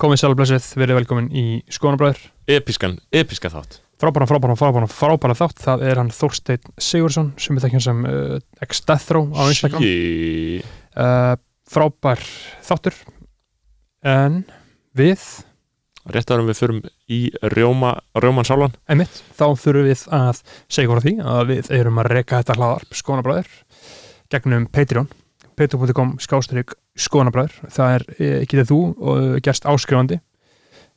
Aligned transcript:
komið 0.00 0.20
sælblessið, 0.22 0.66
verið 0.80 0.98
velkomin 1.00 1.28
í 1.32 1.44
Skónabræður 1.72 2.20
Episkan, 2.46 2.98
episka 3.16 3.50
þátt. 3.50 3.80
Frábæra, 3.96 4.26
frábæra, 4.28 4.54
frábæra, 4.60 4.88
frábæra 4.92 5.34
þátt. 5.38 5.62
Það 5.64 5.84
er 5.88 6.00
hann 6.02 6.12
Þorsteinn 6.12 6.74
Sigursson 6.76 7.32
sem 7.40 7.56
við 7.56 7.64
þekkjum 7.64 7.84
sem 7.86 8.04
uh, 8.06 8.36
ex-death 8.62 9.14
row 9.16 9.30
á 9.32 9.42
Instagram. 9.48 9.82
Shit. 9.82 10.68
uh, 11.00 11.32
frábær 11.72 12.22
þáttur. 12.66 12.98
En 14.06 14.42
við 14.96 15.24
Rétt 16.06 16.30
árum 16.30 16.46
við 16.46 16.60
förum 16.60 16.82
í 17.10 17.20
rjóma, 17.50 17.96
rjóman 18.14 18.46
sálan 18.46 18.76
einmitt, 18.86 19.24
þá 19.34 19.58
þurfum 19.58 19.88
við 19.88 20.04
að 20.14 20.42
segja 20.70 20.90
hvort 20.92 21.02
því 21.02 21.14
að 21.26 21.48
við 21.50 21.70
erum 21.80 21.98
að 21.98 22.10
reka 22.12 22.38
þetta 22.38 22.54
hlaðarp 22.60 22.94
Skónabræður 23.00 23.48
gegnum 24.30 24.68
Patreon 24.70 25.08
patreon.com 25.58 26.16
skástrík 26.22 26.74
Skónabræður 26.96 27.54
það 27.72 27.94
er, 27.96 28.06
eh, 28.18 28.40
getið 28.48 28.70
þú 28.70 28.80
og 28.96 29.28
gerst 29.44 29.68
áskrifandi. 29.68 30.20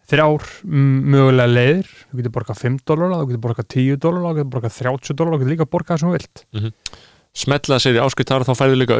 Þrjár 0.10 0.46
mm, 0.66 0.98
mögulega 1.14 1.52
leiðir. 1.54 1.92
Þú 2.10 2.22
getur 2.22 2.34
borgað 2.40 2.62
5 2.64 2.80
dólar, 2.90 3.14
þú 3.14 3.30
getur 3.30 3.44
borgað 3.44 3.70
10 3.76 4.00
dólar 4.02 4.24
þú 4.24 4.40
getur 4.40 4.54
borgað 4.56 4.80
30 4.80 5.20
dólar, 5.20 5.36
þú 5.36 5.42
getur 5.44 5.54
líka 5.54 5.70
borgað 5.70 5.94
það 5.94 6.02
sem 6.02 6.10
þú 6.10 6.18
vilt. 6.18 6.44
Smetlaða 7.40 7.84
sér 7.84 8.00
í 8.00 8.02
áskiptar 8.02 8.46
þá 8.48 8.54
færðu 8.58 8.80
líka 8.82 8.98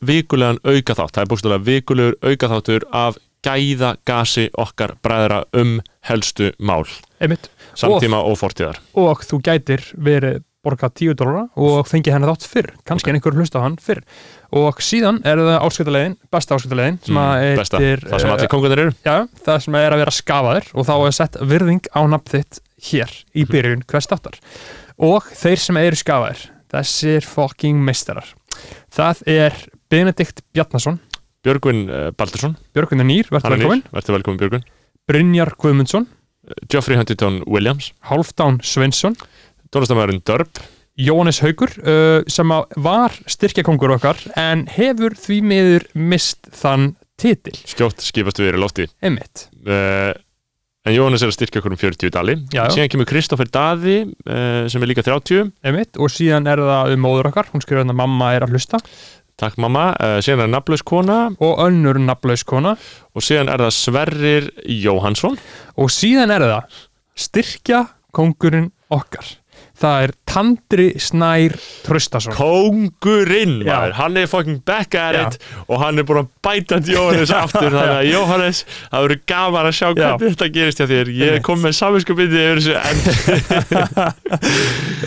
vikulegan 0.00 0.60
auka 0.62 0.94
þátt 0.94 1.16
Það 1.16 1.24
er 1.24 1.30
bústulega 1.32 1.66
vikulegur 1.66 2.16
auka 2.22 2.50
þáttur 2.52 2.86
af 2.94 3.18
gæða 3.42 3.96
gasi 4.06 4.46
okkar 4.54 4.94
bræðra 5.02 5.42
um 5.58 5.80
helstu 6.06 6.52
mál. 6.62 6.86
Einmitt, 7.18 7.50
Samtíma 7.74 8.22
og 8.22 8.38
fortíðar. 8.38 8.78
og 8.94 9.24
þú 9.26 9.40
gætir 9.42 9.82
verið 9.98 10.42
borgað 10.62 10.94
10 11.00 11.16
dólar 11.18 11.48
og 11.58 11.88
fengið 11.90 12.14
hennar 12.14 12.32
þátt 12.32 12.46
fyrr. 12.52 12.68
Kannski 12.86 13.10
en 13.10 13.18
einhver 13.18 13.34
hlusta 13.34 13.58
á 13.58 13.64
hann 13.64 13.76
fyrr. 13.82 14.02
Og 14.54 14.78
síðan 14.84 15.18
er 15.26 15.40
það 15.42 15.58
áskiptalegin 15.66 16.16
besta 16.32 16.58
áskiptalegin 16.58 16.98
sem 17.02 17.16
Mm, 17.16 17.22
að 17.22 17.56
Besta, 17.58 17.80
það 17.82 18.22
sem 18.22 18.30
eh, 18.30 18.34
allir 18.36 18.52
kongunir 18.52 18.82
eru. 18.84 18.94
Já, 19.02 19.16
það 19.46 19.58
sem 19.66 19.78
er 19.80 19.96
að 19.96 20.02
vera 20.04 20.14
skafaður 20.14 20.70
og 20.74 20.86
þá 20.86 20.94
er 20.98 21.16
sett 21.18 21.38
virðing 21.52 21.90
á 21.90 22.00
nafn 22.06 22.32
þitt 22.36 22.60
hér 22.92 23.14
í 23.34 23.44
byrjun 23.48 23.84
hvers 23.90 24.10
þáttar. 24.10 24.38
Og 25.02 25.26
þeir 25.34 25.58
sem 25.58 25.80
eru 25.82 25.98
skafaður 25.98 26.46
þessir 26.72 27.26
fucking 27.26 27.82
meistarar. 27.84 28.28
Það 28.92 29.22
er 29.26 29.56
Benedikt 29.92 30.42
Bjarnason. 30.54 31.00
Björgvin 31.42 31.88
uh, 31.90 32.10
Baldursson. 32.14 32.54
Björgunar 32.72 33.08
Nýr, 33.08 33.26
verður 33.32 33.56
velkomin 33.56 33.82
Verður 33.90 34.14
velkomin 34.16 34.38
Björgvin. 34.40 34.66
Brynjar 35.10 35.50
Guðmundsson, 35.58 36.06
Geoffrey 36.70 36.96
Huntington 36.96 37.40
Williams. 37.50 37.90
Halfdán 38.06 38.60
Sveinsson 38.62 39.16
Tónlistamæðurinn 39.72 40.24
Dörp. 40.28 40.60
Jóhannes 41.00 41.38
Haugur 41.40 41.70
uh, 41.80 42.20
sem 42.28 42.50
var 42.84 43.14
styrkjakongur 43.30 43.94
okkar 43.94 44.18
en 44.36 44.66
hefur 44.68 45.16
því 45.16 45.38
miður 45.48 45.86
mist 45.96 46.50
þann 46.52 46.92
titil, 47.20 47.54
Skjótt 47.68 48.02
skipast 48.04 48.40
við 48.42 48.52
í 48.52 48.60
lofti. 48.60 48.90
Einmitt. 49.04 49.46
Uh, 49.64 50.12
En 50.82 50.96
Jóhannes 50.96 51.22
er 51.22 51.30
að 51.30 51.36
styrkja 51.36 51.60
okkur 51.60 51.76
um 51.76 51.78
40 51.78 52.10
dali. 52.10 52.32
Já. 52.50 52.64
Síðan 52.74 52.88
kemur 52.90 53.06
Kristoffer 53.06 53.46
Daði 53.54 54.00
uh, 54.26 54.64
sem 54.66 54.82
er 54.82 54.90
líka 54.90 55.04
30 55.06 55.52
einmitt 55.62 55.94
og 55.94 56.10
síðan 56.10 56.48
er 56.50 56.58
það 56.58 56.94
um 56.96 57.04
móður 57.06 57.28
okkar, 57.30 57.52
hún 57.52 57.62
skrifir 57.62 57.84
að 57.84 57.94
mamma 58.00 58.32
er 58.34 58.42
að 58.42 58.56
hlusta. 58.56 58.80
Takk 59.38 59.60
mamma, 59.62 59.92
uh, 59.94 60.16
síðan 60.18 60.48
er 60.48 60.50
nafnlaus 60.56 60.82
kona. 60.82 61.20
Og 61.38 61.62
önnur 61.62 62.00
nafnlaus 62.02 62.42
kona. 62.42 62.74
Og 63.14 63.22
síðan 63.22 63.52
er 63.54 63.62
það 63.62 63.76
Sverrir 63.78 64.50
Jóhansson 64.66 65.38
og 65.78 65.94
síðan 65.94 66.34
er 66.34 66.48
það 66.50 66.82
styrkja 67.28 67.84
kongurinn 68.10 68.72
okkar 68.92 69.36
það 69.82 70.04
er 70.06 70.12
Tandri 70.32 70.86
Snær 71.02 71.54
Traustason 71.84 72.34
Kóngurinn, 72.36 73.58
Já. 73.66 73.72
maður, 73.72 73.94
hann 73.98 74.20
er 74.20 74.28
fucking 74.30 74.60
back 74.68 74.96
at 74.98 75.16
Já. 75.16 75.22
it 75.26 75.34
og 75.66 75.82
hann 75.82 76.00
er 76.00 76.06
búin 76.08 76.22
að 76.22 76.30
bæta 76.44 76.78
Jóhannes 76.86 77.32
aftur 77.42 77.68
þannig 77.68 77.96
að 77.96 78.08
Jóhannes, 78.10 78.62
það 78.92 79.06
verður 79.06 79.22
gaman 79.32 79.68
að 79.70 79.76
sjá 79.78 79.88
Já. 79.88 79.94
hvernig 80.02 80.36
þetta 80.36 80.50
gerist 80.56 80.82
hjá 80.82 80.86
þér 80.92 81.12
ég 81.18 81.40
kom 81.48 81.62
með 81.64 81.76
saminskapindi 81.80 82.44
yfir 82.46 82.62
þessu 82.62 82.74
en, 82.78 82.98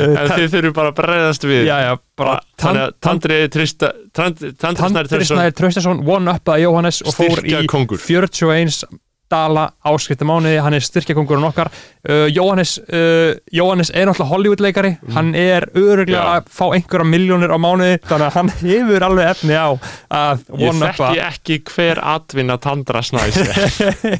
en 0.20 0.36
þið 0.36 0.50
þurfum 0.58 0.78
bara 0.82 0.92
að 0.92 1.00
bregðast 1.00 1.48
við 1.48 1.64
já, 1.70 1.78
já, 1.88 1.94
bara 2.20 2.36
þannig 2.62 2.84
að 2.86 3.00
Tandri 3.08 3.40
Trista 3.54 3.94
Tandri 4.16 4.54
Snær 4.56 4.78
Tandri 4.84 5.32
Snær 5.32 5.56
Traustason 5.56 6.04
one 6.08 6.36
up 6.36 6.54
að 6.54 6.66
Jóhannes 6.66 7.02
og 7.06 7.18
fór 7.18 7.44
í 7.46 7.58
kóngur. 7.72 8.02
41 8.02 8.86
dala 9.32 9.64
áskrifta 9.90 10.26
mánuði, 10.28 10.60
hann 10.62 10.76
er 10.78 10.84
styrkja 10.86 11.16
kongurinn 11.18 11.48
okkar 11.48 11.72
uh, 11.74 12.28
Jóhannes 12.30 12.76
uh, 12.86 13.34
Jóhannes 13.52 13.90
er 13.90 14.06
náttúrulega 14.10 14.30
Hollywood 14.32 14.62
leikari 14.62 14.92
hann 15.16 15.34
er 15.36 15.66
öruglega 15.74 16.06
Mm. 16.06 16.30
Já. 16.30 16.38
að 16.38 16.52
fá 16.54 16.66
einhverja 16.76 17.08
miljónir 17.10 17.52
á 17.52 17.58
mánuði, 17.60 17.98
þannig 18.06 18.28
að 18.30 18.36
hann 18.38 18.52
hefur 18.62 19.06
alveg 19.10 19.32
efni 19.34 19.58
á 19.58 19.70
að 20.14 20.46
ég 20.62 20.70
one 20.70 20.86
up 20.92 21.00
þekki 21.02 21.24
ekki 21.26 21.58
hver 21.74 22.02
atvinna 22.16 22.58
Tandra 22.62 23.02
Snæs 23.06 23.40
er. 23.42 24.20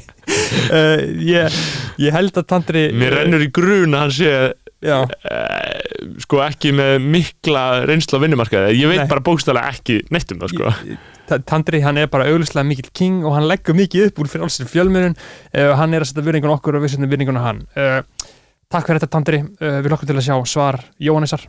uh, 0.74 1.00
ég, 1.22 1.58
ég 2.02 2.14
held 2.16 2.36
að 2.40 2.48
Tandri 2.50 2.86
mér 2.96 3.20
rennur 3.20 3.44
í 3.46 3.50
grun 3.54 3.94
að 3.96 4.04
hann 4.06 4.16
sé 4.18 4.32
uh, 4.90 5.04
sko 6.22 6.42
ekki 6.44 6.72
með 6.76 6.98
mikla 7.06 7.64
reynslu 7.88 8.18
á 8.18 8.24
vinnumarkaði 8.26 8.76
ég 8.80 8.90
veit 8.92 9.04
Nei. 9.04 9.10
bara 9.10 9.24
bókstæðlega 9.26 9.72
ekki 9.76 10.00
neitt 10.14 10.34
um 10.34 10.42
það 10.42 10.54
sko 10.56 10.72
Ta- 10.72 10.98
Tandri 11.48 11.82
hann 11.84 12.00
er 12.00 12.10
bara 12.12 12.28
auglustlega 12.30 12.68
mikill 12.68 12.90
king 12.96 13.20
og 13.24 13.36
hann 13.36 13.48
leggur 13.50 13.76
mikið 13.78 14.10
upp 14.10 14.22
úr 14.22 14.32
fyrir 14.32 14.46
alls 14.46 14.58
fjölmjörun 14.72 15.16
uh, 15.18 15.72
hann 15.80 15.94
er 15.94 16.04
að 16.04 16.10
setja 16.12 16.26
virðingun 16.26 16.56
okkur 16.56 16.78
og 16.78 16.84
við 16.86 16.94
setjum 16.94 17.12
virðingun 17.12 17.40
á 17.40 17.46
hann. 17.50 17.62
Uh, 17.76 18.02
Takk 18.66 18.88
fyrir 18.88 18.98
þetta 18.98 19.12
Tandri, 19.14 19.38
uh, 19.62 19.78
við 19.78 19.92
lokkum 19.92 20.08
til 20.10 20.16
að 20.18 20.24
sjá 20.26 20.36
svar 20.50 20.80
Jóhannesar. 20.98 21.44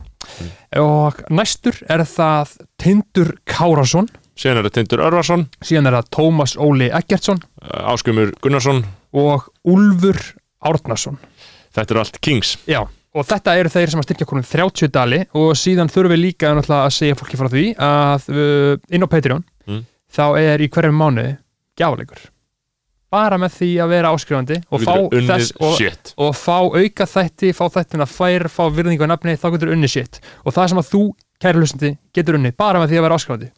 Og 0.78 1.18
næstur 1.34 1.80
er 1.90 2.04
það 2.06 2.52
Tindur 2.78 3.32
Kárasson 3.42 4.06
síðan 4.38 4.60
er 4.60 4.68
það 4.68 4.76
Tindur 4.76 5.02
Örvarsson. 5.08 5.46
Síðan 5.64 5.90
er 5.90 5.96
það 5.98 6.10
Tómas 6.14 6.54
Óli 6.62 6.88
Eggertsson. 6.94 7.40
Áskumur 7.90 8.32
Gunnarsson. 8.44 8.84
Og 9.18 9.48
Úlfur 9.66 10.20
Árnason. 10.62 11.18
Þetta 11.74 11.94
eru 11.94 12.02
allt 12.04 12.20
Kings. 12.24 12.54
Já, 12.70 12.80
og 12.86 13.26
þetta 13.28 13.56
eru 13.58 13.72
þeir 13.72 13.92
sem 13.92 14.02
að 14.02 14.08
styrkja 14.08 14.28
konum 14.30 14.46
30 14.46 14.92
dali. 14.94 15.20
Og 15.38 15.52
síðan 15.58 15.90
þurfum 15.92 16.14
við 16.14 16.22
líka 16.22 16.54
að 16.54 16.90
segja 16.94 17.18
fólki 17.18 17.40
frá 17.40 17.50
því 17.52 17.64
að 17.82 18.28
inn 18.94 19.06
á 19.06 19.08
Patreon. 19.10 19.42
Mm. 19.42 19.57
Þá 20.12 20.24
er 20.40 20.64
í 20.64 20.70
hverjum 20.72 20.98
mánuði 20.98 21.36
gjafleikur 21.78 22.26
bara 23.12 23.38
með 23.40 23.54
því 23.56 23.68
að 23.82 23.92
vera 23.94 24.10
áskrifandi 24.12 24.58
og 24.68 24.82
fá, 24.84 24.92
þess, 25.30 25.54
og, 25.64 26.10
og 26.26 26.34
fá 26.36 26.58
auka 26.60 27.06
þætti 27.08 27.54
fá 27.56 27.64
þættina 27.78 28.08
fær, 28.08 28.48
fá 28.52 28.66
virðingu 28.72 29.06
að 29.06 29.14
nafni 29.14 29.38
þá 29.40 29.48
getur 29.54 29.72
unnið 29.72 29.94
shit 29.94 30.20
og 30.44 30.52
það 30.56 30.70
sem 30.72 30.82
að 30.82 30.90
þú, 30.90 31.02
kæri 31.40 31.62
hlustandi, 31.62 31.94
getur 32.16 32.38
unnið 32.38 32.56
bara 32.60 32.82
með 32.82 32.92
því 32.92 33.00
að 33.00 33.08
vera 33.08 33.18
áskrifandi 33.18 33.50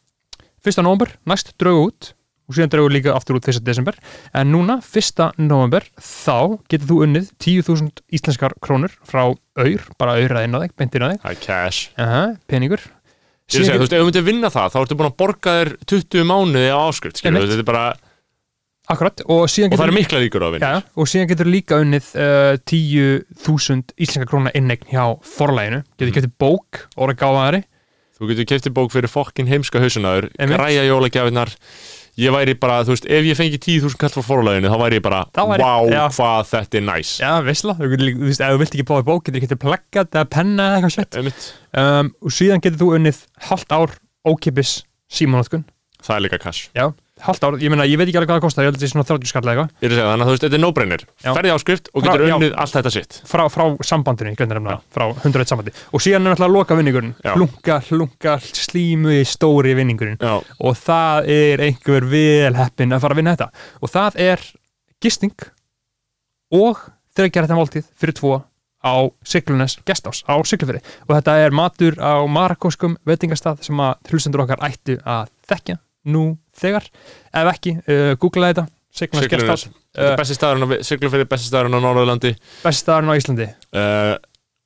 1. 0.61 0.83
november, 0.85 1.15
næst 1.27 1.55
draugu 1.59 1.89
út 1.89 2.13
og 2.51 2.57
síðan 2.57 2.73
draugu 2.75 2.93
líka 2.93 3.15
aftur 3.15 3.39
út 3.39 3.49
1. 3.49 3.63
desember 3.67 3.99
en 4.37 4.51
núna, 4.53 4.79
1. 4.83 5.23
november 5.41 5.87
þá 5.99 6.59
getur 6.71 6.89
þú 6.91 7.01
unnið 7.07 7.31
10.000 7.43 8.05
íslenskar 8.19 8.55
krónur 8.63 8.95
frá 9.07 9.25
auður, 9.31 9.87
bara 9.99 10.17
auður 10.19 10.39
að 10.39 10.59
á 10.59 10.61
þig, 10.63 10.75
beint 10.79 10.99
inn 10.99 11.07
á 11.07 11.11
þig 11.11 11.45
cash 11.47 11.91
Aha, 11.99 12.25
peningur 12.51 12.87
ég 13.59 13.67
segja, 13.67 13.75
þú 13.79 13.83
veist, 13.85 13.93
ef 13.97 14.01
þú 14.01 14.07
myndir 14.11 14.27
vinna 14.29 14.51
það 14.55 14.71
þá 14.75 14.79
ertu 14.85 14.97
búin 15.01 15.11
að 15.11 15.17
borga 15.23 15.57
þér 15.59 15.73
20 15.93 16.29
mánuði 16.31 16.71
á 16.71 16.79
áskrift 16.87 17.21
skilur, 17.21 17.47
þetta 17.51 17.65
er 17.65 17.69
bara, 17.71 17.85
akkurat, 18.95 19.23
og 19.27 19.43
síðan 19.51 19.73
og 19.73 19.79
það 19.79 19.85
getur 19.87 19.93
er 19.95 19.99
mikla 20.01 20.23
líkur 20.25 20.45
á 20.45 20.47
að 20.49 20.55
vinna. 20.57 20.71
Já, 20.71 20.93
og 21.01 21.11
síðan 21.11 21.31
getur 21.31 21.51
líka 21.51 21.81
unnið 21.85 22.13
uh, 22.15 22.55
10.000 22.71 23.95
íslenska 23.99 24.29
krónar 24.31 24.57
innegn 24.59 24.89
hjá 24.91 25.05
forlæginu, 25.37 25.83
getur 25.99 26.11
Mm. 26.11 26.17
getið 26.19 26.33
bók 26.41 26.85
og 26.97 27.15
gáðaðari 27.15 27.63
þú 28.21 28.29
getur 28.33 28.49
keftið 28.51 28.75
bók 28.77 28.93
fyrir 28.93 29.09
fokkin 29.09 29.49
heimska 29.49 29.81
hausunaður 29.81 30.27
græja 30.37 30.83
jólagjafinnar 30.85 31.55
ég 32.21 32.35
væri 32.35 32.55
bara, 32.61 32.81
þú 32.85 32.93
veist, 32.95 33.07
ef 33.09 33.25
ég 33.31 33.39
fengi 33.39 33.59
10.000 33.61 33.97
kall 34.01 34.13
frá 34.15 34.25
forlæginu, 34.27 34.71
þá 34.73 34.79
væri 34.83 34.99
ég 35.01 35.05
bara 35.07 35.23
væri- 35.35 35.65
wow, 35.65 35.89
já. 35.91 36.03
hvað 36.17 36.49
þetta 36.53 36.79
er 36.81 36.85
næs. 36.91 37.11
Já, 37.23 37.33
veistla, 37.47 37.75
þú 37.81 37.91
getur 37.95 38.13
þú 38.21 38.29
veist, 38.29 38.41
ef 38.45 38.53
þú 38.55 38.59
vilt 38.63 38.75
ekki 38.77 38.87
báði 38.91 39.07
bók 39.11 39.25
getur 39.31 39.45
getið 39.47 39.61
plaggat 39.65 40.11
eða 40.19 40.31
penna 40.37 40.69
eða 40.77 40.91
eitthvað 40.91 41.19
Einmitt. 41.23 41.51
um, 41.75 42.13
og 42.23 42.31
síðan 42.37 42.61
getur 42.65 42.81
þú 42.85 42.91
unnið 42.99 43.23
halvt 43.51 43.73
ár 43.81 43.97
ókipis 44.29 44.75
símanótkun 45.11 45.65
það 46.01 46.17
er 46.17 46.23
líka 46.27 46.39
cash. 46.41 46.69
Já, 46.77 46.93
halvt 47.25 47.45
ár, 47.47 47.57
ég 47.61 47.73
meina, 47.73 47.87
ég 47.89 48.01
veit 48.01 48.09
ekki 48.09 48.21
alveg 48.21 48.31
hvað 48.31 48.41
það 48.41 48.45
kostar, 48.47 48.65
ég 48.65 48.71
held 48.71 48.77
að 48.77 48.83
þetta 48.83 48.89
er 48.89 48.93
svona 48.95 49.07
30 49.09 49.31
skall 49.31 49.43
eða 49.45 49.53
eitthvað. 49.55 49.71
Ég 49.81 49.87
er 49.87 49.95
að 49.95 49.99
segja, 49.99 50.11
þannig 50.11 50.25
að 50.25 50.31
þú 50.31 50.35
veist, 50.35 50.45
þetta 50.45 50.59
er 50.59 50.63
no-brainer. 50.65 51.05
Já. 51.21 51.31
ferði 51.37 51.53
áskrift 51.55 51.91
og 51.93 52.07
getur 52.07 52.25
já. 52.25 52.35
unnið 52.37 52.57
allt 52.65 52.77
þetta 52.77 52.93
sitt 52.95 53.19
frá, 53.31 53.43
frá 53.53 53.65
sambandinu, 53.91 54.33
ég 54.33 54.41
glemdi 54.41 54.59
nefna 54.59 54.77
frá 54.95 55.07
101 55.11 55.53
sambandi. 55.53 55.75
Og 55.91 56.05
síðan 56.05 56.27
er 56.27 56.35
náttúrulega 56.35 56.51
að 56.51 56.57
loka 56.57 56.79
vinningurinn 56.81 57.15
hlunga, 57.37 57.79
hlunga, 57.91 58.37
slímu 58.41 59.17
í 59.19 59.25
stóri 59.29 59.75
vinningurinn. 59.79 60.21
Og 60.21 60.79
það 60.81 61.33
er 61.37 61.65
einhver 61.69 62.09
vel 62.11 62.55
heppin 62.59 62.97
að 62.97 63.05
fara 63.05 63.17
að 63.17 63.23
vinna 63.23 63.37
þetta. 63.37 63.67
Og 63.81 63.93
það 63.93 64.23
er 64.31 64.47
gisting 65.01 65.51
og 66.55 66.87
þreikjar 67.17 67.47
þetta 67.47 67.59
máltíð 67.59 67.91
fyrir 67.99 68.17
tvo 68.19 68.39
á 68.81 68.95
Siglunes 69.25 69.77
gestás 69.85 70.23
á 70.25 70.35
Siglufyrði 70.41 70.81
og 71.07 71.13
þetta 71.19 71.37
er 71.45 71.55
matur 71.55 71.99
á 72.01 72.25
marakóskum 72.25 72.97
veitingastað 73.07 73.61
sem 73.67 73.81
að 73.81 74.11
hlustendur 74.11 74.45
okkar 74.47 74.63
ættu 74.65 74.97
að 75.05 75.29
þekkja 75.51 75.77
nú 76.07 76.39
þegar. 76.57 76.87
Ef 77.35 77.53
ekki, 77.55 77.77
uh, 77.85 78.15
googla 78.21 78.53
þetta. 78.53 78.67
Gestás, 78.91 79.69
þetta 79.71 80.03
uh, 80.03 80.09
er 80.11 80.17
besti 80.19 80.35
staðurinn 80.35 80.67
á 80.67 80.69
Siglufirði, 80.83 81.27
besti 81.31 81.47
staðurinn 81.51 81.79
á 81.79 81.81
Norðurlandi. 81.85 82.33
Íslandi. 83.21 83.47
Uh, 83.71 84.17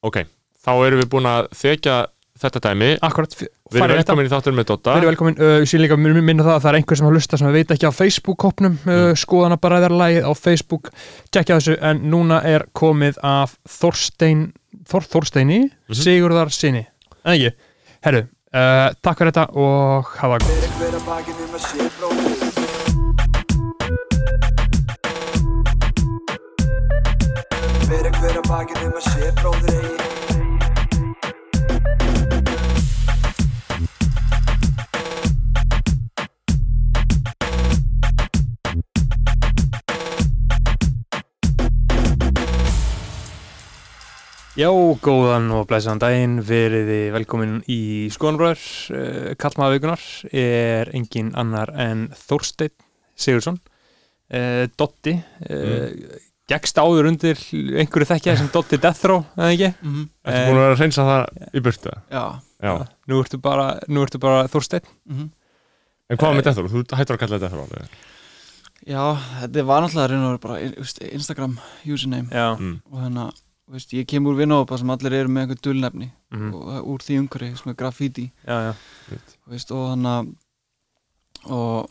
ok, 0.08 0.22
þá 0.64 0.70
erum 0.86 1.02
við 1.02 1.10
búin 1.12 1.28
að 1.28 1.50
þekja 1.60 1.98
þetta 2.40 2.62
dæmi. 2.64 2.88
Akkurat, 3.04 3.36
Við 3.74 3.80
erum 3.80 3.96
velkomin 3.96 4.26
í 4.26 4.30
þáttur 4.32 4.54
með 4.56 4.66
Dotta 4.68 4.94
Verið 4.96 5.08
velkomin, 5.12 5.36
uh, 5.40 5.52
ég 5.62 5.68
sé 5.70 5.78
líka 5.80 5.94
að 5.96 6.02
minna 6.26 6.44
það 6.44 6.54
að 6.56 6.64
það 6.64 6.70
er 6.70 6.78
einhver 6.80 6.98
sem 7.00 7.06
har 7.08 7.14
lusta 7.16 7.38
sem 7.40 7.52
veit 7.54 7.70
ekki 7.74 7.88
á 7.88 7.92
Facebook-kopnum 7.94 8.74
uh, 8.84 8.90
Mm. 8.94 9.20
skoðana 9.22 9.56
bara 9.60 9.78
lægið 10.02 10.26
á 10.28 10.32
Facebook. 10.36 10.90
Tjekkja 11.32 11.58
þessu, 11.60 11.76
en 11.80 12.02
núna 12.12 12.40
er 12.44 12.66
komið 12.76 13.20
af 13.24 13.56
Þorstein 13.68 14.52
Þor, 14.90 15.06
Þorsteini, 15.14 15.60
Mhm. 15.88 16.00
Sigurðar 16.00 16.50
sinni 16.52 16.86
en 17.24 17.32
ekki, 17.36 17.54
herru 18.04 18.26
takk 19.00 19.18
fyrir 19.18 19.32
þetta 19.32 19.48
og 19.56 20.04
hafa 20.20 20.38
gott 20.44 20.63
Hver 20.74 20.94
að 20.98 21.04
bakið 21.06 21.42
um 21.44 21.52
að 21.54 21.60
sé 21.68 21.84
bróðir 21.94 22.40
Fyrir 27.84 28.18
hver 28.18 28.40
að 28.42 28.48
bakið 28.50 28.82
um 28.88 28.98
að 28.98 29.06
sé 29.12 29.30
bróðir 29.38 29.78
eigi 29.78 30.23
Já, 44.54 44.68
góðan 45.02 45.48
og 45.50 45.64
blæsaðan 45.66 45.98
daginn, 45.98 46.34
veriði 46.46 46.98
velkomin 47.10 47.56
í 47.66 48.06
Skoðanbröður, 48.14 48.60
uh, 48.94 49.32
kallmaða 49.42 49.72
vikunar 49.74 50.04
er 50.30 50.92
engin 50.94 51.32
annar 51.34 51.72
en 51.74 52.04
Þorsteinn 52.14 52.70
Sigursson, 53.18 53.58
uh, 54.30 54.62
Dotti, 54.78 55.16
uh, 55.50 55.90
gekkst 56.46 56.78
áður 56.78 57.10
undir 57.10 57.42
einhverju 57.82 58.10
þekkja 58.12 58.36
sem 58.38 58.52
Dotti 58.54 58.78
Death 58.78 59.10
Row, 59.10 59.24
eða 59.34 59.50
ekki? 59.56 59.72
Mhm. 59.82 60.08
Ertu 60.22 60.46
búin 60.46 60.60
að 60.60 60.62
vera 60.62 60.78
að 60.78 60.82
reynsa 60.84 61.10
það 61.10 61.50
í 61.50 61.66
burtu? 61.66 61.98
Já, 62.14 62.24
Já 62.62 62.74
Nú 63.10 63.22
ertu 63.24 63.42
bara, 63.42 63.68
nú 63.90 64.06
ertu 64.06 64.22
bara 64.22 64.46
Þorsteinn. 64.54 64.86
mhm. 65.10 65.30
En 66.14 66.20
hvað 66.20 66.36
með 66.38 66.46
Death 66.46 66.62
Row? 66.62 66.70
Þú 66.70 66.86
hættur 66.94 67.18
að 67.18 67.24
kalla 67.24 67.40
þetta 67.40 67.48
Death 67.50 67.58
Row 67.58 67.88
já, 68.84 69.02
þetta 69.40 69.64
var 69.66 69.84
náttúrulega 69.84 70.20
veru 70.28 70.40
bara 70.42 70.58
Instagram 71.10 71.58
username 71.88 72.28
Já. 72.30 72.54
mm. 72.58 72.74
og 72.90 73.04
þannig 73.04 73.22
að 73.24 73.43
veist, 73.72 73.92
ég 73.96 74.06
kem 74.06 74.26
úr 74.26 74.36
vinnópa 74.36 74.76
sem 74.78 74.90
allir 74.90 75.12
eru 75.12 75.28
með 75.28 75.42
einhver 75.46 75.60
dulnefni 75.62 76.10
Mm. 76.34 76.50
og 76.54 76.86
úr 76.90 76.98
því 76.98 77.18
umhverfi 77.22 77.56
sem 77.56 77.70
er 77.70 77.74
graffiti 77.78 78.32
Já, 78.46 78.56
já. 78.66 78.72
þú 79.46 79.50
veist, 79.52 79.70
og 79.70 79.84
þannig 79.92 80.10
að 80.14 81.52
og 81.54 81.90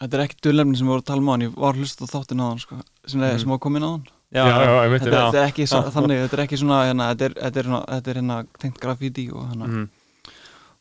þetta 0.00 0.14
er 0.18 0.24
ekki 0.26 0.36
dulnefni 0.44 0.76
sem 0.76 0.86
við 0.86 0.90
vorum 0.92 1.02
að 1.02 1.06
tala 1.06 1.20
um 1.22 1.28
á 1.28 1.32
hann 1.32 1.44
ég 1.46 1.54
var 1.56 1.72
að 1.72 1.80
hlusta 1.80 2.04
á 2.04 2.12
þáttin 2.12 2.42
á 2.42 2.46
hann 2.50 2.58
sko, 2.60 2.76
sem, 3.06 3.20
mm. 3.20 3.38
sem 3.40 3.48
var 3.50 3.58
komin 3.58 3.82
á 3.82 3.90
hann 3.96 4.04
þetta, 4.36 5.38
er 5.40 5.48
ekki 5.48 5.64
þannig, 5.70 6.18
þetta 6.26 6.36
er 6.36 6.42
ekki 6.44 6.58
svona 6.60 6.80
hérna, 6.84 7.06
þetta 7.14 7.24
er, 7.24 7.32
þetta 7.40 7.58
er, 7.62 7.64
hérna- 7.70 7.86
þetta 7.94 8.10
er 8.10 8.20
hérna 8.20 8.36
tengt 8.60 8.80
graffiti 8.82 9.30
og 9.32 9.46
hérna 9.48 9.66
Mm. 9.72 9.88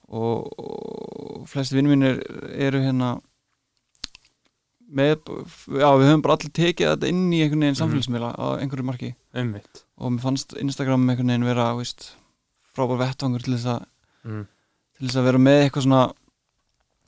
og, 0.10 0.52
og 0.60 1.48
flesti 1.48 1.76
vinnir 1.80 1.96
mínir 1.96 2.20
eru 2.68 2.82
hérna 2.84 3.14
með, 4.96 5.16
já 5.80 5.90
við 5.98 6.10
höfum 6.12 6.22
bara 6.26 6.36
allir 6.38 6.52
tekið 6.54 6.92
þetta 6.92 7.08
inn 7.10 7.24
í 7.34 7.40
einhvern 7.42 7.64
veginn 7.64 7.74
Mhm. 7.76 7.82
samfélagsmiðla 7.82 8.36
á 8.38 8.46
einhverju 8.60 8.84
marki 8.86 9.16
Einmitt. 9.34 9.85
Og 9.98 10.12
mér 10.12 10.22
fannst 10.26 10.54
Instagram 10.60 11.10
einhvern 11.10 11.28
veginn 11.32 11.46
vera 11.48 11.70
veist, 11.78 12.12
frábær 12.76 12.98
vettvangur 13.00 13.44
til 13.44 13.54
þess 13.58 13.66
að 13.76 13.86
Mm. 14.26 14.48
til 14.98 15.08
þess 15.08 15.18
að 15.22 15.24
vera 15.28 15.38
með 15.38 15.60
eitthvað 15.70 15.84
svona 15.86 16.14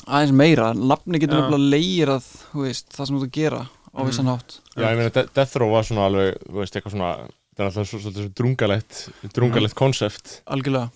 aðeins 0.07 0.31
meira, 0.37 0.67
nafni 0.73 1.19
getur 1.19 1.39
nefnilega 1.41 1.71
leirað 1.73 2.27
veist, 2.53 2.89
það 2.93 3.07
sem 3.07 3.19
þú 3.19 3.29
gera 3.33 3.61
á 3.65 3.99
Mhm. 3.99 4.05
vissan 4.07 4.27
hátt 4.29 4.59
Já, 4.77 4.85
ég 4.91 4.97
meina 4.97 5.09
De- 5.09 5.29
Death 5.33 5.55
Row 5.57 5.71
var 5.71 5.83
svona 5.83 6.05
alveg, 6.05 6.37
þú 6.45 6.53
veist, 6.61 6.75
eitthvað 6.75 6.91
svona 6.93 7.27
Það 7.57 7.63
er 7.65 7.65
alltaf 7.71 7.87
svo- 7.89 7.99
svolítið 7.99 8.23
svo 8.27 8.33
drungalegt 8.37 9.09
drungalegt 9.33 9.73
konsept 9.75 10.41
algjörlega 10.45 10.91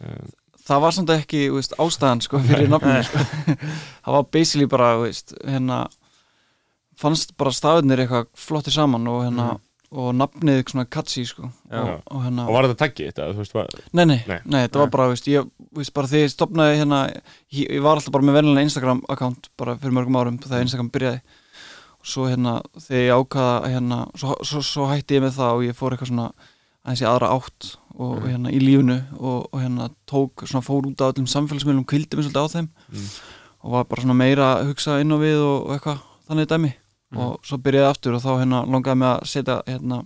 um, 0.00 0.30
það 0.64 0.80
var 0.80 0.92
samt 0.92 1.08
ekki 1.10 1.50
veist, 1.50 1.72
ástæðan 1.76 2.22
sko, 2.22 2.38
fyrir 2.46 2.68
nafninu 2.70 3.02
sko. 3.02 3.18
það 4.06 4.12
var 4.14 4.22
basically 4.30 4.66
bara 4.66 4.94
hérna 5.44 5.88
fannst 6.96 7.36
bara 7.36 7.50
stafinir 7.50 7.98
eitthvað 8.06 8.28
flottir 8.38 8.70
saman 8.72 9.06
og 9.10 9.24
hérna 9.26 9.48
Mhm. 9.54 9.60
Og 9.94 10.08
nafnið 10.18 10.60
svona 10.72 10.84
catchy 10.90 11.22
sko. 11.28 11.46
Og, 11.70 11.90
og 12.10 12.24
hérna 12.24 12.44
Og 12.48 12.56
var 12.56 12.66
þetta 12.68 12.80
taggið 12.84 13.10
þetta, 13.12 13.28
veist, 13.38 13.54
var, 13.54 13.68
nei, 13.94 14.04
nei, 14.10 14.16
Nei. 14.26 14.38
nei, 14.44 14.60
þetta 14.66 14.80
var 14.82 14.90
bara, 14.94 15.06
veist, 15.12 15.28
ég, 15.30 15.46
veist, 15.78 15.92
bara 15.94 16.10
þegar 16.10 16.24
ég 16.26 16.32
stopnaði 16.34 16.80
hérna, 16.80 16.98
ég, 17.54 17.68
ég 17.76 17.84
var 17.84 17.98
alltaf 18.00 18.14
bara 18.16 18.26
með 18.26 18.38
vennilega 18.40 18.66
Instagram 18.68 19.04
account 19.14 19.48
bara 19.60 19.76
fyrir 19.78 19.94
mörgum 20.00 20.18
árum 20.20 20.40
þegar 20.42 20.66
Instagram 20.66 20.90
byrjaði. 20.96 21.22
Og 22.04 22.10
svo 22.10 22.26
hérna, 22.28 22.56
þegar 22.76 23.04
ég 23.06 23.14
ákvaða 23.22 23.70
hérna, 23.76 24.00
svo, 24.20 24.34
svo, 24.44 24.64
svo 24.66 24.88
hætti 24.90 25.16
ég 25.20 25.24
með 25.24 25.38
það 25.38 25.54
og 25.60 25.64
ég 25.68 25.78
fór 25.78 25.94
eitthvað 25.96 26.10
svona 26.12 26.26
aðeins 26.84 27.00
í 27.00 27.08
aðra 27.08 27.30
átt 27.38 27.70
og, 27.94 28.10
og 28.18 28.26
hérna 28.28 28.50
í 28.52 28.58
lífinu 28.60 28.98
og, 29.16 29.46
og 29.54 29.62
hérna 29.62 29.86
tók 30.10 30.42
svona 30.44 30.60
fór 30.66 30.90
út 30.90 31.00
á 31.00 31.08
öllum 31.08 31.30
samfélagsmiðlum, 31.30 31.86
kvildi 31.88 32.18
mig 32.18 32.26
svolítið 32.26 32.44
á 32.44 32.54
þeim 32.58 32.68
Mm. 32.92 33.06
og 33.64 33.72
var 33.72 33.86
bara 33.88 34.02
svona 34.04 34.14
meira 34.18 34.48
að 34.58 34.66
hugsa 34.74 34.98
inn 35.00 35.14
á 35.14 35.18
við 35.22 35.40
og 35.40 35.70
eitthvað 35.78 36.02
þannig 36.28 36.50
dæmi 36.50 36.72
Mm. 37.14 37.20
og 37.22 37.40
svo 37.46 37.58
byrjaði 37.62 37.90
aftur 37.90 38.16
og 38.18 38.22
þá 38.24 38.30
hérna 38.42 38.64
langaði 38.66 38.98
mig 39.00 39.08
að 39.14 39.26
setja 39.30 39.56
hérna 39.68 40.02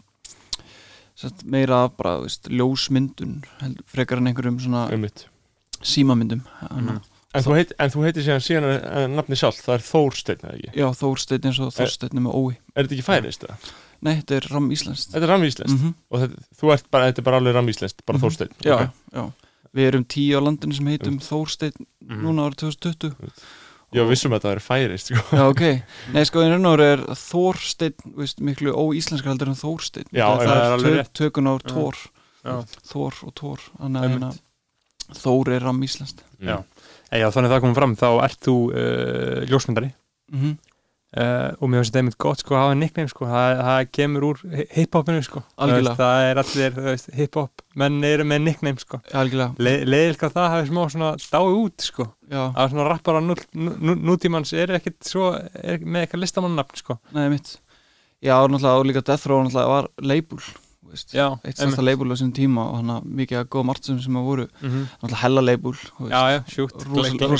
sett, 1.18 1.44
meira 1.44 1.84
af 1.86 1.96
bara, 1.98 2.18
veist, 2.22 2.48
ljósmyndun 2.52 3.40
frekar 3.90 4.20
en 4.20 4.30
einhverjum 4.30 4.58
svona 4.62 4.86
einmitt 4.92 5.26
símamyndum 5.82 6.42
mm. 6.44 6.82
Mm. 6.88 7.00
En 7.36 7.44
þú, 7.44 7.52
heit, 7.58 7.72
en 7.78 7.90
þú 7.92 8.04
heitir 8.06 8.24
síðan 8.24 8.40
síðan 8.44 9.12
nafni 9.18 9.36
sjálf, 9.36 9.58
það 9.60 9.74
er 9.76 9.82
Þórsteinn, 9.84 10.40
eða 10.46 10.54
ekki? 10.56 10.70
Já, 10.80 10.86
Þórsteinn 10.96 11.48
eins 11.50 11.58
og 11.60 11.74
Þórsteinn 11.76 12.22
með 12.24 12.38
ói 12.38 12.54
Er 12.72 12.86
þetta 12.86 12.96
ekki 12.96 13.04
færist 13.04 13.44
það? 13.44 13.66
Nei, 14.00 14.12
þetta 14.22 14.38
er 14.38 14.46
ram 14.54 14.70
íslenskt 14.72 15.12
Þetta 15.12 15.26
er 15.26 15.32
ramvíslenskt 15.34 15.74
mm 15.82 15.92
og 16.08 16.22
þetta, 16.22 16.42
þú 16.60 16.72
ert 16.72 16.88
bara, 16.94 17.10
þetta 17.10 17.20
er 17.20 17.26
bara 17.28 17.40
alveg 17.42 17.54
ramvíslenskt, 17.58 18.04
bara 18.08 18.18
Mhm. 18.18 18.24
Þórsteinn 18.24 18.54
Já, 18.64 18.74
ok. 18.74 18.90
já 19.12 19.24
Við 19.76 19.88
erum 19.90 20.04
tíu 20.08 20.38
á 20.38 20.40
landinu 20.40 20.74
sem 20.78 20.86
heitum 20.88 21.18
Þórsteinn 21.20 21.76
Mhm. 22.08 22.22
núna 22.24 22.48
árið 22.48 22.60
2020 22.64 23.42
Var 23.94 24.08
vissum 24.10 24.34
að 24.36 24.42
þetta 24.42 24.50
er 24.52 24.60
færist 24.60 25.08
sko. 25.08 25.22
Já, 25.32 25.42
ok 25.48 25.62
Nei, 26.12 26.24
sko, 26.28 26.42
í 26.44 26.50
raun 26.52 26.68
og 26.68 26.76
veru 26.76 26.88
er 26.92 27.04
Þórsteinn 27.22 27.96
þú 28.02 28.14
veist, 28.20 28.42
miklu 28.44 28.74
óíslenskar 28.76 29.32
heldur 29.32 29.52
en 29.52 29.58
Þórsteinn 29.58 30.10
Já, 30.12 30.26
það, 30.26 30.52
það 30.52 30.74
er 30.74 30.84
tök, 30.84 31.12
tökun 31.22 31.48
á 31.48 31.54
Já. 31.56 31.64
Tór 31.72 32.02
Já. 32.44 32.54
Þór 32.92 33.22
og 33.24 33.34
Tór 33.40 33.64
Þannig 33.78 34.02
að 34.02 34.12
hérna 34.12 34.30
Þór 35.18 35.52
er 35.56 35.64
ram 35.64 35.80
íslenskt 35.86 36.24
Já. 36.44 36.58
Ei, 37.08 37.22
já, 37.22 37.30
þannig 37.32 37.48
að 37.48 37.54
það 37.54 37.62
komum 37.64 37.78
fram, 37.78 37.96
þá 37.96 38.08
ert 38.26 38.42
þú 38.44 38.56
uh, 38.68 39.38
ljósmyndari 39.48 39.88
mm 39.88 40.40
-hmm. 40.42 40.56
Uh, 41.16 41.54
og 41.60 41.70
mér 41.70 41.80
finnst 41.80 41.92
þetta 41.94 42.02
einmitt 42.02 42.18
gott 42.20 42.42
sko 42.42 42.54
að 42.56 42.62
hafa 42.64 42.74
nickname 42.80 43.12
sko, 43.12 43.28
það, 43.30 43.60
það 43.68 43.80
kemur 43.98 44.26
úr 44.28 44.42
hi- 44.52 44.66
hiphopinu 44.76 45.22
sko, 45.24 45.42
Algjörlega. 45.64 45.94
það 46.00 46.26
er 46.28 46.40
allir 46.42 46.78
hiphop, 47.20 47.64
menn 47.80 47.98
eru 48.04 48.26
með 48.28 48.42
nickname 48.48 48.82
sko, 48.82 49.00
Algjörlega. 49.12 49.54
Le, 49.64 49.74
leiðilegt 49.88 50.26
að 50.28 50.36
það 50.36 50.50
hafi 50.56 50.68
smá 50.72 50.82
svona 50.92 51.12
dáið 51.24 51.58
út 51.62 51.86
sko, 51.88 52.08
Já, 52.28 52.42
að 52.52 52.70
svona 52.74 52.88
rappara 52.92 53.22
nú, 53.24 53.38
nú, 53.56 53.96
nútímans 54.10 54.52
er 54.52 54.74
ekkit 54.76 54.98
svo, 55.08 55.32
er 55.62 55.80
með 55.84 56.04
eitthvað 56.06 56.24
listamannafn 56.26 56.82
sko, 56.82 56.98
nei, 57.16 57.26
mitt 57.32 57.54
Já, 58.18 58.34
náttúrulega 58.50 58.78
og 58.82 58.88
líka 58.90 59.04
Death 59.06 59.28
Row 59.30 59.44
náttúrulega 59.46 59.70
var 59.76 59.88
label 60.02 60.40
eitt 61.44 61.56
stærsta 61.58 61.82
label 61.84 62.12
á 62.12 62.16
sinni 62.16 62.32
tíma 62.32 62.64
og 62.70 62.76
hann 62.80 63.02
mikið 63.04 63.38
að 63.42 63.48
góða 63.52 63.64
margtsum 63.70 64.00
sem 64.00 64.16
að 64.16 64.24
voru. 64.28 64.46
Mm 64.62 64.68
-hmm. 64.70 64.84
náttúrulega 65.02 65.22
hella 65.22 65.40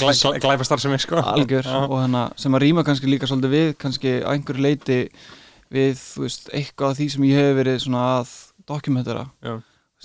rosa- 0.06 0.38
glæfastar 0.40 0.78
sem 0.80 0.92
er 0.92 0.98
sko, 0.98 1.16
algjör. 1.16 1.66
Og 1.90 2.00
hana, 2.00 2.30
sem 2.36 2.52
að 2.52 2.60
rýma 2.62 2.84
kannski 2.84 3.06
líka 3.06 3.26
svolítið 3.26 3.50
við 3.56 3.74
kannski 3.78 4.22
að 4.22 4.32
einhverju 4.32 4.60
leiti 4.62 5.08
við 5.72 5.96
veist, 6.18 6.48
eitthvað 6.52 6.90
af 6.90 6.96
því 6.98 7.08
sem 7.10 7.22
ég 7.24 7.34
hef 7.36 7.56
verið 7.56 7.78
svona 7.80 8.20
að 8.20 8.28
dokumentera 8.68 9.26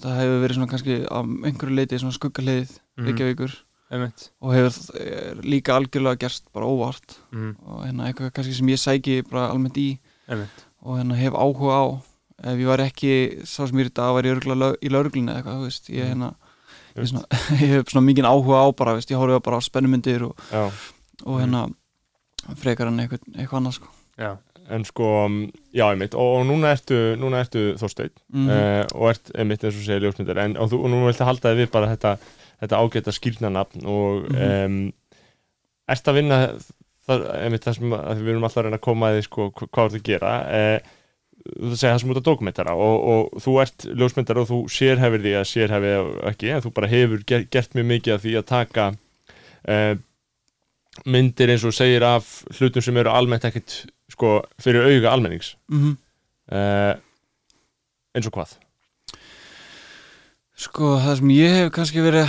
það 0.02 0.18
hefur 0.20 0.42
verið 0.44 0.56
svona 0.56 0.68
kannski 0.72 0.96
að 1.06 1.46
einhverju 1.46 1.76
leiti 1.76 2.00
svona 2.00 2.18
skuggaliðið 2.18 2.70
Mhm. 2.98 3.06
Reykjavíkur. 3.08 3.52
Einmitt, 3.92 4.30
og 4.42 4.54
hefur 4.54 4.96
er, 5.00 5.36
líka 5.44 5.76
algjörlega 5.78 6.18
gerst 6.18 6.44
bara 6.54 6.66
óvart. 6.66 7.18
Mhm, 7.32 7.56
og 7.66 7.86
hérna 7.86 8.08
eitthvað 8.08 8.32
kannski 8.34 8.54
sem 8.54 8.68
ég 8.68 8.80
sæki 8.80 9.22
bara 9.30 9.50
almennt 9.52 9.78
í. 9.78 10.00
Einmitt, 10.30 10.66
og 10.82 10.98
hérna 10.98 11.16
hef 11.16 11.34
áhuga 11.34 11.74
á 11.74 12.02
ef 12.44 12.60
ég 12.60 12.68
var 12.70 12.84
ekki 12.84 13.14
sá 13.48 13.64
sem 13.68 13.78
ég 13.80 13.86
er 13.88 13.92
í 13.92 13.96
dag 14.00 14.20
ég 14.26 14.36
örgulega 14.38 14.72
í 14.84 14.92
lauruglunni 14.94 15.32
eða 15.32 15.40
eitthvað, 15.42 15.60
þú 15.62 15.68
veist, 15.70 15.90
ég, 15.94 16.08
hérna, 16.12 16.32
ég, 16.98 17.08
svona, 17.12 17.26
ég 17.64 17.74
hef 17.78 17.92
svona 17.94 18.06
mikið 18.10 18.30
áhuga 18.30 18.64
á 18.64 18.68
bara, 18.84 18.96
veist, 19.00 19.12
ég 19.14 19.20
horfði 19.22 19.40
á 19.40 19.46
bara 19.48 19.60
á 19.60 19.62
spennumyndir 19.64 20.26
og, 20.28 20.48
og 21.26 21.38
hérna 21.42 21.66
frekar 22.60 22.90
en 22.92 23.00
eitthvað, 23.04 23.24
eitthvað 23.38 23.62
annað 23.62 23.78
sko. 23.80 23.94
já, 24.20 24.34
En 24.72 24.86
sko, 24.88 25.08
já, 25.76 25.84
einmitt. 25.92 26.14
Og, 26.16 26.38
og 26.40 26.46
núna 26.48 26.70
ertu, 26.72 26.96
núna 27.20 27.42
ertu 27.44 27.74
Þórsteinn 27.82 28.14
mm 28.32 28.46
uh, 28.48 28.86
og 28.96 29.10
ert 29.12 29.32
einmitt 29.36 29.66
eins 29.68 29.76
og 29.76 29.84
segir 29.84 30.06
ljósmyndar 30.06 30.40
en 30.46 30.54
og, 30.56 30.70
þú, 30.72 30.78
og 30.86 30.92
nú 30.94 31.02
viltu 31.04 31.26
halda 31.28 31.52
þig 31.52 31.60
við 31.66 31.72
bara 31.74 31.90
þetta, 31.92 32.14
þetta 32.64 32.80
ágæta 32.80 33.12
skýrnanafn 33.18 33.84
og 33.92 34.30
Mhm. 34.32 34.46
um, 34.64 34.78
ert 35.92 36.08
að 36.08 36.16
vinna 36.16 36.38
það, 37.08 37.26
einmitt 37.44 37.68
það 37.68 37.76
sem 37.82 37.96
að 38.00 38.22
við 38.24 38.32
erum 38.38 38.48
alltaf 38.48 38.62
að 38.64 38.68
reyna 38.70 38.80
að 38.80 38.86
koma 38.88 39.10
að 39.12 39.18
því 39.20 39.26
sko, 39.28 39.50
hva- 39.52 39.68
hvað 39.76 39.92
þú 39.92 40.00
að 40.00 40.08
gera. 40.14 40.32
Uh, 40.48 40.80
þú 41.44 41.76
segir 41.76 41.92
það 41.92 42.00
sem 42.02 42.14
út 42.14 42.20
að 42.22 42.28
dokumentara 42.30 42.74
og, 42.80 42.96
og 43.14 43.44
þú 43.44 43.54
ert 43.64 43.86
ljósmyndar 43.92 44.40
og 44.40 44.50
þú 44.50 44.60
sérhefir 44.72 45.24
því 45.24 45.36
að 45.40 45.50
sérhefið 45.50 46.12
ekki 46.32 46.52
en 46.54 46.64
þú 46.64 46.74
bara 46.78 46.92
hefur 46.92 47.24
ger, 47.28 47.46
gert 47.52 47.76
mjög 47.76 47.90
mikið 47.92 48.16
af 48.16 48.24
því 48.24 48.36
að 48.40 48.50
taka 48.52 48.86
uh, 48.94 49.94
myndir 51.10 51.54
eins 51.54 51.66
og 51.68 51.76
segir 51.76 52.06
af 52.08 52.30
hlutum 52.56 52.86
sem 52.86 53.00
eru 53.02 53.12
almennt 53.12 53.48
ekkit 53.50 53.82
sko, 54.14 54.40
fyrir 54.62 54.88
auga 54.88 55.12
almennings 55.12 55.56
-hmm. 55.72 55.98
uh, 56.52 56.94
eins 58.16 58.28
og 58.28 58.34
hvað 58.38 58.58
Sko 60.54 60.96
það 61.02 61.18
sem 61.18 61.30
ég 61.34 61.56
hef 61.58 61.72
kannski 61.74 62.02
verið 62.02 62.24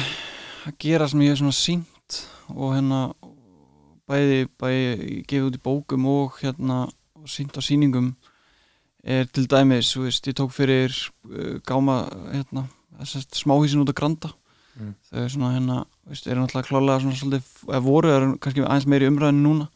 að 0.66 0.74
gera 0.78 1.08
sem 1.08 1.20
ég 1.20 1.30
hef 1.30 1.38
svona 1.38 1.52
sínt 1.52 2.20
og 2.48 2.74
hérna 2.74 3.14
bæði, 4.08 4.48
bæði 4.58 5.24
gefið 5.28 5.48
út 5.48 5.58
í 5.58 5.64
bókum 5.64 6.06
og 6.06 6.38
hérna 6.40 6.88
sínt 7.30 7.56
á 7.56 7.60
sýningum 7.62 8.14
er 9.04 9.28
til 9.28 9.46
dæmis, 9.50 9.92
þú 9.92 10.06
veist, 10.06 10.26
ég 10.28 10.36
tók 10.38 10.54
fyrir 10.54 10.94
uh, 11.28 11.60
gáma 11.68 12.04
hérna, 12.32 12.66
smáhísin 13.04 13.84
út 13.84 13.92
á 13.92 13.96
Granda. 13.96 14.32
Mm. 14.74 14.94
þau 15.06 15.18
er 15.22 15.30
svona 15.30 15.52
hérna, 15.54 15.78
veist, 16.10 16.26
eru 16.26 16.42
náttúrulega 16.42 16.66
klálega 16.66 17.02
svona 17.04 17.18
svolítið, 17.20 17.50
eða 17.68 17.82
voru, 17.84 18.10
eru 18.10 18.30
kannski 18.42 18.64
aðeins 18.64 18.88
meiri 18.90 19.10
umræðinu 19.12 19.44
núna. 19.44 19.68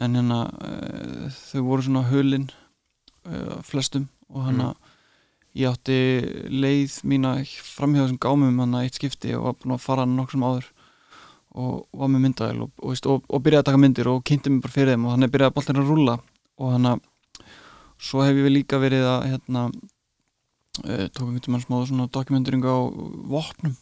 En 0.00 0.18
hérna 0.18 0.40
uh, 0.48 1.26
þau 1.50 1.64
voru 1.66 1.86
svona 1.86 2.04
hulin 2.08 2.46
uh, 3.26 3.58
flestum. 3.66 4.08
Og 4.32 4.46
hérna 4.46 4.72
ég 5.54 5.70
átti 5.70 5.98
leið 6.50 7.00
mína 7.06 7.36
framhjóð 7.44 8.14
sem 8.14 8.22
gámum 8.22 8.62
hann 8.62 8.78
eitt 8.80 8.96
skipti 8.98 9.34
og 9.36 9.50
var 9.50 9.58
búin 9.60 9.76
að 9.76 9.84
fara 9.84 10.06
hann 10.06 10.16
nokkuð 10.18 10.38
sem 10.38 10.46
áður. 10.46 10.70
Og 11.54 11.74
var 11.94 12.10
með 12.10 12.24
myndaðil 12.24 12.64
og, 12.64 12.70
og, 12.82 13.02
og, 13.12 13.26
og 13.28 13.42
byrjaði 13.44 13.62
að 13.62 13.68
taka 13.68 13.82
myndir 13.82 14.10
og 14.10 14.24
kynnti 14.26 14.50
mig 14.50 14.64
bara 14.64 14.74
fyrir 14.74 14.94
þeim. 14.94 15.04
Og 15.06 15.14
hann 15.14 15.26
er 15.26 15.34
byrjaði 15.34 15.54
boltin 15.54 15.78
að 15.78 15.92
rúlla. 15.92 16.16
Og 16.58 16.72
hann 16.74 16.88
að 16.90 17.04
svo 18.00 18.24
hef 18.24 18.38
ég 18.38 18.52
líka 18.52 18.80
verið 18.82 19.06
að 19.08 19.26
hérna 19.32 19.64
uh, 19.68 21.06
tók 21.14 21.28
einhvern 21.28 21.44
tímann 21.44 21.64
smá 21.64 21.78
svona 21.86 22.10
dokumenturingu 22.12 22.68
á 22.68 22.80
vopnum 23.30 23.76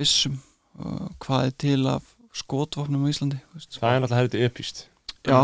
byssum 0.00 0.36
uh, 0.80 1.08
hvað 1.22 1.48
er 1.48 1.56
til 1.64 1.80
af 1.90 2.12
skotvopnum 2.36 3.06
á 3.06 3.12
Íslandi 3.12 3.40
veist. 3.54 3.78
það 3.80 3.90
er 3.90 4.04
náttúrulega 4.04 4.22
heldur 4.22 4.46
epíst 4.50 4.86
já, 5.26 5.40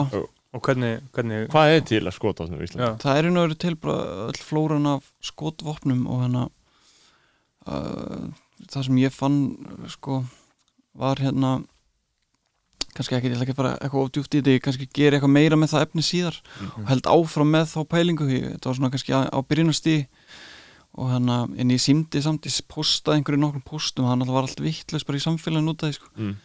og 0.52 0.61
hvernig, 0.66 1.00
hvernig 1.16 1.49
hvað 1.52 1.76
er 1.76 1.85
til 1.88 2.02
að 2.04 2.16
skota 2.19 2.45
á 2.45 2.47
Íslandi? 2.52 2.85
já, 2.85 2.90
það 3.04 3.19
er 3.19 3.28
einu 3.31 3.47
verið 3.47 3.61
til 3.64 3.76
bara 3.87 4.28
öll 4.28 4.42
flóran 4.42 4.90
af 4.92 5.11
skotvopnum 5.25 6.07
og 6.07 6.25
hérna 6.26 6.47
uh, 7.66 8.31
það 8.69 8.88
sem 8.88 9.02
ég 9.02 9.14
fann 9.14 9.40
sko 9.90 10.23
var 10.99 11.23
hérna 11.23 11.62
kannski 12.96 13.16
ekki, 13.16 13.28
ég 13.30 13.34
ætla 13.37 13.46
ekki 13.46 13.54
að 13.54 13.61
fara 13.62 13.72
eitthvað 13.80 14.04
ofdjúft 14.06 14.34
í 14.34 14.40
þetta, 14.40 14.54
ég 14.56 14.62
kannski 14.66 14.88
gera 14.92 15.16
eitthvað 15.18 15.32
meira 15.37 15.56
með 15.56 15.72
það 15.72 15.84
efni 15.87 16.04
síðar 16.06 16.37
og 16.76 16.88
held 16.90 17.06
áfram 17.14 17.50
með 17.54 17.70
þá 17.72 17.80
pælingu 17.94 18.26
þetta 18.30 18.68
var 18.68 18.78
svona 18.78 18.90
kannski 18.92 19.14
á, 19.16 19.20
á 19.32 19.38
byrjunastí 19.49 19.96
og 20.92 21.08
hérna, 21.08 21.37
en 21.56 21.70
ég 21.72 21.80
símdi 21.80 22.20
samt 22.20 22.44
ég 22.44 22.58
postaði 22.68 23.22
einhverju 23.22 23.40
nokkrum 23.40 23.64
postum 23.64 24.04
hann 24.11 24.20
alltaf 24.20 24.37
var 24.37 24.44
allt 24.49 24.61
vittlaus 24.61 25.06
bara 25.08 25.16
í 25.16 25.25
samfélaginu 25.25 25.72
út 25.72 25.82
af 25.82 25.88
því 25.88 25.96
sko. 25.96 26.11
Mm. 26.20 26.37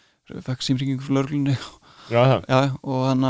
fekk 0.47 0.63
símringingu 0.63 1.03
frá 1.03 1.17
lörglunni 1.19 1.57
Já, 2.07 2.39
já, 2.47 2.59
og 2.87 3.01
hann 3.09 3.23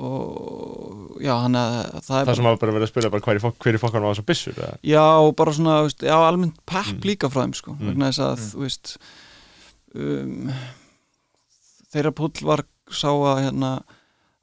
og 0.00 1.18
já, 1.20 1.34
hann 1.42 1.56
að 1.58 1.74
það 2.06 2.28
það 2.30 2.36
sem 2.38 2.46
hafa 2.48 2.60
bara 2.62 2.74
verið 2.76 2.86
að 2.86 2.92
spila 2.92 3.10
bara 3.12 3.24
hver 3.26 3.38
í, 3.38 3.42
fok 3.42 3.58
hver 3.64 3.76
í 3.76 3.80
fokkanum 3.82 4.06
á 4.08 4.10
þessar 4.14 4.26
byssur 4.30 4.54
eða? 4.62 4.76
Já, 4.86 5.02
og 5.20 5.34
bara 5.36 5.52
svona, 5.56 5.74
veist, 5.84 6.04
já, 6.06 6.14
almennt 6.16 6.56
pepp 6.70 6.92
Mm. 6.94 7.02
líka 7.10 7.28
frá 7.28 7.42
þeim, 7.44 7.54
sko, 7.58 7.74
Mm. 7.74 7.86
vegna 7.90 8.08
þess 8.10 8.22
að, 8.24 8.36
Mm. 8.38 8.50
þú 8.54 8.60
veist 8.64 8.96
um, 9.94 10.52
þeirra 11.92 12.12
pull 12.16 12.32
var 12.46 12.62
sá 12.90 13.08
að, 13.10 13.42
hérna, 13.44 13.70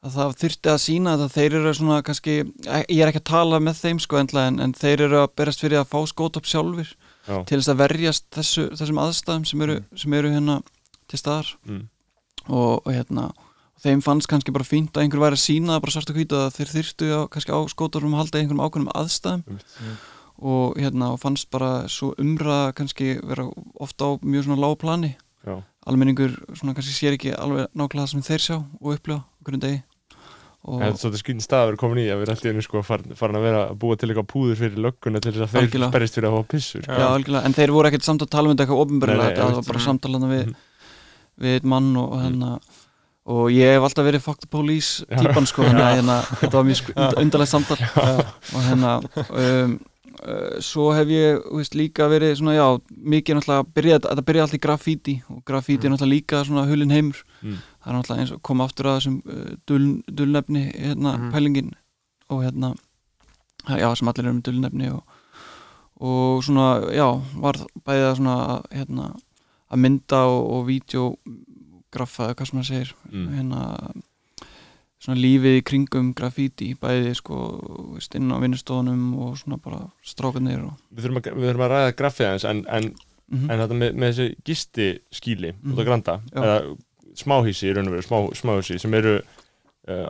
að 0.05 0.13
það 0.17 0.35
þyrfti 0.43 0.71
að 0.71 0.79
sína 0.83 1.13
að 1.17 1.25
þeir 1.35 1.55
eru 1.59 1.73
svona 1.75 1.97
kannski, 2.05 2.35
ég 2.67 3.01
er 3.03 3.09
ekki 3.11 3.23
að 3.23 3.29
tala 3.31 3.59
með 3.63 3.81
þeim, 3.83 3.99
sko, 4.03 4.19
endla, 4.21 4.45
en, 4.51 4.59
en 4.63 4.73
þeir 4.77 5.05
eru 5.07 5.19
að 5.23 5.33
berast 5.39 5.63
fyrir 5.63 5.81
að 5.81 5.89
fá 5.91 5.99
skót 6.11 6.37
upp 6.39 6.47
sjálfur 6.47 6.93
Já. 7.27 7.41
til 7.49 7.57
þess 7.59 7.71
að 7.73 7.81
verjast 7.81 8.27
þessu, 8.37 8.67
þessum 8.79 9.01
aðstæðum 9.03 9.45
sem 9.49 9.65
eru, 9.65 9.79
sem 9.99 10.13
eru 10.15 10.31
hérna 10.31 10.61
til 11.11 11.19
staðar 11.19 11.49
Mm. 11.67 11.83
og, 12.47 12.81
og 12.85 12.91
hérna 12.93 13.29
þeim 13.83 14.01
fannst 14.01 14.27
kannski 14.31 14.53
bara 14.55 14.65
fínt 14.67 14.95
að 14.97 15.03
einhver 15.05 15.21
væri 15.21 15.37
að 15.37 15.43
sína 15.43 15.75
bara 15.83 15.91
svart 15.93 16.09
og 16.09 16.15
hvítu 16.17 16.37
að 16.39 16.55
þeir 16.55 16.71
þyrftu 16.71 17.09
á, 17.13 17.19
kannski 17.29 17.51
á 17.53 17.59
skótarum 17.69 18.15
að 18.15 18.21
halda 18.23 18.39
einhverjum 18.39 18.63
ákveðnum 18.63 18.93
aðstæðum 18.97 19.43
Einmitt. 19.47 20.07
og 20.39 20.79
hérna 20.79 21.11
og 21.13 21.19
fannst 21.21 21.49
bara 21.53 21.71
svo 21.91 22.13
umræða 22.17 22.73
kannski 22.79 23.11
vera 23.21 23.45
ofta 23.83 24.07
á 24.07 24.11
mjög 24.23 24.47
svona 24.47 24.61
lág 24.63 24.77
plani 24.81 25.11
Já. 25.45 25.59
Almenningur 25.87 26.33
svona 26.57 26.73
kannski 26.77 26.95
sér 26.97 27.15
ekki 27.17 27.33
alveg 27.37 27.67
nákvæmlega 27.73 28.03
það 28.05 28.11
sem 28.13 28.25
þeir 28.27 28.43
sjá 28.47 28.55
og 28.57 28.89
upplifa 28.95 29.21
okkur 29.41 29.57
um 29.57 29.63
degi. 29.67 29.83
Og 30.67 30.81
En 30.81 30.89
þetta 30.89 30.97
er 30.97 30.99
svolítið 30.99 31.21
skýn 31.21 31.43
stað 31.45 31.61
að 31.63 31.67
vera 31.69 31.79
komin 31.79 31.99
í 32.01 32.07
að 32.11 32.21
vera 32.25 32.35
einu 32.51 32.63
sko 32.65 32.81
farin, 32.83 33.13
farin 33.15 33.37
að 33.39 33.45
vera 33.47 33.59
að 33.69 33.77
búa 33.79 33.95
til 33.95 34.09
eitthvað 34.09 34.25
púður 34.33 34.57
fyrir 34.59 34.81
lögguna 34.83 35.21
til 35.23 35.31
þess 35.37 35.45
að 35.45 35.53
þeir 35.69 35.91
berist 35.93 36.17
fyrir 36.17 36.27
að 36.27 36.33
hafa 36.35 36.47
pissur 36.51 36.81
sko. 36.83 36.97
já, 36.97 37.05
algjörlega, 37.07 37.43
en 37.47 37.55
þeir 37.55 37.71
voru 37.77 37.87
ekkert 37.91 38.03
samt 38.07 38.25
að 38.25 38.31
tala 38.33 38.49
um 38.49 38.55
þetta 38.57 38.65
eitthvað 38.65 38.81
ofnbörlega, 38.83 39.37
það 39.37 39.55
var 39.59 39.67
bara 39.69 39.83
samtalana 39.85 40.31
við, 40.33 40.43
Mhm. 40.47 40.55
við 41.45 41.55
einn 41.61 41.69
mann 41.71 41.89
og, 42.01 42.11
og 42.17 42.19
hérna 42.25 42.51
og 43.27 43.51
ég 43.51 43.73
hef 43.77 43.83
alltaf 43.87 44.05
verið 44.07 44.21
fuck 44.23 44.39
the 44.43 44.47
police 44.47 45.05
típan 45.07 45.47
sko, 45.47 45.63
þannig 45.63 45.83
að 45.87 45.95
hérna, 46.01 46.17
þetta 46.41 46.57
var 46.57 46.67
mjög 46.67 46.91
undarlegt 47.23 47.51
samtal. 47.51 47.77
Og 48.55 48.61
hérna 48.67 48.91
um, 49.03 49.73
uh, 49.73 49.77
svo 50.63 50.91
hef 50.95 51.07
ég 51.07 51.41
veist, 51.53 51.75
líka 51.77 52.07
verið 52.09 52.35
svona, 52.39 52.53
já, 52.57 52.65
mikið 52.97 53.37
náttúrulega 53.37 53.67
byrjað, 53.77 54.01
þetta 54.07 54.23
byrjaði 54.27 54.43
alltaf 54.47 54.57
í 54.57 54.63
graffíti 54.65 55.15
og 55.29 55.43
graffíti 55.45 55.85
er 55.87 55.91
náttúrulega 55.93 56.15
líka 56.15 56.43
svona 56.47 56.65
hulin 56.69 56.91
heimur 56.95 57.23
Mm. 57.43 57.57
það 57.83 57.87
er 57.91 57.93
náttúrulega 57.97 58.21
eins 58.23 58.31
og 58.33 58.41
koma 58.41 58.65
aftur 58.65 58.85
að 58.89 58.97
þessum 58.97 59.17
uh, 59.29 59.55
dul, 59.67 59.85
dulnefni, 60.09 60.63
hérna, 60.73 61.17
Mhm. 61.17 61.31
pælingin 61.31 61.71
og 62.29 62.43
hérna 62.43 62.73
já, 63.67 63.95
sem 63.95 64.07
allir 64.07 64.25
eru 64.25 64.33
með 64.33 64.43
dulnefni 64.47 64.89
og, 64.91 65.03
og 66.01 66.43
svona, 66.43 66.81
já, 66.93 67.07
var 67.35 67.53
bæðið 67.85 68.09
að 68.11 68.15
svona, 68.17 68.61
hérna 68.71 69.15
að 69.71 69.77
mynda 69.83 70.21
og, 70.25 70.51
og 70.51 70.65
vídeograffa, 70.67 72.33
hvað 72.33 72.47
sem 72.49 72.59
maður 72.59 72.69
segir 72.71 72.93
Mm. 73.11 73.27
hérna 73.37 73.61
svona 75.03 75.19
lífið 75.21 75.57
í 75.59 75.63
kringum 75.69 76.13
graffíti 76.17 76.71
bæði 76.81 77.11
sko 77.19 77.35
inn 78.17 78.31
á 78.33 78.37
vinnustofunum 78.41 79.03
og 79.27 79.35
svona 79.37 79.59
bara 79.61 79.83
strákanir 80.05 80.63
og 80.65 80.73
Við 80.95 81.05
þurfum 81.05 81.19
að, 81.21 81.29
við 81.37 81.49
þurfum 81.51 81.65
að 81.67 81.73
ræða 81.75 81.95
graffið 81.99 82.27
aðeins 82.31 82.47
en, 82.49 82.63
en, 82.79 82.87
mm 83.29 83.49
en 83.51 83.59
þetta 83.61 83.75
með, 83.77 83.97
með 83.99 84.13
þessi 84.13 84.27
gisti 84.47 84.87
skíli 85.11 85.49
út 85.53 85.75
á 85.77 85.81
Mhm. 85.81 85.85
Granda 85.89 86.15
Já. 86.31 86.39
eða 86.41 86.77
smáhísi 87.17 87.67
í 87.69 87.73
raun 87.75 87.89
og 87.91 87.97
veru, 87.97 88.05
smá, 88.07 88.17
smáhísi 88.39 88.79
sem 88.79 88.93
eru 88.93 89.17
uh, 89.19 90.05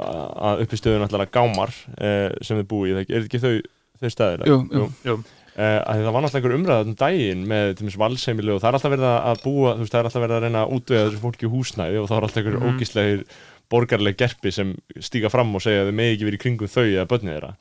að 0.51 0.63
uppi 0.65 0.77
stöðun 0.79 1.06
alltaf 1.08 1.32
gámar 1.34 1.74
uh, 1.98 2.29
sem 2.41 2.60
þið 2.62 2.67
búið, 2.72 2.94
er 3.01 3.06
þetta 3.08 3.25
ekki 3.25 3.41
þau, 3.44 3.53
þau 4.01 4.10
staðir? 4.13 4.46
jú, 4.48 4.58
jú, 4.72 4.86
jú. 5.08 5.17
Uh, 5.58 5.79
að 5.89 6.03
það 6.06 6.12
var 6.13 6.22
náttúrulega 6.22 6.38
einhver 6.38 6.56
umræða 6.60 6.86
um 6.86 6.96
daginn 7.00 7.46
með 7.50 7.72
til 7.74 7.82
dæmis 7.88 7.96
valseimili 7.98 8.51
og 8.53 8.60
það 8.62 8.67
er 8.70 8.75
alltaf 8.77 8.91
verið 8.94 9.08
að 9.17 9.39
búa 9.41 9.72
þú 9.74 9.82
veist, 9.82 9.94
það 9.96 10.00
er 10.03 10.10
alltaf 10.12 10.22
verið 10.27 10.36
að 10.38 10.44
reyna 10.46 10.62
að 10.67 10.74
útvega 10.77 11.06
þessu 11.08 11.22
fólki 11.24 11.50
húsnæði 11.50 11.98
og 12.03 12.06
það 12.12 12.17
er 12.20 12.27
alltaf 12.27 12.38
einhver 12.44 12.60
Mhm. 12.60 12.75
ógíslegir 12.77 13.24
borgarleg 13.71 14.17
gerpi 14.19 14.51
sem 14.53 14.75
stíga 15.03 15.31
fram 15.33 15.55
og 15.57 15.63
segja 15.63 15.83
að 15.83 15.91
þau 15.91 15.97
megi 16.00 16.15
ekki 16.15 16.27
verið 16.29 16.39
í 16.39 16.43
kringum 16.43 16.71
þau 16.71 16.86
eða 16.86 17.07
börnið 17.12 17.33
þeirra. 17.36 17.51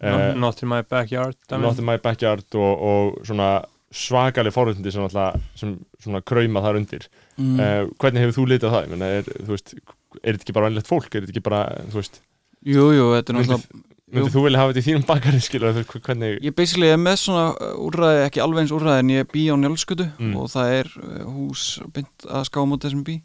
Eh, 0.00 0.32
not 0.38 0.62
in 0.62 0.72
my 0.72 0.82
backyard 0.82 1.38
dæmi. 1.48 1.62
Not 1.66 1.78
in 1.82 1.88
my 1.88 1.98
backyard 2.02 2.58
og, 2.58 2.86
og 2.92 3.22
svona 3.28 3.52
svakaleg 3.92 4.54
forréttindi 4.54 4.92
sem, 4.92 5.04
alltaf, 5.04 5.40
sem 5.58 5.76
svona 6.00 6.22
krauma 6.24 6.62
þar 6.64 6.80
undir 6.80 7.06
mm. 7.36 7.56
uh, 7.60 7.80
hvernig 8.00 8.24
hefur 8.24 8.38
þú 8.38 8.44
litið 8.48 8.68
á 8.68 8.74
það? 8.74 8.84
Ég 8.86 8.92
Meina, 8.94 9.10
er, 9.18 9.26
þú 9.36 9.52
veist, 9.52 9.74
er 10.22 10.28
þetta 10.30 10.46
ekki 10.46 10.54
bara 10.56 10.68
vennlegt 10.70 10.88
fólk? 10.88 11.08
Er 11.12 11.24
þetta 11.24 11.34
ekki 11.34 11.44
bara, 11.44 11.62
þú 11.92 12.00
veist, 12.00 12.20
jú, 12.64 12.86
jú, 12.96 13.08
þetta 13.18 13.34
er 13.34 13.38
náttúrulega 13.38 13.90
þú 14.12 14.44
vilja 14.44 14.60
hafa 14.60 14.72
þetta 14.72 14.82
í 14.82 14.86
þínum 14.88 15.04
bakari 15.08 15.38
skilur, 15.40 15.78
hvernig 15.92 16.42
ég 16.44 16.56
basically 16.56 16.90
er 16.92 17.00
með 17.00 17.18
svona 17.22 17.44
uh, 17.54 17.76
úrræði, 17.80 18.24
ekki 18.26 18.42
alveg 18.44 18.64
eins 18.64 18.74
úrræði 18.76 19.04
en 19.04 19.12
ég 19.14 19.30
bý 19.32 19.44
á 19.48 19.56
njálskutu 19.56 20.08
Mm. 20.18 20.34
og 20.36 20.50
það 20.52 20.74
er 20.80 20.90
uh, 21.00 21.22
hús 21.32 21.66
bynd 21.94 22.26
að 22.28 22.48
skáma 22.50 22.76
út 22.76 22.84
þessum 22.84 23.04
bý 23.06 23.18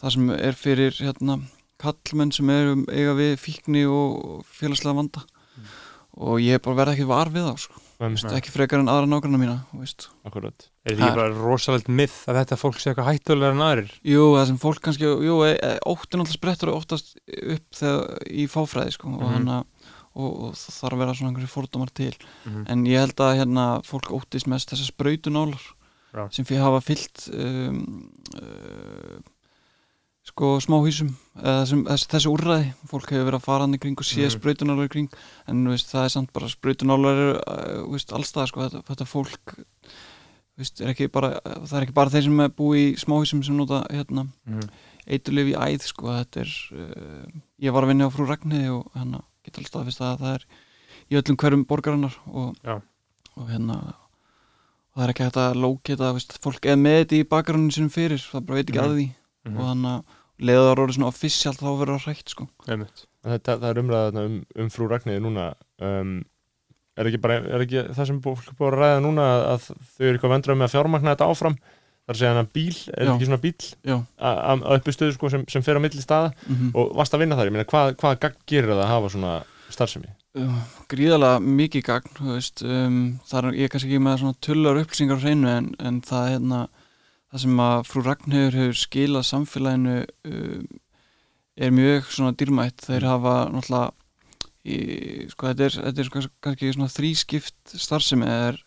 það 0.00 0.14
sem 0.16 0.30
er 0.36 0.56
fyrir 0.56 0.96
hérna 1.00 1.38
kallmenn 1.82 2.32
sem 2.32 2.48
eru 2.50 2.76
eiga 2.88 3.14
við 3.18 3.34
fíkni 3.42 3.84
og 3.90 4.44
félagslega 4.58 4.96
vanda 4.96 5.24
og 6.16 6.38
ég 6.40 6.62
bara 6.64 6.76
verð 6.78 6.94
ekki 6.96 7.06
var 7.10 7.28
við 7.28 7.44
þá 7.44 7.56
sko. 7.60 7.82
ekki 8.36 8.52
frekar 8.52 8.80
en 8.80 8.88
aðra 8.88 9.08
nágranna 9.08 9.36
mína 9.40 9.56
akkurat 10.24 10.68
er 10.86 10.96
þetta 10.96 11.10
ekki 11.10 11.16
bara 11.18 11.34
rosalegt 11.36 11.88
myth 11.92 12.22
að 12.28 12.38
þetta 12.40 12.56
fólk 12.60 12.78
sé 12.80 12.90
eitthvað 12.92 13.10
hættulegar 13.10 13.52
en 13.56 13.64
aðrir 13.66 13.92
Jú, 14.04 14.22
það 14.36 14.46
sem 14.50 14.58
fólk 14.62 14.80
kannski, 14.84 15.04
jú, 15.04 15.36
e, 15.44 15.52
e, 15.60 15.78
óttin 15.84 16.20
alltaf 16.24 16.36
sprettur 16.38 16.72
oftast 16.72 17.16
upp 17.26 17.66
þegar, 17.76 18.18
í 18.32 18.46
fáfræði 18.48 18.92
sko, 18.96 19.08
og, 19.12 19.22
Mhm. 19.22 19.32
hana, 19.36 19.58
og, 20.16 20.30
og 20.48 20.52
það 20.56 20.76
þarf 20.80 20.92
að 20.96 21.02
vera 21.04 21.14
svona 21.14 21.30
einhverju 21.32 21.52
fordómar 21.52 21.92
til 21.92 22.14
Mhm. 22.46 22.64
en 22.68 22.84
ég 22.86 22.98
held 23.04 23.16
að 23.16 23.36
hérna, 23.40 23.64
fólk 23.84 24.08
óttist 24.16 24.46
mest 24.46 24.70
þessar 24.72 24.92
sprautunálar 24.92 25.60
Já. 26.16 26.28
sem 26.32 26.44
fyrir 26.48 26.62
hafa 26.64 26.80
fyllt 26.80 27.28
um, 27.34 28.10
uh, 28.40 29.20
sko 30.36 30.58
smáhýsum 30.60 31.14
eða 31.40 31.62
þessum, 31.62 31.82
þess, 31.88 32.06
þessi 32.12 32.28
úrræði 32.28 32.66
fólk 32.90 33.08
hefur 33.08 33.24
verið 33.24 33.38
að 33.38 33.44
fara 33.46 33.64
hann 33.64 33.76
í 33.76 33.78
kring 33.80 33.96
og 33.96 34.04
sé 34.04 34.26
mm. 34.26 34.32
sprautunálar 34.34 34.84
í 34.84 34.90
kring 34.92 35.14
en 35.48 35.62
veist, 35.70 35.88
það 35.88 36.02
er 36.04 36.12
samt 36.12 36.32
bara 36.36 36.50
uh, 37.40 37.86
veist, 37.88 38.12
allstað 38.12 38.50
sko, 38.50 38.66
þetta, 38.66 38.82
þetta 38.90 39.06
fólk 39.08 39.54
veist, 40.60 40.82
er 40.84 40.92
bara, 41.14 41.30
það 41.64 41.72
er 41.78 41.86
ekki 41.86 41.96
bara 41.96 42.12
þeir 42.12 42.26
sem 42.28 42.42
er 42.44 42.52
búið 42.52 42.82
í 42.82 42.90
smáhýsum 43.00 43.40
sem 43.48 43.56
nota 43.56 43.78
hérna, 43.88 44.26
Mhm. 44.44 44.68
eiturlif 45.06 45.48
í 45.54 45.56
æð 45.56 45.86
sko, 45.88 46.12
þetta 46.18 46.44
er 46.44 46.52
uh, 46.76 47.40
ég 47.64 47.72
var 47.72 47.86
að 47.86 47.92
vinna 47.94 48.08
á 48.08 48.12
frú 48.12 48.28
Ragnhiði 48.28 48.74
og 48.76 48.90
hérna 48.92 49.22
geta 49.46 49.64
staðfist 49.64 50.04
að 50.04 50.20
það 50.20 50.34
er 50.34 50.46
í 51.08 51.16
öllum 51.16 51.40
hverjum 51.40 51.64
borgarinnar 51.64 52.18
og, 52.28 52.52
Já. 52.60 52.76
og 53.40 53.48
hérna 53.48 53.78
og 53.88 55.00
það 55.00 55.06
er 55.06 55.14
ekki 55.14 55.24
hægt 55.30 55.40
að 55.40 56.12
veist, 56.20 56.38
fólk 56.44 56.60
eða 56.68 56.82
með 56.84 57.00
þetta 57.00 57.16
í 57.22 57.28
bakgrunnin 57.32 57.72
sinum 57.72 57.88
fyrir 57.94 58.20
það 58.20 58.44
bara 58.44 58.60
veit 58.60 58.68
ekki 58.68 58.82
Mhm. 58.82 58.84
að 58.84 58.96
því 59.00 59.08
Mhm. 59.46 59.56
og 59.56 59.64
þannig 59.70 59.92
að 59.96 60.04
leiðar 60.40 60.82
orðið 60.82 60.98
svona 60.98 61.10
official 61.12 61.54
þá 61.56 61.66
verður 61.80 62.00
það 62.00 62.06
hrætt 62.10 62.32
sko. 62.34 62.46
Þetta, 62.66 63.56
það 63.58 63.68
er 63.70 63.80
umræða 63.82 64.08
þarna 64.10 64.24
um, 64.28 64.36
um 64.62 64.68
frú 64.70 64.88
Ragnhiði 64.90 65.22
núna. 65.24 65.46
Um, 65.82 66.12
er 66.96 67.08
ekki 67.10 67.20
bara 67.24 67.40
er 67.42 67.64
ekki 67.64 67.82
það 67.96 68.06
sem 68.10 68.20
fólk 68.24 68.44
er 68.46 68.58
búið 68.58 68.68
að 68.72 68.78
ræða 68.82 69.00
núna 69.04 69.24
að 69.54 69.66
þau 69.70 70.04
eru 70.06 70.12
eitthvað 70.16 70.34
vendrað 70.36 70.60
með 70.60 70.68
að 70.68 70.74
fjármagna 70.76 71.14
þetta 71.16 71.30
áfram? 71.32 71.56
Þar 72.06 72.14
að 72.14 72.20
segja 72.20 72.30
hana 72.36 72.46
bíl, 72.54 72.76
er 72.94 73.02
Já. 73.02 73.10
ekki 73.16 73.26
svona 73.26 73.40
bíl 73.42 73.54
Já. 73.90 73.96
a- 74.22 74.40
a- 74.52 74.62
á 74.62 74.70
uppi 74.78 74.92
stöðu 74.94 75.14
sko, 75.16 75.30
sem, 75.32 75.42
sem 75.50 75.62
fer 75.66 75.74
á 75.74 75.82
milli 75.82 75.98
staða 76.04 76.28
mm 76.46 76.68
og 76.78 76.92
varst 76.94 77.16
að 77.16 77.24
vinna 77.24 77.34
þar, 77.34 77.48
ég 77.50 77.54
meina 77.56 77.66
hvað, 77.66 77.96
hvað 77.98 78.20
gagn 78.22 78.36
gerir 78.46 78.70
það 78.70 78.82
að 78.84 78.92
hafa 78.92 79.10
svona 79.16 79.32
starfsemi? 79.74 80.12
gríðarlega 80.86 81.40
mikið 81.42 81.82
gagn 81.88 82.12
þú 82.14 82.28
veist, 82.36 82.62
um, 82.62 82.98
það 83.26 83.38
er 83.50 83.58
ég 83.58 83.66
er 83.66 83.72
kannski 83.74 83.90
ekki 83.90 84.02
með 84.06 84.18
svona 84.22 84.38
tullar 84.46 84.80
upplýsingar 84.84 85.18
á 85.18 85.22
hreinu 85.24 85.48
en, 85.50 85.68
en 85.80 86.00
það, 86.06 86.28
hérna, 86.36 86.60
það 87.36 87.42
sem 87.44 87.60
að 87.60 87.86
frú 87.90 88.02
Ragnhefur 88.06 88.56
hefur 88.56 88.78
skilað 88.80 89.26
samfélaginu 89.28 89.96
um, 90.24 90.66
er 91.56 91.70
mjög 91.76 92.08
svona 92.12 92.32
dýrmætt 92.36 92.84
þeir 92.88 93.04
hafa 93.08 93.34
náttúrulega 93.52 93.92
í, 94.66 94.76
sko, 95.30 95.46
þetta, 95.52 95.64
er, 95.68 95.76
þetta 95.86 96.00
er 96.02 96.08
sko, 96.10 96.22
kannski 96.42 96.72
svona 96.74 96.90
þrískipt 96.92 97.76
starfsemi 97.78 98.26
er, 98.26 98.58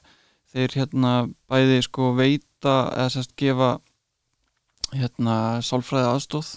þeir 0.54 0.76
hérna 0.78 1.14
bæði 1.52 1.82
sko 1.86 2.14
veita 2.18 2.78
eða 2.96 3.10
sérst 3.14 3.34
gefa 3.38 3.74
hérna 4.96 5.36
sálfræði 5.66 6.10
aðstóð 6.14 6.54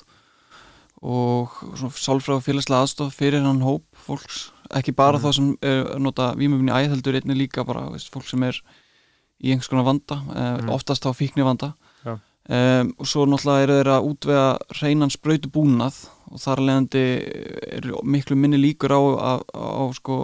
og 1.02 1.56
svona 1.74 1.92
sálfræði 1.98 2.38
og 2.38 2.44
félagslega 2.46 2.84
aðstóð 2.86 3.10
fyrir 3.16 3.42
hann 3.44 3.60
hóp 3.64 3.84
fólks 4.06 4.50
ekki 4.72 4.94
bara 4.96 5.18
Mhm. 5.18 5.24
þá 5.26 5.34
sem 5.34 5.48
er, 5.60 5.98
nota 6.00 6.32
vímöfni 6.38 6.72
æð 6.72 6.94
heldur 6.94 7.18
einnig 7.18 7.36
líka 7.36 7.64
bara 7.66 7.88
veist, 7.90 8.08
fólk 8.14 8.24
sem 8.30 8.42
er 8.42 8.56
í 9.42 9.50
einhvers 9.52 9.68
konar 9.68 9.84
vanda 9.84 10.16
eh, 10.32 10.62
Mhm. 10.62 10.70
oftast 10.70 11.02
þá 11.04 11.12
fíkni 11.18 11.44
vanda 11.44 11.74
Já. 11.74 11.81
Um, 12.48 12.92
og 12.98 13.06
svo 13.06 13.26
náttúrulega 13.26 13.62
eru 13.66 13.76
þeir 13.78 13.90
að 13.96 14.06
útvega 14.10 14.46
hreinan 14.78 15.10
sprautu 15.14 15.50
búnað 15.52 15.98
og 16.32 16.40
þar 16.42 16.62
leðandi 16.64 17.02
er 17.78 17.90
miklu 18.08 18.36
minni 18.40 18.58
líkur 18.60 18.94
á, 18.96 19.00
á, 19.00 19.32
á, 19.52 19.84
sko 19.94 20.16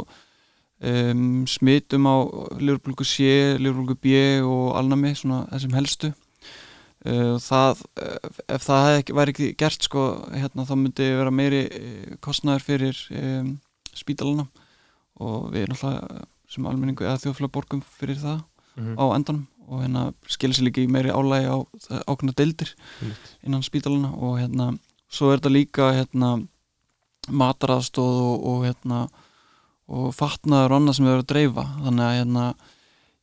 um, 0.80 1.44
smitum 1.46 2.06
á 2.08 2.16
lifurblöku 2.58 3.04
C, 3.04 3.28
lifurblöku 3.60 3.98
B 4.02 4.14
og 4.44 4.76
alnami, 4.80 5.12
svona 5.18 5.44
þessum 5.52 5.76
helstu. 5.76 6.12
Uh, 7.06 7.36
það, 7.38 7.82
ef- 8.50 8.64
það 8.66 8.88
ekki, 8.98 9.14
væri 9.14 9.34
ekki 9.34 9.50
gert 9.60 9.84
sko, 9.86 10.06
hérna, 10.34 10.64
þá 10.66 10.74
myndi 10.80 11.06
vera 11.14 11.30
meiri 11.30 11.60
eh, 11.70 12.16
kostnaður 12.24 12.64
fyrir 12.66 12.98
um, 13.14 13.52
spítalana 13.94 14.48
og 15.22 15.52
við 15.54 15.68
náttúrulega 15.70 16.24
sem 16.48 16.66
almenningu 16.66 17.04
eða 17.06 17.20
þjóðfélag 17.22 17.52
borgum 17.54 17.84
fyrir 18.00 18.18
það 18.22 18.40
Mhm. 18.78 18.94
á 18.94 19.04
endanum 19.14 19.46
og 19.68 19.82
hérna 19.84 20.02
skilur 20.32 20.56
sér 20.56 20.64
líka 20.68 20.80
í 20.82 20.88
meiri 20.90 21.12
álægi 21.12 21.48
á 21.52 21.56
ákveðna 22.08 22.34
deildir 22.40 22.70
innan 23.44 23.62
spítalana 23.66 24.10
og 24.16 24.38
hérna 24.40 24.70
svo 25.12 25.30
er 25.32 25.38
þetta 25.40 25.52
líka 25.52 25.90
hérna 25.96 26.30
mataraðstóð 27.28 28.18
og, 28.24 28.46
og 28.48 28.64
hérna 28.68 29.00
og 29.88 30.10
fatnaður 30.16 30.72
og 30.74 30.80
annað 30.82 30.96
sem 30.98 31.06
við 31.06 31.12
erum 31.14 31.24
að 31.24 31.30
dreifa 31.32 31.64
þannig 31.84 32.04
að 32.06 32.16
hérna 32.18 32.44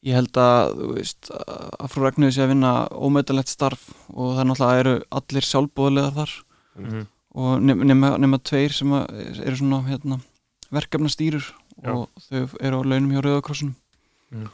ég 0.06 0.14
held 0.20 0.38
að, 0.38 0.72
þú 0.78 0.88
veist, 1.00 1.30
að 1.34 1.90
frú 1.94 2.04
Ragnhjóði 2.06 2.36
sé 2.36 2.44
að 2.46 2.52
vinna 2.54 2.72
ómeðalegt 2.94 3.50
starf 3.50 3.86
og 4.14 4.36
það 4.36 4.42
er 4.44 4.50
náttúrulega 4.52 4.84
eru 4.84 4.96
allir 5.20 5.48
sjálfbóðlega 5.52 6.12
þar 6.20 6.36
Mhm. 6.76 7.06
og 7.40 7.62
nema, 7.64 7.86
nema, 7.88 8.08
nema 8.20 8.38
tveir 8.44 8.74
sem 8.76 8.92
eru 8.92 9.56
svona 9.56 9.78
hérna, 9.88 10.18
verkefnastýrur 10.76 11.46
Já. 11.84 11.94
og 11.94 12.10
þau 12.28 12.50
eru 12.60 12.82
á 12.84 12.88
launum 12.92 13.12
hjá 13.16 13.22
Rauðakrossunum 13.24 13.76
Mhm. 14.32 14.50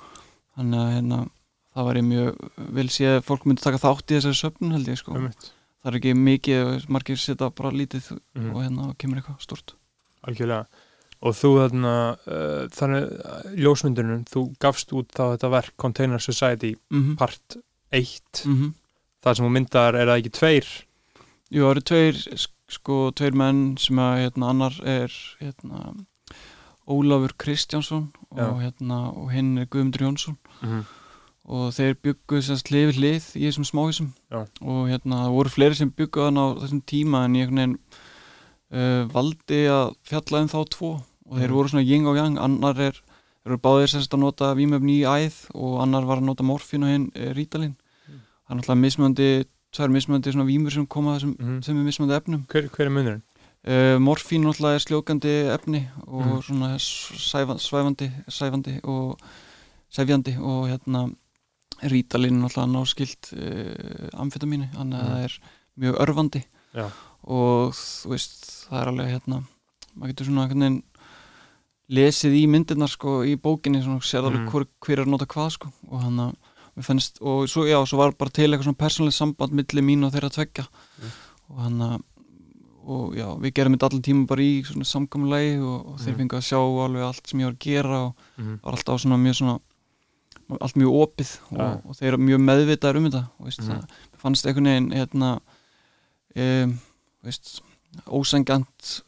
þannig 0.55 0.79
að 0.83 0.91
hérna, 0.95 1.19
það 1.75 1.85
var 1.87 1.95
ég 2.01 2.03
mjög 2.03 2.35
vil 2.75 2.89
sé 2.89 3.05
að 3.17 3.23
fólk 3.27 3.45
myndi 3.47 3.61
taka 3.63 3.77
þátt 3.81 4.11
í 4.11 4.15
þessari 4.19 4.39
söfnun 4.41 4.71
held 4.75 4.87
ég 4.91 4.97
sko 4.99 5.15
Einmitt. 5.15 5.51
það 5.83 5.91
er 5.93 5.97
ekki 5.99 6.13
mikið, 6.17 6.87
margir 6.89 7.17
setja 7.17 7.49
bara 7.49 7.71
lítið 7.71 8.11
Mhm. 8.35 8.49
og 8.55 8.61
hérna 8.63 8.95
kemur 8.97 9.17
eitthvað 9.21 9.41
stort 9.41 9.73
algjörlega 10.27 10.65
og 11.21 11.33
þú 11.37 11.49
þarna 11.61 11.93
uh, 12.27 12.67
þannig 12.73 13.03
uh, 13.13 13.41
ljósmyndunum, 13.55 14.23
þú 14.25 14.55
gafst 14.59 14.91
út 14.93 15.07
þá 15.13 15.35
þetta 15.37 15.49
verk 15.51 15.73
Container 15.77 16.19
Society 16.19 16.75
mm 16.89 17.01
-hmm. 17.03 17.17
part 17.17 17.57
1 17.91 18.45
mm 18.45 18.73
það 19.23 19.35
sem 19.37 19.45
þú 19.45 19.49
myndar 19.51 19.95
er 19.95 20.07
það 20.07 20.17
ekki 20.19 20.31
tveir 20.39 20.67
Jú, 21.51 21.61
það 21.61 21.71
eru 21.71 21.81
tveir 21.81 22.15
sko, 22.71 23.11
tveir 23.11 23.33
menn 23.35 23.77
sem 23.77 23.97
að 23.99 24.17
hérna, 24.23 24.49
annar 24.49 24.73
er 24.85 25.11
hérna, 25.41 25.93
Ólafur 26.87 27.33
Kristjánsson 27.37 28.11
og, 28.31 28.37
Já. 28.39 28.59
hérna, 28.63 29.13
og 29.15 29.31
hinn 29.31 29.57
er 29.59 29.65
Guðmundur 29.65 30.01
Jónsson 30.07 30.37
mm 30.63 30.83
og 31.45 31.71
þeir 31.73 31.95
byggu 32.03 32.41
sérst 32.45 32.69
hlið 32.69 32.87
við 32.91 32.97
hlið 32.99 33.25
í 33.35 33.45
þessum 33.49 33.65
smáhísum 33.65 34.09
og 34.61 34.89
hérna 34.91 35.23
það 35.25 35.31
voru 35.35 35.49
fleiri 35.49 35.75
sem 35.75 35.89
byggu 35.91 36.21
þann 36.27 36.37
á 36.37 36.45
þessum 36.61 36.81
tíma 36.85 37.25
en 37.25 37.35
ég 37.35 37.49
veginn 37.49 37.77
uh, 38.71 39.07
valdi 39.11 39.61
að 39.71 39.95
fjalla 40.07 40.41
um 40.45 40.51
þá 40.51 40.59
tvo 40.75 40.91
og 41.31 41.37
þeir 41.39 41.47
Mhm. 41.49 41.55
voru 41.55 41.69
svona 41.71 41.85
ying 41.87 42.05
og 42.07 42.15
yang 42.17 42.37
annar 42.37 42.77
er, 42.79 42.91
þeir 43.43 43.51
eru 43.51 43.57
báðir 43.57 43.89
sérst 43.89 44.13
að 44.13 44.19
nota 44.19 44.53
vímöfni 44.55 44.99
í 45.01 45.07
æð 45.07 45.49
og 45.55 45.81
annar 45.81 46.05
var 46.05 46.17
að 46.21 46.27
nota 46.29 46.43
morfín 46.43 46.83
og 46.83 46.89
hinn 46.93 47.11
uh, 47.15 47.33
rítalín 47.33 47.75
Mm. 48.07 48.19
það 48.47 48.51
er 48.51 48.55
náttúrulega 48.57 48.83
mismöndi 48.85 49.45
tvær 49.71 49.89
mismöndi 49.89 50.31
svona 50.33 50.45
vímur 50.45 50.71
sem 50.73 50.85
koma 50.87 51.15
þessum 51.17 51.35
-hmm. 51.37 51.61
sem 51.63 51.77
er 51.77 51.83
mismöndi 51.89 52.15
efnum 52.17 52.45
hver, 52.49 52.67
hver 52.69 52.85
er 52.85 52.89
munurinn? 52.89 53.21
uh, 53.67 53.97
morfín 53.99 54.41
náttúrulega 54.43 54.75
er 54.75 54.79
sljókandi 54.79 55.53
efni 55.53 55.87
og 56.07 56.25
Mhm. 56.25 56.41
svona 56.41 56.77
sæfa, 56.77 57.57
svæfandi, 57.57 58.11
sæfandi 58.29 58.79
og 58.83 59.17
sæfjandi 59.89 60.37
og 60.39 60.67
hérna 60.69 61.13
rítalín 61.83 62.41
náttúrulega 62.41 62.71
náskilt 62.71 63.31
uh, 63.33 64.09
amfetamínu, 64.21 64.69
þannig 64.75 64.99
að 64.99 65.03
Mhm. 65.03 65.11
það 65.11 65.23
er 65.23 65.39
mjög 65.79 65.95
örfandi 66.05 66.43
Já. 66.75 66.85
og 67.23 67.73
þú 67.73 68.09
veist, 68.09 68.67
það 68.69 68.81
er 68.81 68.87
alveg 68.91 69.11
hérna, 69.15 69.43
maður 69.97 70.07
getur 70.13 70.25
svona 70.25 70.41
einhvern 70.47 70.59
veginn 70.61 70.83
lesið 71.91 72.35
í 72.39 72.43
myndirnar 72.47 72.87
sko 72.91 73.21
í 73.27 73.35
bókinni, 73.35 73.81
svona 73.83 73.99
sér 73.99 74.23
alveg 74.27 74.45
Mhm. 74.45 74.49
hver, 74.51 74.65
hver 74.79 74.99
er 74.99 75.05
að 75.05 75.09
nota 75.11 75.25
hvað 75.25 75.51
sko 75.51 75.71
og 75.91 76.01
hann 76.01 76.17
að 76.19 76.35
við 76.77 76.83
fannst, 76.85 77.17
og 77.21 77.47
svo, 77.49 77.65
já, 77.67 77.83
svo 77.85 77.97
var 77.97 78.11
bara 78.13 78.29
til 78.31 78.47
eitthvað 78.51 78.63
svona 78.63 78.77
persónlega 78.77 79.13
samband 79.13 79.51
milli 79.51 79.81
mín 79.83 80.05
og 80.05 80.13
þeirra 80.13 80.29
tvekja 80.31 80.67
Mm. 81.01 81.11
og 81.49 81.57
hann 81.59 81.79
að 81.81 82.01
og 82.83 83.13
já, 83.13 83.37
við 83.39 83.53
gerum 83.53 83.73
þetta 83.77 83.89
allan 83.91 84.01
tíma 84.01 84.25
bara 84.27 84.41
í 84.41 84.63
svona 84.65 84.83
samkomulegi 84.83 85.61
og, 85.61 85.85
og 85.85 85.99
þeir 85.99 86.15
Mhm. 86.15 86.17
fengu 86.17 86.37
að 86.37 86.47
sjá 86.49 86.57
alveg 86.57 87.03
allt 87.05 87.27
sem 87.27 87.39
ég 87.39 87.43
var 87.45 87.53
að 87.53 87.59
gera 87.59 88.05
og 88.07 88.15
Mm 88.39 88.59
var 88.63 88.73
alltaf 88.73 89.01
svona 89.01 89.17
mjög 89.21 89.35
svona 89.37 89.59
allt 90.61 90.75
mjög 90.75 90.95
opið 91.05 91.31
og, 91.51 91.57
Ja. 91.59 91.69
og 91.85 91.95
þeir 91.95 92.07
eru 92.11 92.17
mjög 92.17 92.41
meðvitaðar 92.49 92.97
um 92.97 93.05
þetta 93.09 93.23
og 93.39 93.45
veist, 93.45 93.61
Mhm. 93.61 93.81
það 94.11 94.19
fannst 94.25 94.45
einhvern 94.45 94.69
veginn 94.71 94.91
hérna 94.91 95.29
um, 96.35 96.79
veist, 97.23 97.61
ósangant 98.07 99.01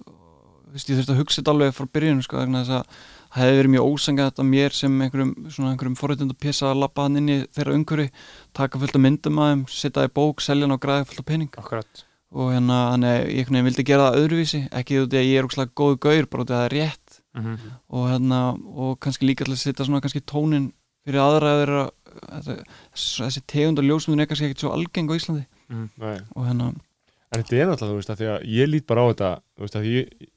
veist, 0.74 0.90
ég 0.90 0.98
þurfti 0.98 1.14
að 1.14 1.20
hugsa 1.22 1.42
þetta 1.42 1.54
alveg 1.54 1.74
frá 1.78 1.86
byrjun 1.94 2.24
sko, 2.26 2.38
þess 2.66 2.74
að 2.80 2.86
það 3.34 3.44
hefði 3.44 3.58
verið 3.60 3.74
mjög 3.74 3.92
ósangant 3.94 4.40
að 4.42 4.50
mér 4.50 4.74
sem 4.78 4.96
einhverjum, 5.02 5.34
einhverjum 5.74 5.98
forréttindu 5.98 6.36
pjessa 6.38 6.72
að 6.72 6.80
labba 6.84 7.06
hann 7.08 7.18
inn 7.18 7.30
í 7.30 7.38
þeirra 7.54 7.76
umhverfi 7.78 8.10
taka 8.54 8.80
fullt 8.82 8.96
af 8.98 9.02
myndum 9.02 9.40
að 9.42 9.52
þeim, 9.54 9.64
setja 9.70 10.06
í 10.08 10.14
bók 10.14 10.42
selja 10.42 10.68
hann 10.68 10.76
og 10.78 10.82
græða 10.82 11.06
fullt 11.10 11.20
af 11.24 11.26
pening 11.26 11.50
akkurat 11.58 12.04
og 12.34 12.50
hérna, 12.50 12.78
þannig 12.94 13.10
að 13.14 13.28
ég 13.38 13.50
veginn 13.50 13.68
vildi 13.70 13.84
gera 13.86 14.08
það 14.10 14.20
öðruvísi 14.24 14.62
ekki 14.74 15.02
út 15.04 15.14
í 15.14 15.20
að 15.22 15.28
ég 15.30 15.38
er 15.38 15.46
ókslega 15.48 15.76
góðu 15.78 16.00
gaur 16.02 16.26
bara 16.26 16.42
út 16.44 16.50
í 16.50 16.54
að 16.54 16.62
það 16.62 16.66
er 16.70 16.78
rétt 16.80 17.20
mm 17.34 17.58
og, 17.94 18.04
hérna, 18.10 18.40
og 18.78 19.00
kannski 19.00 19.26
líka 19.30 19.46
til 19.46 19.54
að 19.54 19.62
setja 19.62 19.86
svona 19.86 20.02
kannski 20.02 20.22
tónin 20.26 20.72
fyrir 21.04 21.22
aðra 21.24 21.52
að 21.54 21.62
þeirra 21.62 21.84
þessi, 22.34 22.58
þessi 23.24 23.44
tegund 23.50 23.82
og 23.82 23.88
ljósmyndin 23.88 24.26
er 24.26 24.30
kannski 24.32 24.50
ekkert 24.50 24.66
svo 24.66 24.74
algeng 24.76 25.12
á 25.12 25.18
Íslandi. 25.18 25.46
Nei. 25.74 26.18
og 26.36 26.48
hérna, 26.48 26.74
En 27.34 27.42
þetta 27.42 27.58
er 27.58 27.70
náttúrulega, 27.72 27.90
þú 27.90 27.98
veist, 27.98 28.12
að 28.14 28.20
því 28.20 28.28
að 28.30 28.44
ég 28.54 28.68
lít 28.70 28.90
bara 28.90 29.04
á 29.04 29.10
þetta, 29.10 29.30
þú 29.58 29.64
veist, 29.66 29.78
að 29.80 29.88
ég, 29.90 30.28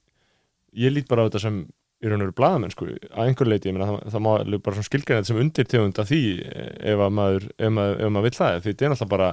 ég 0.81 0.94
lít 0.94 1.11
bara 1.11 1.24
á 1.24 1.26
þetta 1.29 1.42
sem 1.44 1.59
í 1.66 2.09
raun 2.09 2.22
og 2.22 2.26
veru 2.29 2.37
blaðamenn, 2.38 2.72
sko, 2.72 2.87
að 2.88 3.26
einhver 3.26 3.50
leiti, 3.50 3.68
ég 3.68 3.76
meina, 3.76 3.88
það, 3.90 4.14
það 4.14 4.24
má 4.24 4.31
alveg 4.37 4.62
bara 4.64 4.79
svona 4.79 4.88
skilgræna 4.88 5.20
þetta 5.20 5.31
sem 5.33 5.42
undir 5.42 5.68
tegund 5.68 6.00
af 6.00 6.09
því 6.09 6.22
eh, 6.44 6.70
ef 6.92 7.02
að 7.05 7.14
maður, 7.18 7.46
ef 7.57 7.74
maður, 7.76 8.00
ef 8.00 8.12
maður 8.14 8.26
vill 8.29 8.38
það, 8.38 8.57
því 8.57 8.72
þetta 8.72 8.87
er 8.87 8.92
náttúrulega 8.94 9.12
bara 9.12 9.29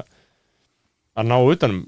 að 1.14 1.30
ná 1.32 1.36
utanum, 1.54 1.82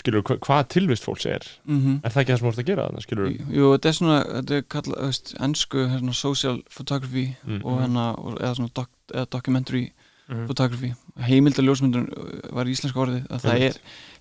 skilur, 0.00 0.22
hva, 0.22 0.36
hvað 0.46 0.68
tilvist 0.74 1.04
fólks 1.06 1.26
er. 1.26 1.46
mm 1.66 2.00
Er 2.04 2.10
það 2.14 2.22
ekki 2.22 2.32
það 2.32 2.38
sem 2.38 2.46
þú 2.46 2.52
ert 2.52 2.62
að 2.62 2.70
gera 2.70 3.04
skilur? 3.04 3.30
jú, 3.50 3.70
þetta 3.74 3.88
er 3.88 3.96
svona 3.98 4.18
þetta 4.24 4.56
er 4.56 4.66
kallað, 4.74 4.98
veist, 5.06 5.34
ennsku 5.40 5.86
hérna, 5.90 6.14
social 6.14 6.62
photography 6.70 7.36
Mm. 7.46 7.60
og 7.64 7.80
hérna, 7.82 8.04
og, 8.18 8.38
eða 8.40 8.54
svona 8.60 8.74
doc, 8.74 8.88
eða 9.14 9.26
documentary 9.30 9.92
-hmm. 10.28 10.46
photography 10.46 10.92
heimildar 11.16 11.64
ljósmyndun 11.64 12.08
uh, 12.16 12.54
var 12.54 12.66
íslenska 12.66 13.00
orðið 13.00 13.26
að 13.30 13.40
það 13.44 13.60
er, 13.68 13.76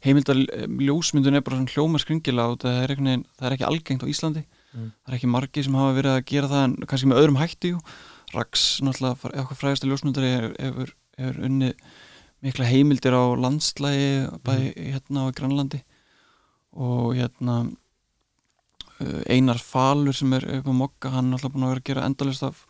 heimildar 0.06 0.36
ljósmyndun 0.88 1.36
er 1.36 1.42
bara 1.42 1.58
svona 1.58 1.74
hljóma 1.74 2.00
skringila 2.00 2.48
og 2.52 2.60
það 2.60 2.82
er, 2.84 2.96
veginn, 2.96 3.26
það 3.40 3.48
er 3.48 3.56
ekki 3.58 3.70
algengt 3.70 4.04
á 4.04 4.12
Íslandi 4.14 4.44
Mm. 4.76 4.92
það 5.06 5.14
er 5.14 5.16
ekki 5.16 5.28
margi 5.32 5.64
sem 5.64 5.74
hafa 5.74 5.96
verið 5.96 6.12
að 6.18 6.26
gera 6.26 6.48
það 6.52 6.64
en 6.64 6.76
kannski 6.88 7.08
með 7.08 7.20
öðrum 7.22 7.38
hætti 7.40 7.70
jú. 7.72 7.80
Rax, 8.34 8.82
náttúrulega, 8.84 9.32
okkar 9.40 9.56
fræðasta 9.56 9.88
ljósmyndari 9.88 10.32
hefur, 10.60 10.92
unnið 11.48 11.74
mikla 12.46 12.68
heimildir 12.70 13.16
á 13.18 13.24
landslægi 13.42 14.10
bæði 14.46 14.72
hérna 14.94 15.26
á 15.26 15.36
Grænlandi. 15.36 15.82
Og 16.76 17.16
hérna 17.18 17.56
uh, 17.66 19.22
Einar 19.32 19.60
Falur 19.62 20.16
sem 20.16 20.34
er 20.38 20.46
upp 20.60 20.70
á 20.70 20.74
Mokka, 20.74 21.12
hann 21.16 21.32
er 21.32 21.40
alltaf 21.40 21.56
búin 21.56 21.66
að 21.68 21.74
vera 21.76 21.84
að 21.84 21.90
gera 21.90 22.06
endalist 22.10 22.46
af 22.46 22.66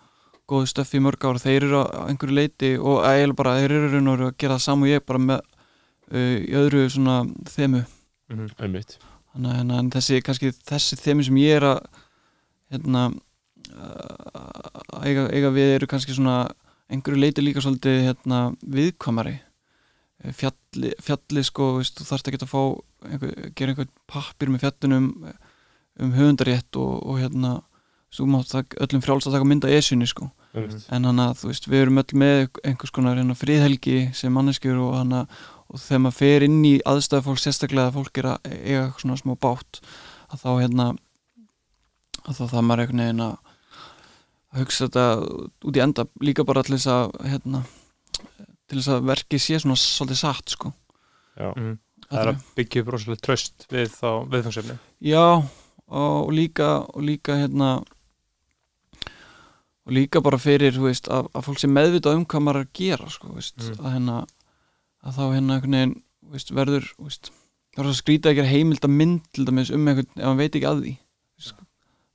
góðu 0.49 0.69
stöffi 0.69 0.99
í 0.99 1.03
mörg 1.03 1.25
ára 1.25 1.41
þeir 1.41 1.65
eru 1.65 1.81
á 1.81 2.05
einhverju 2.05 2.37
leiti 2.37 2.71
og 2.77 3.01
eiginlega 3.01 3.39
bara 3.41 3.57
þeir 3.59 3.75
eru 3.79 3.91
raun 3.95 4.09
og 4.11 4.17
veru 4.17 4.29
að 4.29 4.39
gera 4.43 4.57
það 4.57 4.65
saman 4.67 4.87
og 4.87 4.93
ég 4.93 5.05
bara 5.05 5.23
með 5.25 5.39
uh, 5.41 6.37
í 6.39 6.55
öðru 6.61 6.87
svona 6.93 7.19
þemu. 7.49 7.85
Mm 8.31 8.49
Einmitt. 8.57 8.97
þannig 9.35 9.59
að 9.59 9.79
en 9.79 9.93
þessi, 9.93 10.21
kannski 10.25 10.51
þessi 10.65 10.97
þemi 10.97 11.25
sem 11.27 11.37
ég 11.41 11.59
er 11.59 11.65
að 11.73 11.79
hérna 12.73 13.07
að 13.75 15.05
eiga, 15.05 15.25
eiga 15.33 15.51
við 15.53 15.73
eru 15.75 15.89
kannski 15.89 16.15
svona 16.15 16.45
einhverju 16.91 17.19
leiti 17.19 17.43
líka 17.43 17.63
svolítið 17.63 18.03
hérna, 18.09 18.39
viðkvæmari. 18.61 19.35
eh, 19.35 19.44
fjalli, 20.35 20.93
fjalli 21.03 21.43
sko, 21.45 21.75
veist, 21.79 21.99
þú 21.99 22.07
þarft 22.09 22.31
ekki 22.31 22.41
að 22.41 22.51
fá 22.51 22.61
einhver, 23.09 23.33
gera 23.55 23.73
einhvern 23.73 23.93
pappir 24.09 24.51
með 24.51 24.65
fjallunum 24.65 25.09
um 25.95 26.15
höfundarétt 26.15 26.79
og, 26.79 26.93
og 27.03 27.19
hérna 27.21 27.57
þú 28.15 28.27
mátt 28.31 28.51
það 28.51 28.77
öllum 28.85 29.03
frjálst 29.03 29.29
að 29.29 29.37
taka 29.37 29.47
mynda 29.49 29.71
esunni 29.75 30.07
sko 30.07 30.29
Einmitt. 30.55 30.85
en 30.93 31.07
hann 31.09 31.19
að 31.19 31.41
þú 31.41 31.51
veist 31.51 31.67
við 31.67 31.81
erum 31.83 31.99
öll 31.99 32.19
með 32.21 32.43
einhvers 32.63 32.93
konar 32.95 33.19
hérna, 33.19 33.35
friðhelgi 33.37 33.97
sem 34.15 34.33
manneskjur 34.35 34.79
og 34.79 34.97
hann 34.99 35.15
að 35.21 35.39
og 35.65 35.81
þegar 35.81 36.01
maður 36.03 36.17
fer 36.19 36.45
inn 36.45 36.59
í 36.67 36.73
aðstæða 36.85 37.25
fólk 37.25 37.41
sérstaklega 37.41 37.89
að 37.89 37.97
fólk 37.97 38.19
er 38.21 38.27
að 38.29 38.51
eiga 38.53 38.83
svona 39.01 39.17
smá 39.19 39.33
bátt 39.33 39.79
að 40.29 40.43
þá 40.43 40.49
hérna 40.61 40.85
að 42.25 42.37
þá 42.37 42.43
það 42.43 42.67
maður 42.67 42.83
einhvern 42.83 43.03
veginn 43.03 43.23
að 43.25 43.35
hugsa 44.55 44.87
þetta 44.87 45.05
út 45.67 45.79
í 45.79 45.83
enda 45.83 46.05
líka 46.23 46.45
bara 46.47 46.63
til 46.63 46.77
þess 46.77 46.91
að 46.93 47.17
hérna, 47.31 47.63
til 48.69 48.79
þess 48.79 48.91
að 48.95 49.07
verkið 49.11 49.43
sé 49.45 49.59
svona 49.61 49.77
svolítið 49.79 50.21
satt 50.21 50.55
sko 50.55 50.71
Já. 51.35 51.49
Mm. 51.55 51.73
Það 52.05 52.21
er 52.21 52.29
að 52.31 52.43
byggja 52.55 52.81
upp 52.83 52.89
rosalega 52.93 53.23
tröst 53.25 53.65
við 53.73 53.91
þá 53.95 54.09
viðfangsefni 54.33 54.77
Já 55.09 55.23
og, 55.25 56.31
líka 56.33 56.69
og 56.85 57.01
líka 57.05 57.37
hérna 57.41 57.69
og 59.85 59.93
líka 59.93 60.21
bara 60.25 60.39
fyrir 60.41 60.73
þú 60.73 60.87
veist, 60.87 61.09
að, 61.13 61.27
að 61.37 61.45
fólk 61.45 61.61
sé 61.61 61.69
meðvitað 61.69 62.17
um 62.19 62.25
hvað 62.25 62.45
maður 62.45 62.61
er 62.61 62.65
að 62.65 62.71
gera 62.79 63.09
sko, 63.13 63.33
veist, 63.35 63.57
Mm. 63.61 63.75
að, 63.85 63.91
hérna, 63.93 64.15
að 65.05 65.17
þá 65.19 65.23
hérna 65.35 65.57
einhvern 65.59 65.75
veginn 65.77 65.95
veist, 66.33 66.53
verður 66.57 66.87
er 67.77 67.91
skrítið 67.93 68.31
að 68.31 68.37
gera 68.39 68.49
heimild 68.53 68.87
að 68.87 68.95
mynd 68.95 69.27
til 69.35 69.45
dæmis 69.45 69.69
um 69.75 69.85
einhvern 69.91 70.09
ef 70.15 70.25
hann 70.25 70.39
veit 70.41 70.55
ekki 70.55 70.69
að 70.71 70.81
því 70.85 70.95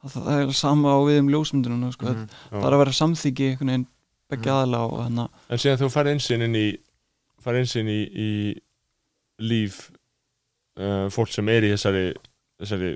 að 0.01 0.13
það, 0.15 0.23
það 0.25 0.41
er 0.41 0.53
sama 0.57 0.95
á 0.97 0.99
við 1.05 1.19
um 1.21 1.29
ljósmyndunum 1.35 1.93
sko. 1.93 2.07
Já. 2.09 2.27
það 2.51 2.67
er 2.67 2.75
að 2.77 2.83
vera 2.83 2.97
samþyggi 2.97 3.49
einhvern 3.51 3.71
veginn 3.75 3.89
beggja 4.31 4.57
aðla 4.63 4.83
og 4.87 4.97
hérna 5.05 5.27
En 5.49 5.63
síðan 5.63 5.81
þú 5.83 5.91
farið 5.95 6.17
einsinn 6.17 6.47
inn 6.47 6.59
í 6.59 6.67
farið 7.41 7.65
einsinn 7.65 7.91
í, 7.91 8.01
í 8.05 8.31
líf 9.41 9.83
uh, 10.81 11.09
fólk 11.13 11.33
sem 11.33 11.49
er 11.53 11.67
í 11.67 11.73
þessari, 11.75 12.07
þessari 12.61 12.95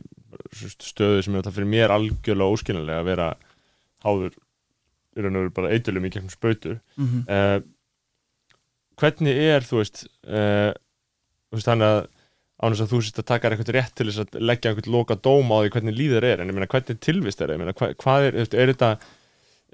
stöðu 0.82 1.22
sem 1.24 1.34
er 1.34 1.42
alltaf 1.42 1.56
fyrir 1.56 1.70
mér 1.70 1.94
algjörlega 1.94 2.56
óskiljanlega 2.56 3.02
að 3.04 3.10
vera 3.10 3.28
háður 4.04 4.34
í 5.14 5.24
raun 5.24 5.38
og 5.38 5.44
veru 5.44 5.54
bara 5.56 5.70
eitulum 5.72 6.08
í 6.08 6.10
gegnum 6.12 6.32
spautur. 6.32 6.80
Mm 6.98 7.06
-hmm. 7.06 7.22
uh, 7.30 7.60
hvernig 9.00 9.38
er 9.38 9.64
þú 9.66 9.80
veist 9.80 10.04
uh, 10.26 10.72
þú 11.50 11.58
veist 11.58 11.70
þannig 11.70 11.92
að 11.92 12.02
ánum 12.64 12.80
að 12.84 12.92
þú 12.92 13.00
sést 13.02 13.18
að 13.18 13.28
taka 13.28 13.50
eitthvað 13.50 13.74
rétt 13.74 13.94
til 13.98 14.06
þess 14.08 14.22
að 14.22 14.40
leggja 14.40 14.70
einhvern 14.70 14.94
loka 14.94 15.16
dóm 15.18 15.50
á 15.50 15.56
því 15.58 15.72
hvernig 15.74 15.96
líður 15.98 16.26
er 16.28 16.40
en 16.40 16.50
ég 16.50 16.56
meina 16.56 16.70
hvernig 16.70 17.00
tilvist 17.02 17.42
er, 17.42 17.52
ég 17.54 17.60
meina 17.60 17.74
hva, 17.76 17.90
hvað 17.98 18.28
er, 18.28 18.38
er 18.46 18.72
þetta 18.72 18.90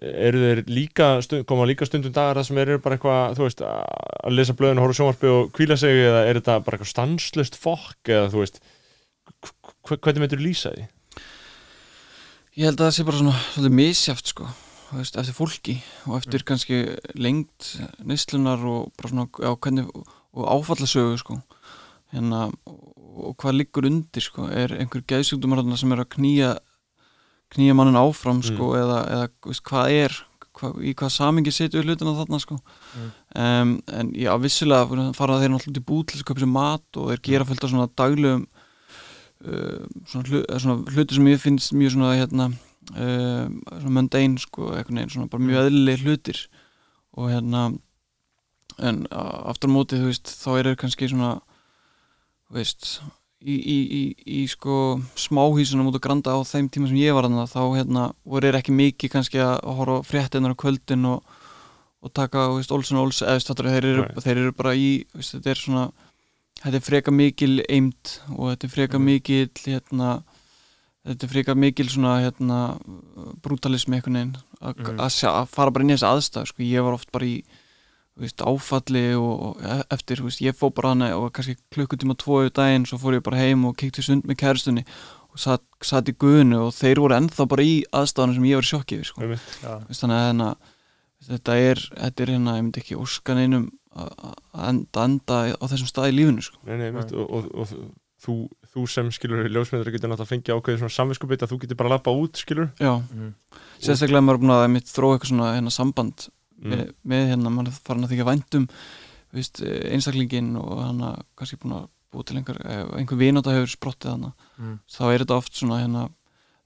eru 0.01 0.41
þeir 0.41 0.61
líka 0.73 1.09
koma 1.49 1.67
líka 1.69 1.85
stundum 1.89 2.13
dagar 2.17 2.39
það 2.41 2.47
sem 2.49 2.61
eru 2.63 2.79
bara 2.81 2.97
eitthvað 2.97 3.35
þú 3.37 3.45
veist 3.47 3.61
að 3.67 4.33
lesa 4.37 4.55
blöðin 4.57 4.81
og 4.81 4.87
horfa 4.87 4.97
á 4.97 4.99
sjónvarpi 5.01 5.33
og 5.35 5.51
kvíla 5.57 5.77
sig 5.81 6.01
eða 6.07 6.23
er 6.29 6.41
þetta 6.41 6.57
bara 6.65 6.79
eitthvað 6.79 6.93
stanslust 6.95 7.59
fokk 7.61 8.13
eða 8.15 8.31
þú 8.33 8.41
veist 8.45 8.61
hv- 9.31 10.01
hvernig 10.01 10.25
myndir 10.25 10.41
lýsa 10.43 10.73
því? 10.75 10.87
Ég 12.59 12.67
held 12.67 12.81
að 12.81 12.89
það 12.89 12.97
sé 12.97 13.07
bara 13.07 13.21
svona 13.21 13.37
svolítið 13.53 13.77
misjáft 13.79 14.33
sko, 14.33 14.49
þú 14.91 14.99
veist, 14.99 15.19
eftir 15.21 15.37
fólki 15.37 15.77
og 16.09 16.17
eftir 16.19 16.45
kannski 16.49 16.81
lengt 17.15 17.69
neyslunar 18.05 18.65
og 18.67 18.89
bara 18.99 19.13
svona 19.13 19.29
já, 19.31 19.53
hvernig, 19.55 19.93
og 20.35 20.49
áfallasögu 20.57 21.21
sko 21.21 21.39
hérna, 22.15 22.49
og, 22.67 23.37
hvað 23.39 23.55
liggur 23.61 23.87
undir 23.87 24.25
sko, 24.25 24.49
er 24.51 24.75
einhver 24.81 25.05
geðsjúkdumar 25.07 25.61
þarna 25.63 25.79
sem 25.79 25.93
er 25.95 26.03
að 26.03 26.11
knýja 26.17 26.51
knýja 27.55 27.77
mannin 27.77 27.99
áfram 27.99 28.43
sko 28.47 28.75
eða, 28.79 29.01
eða 29.11 29.31
þú 29.31 29.53
veist, 29.53 29.65
hvað 29.67 29.95
er 29.97 30.17
hvað, 30.57 30.79
í 30.85 30.95
hvað 30.99 31.13
samingi 31.15 31.53
setjum 31.55 31.83
við 31.83 31.91
hlutina 31.91 32.15
þarna 32.19 32.41
sko. 32.43 32.57
Um, 33.35 33.77
en 33.97 34.11
já, 34.19 34.31
vissilega 34.43 35.13
fara 35.19 35.39
þeir 35.41 35.55
náttúrulega 35.55 35.83
í 35.83 35.87
búð 35.91 36.07
til 36.11 36.21
að 36.21 36.27
köpa 36.31 36.45
sér 36.45 36.53
mat 36.55 37.01
og 37.01 37.13
þeir 37.13 37.23
gera 37.29 37.49
fullt 37.49 37.67
af 37.67 37.73
svona 37.73 37.91
daglegum 38.01 38.47
uh, 39.47 39.85
svona, 40.07 40.43
eða 40.43 40.63
svona 40.65 40.97
hluti 40.97 41.19
sem 41.19 41.31
ég 41.31 41.45
finnst 41.45 41.77
mjög 41.77 41.95
svona 41.97 42.17
hérna 42.19 42.49
uh, 42.51 43.47
svona 43.77 43.95
mundane 43.99 44.43
sko, 44.43 44.73
veginn 44.75 45.13
svona 45.13 45.31
bara 45.31 45.47
mjög 45.47 45.71
eðlileg 45.71 46.05
hlutir. 46.07 46.43
Og 47.19 47.31
hérna 47.33 47.71
en 48.81 49.05
aftur 49.11 49.73
á 49.73 49.75
móti 49.75 49.99
þú 50.01 50.11
veist 50.11 50.31
þá 50.41 50.51
er 50.55 50.71
þeir 50.71 50.83
kannski 50.85 51.11
svona 51.11 51.33
þú 52.49 52.61
veist 52.61 52.93
í, 53.41 53.55
í, 53.57 53.77
í, 54.01 54.03
í 54.41 54.49
sko 54.51 55.01
smáhísunum 55.17 55.89
út 55.89 55.97
á 55.97 56.05
granda 56.05 56.35
á 56.37 56.41
þeim 56.45 56.69
tíma 56.73 56.89
sem 56.91 56.99
ég 57.01 57.15
var 57.17 57.25
þarna 57.29 57.47
þá 57.49 57.61
hérna 57.79 58.03
voru 58.29 58.51
ekki 58.53 58.75
mikið 58.77 59.13
kannski 59.15 59.41
að 59.41 59.61
horfa 59.65 60.01
á 60.05 60.09
fréttinar 60.09 60.53
á 60.53 60.61
kvöldin 60.61 61.07
og, 61.09 61.23
og 62.05 62.13
taka 62.13 62.49
veist, 62.53 62.73
Olsen 62.73 62.99
og 63.01 63.09
Olsen 63.09 63.29
eða 63.29 63.41
fattarðu, 63.49 63.73
þeir, 63.77 63.89
eru, 63.95 64.05
þeir 64.21 64.37
eru 64.45 64.53
bara 64.53 64.75
í 64.77 64.91
veist, 65.15 65.35
þetta 65.39 65.51
er 65.55 65.63
svona 65.63 65.87
þetta 66.61 66.77
er 66.77 66.85
freka 66.85 67.11
mikil 67.17 67.55
eimt 67.69 68.21
og 68.37 68.51
þetta 68.53 68.65
er 68.69 68.75
freka 68.77 68.99
Mhm. 68.99 69.05
mikil 69.09 69.49
hérna 69.65 70.23
þetta 71.09 71.25
er 71.25 71.33
freka 71.33 71.55
mikil 71.57 71.89
svona 71.89 72.19
hérna 72.21 72.59
brutalismi 73.41 73.97
einhvern 73.97 74.19
veginn 74.21 74.37
að, 74.61 74.77
Mhm. 74.77 75.01
að, 75.01 75.25
að 75.33 75.49
fara 75.49 75.71
bara 75.71 75.83
inn 75.85 75.91
í 75.91 75.97
þessi 75.97 76.11
aðstæð 76.13 76.47
sko. 76.53 76.63
ég 76.63 76.85
var 76.85 76.93
oft 76.93 77.11
bara 77.13 77.25
í 77.25 77.43
veist, 78.27 78.43
áfalli 78.45 79.05
og, 79.17 79.33
og 79.51 79.63
e- 79.65 79.85
eftir, 79.97 80.21
þú 80.21 80.29
veist, 80.29 80.43
ég 80.45 80.57
fó 80.59 80.69
bara 80.75 80.93
hana 80.95 81.09
og 81.17 81.31
kannski 81.37 81.57
klukkutíma 81.75 82.17
tvo 82.21 82.43
í 82.47 82.53
daginn 82.55 82.87
svo 82.89 82.99
fór 83.01 83.17
ég 83.19 83.25
bara 83.27 83.41
heim 83.41 83.65
og 83.69 83.77
kíkti 83.81 84.03
sund 84.05 84.25
með 84.29 84.41
kæristunni 84.43 84.85
og 85.31 85.39
satt, 85.39 85.63
satt 85.87 86.09
í 86.11 86.17
guðinu 86.19 86.67
og 86.67 86.73
þeir 86.75 87.01
voru 87.05 87.15
ennþá 87.21 87.47
bara 87.49 87.63
í 87.67 87.77
aðstæðanum 87.95 88.35
sem 88.41 88.49
ég 88.51 88.59
var 88.61 88.67
í 88.67 88.71
sjokki 88.73 88.97
yfir 88.99 89.11
sko. 89.13 89.21
Þú 89.23 89.29
veist, 89.31 90.01
þannig 90.03 90.17
að 90.19 90.25
hérna, 90.27 90.49
þetta 91.31 91.57
er 91.71 91.83
þetta 92.01 92.25
er 92.27 92.33
hérna, 92.35 92.57
ég 92.59 92.65
myndi 92.67 92.83
ekki 92.83 92.99
óskan 92.99 93.39
einum 93.45 93.69
að 93.95 94.69
enda, 94.71 95.05
enda 95.05 95.39
á 95.55 95.65
þessum 95.71 95.89
stað 95.91 96.11
í 96.13 96.17
lífinu 96.19 96.43
sko. 96.47 96.59
Nei, 96.67 96.77
nei, 96.79 96.87
einmitt, 96.91 97.13
og, 97.15 97.31
og, 97.31 97.49
og 97.55 97.73
þú, 98.25 98.35
þú 98.75 98.85
sem 98.91 99.09
skilur 99.15 99.47
ljósmyndar 99.51 99.91
getur 99.95 100.11
náttúrulega 100.13 100.27
að 100.27 100.33
fengja 100.35 100.57
ákveðið 100.59 100.83
svona 100.85 100.95
samvinskupið 100.99 101.47
að 101.47 101.53
þú 101.55 101.59
getur 101.65 101.79
bara 101.81 101.91
að 101.91 101.95
lappa 101.97 102.15
út 102.15 102.43
skilur 102.43 102.69
Já, 102.79 102.93
Mhm. 103.01 103.31
sérstaklega 103.81 104.23
maður 104.27 104.39
er 104.39 104.43
búin 104.45 104.55
að 104.57 104.65
einmitt 104.67 104.91
þróa 104.93 105.15
eitthvað 105.17 105.31
svona 105.33 105.49
hérna, 105.57 105.73
samband 105.75 106.27
mm. 106.61 106.75
með, 106.75 106.85
með 107.13 107.27
hérna, 107.33 107.55
maður 107.55 107.73
er 107.73 107.81
farin 107.89 108.07
að 108.07 108.15
þykja 108.15 108.29
eh, 109.65 109.83
einstaklingin 109.95 110.55
og 110.61 110.79
hann 110.85 111.03
að 111.11 111.19
kannski 111.39 111.61
búin 111.63 111.77
að 111.81 111.89
búið 112.11 112.27
til 112.27 112.39
einhver, 112.41 112.63
eh, 112.67 112.87
einhver 113.01 113.21
vinóta 113.21 113.55
hefur 113.57 113.77
sprottið 113.77 114.15
hann 114.15 114.33
Mm. 114.61 114.79
þá 114.93 115.05
er 115.09 115.23
þetta 115.23 115.37
oft 115.41 115.55
svona 115.57 115.81
hérna 115.81 116.09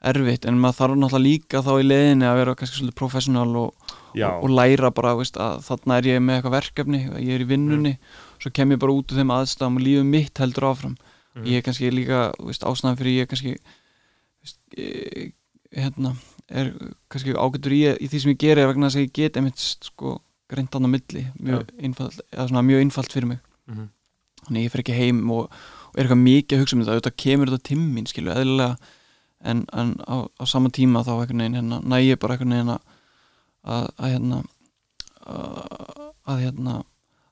erfitt 0.04 0.44
en 0.48 0.56
maður 0.58 0.78
þarf 0.80 0.96
náttúrulega 0.98 1.24
líka 1.24 1.60
þá 1.62 1.72
í 1.78 1.84
leiðinni 1.86 2.26
að 2.26 2.38
vera 2.40 2.54
kannski 2.58 2.80
svolítið 2.80 2.96
professional 2.98 3.56
og, 3.56 3.92
og, 4.12 4.42
og 4.44 4.50
læra 4.50 4.90
bara 4.90 5.14
veist, 5.16 5.38
að 5.40 5.62
þarna 5.64 5.98
er 6.00 6.08
ég 6.10 6.20
með 6.20 6.40
eitthvað 6.40 6.56
verkefni 6.58 7.00
ég 7.22 7.30
er 7.36 7.44
í 7.44 7.48
vinnunni, 7.48 7.92
svo 8.42 8.50
kem 8.52 8.74
ég 8.74 8.80
bara 8.82 8.92
út 8.92 9.14
úr 9.14 9.20
þeim 9.20 9.32
aðstæðum 9.36 9.78
og 9.78 9.86
lífið 9.86 10.10
mitt 10.10 10.42
heldur 10.42 10.68
áfram 10.72 10.96
Mhm. 11.34 11.46
ég 11.50 11.56
er 11.58 11.62
kannski 11.66 11.90
líka 11.90 12.32
veist, 12.38 12.62
ástæðan 12.62 12.98
fyrir 12.98 13.16
ég 13.18 13.24
er 13.24 13.26
kannski 13.26 13.56
veist, 14.38 14.58
e, 14.78 15.32
hérna 15.74 16.14
er 16.50 16.70
kannski 17.12 17.34
ágættur 17.34 17.74
í, 17.74 17.82
í 18.04 18.08
því 18.10 18.20
sem 18.20 18.32
ég 18.34 18.40
geri 18.42 18.66
vegna 18.68 18.90
þess 18.90 19.00
að 19.00 19.06
ég 19.06 19.14
get 19.16 19.38
einmitt 19.40 19.60
sko 19.62 20.18
greint 20.50 20.74
hann 20.76 20.86
á 20.86 20.90
milli 20.92 21.24
mjög, 21.40 21.70
einfald, 21.80 22.18
eða 22.30 22.48
svona, 22.50 22.64
mjög 22.68 22.84
einfalt 22.84 23.14
fyrir 23.14 23.30
mig. 23.30 23.40
Mhm. 23.70 23.88
þannig 24.44 24.60
að 24.60 24.64
ég 24.64 24.72
fer 24.74 24.82
ekki 24.82 24.98
heim 24.98 25.30
og, 25.32 25.46
og 25.88 25.94
er 25.96 26.04
eitthvað 26.04 26.20
mikið 26.20 26.56
að 26.56 26.60
hugsa 26.60 26.76
um 26.76 26.80
þetta 26.82 26.94
auðvitað 26.94 27.14
kemur 27.22 27.50
þetta 27.50 27.68
timmin 27.68 28.08
skilu 28.10 28.32
eðlilega 28.34 28.76
en, 29.40 29.62
en 29.72 29.94
á, 30.04 30.16
á 30.28 30.44
sama 30.44 30.68
tíma 30.68 31.00
þá 31.04 31.14
einhvern 31.14 31.40
veginn 31.40 31.56
hérna, 31.56 31.78
næ 31.80 31.96
ég 32.02 32.20
bara 32.20 32.36
einhvern 32.36 32.52
veginn 32.52 32.74
að, 32.74 32.82
að, 33.64 33.86
hérna 34.04 34.42
að, 35.24 36.42
hérna 36.44 36.74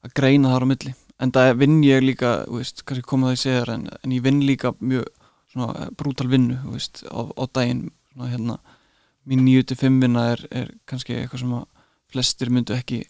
að 0.02 0.14
greina 0.16 0.54
þar 0.54 0.64
á 0.64 0.70
milli. 0.72 0.94
En 1.22 1.32
það 1.36 1.52
vinn 1.60 1.82
ég 1.84 2.02
líka, 2.02 2.30
þú 2.48 2.62
veist, 2.62 2.82
kannski 2.88 3.06
koma 3.06 3.28
það 3.30 3.36
í 3.36 3.42
segjar 3.44 3.74
en, 3.76 3.84
en 4.00 4.14
ég 4.16 4.24
vinn 4.24 4.40
líka 4.48 4.72
mjög 4.80 5.04
svona 5.52 5.90
brútal 6.00 6.30
vinnu, 6.32 6.56
þú 6.64 6.78
veist, 6.78 7.04
á, 7.12 7.20
á 7.28 7.44
daginn 7.52 7.90
svona 8.14 8.32
hérna 8.32 8.58
mín 9.28 9.44
9-5 9.46 10.00
vinna 10.02 10.26
er, 10.32 10.42
er 10.50 10.72
kannski 10.88 11.16
eitthvað 11.18 11.44
sem 11.44 11.54
að 11.58 11.68
flestir 12.12 12.50
myndu 12.52 12.74
ekki 12.76 13.04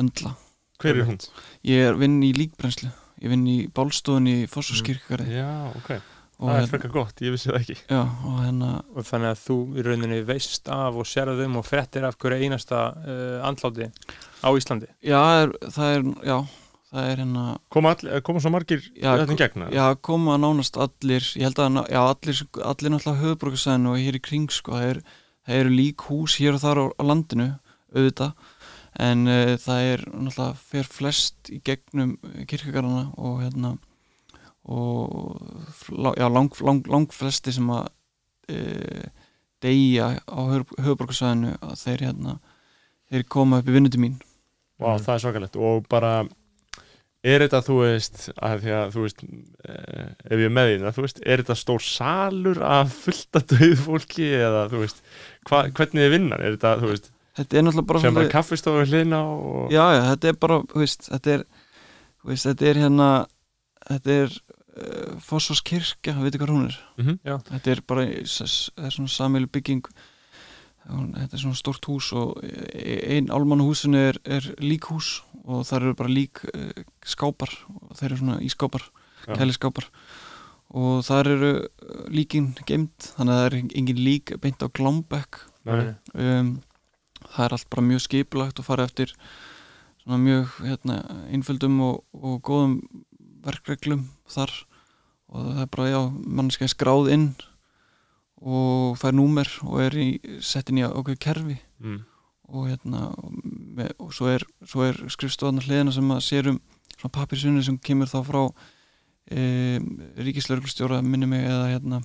höndla. 0.00 0.34
Hver 0.82 0.98
er 0.98 1.06
hún? 1.06 1.20
ég 1.68 1.84
er 1.90 1.98
vinn 2.00 2.18
í 2.26 2.32
líkbrennslu. 2.34 2.90
Ég 3.22 3.30
vinn 3.30 3.44
í 3.46 3.58
bálstofunni 3.70 4.40
í 4.42 4.46
Fossorskirkari 4.50 5.28
Já, 5.30 5.70
ok, 5.78 5.92
og, 5.92 6.48
það 6.48 6.48
er 6.48 6.56
hérna, 6.56 6.70
frekar 6.72 6.92
gott, 6.96 7.20
ég 7.22 7.34
vissi 7.36 7.52
það 7.52 7.58
ekki. 7.60 7.76
Já, 7.86 8.00
og 8.02 8.40
hérna 8.40 8.70
og 8.90 9.06
þannig 9.06 9.30
að 9.30 9.44
þú 9.44 9.58
í 9.78 9.84
rauninni 9.86 10.18
veist 10.26 10.72
af 10.74 10.98
og 10.98 11.06
sérðum 11.06 11.60
og 11.60 11.68
frettir 11.68 12.08
af 12.08 12.18
hverju 12.18 12.48
einasta 12.48 12.80
uh, 12.96 13.36
andláti 13.46 13.86
á 14.42 14.48
Íslandi. 14.50 14.90
Já, 15.06 15.20
er, 15.44 15.54
það 15.70 15.94
er, 15.94 16.10
já 16.26 16.36
það 16.92 17.08
er 17.08 17.22
hérna, 17.22 17.44
Koma, 17.72 17.94
all, 17.94 18.20
koma 18.26 18.42
svo 18.42 18.52
margir 18.52 18.82
Já, 18.90 19.14
þetta 19.22 19.38
gegna? 19.38 19.68
já, 19.72 19.84
koma 20.04 20.36
nánast 20.40 20.76
allir. 20.82 21.24
Ég 21.38 21.46
held 21.46 21.62
að, 21.62 21.78
já, 21.94 22.00
allir, 22.02 22.42
allir 22.72 22.94
náttúrulega 22.96 23.22
höfbrukarsæðin 23.22 23.90
og 23.92 24.00
hér 24.02 24.18
í 24.18 24.22
kring, 24.26 24.50
sko 24.52 24.74
það, 24.76 24.88
er, 24.90 25.02
það 25.46 25.60
eru 25.60 25.74
lík 25.76 26.06
hús 26.08 26.36
hér 26.40 26.58
og 26.58 26.62
þar 26.64 26.82
á, 26.82 26.84
landinu 27.02 27.48
auðvitað 27.92 28.32
en 29.02 29.24
uh, 29.30 29.54
það 29.60 29.88
er 29.92 30.04
náttúrulega 30.10 30.60
fer 30.72 30.92
flest 30.98 31.52
í 31.52 31.60
gegnum 31.64 32.16
kirkjögarana 32.48 33.08
og 33.16 33.40
hérna 33.42 33.76
og 34.62 35.40
já, 35.90 36.28
lang, 36.30 36.52
lang, 36.62 36.86
lang 36.86 37.08
flesti 37.10 37.54
sem 37.54 37.70
að 37.72 37.88
uh, 38.54 39.06
deyja 39.62 40.12
á 40.22 40.40
höfbrukarsæðinu 40.52 41.56
að 41.62 41.78
þeir 41.82 42.04
hérna 42.08 42.36
þeir 43.12 43.26
koma 43.30 43.60
upp 43.60 43.68
í 43.68 43.74
vinnuti 43.74 44.00
mín. 44.00 44.14
Vá, 44.80 44.96
það 44.98 45.14
er 45.14 45.22
svakalegt. 45.24 45.58
Og 45.60 45.84
bara 45.90 46.22
er 47.24 47.44
þetta, 47.44 47.60
þú 47.66 47.74
veist, 47.82 48.20
að 48.42 48.62
því 48.64 48.72
að, 48.78 48.92
þú 48.96 49.02
veist, 49.06 49.24
eh, 49.68 50.06
ef 50.26 50.36
ég 50.42 50.46
er 50.48 50.54
með 50.56 50.70
þín, 50.72 50.86
að, 50.88 50.94
þú 50.96 51.04
veist, 51.06 51.20
er 51.22 51.42
þetta 51.42 51.56
stór 51.60 51.84
salur 51.86 52.62
af 52.66 52.94
fullta 53.04 53.42
döðu 53.52 53.76
fólki 53.84 54.28
eða, 54.38 54.64
þú 54.72 54.80
veist, 54.82 55.02
hva, 55.50 55.60
hvernig 55.70 56.06
er 56.08 56.14
vinnan? 56.16 56.40
Er 56.42 56.56
þetta, 56.56 56.72
þú 56.82 56.90
veist, 56.92 57.10
þetta 57.38 57.58
er 57.60 57.66
náttúrulega 57.68 57.88
bara 57.92 58.00
sem 58.06 58.14
bara 58.18 58.32
kaffistofu 58.34 58.86
hlýna 58.90 59.20
og... 59.24 59.70
já, 59.72 59.84
já, 59.96 60.02
þetta 60.12 60.32
er 60.32 60.40
bara, 60.46 60.58
þú 60.72 60.82
veist, 60.82 61.06
þetta 61.12 61.36
er 61.38 61.44
þú 62.22 62.32
veist, 62.32 62.48
þetta 62.50 62.66
er 62.72 62.80
hérna 62.82 63.10
þetta 63.88 64.16
er 64.24 64.34
uh, 64.36 65.14
Fossós 65.24 65.62
kirkja, 65.66 66.16
veitir 66.20 66.42
hvað 66.42 66.52
hún 66.56 66.66
er 66.68 66.76
Mhm. 67.00 67.16
Já. 67.24 67.36
þetta 67.48 67.72
er 67.76 67.80
bara 67.88 68.04
það 68.10 68.84
er 68.86 68.94
svona 68.98 69.14
samilu 69.14 69.48
bygging 69.54 69.86
þetta 70.88 71.36
er 71.36 71.42
svona 71.42 71.58
stórt 71.58 71.86
hús 71.86 72.10
og 72.18 72.40
einn 72.42 73.30
álmann 73.30 73.62
húsinu 73.62 74.00
er, 74.10 74.18
er 74.24 74.48
líkhús 74.62 75.20
og 75.42 75.64
það 75.66 75.78
eru 75.78 75.94
bara 75.98 76.12
lík 76.12 76.42
uh, 76.50 76.82
skápar 77.06 77.52
og 77.68 77.94
þeir 77.98 78.10
eru 78.10 78.20
svona 78.22 78.40
ískápar 78.46 78.84
Já. 79.26 79.36
kæliskápar 79.38 79.88
og 80.72 81.04
þar 81.06 81.30
eru 81.36 81.52
uh, 81.62 82.02
líkin 82.10 82.52
geimt 82.66 83.12
þannig 83.16 83.34
að 83.34 83.40
það 83.40 83.48
er 83.48 83.56
engin 83.62 84.02
lík 84.02 84.34
beint 84.42 84.62
á 84.62 84.68
Nei. 85.62 85.94
um, 86.18 86.56
það 87.22 87.44
er 87.44 87.56
allt 87.56 87.70
bara 87.70 87.86
mjög 87.86 88.04
skipulagt 88.08 88.58
og 88.58 88.66
farið 88.66 88.88
eftir 88.90 89.14
svona 90.02 90.18
mjög 90.18 90.56
hérna, 90.66 90.98
einföldum 91.30 91.78
og, 91.86 92.02
og 92.10 92.40
góðum 92.42 92.80
verkreglum 93.42 94.08
þar 94.30 94.50
og 95.32 95.46
það 95.46 95.62
er 95.62 95.70
bara, 95.76 95.90
já, 95.92 96.00
mannskja 96.10 96.66
er 96.66 96.72
skráð 96.74 97.12
inn 97.14 97.28
og 98.42 98.96
fær 98.98 99.14
númer 99.14 99.48
og 99.66 99.80
er 99.84 99.96
í, 99.98 100.08
sett 100.42 100.70
inn 100.70 100.82
í 100.82 100.86
okkur 100.86 101.18
kerfi. 101.20 101.58
Mm. 101.82 102.00
og 102.52 102.66
hérna 102.68 103.06
með, 103.16 103.94
og 104.02 104.10
svo 104.12 104.26
er, 104.28 104.42
er 104.60 104.98
skrifstofarnar 105.10 105.64
hliðina 105.64 105.92
sem 105.94 106.10
að 106.12 106.18
sér 106.26 106.50
um 106.50 106.58
svona 106.98 107.14
papirsunni 107.16 107.62
sem 107.64 107.78
kemur 107.80 108.10
þá 108.10 108.18
frá 108.26 108.40
e, 109.30 109.78
ríkislörglustjóra 110.20 111.00
minni 111.02 111.26
mig 111.30 111.46
eða 111.48 111.70
hérna 111.70 112.02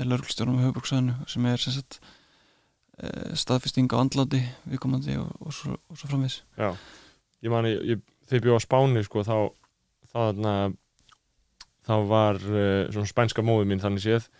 lörglustjóra 0.00 0.54
með 0.54 0.68
höfuborgsæðinu 0.68 1.28
sem 1.28 1.46
er 1.50 1.60
sem 1.60 1.76
sagt 1.76 2.00
e, 2.00 3.36
staðfesting 3.38 3.92
á 3.92 4.00
andláti 4.00 4.40
viðkomandi 4.64 5.18
og, 5.20 5.30
og, 5.44 5.54
svo, 5.54 5.76
og 5.76 6.00
svo 6.00 6.10
framvis 6.10 6.40
Já, 6.56 6.72
ég 7.44 7.52
mani, 7.52 7.76
þegar 8.30 8.40
ég 8.40 8.46
bjóð 8.46 8.60
á 8.62 8.66
Spáni 8.66 9.04
sko, 9.06 9.26
þá 9.26 9.36
þá, 10.10 10.18
þarna, 10.18 10.54
þá 11.86 11.94
var 12.10 12.40
uh, 12.42 12.90
svona 12.90 13.10
spænska 13.10 13.44
móðu 13.46 13.68
mín 13.70 13.82
þannig 13.82 14.04
séð 14.04 14.30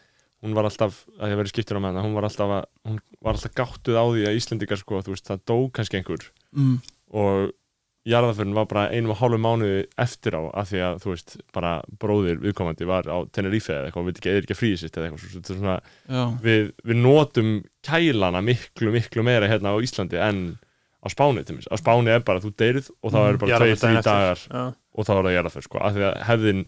hún 0.42 0.54
var 0.56 0.64
alltaf, 0.70 1.04
að 1.20 1.32
ég 1.34 1.40
verið 1.40 1.52
skiptur 1.54 1.76
á 1.76 1.80
með 1.84 1.90
hana 1.92 2.04
hún 2.06 2.14
var 2.16 2.24
alltaf, 2.28 2.52
að, 2.58 2.66
hún 2.88 3.00
var 3.20 3.36
alltaf 3.36 3.54
gáttuð 3.58 3.98
á 4.00 4.04
því 4.08 4.26
að 4.30 4.36
Íslendingar 4.40 4.80
sko, 4.80 5.00
þú 5.04 5.14
veist, 5.14 5.26
það 5.28 5.42
dó 5.50 5.56
kannski 5.76 5.98
einhver 6.00 6.28
mm. 6.56 6.76
og 7.20 7.50
jarðaförn 8.08 8.54
var 8.56 8.64
bara 8.70 8.86
einum 8.96 9.12
og 9.12 9.18
hálfu 9.20 9.36
mánuði 9.44 9.82
eftir 10.00 10.32
á 10.32 10.40
af 10.56 10.70
því 10.70 10.78
að, 10.86 10.94
þú 11.02 11.10
veist, 11.12 11.34
bara 11.52 11.72
bróðir 12.00 12.38
viðkomandi 12.40 12.86
var 12.88 13.04
á 13.12 13.16
Tenerife 13.28 13.74
eða 13.76 13.90
eitthvað, 13.90 14.06
við 14.06 14.14
veit 14.14 14.20
ekki, 14.22 14.30
eða 14.32 14.40
ekki 14.46 14.56
að 14.56 14.60
fríði 14.62 14.78
sitt 14.80 14.96
eða 14.96 15.10
eitthvað, 15.10 15.20
svo, 15.26 15.34
þetta 15.36 15.52
er 15.52 15.60
svona 15.60 16.30
við, 16.46 16.70
við 16.88 17.00
notum 17.04 17.50
kælana 17.84 18.40
miklu, 18.46 18.94
miklu 18.96 19.26
meira 19.28 19.50
hérna 19.52 19.74
á 19.76 19.82
Íslandi 19.84 20.16
en 20.24 20.40
á 21.00 21.08
Spáni 21.12 21.44
til 21.44 21.58
mér, 21.58 21.68
á 21.68 21.76
Spáni 21.80 22.12
er 22.16 22.24
bara 22.24 22.40
þú 22.40 22.54
deyrið 22.56 22.88
og 23.04 23.12
þá 23.12 23.18
Mhm. 23.20 23.28
eru 23.28 23.38
bara 23.44 23.52
Jarðarför 23.52 23.68
tveir, 23.68 23.76
þrý 23.76 23.84
daginn 23.84 24.00
eftir. 24.00 24.12
dagar 24.16 24.38
Já. 24.48 24.64
og 24.96 25.04
þá 25.06 25.10
er 25.12 25.22
það 25.28 25.36
jarðaför, 25.36 25.62
sko, 25.68 25.78
af 25.84 25.92
því 25.94 26.02
að 26.08 26.18
hefðin 26.30 26.64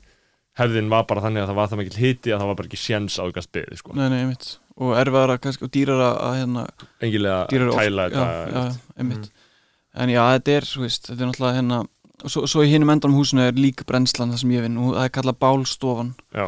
hefðin 0.59 0.91
var 0.93 1.07
bara 1.09 1.23
þannig 1.25 1.45
að 1.45 1.51
það 1.51 1.59
var 1.59 1.71
það 1.71 1.81
mikill 1.81 2.01
hiti 2.03 2.33
að 2.33 2.43
það 2.43 2.51
var 2.51 2.59
bara 2.59 2.71
ekki 2.71 2.81
séns 2.81 3.17
á 3.17 3.25
ykkur 3.25 3.47
spiði, 3.47 3.79
sko. 3.81 3.95
Nei, 3.97 4.05
nei, 4.13 4.19
einmitt. 4.25 4.49
Og 4.83 4.93
erfiðara 4.97 5.39
kannski 5.41 5.67
og 5.67 5.73
dýrara 5.73 6.11
að 6.19 6.37
hérna 6.41 6.67
engilega 7.05 7.41
já, 7.49 7.65
þetta 7.89 8.23
já, 8.27 8.53
já, 8.53 8.63
einmitt. 9.01 9.29
En 9.93 10.13
já, 10.13 10.23
þetta 10.37 10.57
er, 10.57 10.69
þú 10.69 10.85
veist, 10.87 11.09
þetta 11.11 11.19
er 11.21 11.31
náttúrulega 11.31 11.59
hérna 11.61 11.83
og 12.23 12.31
svo, 12.31 12.45
svo 12.49 12.65
í 12.65 12.71
hinum 12.71 12.93
endanum 12.93 13.19
húsinu 13.19 13.45
er 13.45 13.57
líka 13.59 13.87
brennslan 13.89 14.33
það 14.33 14.43
sem 14.45 14.55
ég 14.55 14.65
vinn. 14.65 14.81
Og 14.81 14.97
það 14.97 15.07
er 15.07 15.15
kallað 15.17 15.39
bálstofan. 15.43 16.13
Já, 16.33 16.47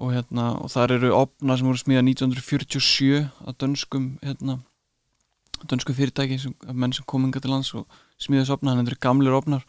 og 0.00 0.14
hérna, 0.14 0.46
og 0.64 0.72
þar 0.72 0.96
eru 0.96 1.12
opnar 1.18 1.60
sem 1.60 1.68
voru 1.68 1.80
smíðað 1.80 2.06
1947 2.14 3.18
að 3.20 3.56
dönskum 3.60 4.06
hérna, 4.24 4.60
dönskum 5.68 5.96
fyrirtæki 5.98 6.38
sem, 6.40 6.54
menn 6.72 6.94
sem 6.96 7.04
kominga 7.10 7.42
til 7.42 7.52
lands 7.52 7.72
og 7.76 7.84
smíða 8.20 8.46
þessu 8.46 8.56
opnar, 8.56 8.72
þannig 8.72 8.86
að 8.86 8.86
þetta 8.86 8.96
eru 8.96 9.04
gamlir 9.08 9.36
opnar 9.36 9.66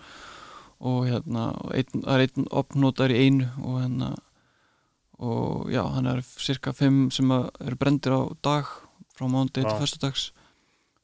og 0.82 1.04
hérna, 1.06 1.48
og 1.62 1.74
einn, 1.78 2.02
það 2.02 2.14
er 2.16 2.24
einn 2.26 2.48
opnótar 2.62 3.14
í 3.14 3.20
einu 3.28 3.48
og 3.62 3.80
hérna 3.84 4.12
og 5.22 5.68
já, 5.70 5.84
hann 5.94 6.08
er 6.10 6.22
cirka 6.42 6.74
5 6.74 7.12
sem 7.14 7.30
að 7.36 7.50
eru 7.68 7.78
brendir 7.78 8.16
á 8.18 8.22
dag 8.42 8.70
frá 9.14 9.28
mándegi 9.30 9.62
til 9.68 9.76
Vá. 9.76 9.82
föstudags 9.84 10.24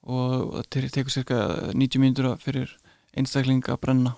og 0.07 0.55
það 0.55 0.69
te- 0.73 0.89
tekur 0.95 1.13
cirka 1.13 1.37
90 1.75 2.01
mínútur 2.01 2.31
fyrir 2.41 2.71
einstakling 3.17 3.61
að 3.69 3.77
brenna 3.83 4.15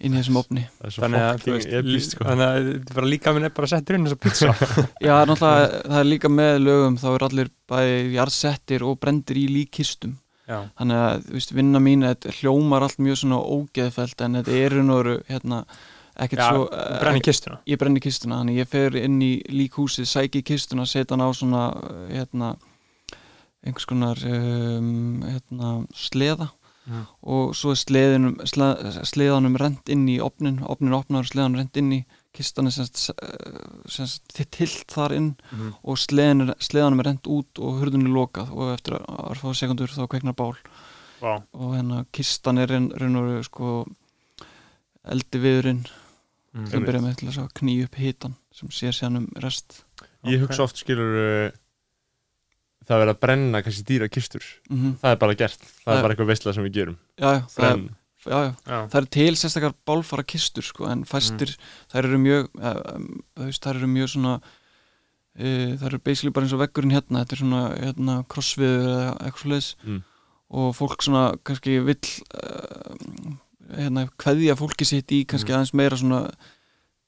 inn 0.00 0.14
í 0.14 0.20
þessum 0.20 0.38
opni 0.40 0.62
Þannig 0.80 1.20
að, 1.20 1.42
sko. 2.06 2.24
þannig 2.24 2.46
að 2.46 2.58
þetta 2.70 2.92
er 2.92 2.94
bara 2.94 3.10
líka 3.12 3.32
minn 3.34 3.44
er 3.48 3.54
bara 3.56 3.66
settur 3.72 3.96
inn 3.98 4.06
þessa 4.06 4.20
pizza. 4.22 4.52
Já, 5.08 5.14
náttúrulega, 5.26 5.82
það 5.90 5.98
er 6.00 6.08
líka 6.08 6.30
með 6.32 6.54
lögum 6.62 6.96
þá 7.02 7.08
er 7.16 7.24
allir 7.28 7.50
bæði 7.68 7.96
jarðsettir 8.14 8.84
og 8.86 9.00
brendir 9.02 9.40
í 9.42 9.46
líkkistum 9.58 10.16
Já, 10.48 10.58
þannig 10.80 11.04
að, 11.04 11.28
veist, 11.36 11.52
vinna 11.52 11.80
mín 11.84 12.06
hljómar 12.40 12.86
allt 12.86 13.00
mjög 13.04 13.20
svona 13.20 13.38
ógeðfælt 13.44 14.24
en 14.24 14.40
þetta 14.40 14.54
er 14.56 14.76
veru, 14.80 15.16
hérna 15.28 15.62
ekkert 16.18 16.40
Já, 16.40 16.48
svo, 16.48 16.68
brenni 17.02 17.22
kistuna. 17.22 17.58
Ég 17.68 17.80
brenni 17.80 18.02
kistuna 18.02 18.40
þannig 18.40 18.62
ég 18.62 18.70
fer 18.70 18.96
inn 18.98 19.18
í 19.22 19.32
líkhúsið, 19.52 20.08
sæki 20.08 20.42
kistuna 20.42 20.86
setja 20.88 21.14
hann 21.14 21.26
á 21.26 21.30
svona, 21.36 21.64
hérna 22.08 22.54
einhvers 23.66 23.88
konar 23.90 24.22
um, 24.24 25.20
hérna, 25.26 25.74
sleða. 25.94 26.48
Mhm. 26.88 27.04
og 27.20 27.50
svo 27.52 27.74
er 27.74 27.76
sleðinum 27.76 28.38
sleð, 28.48 29.02
sleðanum 29.04 29.58
rent 29.60 29.90
inn 29.92 30.06
í 30.08 30.14
opnin 30.24 30.62
opnin 30.64 30.94
opnar 30.96 31.20
og 31.20 31.28
sleðanum 31.28 31.58
rent 31.60 31.76
inn 31.76 31.90
í 31.92 31.98
kistan 32.38 32.68
er 32.70 32.74
semst, 32.76 33.08
semst 33.90 34.34
tilt 34.54 34.86
þar 34.94 35.14
inn 35.16 35.30
Mhm. 35.52 35.72
og 35.82 35.98
sleðan, 35.98 36.54
sleðanum 36.62 37.00
er 37.02 37.08
rent 37.10 37.26
út 37.26 37.58
og 37.58 37.80
hurðunni 37.82 38.10
lokað 38.14 38.52
og 38.54 38.74
eftir 38.76 38.94
að 39.00 39.40
fá 39.42 39.48
sekundur 39.58 39.90
þá 39.90 40.06
kveiknar 40.08 40.36
bál 40.38 40.54
Vá, 41.20 41.42
og 41.52 41.72
hérna 41.74 42.04
kistan 42.14 42.58
er 42.62 42.68
raun 42.70 42.92
raun 42.94 43.16
og 43.18 43.44
sko 43.44 43.86
eldi 45.08 45.40
viðurinn 45.42 45.84
Mhm. 46.54 46.66
sem 46.70 46.84
byrja 46.86 47.00
með 47.04 47.16
til 47.20 47.28
að 47.28 47.52
knýja 47.58 47.84
upp 47.84 47.94
hitan 48.00 48.34
sem 48.52 48.68
sér 48.70 48.94
sér 48.96 49.16
um 49.16 49.26
rest 49.36 49.84
ég 50.24 50.40
Ok. 50.42 50.48
hugsa 50.48 50.62
oft 50.64 50.76
skilur 50.80 51.52
það 52.88 52.94
er 52.96 53.02
verið 53.04 53.14
að 53.14 53.20
brenna 53.20 53.62
kannski 53.62 53.84
dýra 53.84 54.08
kistur 54.08 54.42
mm 54.70 54.94
það 55.02 55.12
er 55.12 55.16
bara 55.16 55.34
gert, 55.34 55.58
það 55.60 55.84
Það- 55.84 55.98
er 55.98 56.02
bara 56.02 56.14
eitthvað 56.14 56.30
veistla 56.32 56.54
sem 56.54 56.64
við 56.64 56.72
gerum 56.78 56.96
já, 57.18 57.32
já, 57.34 57.40
það 57.46 57.64
er, 57.64 57.76
Brenn. 57.76 57.96
Já, 58.26 58.54
já, 58.66 58.78
það 58.90 58.98
er 59.02 59.08
til 59.14 59.34
sérstakar 59.38 59.74
bálfara 59.86 60.24
kistur 60.26 60.62
sko, 60.66 60.88
en 60.90 61.04
fæstir 61.08 61.52
þær 61.92 62.04
eru 62.08 62.18
mjög 62.18 62.48
uh, 62.58 62.96
um, 62.96 63.08
þær 63.38 63.76
eru 63.78 63.86
mjög 63.94 64.08
svona 64.16 64.34
uh, 65.38 65.72
þær 65.78 65.86
eru 65.92 66.00
basically 66.04 66.32
bara 66.34 66.48
eins 66.48 66.54
og 66.56 66.62
veggurinn 66.64 66.94
hérna 66.96 67.22
þetta 67.24 67.36
er 67.38 67.42
svona 67.44 67.62
hérna, 67.78 68.18
crossviður 68.28 68.88
eða 68.90 69.16
eitthvað 69.22 69.42
svo 69.44 69.52
leiðis 69.54 69.70
Mm. 69.84 70.02
og 70.50 70.70
fólk 70.78 71.02
svona 71.04 71.24
kannski 71.44 71.78
vill 71.84 72.12
uh, 72.34 73.34
hérna, 73.76 74.06
kveðja 74.18 74.54
fólki 74.56 74.86
sitt 74.88 75.12
í 75.12 75.22
kannski 75.28 75.52
aðeins 75.52 75.74
meira 75.76 75.96
svona 76.00 76.22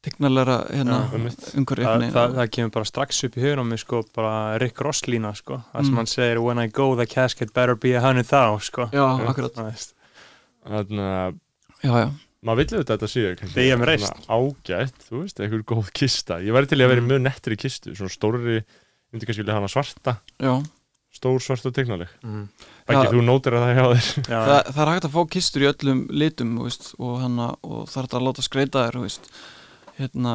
tegnalera 0.04 0.62
hérna, 0.72 0.98
umhverju 1.12 1.84
það, 1.84 1.94
einhvern 2.00 2.12
það, 2.14 2.34
það 2.38 2.50
kemur 2.56 2.70
bara 2.78 2.88
strax 2.88 3.18
upp 3.26 3.34
í 3.36 3.42
hugur 3.44 3.60
á 3.60 3.64
mig 3.68 3.80
sko, 3.82 3.98
bara 4.16 4.34
Rick 4.62 4.80
Ross 4.80 5.02
lína 5.08 5.34
sko, 5.36 5.58
það 5.74 5.84
sem 5.84 5.92
Mm. 5.92 5.96
hann 6.00 6.06
segir 6.08 6.40
when 6.40 6.58
I 6.62 6.68
go 6.68 6.94
the 6.96 7.04
casket 7.06 7.52
better 7.52 7.74
be 7.76 7.92
a 7.96 8.00
honey 8.00 8.22
thou 8.22 8.56
sko. 8.60 8.88
já, 8.92 9.04
akkurat. 9.28 9.52
Það. 9.58 9.92
Þannig 10.70 11.06
að 11.10 11.38
já, 11.84 11.92
já, 12.04 12.08
maður 12.46 12.60
vill 12.60 12.66
auðvitað 12.70 12.90
að 12.90 12.98
þetta 12.98 13.10
séu 13.12 13.30
ágætt, 14.30 15.00
þú 15.08 15.22
veist, 15.22 15.40
einhver 15.44 15.64
góð 15.72 15.90
kista 16.00 16.38
ég 16.44 16.54
væri 16.56 16.70
til 16.70 16.78
að 16.80 16.88
vera 16.94 17.00
Mm. 17.04 17.08
mjög 17.12 17.22
nettri 17.26 17.56
kistu 17.60 17.94
svona 17.96 18.12
stórri, 18.14 18.60
ég 18.60 19.12
myndi 19.12 19.26
kannski 19.28 19.42
vilja 19.44 19.56
hana 19.58 19.68
svarta 19.68 20.16
já. 20.40 20.54
stór 21.12 21.40
svart 21.42 21.66
og 21.66 21.74
tegnaleg 21.74 22.08
Mm. 22.22 22.48
Já. 22.88 23.10
þú 23.10 23.22
nótir 23.26 23.52
að 23.58 23.64
það 23.66 23.76
hjá 23.76 23.86
þér 23.90 24.30
Já, 24.30 24.40
Það, 24.46 24.72
það 24.74 24.82
er 24.86 24.92
hægt 24.94 25.08
að 25.08 25.14
fá 25.16 25.22
kistur 25.30 25.62
í 25.62 25.70
öllum 25.72 26.00
litum 26.10 26.56
þú 26.58 26.62
veist, 26.68 26.94
og, 26.98 27.14
hana, 27.20 27.48
og 27.62 27.88
það 27.90 28.02
er 28.04 28.08
að 28.20 28.26
láta 28.28 28.42
skreita 28.46 28.84
þér 28.86 28.98
þú 28.98 29.02
veist, 29.08 29.30
hérna 29.98 30.34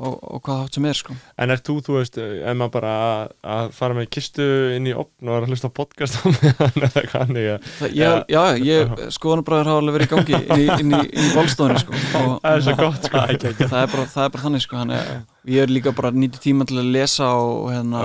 og, 0.00 0.14
og 0.32 0.40
hvað 0.46 0.60
átt 0.64 0.76
sem 0.78 0.86
er 0.88 0.96
sko. 0.96 1.14
en 1.44 1.52
er 1.52 1.60
þú, 1.66 1.74
þú 1.84 1.96
veist, 1.98 2.14
ef 2.20 2.54
maður 2.56 2.72
bara 2.78 2.92
að, 3.04 3.32
að 3.54 3.70
fara 3.76 3.96
með 3.98 4.06
kistu 4.16 4.46
inn 4.76 4.88
í 4.88 4.94
opn 4.96 5.28
og 5.28 5.36
að 5.42 5.50
hlusta 5.52 5.68
á 5.68 5.76
podcast 5.76 6.16
á 6.16 6.24
meðan 6.32 7.36
eða 7.36 7.56
að 7.58 7.68
það, 7.76 7.94
ég, 8.00 8.16
já, 8.32 8.42
ég, 8.70 8.94
skoðanabræður 9.18 9.70
hafa 9.72 9.82
alveg 9.84 9.96
verið 9.98 10.08
í 10.08 10.12
gangi 10.14 10.40
inn 10.40 10.64
í, 10.64 10.68
inn 10.80 10.94
í, 10.96 11.02
inn 11.12 11.28
í 11.28 11.32
bólstofunni 11.36 11.82
sko. 11.84 11.92
og 12.00 12.34
það 12.42 12.56
er 12.56 12.64
svo 12.66 12.76
gott, 12.80 13.08
sko 13.10 13.24
það 13.26 13.80
er 13.84 13.94
bara, 13.94 14.08
það 14.16 14.24
er 14.24 14.34
bara 14.36 14.44
þannig 14.46 14.64
sko. 14.66 14.80
hann 14.80 14.94
er, 14.96 15.14
ég 15.54 15.64
er 15.66 15.74
líka 15.76 15.92
bara 16.00 16.12
nýtti 16.16 16.42
tíma 16.48 16.66
til 16.70 16.80
að 16.80 16.92
lesa 16.96 17.30
og, 17.36 17.68
hérna, 17.74 18.04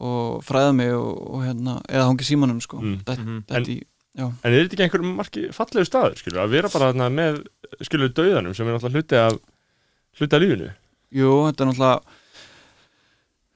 og 0.00 0.40
fræða 0.46 0.72
mig 0.78 0.94
og, 0.96 1.14
og 1.34 1.42
hérna, 1.44 1.78
eða 1.90 2.06
hangi 2.08 2.26
símanum 2.30 2.60
sko. 2.64 2.78
Mm. 2.80 2.98
þetta, 3.04 3.18
Mhm. 3.26 3.40
þetta 3.50 3.74
í, 3.74 3.78
já, 4.16 4.26
En 4.30 4.52
er 4.54 4.62
þetta 4.62 4.76
ekki 4.78 4.86
einhver 4.86 5.04
marki 5.18 5.48
fallegu 5.54 5.86
staður, 5.90 6.16
skilur, 6.22 6.44
að 6.46 6.54
vera 6.54 6.70
bara 6.72 6.92
með, 7.10 7.42
skilur, 7.84 8.12
dauðanum 8.16 8.54
sem 8.56 8.66
er 8.70 8.78
náttúrulega 8.78 9.02
hluti 9.02 9.20
af, 9.20 9.40
hluti 10.20 10.36
af 10.38 10.42
lífinu? 10.42 10.70
Jú, 11.10 11.30
þetta 11.48 11.64
er 11.64 11.70
náttúrulega 11.70 12.18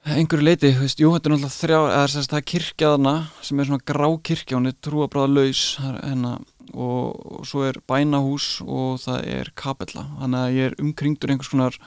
einhverju 0.05 0.45
leiti, 0.45 0.69
þú 0.75 0.83
veist, 0.85 0.99
jú, 1.01 1.11
þetta 1.15 1.29
er 1.29 1.33
náttúrulega 1.33 1.55
þrjá, 1.55 1.77
eða 1.89 2.01
þess 2.05 2.17
að 2.19 2.27
það 2.33 2.41
er 2.41 2.49
kirkjaðana 2.51 3.13
sem 3.47 3.59
er 3.63 3.69
svona 3.69 3.85
grá 3.89 4.07
kirkja, 4.29 4.57
hún 4.59 4.69
er 4.69 4.75
trúabráða 4.85 5.31
laus 5.33 5.61
hérna, 5.81 6.33
og, 6.73 7.23
og 7.39 7.47
svo 7.49 7.63
er 7.65 7.79
bænahús 7.89 8.49
og 8.65 8.99
það 9.01 9.25
er 9.37 9.49
kapella 9.57 10.03
þannig 10.19 10.43
að 10.43 10.59
ég 10.59 10.69
er 10.69 10.77
umkringdur 10.83 11.33
einhvers 11.33 11.49
konar 11.53 11.79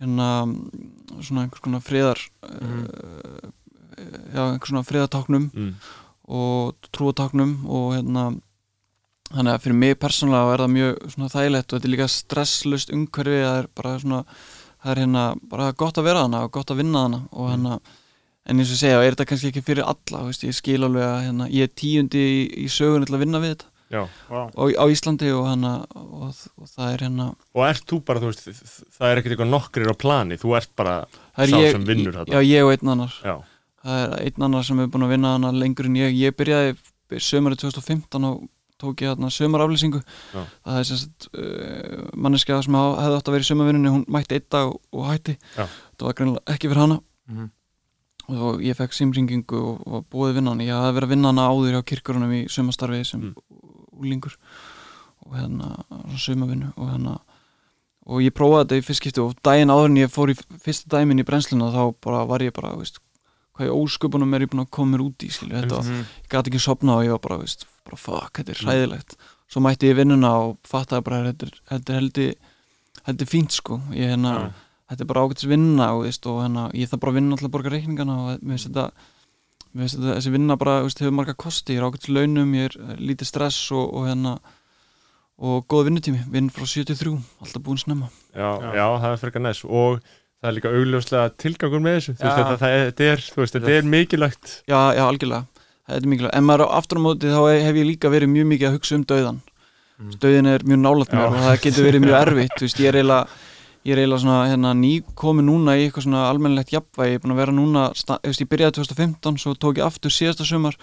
hérna 0.00 0.30
svona 1.20 1.44
einhvers 1.44 1.64
konar 1.64 1.84
friðar 1.84 2.24
Mhm. 2.44 2.80
uh, 2.86 3.52
já, 4.34 4.42
einhvers 4.48 4.70
konar 4.70 4.88
friðartáknum 4.88 5.50
mm. 5.52 5.70
og 6.28 6.74
trúatáknum 6.96 7.52
og 7.66 7.92
hérna 7.94 8.24
þannig 9.34 9.52
að 9.54 9.62
fyrir 9.64 9.78
mig 9.82 9.94
persónulega 9.98 10.52
er 10.54 10.62
það 10.64 10.74
mjög 10.78 10.98
svona 11.14 11.32
þægilegt 11.32 11.72
og 11.72 11.76
þetta 11.78 11.88
er 11.88 11.94
líka 11.94 12.08
stresslust 12.12 12.92
umhverfi 12.94 13.40
það 13.44 13.58
er 13.62 13.68
bara 13.74 13.94
svona 14.02 14.24
það 14.84 14.92
er 14.92 15.02
hérna 15.04 15.26
bara 15.50 15.72
gott 15.80 15.98
að 16.00 16.10
vera 16.10 16.24
hana 16.26 16.44
og 16.44 16.54
gott 16.54 16.72
að 16.72 16.82
vinna 16.82 17.06
hana 17.06 17.20
og 17.32 17.52
hérna 17.52 17.78
en 18.44 18.60
eins 18.60 18.72
og 18.74 18.80
segja, 18.80 19.00
er 19.00 19.14
þetta 19.14 19.28
kannski 19.30 19.50
ekki 19.50 19.62
fyrir 19.64 19.86
alla 19.88 20.24
veist, 20.26 20.44
ég 20.44 20.56
skil 20.56 20.82
alveg 20.84 21.04
að 21.06 21.22
hérna, 21.24 21.46
ég 21.52 21.68
er 21.68 21.72
tíundi 21.80 22.20
í, 22.20 22.42
í 22.64 22.66
sögun 22.72 23.06
til 23.08 23.16
að 23.16 23.24
vinna 23.24 23.40
við 23.40 23.54
þetta. 23.54 23.70
Já, 23.94 24.00
wow. 24.32 24.48
og, 24.58 24.72
á 24.80 24.84
Íslandi 24.90 25.28
og, 25.30 25.44
hana, 25.46 25.72
og, 25.94 26.38
og 26.58 26.70
það 26.72 26.86
er 26.88 27.02
hérna 27.04 27.26
og 27.54 27.66
ert 27.68 27.84
þú 27.86 27.98
bara, 28.08 28.20
þú 28.22 28.30
veist, 28.30 28.48
það 28.96 29.10
er 29.10 29.20
ekkert 29.20 29.34
eitthvað 29.36 29.52
nokkrir 29.52 29.92
á 29.92 29.96
plani, 30.00 30.38
þú 30.40 30.54
ert 30.58 30.72
bara 30.76 30.94
sá 31.06 31.52
ég, 31.52 31.68
sem 31.76 31.84
vinnur 31.86 32.16
Já, 32.16 32.22
þarna 32.24 32.42
ég 32.48 32.66
og 32.66 32.72
einn 32.74 32.92
annar. 32.94 33.18
Já, 33.22 33.34
það 33.84 34.00
er 34.00 34.16
einn 34.24 34.46
annar 34.48 34.66
sem 34.66 34.82
er 34.82 34.90
búin 34.90 35.06
að 35.06 35.14
vinna 35.14 35.34
hana 35.36 35.52
lengur 35.54 35.88
en 35.88 36.00
ég. 36.00 36.16
Ég 36.16 36.36
byrjaði 36.36 36.74
sömurinn 37.22 37.60
2015 37.60 38.28
og 38.32 38.42
tók 38.84 39.00
ég 39.04 39.08
hérna 39.10 39.30
sömuraflýsingu 39.32 40.00
Já. 40.04 40.44
það 40.64 40.78
er 40.78 40.84
sem 40.90 41.00
sagt 41.02 41.28
uh, 41.34 42.06
manneskja 42.14 42.60
sem 42.66 42.76
hefði 42.78 43.18
átt 43.18 43.28
að 43.28 43.36
vera 43.38 43.46
í 43.46 43.50
sömurvinnunni 43.50 43.92
hún 43.96 44.04
mætti 44.12 44.38
einn 44.38 44.48
dag 44.54 44.72
og 44.92 45.04
hætti 45.10 45.36
Já. 45.56 45.66
það 45.98 46.06
var 46.10 46.18
greinilega 46.20 46.54
ekki 46.56 46.68
fyrir 46.72 46.84
hana 46.86 47.00
Mhm. 47.24 47.50
og 48.28 48.60
ég 48.64 48.76
fekk 48.76 48.92
símringingu 48.96 49.56
og, 49.56 49.80
og 49.86 50.04
búið 50.12 50.34
vinna 50.38 50.52
hana 50.54 50.64
ég 50.64 50.72
hafði 50.76 50.96
verið 50.98 51.06
að 51.08 51.12
vinna 51.14 51.28
hana 51.32 51.48
áður 51.48 51.74
hjá 51.76 51.82
kirkjörunum 51.90 52.32
í 52.36 52.40
sömastarfi 52.52 53.04
sem 53.04 53.20
Mm. 53.20 53.34
úlingur 54.00 54.34
og 55.26 55.36
hérna 55.38 55.68
sömavinnu 56.20 56.72
og 56.76 56.88
hérna 56.90 57.18
og 58.06 58.20
ég 58.20 58.34
prófaði 58.36 58.64
þetta 58.66 58.78
í 58.80 58.84
fyrst 58.84 59.00
skipti 59.00 59.20
og 59.24 59.34
daginn 59.42 59.70
áður 59.72 59.88
en 59.88 59.96
ég 60.02 60.10
fór 60.12 60.32
í 60.32 60.36
fyrsta 60.60 60.88
dæmin 60.98 61.20
í 61.22 61.24
brennsluna 61.24 61.70
þá 61.72 61.94
bara 62.04 62.24
var 62.28 62.40
ég 62.44 62.52
bara, 62.52 62.74
veist, 62.76 62.98
hvað 63.56 63.68
ég 63.70 63.76
ósköpunum 63.78 64.34
er 64.36 64.44
ég 64.44 64.50
búin 64.52 64.64
að 64.66 64.70
koma 64.70 64.96
mér 64.96 65.04
út 65.06 65.24
í 65.24 65.30
skilju, 65.32 65.54
þetta 65.62 65.78
var, 65.78 65.84
Mhm. 65.84 66.04
ég 66.24 66.28
gæti 66.28 66.50
ekki 66.52 66.60
sopna 66.60 66.96
og 66.98 67.04
ég 67.04 67.10
var 67.16 67.18
bara, 67.24 67.38
veist, 67.38 67.64
bara 67.84 67.96
fuck, 68.00 68.32
þetta 68.40 68.50
er 68.54 68.60
Mm. 68.60 68.68
hræðilegt. 68.68 69.16
Svo 69.50 69.60
mætti 69.62 69.90
ég 69.90 69.96
vinnuna 70.00 70.30
og 70.40 70.56
fattaði 70.66 71.04
bara 71.04 71.22
þetta 71.32 71.46
er, 71.48 71.54
heldur 71.98 72.34
þetta 73.04 73.20
er 73.26 73.30
fínt 73.30 73.52
sko, 73.52 73.80
ég 73.92 74.08
hérna 74.14 74.32
Já. 74.34 74.52
þetta 74.90 75.00
er 75.04 75.10
bara 75.12 75.24
ágætis 75.26 75.48
vinna 75.50 75.90
og, 75.94 76.04
veist, 76.04 76.26
og 76.26 76.42
hérna, 76.42 76.70
ég 76.72 76.88
þarf 76.88 77.00
bara 77.00 77.12
að 77.12 77.18
vinna 77.20 77.36
alltaf 77.36 77.48
að 77.50 77.54
borga 77.58 77.70
reikningana 77.74 78.16
og 78.16 78.40
mér 78.40 78.56
finnst 78.56 78.70
þetta, 78.70 78.90
þetta 79.76 80.16
þessi 80.16 80.32
vinna 80.32 80.56
bara, 80.56 80.82
veist, 80.82 80.98
hefur 81.02 81.12
marga 81.18 81.34
kosti, 81.34 81.74
ég 81.76 81.82
er 81.82 81.88
ágætis 81.90 82.08
launum 82.14 82.54
ég 82.54 82.64
er 82.70 82.76
eh, 82.80 82.96
lítið 83.00 83.26
stress 83.30 83.70
og, 83.72 83.92
og 83.94 84.06
hérna 84.08 84.38
og 85.44 85.64
góð 85.68 85.88
vinnutími, 85.90 86.20
vinn 86.30 86.48
frá 86.54 86.62
73 86.64 87.18
alltaf 87.42 87.62
búin 87.66 87.78
snemma. 87.80 88.06
Já, 88.34 88.54
Já. 88.62 88.70
já, 88.78 88.86
það 89.02 89.08
er 89.12 89.22
frekar 89.24 89.42
næs. 89.42 89.64
Og 89.66 89.98
það 90.38 90.48
er 90.50 90.54
líka 90.54 90.70
augljóslega 90.70 91.32
tilgangur 91.42 91.82
með 91.82 91.96
þessu. 91.98 92.14
Þú 92.14 92.22
veist, 92.22 92.38
Já. 92.38 92.44
þetta, 92.44 92.58
það 92.62 92.74
er, 92.78 93.66
er, 93.74 93.78
er 93.78 93.88
mikilvægt. 93.90 94.52
Já, 94.70 94.78
já, 94.94 95.02
algjörlega, 95.08 95.46
þetta 95.88 96.00
er 96.02 96.10
mikilvægt. 96.12 96.34
En 96.38 96.44
maður 96.48 96.70
aftur 96.74 97.00
á 97.00 97.02
móti 97.06 97.32
þá 97.32 97.40
hef 97.64 97.76
ég 97.80 97.86
líka 97.88 98.10
verið 98.12 98.30
mjög 98.34 98.46
mikið 98.52 98.68
að 98.70 98.78
hugsa 98.78 98.94
um 99.00 99.04
dauðan 99.04 99.42
Mm. 99.94 100.10
dauðin 100.18 100.46
er 100.50 100.58
mjög 100.66 100.78
nálægt 100.82 101.12
mér 101.14 101.28
og 101.30 101.34
það 101.38 101.60
getur 101.62 101.84
verið 101.86 102.00
mjög 102.02 102.16
erfitt. 102.18 102.54
Þú 102.58 102.64
veist, 102.66 102.78
ég 102.82 102.88
er 102.90 102.96
eiginlega 102.98 103.28
ég 103.86 103.92
er 103.94 103.98
eiginlega 104.02 104.22
svona 104.24 104.38
hérna, 104.50 104.72
nýkomi 104.74 105.44
núna 105.46 105.76
í 105.78 105.84
eitthvað 105.86 106.02
svona 106.08 106.22
almennilegt 106.32 106.72
jafnvægi, 106.74 107.12
ég 107.12 107.14
er 107.14 107.22
búin 107.22 107.34
að 107.34 107.38
vera 107.38 107.54
núna 107.54 107.82
þú 107.94 108.16
veist, 108.26 108.42
ég 108.42 108.48
byrjaði 108.50 108.74
2015, 108.80 109.38
svo 109.38 109.52
tók 109.54 109.78
ég 109.78 109.86
aftur 109.86 110.10
síðasta 110.10 110.42
sumar 110.48 110.74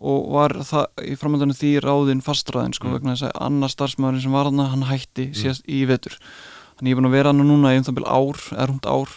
og 0.00 0.30
var 0.32 0.56
það 0.64 0.86
í 1.04 1.12
framöndanum 1.20 1.58
því 1.60 1.74
ráðin 1.84 2.24
fastræðin 2.24 2.72
sko, 2.78 2.88
Mm. 2.88 2.94
vegna 2.96 3.12
þess 3.18 3.28
að 3.28 3.36
annar 3.50 3.68
starfsmæðurinn 3.74 4.22
sem 4.24 4.32
var 4.32 4.44
hann, 4.48 4.58
hann 4.72 4.88
hætti 4.88 5.28
síðast 5.36 5.68
í 5.68 5.84
vetur. 5.84 6.16
Þannig 6.80 6.88
ég 6.88 6.96
er 6.96 7.00
búin 7.02 7.10
að 7.12 7.16
vera 7.20 7.28
hann 7.34 7.44
núna 7.44 7.74
í 7.74 7.76
um 7.76 7.84
það 7.84 7.96
byrja 8.00 8.16
ár 8.16 8.40
eða 8.56 8.68
rúmt 8.72 8.88
ár 8.88 9.10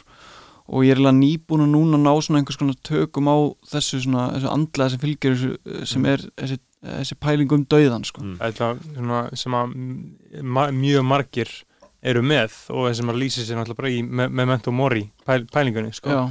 og 0.68 0.84
ég 0.84 0.92
er 0.92 1.00
eiginlega 1.00 1.18
nýbúin 1.18 1.64
að 1.64 1.74
núna 1.74 2.00
ná 2.02 2.12
svona 2.22 2.42
einhvers 2.42 2.60
konar 2.60 2.78
tökum 2.84 3.30
á 3.32 3.38
þessu 3.72 4.02
svona, 4.04 4.26
þessu 4.36 4.50
andlega 4.52 4.90
sem 4.94 5.00
fylgir 5.04 5.36
þessu, 5.36 5.86
sem 5.88 6.02
Mm. 6.04 6.10
er 6.14 6.26
þessi, 6.42 6.58
þessi 6.84 7.16
pæling 7.24 7.52
um 7.56 7.66
dauðan 7.66 8.06
sko. 8.06 8.22
mm. 8.22 9.38
Sem 9.38 9.54
að 9.54 10.44
ma 10.44 10.68
mjög 10.72 11.06
margir 11.08 11.54
eru 12.04 12.22
með 12.22 12.52
og 12.70 12.90
sem 12.96 13.10
að 13.10 13.22
lýsi 13.24 13.46
sér 13.46 13.58
náttúrulega 13.58 13.82
bara 13.82 13.90
í 13.94 14.02
me 14.04 14.28
memento 14.28 14.72
mori 14.72 15.10
pæl, 15.26 15.46
pælingunni 15.52 15.94
sko. 15.96 16.10
Já, 16.10 16.22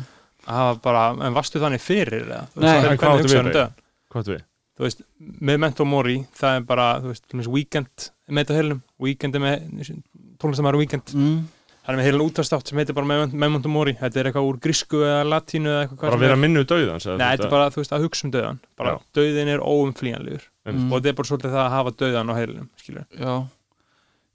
að 0.46 0.60
hafa 0.60 0.76
bara, 0.82 1.06
en 1.26 1.34
varstu 1.34 1.58
þannig 1.62 1.82
fyrir 1.82 2.28
eða? 2.28 2.44
Þú 2.54 2.60
Nei. 2.60 2.76
En 2.76 3.00
hvað 3.00 3.16
áttu 3.16 3.32
við, 3.32 3.40
um 3.40 3.72
hvað 4.12 4.28
þú 4.28 4.36
við? 4.36 4.44
Þú 4.76 4.84
veist, 4.84 5.02
memento 5.40 5.84
mori 5.88 6.18
það 6.36 6.58
er 6.58 6.64
bara, 6.68 6.86
þú 7.00 7.08
veist, 7.08 7.48
weekend 7.48 8.10
með 8.28 8.44
þetta 8.44 8.56
heilum, 8.58 8.82
weekend 9.00 9.38
er 9.38 9.40
með 9.40 9.92
tónlistamæður 10.36 10.80
weekend, 10.82 11.12
mm. 11.16 11.38
Það 11.86 11.92
er 11.94 11.98
með 12.00 12.06
heilan 12.08 12.24
útastátt 12.26 12.66
sem 12.68 12.78
heitir 12.82 12.94
bara 12.98 13.06
Memento- 13.30 13.70
mori, 13.70 13.92
þetta 13.94 14.18
er 14.20 14.28
eitthvað 14.32 14.48
úr 14.50 14.58
grísku 14.60 15.02
eða 15.06 15.22
latínu 15.30 15.70
eða 15.70 15.82
eitthvað 15.86 15.98
hvað 16.00 16.08
Bara 16.10 16.16
sem 16.18 16.24
vera 16.26 16.32
er. 16.36 16.42
minnu 16.42 16.64
dauðans 16.66 17.06
eða 17.06 17.18
Nei, 17.18 17.28
þetta 17.36 17.46
er 17.46 17.50
bara, 17.56 17.70
þú 17.70 17.76
veist, 17.82 17.92
að 17.96 18.02
hugsa 18.08 18.24
um 18.26 18.32
döðan 18.34 18.58
bara, 18.76 18.90
Já. 18.90 19.00
döðin 19.20 19.48
er 19.54 19.60
óumflýjanlegur 19.62 20.42
Mm. 20.66 20.90
og 20.92 20.98
þetta 21.00 21.08
er 21.08 21.12
bara 21.14 21.28
svolítið 21.30 21.52
það 21.54 21.62
að 21.66 21.70
hafa 21.70 21.90
döðan 22.02 22.30
á 22.30 22.34
heilunum 22.34 22.68
skilur 22.76 23.04
Já, 23.16 23.34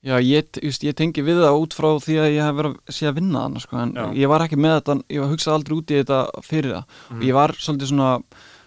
já 0.01 0.15
ég, 0.23 0.61
just, 0.63 0.81
ég 0.87 0.95
tengi 0.95 1.21
við 1.21 1.41
það 1.43 1.59
út 1.61 1.73
frá 1.75 1.89
því 1.99 2.15
að 2.23 2.29
ég 2.33 2.41
hef 2.47 2.55
verið 2.55 2.71
að 2.79 2.95
sé 2.95 3.05
að 3.09 3.17
vinna 3.19 3.41
þannig 3.45 3.61
sko, 3.65 3.77
en 3.83 3.91
Já. 3.93 4.05
ég 4.15 4.27
var 4.31 4.39
ekki 4.47 4.57
með 4.57 4.77
þetta, 4.79 4.95
ég 5.11 5.27
hugsaði 5.33 5.55
aldrei 5.59 5.75
út 5.77 5.91
í 5.91 5.99
þetta 6.01 6.19
fyrir 6.47 6.71
það 6.71 6.85
Mm. 7.11 7.17
og 7.19 7.23
ég 7.27 7.33
var 7.35 7.49
svolítið 7.59 7.91
svona 7.91 8.23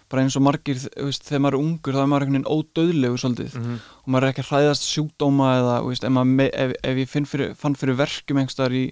bara 0.09 0.21
eins 0.23 0.35
og 0.37 0.43
margir, 0.45 0.77
veist, 1.01 1.23
þegar 1.25 1.41
maður 1.45 1.55
er 1.57 1.63
ungur 1.65 1.93
þá 1.97 2.01
er 2.03 2.09
maður 2.11 2.25
einhvern 2.25 2.37
veginn 2.37 2.53
ódöðlegur 2.55 3.21
svolítið. 3.23 3.55
Mhm. 3.59 3.75
og 4.05 4.09
maður 4.13 4.23
er 4.27 4.33
ekki 4.35 4.43
að 4.45 4.49
hræðast 4.53 4.83
sjúkdóma 4.85 5.47
eða, 5.59 5.75
veist, 5.87 6.03
ef, 6.05 6.11
maður 6.13 6.33
me, 6.39 6.49
ef, 6.53 6.73
ef 6.83 6.97
ég 7.01 7.09
finn 7.09 7.25
fyrir, 7.25 7.55
fann 7.57 7.75
fyrir 7.75 7.95
verkjum 7.97 8.37
einhverstaðar 8.43 8.75
í, 8.77 8.83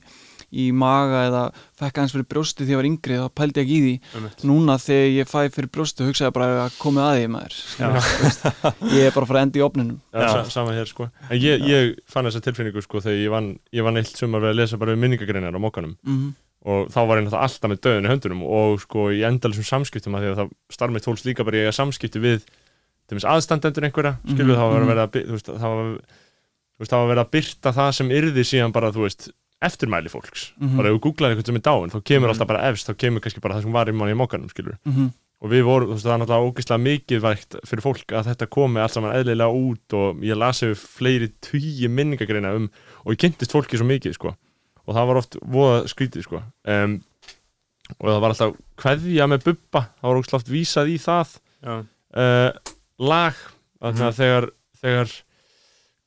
í 0.54 0.72
maga 0.74 1.20
eða 1.30 1.44
fekk 1.80 1.98
aðeins 1.98 2.12
fyrir 2.14 2.28
brjósti 2.30 2.66
því 2.66 2.74
ég 2.74 2.78
var 2.82 2.86
yngri 2.90 3.16
þá 3.18 3.28
pældi 3.34 3.58
ég 3.62 3.64
ekki 3.66 3.78
í 3.78 3.84
því. 3.86 3.94
Einmitt. 4.18 4.44
núna 4.46 4.76
þegar 4.82 5.10
ég 5.14 5.30
fæ 5.30 5.40
fyrir 5.54 5.70
brjósti 5.74 6.06
hugsaði 6.06 6.30
ég 6.30 6.34
bara 6.34 6.50
að 6.68 6.78
komið 6.82 7.04
að 7.08 7.16
því 7.18 7.30
maður. 7.34 7.56
Veist, 8.24 8.46
ég 8.94 9.08
er 9.08 9.12
bara 9.16 9.26
að 9.26 9.30
fara 9.32 9.40
að 9.40 9.46
enda 9.48 9.60
í 9.60 9.66
opninum 9.66 9.98
Já, 10.14 10.20
Já. 10.22 10.30
sa- 10.34 10.50
sama 10.50 10.72
hér 10.78 10.86
sko. 10.90 11.10
En 11.30 11.40
ég, 11.42 11.62
ég 11.66 11.96
fann 12.06 12.26
þessa 12.26 12.42
tilfinningu 12.46 12.82
sko 12.86 13.02
þegar 13.02 13.22
ég 13.24 13.30
vann, 13.34 13.60
ég 13.74 13.84
vann 13.84 13.98
eitt 13.98 14.14
sumar 14.18 14.42
við 14.42 14.54
að 14.54 14.60
lesa 14.62 14.78
bara 14.78 14.94
við 14.94 15.02
minningagreinar 15.06 15.54
á 15.58 15.62
mokkanum. 15.62 15.96
Mm 16.06 16.34
og 16.66 16.88
þá 16.94 17.00
var 17.08 17.18
ég 17.20 17.26
náttúrulega 17.28 17.44
alltaf 17.48 17.70
með 17.74 17.80
döðin 17.84 18.06
í 18.08 18.12
höndunum 18.14 18.44
og 18.48 18.80
sko 18.86 19.10
í 19.12 19.22
endalisum 19.28 19.68
samskiptum 19.68 20.16
að 20.16 20.22
því 20.24 20.30
að 20.34 20.38
það 20.42 20.52
starf 20.72 20.94
mitt 20.96 21.06
fólks 21.08 21.26
líka 21.28 21.44
bara 21.44 21.58
í 21.60 21.68
að 21.68 21.76
samskipti 21.80 22.20
við 22.24 22.44
til 22.48 23.12
dæmis 23.18 23.26
aðstandendur 23.28 23.84
einhverja 23.90 24.14
Mhm, 24.24 24.36
skilur 24.36 24.56
þá 24.56 24.64
var 24.64 24.80
mhm. 24.80 24.84
að 24.84 24.92
vera 24.94 25.04
að 25.08 25.12
by- 25.12 25.26
þú 25.28 25.32
veist, 25.38 25.50
það 25.52 25.74
var, 25.76 25.90
þú 26.74 26.80
veist, 26.80 26.92
það 26.92 27.00
var 27.00 27.06
að 27.06 27.12
vera 27.14 27.24
að 27.26 27.32
byrta 27.36 27.74
það 27.76 27.92
sem 28.00 28.10
yrði 28.10 28.44
síðan 28.48 28.72
bara 28.74 28.92
þú 28.96 29.02
veist 29.08 29.30
eftirmæli 29.64 30.10
fólks 30.12 30.52
Mhm. 30.60 30.78
bara 30.78 30.88
ef 30.90 30.96
þú 30.96 31.02
googlar 31.04 31.32
eitthvað 31.36 31.46
sem 31.46 31.56
er 31.56 31.66
dáin 31.68 31.92
þá 31.92 32.00
kemur 32.04 32.28
Mhm. 32.28 32.32
alltaf 32.34 32.48
bara 32.48 32.64
efst 32.72 32.88
þá 32.88 32.94
kemur 32.98 33.20
kannski 33.22 33.42
bara 33.42 33.56
það 33.56 33.62
sem 33.64 33.72
var 33.72 33.86
í 33.88 33.94
manni 33.94 34.14
í 34.16 34.20
mokkanum 34.24 34.50
skilur 34.50 34.78
-hmm. 34.88 35.12
og 35.44 35.50
við 35.52 35.64
vorum, 35.68 35.88
þú 35.90 35.94
veist, 35.94 36.06
það 36.08 36.16
er 36.16 36.20
náttúrulega 36.24 36.48
ógeðslega 36.48 36.84
mikið 36.88 37.20
vægt 37.22 37.56
fyrir 37.68 37.82
fólk 37.84 38.08
að 38.16 38.26
þetta 38.32 38.48
komi 38.50 38.80
allt 38.80 38.92
saman 38.94 39.16
eðlilega 39.16 39.52
út 39.52 39.94
og 39.94 40.16
ég 40.24 40.38
lasi 40.38 40.72
fleiri 40.76 41.32
tugi 41.42 41.88
minningagreina 41.92 42.56
um 42.56 42.70
og 43.06 43.12
ég 43.14 43.20
kynntist 43.20 43.52
fólki 43.52 43.76
svo 43.78 43.84
mikið, 43.86 44.14
sko 44.16 44.36
og 44.88 44.96
það 44.98 45.08
var 45.10 45.20
oft 45.22 45.38
voða 45.42 45.84
skrítið, 45.92 46.24
sko 46.28 46.42
um, 46.68 46.96
og 48.00 48.08
það 48.10 48.22
var 48.24 48.34
alltaf 48.34 48.56
kveðja 48.84 49.28
með 49.32 49.44
bubba, 49.48 49.82
það 50.00 50.10
var 50.10 50.20
ógeðslega 50.22 50.40
oft 50.42 50.52
vísað 50.54 50.92
í 50.94 50.98
það 51.04 51.34
Já. 51.64 51.76
uh, 52.18 52.74
lag 53.00 53.36
þannig 53.84 54.04
að 54.04 54.14
Mhm. 54.14 54.18
þegar, 54.20 54.50
þegar 54.84 55.14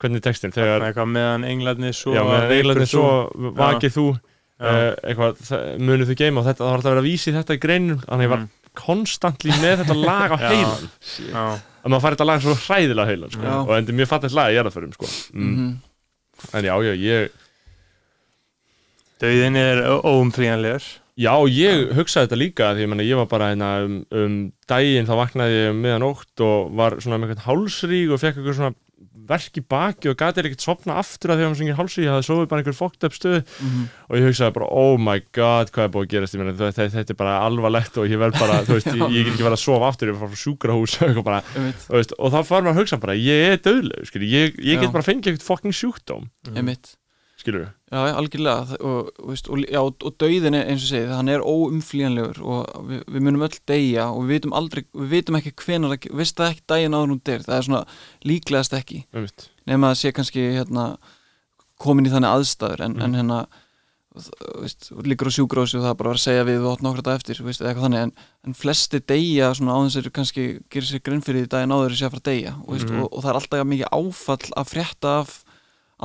hvernig 0.01 0.17
er 0.21 0.25
textin, 0.29 0.51
þegar 0.53 0.81
eitthvað 0.87 1.09
meðan 1.13 1.45
englarnir 1.45 1.93
svo 1.97 2.13
já, 2.13 2.21
með 2.21 2.47
vekur 2.49 2.55
eiginlega 2.57 2.85
þú. 2.85 2.91
svo 2.91 3.51
vakið 3.57 3.95
þú 3.97 4.05
uh, 4.09 4.93
eitthvað, 5.05 5.41
það- 5.47 5.79
munið 5.81 6.09
þú 6.11 6.15
geima 6.21 6.39
og 6.41 6.45
þetta, 6.47 6.61
það 6.61 6.69
var 6.69 6.77
alltaf 6.77 6.91
að 6.91 6.95
vera 6.95 7.03
að 7.05 7.09
vísi 7.11 7.33
þetta 7.37 7.57
í 7.57 7.61
greinum 7.65 7.99
þannig 8.05 8.21
að 8.21 8.27
ég 8.27 8.33
var 8.35 8.43
Mm. 8.45 8.49
konstantli 8.77 9.51
með 9.57 9.79
þetta 9.81 9.95
lag 10.05 10.29
á 10.33 10.37
heilan 10.37 10.89
Já. 11.33 11.43
að 11.57 11.89
maður 11.89 12.01
fari 12.05 12.15
þetta 12.17 12.27
lag 12.29 12.41
svo 12.45 12.53
hræðilega 12.53 13.07
heilan 13.09 13.31
sko. 13.33 13.41
Og 13.65 13.71
endur 13.77 13.95
mjög 13.97 14.07
fattast 14.11 14.35
lag 14.37 14.51
í 14.53 14.57
jarðaförum 14.57 14.93
sko. 14.93 15.07
mm. 15.33 15.55
-hmm. 15.57 15.71
en 16.53 16.63
já, 16.65 16.73
já, 16.85 16.93
ég 16.93 17.29
Dauðin 19.21 19.57
er 19.59 19.83
óumflýjanlegur. 20.05 20.87
Já, 21.17 21.33
ég 21.49 21.93
hugsaði 21.97 22.27
þetta 22.27 22.37
líka 22.37 22.73
því 22.77 22.83
ég, 22.83 22.89
meni, 22.91 23.05
ég 23.09 23.17
var 23.17 23.29
bara 23.31 23.49
hérna 23.49 23.69
um, 23.81 24.01
um 24.13 24.33
daginn 24.69 25.07
þá 25.07 25.15
vaknaði 25.17 25.55
ég 25.55 25.71
um 25.71 25.79
meðanótt 25.81 26.43
og 26.45 26.75
var 26.77 26.99
svona 27.01 27.17
með 27.17 27.31
eitthvað 27.33 27.47
hálsrík 27.47 28.11
og 28.13 28.21
fekk 28.21 28.37
eitthvað 28.37 28.59
svona 28.59 28.75
verk 29.27 29.57
í 29.59 29.63
baki 29.65 30.11
og 30.11 30.19
gæti 30.19 30.43
ekkert 30.43 30.63
sopna 30.63 30.99
aftur 31.01 31.33
að 31.33 31.39
því 31.39 31.43
að 31.43 31.49
maður 31.49 31.59
svona 31.61 31.77
hálsrík, 31.79 32.05
ég 32.05 32.13
hafði 32.13 32.27
sofið 32.27 32.51
bara 32.51 32.61
einhver 32.61 32.77
fókt 32.77 33.07
upp 33.07 33.17
stöð. 33.17 33.39
Mhm. 33.65 33.87
og 34.07 34.19
ég 34.19 34.27
hugsaði 34.27 34.55
bara, 34.59 34.67
oh 34.83 35.01
my 35.07 35.17
god, 35.35 35.73
hvað 35.73 35.87
er 35.87 35.91
búið 35.95 36.05
að 36.05 36.13
gerast? 36.13 36.37
Ég 36.37 36.43
meni, 36.43 36.53
þetta, 36.61 36.87
þetta 36.93 37.15
er 37.15 37.19
bara 37.23 37.33
alvarlegt 37.47 37.97
og 37.97 38.07
ég 38.13 38.21
verð 38.21 38.37
bara, 38.37 38.61
þú 38.69 38.77
veist, 38.77 38.91
ég, 38.93 39.01
ég 39.17 39.25
get 39.25 39.33
ekki 39.33 39.47
verið 39.49 39.57
að 39.57 39.63
sofa 39.65 39.89
aftur 39.89 40.11
ég 40.11 40.13
er 40.13 40.21
bara 40.21 40.31
frá 40.31 40.43
sjúkrahús 40.43 40.99
og 41.01 41.09
eitthvað 41.09 41.27
bara 41.31 41.41
þú 41.49 41.97
veist, 41.97 42.13
og 42.13 42.37
þá 42.37 42.39
fær 42.45 42.61
maður 42.61 42.75
að 42.75 42.79
hugsa 42.83 43.01
bara, 43.01 43.17
ég 43.17 43.49
er 43.49 43.59
döðleg 43.65 44.21
ég, 44.37 44.63
ég 44.69 44.85
get 44.85 44.93
bara 44.93 45.09
fengið 45.09 45.33
eitthvað 45.33 45.49
fucking 45.49 45.77
sjúkdóm. 45.81 46.29
Einmitt 46.53 46.93
skilur 47.37 47.61
við 47.65 47.73
Já, 47.87 47.99
algjörlega. 48.19 48.77
Og, 48.83 49.11
og, 49.21 49.27
veist, 49.31 49.47
og, 49.47 49.61
já, 49.63 49.79
og 49.79 50.15
dauðin 50.19 50.57
er 50.59 50.65
eins 50.73 50.83
og 50.83 50.89
segið, 50.91 51.11
hann 51.15 51.29
er 51.31 51.45
óumflýjanlegur 51.47 52.41
og 52.43 52.87
við, 52.89 53.03
við 53.15 53.23
munum 53.27 53.45
öll 53.47 53.59
deyja 53.71 54.07
og 54.11 54.25
við 54.25 54.33
vitum 54.35 54.55
aldrei, 54.59 54.83
við 54.91 55.13
vitum 55.13 55.37
ekki 55.39 55.53
hvenar 55.61 55.93
við 55.95 56.17
veist 56.19 56.35
það 56.35 56.51
ekki 56.55 56.65
daginn 56.73 56.97
áður 56.97 57.13
hún 57.13 57.21
deyr, 57.29 57.45
það 57.47 57.55
er 57.61 57.67
svona 57.69 57.83
líklegast 58.27 58.75
ekki, 58.75 58.99
nema 59.71 59.93
að 59.93 60.01
sé 60.01 60.11
kannski 60.17 60.43
hérna, 60.57 60.89
komin 61.79 62.09
í 62.09 62.11
þannig 62.11 62.33
aðstæður. 62.33 62.83
En, 62.89 62.97
Mm. 62.97 63.01
en 63.07 63.13
hérna 63.21 63.39
þú 64.17 64.61
veist, 64.63 64.87
þú 64.89 65.03
liggur 65.05 65.29
á 65.29 65.37
sjúgrósi 65.37 65.77
og 65.77 65.83
það 65.85 65.97
bara 65.99 66.09
vera 66.09 66.17
að 66.17 66.23
segja 66.25 66.45
við 66.47 66.63
og 66.65 66.71
átt 66.73 66.81
nokkra 66.83 67.03
dag 67.05 67.19
eftir, 67.19 67.37
þú 67.37 67.43
veist, 67.45 67.61
en, 68.01 68.11
en 68.47 68.53
flesti 68.57 68.99
deyja 68.99 69.51
á 69.69 69.77
þess 69.85 69.97
að 70.01 70.11
kannski 70.11 70.45
gerir 70.73 70.87
sér 70.89 71.03
grinn 71.05 71.21
fyrir 71.21 71.45
því 71.45 71.49
daginn 71.53 71.75
áður 71.75 71.93
Mhm. 72.91 73.03
og, 73.03 73.13
og 73.13 73.23
það 73.23 73.29
er 73.29 73.39
alltaf 73.39 73.67
mikið 73.67 73.91
áfall 73.93 74.53
að 74.57 74.71
frétta 74.73 75.19
af 75.21 75.43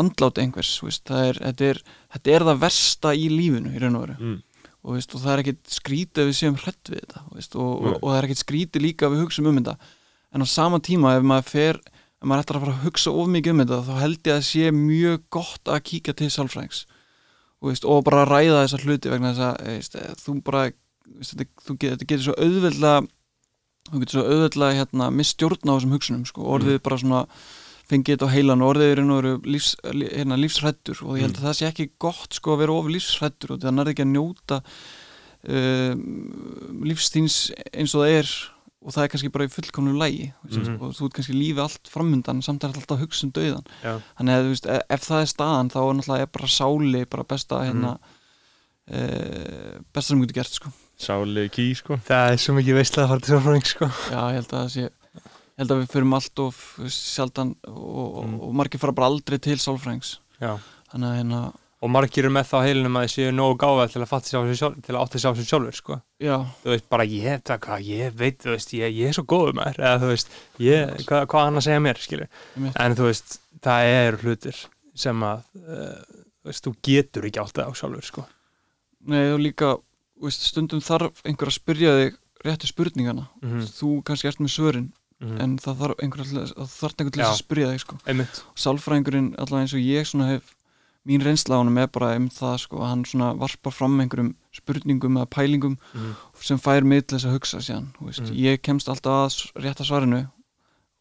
andláti 0.01 0.41
einhvers 0.45 0.71
þú 0.81 0.89
veist, 0.89 1.05
það 1.09 1.27
er, 1.29 1.41
þetta, 1.49 1.69
er, 1.73 1.81
þetta 2.15 2.35
er 2.37 2.47
það 2.49 2.61
versta 2.65 3.15
í 3.15 3.27
lífinu 3.33 3.73
í 3.77 3.83
raun 3.83 3.99
og 3.99 4.05
veru 4.07 4.17
Mm. 4.23 4.39
og, 4.83 4.97
og 4.99 5.21
það 5.23 5.33
er 5.35 5.43
ekkit 5.45 5.75
skrítið 5.77 6.29
við 6.31 6.37
séum 6.39 6.57
hrætt 6.63 6.89
við 6.93 7.03
þetta 7.03 7.25
þú 7.29 7.35
veist, 7.39 7.57
og, 7.57 7.73
Nei. 7.83 7.91
og, 7.93 7.99
og 8.03 8.09
það 8.11 8.19
er 8.21 8.29
ekkit 8.29 8.43
skrítið 8.45 8.83
líka 8.87 9.07
að 9.07 9.13
við 9.17 9.25
hugsa 9.27 9.43
um 9.45 9.59
þetta 9.61 9.77
en 10.33 10.43
á 10.43 10.47
sama 10.49 10.81
tíma 10.81 11.17
ef 11.19 11.27
maður 11.29 11.49
fer 11.53 11.81
ef 11.83 12.25
maður 12.31 12.45
ætlar 12.47 12.57
að 12.59 12.65
fara 12.65 12.75
að 12.79 12.85
hugsa 12.87 13.13
of 13.13 13.29
mikið 13.35 13.53
um 13.53 13.63
þetta 13.65 13.81
þá 13.87 13.95
held 14.01 14.19
ég 14.23 14.33
að 14.33 14.41
það 14.41 14.49
sé 14.49 14.73
mjög 14.79 15.23
gott 15.37 15.73
að 15.75 15.83
kíka 15.91 16.15
til 16.17 16.31
sálfræðings 16.33 16.85
og, 17.63 18.05
bara 18.07 18.25
ræða 18.27 18.63
þessa 18.65 18.81
hluti 18.83 19.11
vegna 19.13 19.33
þess 19.35 19.45
að 19.49 19.67
veist, 19.69 19.95
eh, 20.01 20.15
þú 20.19 20.37
bara 20.43 20.63
þetta, 21.23 21.47
þú 21.67 21.77
get, 21.79 21.91
þetta 21.93 22.09
getur 22.11 22.25
svo 22.27 22.35
auðveldlega 22.39 23.03
þú 23.93 24.01
getur 24.03 24.17
svo 24.19 24.25
auðveldlega 24.31 24.79
hérna, 24.81 25.11
mistjórn 25.15 25.69
á 25.69 25.75
þessum 25.77 25.95
hugsunum 25.97 26.25
sko, 26.27 26.47
orðið 26.57 26.81
bara 26.83 26.99
svona 27.03 27.23
fengið 27.93 28.15
þetta 28.17 28.29
á 28.29 28.35
heilan 28.35 28.63
og 28.65 28.73
orðið 28.75 28.91
er 28.97 29.03
veru 29.13 29.35
lífs, 29.55 29.71
lí- 29.93 30.11
hérna, 30.13 30.39
lífsrættur 30.41 31.03
og 31.07 31.19
ég 31.21 31.27
held 31.29 31.39
að 31.39 31.47
það 31.51 31.59
sé 31.61 31.69
ekki 31.71 31.87
gott 32.03 32.35
sko 32.41 32.57
að 32.57 32.63
vera 32.65 32.77
of 32.81 32.91
lífsrættur 32.93 33.55
og 33.57 33.63
það 33.63 33.77
nærði 33.79 33.95
ekki 33.95 34.07
að 34.07 34.13
njóta 34.17 34.59
um, 35.53 36.03
lífstíns 36.87 37.37
eins 37.73 37.95
og 37.97 38.05
það 38.05 38.17
er 38.23 38.33
og 38.83 38.91
það 38.97 39.05
er 39.05 39.11
kannski 39.13 39.29
bara 39.35 39.45
í 39.47 39.53
fullkomnu 39.55 39.93
lægi 39.95 40.25
Mhm. 40.43 40.73
og 40.83 40.95
þú 40.99 41.07
ert 41.07 41.15
kannski 41.15 41.37
lífi 41.39 41.61
allt 41.63 41.87
framundan 41.93 42.41
samt 42.43 42.65
er 42.65 42.73
alltaf 42.73 42.97
að 42.97 43.05
hugsa 43.05 43.27
um 43.29 43.33
dauðan 43.37 43.67
Já. 43.85 43.93
þannig 44.19 44.35
að 44.41 44.49
veist, 44.51 44.67
ef, 44.67 44.83
ef 44.91 45.05
það 45.07 45.21
er 45.23 45.31
staðan 45.31 45.71
þá 45.71 45.79
er 45.83 45.95
náttúrulega 46.01 46.33
bara 46.35 46.49
sáli 46.51 47.05
bara 47.07 47.25
besta 47.31 47.61
hérna 47.63 47.93
mm. 48.91 49.85
besta 49.93 50.09
sem 50.11 50.23
getur 50.25 50.41
gert 50.41 50.57
sko 50.59 50.73
Sáli 51.03 51.47
ký 51.51 51.69
sko 51.79 51.97
það 52.07 52.33
er 52.35 52.43
svo 52.43 52.55
mikið 52.59 52.77
veistlega 52.79 53.07
að 53.07 53.13
fara 53.13 53.23
til 53.23 53.33
sálfræðing 53.35 53.67
sko. 53.71 53.87
Já, 54.13 54.21
ég 54.31 54.37
held 54.39 54.51
að 54.53 54.59
það 54.59 54.69
sé 54.75 54.89
ég 55.53 55.63
held 55.63 55.73
að 55.75 55.81
við 55.83 55.91
förum 55.93 56.15
allt 56.17 56.39
of 56.47 56.61
sjaldan 56.89 57.55
og, 57.69 58.23
Mm. 58.25 58.39
og 58.41 58.55
margir 58.57 58.81
fara 58.81 58.93
bara 58.97 59.11
aldrei 59.13 59.39
til 59.39 59.57
að 61.09 61.17
hérna, 61.19 61.41
og 61.83 61.91
margir 61.91 62.25
eru 62.25 62.31
með 62.33 62.47
það 62.49 62.63
á 62.63 62.67
heilinum 62.69 62.97
að 62.97 63.05
þið 63.07 63.13
séu 63.17 63.33
nógu 63.35 63.57
gáða 63.59 63.87
til 63.93 64.03
að 64.03 64.11
sjálf, 64.61 64.77
til 64.87 64.95
að 64.95 65.01
átta 65.03 65.19
sig 65.19 65.29
á 65.29 65.33
sig 65.35 65.47
sjálfur 65.51 65.75
sko. 65.77 65.97
þú 66.63 66.71
veist, 66.73 66.89
bara 66.89 67.05
ég, 67.05 67.43
hvað, 67.43 67.81
ég 67.89 68.13
veit 68.15 68.39
veist, 68.55 68.73
ég, 68.79 68.95
ég 68.97 69.09
er 69.09 69.13
svo 69.17 69.25
góður 69.25 69.55
með 69.59 69.73
þér 69.73 69.81
eða 69.83 70.01
þú 70.03 70.11
veist, 70.13 70.29
ég, 70.59 70.93
hvað, 71.09 71.27
hvað 71.33 71.45
hann 71.49 71.57
að 71.61 71.67
segja 71.67 71.81
mér 71.81 71.99
en 72.79 72.95
þú 72.97 73.09
veist 73.11 73.39
það 73.63 73.91
eru 74.07 74.23
hlutir 74.23 74.63
sem 74.95 75.23
að 75.27 75.43
uh, 75.59 76.01
þú 76.43 76.51
veist, 76.53 76.65
þú 76.67 76.75
getur 76.83 77.27
ekki 77.29 77.43
alltaf 77.43 77.69
á 77.69 77.73
sjálfur 77.75 78.05
sko. 78.09 78.25
nei 79.07 79.33
og 79.33 79.41
líka 79.43 79.77
veist, 80.23 80.47
stundum 80.49 80.81
þarf 80.81 81.23
einhver 81.27 81.51
að 81.51 81.59
spyrja 81.59 81.95
þig 81.99 82.19
réttu 82.47 82.67
spurningana 82.71 83.29
mm 83.43 83.59
þú 83.83 84.03
kannski 84.07 84.29
ert 84.31 84.39
með 84.41 84.55
svörin 84.55 84.93
-hmm. 85.23 85.41
en 85.41 85.59
það 85.59 85.77
þarf 85.81 85.95
einhver, 86.03 86.21
að- 86.25 86.55
það 86.57 86.73
þarf 86.81 86.95
einhver 86.99 87.13
til 87.13 87.23
að 87.23 87.39
spyrja 87.39 87.71
þig 87.73 87.81
sko. 87.81 87.97
sálfræðingurinn 88.57 89.35
allavega 89.39 89.61
eins 89.63 89.75
og 89.75 89.81
ég 89.81 90.07
hef 90.29 90.55
mín 91.07 91.23
reynsla 91.23 91.57
á 91.57 91.61
honum 91.63 91.79
er 91.79 91.87
bara 91.89 92.15
um 92.17 92.29
það 92.29 92.59
sko, 92.59 92.77
að 92.79 92.89
hann 92.89 93.05
varpar 93.39 93.73
fram 93.73 93.99
einhverjum 94.01 94.35
spurningum 94.53 95.17
eða 95.19 95.27
pælingum 95.31 95.77
mm 95.95 96.15
sem 96.43 96.59
fær 96.59 96.83
mig 96.85 97.07
til 97.07 97.19
þess 97.19 97.27
að 97.27 97.35
hugsa 97.39 97.59
síðan 97.59 97.87
Mhm. 98.31 98.35
ég 98.35 98.63
kemst 98.63 98.89
alltaf 98.89 99.31
að 99.31 99.63
rétta 99.63 99.85
svarinu 99.85 100.29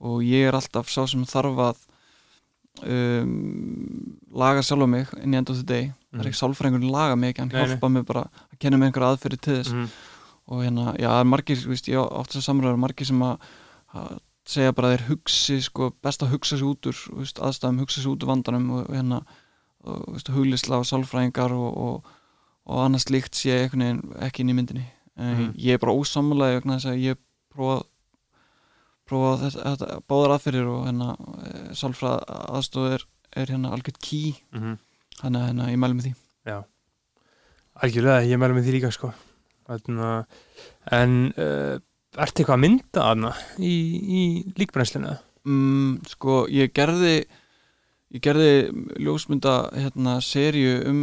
og 0.01 0.21
ég 0.23 0.47
er 0.47 0.53
alltaf 0.53 0.87
sá 0.89 1.05
sem 1.07 1.23
þarf 1.25 1.57
að 1.57 1.77
um, 2.85 4.17
laga 4.33 4.61
sjálfa 4.63 4.87
mig 4.89 5.07
inn 5.23 5.33
í 5.33 5.37
end 5.37 5.49
of 5.49 5.57
the 5.57 5.63
day 5.63 5.91
það 6.11 6.19
er 6.19 6.23
Mhm. 6.23 6.27
ekki 6.27 6.39
sálfræðingurinn 6.41 6.91
laga 6.91 7.15
mig 7.17 7.37
hann 7.37 7.49
hjálpa 7.49 7.89
mig 7.91 8.05
bara 8.05 8.21
að 8.51 8.59
kenna 8.59 8.77
mig 8.77 8.91
einhverja 8.91 9.15
aðferði 9.15 9.39
til 9.41 9.53
þess 9.63 9.71
-hmm. 9.73 9.89
og 10.47 10.63
hérna, 10.63 10.95
já, 10.97 11.23
margir, 11.23 11.55
veist, 11.67 11.85
ég 11.87 11.95
á 11.95 12.03
oft 12.11 12.31
þess 12.31 12.47
að 12.47 12.49
samræður 12.51 12.77
margir 12.79 13.05
sem 13.07 13.19
að, 13.21 13.37
að 13.93 14.19
segja 14.51 14.71
bara 14.73 14.89
að 14.89 14.95
þeir 14.97 15.07
hugsi, 15.11 15.57
sko, 15.61 15.91
best 16.03 16.23
að 16.23 16.31
hugsa 16.33 16.57
sig 16.57 16.65
út 16.67 16.87
úr 16.89 16.97
veist, 17.19 17.37
aðstæðum, 17.39 17.79
hugsa 17.83 18.01
sig 18.01 18.11
út 18.11 18.23
úr 18.23 18.31
vandanum 18.31 18.69
og 18.79 18.87
hérna, 18.89 19.21
og, 19.83 20.17
huglisla 20.33 20.79
og 20.81 20.85
sálfræðingar 20.89 21.51
og, 21.53 21.77
og, 21.77 22.11
og 22.65 22.81
annars 22.85 23.05
líkt 23.09 23.35
sé 23.37 23.67
veginn 23.69 24.01
ekki 24.21 24.41
inn 24.43 24.49
í 24.53 24.57
myndinni 24.57 24.85
en 25.17 25.35
Mhm. 25.37 25.53
ég 25.59 25.73
er 25.75 25.77
bara 25.77 25.93
ósamlega 25.93 26.59
vegna 26.61 26.77
þess 26.79 26.89
að 26.89 27.01
ég 27.03 27.17
prófa 27.53 27.83
þetta, 29.41 29.63
þetta 29.75 29.99
báðar 30.07 30.33
aðferðir 30.37 30.69
og 30.71 30.85
hérna, 30.87 31.07
sálfræð 31.75 32.21
aðstóð 32.55 32.93
er, 32.95 33.03
er 33.35 33.51
hérna 33.51 33.73
algjört 33.75 33.99
ký 34.01 34.21
Mhm. 34.55 34.77
þannig 35.21 35.41
að 35.41 35.47
hérna, 35.51 35.69
ég 35.71 35.77
mælu 35.83 35.97
með 35.99 36.05
því 36.07 36.13
algjörlega, 37.81 38.25
ég 38.27 38.37
meðlum 38.39 38.57
með 38.59 38.65
því 38.67 38.73
líka 38.75 38.91
sko. 38.93 39.09
Þarna, 39.67 40.07
en 40.91 41.13
uh, 41.39 41.77
ertu 42.17 42.41
eitthvað 42.43 42.57
að 42.57 42.63
mynda 42.65 43.03
þarna 43.05 43.31
í, 43.59 43.73
í 44.01 44.21
líkbrennslinu? 44.59 45.13
Mm, 45.47 45.93
sko 46.11 46.41
ég 46.51 46.73
gerði 46.75 47.13
ég 48.11 48.21
gerði 48.25 48.51
ljósmynda 49.01 49.53
hérna 49.73 50.17
serju 50.25 50.73
um 50.91 51.01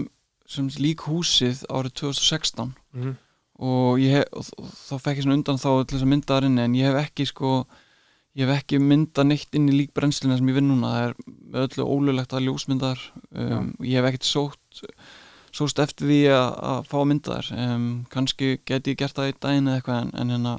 sem 0.49 0.69
lík 0.81 1.03
húsið 1.09 1.65
árið 1.69 1.97
2016 2.05 2.75
mm 2.97 3.17
og, 3.59 3.97
ég 3.99 4.13
hef, 4.15 4.29
og 4.39 4.45
þ- 4.47 4.69
þá 4.87 4.93
fekk 5.03 5.17
ég 5.19 5.25
svona 5.25 5.35
undan 5.41 5.57
þá 5.59 5.69
til 5.83 5.97
þess 5.97 6.05
að 6.05 6.11
mynda 6.13 6.29
þar 6.37 6.45
inni 6.47 6.63
en 6.63 6.75
ég 6.79 6.87
hef 6.93 6.99
ekki 7.09 7.25
sko 7.27 7.49
ég 8.39 8.47
hef 8.47 8.61
ekki 8.61 8.79
mynda 8.79 9.25
neitt 9.27 9.57
inn 9.59 9.65
í 9.67 9.75
líkbrennsluna 9.81 10.37
sem 10.39 10.47
ég 10.53 10.55
vinn 10.61 10.69
núna, 10.71 10.93
það 10.95 11.09
er 11.09 11.65
öllu 11.65 11.87
ólulegt 11.91 12.37
að 12.39 12.45
ljósmyndar 12.47 13.03
um, 13.35 13.73
og 13.81 13.83
ég 13.89 13.99
hef 13.99 14.07
ekkert 14.13 14.29
sótt 14.29 14.79
sóst 15.59 15.81
eftir 15.83 16.07
því 16.07 16.21
að, 16.37 16.49
að 16.71 16.87
fá 16.93 16.97
að 17.01 17.09
mynda 17.11 17.41
þær 17.41 17.51
um, 17.67 17.89
kannski 18.15 18.53
geti 18.69 18.95
ég 18.95 19.01
gert 19.03 19.19
það 19.19 19.33
einn 19.33 19.43
daginn 19.43 19.71
eða 19.73 19.81
eitthvað 19.81 20.01
en, 20.05 20.13
en 20.23 20.33
hérna 20.37 20.55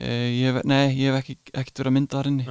ég 0.00 0.46
hef, 0.54 0.62
nei, 0.64 0.86
ég 0.96 1.12
hef 1.12 1.20
ekki, 1.22 1.36
ekkert 1.52 1.78
verið 1.82 1.90
að 1.92 1.96
mynda 1.98 2.16
þar 2.20 2.30
inni 2.32 2.46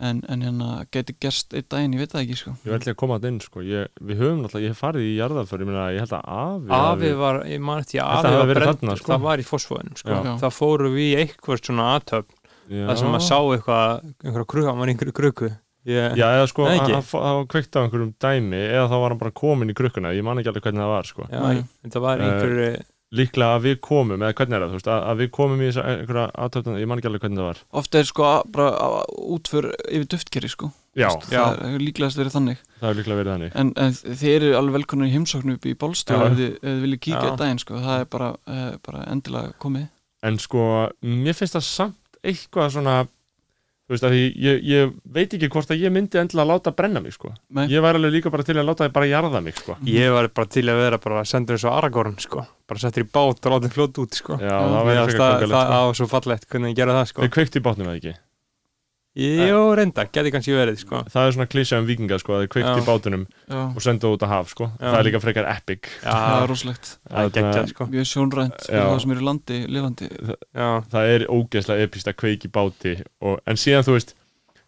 en, 0.00 0.22
en 0.32 0.40
hérna 0.42 0.68
geti 0.90 1.14
gerst 1.20 1.52
einn 1.54 1.66
daginn, 1.68 1.92
ég 1.94 2.00
veit 2.00 2.12
það 2.14 2.22
ekki 2.24 2.36
sko 2.40 2.52
Ég 2.64 2.72
ætla 2.78 2.92
að 2.94 2.98
koma 3.02 3.18
þetta 3.18 3.28
inn 3.34 3.40
sko 3.44 3.62
ég, 3.68 3.90
Við 4.00 4.20
höfum 4.22 4.38
náttúrulega, 4.42 4.64
ég 4.64 4.72
hef 4.72 4.80
farið 4.80 5.04
í 5.04 5.14
jarðarför 5.18 5.64
Ég 5.66 5.72
ég 5.94 6.00
held 6.00 6.14
að 6.16 6.30
afi 6.40 6.70
Afi 6.80 7.10
var, 7.20 7.40
ég 7.52 7.60
man 7.68 7.82
eftir 7.84 8.00
að 8.00 8.28
Afi 8.30 8.36
var 8.50 8.62
þarna, 8.64 8.96
sko. 8.96 9.10
það 9.12 9.24
var 9.26 9.42
í 9.42 9.46
fósfóðin 9.50 9.96
sko. 10.00 10.10
Já. 10.16 10.32
það 10.40 10.54
fóru 10.56 10.92
við 10.94 11.04
í 11.04 11.18
eitthvað 11.24 11.60
svona 11.68 11.88
aðtöfn 11.98 12.38
það 12.70 12.96
sem 13.02 13.18
að 13.18 13.26
sá 13.28 13.36
eitthvað 13.40 14.08
einhverja 14.24 14.74
var 14.80 14.88
í 14.88 14.94
einhverju 14.94 15.16
kruku 15.20 15.50
ég, 15.90 16.16
Já, 16.16 16.26
eða 16.38 16.48
sko, 16.48 16.64
Nei, 16.64 16.72
hann 16.78 16.84
ekki. 16.86 16.94
hann 16.96 17.06
fó- 17.10 17.22
hann 17.24 17.36
var 17.42 17.46
kveikt 17.52 17.76
á 17.76 17.80
einhverjum 17.84 18.14
dæmi 18.24 18.60
Eða 18.70 18.86
þá 18.88 18.96
var 19.04 19.08
hann 19.14 19.20
bara 19.20 19.36
komin 19.36 19.72
í 19.72 19.76
krukkuna 19.76 20.12
Ég 20.16 20.24
man 20.24 20.40
ekki 20.40 20.52
alveg 20.52 20.64
hvernig 20.68 20.84
það 20.86 20.92
var 20.96 21.08
sko 21.12 21.28
já, 21.28 21.40
Nei. 21.44 21.62
þetta 21.84 22.02
var 22.04 22.20
Eh, 22.24 22.30
einhverju 22.30 22.70
Líklega 23.10 23.56
að 23.58 23.64
við 23.66 23.78
komum, 23.82 24.20
eða 24.22 24.34
hvernig 24.38 24.54
er 24.54 24.62
það, 24.62 24.70
þú 24.70 24.78
veist 24.78 24.88
Að, 24.94 25.00
að 25.10 25.16
við 25.20 25.30
komum 25.34 25.60
í 25.62 25.66
þessa 25.66 25.84
einhverja 25.90 26.26
aðtöfna 26.44 26.74
Ég 26.78 26.86
man 26.90 27.00
ekki 27.00 27.08
alveg 27.10 27.24
hvernig 27.24 27.40
það 27.40 27.48
var 27.48 27.62
ofta 27.80 27.98
er 27.98 28.06
sko 28.10 28.22
að- 28.28 28.44
bara 28.54 28.68
að- 28.86 29.16
útför 29.34 29.66
yfir 29.90 30.06
duftkerri 30.14 30.50
sko 30.52 30.70
Já, 30.94 31.08
Já. 31.30 31.42
það 31.42 31.64
er 31.74 31.82
líklegast 31.82 32.18
verið 32.20 32.34
þannig 32.36 32.60
það 32.80 32.86
hefur 32.86 32.98
líklega 33.00 33.18
verið 33.20 33.32
þannig 33.34 33.56
en, 33.62 33.72
en 33.76 33.92
þið 34.20 34.30
eru 34.36 34.52
alveg 34.60 34.76
velkonar 34.78 35.06
í 35.10 35.14
heimsóknu 35.14 35.54
upp 35.58 35.66
í 35.66 35.74
Bólstöð 35.82 36.18
Já. 36.22 36.26
ef 36.30 36.38
þið, 36.38 36.54
þið 36.62 36.80
viljið 36.86 37.00
kíkja 37.06 37.30
Já. 37.30 37.48
einn 37.50 37.62
sko 37.62 37.82
það 37.82 38.00
er 38.00 38.08
bara, 38.14 38.30
eh, 38.46 38.72
bara 38.86 39.04
endilega 39.10 39.52
komið 39.62 39.88
En 40.22 40.36
sko, 40.38 40.62
mér 41.02 41.34
finnst 41.38 41.54
það 41.56 41.66
samt 41.66 42.18
eitthvað 42.22 42.70
svona 42.76 42.96
Þú 43.90 43.96
veist 43.96 44.04
að 44.06 44.12
ég, 44.14 44.34
ég, 44.38 44.58
ég 44.70 44.90
veit 45.10 45.32
ekki 45.34 45.48
hvort 45.50 45.72
að 45.74 45.80
ég 45.82 45.90
myndi 45.90 46.20
endilega 46.20 46.46
láta 46.46 46.70
brenna 46.78 47.00
mig 47.02 47.16
sko 47.16 47.32
Nei. 47.50 47.64
Ég 47.72 47.82
væri 47.82 47.98
alveg 47.98 48.12
líka 48.14 48.30
bara 48.30 48.46
til 48.46 48.54
að 48.54 48.68
láta 48.68 48.86
þið 48.86 48.94
bara 49.00 49.08
jarða 49.10 49.40
mig 49.42 49.58
sko 49.58 49.74
ég 49.90 50.14
var 50.14 50.30
bara 50.30 50.52
til 50.54 50.62
að 50.70 50.78
vera 50.84 51.00
bara 51.02 51.24
sendur 51.26 51.58
eins 51.58 51.66
og 51.66 51.74
Aragorn 51.74 52.14
sko. 52.22 52.44
bara 52.70 52.84
settir 52.84 53.02
í 53.02 53.10
bát 53.10 53.42
og 53.42 53.56
látið 53.56 53.74
fljóta 53.74 54.04
út 54.04 54.14
sko. 54.14 54.38
Já, 54.38 54.46
Já, 54.46 54.58
það 54.70 54.90
væri 54.92 55.16
sko 55.18 55.64
á 55.74 55.82
svo 55.98 56.06
fallegt 56.06 56.46
hvernig 56.46 56.70
ég 56.70 56.78
gera 56.78 56.94
það 57.00 57.08
sko. 57.10 57.26
Þau 57.26 57.34
kveiktu 57.34 57.58
í 57.58 57.64
bátnum 57.66 57.90
eða 57.90 57.98
ekki 57.98 58.14
Jó, 59.18 59.74
reynda, 59.74 60.04
geti 60.06 60.30
kannski 60.30 60.52
verið 60.54 60.76
sko. 60.84 61.00
Það 61.10 61.24
er 61.26 61.32
svona 61.34 61.46
klísja 61.50 61.80
um 61.82 61.86
vikinga 61.88 62.18
sko 62.22 62.36
að 62.36 62.44
þau 62.44 62.50
kveiktu 62.54 62.70
Já. 62.70 62.78
í 62.78 62.84
bátunum 62.86 63.24
já, 63.26 63.58
og 63.58 63.82
sendu 63.82 64.12
út 64.14 64.22
að 64.22 64.30
haf 64.30 64.52
sko. 64.52 64.68
Það 64.78 64.98
er 65.00 65.06
líka 65.08 65.20
frekar 65.24 65.48
epic. 65.50 65.88
Já, 66.04 66.12
það 66.14 66.44
er 66.44 66.52
rosalegt. 66.52 66.90
Það 67.08 67.24
er 67.24 67.32
geggjað 67.34 67.72
sko. 67.72 67.86
mjög 67.90 68.06
sjónrænt 68.06 68.62
fyrir 68.68 68.86
það 68.86 69.00
sem 69.02 69.14
eru 69.16 69.24
í 69.24 69.26
landi 69.26 69.58
lifandi. 69.66 70.10
Já, 70.54 70.68
Það 70.94 71.10
er 71.16 71.26
ógeðslega 71.26 71.88
epist 71.88 72.12
að 72.12 72.18
kveiki 72.22 72.46
í 72.46 72.54
báti 72.54 72.94
og, 73.26 73.40
En 73.50 73.58
síðan 73.58 73.86
þú 73.88 73.96
veist 73.98 74.14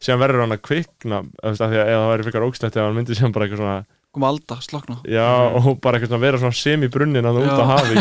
síðan 0.03 0.23
verður 0.25 0.43
hann 0.43 0.57
að 0.57 0.63
kveikna 0.67 1.23
þú 1.23 1.53
veist, 1.53 1.63
af 1.63 1.71
því 1.71 1.79
að 1.79 1.93
eða 1.93 2.03
það 2.03 2.11
væri 2.13 2.27
frekar 2.27 2.47
ógeðslegt 2.49 2.77
ef 2.77 2.83
hann 2.83 2.99
myndi 2.99 3.19
síðan 3.19 3.35
bara 3.37 3.47
eitthvað 3.47 3.63
svona 3.63 3.79
koma 4.13 4.29
alda, 4.33 4.59
slokna 4.67 4.99
Já, 5.07 5.29
og 5.55 5.71
bara 5.81 6.01
eitthvað 6.01 6.11
svona 6.11 6.25
vera 6.27 6.43
svona 6.43 6.59
sem 6.59 6.83
í 6.83 6.91
brunnin 6.93 7.29
að 7.31 7.39
það 7.39 7.47
út 7.47 7.63
að 7.63 7.71
hafi 7.71 7.95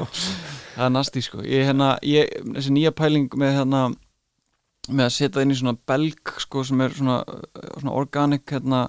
það 0.76 0.84
er 0.84 0.92
næsti 0.94 1.24
sko. 1.24 1.40
Ég, 1.44 1.64
hérna, 1.68 1.94
ég, 2.06 2.30
þessi 2.54 2.76
nýja 2.76 2.92
pæling 2.96 3.32
með 4.90 4.96
með 4.98 5.06
að 5.06 5.14
setja 5.16 5.42
inn 5.42 5.50
í 5.54 5.58
svona 5.58 5.76
belg 5.86 6.34
sko 6.42 6.64
sem 6.66 6.80
er 6.80 6.90
svona, 6.90 7.20
svona 7.78 7.94
organic 7.96 8.44
hérna, 8.50 8.88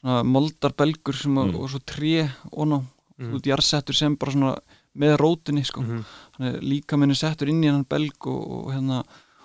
svona 0.00 0.22
moldarbelgur 0.24 1.14
sem 1.16 1.34
Mm. 1.34 1.54
og 1.56 1.68
svo 1.70 1.80
tré 1.84 2.30
og 2.52 2.66
ná, 2.68 2.82
Mm. 3.18 3.40
jarðsettur 3.42 3.94
sem 3.94 4.16
bara 4.16 4.32
svona 4.32 4.58
með 4.96 5.16
rótinni 5.18 5.64
sko 5.64 5.80
Mhm. 5.82 6.04
þannig 6.38 6.60
líka 6.62 6.98
minni 6.98 7.14
settur 7.14 7.48
inn 7.48 7.62
í 7.62 7.66
hennan 7.66 7.86
belg 7.88 8.14
og, 8.26 8.66
og 8.66 8.72
hérna 8.72 9.02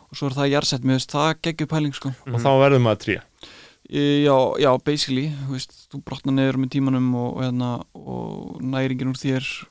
og 0.10 0.16
svo 0.18 0.28
er 0.28 0.34
það 0.34 0.52
jarðsett, 0.52 0.82
mér 0.84 0.98
veist 0.98 1.12
það 1.12 1.42
geggju 1.42 1.68
pæling 1.68 1.94
sko 1.94 2.10
og 2.28 2.40
þá 2.42 2.50
verður 2.60 2.82
maður 2.82 3.00
tré 3.06 3.22
E, 3.92 4.22
Já, 4.24 4.54
já, 4.60 4.78
basically, 4.86 5.30
þú 5.48 5.50
veist, 5.50 5.72
þú 5.90 6.04
brotnar 6.04 6.34
neður 6.36 6.58
með 6.62 6.70
tímanum 6.70 7.16
og, 7.16 7.38
og, 7.38 7.42
hérna, 7.42 7.84
og 7.96 8.62
næringin 8.62 9.10
úr 9.10 9.18
þér 9.18 9.66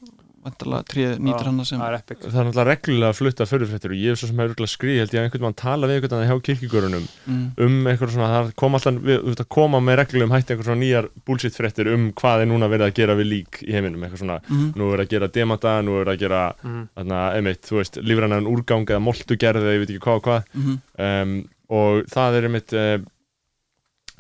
sem 1.69 1.81
það 1.81 1.89
er 1.89 1.97
epic. 1.99 2.21
Það 2.25 2.39
er 2.41 2.47
náttúrulega 2.49 2.67
reglulega 2.69 3.11
að 3.13 3.19
flutta 3.19 3.47
förðurfréttir 3.51 3.95
og 3.95 3.99
ég 3.99 4.15
hef 4.15 4.21
svo 4.21 4.29
sem 4.31 4.41
hefur 4.41 4.53
örugglega 4.53 4.73
skrið 4.73 5.01
held 5.03 5.15
ég 5.15 5.21
að 5.21 5.27
einhvern 5.29 5.47
mann 5.47 5.59
tala 5.59 5.91
við 5.91 5.99
einhvern 5.99 6.15
veginn 6.19 6.31
hjá 6.33 6.47
kirkigörunum 6.49 7.09
mm, 7.27 7.43
um 7.67 7.91
eitthvað 7.93 8.15
svona, 8.15 8.31
það 8.35 8.53
kom 8.63 8.79
alltaf 8.79 9.03
við, 9.03 9.21
þú 9.21 9.33
veist, 9.33 9.45
að 9.45 9.51
koma 9.59 9.83
með 9.85 10.01
reglulegum 10.03 10.35
hætti 10.37 10.55
eitthvað 10.55 10.71
svona 10.71 10.83
nýjar 10.85 11.11
bullshit 11.29 11.59
fréttir 11.59 11.93
um 11.93 12.09
hvað 12.23 12.45
er 12.45 12.51
núna 12.53 12.71
verið 12.73 12.89
að 12.89 12.97
gera 13.01 13.19
við 13.19 13.31
lík 13.35 13.61
í 13.67 13.75
heiminum, 13.77 14.07
eitthvað 14.07 14.25
svona, 14.25 14.41
mm, 14.49 14.73
nú 14.79 14.91
er 14.95 15.05
að 15.05 15.13
gera 15.13 15.31
demata, 15.39 15.77
nú 15.85 16.01
er 16.01 16.13
að 16.15 16.25
gera 16.25 16.43
þarna, 16.63 17.21
einmitt, 17.37 17.63
þú 17.69 17.81
veist, 17.83 18.01
lífrænan 18.03 18.51
úrgang 18.51 18.89
eða 18.89 19.05
moltugerð 19.05 19.65
eða 19.65 19.77
ég 19.77 19.85
veit 19.85 19.95
ekki 19.95 20.05
hvað 20.07 20.21
og 20.21 20.27
hvað. 20.29 20.51
Mm, 20.59 20.83
um, 21.09 21.39
og 21.79 22.09
það 22.09 22.39
er 22.39 22.49
einmitt 22.49 22.75
uh, 22.77 22.97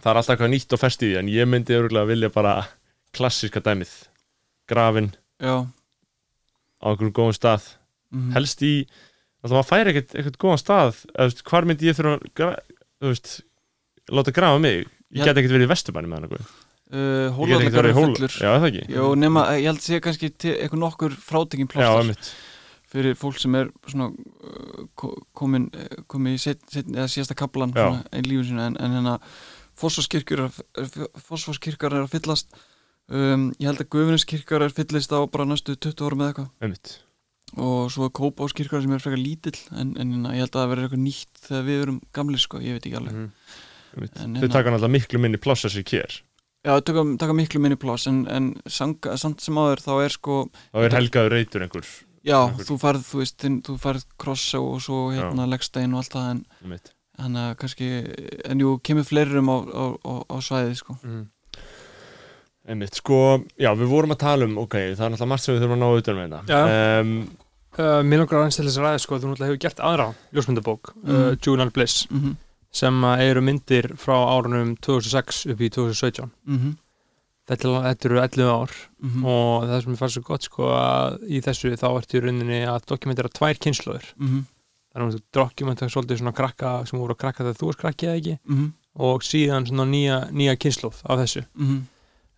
það 0.02 0.10
er 0.10 0.20
alltaf 0.20 0.34
eitthvað 0.34 0.52
nýtt 0.52 0.76
og 0.76 0.82
fest 0.82 1.02
í 1.02 1.10
því 1.10 1.18
en 1.22 1.32
ég 1.32 1.48
myndi 1.48 1.76
örgulega 1.76 2.10
vilja 2.10 2.30
bara 2.34 2.54
klassíska 3.16 3.62
dæmið 3.64 3.94
grafin 4.70 5.12
Já 5.42 5.66
á 6.82 6.86
einhverjum 6.92 7.14
góðum 7.16 7.36
stað. 7.36 7.66
Mm, 8.14 8.30
helst 8.36 8.62
í, 8.64 8.72
alltaf 9.42 9.56
maður 9.58 9.68
færi 9.68 9.92
ekkert 9.92 10.14
eitthvað 10.16 10.38
góðan 10.44 10.62
stað, 10.62 11.02
eða, 11.14 11.42
hvar 11.50 11.66
myndi 11.68 11.88
ég 11.90 11.98
þurfa 11.98 12.52
þú 12.98 13.12
veist, 13.12 13.34
láta 14.08 14.34
grafa 14.34 14.62
mig? 14.62 14.86
Ég 15.12 15.22
Já. 15.22 15.28
get 15.30 15.40
ekkert 15.40 15.54
verið 15.56 15.68
í 15.68 15.72
vesturbænum 15.72 16.10
með 16.12 16.18
hann 16.18 16.28
eitthvað 16.28 16.48
uh, 16.92 17.40
Ég 17.40 17.52
get 17.52 17.62
ekkert 17.62 17.78
verið 17.78 17.90
í 17.90 17.96
hól 17.98 18.06
fullur. 18.12 18.36
Já, 18.40 18.50
það 18.54 18.68
ekki? 18.70 18.84
Jó, 18.92 19.04
nema, 19.16 19.44
ég 19.56 19.68
held 19.70 19.80
að 19.80 19.86
sé 19.86 20.00
kannski 20.04 20.30
eitthvað 20.32 20.82
nokkur 20.82 21.18
frátekinn 21.24 21.68
Já, 21.68 21.72
plástar 21.76 22.32
fyrir 22.88 23.16
fólk 23.20 23.36
sem 23.36 23.56
er 23.60 23.68
svona 23.84 24.08
uh, 24.08 24.82
ko- 24.96 25.14
komin, 25.36 25.68
uh, 25.76 26.02
komin 26.08 26.36
í 26.38 26.40
set, 26.40 26.60
set, 26.72 26.88
síðasta 27.12 27.36
kaplan 27.36 27.74
Já. 27.76 27.88
í 28.16 28.24
lífun 28.24 28.48
sínu 28.50 28.64
en, 28.64 28.78
en 28.80 28.96
hérna 28.96 29.18
fósforskirkjur 29.78 30.46
er 31.92 32.02
að 32.02 32.12
fyllast 32.14 32.56
um, 33.08 33.48
ég 33.58 33.68
held 33.70 33.82
að 33.84 33.88
Guðvinnskirkjar 33.94 34.64
er 34.66 34.74
fyllist 34.76 35.12
á 35.14 35.20
bara 35.30 35.46
næstu 35.48 35.76
20 35.76 36.04
árum 36.08 36.24
eða 36.24 36.32
eitthvað 36.32 36.50
og 37.56 37.88
svo 37.94 38.10
Kópáskirkjar 38.12 38.82
sem 38.84 38.92
er 38.92 39.00
frekar 39.00 39.20
lítill 39.22 39.56
en, 39.72 39.94
en 39.96 40.10
hérna, 40.12 40.34
ég 40.36 40.44
held 40.44 40.52
að 40.52 40.60
það 40.60 40.72
verður 40.74 40.84
eitthvað 40.88 41.04
nýtt 41.06 41.38
þegar 41.46 41.62
við 41.68 41.82
erum 41.84 42.00
gamli 42.18 42.40
sko, 42.42 42.58
ég 42.60 42.76
veit 42.76 42.84
ekki 42.90 42.98
alveg. 43.00 43.14
Einmitt. 43.94 44.18
En 44.20 44.34
Þau 44.34 44.42
hérna- 44.42 44.52
taka 44.52 44.72
náttúrulega 44.74 44.94
miklu 44.98 45.20
minni 45.24 45.40
pláss 45.40 45.64
þessi 45.64 45.84
kér 45.88 46.18
Já, 46.66 46.74
taka, 46.84 47.04
taka 47.22 47.32
miklu 47.38 47.60
minni 47.64 47.78
pláss 47.80 48.04
en, 48.10 48.18
en 48.28 48.50
samt 48.68 49.40
sem 49.40 49.56
áður 49.56 49.80
þá 49.80 49.90
er 50.04 50.12
sko 50.12 50.36
Þá 50.74 50.78
er 50.84 50.96
helgaður 50.98 51.32
reytur 51.38 51.64
einhver 51.64 51.86
já, 52.26 52.36
Einhver- 52.44 52.66
þú 52.68 52.76
færð, 52.82 53.04
þú 53.08 53.22
veist, 53.22 53.46
þú 53.64 53.78
færð 53.80 54.04
krossa 54.20 54.60
og 54.60 54.82
svo 54.84 54.98
hérna 55.14 55.46
leggstein 55.48 55.94
og 55.96 56.02
allt 56.02 56.12
það 56.18 56.30
en 56.34 56.44
þannig 57.18 57.46
að 57.48 57.56
kannski, 57.62 57.88
en 58.44 58.60
jú, 58.62 58.74
kemur 58.84 59.06
fleirum 59.08 59.48
á, 59.48 59.56
á, 59.64 59.84
á, 60.04 60.12
á 60.28 60.36
svæði 60.44 60.76
sko. 60.82 60.98
Mhm. 61.02 61.24
Einmitt, 62.68 62.94
sko, 63.00 63.18
já, 63.56 63.70
við 63.74 63.88
vorum 63.88 64.10
að 64.12 64.18
tala 64.20 64.44
um, 64.44 64.58
ok, 64.60 64.74
það 64.94 65.04
er 65.06 65.10
náttúrulega 65.14 65.28
margt 65.32 65.44
sem 65.44 65.54
við 65.54 65.62
þurfum 65.62 65.76
að 65.76 65.80
ná 65.82 65.86
auðvitað 65.88 66.16
með 66.18 66.32
þetta 66.32 67.00
um, 67.00 67.28
Uh, 67.78 68.02
Mér 68.02 68.18
langar 68.18 68.40
aðeins 68.40 68.56
til 68.58 68.64
þess 68.66 68.78
að 68.80 68.84
ræða 68.88 68.98
sko, 69.04 69.16
þú 69.22 69.28
náttúrulega 69.28 69.48
hefur 69.52 69.58
gert 69.62 69.80
aðra 69.86 70.06
ljósmyndabók, 70.34 70.88
uh, 70.96 71.08
Mhm. 71.12 71.36
Juvenile 71.46 71.70
Bliss 71.70 72.06
mm 72.10 72.18
-hmm. 72.20 72.34
sem 72.72 72.94
að 73.04 73.20
eru 73.22 73.40
myndir 73.40 73.86
frá 73.96 74.14
árunum 74.34 74.72
2006 74.80 75.46
upp 75.52 75.60
í 75.60 75.68
2017 75.70 76.30
Mm 76.46 76.58
-hmm. 76.58 76.72
þetta, 77.48 77.68
er- 77.68 77.84
þetta 77.94 78.04
eru 78.08 78.18
11 78.18 78.50
ár 78.50 78.70
Mm 79.02 79.24
og 79.24 79.62
það 79.68 79.82
sem 79.82 79.92
ég 79.92 79.98
fannst 79.98 80.14
svo 80.14 80.22
gott 80.22 80.42
sko 80.42 80.62
að 80.64 81.18
í 81.28 81.40
þessu 81.40 81.76
þá 81.76 81.86
ertu 81.98 82.16
í 82.18 82.20
rauninni 82.20 82.66
að 82.66 82.80
dokumentera 82.86 83.28
tvær 83.28 83.58
kynnslóður 83.58 84.04
-hmm. 84.18 84.42
þannig 84.94 85.08
að 85.08 85.14
þú 85.14 85.20
dokumentera 85.32 85.88
svolítið 85.90 86.18
svona 86.18 86.32
krakka 86.34 86.84
sem 86.86 86.98
voru 86.98 87.12
að 87.14 87.18
krakka 87.18 87.44
þegar 87.44 87.54
þú 87.60 87.66
varst 87.66 87.78
krakki 87.80 88.06
eða 88.06 88.16
ekki 88.16 88.38
Mm 88.48 88.72
og 88.98 89.22
síðan 89.22 89.66
svona 89.66 89.84
nýja, 89.86 90.28
nýja 90.32 90.56
kynnslóð 90.56 90.96
af 91.06 91.18
þessu 91.20 91.44
-hmm. 91.58 91.80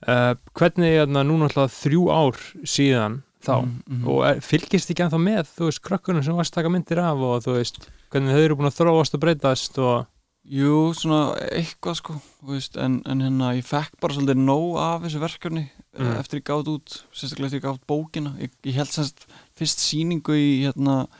Uh, 0.08 0.34
hvernig 0.56 0.94
er 0.94 1.10
það 1.10 1.26
núna 1.30 1.44
alltaf 1.48 1.70
þrjú 1.80 2.02
ár 2.12 2.36
síðan 2.64 3.14
þá 3.40 3.56
-hmm. 3.64 4.06
og 4.06 4.18
er, 4.28 4.40
fylgist 4.44 4.90
ekki 4.92 5.02
ennþá 5.06 5.20
með 5.20 5.44
þú 5.56 5.64
veist 5.70 5.82
krakkunum 5.82 6.22
sem 6.22 6.36
varst 6.36 6.54
taka 6.54 6.68
myndir 6.68 6.98
af 7.00 7.18
og 7.18 7.42
þú 7.44 7.50
veist 7.56 7.90
hvernig 8.10 8.34
þau 8.34 8.44
eru 8.44 8.56
búin 8.56 8.70
að 8.70 8.78
þróast 8.80 9.14
og 9.14 9.20
breytast 9.20 9.78
og 9.78 10.06
Jú, 10.50 10.94
svona 10.96 11.36
eitthvað 11.52 11.94
sko 11.94 12.14
veist, 12.42 12.76
en, 12.76 13.02
en 13.06 13.20
hérna 13.20 13.54
ég 13.54 13.64
fekk 13.64 13.92
bara 14.00 14.14
svolítið 14.14 14.38
nóg 14.40 14.78
af 14.80 15.02
þessu 15.04 15.20
verkefni 15.20 15.70
Mm. 15.90 16.06
mm. 16.06 16.20
eftir 16.20 16.38
ég 16.38 16.46
gátt 16.46 16.68
út, 16.70 16.88
sérstaklega 17.10 17.46
eftir 17.46 17.58
ég 17.58 17.66
gátt 17.66 17.86
bókina 17.90 18.30
ég, 18.38 18.50
ég 18.62 18.76
held 18.78 18.92
semst 18.94 19.26
fyrst 19.58 19.82
sýningu 19.82 20.30
í 20.38 20.62
hérna 20.62 21.10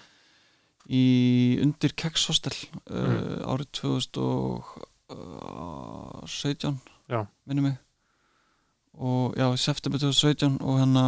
í 0.87 1.59
undir 1.65 1.91
Kekshostel 1.99 2.55
uh, 2.87 3.51
árið 3.51 3.67
2017 3.81 6.79
Já. 7.11 7.27
minni 7.51 7.63
mig 7.67 7.75
og 8.99 9.37
já, 9.37 9.47
september 9.57 9.99
2017 9.99 10.59
og 10.61 10.81
hérna 10.81 11.05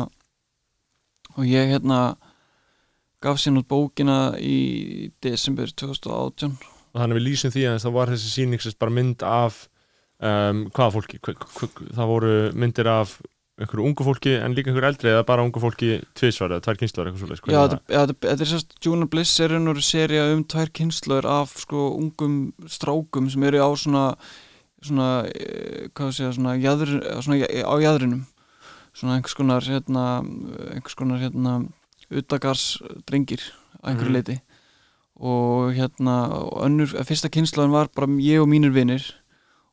og 1.37 1.45
ég 1.49 1.72
hérna 1.72 2.16
gaf 3.22 3.41
sér 3.41 3.57
nút 3.57 3.68
bókina 3.70 4.35
í 4.39 5.11
desember 5.22 5.66
2018 5.70 6.57
og 6.93 7.01
þannig 7.01 7.18
við 7.18 7.28
lýsum 7.28 7.53
því 7.55 7.68
að 7.70 7.83
það 7.85 7.95
var 7.97 8.12
þessi 8.12 8.33
sýning 8.33 8.62
sem 8.62 8.80
bara 8.80 8.97
mynd 8.97 9.22
af 9.24 9.62
um, 10.20 10.66
hvaða 10.74 10.95
fólki? 10.97 11.20
Það 11.22 12.11
voru 12.11 12.35
myndir 12.59 12.91
af 12.93 13.16
einhverju 13.61 13.85
ungu 13.85 14.05
fólki 14.07 14.33
en 14.41 14.55
líka 14.57 14.70
einhverju 14.70 14.89
eldri 14.89 15.11
eða 15.12 15.24
bara 15.28 15.45
ungu 15.45 15.61
fólki 15.62 15.99
tvisvar 16.18 16.55
eða 16.55 16.64
tvær 16.66 16.78
kynslar 16.80 17.11
eitthvað 17.11 17.35
svolítið 17.37 17.83
Já, 17.93 18.07
þetta, 18.07 18.33
er 18.33 18.51
sérst 18.53 18.78
Junior 18.80 19.11
Bliss 19.12 19.41
er 19.45 19.55
einhverju 19.57 19.85
serja 19.87 20.24
um 20.33 20.45
tvær 20.49 20.72
kynnslöður 20.78 21.28
af 21.30 21.53
sko 21.61 21.91
ungum 21.99 22.39
strákum 22.70 23.28
sem 23.33 23.45
eru 23.49 23.61
á 23.61 23.70
svona 23.76 24.07
svona, 24.83 25.09
eh, 25.28 25.89
hvað 25.95 26.12
sé 26.12 26.26
ég, 26.28 26.37
svona, 26.37 26.57
jæður, 26.61 26.93
svona 27.22 27.47
á 27.47 27.74
jæðrinum 27.83 28.24
svona 28.93 29.16
einhvers 29.16 29.35
konar 29.35 29.64
hérna, 29.64 30.05
einhvers 30.74 30.97
konar 30.99 31.20
hérna 31.22 31.68
utagars 32.12 32.83
drengir 33.09 33.41
að 33.83 33.93
einhverju 33.95 34.11
Mhm. 34.11 34.16
leiti 34.18 34.41
og 35.22 35.72
hérna 35.76 36.14
önnur, 36.64 36.89
fyrsta 37.07 37.30
kynnslöðun 37.30 37.70
var 37.72 37.89
bara 37.95 38.07
ég 38.18 38.43
og 38.43 38.49
mínir 38.49 38.72
vinir. 38.72 39.14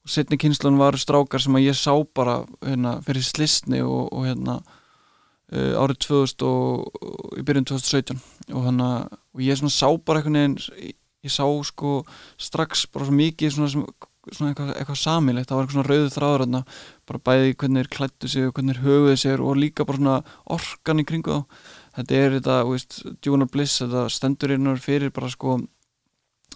Og 0.05 0.09
setni 0.09 0.37
kynnslöðun 0.37 0.77
var 0.77 0.93
strákar 0.93 1.41
sem 1.41 1.53
að 1.53 1.65
ég 1.67 1.75
sá 1.75 1.93
bara 2.13 2.45
hérna, 2.61 3.01
fyrir 3.03 3.23
slistni 3.23 3.81
og, 3.81 4.13
og 4.13 4.25
hérna 4.25 4.61
uh, 5.51 5.73
árið 5.81 5.97
2000 6.05 6.45
og, 6.45 6.91
og 7.01 7.37
í 7.39 7.43
byrjun 7.43 7.65
2017 7.65 8.21
og, 8.53 8.63
hana, 8.63 9.09
og 9.33 9.41
ég 9.41 9.57
svona 9.57 9.73
sá 9.73 9.89
bara 9.97 10.21
einhvern 10.21 10.37
veginn 10.37 10.57
ég, 10.77 10.95
ég 11.25 11.33
sá 11.33 11.43
sko 11.65 12.05
strax 12.37 12.85
bara 12.93 13.05
svo 13.09 13.17
mikið 13.17 13.55
svona, 13.55 13.69
sem, 13.73 13.85
svona 14.35 14.51
eitthvað, 14.53 14.71
eitthvað 14.77 14.99
samilegt, 15.01 15.49
það 15.49 15.57
var 15.59 15.65
eitthvað 15.67 15.77
svona 15.79 15.89
rauðu 15.89 16.13
þráður 16.15 16.43
þarna, 16.45 16.61
bara 17.09 17.23
bæði 17.29 17.53
hvernig 17.55 17.83
þeir 17.83 17.91
klættu 17.97 18.29
sig 18.31 18.47
og 18.47 18.53
hvernig 18.57 18.77
þeir 18.79 18.85
höfuðu 18.87 19.17
sér 19.23 19.43
og 19.45 19.59
líka 19.59 19.85
bara 19.89 19.97
svona 20.01 20.17
orkan 20.57 21.03
í 21.03 21.07
kringu 21.09 21.37
þá 21.39 21.45
þetta 21.99 22.19
er 22.23 22.35
þetta, 22.37 22.57
þú 22.63 22.73
veist, 22.75 22.99
Juvenile 23.25 23.51
Bliss 23.53 23.79
þetta 23.83 24.05
stendur 24.13 24.53
hérna 24.55 24.75
fyrir 24.79 25.11
bara 25.15 25.29
sko 25.33 25.57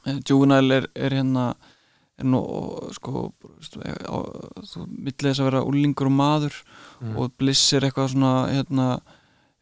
eh, 0.05 0.19
Juvenile 0.29 0.81
er, 0.83 0.89
er 0.95 1.17
hérna 1.19 1.47
er 2.21 2.27
nú 2.29 2.39
sko 2.93 3.31
þú 3.73 4.83
millið 4.87 5.27
þess 5.31 5.41
að 5.41 5.47
vera 5.49 5.65
úlingur 5.67 6.09
og 6.11 6.17
maður 6.21 6.63
Mm. 7.03 7.17
og 7.19 7.33
bliss 7.35 7.73
er 7.75 7.83
eitthvað 7.83 8.13
svona 8.13 8.29
hérna, 8.47 8.83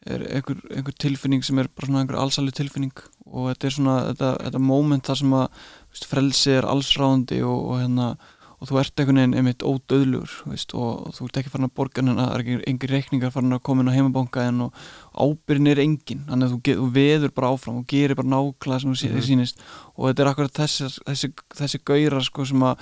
er 0.06 0.20
einhver, 0.36 0.60
einhver 0.70 0.94
tilfinning 0.94 1.40
sem 1.42 1.58
er 1.58 1.66
bara 1.74 1.88
svona 1.88 2.02
einhver 2.04 2.20
allsælu 2.22 2.52
tilfinning 2.54 2.92
og 3.26 3.48
þetta 3.48 3.66
er 3.66 3.74
svona 3.74 3.94
þetta, 4.12 4.28
þetta 4.44 4.60
moment 4.62 5.02
þar 5.08 5.18
sem 5.18 5.32
að 5.34 5.64
frelsi 6.08 6.50
er 6.58 6.64
allsráðandi 6.68 7.42
og, 7.44 7.58
og 7.72 7.82
hérna 7.82 8.16
og 8.62 8.68
þú 8.70 8.76
ert 8.78 9.00
einhvern 9.02 9.18
veginn 9.18 9.34
einmitt 9.34 9.62
ódöðlugur 9.66 10.34
veist, 10.46 10.70
og 10.78 11.08
þú 11.16 11.24
ert 11.26 11.38
ekki 11.40 11.50
farin 11.50 11.66
að 11.66 11.72
borga 11.74 11.98
en 12.04 12.12
það 12.14 12.34
er 12.36 12.60
engin 12.70 12.92
reikningar 12.92 13.32
farin 13.34 13.56
að 13.56 13.62
koma 13.66 13.82
inn 13.82 13.90
á 13.90 13.96
heimabanka 13.96 14.44
en 14.46 14.60
og 14.68 14.72
ábyrðin 15.18 15.70
er 15.72 15.80
engin 15.82 16.22
þannig 16.28 16.46
að 16.46 16.52
þú, 16.54 16.76
þú 16.78 16.86
veður 16.94 17.32
bara 17.34 17.50
áfram 17.56 17.80
og 17.80 17.88
gerir 17.90 18.14
bara 18.14 18.30
nákvæmlega 18.30 18.80
sem 18.84 18.94
þú 18.94 19.10
mm 19.10 19.16
Mhm. 19.18 19.26
sýnist 19.26 19.56
og 19.98 20.06
þetta 20.08 20.22
er 20.22 20.30
akkurat 20.30 20.54
þessi, 20.60 20.90
þessi, 21.10 21.32
þessi 21.58 21.82
gaurar 21.84 22.22
sko, 22.22 22.44
sem 22.46 22.62
að 22.62 22.78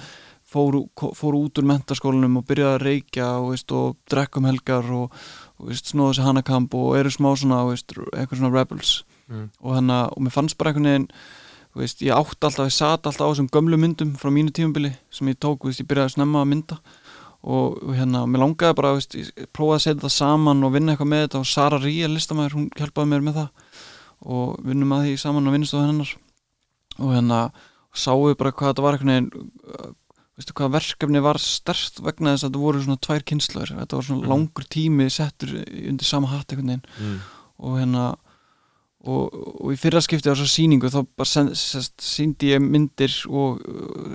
fóru, 0.51 0.85
fóru 1.17 1.45
út 1.47 1.59
úr 1.59 1.65
mentaskólanum 1.73 2.37
og 2.37 2.45
byrjaði 2.47 2.77
að 2.77 2.85
reykja 2.85 3.27
og, 3.41 3.51
veist, 3.55 3.73
og 3.73 3.97
drekka 4.11 4.37
um 4.39 4.45
helgar 4.51 4.85
og, 4.93 5.13
og 5.59 5.69
snóða 5.73 6.19
sér 6.19 6.27
hanakamp 6.29 6.75
og 6.75 6.97
eru 6.99 7.09
smá 7.09 7.33
svona, 7.39 7.65
veist, 7.65 7.97
eitthvað 8.13 8.37
svona 8.43 8.53
rebels 8.59 9.05
Mm. 9.31 9.45
og, 9.63 9.75
hana, 9.77 10.09
og 10.11 10.19
mér 10.27 10.33
fannst 10.35 10.57
bara 10.59 10.73
einhvern 10.73 10.89
veginn 10.91 11.09
veist, 11.77 12.03
ég 12.03 12.11
átti 12.17 12.47
alltaf, 12.47 12.67
ég 12.67 12.75
sat 12.75 13.07
alltaf 13.07 13.21
á 13.23 13.31
þessum 13.31 13.49
gömlu 13.53 13.77
myndum 13.79 14.15
frá 14.19 14.31
mínu 14.35 14.51
tímabili 14.53 14.93
sem 15.11 15.29
ég 15.31 15.39
tók, 15.39 15.63
veist, 15.65 15.81
ég 15.81 15.87
byrjaði 15.91 16.11
að 16.11 16.15
snemma 16.17 16.43
að 16.43 16.51
mynda. 16.55 16.81
Og, 17.41 17.79
hérna, 17.97 18.27
mér 18.29 18.43
langaði 18.43 18.77
bara 18.77 18.93
veist, 18.99 19.15
prófaði 19.57 19.77
að 19.79 19.85
setja 19.87 20.03
það 20.05 20.17
saman 20.17 20.65
og 20.67 20.73
vinna 20.75 20.93
eitthvað 20.93 21.09
með 21.13 21.23
þetta 21.25 21.39
og 21.41 21.47
Sara 21.49 21.79
Ría, 21.81 22.09
listamæður, 22.11 22.57
hún 22.59 22.67
hjálpaði 22.77 23.09
mér 23.15 23.25
með 23.25 23.39
það. 23.41 23.49
Og 24.27 24.59
vinnum 24.67 24.93
að 24.93 25.07
því 25.07 25.15
saman 25.23 25.49
á 25.49 25.55
vinnustofu 25.55 25.87
hennar. 25.87 26.13
Og 27.01 27.15
hérna, 27.15 27.39
sáu 27.97 28.35
bara 28.37 28.53
hvað 28.53 28.75
þetta 28.75 28.83
var 28.85 28.99
veginn 29.01 29.31
uh, 29.33 29.89
veistu 30.37 30.55
hvað 30.57 30.75
verkefni 30.77 31.21
var 31.25 31.39
stert 31.43 31.99
vegna 32.05 32.35
þess 32.35 32.45
að 32.45 32.51
þetta 32.51 32.61
voru 32.63 32.83
svona 32.85 33.01
tvær 33.05 33.25
kynslaður 33.29 33.73
þetta 33.81 33.97
var 33.99 34.05
svona 34.07 34.21
Mhm. 34.23 34.31
langur 34.31 34.65
tími 34.73 35.09
settur 35.11 35.51
undir 35.91 36.07
sama 36.07 36.29
hatt 36.29 36.53
veginn. 36.55 36.81
Mm. 37.01 37.19
og 37.61 37.79
hérna 37.81 38.05
og, 39.09 39.33
og 39.33 39.73
í 39.73 39.79
fyrra 39.81 40.03
skipti 40.05 40.29
á 40.29 40.35
þessa 40.35 40.51
sýningu 40.51 40.91
þá 40.93 41.01
bara 41.17 41.47
síndi 41.57 42.53
ég 42.53 42.63
myndir 42.63 43.15
og 43.31 43.63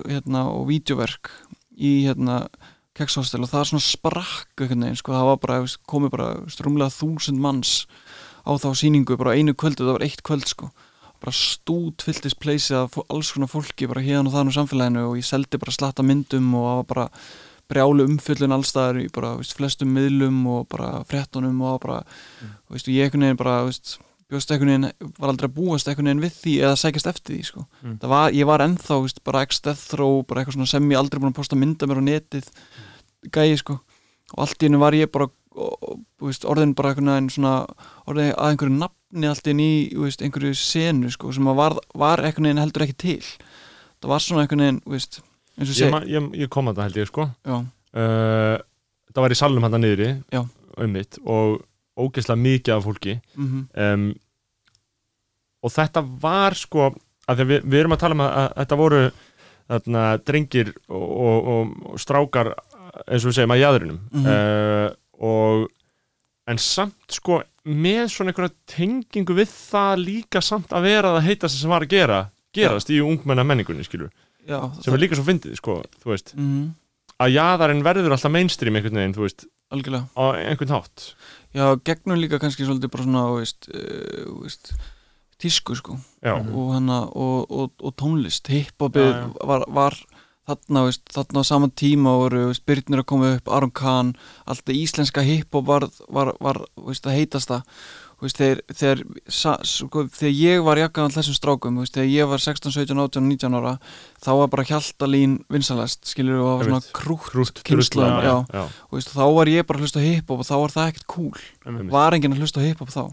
hérna 0.06 0.46
og 0.52 0.68
vídeoverk 0.70 1.32
í 1.76 2.06
hérna 2.06 2.44
kekshostel 2.96 3.44
og 3.44 3.52
það 3.52 3.70
svona 3.72 3.84
sprakk 3.84 4.66
sko, 5.00 5.14
það 5.14 5.30
var 5.30 5.40
bara, 5.42 5.62
veist, 5.66 5.82
komið 5.90 6.14
bara 6.16 6.28
strumlega 6.52 6.94
þúsund 6.94 7.42
manns 7.42 7.74
á 8.46 8.54
þá 8.62 8.70
sýningu, 8.78 9.18
bara 9.18 9.36
einu 9.36 9.56
kvöldu, 9.58 9.84
það 9.84 9.98
var 9.98 10.06
eitt 10.06 10.22
kvöld 10.24 10.48
sko, 10.48 10.70
bara 11.20 11.34
stút 11.36 12.06
fylltist 12.06 12.40
pleysið 12.40 12.86
af 12.86 13.00
alls 13.10 13.34
konar 13.34 13.52
fólki 13.52 13.90
bara 13.90 14.06
hérna 14.06 14.30
og 14.30 14.38
þannig 14.38 14.56
á 14.56 14.58
samfélaginu 14.60 15.06
og 15.10 15.20
ég 15.20 15.28
seldi 15.28 15.60
bara 15.60 15.76
slatta 15.76 16.06
myndum 16.06 16.54
og 16.54 16.70
það 16.70 16.78
var 16.78 16.90
bara 16.94 17.08
brjálu 17.66 18.06
umfyllun 18.06 18.54
allstaðar 18.54 19.02
í 19.02 19.08
bara 19.12 19.34
veist, 19.40 19.56
flestum 19.58 19.92
miðlum 19.96 20.44
og 20.54 20.68
bara 20.72 21.02
fréttunum 21.10 21.58
og 21.66 21.80
bara, 21.84 22.04
veist, 22.70 22.88
og 22.88 22.94
ég 22.94 23.10
einhvern 23.10 23.26
veginn 23.26 23.42
bara 23.42 23.64
veist, 23.66 23.98
veginn, 24.44 24.90
var 25.20 25.32
aldrei 25.32 25.48
að 25.50 25.56
búast 25.56 25.88
einhvern 25.88 26.10
veginn 26.12 26.24
við 26.26 26.36
því 26.42 26.56
eða 26.64 26.80
sækjast 26.82 27.10
eftir 27.12 27.36
því 27.36 27.44
sko. 27.48 27.66
Mm. 27.84 27.96
Var, 28.02 28.36
ég 28.36 28.50
var 28.50 28.64
ennþá 28.66 29.00
veist, 29.04 29.24
bara 29.24 29.46
svona 30.56 30.70
sem 30.70 30.92
ég 30.92 31.00
aldrei 31.00 31.20
búin 31.22 31.32
að 31.34 31.40
posta 31.40 31.56
mynda 31.60 31.88
mér 31.88 32.02
á 32.02 32.08
netið 32.10 32.50
gæi 33.34 33.58
sko 33.60 33.80
og 34.34 34.40
allt 34.46 34.64
í 34.64 34.68
hennu 34.68 34.82
var 34.82 34.96
ég 34.98 35.12
bara 35.14 35.28
veist, 36.22 36.46
orðin 36.50 36.74
bara 36.76 36.92
einhvern 36.92 37.12
veginn 37.14 37.48
að 37.50 38.24
einhverju 38.50 38.74
nafni 38.76 39.30
allt 39.30 39.48
í 39.48 39.54
hennu 39.54 39.68
í 39.68 40.00
veist, 40.02 40.24
einhverju 40.26 40.56
senu 40.60 41.12
sko 41.14 41.32
sem 41.36 41.48
að 41.52 41.60
var, 41.62 41.78
var 41.96 42.24
einhvern 42.24 42.50
veginn 42.50 42.64
heldur 42.64 42.86
ekki 42.88 42.98
til 43.06 43.22
það 44.02 44.12
var 44.12 44.26
svona 44.26 44.46
einhvern 44.46 44.66
veginn, 44.66 44.82
ég, 44.96 45.70
segi, 45.72 45.92
ma- 45.94 46.04
ég, 46.10 46.28
ég 46.46 46.52
kom 46.52 46.72
að 46.72 46.82
það 46.82 46.90
held 46.90 47.00
ég 47.02 47.12
sko 47.12 47.30
uh, 47.56 48.58
það 49.14 49.24
var 49.26 49.36
í 49.36 49.40
salnum 49.40 49.68
hann 49.68 49.80
niðri 49.82 50.12
Já. 50.34 50.44
um 50.44 50.96
mitt 50.98 51.20
og 51.24 51.62
ógeðslega 51.96 52.42
mikið 52.42 52.76
af 52.76 52.86
fólki 52.90 53.18
mhm, 53.38 53.68
um, 53.80 54.08
og 55.66 55.74
þetta 55.74 56.04
var 56.22 56.56
sko 56.60 56.90
að 56.92 57.02
að 57.34 57.42
við, 57.50 57.64
við 57.66 57.80
erum 57.82 57.96
að 57.96 58.02
tala 58.04 58.14
um 58.14 58.22
að, 58.22 58.36
að 58.38 58.52
þetta 58.62 58.78
voru 58.78 59.00
þarna, 59.66 60.02
drengir 60.22 60.68
og, 60.94 61.06
og, 61.26 61.48
og, 61.56 61.96
strákar 62.04 62.52
eins 63.10 63.24
og 63.26 63.32
við 63.32 63.38
segjum 63.40 63.54
að 63.56 63.62
jæðrinum 63.64 64.00
Mhm. 64.14 64.28
uh, 64.30 64.90
og 65.26 65.66
en 66.52 66.60
samt 66.62 67.16
sko 67.18 67.40
með 67.66 68.04
svona 68.14 68.30
einhverja 68.30 68.54
tengingu 68.70 69.34
við 69.40 69.50
það 69.50 70.04
líka 70.04 70.42
samt 70.46 70.70
að 70.76 70.86
vera 70.86 71.16
það 71.16 71.26
heitast 71.32 71.58
sem 71.58 71.72
var 71.74 71.82
að 71.88 71.96
gera 71.96 72.20
gerast 72.54 72.92
í 72.94 73.00
ungmenna 73.02 73.44
menningunni 73.48 73.84
skilur 73.88 74.12
já 74.46 74.60
sem 74.84 74.94
er 74.94 75.02
líka 75.02 75.18
svo 75.18 75.26
fyndið 75.26 75.58
sko 75.58 75.80
veist. 76.06 76.36
Mhm, 76.38 76.68
að 77.26 77.34
jaðarinn 77.40 77.82
verður 77.84 78.14
alltaf 78.14 78.32
mainstream 78.36 78.78
einhvern 78.78 79.00
veginn 79.02 79.16
þú 79.18 79.26
veist 79.26 79.48
algjörlega. 79.74 80.06
á 80.14 80.24
einhvern 80.46 80.76
hátt. 80.78 81.16
Já, 81.56 81.66
gegnum 81.82 82.20
líka 82.22 82.38
kannski 82.38 82.68
svolítið 82.68 82.92
bara 82.94 83.04
svona, 83.08 83.26
þú 83.32 83.40
veist, 83.42 83.70
uh, 83.74 84.42
veist 84.44 84.76
tísku 85.42 85.76
sko. 85.78 85.98
Já, 86.24 86.36
og, 86.38 86.70
hana, 86.74 87.04
og, 87.12 87.50
og, 87.52 87.74
og 87.82 87.96
tónlist 88.00 88.50
hiphopið 88.52 89.10
Já, 89.10 89.18
já. 89.26 89.48
var, 89.52 89.66
var 89.68 89.98
þarna, 90.46 90.86
veist, 90.88 91.04
þarna 91.14 91.42
á 91.42 91.46
sama 91.48 91.70
tíma 91.74 92.16
voru 92.22 92.48
Byrnir 92.68 93.02
að 93.04 93.10
koma 93.10 93.36
upp, 93.36 93.52
Aron 93.52 93.74
Kahn 93.76 94.16
alltaf 94.46 94.74
íslenska 94.76 95.26
hiphop 95.26 95.68
var, 95.68 95.88
var, 96.08 96.34
var 96.44 96.62
veist, 96.88 97.08
að 97.08 97.20
heitasta. 97.20 97.62
Þú 98.16 98.28
veist, 98.28 98.38
þegar, 98.40 98.62
þegar, 98.80 99.02
sa, 99.28 99.54
sko, 99.68 100.06
þegar 100.16 100.36
ég 100.40 100.62
var 100.64 100.80
jakkan 100.80 101.10
all 101.10 101.16
þessum 101.18 101.36
strákum, 101.36 101.82
þegar 101.84 102.08
ég 102.08 102.30
var 102.32 102.44
16, 102.46 102.72
17, 102.72 103.02
18, 103.04 103.28
19 103.34 103.58
ára 103.60 103.74
þá 104.24 104.32
var 104.40 104.54
bara 104.54 104.68
hjaltalín 104.70 105.36
vinsalest 105.52 106.08
skilur 106.08 106.40
við, 106.40 106.46
og 106.46 106.62
var 106.62 106.72
svona 106.72 106.96
krútt, 106.96 107.28
krútt 107.28 107.62
drulla, 107.68 108.14
já. 108.24 108.38
já, 108.56 108.64
veist, 108.96 109.12
þá 109.12 109.26
var 109.36 109.52
ég 109.52 109.68
bara 109.68 109.82
að 109.82 109.88
hlusta 109.90 110.06
hiphop 110.06 110.46
og 110.46 110.48
þá 110.48 110.56
var 110.56 110.78
það 110.78 110.94
ekkert 110.94 111.08
cool. 111.12 111.46
Var 111.92 112.16
enginn 112.16 112.38
að 112.38 112.46
hlusta 112.46 112.64
hiphop 112.64 112.94
þá 112.94 113.04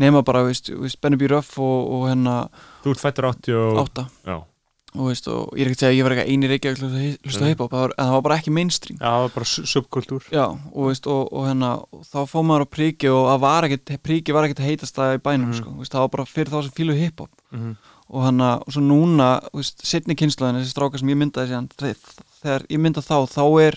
nema 0.00 0.22
bara, 0.26 0.42
veist, 0.48 0.70
veist 0.80 1.00
Benny 1.04 1.18
B. 1.20 1.28
Ruff 1.30 1.58
og, 1.60 1.90
og 1.98 2.06
hennar 2.10 2.48
þú 2.84 2.94
ert 2.96 3.02
fættur 3.04 3.28
80 3.30 3.58
og 4.98 5.06
veist, 5.06 5.28
og 5.30 5.52
ég 5.54 5.62
er 5.62 5.70
ekki 5.70 5.76
að 5.76 5.82
segja 5.84 5.90
að 5.92 5.98
ég 6.00 6.02
var 6.06 6.12
eitthvað 6.16 6.30
eini 6.32 6.48
reykja 6.50 6.70
að 6.72 6.80
hlusta, 7.22 7.46
hiphop 7.46 7.74
en 7.78 7.92
það 7.94 8.14
var 8.16 8.22
bara 8.26 8.38
ekki 8.40 8.50
mainstream. 8.56 8.96
Já, 8.98 9.06
það 9.06 9.20
var 9.22 9.34
bara 9.36 9.46
su- 9.52 9.66
subkultúr. 9.70 10.24
Já, 10.34 10.46
og, 10.50 10.80
veist, 10.88 11.06
og, 11.06 11.28
og, 11.30 11.44
hennar, 11.46 11.84
og 11.94 12.02
þá 12.08 12.18
fóð 12.32 12.46
maður 12.48 12.64
á 12.66 12.68
príki 12.74 13.12
og 13.14 13.28
var 13.44 13.68
ekkert, 13.68 13.92
príki 14.02 14.34
var 14.34 14.48
ekkert 14.48 14.64
að 14.64 14.70
heitast 14.72 14.98
það 14.98 15.14
í 15.14 15.22
bænum 15.28 15.52
Mhm. 15.52 15.60
sko, 15.60 15.76
veist, 15.78 15.94
það 15.94 16.02
var 16.08 16.12
bara 16.16 16.26
fyrir 16.26 16.50
þá 16.50 16.58
sem 16.66 16.74
fílu 16.80 16.96
hiphop. 16.98 17.30
Mhm. 17.54 17.76
og 18.10 18.22
hann 18.26 18.40
og 18.40 18.64
svo 18.74 18.80
núna, 18.82 19.26
veist, 19.54 19.84
setni 19.86 20.16
kynnslóðin 20.18 20.58
þessi 20.58 20.74
strákar 20.74 20.98
sem 20.98 21.08
ég 21.12 21.18
myndaði 21.20 21.52
síðan 21.52 21.68
þegar 22.42 22.64
ég 22.66 22.80
mynda 22.82 23.00
þá, 23.06 23.22
þá 23.30 23.44
er 23.62 23.76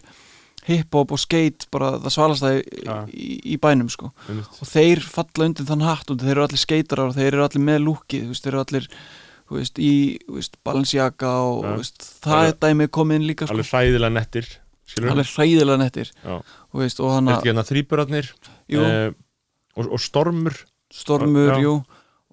hiphop 0.68 1.11
og 1.11 1.20
skate 1.20 1.68
bara 1.74 1.97
það 1.99 2.14
svalast 2.16 2.43
það 2.45 2.57
í, 2.59 2.64
Já. 2.86 2.95
í, 3.11 3.30
í 3.53 3.57
bænum 3.59 3.89
sko. 3.91 4.11
Og 4.30 4.68
þeir 4.70 5.01
falla 5.03 5.45
undir 5.49 5.68
þann 5.68 5.84
hatt 5.84 6.09
og 6.14 6.22
þeir 6.22 6.32
eru 6.38 6.45
allir 6.47 6.61
skeitarar 6.61 7.09
og 7.11 7.16
þeir 7.18 7.34
eru 7.34 7.43
allir 7.47 7.66
með 7.68 7.88
veist, 8.30 8.43
þeir 8.45 8.53
eru 8.53 8.64
allir 8.64 8.88
veist, 9.53 9.80
í 9.80 9.93
balansjaka 10.64 11.32
og 11.45 11.64
Ja. 11.66 11.76
veist, 11.78 12.05
það 12.24 12.47
er 12.47 12.53
dæmið 12.64 12.91
komið 12.95 13.16
inn 13.20 13.28
líka 13.28 13.47
sko, 13.47 13.53
alveg 13.57 13.72
hræðilega 13.74 14.14
nettir 14.14 14.47
alveg 15.09 15.26
hræðilega 15.34 15.80
nettir. 15.80 16.09
Veist, 16.74 16.99
og 16.99 17.11
ekki 17.34 17.49
hérna 17.51 17.64
þrýburarnir 17.66 18.30
eh, 18.70 19.11
og, 19.78 19.91
og 19.91 19.99
stormur? 19.99 20.55
Stormur, 20.93 21.57
jú. 21.61 21.76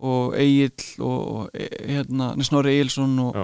Og 0.00 0.34
Egil 0.40 0.72
og, 1.04 1.18
og 1.28 1.50
e- 1.54 1.68
hérna, 1.92 2.30
Snorri 2.44 2.78
Egilson 2.78 3.18
og, 3.20 3.36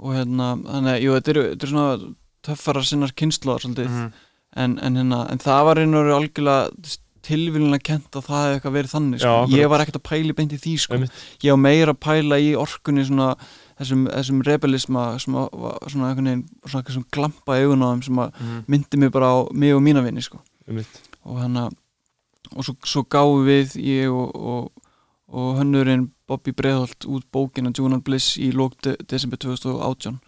og 0.00 0.14
hérna, 0.16 0.56
þannig, 0.58 0.96
að, 0.96 1.14
þetta 1.20 1.30
eru, 1.34 1.44
þetta 1.52 1.66
eru 1.66 1.70
svona 1.70 2.14
töffarar 2.46 2.86
sinnar 2.88 3.12
kynnslóðar 3.14 3.62
svolítið, 3.62 3.90
Mhm. 3.90 4.12
En, 4.56 4.78
en 4.82 4.96
hérna 4.96 5.30
en 5.30 5.38
það 5.38 5.64
var 5.64 5.78
einu 5.78 5.98
orðið 6.00 6.16
algjörlega 6.18 6.96
tilvílunlega 7.22 7.84
kent 7.84 8.16
að 8.16 8.24
það 8.26 8.40
hefði 8.42 8.54
eitthvað 8.56 8.72
verið 8.78 8.92
þannig 8.94 9.20
sko. 9.20 9.32
Já, 9.50 9.58
ég 9.60 9.68
var 9.70 9.80
ekkert 9.84 9.98
að 10.00 10.06
pæla 10.08 10.32
í 10.32 10.36
beint 10.38 10.52
í 10.52 10.58
því 10.58 10.72
sko. 10.80 10.94
Ég 11.44 11.50
var 11.52 11.60
meira 11.60 11.92
að 11.92 12.00
pæla 12.00 12.38
í 12.40 12.48
orkunni 12.56 13.04
svona, 13.04 13.36
þessum, 13.78 14.06
þessum 14.08 14.40
rebelisma 14.42 15.04
sem 15.20 15.34
að- 15.34 17.06
glampa 17.12 17.58
augun 17.60 17.84
á 17.84 17.88
þeim 17.92 18.02
sem 18.04 18.16
að 18.16 18.32
Mhm. 18.40 18.64
myndi 18.68 18.96
mig 18.98 19.12
bara 19.12 19.26
á 19.26 19.48
mig 19.52 19.74
og 19.74 19.82
mína 19.82 20.02
vinni 20.02 20.22
sko. 20.22 20.40
og 21.24 21.38
hann 21.38 21.54
að 21.56 21.72
og 22.56 22.64
svo, 22.64 22.74
svo 22.82 23.02
gáum 23.04 23.44
við 23.46 23.76
ég 23.76 24.08
og, 24.10 24.34
og, 24.34 24.72
og 25.28 25.58
hönnurinn 25.58 26.10
Bobby 26.26 26.52
Breiðholt 26.52 27.04
út 27.06 27.22
bókina 27.32 27.70
Juvenile 27.76 28.00
Bliss 28.02 28.36
í 28.38 28.50
lók 28.52 28.72
de 28.82 28.96
desember 29.06 29.36
2018 29.36 30.18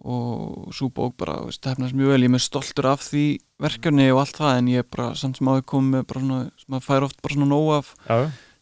og 0.00 0.72
svo 0.72 0.88
bók 0.94 1.16
bara 1.20 1.36
veist, 1.44 1.64
hefnast 1.66 1.96
mjög 1.96 2.14
vel, 2.14 2.22
ég 2.24 2.30
er 2.30 2.34
með 2.34 2.44
stoltur 2.46 2.88
af 2.88 3.02
því 3.04 3.24
verkefni 3.60 4.08
og 4.14 4.22
allt 4.22 4.38
það 4.40 4.58
en 4.58 4.70
ég 4.72 4.84
er 4.84 4.88
bara 4.88 5.10
samt 5.18 5.40
sem 5.40 5.50
áður 5.50 5.66
komið 5.74 5.96
með 5.96 6.06
bara 6.08 6.22
svona, 6.24 6.40
sem 6.56 6.74
maður 6.74 6.86
fær 6.86 7.06
oft 7.08 7.20
bara 7.20 7.36
svona 7.36 7.50
nóg 7.50 7.70
af 7.76 7.92
Já, 8.06 8.18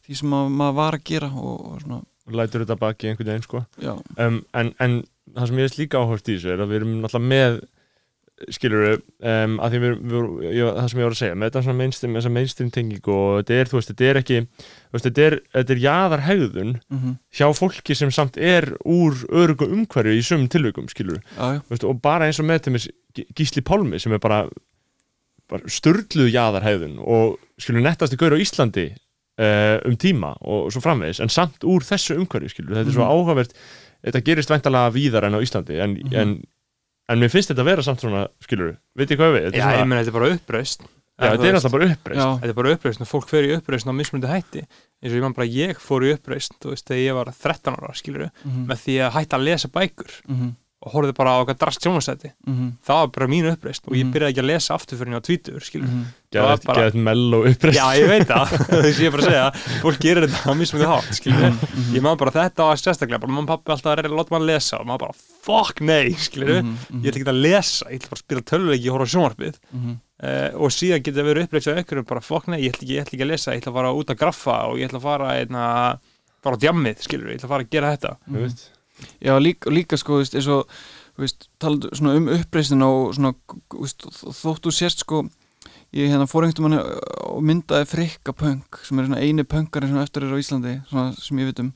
því 0.09 0.18
sem 0.22 0.36
að, 0.41 0.53
maður 0.61 0.78
var 0.80 0.99
að 0.99 1.07
gera 1.12 1.30
og, 1.30 1.57
og 1.68 1.80
svona, 1.84 2.01
lætur 2.41 2.64
þetta 2.64 2.78
baki 2.82 3.11
einhvern 3.11 3.30
veginn 3.32 3.47
sko. 3.47 3.64
Um, 4.18 4.41
en, 4.53 4.72
en 4.82 5.01
það 5.36 5.51
sem 5.51 5.61
ég 5.61 5.68
veist 5.68 5.80
líka 5.80 6.03
áhört 6.03 6.28
í 6.28 6.36
þessu 6.36 6.55
er 6.55 6.64
að 6.64 6.72
við 6.72 6.80
erum 6.82 6.97
náttúrulega 7.03 7.30
með 7.32 7.61
skilur 8.55 8.84
við, 8.84 9.01
um, 9.26 9.57
að 9.62 9.72
því 9.74 9.80
við, 9.82 9.95
við, 10.11 10.26
ég, 10.55 10.74
það 10.76 10.91
sem 10.91 11.01
ég 11.01 11.09
var 11.09 11.16
að 11.16 11.20
segja, 11.22 11.39
með 11.39 11.51
þetta 11.51 11.62
svona 11.66 11.78
mainstream, 11.80 12.18
þessa 12.18 12.34
mainstream 12.34 12.74
tenging 12.74 13.11
og 13.14 13.24
þetta 13.41 13.57
er, 13.57 13.70
þú 13.70 13.78
veist, 13.78 13.91
þetta 13.93 14.09
er 14.11 14.20
ekki 14.22 14.39
veist, 14.93 15.05
þetta 15.09 15.22
er, 15.26 15.36
þetta 15.55 15.74
er 15.74 15.80
jaðar 15.84 16.22
hegðun 16.28 16.74
mm 16.91 17.16
hjá 17.39 17.47
fólki 17.55 17.95
sem 17.95 18.11
samt 18.11 18.36
er 18.41 18.70
úr 18.89 19.14
örugu 19.30 19.66
umhverju 19.68 20.14
í 20.16 20.22
sumum 20.24 20.49
tilvikum, 20.49 20.89
skilur 20.89 21.20
já, 21.36 21.61
veist, 21.68 21.84
og 21.84 22.01
bara 22.03 22.26
eins 22.26 22.41
og 22.41 22.47
með 22.49 22.64
til 22.68 23.26
Gísli 23.36 23.62
Pálmi 23.62 23.99
sem 24.01 24.12
er 24.12 24.18
bara, 24.22 24.45
bara 25.49 25.68
störluð 25.70 26.30
jaðarhæðun 26.32 26.99
og 27.01 27.36
skilur 27.61 27.84
nettasti 27.84 28.18
gaur 28.20 28.34
á 28.36 28.43
Íslandi 28.43 28.89
uh, 28.93 29.78
um 29.89 29.97
tíma 30.01 30.34
og 30.41 30.70
svo 30.74 30.82
framvegis 30.84 31.20
en 31.24 31.32
samt 31.32 31.64
úr 31.64 31.84
þessu 31.86 32.18
umhverju 32.18 32.53
skilur 32.53 32.76
þetta 32.76 32.89
er 32.93 32.97
svo 32.99 33.05
Mhm. 33.07 33.12
áhugavert. 33.14 33.53
Þetta 34.05 34.20
gerist 34.24 34.51
væntalega 34.53 34.93
víðar 34.95 35.24
en 35.26 35.34
á 35.34 35.41
Íslandi 35.43 35.80
en, 35.82 35.95
Mhm. 35.99 36.14
en, 36.14 36.43
en 37.09 37.18
mér 37.18 37.30
finnst 37.32 37.51
þetta 37.51 37.62
að 37.64 37.70
vera 37.72 37.82
samt 37.82 38.01
svona 38.01 38.28
skilur, 38.45 38.76
veit 38.97 39.09
ég 39.11 39.18
hvað 39.18 39.34
við 39.34 39.53
Já, 39.53 39.59
ég 39.59 39.62
svona, 39.62 39.86
meina 39.86 40.03
þetta 40.05 40.09
er 40.14 40.18
bara 40.20 40.34
uppreist 40.36 40.82
já, 41.18 41.32
þetta 41.34 41.48
er 41.50 41.58
alltaf 41.58 41.72
bara 41.74 41.88
uppreist 41.92 42.20
já, 42.22 42.28
Þetta 42.38 42.52
er 42.54 42.58
bara 42.60 42.74
uppreist 42.76 43.02
og 43.04 43.10
fólk 43.10 43.28
fer 43.32 43.48
í 43.48 43.52
uppreist 43.58 43.90
á 43.90 43.92
mismundi 43.92 44.30
hætti. 44.30 44.62
Eins 45.02 45.10
og 45.12 45.18
ég 45.18 45.26
man 45.26 45.34
bara 45.34 45.48
ég 45.50 45.82
fór 45.82 46.06
í 46.06 46.14
uppreist 46.14 46.54
þú 46.62 46.72
veist, 46.76 46.86
þegar 46.88 47.04
ég 47.04 47.18
var 47.18 47.32
13 47.34 47.74
ára, 47.78 47.92
skilur 47.98 48.28
mhm, 48.30 48.64
með 48.70 48.86
því 48.86 48.96
að 49.08 49.14
hætta 49.18 49.36
að 49.38 49.46
lesa 49.50 49.68
bækur 49.74 50.16
mhm, 50.28 50.56
og 50.78 50.92
horfði 50.94 51.14
bara 51.18 51.30
á 51.34 51.42
okkar 51.42 51.56
drast 51.58 51.82
sjónvarsæti 51.82 52.28
mhm, 52.46 52.66
það 52.86 52.98
var 53.02 53.08
bara 53.16 53.26
mín 53.32 53.48
uppreist 53.50 53.88
og 53.90 53.96
ég 53.98 54.04
Mhm. 54.06 54.12
byrjaði 54.14 54.30
ekki 54.30 54.42
að 54.44 54.46
lesa 54.52 54.74
aftur 54.78 54.98
fyrir 55.00 55.10
ég 55.10 55.18
á 55.18 55.26
tvítur, 55.26 55.58
skilur 55.66 55.88
mhm, 55.90 56.04
geðað 56.30 56.66
bara- 56.68 56.78
bara... 56.86 57.02
mello 57.08 57.40
uppreist 57.50 57.78
Já, 57.80 57.86
ég 57.98 58.06
veit 58.12 58.28
það, 58.30 58.52
þess 58.70 59.00
að 59.00 59.02
ég 59.02 59.10
bara 59.16 59.24
að 59.24 59.26
segja 59.26 59.80
fólk 59.82 59.98
gerir 60.06 60.26
þetta 60.28 60.46
á 60.46 60.54
mismundi 60.54 60.86
hátt, 60.86 61.18
mhm, 61.26 61.94
ég 61.98 62.02
man 62.06 62.20
bara 62.22 62.34
þetta 62.38 62.68
var 62.70 62.78
sérstaklega, 62.78 63.18
bara 63.26 63.42
og 63.42 63.48
pappi 63.50 63.74
alltaf 63.74 63.90
að 63.90 63.98
reyna 64.04 64.20
láta 64.22 64.34
maður 64.36 64.50
lesa 64.52 64.78
og 64.78 64.86
maður 64.86 65.02
bara, 65.08 65.18
fuck 65.50 65.82
nei, 65.82 66.14
skilur 66.14 66.60
mhm, 66.62 66.76
ég 67.02 67.10
ætla 67.10 67.24
ekki 67.24 67.32
að 67.34 67.42
lesa, 67.42 67.90
ég 67.90 67.98
ætla 67.98 68.12
bara 68.14 68.20
að 68.22 68.26
spila 68.28 68.46
töluleiki 68.54 68.86
og 68.92 69.00
horfa 69.00 69.12
sjónvarpið 69.16 69.58
uh, 70.22 70.50
og 70.58 70.72
síðan 70.74 71.02
geta 71.06 71.24
verið 71.26 71.46
uppreist 71.48 71.70
á 71.70 71.78
ykkur 71.82 72.02
bara 72.08 72.22
nei, 72.48 72.60
ég 72.64 72.72
ætla, 72.74 72.82
ekki, 72.84 72.94
ég 72.94 73.02
ætla 73.04 73.16
ekki 73.16 73.26
að 73.26 73.32
lesa, 73.32 73.52
ég 73.54 73.62
ætla 73.62 73.72
að 73.72 73.78
fara 73.80 73.92
út 73.98 74.10
að 74.14 74.20
graffa 74.22 74.56
og 74.68 74.78
ég 74.78 74.88
ætla 74.90 74.98
að 75.02 75.06
fara 75.08 75.32
einna, 75.38 75.64
fara 76.42 76.58
á 76.58 76.62
djammið, 76.64 77.02
skilur 77.06 77.30
ég 77.32 77.38
ætla 77.40 77.48
að 77.48 77.54
fara 77.54 77.66
að 77.68 77.72
gera 77.76 77.92
þetta 77.96 78.14
veist. 78.38 78.70
Já, 79.22 79.34
líka, 79.38 79.70
líka 79.70 79.96
sko, 80.00 80.18
veist, 80.22 80.34
eins 80.34 80.48
og 80.50 80.66
þú 81.18 81.22
veist, 81.22 81.48
talandi 81.62 81.90
svona 81.94 82.16
um 82.18 82.28
uppreistina 82.34 82.88
og 82.90 83.12
svona, 83.14 83.34
þú 83.70 83.82
veist, 83.84 84.08
þóttu 84.42 84.72
sérst 84.74 85.04
sko, 85.06 85.24
ég 85.94 86.10
hérna 86.12 86.26
fór 86.28 86.44
einhvern 86.44 86.74
veginn 86.74 87.02
og 87.32 87.42
myndaði 87.48 87.86
frikka 87.88 88.34
punk 88.36 88.80
sem 88.84 88.98
er 89.00 89.06
svona 89.08 89.20
eini 89.24 89.44
punkari 89.48 89.88
sem 89.88 90.00
eftir 90.02 90.26
er 90.26 90.34
á 90.34 90.38
Íslandi 90.42 90.74
svona 90.90 91.12
sem 91.16 91.38
ég 91.40 91.48
veit 91.48 91.62
um 91.62 91.70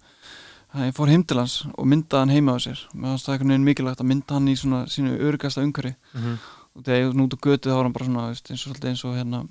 þannig 0.72 0.82
að 0.82 0.88
ég 0.90 0.96
fór 0.96 1.10
heim 1.12 1.22
til 1.28 1.38
hans 1.40 1.54
og 1.72 1.86
myndaði 1.88 2.20
hann 2.20 2.32
heima 2.34 2.54
á 2.56 2.58
sér 2.64 2.82
fannst 2.92 3.26
það 3.28 3.38
veginn 3.52 3.64
mikilvægt 3.66 4.02
að 4.04 4.08
mynda 4.10 4.36
hann 4.36 4.50
í 4.52 4.56
svona 4.60 4.82
sínu 4.92 5.14
örgasta 5.30 5.64
umhverfi 5.64 5.94
Mhm. 6.12 6.36
Og 6.76 6.84
þegar 6.86 7.00
ég 7.02 7.10
var 7.12 7.24
út 7.26 7.34
á 7.36 7.44
götu 7.46 7.68
þá 7.70 7.76
var 7.76 7.84
hann 7.88 7.92
bara 7.96 8.06
svona 8.08 8.28
eins 8.32 8.66
og, 8.66 8.78
eins 8.84 9.04
og 9.04 9.16
hérna 9.18 9.42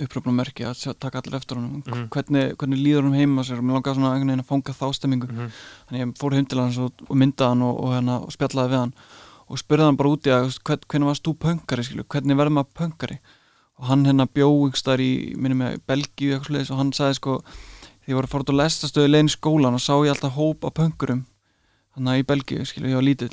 uppröfnum 0.00 0.36
merki 0.38 0.64
að 0.64 0.94
taka 1.02 1.18
allir 1.20 1.36
eftir 1.36 1.58
honum. 1.58 1.82
Mhm. 1.84 2.08
hvernig, 2.14 2.54
hvernig 2.56 2.78
líður 2.80 3.02
hann 3.08 3.18
heima 3.18 3.42
sér? 3.44 3.58
Og 3.58 3.64
mér 3.64 3.76
langaði 3.80 3.96
svona 3.98 4.12
einhvern 4.14 4.30
veginn 4.30 4.44
að 4.44 4.50
fanga 4.52 4.72
þá 4.72 4.86
stemmingu 4.96 5.28
Mhm. 5.28 5.50
þannig 5.90 6.00
ég 6.06 6.14
fór 6.18 6.32
heim 6.34 6.46
til 6.46 6.58
hans 6.60 6.78
og, 6.78 6.92
og 7.08 7.16
myndaði 7.16 7.48
hann 7.48 7.62
og, 7.62 7.80
og, 7.84 7.90
hérna, 7.92 8.14
og 8.22 8.30
spjallaði 8.32 8.70
við 8.70 8.78
hann. 8.80 8.94
Og 9.50 9.58
spurði 9.58 9.84
hann 9.84 9.96
bara 9.96 10.08
úti 10.14 10.30
að 10.30 10.58
hvern, 10.64 10.80
hvernig 10.88 11.06
varst 11.10 11.24
þú 11.26 11.34
pöngari 11.36 11.84
skilu, 11.84 12.04
hvernig 12.04 12.36
verður 12.38 12.54
maður 12.54 12.74
pöngari 12.78 13.18
og 13.80 13.86
hann 13.88 14.04
hérna 14.04 14.26
bjó 14.28 14.46
ykkur 14.68 14.84
þar 14.84 15.00
í 15.00 15.36
minni 15.36 15.56
með 15.56 15.80
Belgíu 15.88 16.34
eitthvað 16.36 16.46
sliðis 16.52 16.70
og 16.70 16.76
hann 16.78 16.92
sagði 16.92 17.14
sko 17.16 17.42
því 18.04 18.08
ég 18.12 18.14
var 18.14 18.24
að 18.24 18.30
fara 18.30 18.44
út 18.44 18.52
á 18.52 18.60
lestastöðu 18.60 19.08
leginn 19.10 19.26
í 19.30 19.34
skólan 19.34 19.74
og 19.74 19.80
sá 19.80 19.94
ég 20.04 20.12
alltaf 20.14 20.34
hóp 20.36 20.64
af 20.68 20.74
pöngurum 20.74 21.24
hann 21.96 22.06
í 22.14 22.22
Belgíu 22.22 22.64
skilu, 22.64 22.88
ég 22.92 22.94
var 22.94 23.02
lítill 23.02 23.32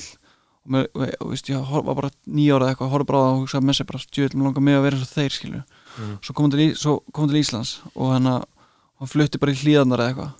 og, 0.68 0.98
og 1.20 1.30
veist, 1.32 1.48
ég 1.48 1.70
var 1.72 1.94
bara 1.94 2.10
nýjára 2.26 2.68
eitthvað, 2.72 2.90
horfði 2.92 3.08
bara 3.10 3.18
á 3.18 3.24
það 3.24 3.34
og 3.34 3.40
hugsaði 3.44 3.68
með 3.68 3.78
sér 3.78 3.88
bara 3.88 4.02
mér 4.38 4.44
langar 4.48 4.64
mig 4.66 4.76
að 4.78 4.84
vera 4.86 4.96
eins 4.98 5.06
og 5.08 5.14
þeir 5.16 5.36
skilu 5.38 5.62
Mhm. 5.98 6.18
svo 6.22 6.34
kom 6.34 6.44
hann 6.44 7.30
til, 7.30 7.40
Íslands 7.40 7.80
og 7.96 8.12
hann, 8.12 8.26
hann 8.26 9.08
flutti 9.10 9.38
bara 9.38 9.50
í 9.52 9.56
hlíðanar 9.58 9.98
eða 9.98 10.08
eitthvað. 10.12 10.32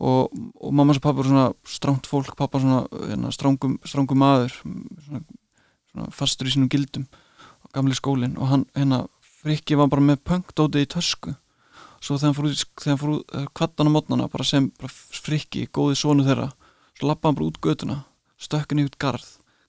Og, 0.00 0.32
og 0.60 0.72
mamma 0.72 0.94
og 0.96 1.00
pappa 1.00 1.20
voru 1.20 1.28
svona 1.28 1.52
stránt 1.68 2.06
fólk, 2.08 2.34
pappa 2.34 2.58
svona 2.58 2.88
hérna, 2.90 3.30
strángum, 3.30 3.78
strángum 3.84 4.18
maður 4.18 4.50
svona, 4.50 5.20
svona 5.92 6.10
fastur 6.10 6.48
í 6.48 6.54
sínum 6.54 6.70
gildum 6.72 7.06
gamli 7.72 7.94
skólinn. 7.94 8.38
Og 8.40 8.48
hann 8.48 8.66
hérna 8.74 9.06
Frikki 9.20 9.76
var 9.76 9.88
bara 9.88 10.02
með 10.02 10.18
punkdótið 10.24 10.82
í 10.84 10.88
tösku. 10.90 11.36
Svo 12.00 12.16
þegar 12.16 12.26
hann 12.26 12.34
fór 12.36 12.48
út, 12.50 12.64
þegar 12.80 12.90
hann 12.96 13.00
fór 13.00 13.14
út 13.14 13.52
kvattan 13.54 13.88
á 13.88 13.92
mótnana 13.94 14.28
bara 14.32 14.44
sem 14.44 14.70
bara 14.80 14.88
Frikki, 14.90 15.68
góði 15.68 15.96
sonu 16.00 16.24
þeirra 16.26 16.50
svo 16.98 17.08
lappaði 17.08 17.30
hann 17.30 17.38
bara 17.38 17.46
út 17.52 17.60
götuna 17.60 17.96
stökkin 18.40 18.80
í 18.82 18.88
út 18.88 18.98
garð 18.98 19.28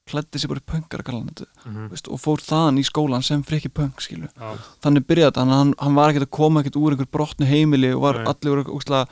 klæddi 0.10 0.40
sér 0.42 0.50
bara 0.52 0.60
í 0.62 0.68
punkar 0.68 1.04
Mhm. 1.04 1.90
veist, 1.92 2.08
og 2.10 2.20
fór 2.20 2.42
þaðan 2.42 2.80
í 2.80 2.84
skólan 2.86 3.24
sem 3.24 3.44
Frikki 3.44 3.70
punk 3.70 4.02
skilu 4.02 4.28
Já. 4.38 4.58
þannig 4.82 5.06
byrjaði 5.06 5.32
þetta, 5.32 5.46
hann, 5.48 5.74
hann 5.78 5.96
var 5.96 6.10
ekkert 6.12 6.28
að 6.28 6.32
koma 6.32 6.62
ekkert 6.62 6.76
úr 6.76 6.92
einhver 6.96 7.12
brotnu 7.12 7.46
heimili 7.46 7.94
og 7.94 8.02
var 8.02 8.14
Nei. 8.18 8.26
allir 8.26 8.56
voru 8.56 8.76
úkslega, 8.80 9.08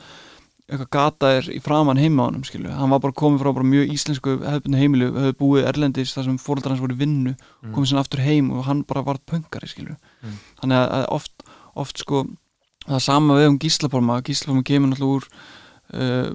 eitthvað 0.70 0.90
gataðir 0.90 1.48
í 1.56 1.60
framann 1.62 1.96
heima 1.98 2.28
á 2.30 2.42
skilu, 2.44 2.70
hann 2.70 2.90
var 2.90 3.00
bara 3.00 3.12
komið 3.12 3.40
frá 3.40 3.54
bara 3.54 3.64
mjög 3.66 3.90
íslensku 3.90 4.38
hefðbunni 4.42 4.78
heimili, 4.78 5.10
hefði 5.10 5.32
búið 5.38 5.66
erlendis 5.66 6.14
þar 6.14 6.24
sem 6.24 6.38
fóreldrar 6.38 6.70
hans 6.74 6.80
voru 6.80 6.96
vinnu, 6.98 7.36
Mm. 7.62 7.72
komið 7.74 7.86
sinna 7.88 8.00
aftur 8.02 8.20
heim 8.20 8.50
og 8.52 8.64
hann 8.64 8.82
bara 8.82 9.02
var 9.02 9.18
pöngari 9.26 9.96
Mm. 10.22 10.36
þannig 10.62 10.88
að, 10.90 11.06
oft, 11.10 11.42
oft 11.76 11.98
sko 11.98 12.26
það 12.88 13.00
sama 13.02 13.34
við 13.34 13.48
um 13.48 13.58
Gíslapálma 13.58 14.22
Gíslapálma 14.22 14.64
kemur 14.64 14.90
náttúrulega 14.90 15.16
úr 15.16 15.24
uh, 15.92 16.30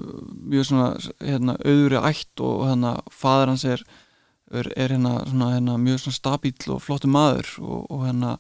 mjög 0.49 0.66
svona 0.68 0.97
hérna, 1.22 1.56
auðri 1.64 1.97
ætt 2.03 2.41
og 2.43 2.68
hérna 2.68 3.01
faður 3.10 3.47
hans 3.47 3.64
er 3.66 3.84
er, 4.51 4.69
er 4.75 4.93
hérna, 4.93 5.17
svona, 5.29 5.51
hérna 5.55 5.77
mjög 5.81 6.03
svona 6.03 6.19
stabíl 6.19 6.73
og 6.73 6.83
flottu 6.83 7.09
maður 7.11 7.49
og, 7.61 7.85
og 7.89 8.05
hérna 8.05 8.35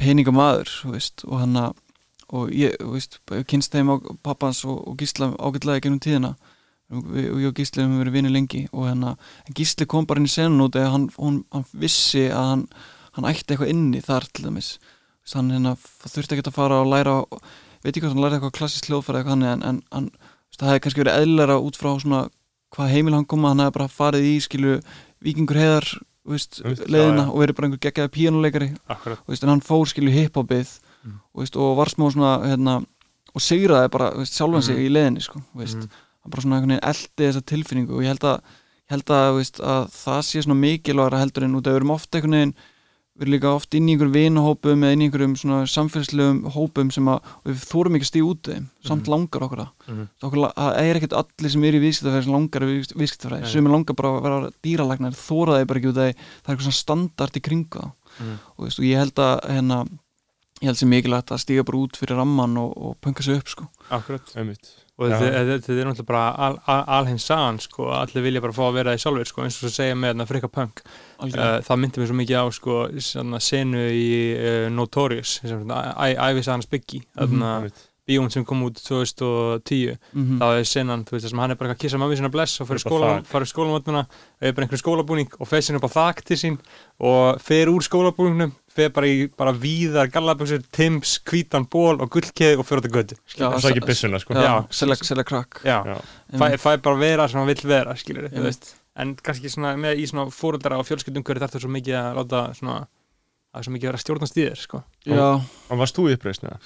peningamaður 0.00 0.70
þú 0.72 0.94
veist, 0.94 1.24
og 1.28 1.42
hérna 1.42 1.70
og 2.30 2.52
ég, 2.54 2.76
veist, 2.92 3.18
kynst 3.50 3.74
þeim 3.74 3.90
á 3.90 3.96
pappans 4.22 4.62
og, 4.64 4.78
og 4.86 4.98
Gísla 5.00 5.32
ágætlega 5.34 5.82
gennum 5.84 6.02
tíðina. 6.02 6.36
Og 6.90 7.06
og 7.06 7.38
ég 7.38 7.48
og 7.50 7.54
Gísli 7.58 7.82
hefum 7.82 8.00
verið 8.00 8.16
vinni 8.16 8.30
lengi 8.34 8.64
og 8.72 8.88
hérna, 8.88 9.16
Gísli 9.54 9.86
kom 9.86 10.06
bara 10.06 10.22
inn 10.22 10.26
í 10.26 10.32
senun 10.32 10.64
út 10.64 10.78
eða 10.78 10.94
hann, 10.94 11.08
hann, 11.18 11.42
hann 11.54 11.66
vissi 11.70 12.28
að 12.30 12.48
hann, 12.48 12.64
hann 13.18 13.28
ætti 13.30 13.54
eitthvað 13.54 13.72
inni 13.74 14.02
þar 14.02 14.26
til 14.30 14.48
dæmis. 14.48 14.72
Hann 15.34 15.52
hérna, 15.54 15.76
þurfti 15.78 16.36
ekki 16.36 16.48
að 16.50 16.56
fara 16.56 16.80
og 16.82 16.90
læra 16.90 17.20
veit 17.84 17.94
ekki 17.94 18.02
hvað 18.04 18.14
hann 18.14 18.24
læra 18.24 18.38
eitthvað 18.38 18.56
klassist 18.58 18.88
hljóðfæri 18.90 19.20
eitthvað 19.20 19.36
hann, 19.38 19.62
en, 19.62 19.82
en 19.94 20.10
það 20.58 20.72
hefði 20.72 20.82
kannski 20.84 21.02
verið 21.04 21.22
eðlera 21.24 21.60
út 21.62 21.78
frá 21.78 21.92
svona 22.02 22.24
hvað 22.74 22.92
heimil 22.94 23.16
hann 23.16 23.28
koma, 23.30 23.52
hann 23.52 23.62
hefði 23.64 23.76
bara 23.78 23.92
farið 23.94 24.26
í 24.28 24.34
skilu 24.44 24.74
vikingur 25.24 25.56
leiðina 26.86 27.24
já. 27.24 27.30
og 27.32 27.40
verið 27.40 27.56
bara 27.56 27.66
einhver 27.68 27.80
þú 29.24 29.28
veist, 29.32 29.42
en 29.42 29.48
hann 29.54 29.60
fór 29.64 29.86
skilu 29.90 30.10
hiphopið 30.14 30.78
Mm. 31.00 31.14
veist, 31.40 31.56
og 31.56 31.76
var 31.78 31.86
smá 31.88 32.10
svona 32.12 32.30
hérna, 32.44 32.84
og 33.34 33.40
sigraði 33.40 33.88
bara 33.90 34.10
sjálfan 34.28 34.62
sig 34.62 34.76
Mhm. 34.76 34.84
í 34.84 34.90
leiðinni 34.92 35.22
sko, 35.22 35.40
Mhm. 35.86 35.88
hann 36.20 36.30
bara 36.30 36.42
svona 36.42 36.60
eldi 36.82 37.24
þessa 37.24 37.40
tilfinningu 37.42 37.92
og 37.96 38.02
ég 38.02 38.06
held 38.12 38.20
að, 38.20 38.36
ég 38.40 38.90
held 38.90 39.04
að, 39.06 39.36
veist, 39.36 39.60
að 39.60 39.88
það 39.88 40.20
sé 40.28 40.42
svona 40.44 40.60
mikilvægra 40.60 41.18
heldur 41.24 41.44
en 41.44 41.54
út 41.54 41.62
að 41.64 41.72
við 41.72 41.76
erum 41.80 41.90
ofta 41.96 42.18
einhvern 42.20 42.30
veginn 42.36 42.54
við 43.20 43.26
erum 43.26 43.34
líka 43.36 43.50
oft 43.52 43.74
inn 43.76 43.86
í 43.88 43.92
einhverjum 43.94 44.14
vinahópum 44.16 44.80
eða 44.86 44.92
inn 44.96 45.02
í 45.04 45.08
einhverjum 45.10 45.34
svona 45.36 45.58
samfélagslegum 45.68 46.38
hópum 46.54 46.90
sem 46.94 47.04
að 47.12 47.20
við 47.44 47.64
þórum 47.68 47.98
ekki 47.98 48.06
að 48.06 48.10
stíða 48.10 48.30
út 48.32 48.42
þeim 48.48 48.66
samt 48.88 49.04
Mhm. 49.04 49.10
langar 49.12 49.44
okkur. 49.44 49.64
Það 49.86 50.24
okkur, 50.24 50.40
la- 50.40 50.52
það 50.56 50.78
er 50.80 50.96
ekkert 51.00 51.16
allir 51.20 51.50
sem 51.50 51.64
eru 51.64 51.76
í 51.76 51.84
viðskiptafræði 51.84 52.24
sem 52.24 52.32
langar 52.32 52.62
í 52.64 52.80
viðskiptafræði 52.96 53.40
Nei. 53.44 53.50
sem 53.52 53.66
er 53.66 53.70
langar 53.76 53.94
bara 54.00 54.08
að 54.08 54.22
vera 54.22 54.50
dýralæknar 54.64 55.12
þóra 55.20 55.58
þeir 55.60 55.66
bara 55.66 55.80
ekki 55.80 55.90
út 55.92 56.00
að 56.00 56.06
það 56.06 56.08
er 56.08 56.56
eitthvað 56.56 56.66
svona 56.70 56.80
standart 56.84 57.36
í 57.36 57.42
kringu 57.44 57.68
það 57.80 57.92
Mhm. 58.20 58.38
og, 58.58 58.64
veist, 58.64 58.78
og 58.80 58.84
ég 58.84 58.96
held 58.98 59.14
að 59.14 59.40
hérna, 59.50 59.84
ég 60.62 60.66
held 60.66 60.76
sem 60.76 60.88
mikilvægt 60.90 61.30
að 61.30 61.40
stíga 61.44 61.64
bara 61.64 61.78
út 61.78 61.96
fyrir 61.96 62.16
ramman 62.16 62.56
og, 62.56 62.72
og 62.76 62.96
punka 63.00 63.22
sig 63.22 63.36
upp 63.36 63.48
sko. 63.48 63.68
Akkurat 63.90 64.24
einmitt 64.36 64.66
og 65.00 65.08
þetta 65.16 65.72
er 65.72 65.88
náttúrulega 65.88 66.06
bara 66.10 66.24
al, 66.46 66.58
al, 66.68 66.82
alhins 67.00 67.24
sagan 67.26 67.58
sko, 67.64 67.88
allir 67.96 68.22
vilja 68.26 68.42
bara 68.44 68.52
fá 68.52 68.62
að 68.68 68.74
vera 68.78 68.94
í 68.94 69.00
sjálfur 69.00 69.26
sko, 69.30 69.42
eins 69.46 69.56
og 69.62 69.68
þú 69.68 69.74
segja 69.74 69.96
með 69.96 70.12
þarna 70.12 70.26
frika 70.28 70.50
punk. 70.52 70.82
Uh, 71.40 71.60
það 71.64 71.80
myndi 71.82 72.00
mér 72.02 72.10
svo 72.10 72.18
mikið 72.20 72.40
á 72.40 72.46
sko, 72.52 72.76
senu 73.50 73.84
í 73.96 74.08
uh, 74.36 74.66
Notorious 74.76 75.38
æfisa 75.44 76.52
hans 76.54 76.68
Biggie 76.70 77.02
bíón 78.10 78.30
sem 78.32 78.42
kom 78.44 78.62
út 78.66 78.74
2010 78.82 79.96
Mhm. 80.16 80.38
þá 80.40 80.46
er 80.58 80.64
senan, 80.66 81.04
þú 81.06 81.12
veist 81.14 81.24
það 81.26 81.30
sem 81.30 81.38
hann 81.38 81.50
er 81.52 81.58
bara 81.60 81.74
að 81.74 81.78
kissa 81.78 81.98
mammi 82.00 82.16
sinna 82.16 82.28
bless 82.32 82.60
og 82.60 82.66
fyrir 82.66 82.80
skóla, 82.82 83.10
fyrir 83.28 83.46
skólamötuna 83.46 84.06
er 84.40 84.52
bara 84.56 84.66
einhvern 84.66 84.82
skólabúning 84.82 85.28
og 85.38 85.46
fer 85.46 85.60
sinna 85.62 85.78
upp 85.78 85.86
á 85.86 85.94
þak 85.94 86.24
til 86.26 86.36
sín 86.40 86.56
og 86.98 87.38
fer 87.40 87.70
úr 87.70 87.84
skólabúningnum 87.86 88.50
fer 88.70 88.92
bara 88.94 89.08
í 89.10 89.24
bara 89.38 89.52
víðar 89.56 90.10
gallaböksur, 90.14 90.62
tims, 90.74 91.16
hvítan 91.26 91.66
ból 91.70 91.96
og 91.96 92.10
gullkeið 92.14 92.62
og 92.62 92.68
fer 92.68 92.82
út 92.82 92.86
á 92.86 92.92
götu. 92.98 93.18
Það 93.34 93.56
er 93.58 93.70
ekki 93.72 93.86
byssuna 93.88 94.20
sko. 94.22 94.36
Selja, 94.74 95.24
krakk. 95.26 95.62
Fæ, 95.64 96.46
fæ 96.60 96.70
bara 96.84 97.00
vera 97.00 97.26
sem 97.28 97.40
hann 97.40 97.50
vill 97.50 97.66
vera 97.70 97.96
skilur 97.98 98.30
en 99.00 99.12
kannski 99.16 99.48
svona 99.48 99.76
með 99.80 100.02
í 100.02 100.06
svona 100.10 100.30
fóruldara 100.34 100.80
og 100.80 100.86
fjölskyldum 100.88 101.24
hverju 101.24 101.40
þarf 101.40 101.54
það 101.54 101.62
svo 101.64 101.70
mikið 101.72 101.98
að 102.00 102.16
láta 102.18 102.40
svona 102.58 102.78
það 103.50 103.60
er 103.60 103.66
svo 103.66 103.74
mikið 103.74 103.86
að 103.86 103.92
vera 103.92 104.02
stjórnast 104.04 104.38
í 104.38 104.46
þér 104.46 104.60
sko. 104.64 104.80
Og 105.70 105.80
varst 105.80 105.96
þú 105.96 106.08
í 106.10 106.16
uppreisna? 106.18 106.58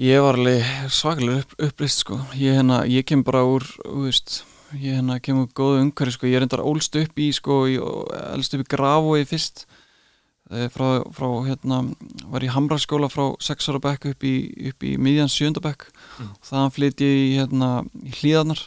ég 0.00 0.22
var 0.22 0.38
alveg 0.38 0.64
svakalega 0.92 1.42
upp, 1.42 1.54
upplýst 1.66 2.04
sko. 2.04 2.20
ég, 2.38 2.56
hérna, 2.56 2.84
ég 2.88 3.04
kem 3.08 3.24
bara 3.26 3.42
úr 3.44 3.66
veist, 4.04 4.44
ég 4.72 4.96
hérna, 4.96 5.18
kem 5.20 5.42
úr 5.42 5.50
góðu 5.56 5.82
umhverfi 5.84 6.14
sko. 6.16 6.30
ég 6.30 6.38
er 6.38 6.46
endar 6.46 6.62
ólst 6.64 6.96
upp 7.00 7.18
í 7.18 7.30
sko, 7.34 7.64
ég 7.68 7.82
elst 8.30 8.54
upp 8.54 8.64
í 8.64 8.70
Grafói 8.70 9.26
fyrst. 9.28 9.66
Eh, 9.66 9.69
frá, 10.50 10.88
frá 11.14 11.28
hérna 11.46 11.78
var 12.30 12.42
í 12.42 12.50
Hamraskóla 12.50 13.08
frá 13.12 13.28
6 13.38 13.68
ára 13.70 13.80
bekk 13.84 14.08
upp 14.14 14.24
í, 14.26 14.34
upp 14.72 14.82
í 14.82 14.96
miðjan 14.98 15.30
7. 15.30 15.60
bekk 15.62 15.86
Mm. 16.20 16.30
og 16.36 16.44
þaðan 16.50 16.72
flytt 16.74 17.00
ég 17.00 17.16
í, 17.16 17.28
hérna, 17.38 17.68
í 18.04 18.10
hlíðarnar 18.18 18.60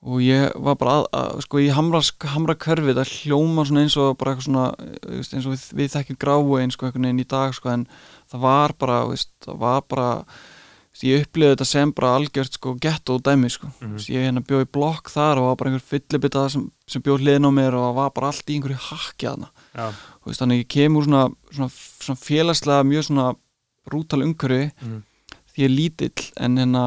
og 0.00 0.22
ég 0.24 0.54
var 0.56 0.76
bara 0.80 0.92
að, 1.02 1.08
að 1.12 1.40
sko 1.44 1.58
í 1.60 1.66
Hamra 1.76 2.54
hverfi 2.56 2.94
það 2.96 3.10
hljóma 3.20 3.66
svona 3.68 3.82
eins 3.84 3.96
og 4.00 4.14
bara 4.16 4.32
eitthvað 4.32 4.46
svona 4.46 4.68
eh, 4.80 5.18
eins 5.20 5.44
og 5.44 5.52
við, 5.52 5.66
við 5.76 5.90
þekkjum 5.92 6.20
Grafói 6.22 6.62
eins 6.62 6.78
sko 6.78 6.86
einhvern 6.88 7.04
veginn 7.10 7.20
í 7.20 7.28
dag 7.28 7.52
sko 7.58 7.68
en 7.74 7.84
það 8.32 8.40
var 8.46 8.72
bara, 8.80 9.02
veist, 9.10 9.28
það 9.44 9.58
var 9.60 9.82
bara 9.92 10.08
veist, 10.24 11.04
ég 11.04 11.26
upplifði 11.26 11.52
þetta 11.52 11.68
sem 11.68 11.92
bara 11.92 12.14
algjört 12.16 12.56
sko 12.56 12.72
ghetto 12.80 13.18
dæmi 13.28 13.50
sko 13.52 13.68
Mhm. 13.68 13.92
veist, 13.98 14.08
ég 14.08 14.24
hérna 14.24 14.40
bjóð 14.40 14.64
í 14.64 14.70
blokk 14.72 15.10
þar 15.12 15.36
og 15.42 15.50
var 15.50 15.56
bara 15.60 15.70
einhver 15.74 15.84
fyllibita 15.92 16.46
sem, 16.50 16.70
sem 16.88 17.02
bjóð 17.04 17.20
hliðin 17.26 17.44
á 17.44 17.52
mér 17.60 17.76
og 17.76 17.84
það 17.90 17.98
var 18.00 18.10
bara 18.16 18.32
allt 18.32 18.48
í 18.48 18.56
einhverju 18.56 18.80
hakki 18.88 19.28
aðna 19.34 19.50
já, 19.76 19.92
veist, 20.30 20.40
þannig 20.42 20.62
ég 20.64 20.68
kem 20.76 20.96
úr 21.00 21.06
svona, 21.08 21.24
svona, 21.50 21.70
svona 22.00 22.20
félagslega 22.22 22.86
mjög 22.88 23.08
svona 23.10 23.28
brútal 23.90 24.22
umhverfi 24.24 24.70
Mhm. 24.80 25.00
því 25.50 25.64
ég 25.64 25.66
er 25.66 25.74
lítill 25.76 26.30
en 26.38 26.56
hérna 26.62 26.84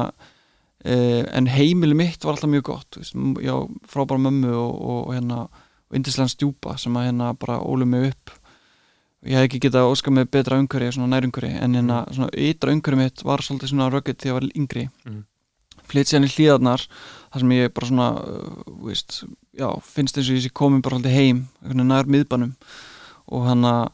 eh, 0.84 1.24
en 1.32 1.46
heimili 1.46 1.94
mitt 1.96 2.24
var 2.24 2.34
alltaf 2.34 2.50
mjög 2.50 2.62
gott 2.70 2.96
veist, 2.98 3.14
já, 3.44 3.54
frábæra 3.88 4.18
mömmu 4.20 4.50
og, 4.52 4.74
og, 4.80 5.08
og 5.08 5.14
hérna 5.14 5.42
og 5.90 5.96
indislega 5.96 6.28
stjúpa 6.32 6.78
sem 6.80 6.96
að 6.96 7.06
hérna 7.10 7.32
bara 7.38 7.58
ólu 7.60 7.86
mig 7.86 8.10
upp 8.12 8.30
ég 9.24 9.38
hef 9.38 9.46
ekki 9.48 9.60
getað 9.64 9.88
óskað 9.92 10.12
með 10.18 10.30
betra 10.36 10.58
umhverfi 10.60 10.92
svona 10.98 11.08
nær 11.14 11.24
umhverfi 11.28 11.54
en 11.62 11.74
hérna 11.78 12.02
svona 12.12 12.28
ytra 12.36 12.72
umhverfi 12.74 12.98
mitt 13.00 13.22
var 13.24 13.40
svolítið 13.40 13.70
svona 13.72 13.90
rugged 13.92 14.18
þegar 14.20 14.32
ég 14.32 14.40
var 14.40 14.50
yngri 14.60 14.88
Mhm. 15.06 15.22
flytt 15.88 16.08
síðan 16.08 16.24
í 16.28 16.32
hlíðarnar 16.34 16.84
þar 17.32 17.40
sem 17.40 17.50
ég 17.56 17.72
bara 17.74 17.86
svona 17.86 18.08
uh, 18.20 18.86
veist, 18.88 19.24
já, 19.56 19.68
finnst 19.82 20.16
eins 20.18 20.28
og 20.30 20.36
ég 20.36 20.44
sé 20.44 20.50
komin 20.52 20.82
bara 20.82 20.96
svolítið 20.98 21.16
heim 21.16 21.48
nær 21.64 22.04
miðbanum 22.08 22.54
og 23.32 23.46
hann 23.48 23.64
að 23.64 23.88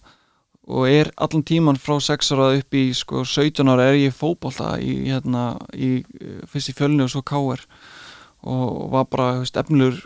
og 0.71 0.85
er 0.87 1.09
allan 1.19 1.43
tíman 1.43 1.79
frá 1.81 1.97
6 1.99 2.29
ára 2.37 2.51
upp 2.61 2.75
í 2.79 2.93
sko 2.95 3.25
17 3.27 3.67
ára 3.73 3.89
er 3.91 3.97
ég 3.99 4.13
í 4.13 4.15
fótbolta 4.15 4.77
í 4.79 5.09
hérna 5.09 5.57
í, 5.75 6.05
eh, 6.21 6.45
fyrst 6.47 6.71
í 6.71 6.75
fjölni 6.79 7.03
og 7.03 7.11
svo 7.11 7.23
káir 7.27 7.65
og 8.47 8.91
var 8.93 9.05
bara 9.11 9.41
veist, 9.41 9.57
efnilegur 9.57 9.99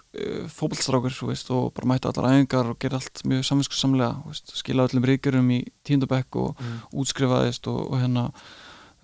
fótballstrákur 0.50 1.12
þú 1.14 1.28
veist, 1.28 1.50
og 1.54 1.68
bara 1.76 1.86
mætti 1.92 2.08
allar 2.08 2.30
æfingar 2.32 2.70
og 2.72 2.78
gerði 2.82 2.96
allt 2.98 3.22
mjög 3.28 3.44
samvinskusamlega 3.46 4.32
skila 4.56 4.88
öllum 4.88 5.04
ríkjurum 5.06 5.50
í 5.54 5.60
tíundabekk 5.86 6.36
og 6.36 6.56
Mm. 6.58 6.80
útskrifaðist 7.02 7.68
og, 7.68 7.92
og 7.92 8.00
hérna 8.00 8.24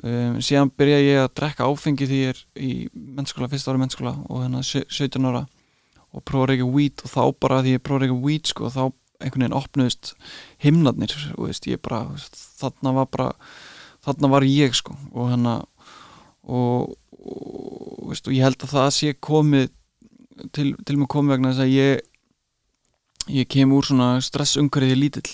um, 0.02 0.40
síðan 0.40 0.70
byrjaði 0.72 1.12
ég 1.12 1.24
að 1.26 1.34
drekka 1.34 1.68
áfengi 1.68 2.08
því 2.08 2.18
ég 2.24 2.28
er 2.34 2.40
í 2.56 2.88
mennskóla, 2.94 3.50
fyrsta 3.52 3.70
ári 3.70 3.78
mennskóla 3.84 4.16
og 4.30 4.42
hérna 4.46 4.64
sjö- 4.64 4.88
17 4.88 5.24
ára 5.28 5.46
og 6.12 6.24
prófa 6.24 6.46
að 6.46 6.48
reykja 6.54 6.72
weed 6.74 7.04
og 7.04 7.10
þá 7.10 7.22
bara 7.40 7.62
því 7.62 7.76
ég 7.76 7.82
prófa 7.84 8.00
að 8.00 8.02
reykja 8.08 8.22
weed 8.24 8.46
sko, 8.50 8.70
þá 8.70 8.92
einhvern 9.20 9.44
veginn 9.44 9.58
opnuðist 9.58 10.14
himnarnir, 10.62 11.12
þú 11.12 11.48
veist, 11.48 11.68
ég 11.70 11.82
bara 11.84 12.04
þarna 12.60 12.94
var 13.00 13.10
bara 13.12 13.28
þarna 14.04 14.32
var 14.32 14.46
ég 14.48 14.76
sko 14.76 14.96
og 15.12 15.32
hérna 15.32 15.56
og, 16.48 16.94
og, 17.20 17.98
veist, 18.10 18.28
og 18.28 18.36
ég 18.36 18.46
held 18.46 18.64
að 18.64 18.76
það 18.76 18.88
sé 18.96 19.12
komið 19.20 19.68
til, 20.56 20.72
til 20.86 20.96
mig 20.96 21.10
komið 21.12 21.36
vegna 21.36 21.52
þess 21.52 21.66
að 21.66 21.74
ég 21.74 22.06
ég 23.30 23.50
kem 23.52 23.72
úr 23.76 23.86
svona 23.86 24.14
stressumhverfið 24.24 24.98
lítill 24.98 25.28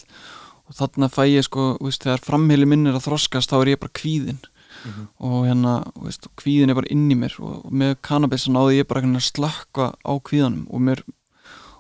og 0.67 0.75
þarna 0.77 1.09
fæ 1.13 1.23
ég 1.31 1.47
sko, 1.47 1.77
veist, 1.81 2.03
þegar 2.03 2.25
framheili 2.27 2.67
minn 2.69 2.91
er 2.91 2.99
að 2.99 3.07
þroskast 3.07 3.53
þá 3.53 3.61
er 3.61 3.73
ég 3.77 3.83
bara 3.83 3.99
kvíðin 4.01 4.43
og 5.23 5.47
hérna, 5.47 5.77
veist, 6.03 6.27
kvíðin 6.39 6.73
er 6.73 6.79
bara 6.79 6.91
inn 6.93 7.07
í 7.11 7.17
mér 7.19 7.37
og, 7.41 7.63
og 7.67 7.73
með 7.75 7.97
kannabis 8.07 8.47
þá 8.47 8.53
náði 8.57 8.81
ég 8.81 8.91
bara 8.91 9.03
að 9.07 9.25
slakka 9.25 9.93
á 9.97 10.13
kvíðanum 10.27 10.67
og 10.71 10.85
mér 10.89 11.03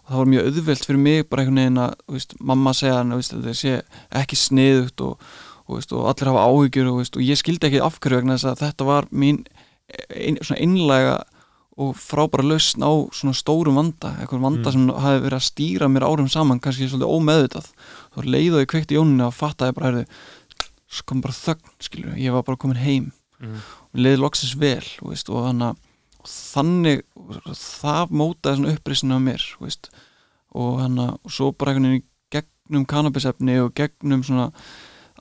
og 0.06 0.12
það 0.12 0.20
var 0.22 0.30
mjög 0.32 0.48
auðvelt 0.52 0.86
fyrir 0.86 1.00
mig 1.02 1.28
bara 1.28 1.42
einhvern 1.42 1.58
veginn 1.60 1.82
að 1.82 1.94
veist, 2.14 2.34
mamma 2.40 2.72
segja 2.78 3.00
hann 3.00 3.12
að 3.16 3.30
það 3.42 3.56
sé 3.58 3.72
ekki 4.22 4.36
sniðugt 4.38 5.02
og, 5.02 5.18
og, 5.66 5.76
veist, 5.76 5.92
og 5.92 6.06
allir 6.12 6.30
hafa 6.30 6.44
áhyggjur 6.46 6.90
og, 6.92 7.00
veist, 7.02 7.16
og 7.18 7.22
ég 7.26 7.40
skildi 7.40 7.66
ekki 7.70 7.82
af 7.82 7.98
hverju 8.00 8.20
vegna 8.22 8.36
þess 8.38 8.50
að 8.52 8.62
þetta 8.62 8.86
var 8.86 9.08
mín 9.10 9.42
ein, 10.14 10.38
einlega 10.56 11.16
og 11.76 11.90
frábæra 12.00 12.46
lausn 12.46 12.80
á 12.86 12.92
svona 13.12 13.34
stórum 13.36 13.76
vanda 13.76 14.14
eitthvað 14.22 14.46
vanda 14.46 14.70
Mm. 14.70 14.72
sem 14.72 15.02
hafi 15.04 15.20
verið 15.26 15.36
að 15.36 15.48
stýra 15.50 15.88
mér 15.92 16.06
árum 16.08 16.28
saman 16.32 16.60
kannski 16.60 16.88
svolítið 16.88 17.12
ómeðvitað 17.12 17.66
þá 18.16 18.18
leið 18.24 18.54
og 18.56 18.62
ég 18.62 18.70
kveikti 18.72 18.94
í 18.94 18.98
jóninu 18.98 19.26
að 19.26 19.34
fatta 19.36 19.68
ég 19.68 19.74
bara 19.76 19.90
heyrðu, 19.90 20.06
svo 20.88 21.02
kom 21.04 21.20
bara 21.20 21.34
þögn 21.36 21.74
skilur 21.84 22.16
ég 22.16 22.32
var 22.32 22.42
bara 22.46 22.56
komin 22.56 22.80
heim 22.80 23.12
Mm. 23.36 23.58
og 23.92 24.00
leiði 24.00 24.16
loksins 24.22 24.54
vel 24.56 24.80
og, 25.04 25.12
hana, 25.44 25.74
og 25.74 25.85
þannig 26.26 27.02
það 27.56 28.12
mótaði 28.20 28.58
svona 28.60 28.74
upprisinu 28.76 29.16
á 29.16 29.20
mér 29.22 29.46
veist, 29.62 29.90
og, 30.56 30.80
hana, 30.82 31.08
og 31.22 31.32
svo 31.32 31.52
bara 31.52 31.72
einhvern 31.74 31.90
veginn 31.96 32.06
gegnum 32.34 32.86
kannabisefni 32.90 33.58
og 33.62 33.74
gegnum 33.78 34.22
svona 34.26 34.50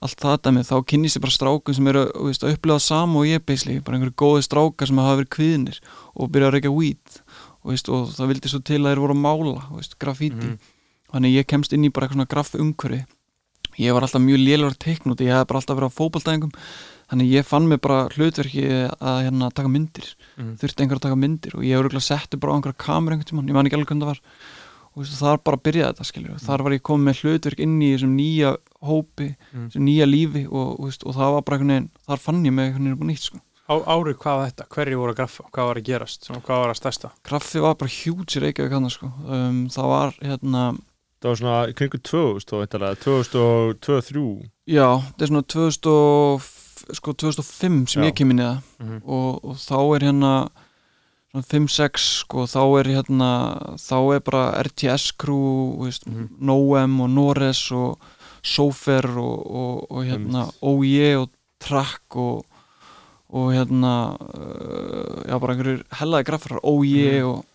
allt 0.03 0.19
það 0.19 0.37
dæmi, 0.43 0.63
þá 0.67 0.75
kynnist 0.91 1.17
ég 1.17 1.23
bara 1.23 1.31
strákum 1.35 1.75
sem 1.77 1.87
eru 1.87 2.05
veist, 2.27 2.43
að 2.43 2.55
upplega 2.57 2.79
sama 2.83 3.21
og 3.21 3.29
ég 3.29 3.43
beisli 3.47 3.77
bara 3.81 3.97
einhverju 3.99 4.15
góði 4.19 4.45
strákar 4.45 4.89
sem 4.91 4.99
hafa 4.99 5.19
verið 5.21 5.31
kviðnir 5.37 5.77
og 6.15 6.31
byrja 6.33 6.49
að 6.49 6.55
reykja 6.57 6.73
weed 6.75 7.19
og, 7.65 7.77
og 7.95 8.09
það 8.13 8.31
vildi 8.33 8.51
svo 8.51 8.59
til 8.67 8.81
að 8.83 8.89
þeir 8.91 9.03
voru 9.05 9.15
að 9.15 9.23
mála 9.23 9.69
veist, 9.77 9.95
graffíti, 10.01 10.35
Mhm. 10.51 10.57
þannig 11.15 11.35
ég 11.39 11.47
kemst 11.47 11.73
inn 11.73 11.85
í 11.87 11.91
bara 11.93 12.07
eitthvað 12.07 12.19
svona 12.19 12.33
graff 12.33 12.55
umhverfi 12.59 13.05
ég 13.79 13.93
var 13.95 14.03
alltaf 14.03 14.21
mjög 14.21 14.39
lélur 14.43 14.75
teiknút, 14.79 15.19
ég 15.23 15.31
hef 15.31 15.47
bara 15.47 15.59
alltaf 15.61 15.77
verið 15.79 15.91
á 15.91 15.97
fótballtæðingum 15.99 16.51
þannig 17.11 17.31
ég 17.31 17.45
fann 17.45 17.67
mig 17.69 17.79
bara 17.81 18.07
hlutverki 18.09 18.65
að 18.99 19.17
hérna 19.27 19.51
taka 19.53 19.69
myndir 19.69 20.15
Mhm. 20.37 20.57
þurfti 20.57 20.81
einhver 20.85 20.97
að 20.99 21.05
taka 21.07 21.15
myndir 21.15 21.55
og 21.55 21.63
ég 21.63 21.77
örugglega 21.79 22.01
setti 22.01 22.37
bara 22.39 22.53
á 22.53 22.55
einhverja 22.57 22.77
kamer 22.77 23.11
einhvern 23.13 23.29
tímann, 23.29 23.47
ég 23.49 23.53
man 23.53 23.65
ekki 23.65 23.75
alveg 23.77 23.87
hvernig 23.87 24.03
það 24.03 24.13
var 24.13 24.19
og 24.95 25.03
veist, 25.03 25.19
þar 25.19 25.37
bara 25.43 25.57
byrjaði 25.57 25.93
þetta 25.93 26.05
skilur 26.07 26.39
þar 26.39 26.63
var 26.63 26.71
ég 26.71 26.81
komið 26.81 27.05
með 27.09 27.19
hlutverk 27.21 27.59
inn 27.59 27.79
í 27.81 27.89
þessum 27.95 28.15
nýja 28.15 28.55
hópi, 28.81 29.35
Mm. 29.53 29.67
þessum 29.69 29.83
nýja 29.85 30.05
lífi 30.07 30.45
og, 30.51 30.79
veist, 30.85 31.03
og 31.05 31.13
það 31.15 31.33
var 31.35 31.41
bara 31.41 31.57
einhvern 31.57 31.73
veginn, 31.75 31.89
þar 32.07 32.19
fann 32.19 32.45
ég 32.45 32.53
mig 32.53 32.65
einhvern 32.73 32.83
veginn 32.83 32.93
upp 32.95 33.03
á 33.03 33.07
nýtt 33.11 33.19
sko. 33.27 33.39
Á, 33.67 33.75
árið 33.81 34.15
hvað 34.21 34.35
var 34.37 34.49
þetta? 34.51 34.67
Hverju 34.69 34.97
voru 35.01 35.11
að 35.11 35.15
graffa? 35.17 35.43
Hvað 35.51 35.65
var 35.67 35.75
að 35.75 35.83
gerast? 35.89 36.27
Hvað 36.29 36.59
var 36.61 36.69
að 36.69 36.79
stærsta? 36.79 37.09
kraffi 37.23 37.59
var 37.61 37.73
bara 37.75 37.89
hjúts 37.89 38.37
í 38.37 38.41
Reykjavík 38.41 38.71
hann 38.71 38.89
sko. 38.89 39.07
um, 39.27 39.67
það 39.67 39.87
var 39.89 40.11
hérna 40.21 40.77
Það 41.21 41.29
var 41.31 41.35
svona 41.35 41.67
í 41.69 41.73
kringu 41.73 41.97
2000 42.03 42.53
og 42.53 42.67
eitthvað, 42.67 42.97
2002-2003 43.01 44.49
já, 44.69 44.85
þetta 45.01 45.23
er 45.25 45.27
svona 45.31 45.45
2000 45.47 45.89
og, 45.89 46.41
sko, 46.93 47.13
2005 47.13 47.87
sem 47.89 48.03
Já. 48.03 48.09
ég 48.11 48.15
kem 48.15 48.31
inn 48.31 48.39
í 48.39 48.43
það 48.43 48.61
Mhm. 48.79 49.01
og, 49.05 49.45
og 49.45 49.55
þá 49.55 49.95
er 49.95 49.99
hérna 50.11 50.49
svona 51.31 51.45
5-6 51.51 51.97
sko, 52.25 52.45
þá 52.45 52.61
er 52.79 52.85
hérna 52.95 53.29
þá 53.77 54.15
er 54.15 54.19
bara 54.21 54.63
RTS 54.63 55.11
crew 55.17 55.77
veist, 55.83 56.05
Mhm. 56.07 56.29
Noem 56.39 56.99
og 57.01 57.09
Nores 57.09 57.71
og 57.71 57.97
Sofer 58.43 59.05
og, 59.17 59.45
og, 59.51 59.87
og 59.91 60.03
hérna 60.05 60.51
OE 60.61 61.15
og 61.17 61.29
Track 61.59 62.15
og, 62.15 62.45
og 63.33 63.51
hérna 63.53 64.15
uh, 64.19 65.23
já 65.25 65.39
bara 65.39 65.53
einhverjur 65.55 65.83
hellaði 65.91 66.23
graffar 66.25 66.59
OE 66.63 67.21
Mhm. 67.21 67.25
og 67.25 67.45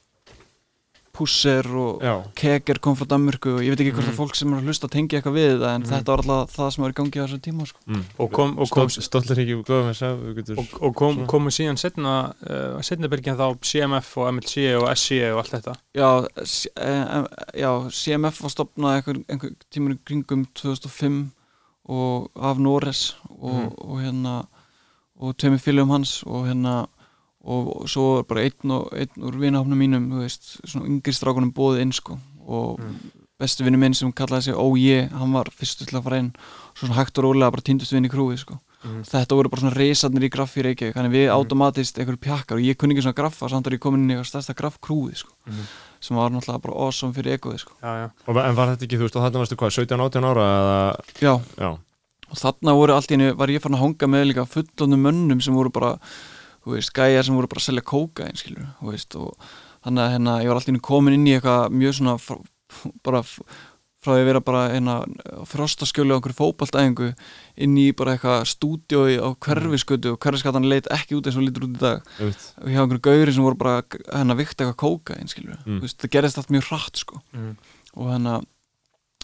Pusser 1.20 1.66
og 1.76 2.00
Já, 2.00 2.14
Keger 2.34 2.78
kom 2.80 2.96
frá 2.96 3.04
Danmörku 3.10 3.52
og 3.58 3.60
ég 3.60 3.74
veit 3.74 3.80
ekki 3.84 3.92
hvort 3.92 4.06
Mhm. 4.08 4.14
að 4.14 4.20
fólk 4.20 4.34
sem 4.38 4.52
er 4.54 4.60
að 4.62 4.68
hlusta 4.70 4.88
tengi 4.88 5.18
eitthvað 5.18 5.36
við 5.36 5.58
það 5.60 5.74
en 5.74 5.82
Mhm. 5.82 5.90
þetta 5.90 6.06
var 6.14 6.22
alltaf 6.24 6.56
það 6.56 6.70
sem 6.72 6.82
var 6.84 6.90
í 6.90 6.96
gangi 7.00 7.20
á 7.20 7.24
þessum 7.26 7.42
tíma 7.44 7.66
sko. 7.66 7.78
mm. 7.86 8.04
Og 8.18 8.32
kom- 8.32 8.58
og 8.58 8.70
kom- 8.70 8.88
Stollir 8.88 9.36
ekki 9.42 9.58
og 9.58 9.64
góðum 9.66 9.90
þess 9.90 10.02
að 10.02 10.16
við 10.24 10.34
getur 10.40 10.58
Og, 10.58 10.82
og 10.82 10.94
kom, 10.96 11.26
komu 11.26 11.50
síðan 11.50 11.76
setna, 11.78 12.34
uh, 12.48 12.80
setna 12.80 13.08
byrgin 13.08 13.36
þá 13.36 13.58
CMF 13.60 14.16
og 14.16 14.28
MLC 14.34 14.74
og 14.80 14.88
SC 14.96 15.10
og 15.32 15.38
allt 15.44 15.52
þetta 15.62 15.76
Já, 15.94 16.26
S- 16.42 16.66
eh, 16.76 17.24
já, 17.60 17.90
CMF 17.90 18.40
var 18.40 18.50
stopnað 18.50 19.02
einhver, 19.02 19.24
einhver 19.28 19.54
tímur 19.70 19.92
í 19.92 19.98
kringum 20.04 20.46
2005 20.54 21.32
og 21.88 22.30
af 22.40 22.56
Nores 22.58 23.14
og, 23.28 23.52
Mhm. 23.52 23.74
og 23.78 23.98
hérna 24.00 24.46
og 25.20 25.36
tveimur 25.36 25.60
fylgum 25.60 25.90
hans 25.90 26.22
og 26.24 26.46
hérna 26.46 26.86
og, 27.44 27.82
og 27.82 27.88
svo 27.88 28.18
er 28.20 28.24
bara 28.28 28.42
einn, 28.44 28.70
og, 28.70 28.90
einn 28.92 29.24
úr 29.24 29.38
vinahofnum 29.40 29.78
mínum, 29.80 30.08
þú 30.12 30.20
veist, 30.24 30.50
svona 30.68 30.86
yngri 30.86 31.12
strákunum 31.16 31.52
bóðið 31.56 31.80
inn 31.86 31.92
sko 31.92 32.18
og 32.46 32.80
Mm. 32.80 32.96
bestu 33.40 33.64
vinnu 33.64 33.78
minn 33.78 33.94
sem 33.94 34.12
kallaði 34.12 34.42
sig 34.50 34.54
OJ, 34.54 35.08
hann 35.16 35.32
var 35.32 35.48
fyrstur 35.50 35.86
til 35.88 35.96
að 35.98 36.02
fara 36.04 36.18
inn 36.18 36.32
svo 36.74 36.86
svona 36.86 36.98
hægt 36.98 37.16
og 37.18 37.24
rólega 37.24 37.50
bara 37.50 37.62
týndust 37.62 37.92
við 37.92 37.96
inn 37.96 38.08
í 38.10 38.10
krúi 38.12 38.36
sko 38.38 38.58
Mhm. 38.84 39.04
þetta 39.04 39.36
voru 39.36 39.48
bara 39.50 39.60
svona 39.60 39.76
reysarnir 39.76 40.24
í 40.24 40.30
graffi 40.32 40.60
í 40.60 40.64
Reykjavík 40.64 40.94
þannig 40.94 41.12
við 41.12 41.26
Mhm. 41.28 41.36
automatist 41.36 41.98
einhverju 41.98 42.16
pjakkar 42.20 42.56
og 42.56 42.64
ég 42.64 42.76
kunni 42.76 42.94
ekki 42.94 43.02
svona 43.04 43.14
graffa 43.14 43.48
samt 43.48 43.66
að 43.66 43.72
ég 43.76 43.78
komin 43.80 44.00
inn 44.04 44.10
í 44.10 44.14
eitthvað 44.20 44.30
stærsta 44.32 44.54
graffkrúi 44.54 45.16
sko 45.16 45.32
Mhm. 45.46 45.64
sem 46.00 46.16
var 46.16 46.30
náttúrulega 46.30 46.62
bara 46.62 46.74
awesome 46.74 47.12
fyrir 47.12 47.38
egoði 47.38 47.58
sko. 47.60 47.72
Já, 47.82 47.88
já 48.08 48.10
Og 48.28 48.36
En 48.36 48.54
var 48.54 48.68
þetta 48.76 48.86
ekki, 48.86 48.96
þú 48.98 49.04
veist, 49.08 49.16
og 49.16 49.22
þarna 49.22 49.40
varstu 49.40 49.56
hvað, 49.56 49.86
17-18 49.86 50.24
ára 50.24 50.44
eða, 50.60 51.00
Já, 51.20 51.40
já, 51.58 51.70
og 52.30 52.36
þarna 52.36 52.72
voru 52.74 52.94
allt 52.94 53.08
í 53.10 53.14
einu, 53.16 53.34
var 53.36 53.48
ég 53.48 53.60
farin 53.60 53.76
að 53.76 53.80
hanga 53.80 54.06
með 54.08 54.32
líka 54.34 54.46
fullonum 54.48 55.02
mönnum 55.02 55.42
sem 55.42 55.54
voru 55.54 55.70
bara 55.70 55.98
þú 56.64 56.74
veist, 56.76 56.92
gæjar 56.92 57.24
sem 57.24 57.34
voru 57.34 57.48
bara 57.48 57.60
að 57.62 57.68
selja 57.70 57.82
kókain 57.82 58.36
skilur, 58.36 58.66
þú 58.80 58.90
veist, 58.92 59.16
og 59.16 59.34
þannig 59.84 60.04
að 60.04 60.12
hérna, 60.14 60.38
ég 60.44 60.48
var 60.48 60.56
allt 60.60 60.68
í 60.68 60.72
einu 60.74 60.80
komin 60.84 61.14
inn 61.14 61.26
í 61.26 61.34
eitthvað 61.38 61.70
mjög 61.72 61.94
svona 61.98 62.18
fr 62.20 62.40
bara 63.02 63.22
frá 64.00 64.14
að 64.16 64.24
vera 64.24 64.40
bara 64.40 64.60
eina 64.72 65.04
frostaskjölu 65.44 66.14
á 66.14 66.16
einhverju 66.16 66.36
fótballtæðingu 66.38 67.08
inn 67.60 67.74
í 67.80 67.90
bara 67.96 68.14
eitthvað 68.16 68.46
stúdíói 68.48 69.18
á 69.20 69.28
hverfiskötu 69.36 70.14
og 70.14 70.20
hverfiskatan 70.24 70.68
leit 70.70 70.86
ekki 70.94 71.18
út 71.18 71.26
eins 71.28 71.36
og 71.36 71.44
lítur 71.44 71.66
út 71.66 71.74
í 71.76 71.80
dag 71.82 72.00
og 72.22 72.70
hjá 72.70 72.80
einhverju 72.80 73.02
gauri 73.04 73.34
sem 73.36 73.44
voru 73.44 73.58
bara 73.60 73.82
hérna 74.08 74.36
vikta 74.38 74.64
eitthvað 74.64 74.80
kókain 74.80 75.28
skilur, 75.28 75.58
Mm. 75.66 75.80
þú 75.80 75.84
veist, 75.84 75.98
það 76.00 76.10
gerist 76.16 76.38
allt 76.40 76.48
mjög 76.54 76.64
hratt 76.70 76.96
sko 76.96 77.20
Mhm. 77.34 77.56
og 77.96 78.06
þannig 78.14 78.46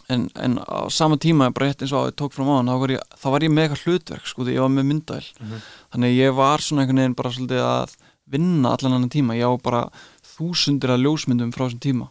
en, 0.08 0.28
en 0.36 0.58
á 0.62 0.86
sama 0.90 1.16
tíma 1.16 1.50
bara 1.54 1.66
rétt 1.70 1.82
eins 1.82 1.92
og 1.92 2.04
að 2.04 2.10
ég 2.12 2.16
tók 2.20 2.32
fram 2.36 2.48
á 2.52 2.56
hann 2.60 2.68
þá 2.70 2.78
var 2.82 2.92
ég, 2.94 3.00
þá 3.18 3.26
var 3.34 3.40
ég 3.46 3.50
með 3.52 3.64
eitthvað 3.66 3.84
hlutverk 3.86 4.26
sko 4.30 4.44
því 4.46 4.54
ég 4.56 4.60
var 4.62 4.74
með 4.76 4.86
myndæl 4.90 5.24
Mhm. 5.40 5.62
þannig 5.92 6.10
að 6.12 6.18
ég 6.20 6.34
var 6.36 6.58
svona 6.58 6.82
einhvern 6.84 7.00
veginn 7.02 7.16
bara 7.16 7.30
svolítið 7.30 7.62
að 7.66 7.96
vinna 8.28 8.72
allan 8.74 8.92
annan 8.96 9.08
tíma. 9.10 9.34
Ég 9.38 9.46
á 9.46 9.54
bara 9.62 9.90
þúsundir 10.36 10.90
af 10.90 10.98
ljósmyndum 11.00 11.52
frá 11.54 11.66
þessum 11.68 11.80
tíma. 11.80 12.08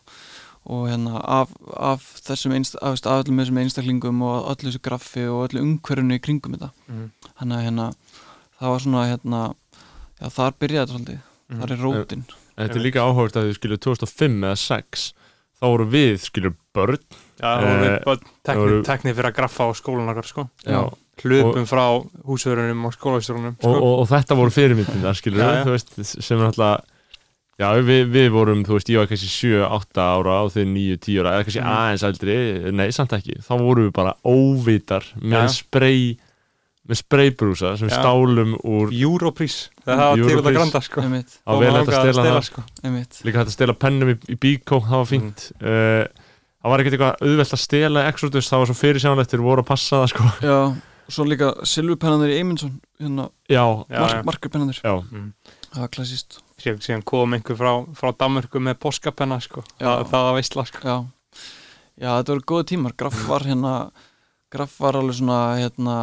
Og 0.66 0.88
hérna 0.90 1.20
af, 1.22 1.50
af 1.78 2.02
þessum 2.26 2.54
einst, 2.56 2.76
af, 2.82 2.98
af 3.06 3.26
öllum 3.26 3.38
þessum 3.44 3.60
einstaklingum 3.62 4.22
og 4.26 4.48
öllu 4.56 4.72
þessu 4.72 4.82
graffi 4.82 5.26
og 5.30 5.50
öllu 5.50 5.62
umhverfinu 5.62 6.16
í 6.18 6.22
kringum 6.24 6.56
þetta. 6.56 6.72
Mhm. 6.88 7.12
þannig 7.40 7.58
að 7.60 7.66
hérna 7.68 7.88
það 8.60 8.72
var 8.74 8.80
svona 8.80 9.04
hérna 9.12 9.42
já 10.22 10.28
þar 10.32 10.54
byrjaði 10.60 10.86
þetta 10.88 10.96
svolítið, 10.96 11.20
Mhm. 11.50 11.60
þar 11.62 11.72
er 11.72 11.84
rótin. 11.84 12.24
Þetta 12.58 12.76
er 12.80 12.86
líka 12.86 13.04
áhugast 13.06 13.36
að 13.36 13.46
þið 13.50 13.58
skilur 13.60 13.78
2005 13.78 14.42
eða 14.42 14.58
6 14.58 15.14
þá 15.60 15.66
voru 15.68 15.86
við 15.92 16.14
skilur 16.24 16.56
börn 16.74 16.98
Já, 17.36 17.50
það 17.60 17.66
voru 17.66 17.90
Eh, 17.96 18.56
voru- 18.56 18.84
tekni 18.88 19.14
fyrir 19.14 19.30
að 19.32 19.36
graffa 19.40 19.68
á 19.68 19.70
skólan 19.76 20.10
okkar 20.14 20.26
sko. 20.30 20.48
Hlupum 21.24 21.64
frá 21.68 21.86
húsverunum 22.28 22.86
og 22.86 22.94
skólastjórunum 22.94 23.54
og, 23.56 23.62
sko. 23.64 23.72
og, 23.72 24.00
og 24.04 24.08
þetta 24.12 24.36
voru 24.36 24.52
fyrirmyndina 24.52 25.14
skilur 25.16 25.40
Já, 25.40 25.50
já. 25.56 25.64
þú 25.64 25.72
veist, 25.76 26.22
sem 26.22 26.40
er 26.42 26.50
alltaf 26.50 26.82
já, 27.56 27.70
við, 27.88 28.02
við 28.12 28.28
vorum, 28.36 28.64
þú 28.68 28.76
veist, 28.76 28.90
ég 28.92 29.00
var 29.00 29.08
kannski 29.08 29.30
7-8 29.32 30.02
ára 30.04 30.42
og 30.44 30.52
þau 30.52 30.66
9-10 30.68 31.20
ára 31.24 31.32
eða 31.38 31.46
kannski 31.48 31.64
Mhm. 31.64 31.72
aðeins 31.72 32.04
eldri, 32.10 32.36
nei, 32.76 32.88
samt 32.92 33.16
ekki 33.16 33.38
þá 33.40 33.54
vorum 33.64 33.88
við 33.88 33.94
bara 33.96 34.14
óvitar 34.28 35.04
með 35.24 35.50
spray 35.56 36.18
með 36.86 37.00
spraybrúsa 37.02 37.78
sem 37.80 37.88
Já. 37.90 37.96
stálum 37.98 38.52
úr 38.62 38.92
Europrís 38.94 39.70
Það 39.88 39.98
hafa 39.98 40.16
til 40.28 40.38
að 40.38 40.52
granda 40.54 40.82
sko 40.86 41.02
einmitt, 41.02 41.40
á 41.48 41.52
vel 41.58 41.72
hægt 41.74 41.88
að 41.90 42.12
stela 42.12 42.28
það 42.28 42.44
sko. 42.44 42.64
einmitt 42.84 43.22
líka 43.26 43.40
hægt 43.40 43.48
að 43.50 43.56
stela 43.56 43.74
pennum 43.74 44.12
í, 44.12 44.18
í 44.30 44.36
bíkó, 44.38 44.84
það 44.84 45.00
var 45.00 45.10
fínt 45.10 45.48
uh, 45.64 46.06
það 46.66 46.74
var 46.74 46.82
ekkert 46.82 46.96
eitthvað 46.98 47.28
auðvelt 47.30 47.54
að 47.56 47.62
stela 47.62 48.04
Exodus, 48.10 48.48
það 48.50 48.62
var 48.64 48.70
svo 48.72 48.76
fyrirsjánlegt 48.80 49.34
þeir 49.36 49.44
voru 49.46 49.62
að 49.62 49.68
passa 49.70 50.00
það 50.02 50.08
sko. 50.16 50.30
Já, 50.42 50.58
og 51.06 51.14
svo 51.14 51.26
líka 51.30 51.52
silfurpennanir 51.70 52.34
í 52.34 52.40
Eymundsson 52.42 52.80
hérna, 53.00 53.28
já, 53.46 53.62
Já, 53.94 54.24
mark, 54.26 54.50
já, 54.82 54.96
Mm. 55.12 55.28
það 55.76 55.84
var 55.86 55.92
klassist 55.94 56.40
síðan, 56.58 56.82
síðan 56.82 57.04
kom 57.06 57.34
einhver 57.38 57.56
frá, 57.60 57.72
frá 57.94 58.10
Danmörku 58.18 58.58
með 58.64 58.80
poskapenna 58.82 59.38
sko. 59.44 59.62
Já. 59.78 59.86
það, 59.86 60.10
það 60.10 60.26
var 60.30 60.36
veistla 60.40 60.66
sko. 60.66 60.82
já, 60.82 60.98
já 62.02 62.10
þetta 62.18 62.34
voru 62.34 62.46
góði 62.50 62.68
tímar. 62.74 62.96
Graff 62.98 63.28
var 63.30 63.46
hérna 63.46 63.92
Graff 64.56 64.80
var 64.80 64.96
alveg 64.96 65.18
svona 65.20 65.40
hérna 65.60 65.96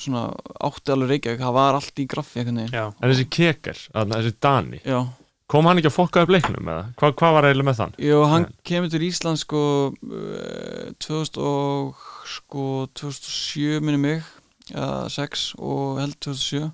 svona 0.00 0.22
átti 0.64 0.92
alveg 0.94 1.10
Reykjavík. 1.14 1.40
Það 1.42 1.56
var 1.56 1.76
allt 1.78 2.00
í 2.00 2.06
Graffi 2.08 2.40
En 2.40 3.10
þessi 3.10 3.26
Keker, 3.28 3.80
þarna, 3.92 4.20
þessi 4.20 4.36
Dani. 4.40 4.80
Já, 4.84 5.00
Kom 5.50 5.66
hann 5.66 5.80
ekki 5.80 5.90
að 5.90 5.96
fokka 5.96 6.22
upp 6.24 6.30
leiknum 6.30 6.68
eða? 6.70 6.82
Hva, 7.00 7.10
hvað 7.18 7.32
var 7.36 7.48
eiginlega 7.48 7.68
með 7.68 7.78
þann? 7.80 7.94
Jú, 8.06 8.18
hann 8.30 8.44
Nei. 8.46 8.52
kemur 8.70 8.92
til 8.92 9.02
Ísland 9.08 9.40
sko 9.40 9.62
eh, 9.90 10.92
2000 11.02 11.40
og 11.42 12.04
sko 12.30 12.66
2007 13.00 13.80
minni 13.82 13.98
mig 13.98 14.22
ja, 14.70 15.08
6 15.10 15.48
og 15.58 15.98
held 15.98 16.14
2007 16.22 16.70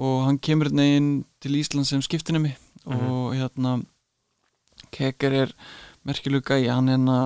og 0.00 0.18
hann 0.24 0.40
kemur 0.40 0.70
hérna 0.70 0.86
inn 0.96 1.10
til 1.44 1.58
Ísland 1.60 1.88
sem 1.88 2.00
skiptinemi 2.04 2.54
og 2.88 3.34
hérna 3.36 3.80
Keker 4.90 5.34
er 5.36 5.54
merkilegu 6.08 6.42
gæi 6.46 6.70
hann 6.70 6.88
hérna 6.88 7.18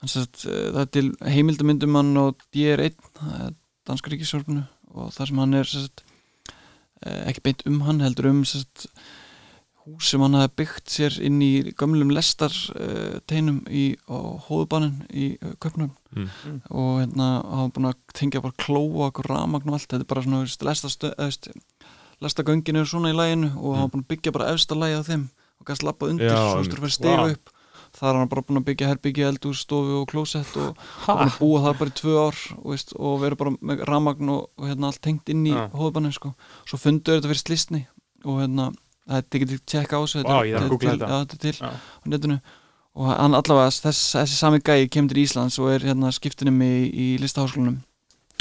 hann 0.00 0.12
sérst, 0.12 0.44
það 0.46 0.82
er 0.84 0.90
til 0.94 1.12
heimildamyndum 1.26 1.98
hann 1.98 2.16
og 2.20 2.42
DR1 2.54 2.94
það 3.18 3.38
er 3.48 3.54
danska 3.88 4.12
ríkisjórfinu 4.12 4.62
og 4.94 5.12
þar 5.14 5.30
sem 5.30 5.40
hann 5.42 5.58
er 5.58 5.70
sérst, 5.70 6.04
ekki 7.02 7.44
beint 7.48 7.66
um 7.66 7.82
hann 7.88 8.04
heldur 8.04 8.30
um 8.30 8.44
sérst, 8.46 8.86
hús 9.86 10.10
sem 10.10 10.20
hann 10.24 10.34
hafi 10.34 10.52
byggt 10.62 10.90
sér 10.90 11.16
inn 11.24 11.38
í 11.44 11.52
gömlum 11.78 12.10
lestar 12.14 12.52
uh, 12.74 13.18
teinum 13.30 13.62
í 13.70 13.84
hóðubanin 14.10 15.04
í 15.14 15.36
uh, 15.40 15.54
Köpnum 15.62 15.92
Mm. 16.16 16.30
og 16.72 16.92
hérna 17.02 17.24
hafa 17.44 17.72
búin 17.76 17.88
að 17.90 17.96
tengja 18.16 18.40
bara 18.40 18.54
klóa 18.56 19.10
og 19.10 19.18
ramagn 19.28 19.68
og 19.68 19.74
allt, 19.76 19.84
þetta 19.90 20.00
er 20.00 20.08
bara 20.08 20.22
svona 20.24 20.46
lestastöð, 20.64 21.12
lestagöngin 22.24 22.78
eru 22.80 22.88
svona 22.88 23.10
í 23.12 23.16
læginu 23.16 23.50
og 23.58 23.74
hafa 23.76 23.90
búin 23.92 24.04
að 24.06 24.10
byggja 24.14 24.32
bara 24.32 24.46
efsta 24.54 24.78
lægi 24.78 24.96
á 24.96 25.02
þeim 25.04 25.26
og 25.60 25.68
gæst 25.68 25.84
lappa 25.84 26.08
undir, 26.08 26.30
Já, 26.30 26.38
svo 26.54 26.62
stu 26.64 26.78
að 26.78 26.80
fyrir 26.86 26.94
stiga 26.96 27.18
Vá. 27.20 27.34
upp 27.34 27.52
þar 27.96 28.08
er 28.14 28.18
hann 28.22 28.30
bara 28.32 28.44
búin 28.48 28.60
að 28.62 28.66
byggja 28.70 28.88
herbyggja 28.94 29.28
eldús, 29.34 29.60
stofu 29.66 29.98
og 30.00 30.08
klósett 30.14 30.56
og 30.56 30.80
búin 31.04 31.28
að 31.28 31.36
búa 31.42 31.60
það 31.66 31.78
bara 31.82 31.92
í 31.92 31.96
tvö 32.00 32.16
ár 32.24 32.40
og, 32.56 32.64
veist, 32.72 32.96
og 32.96 33.20
verið 33.26 33.40
bara 33.42 33.54
með 33.60 33.84
ramagn 33.92 34.32
og, 34.38 34.48
og 34.56 34.70
hérna 34.70 34.90
allt 34.90 35.02
tengt 35.04 35.28
inn 35.32 35.44
í 35.44 35.52
Já. 35.52 35.66
hóðubanin 35.76 36.16
sko. 36.16 36.32
svo 36.64 36.80
funduðu 36.80 37.18
þetta 37.20 37.32
fyrir 37.34 37.44
slistni 37.44 37.82
og 38.24 38.40
hérna 38.40 38.70
til 39.06 39.42
að 39.46 39.58
tjekka 39.66 39.98
á 39.98 40.00
þessu 40.02 40.22
þetta 40.22 40.38
þetta. 40.96 41.10
þetta 41.34 41.52
Já. 41.60 41.70
á 41.70 42.04
netinu 42.10 42.38
og 42.96 43.10
hann 43.12 43.36
allavega 43.36 43.74
þess, 43.74 44.14
þessi 44.16 44.38
sami 44.38 44.62
gæi 44.64 44.88
kemur 44.88 45.12
til 45.12 45.22
Íslands 45.22 45.58
og 45.60 45.70
er 45.74 45.84
hérna 45.84 46.12
skiptinum 46.16 46.62
í, 46.64 46.72
í 46.90 47.06
listaháskólanum 47.20 47.82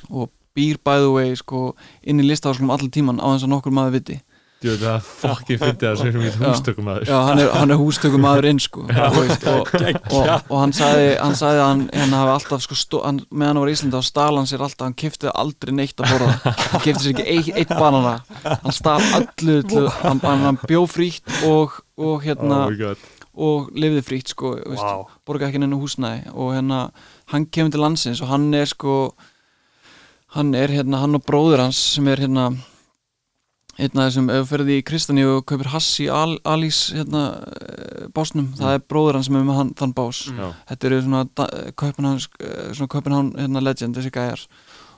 og 0.09 0.31
býr 0.55 0.79
by 0.79 1.01
the 1.03 1.11
way 1.11 1.35
sko 1.35 1.73
inn 2.07 2.23
í 2.23 2.27
listaháskólanum 2.29 2.73
allan 2.77 2.93
tíman 2.95 3.19
á 3.19 3.27
þess 3.35 3.47
að 3.47 3.51
nokkur 3.51 3.75
maður 3.75 3.97
viti 3.99 4.21
Veit 4.65 4.81
það 4.81 5.09
fokki 5.21 5.57
fyndið 5.61 5.87
að 5.89 5.99
segja 6.01 6.21
um 6.21 6.45
hústökum 6.45 6.89
að 6.91 7.01
já, 7.05 7.15
hann 7.27 7.41
er, 7.43 7.49
hann 7.53 7.73
er 7.75 7.79
hústökum 7.81 8.23
maður 8.25 8.47
inn 8.51 8.61
sko. 8.63 8.85
Og, 9.05 9.17
veist, 9.19 9.45
og, 9.49 9.71
og, 9.75 10.29
og 10.49 10.55
hann 10.61 10.75
sagði 10.75 11.09
hann 11.19 11.37
sagði 11.37 11.61
að 11.61 11.69
hann, 11.69 11.83
hann 11.93 12.15
hafi 12.17 12.33
alltaf 12.35 12.65
sko, 12.65 12.77
stó, 12.79 13.01
hann, 13.05 13.21
meðan 13.29 13.53
hann 13.53 13.61
var 13.63 13.71
í 13.71 13.75
Íslandi 13.77 14.01
á 14.01 14.03
stál 14.05 14.39
hann 14.39 14.49
sér 14.49 14.65
alltaf. 14.65 14.85
Hann 14.87 14.97
kifti 14.99 15.31
aldrei 15.31 15.73
neitt 15.77 16.01
að 16.01 16.15
borða. 16.15 16.55
Hann 16.73 16.85
kifti 16.85 17.03
sér 17.03 17.13
ekki 17.13 17.27
eitt, 17.35 17.51
eitt 17.63 17.75
banana. 17.75 18.15
Hann 18.45 18.75
stál 18.75 18.97
allu 19.19 19.59
til, 19.69 19.85
hann, 20.01 20.23
hann, 20.25 20.61
bjó 20.65 20.85
frítt 20.89 21.37
og, 21.49 21.77
og 21.99 22.25
hérna 22.25 22.65
Oh 22.65 22.95
og 23.35 23.71
lifði 23.75 23.99
frítt 24.07 24.31
sko, 24.31 24.53
veist, 24.55 24.79
Vá. 24.79 25.07
borga 25.27 25.49
ekki 25.49 25.59
neina 25.59 25.75
húsnæði. 25.75 26.31
Og 26.39 26.53
hérna, 26.55 26.85
hann 27.33 27.47
kemur 27.51 27.73
til 27.73 27.83
landsins 27.83 28.21
og 28.23 28.31
hann 28.31 28.47
er 28.55 28.69
sko 28.71 28.93
hann 30.35 30.53
er 30.55 30.71
hérna, 30.71 31.01
hann 31.03 31.15
og 31.19 31.23
bróður 31.27 31.65
hans 31.65 31.79
sem 31.95 32.07
er 32.11 32.23
hérna 32.25 32.49
hérna 33.79 34.07
sem 34.13 34.29
ef 34.31 34.45
þú 34.45 34.49
ferði 34.51 34.79
í 34.79 34.85
Kristani 34.87 35.25
og 35.27 35.43
kaupir 35.49 35.69
hass 35.73 35.99
í 36.03 36.07
Al 36.11 36.37
Alís 36.47 36.87
hérna 36.95 37.25
eh, 37.59 38.07
básnum, 38.15 38.49
það 38.57 38.77
er 38.77 38.87
bróður 38.87 39.19
hans 39.19 39.29
sem 39.29 39.37
er 39.39 39.45
með 39.47 39.59
hann, 39.59 39.75
þann 39.79 39.93
bás. 39.97 40.23
Já. 40.31 40.47
þetta 40.71 40.89
eru 40.89 41.03
svona 41.05 41.49
Kaupenhán 41.83 42.19
svona 42.25 42.91
Kaupenhán 42.95 43.31
hérna 43.39 43.63
legend 43.63 43.99
þessi 43.99 44.13
gæjar. 44.15 44.47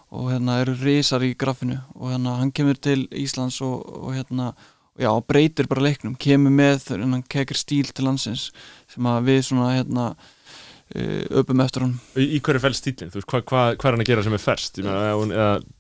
Og 0.07 0.30
hérna 0.32 0.61
eru 0.61 0.78
risar 0.80 1.25
í 1.28 1.34
grafinu 1.36 1.82
og 1.97 2.13
hérna 2.13 2.38
hann 2.39 2.53
kemur 2.55 2.78
til 2.80 3.09
Íslands 3.11 3.59
og, 3.65 3.82
og 3.84 4.15
hérna 4.15 4.53
já, 4.97 5.11
breytir 5.28 5.67
bara 5.67 5.84
leiknum, 5.84 6.15
kemur 6.15 6.53
með 6.53 6.93
hérna 6.93 7.21
kekir 7.30 7.59
stíl 7.59 7.91
til 7.91 8.07
landsins 8.07 8.49
sem 8.91 9.09
að 9.09 9.28
við 9.28 9.41
svona 9.49 9.73
hérna 9.75 10.05
öpum 11.41 11.59
eftir 11.59 11.83
hann 11.83 11.95
Í, 12.15 12.25
í 12.38 12.39
hverju 12.39 12.61
fæl 12.63 12.73
stílinn? 12.77 13.09
Þú 13.11 13.19
veist, 13.19 13.27
hvað 13.27 13.41
hva, 13.51 13.63
hva 13.75 13.89
er 13.89 13.95
hann 13.97 14.03
að 14.05 14.07
gera 14.11 14.23
sem 14.23 14.35
er 14.38 14.43
meina, 14.85 15.01
eða, 15.11 15.25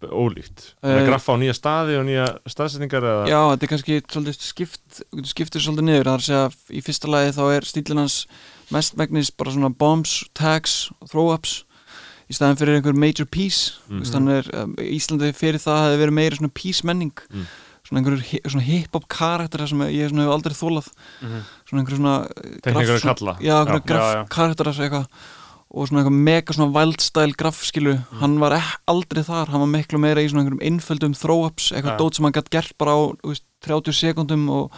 eða 0.03 0.09
ólíkt? 0.11 0.65
Uh, 0.83 0.89
Eh, 0.97 1.05
graffa 1.07 1.31
á 1.31 1.39
nýja 1.39 1.55
staði 1.55 1.95
og 1.99 2.05
nýja 2.09 2.25
staðsetningar 2.51 3.07
eða? 3.07 3.27
Já, 3.31 3.39
þetta 3.53 3.67
er 3.67 3.71
kannski 3.71 3.99
svolítið 4.03 4.41
skipt, 4.49 4.99
skiptir 5.31 5.63
svolítið 5.63 5.87
niður, 5.87 6.09
það 6.09 6.17
er 6.17 6.23
að 6.23 6.27
segja 6.27 6.75
í 6.75 6.83
fyrsta 6.83 7.13
lagi 7.13 7.31
þá 7.37 7.43
er 7.55 7.69
stílinn 7.71 8.03
hans 8.03 8.17
mestmegnis 8.75 9.31
bara 9.31 9.55
svona 9.55 9.71
bombs, 9.71 10.17
tags 10.35 10.75
throw-ups 11.07 11.61
í 12.27 12.35
staðin 12.35 12.59
fyrir 12.59 12.75
einhver 12.81 12.97
major 12.99 13.25
piece 13.31 13.77
Mm. 13.87 14.01
mm. 14.27 14.35
er 14.35 14.49
um, 14.59 14.75
Íslandi 14.83 15.31
fyrir 15.31 15.61
það 15.63 15.85
hefði 15.85 16.01
verið 16.03 16.17
meira 16.19 16.35
svona 16.41 16.51
piece 16.53 16.83
menning 16.83 17.15
Mm. 17.31 17.47
Svona 17.87 18.01
einhverjur 18.01 18.61
hip-hop 18.67 19.07
karakter 19.07 19.65
sem 19.67 19.79
ég 19.87 20.11
svona 20.11 20.27
hef 20.27 20.35
aldrei 20.35 20.53
þólað 20.59 20.87
Mhm. 21.21 21.41
svona 21.69 21.81
einhverjur 21.81 22.01
svona 22.01 22.15
einhverja 22.63 22.99
svona- 22.99 23.15
kalla. 23.15 23.37
já, 23.39 23.65
Já. 23.65 23.85
graf 23.85 24.13
Já, 24.15 24.27
karakter 24.29 24.65
eitthvað 24.67 25.07
og 25.69 25.87
svona 25.89 25.99
eitthvað 26.03 26.23
mega 26.23 26.53
svona 26.53 26.73
wild 26.73 27.01
style 27.01 27.33
graf 27.37 27.63
skilu, 27.63 27.93
Mm. 27.97 28.19
hann 28.19 28.39
var 28.39 28.51
aldrei 28.87 29.23
þar 29.23 29.47
hann 29.49 29.59
var 29.59 29.67
miklu 29.67 29.99
meira 29.99 30.21
í 30.21 30.29
svona 30.29 30.43
einhverjum 30.45 30.63
einföldum 30.63 31.13
throw-ups, 31.15 31.71
eitthvað 31.71 31.97
Já. 31.97 31.99
dót 31.99 32.15
sem 32.15 32.23
hann 32.23 32.33
gætt 32.33 32.49
gert 32.49 32.77
bara 32.77 32.91
á 32.91 33.15
veist, 33.23 33.43
30 33.61 33.91
sekundum 33.93 34.49
og, 34.49 34.71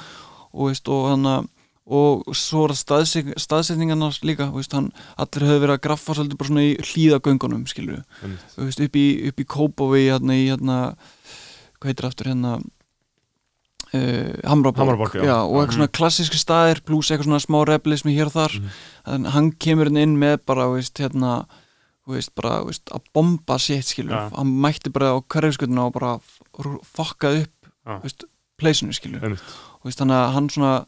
og, 0.53 0.76
og 0.88 1.10
hann 1.10 1.24
að 1.26 1.47
og 1.91 2.24
svo 2.38 2.66
er 2.66 2.74
það 2.78 3.34
staðsetningarnar 3.34 4.14
líka 4.22 4.51
veist, 4.53 4.72
hann, 4.74 4.91
allir 5.18 5.41
höfðu 5.49 5.62
verið 5.66 5.74
að 5.78 5.82
graffa 5.82 6.14
svolítið 6.14 6.38
bara 6.38 6.49
svona 6.49 6.62
í 6.62 6.78
hlýðagöngunum 6.78 7.66
skilur 7.68 8.03
veist, 8.57 8.80
upp 8.80 8.93
í, 8.93 9.05
í 9.26 9.45
Kópaví 9.45 10.05
hérna 10.10 10.34
í 10.38 10.49
hérna 10.53 10.95
hvað 11.82 11.89
heitir 11.89 12.05
aftur 12.10 12.28
hérna 12.30 12.62
uh, 13.93 14.49
Hamraborg, 14.49 14.77
Hamraborg, 14.77 15.13
já. 15.23 15.35
og 15.43 15.55
eitthvað 15.61 15.77
svona 15.77 15.87
klassíski 15.99 16.37
staðir 16.39 16.81
pluss 16.85 17.09
eitthvað 17.11 17.29
svona 17.29 17.39
smá 17.43 17.59
reblismi 17.67 18.13
hér 18.17 18.29
og 18.29 18.35
þar 18.37 18.53
Mhm. 18.59 18.69
en 19.15 19.25
hann 19.25 19.51
kemur 19.51 19.85
hérna 19.89 20.01
inn 20.05 20.17
með 20.19 20.37
bara 20.45 20.67
veist, 20.69 20.97
hérna 21.01 21.45
veist, 22.07 22.33
bara, 22.35 22.63
veist, 22.65 22.85
að 22.91 23.01
bomba 23.13 23.57
sétt 23.57 23.85
skilur 23.85 24.11
Já. 24.15 24.29
hann 24.37 24.47
mætti 24.61 24.89
bara 24.91 25.13
á 25.13 25.17
hverjafskutuna 25.21 25.85
og 25.87 25.93
bara 25.93 26.19
fokkað 26.95 27.43
upp 27.43 27.69
Já. 27.87 27.99
veist, 28.03 28.23
pleysinu 28.59 28.93
skilur 28.93 29.23
og 29.23 29.83
veist, 29.85 29.99
þannig 29.99 30.17
að 30.17 30.33
hann 30.33 30.49
svona, 30.49 30.85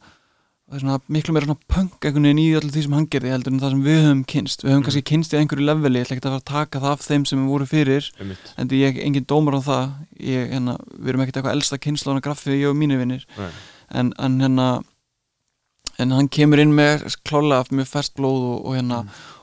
svona 0.79 0.99
miklu 1.11 1.33
meira 1.35 1.45
svona 1.49 1.59
punk 1.67 2.05
einhvern 2.07 2.23
veginn 2.23 2.39
í 2.39 2.45
öllu 2.55 2.71
því 2.71 2.83
sem 2.85 2.93
hann 2.95 3.07
gerði 3.11 3.31
heldur 3.33 3.51
en 3.53 3.59
það 3.59 3.71
sem 3.73 3.81
við 3.83 3.99
höfum 4.05 4.21
kynst, 4.31 4.61
við 4.63 4.69
höfum 4.71 4.77
Mhm. 4.79 4.85
kannski 4.87 5.03
kynst 5.11 5.33
í 5.33 5.37
einhverju 5.41 5.65
leveli, 5.67 5.99
ég 5.99 6.05
ætla 6.07 6.15
ekki 6.15 6.23
að 6.25 6.31
fara 6.31 6.39
að 6.41 6.51
taka 6.51 6.79
það 6.79 6.91
af 6.91 7.01
þeim 7.07 7.25
sem 7.27 7.39
við 7.43 7.49
voru 7.51 7.65
fyrir, 7.67 8.11
Einmitt. 8.19 8.53
en 8.57 8.67
ég 8.69 8.97
er 8.97 9.03
engin 9.05 9.25
dómar 9.27 9.57
á 9.57 9.61
það, 9.61 9.91
ég, 10.19 10.51
hérna, 10.53 10.77
við 10.95 11.09
erum 11.09 11.21
ekkert 11.25 11.37
eitthvað 11.41 11.55
elsta 11.57 11.77
kynnslóna 11.77 12.21
graffi, 12.21 12.55
ég 12.61 12.69
og 12.69 12.75
mínu 12.79 12.97
vinnir 13.01 13.25
en, 13.91 14.13
en 14.17 14.39
hérna 14.39 14.83
en 15.99 16.11
hann 16.15 16.29
kemur 16.29 16.59
inn 16.63 16.71
með 16.73 17.03
klálega 17.27 17.67
mjög 17.71 17.87
fært 17.91 18.13
blóð 18.15 18.41
og, 18.53 18.65
og 18.65 18.75
hérna 18.77 19.01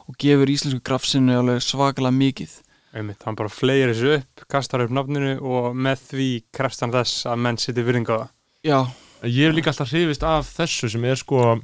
og 0.09 0.17
gefur 0.19 0.49
íslensku 0.49 0.81
grafsinu 0.83 1.37
alveg 1.39 1.61
svakalega 1.61 2.15
mikið 2.17 2.57
Einmitt, 2.97 3.21
hann 3.29 3.37
bara 3.37 3.51
fleir 3.53 3.93
þessu 3.93 4.15
upp, 4.17 4.47
kastar 4.49 4.81
upp 4.81 4.91
nafninu 4.97 5.35
og 5.45 5.75
með 5.77 5.99
því 6.09 6.29
krefst 6.57 6.81
hann 6.81 6.91
þess 6.95 7.27
að 7.29 7.37
menn 7.45 7.59
sitti 7.61 7.85
virðinga 7.85 8.17
á 8.17 8.19
það. 8.25 8.29
já, 8.65 8.79
Ég 9.27 9.49
hef 9.49 9.57
líka 9.57 9.73
alltaf 9.73 9.91
hrifist 9.93 10.23
af 10.27 10.53
þessu 10.59 10.91
sem 10.93 11.05
er 11.09 11.19
sko 11.19 11.59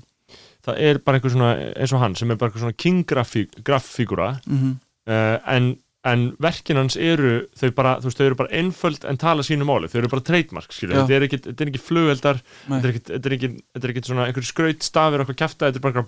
það 0.64 0.80
er 0.80 1.00
bara 1.05 1.18
einhver 1.18 1.34
svona 1.34 1.52
eins 1.74 1.92
og 1.92 2.02
hann 2.02 2.16
sem 2.18 2.30
er 2.32 2.40
bara 2.40 2.50
einhver 2.50 2.64
svona 2.64 2.78
king 2.80 3.05
grafígura 3.07 4.34
mm 4.46 4.74
uh, 5.11 5.38
en, 5.55 5.70
en 6.09 6.24
verkin 6.42 6.80
hans 6.80 6.96
eru 7.00 7.44
þau 7.59 7.70
bara, 7.76 7.94
veist, 8.02 8.20
þau 8.20 8.28
eru 8.28 8.38
bara 8.38 8.61
einföld 8.61 9.07
en 9.09 9.20
tala 9.20 9.44
sínu 9.46 9.66
máli, 9.68 9.90
þau 9.92 10.00
eru 10.02 10.12
bara 10.12 10.26
trademark 10.26 10.74
skilur, 10.74 10.96
Já. 10.96 11.02
þetta 11.05 11.16
er 11.16 11.26
ekki, 11.28 11.40
er 11.55 11.72
ekki 11.72 11.82
flugeldar 11.82 12.40
Nei. 12.72 12.78
þetta 12.84 13.20
er 13.20 13.36
ekki, 13.38 13.50
er 13.80 13.90
er 13.90 14.00
svona 14.09 14.28
einhver 14.28 14.48
skraut 14.48 14.86
stafir 14.86 15.24
okkur 15.24 15.40
kæfta, 15.40 15.70
þetta 15.70 15.80
er 15.82 15.86
bara 15.88 16.07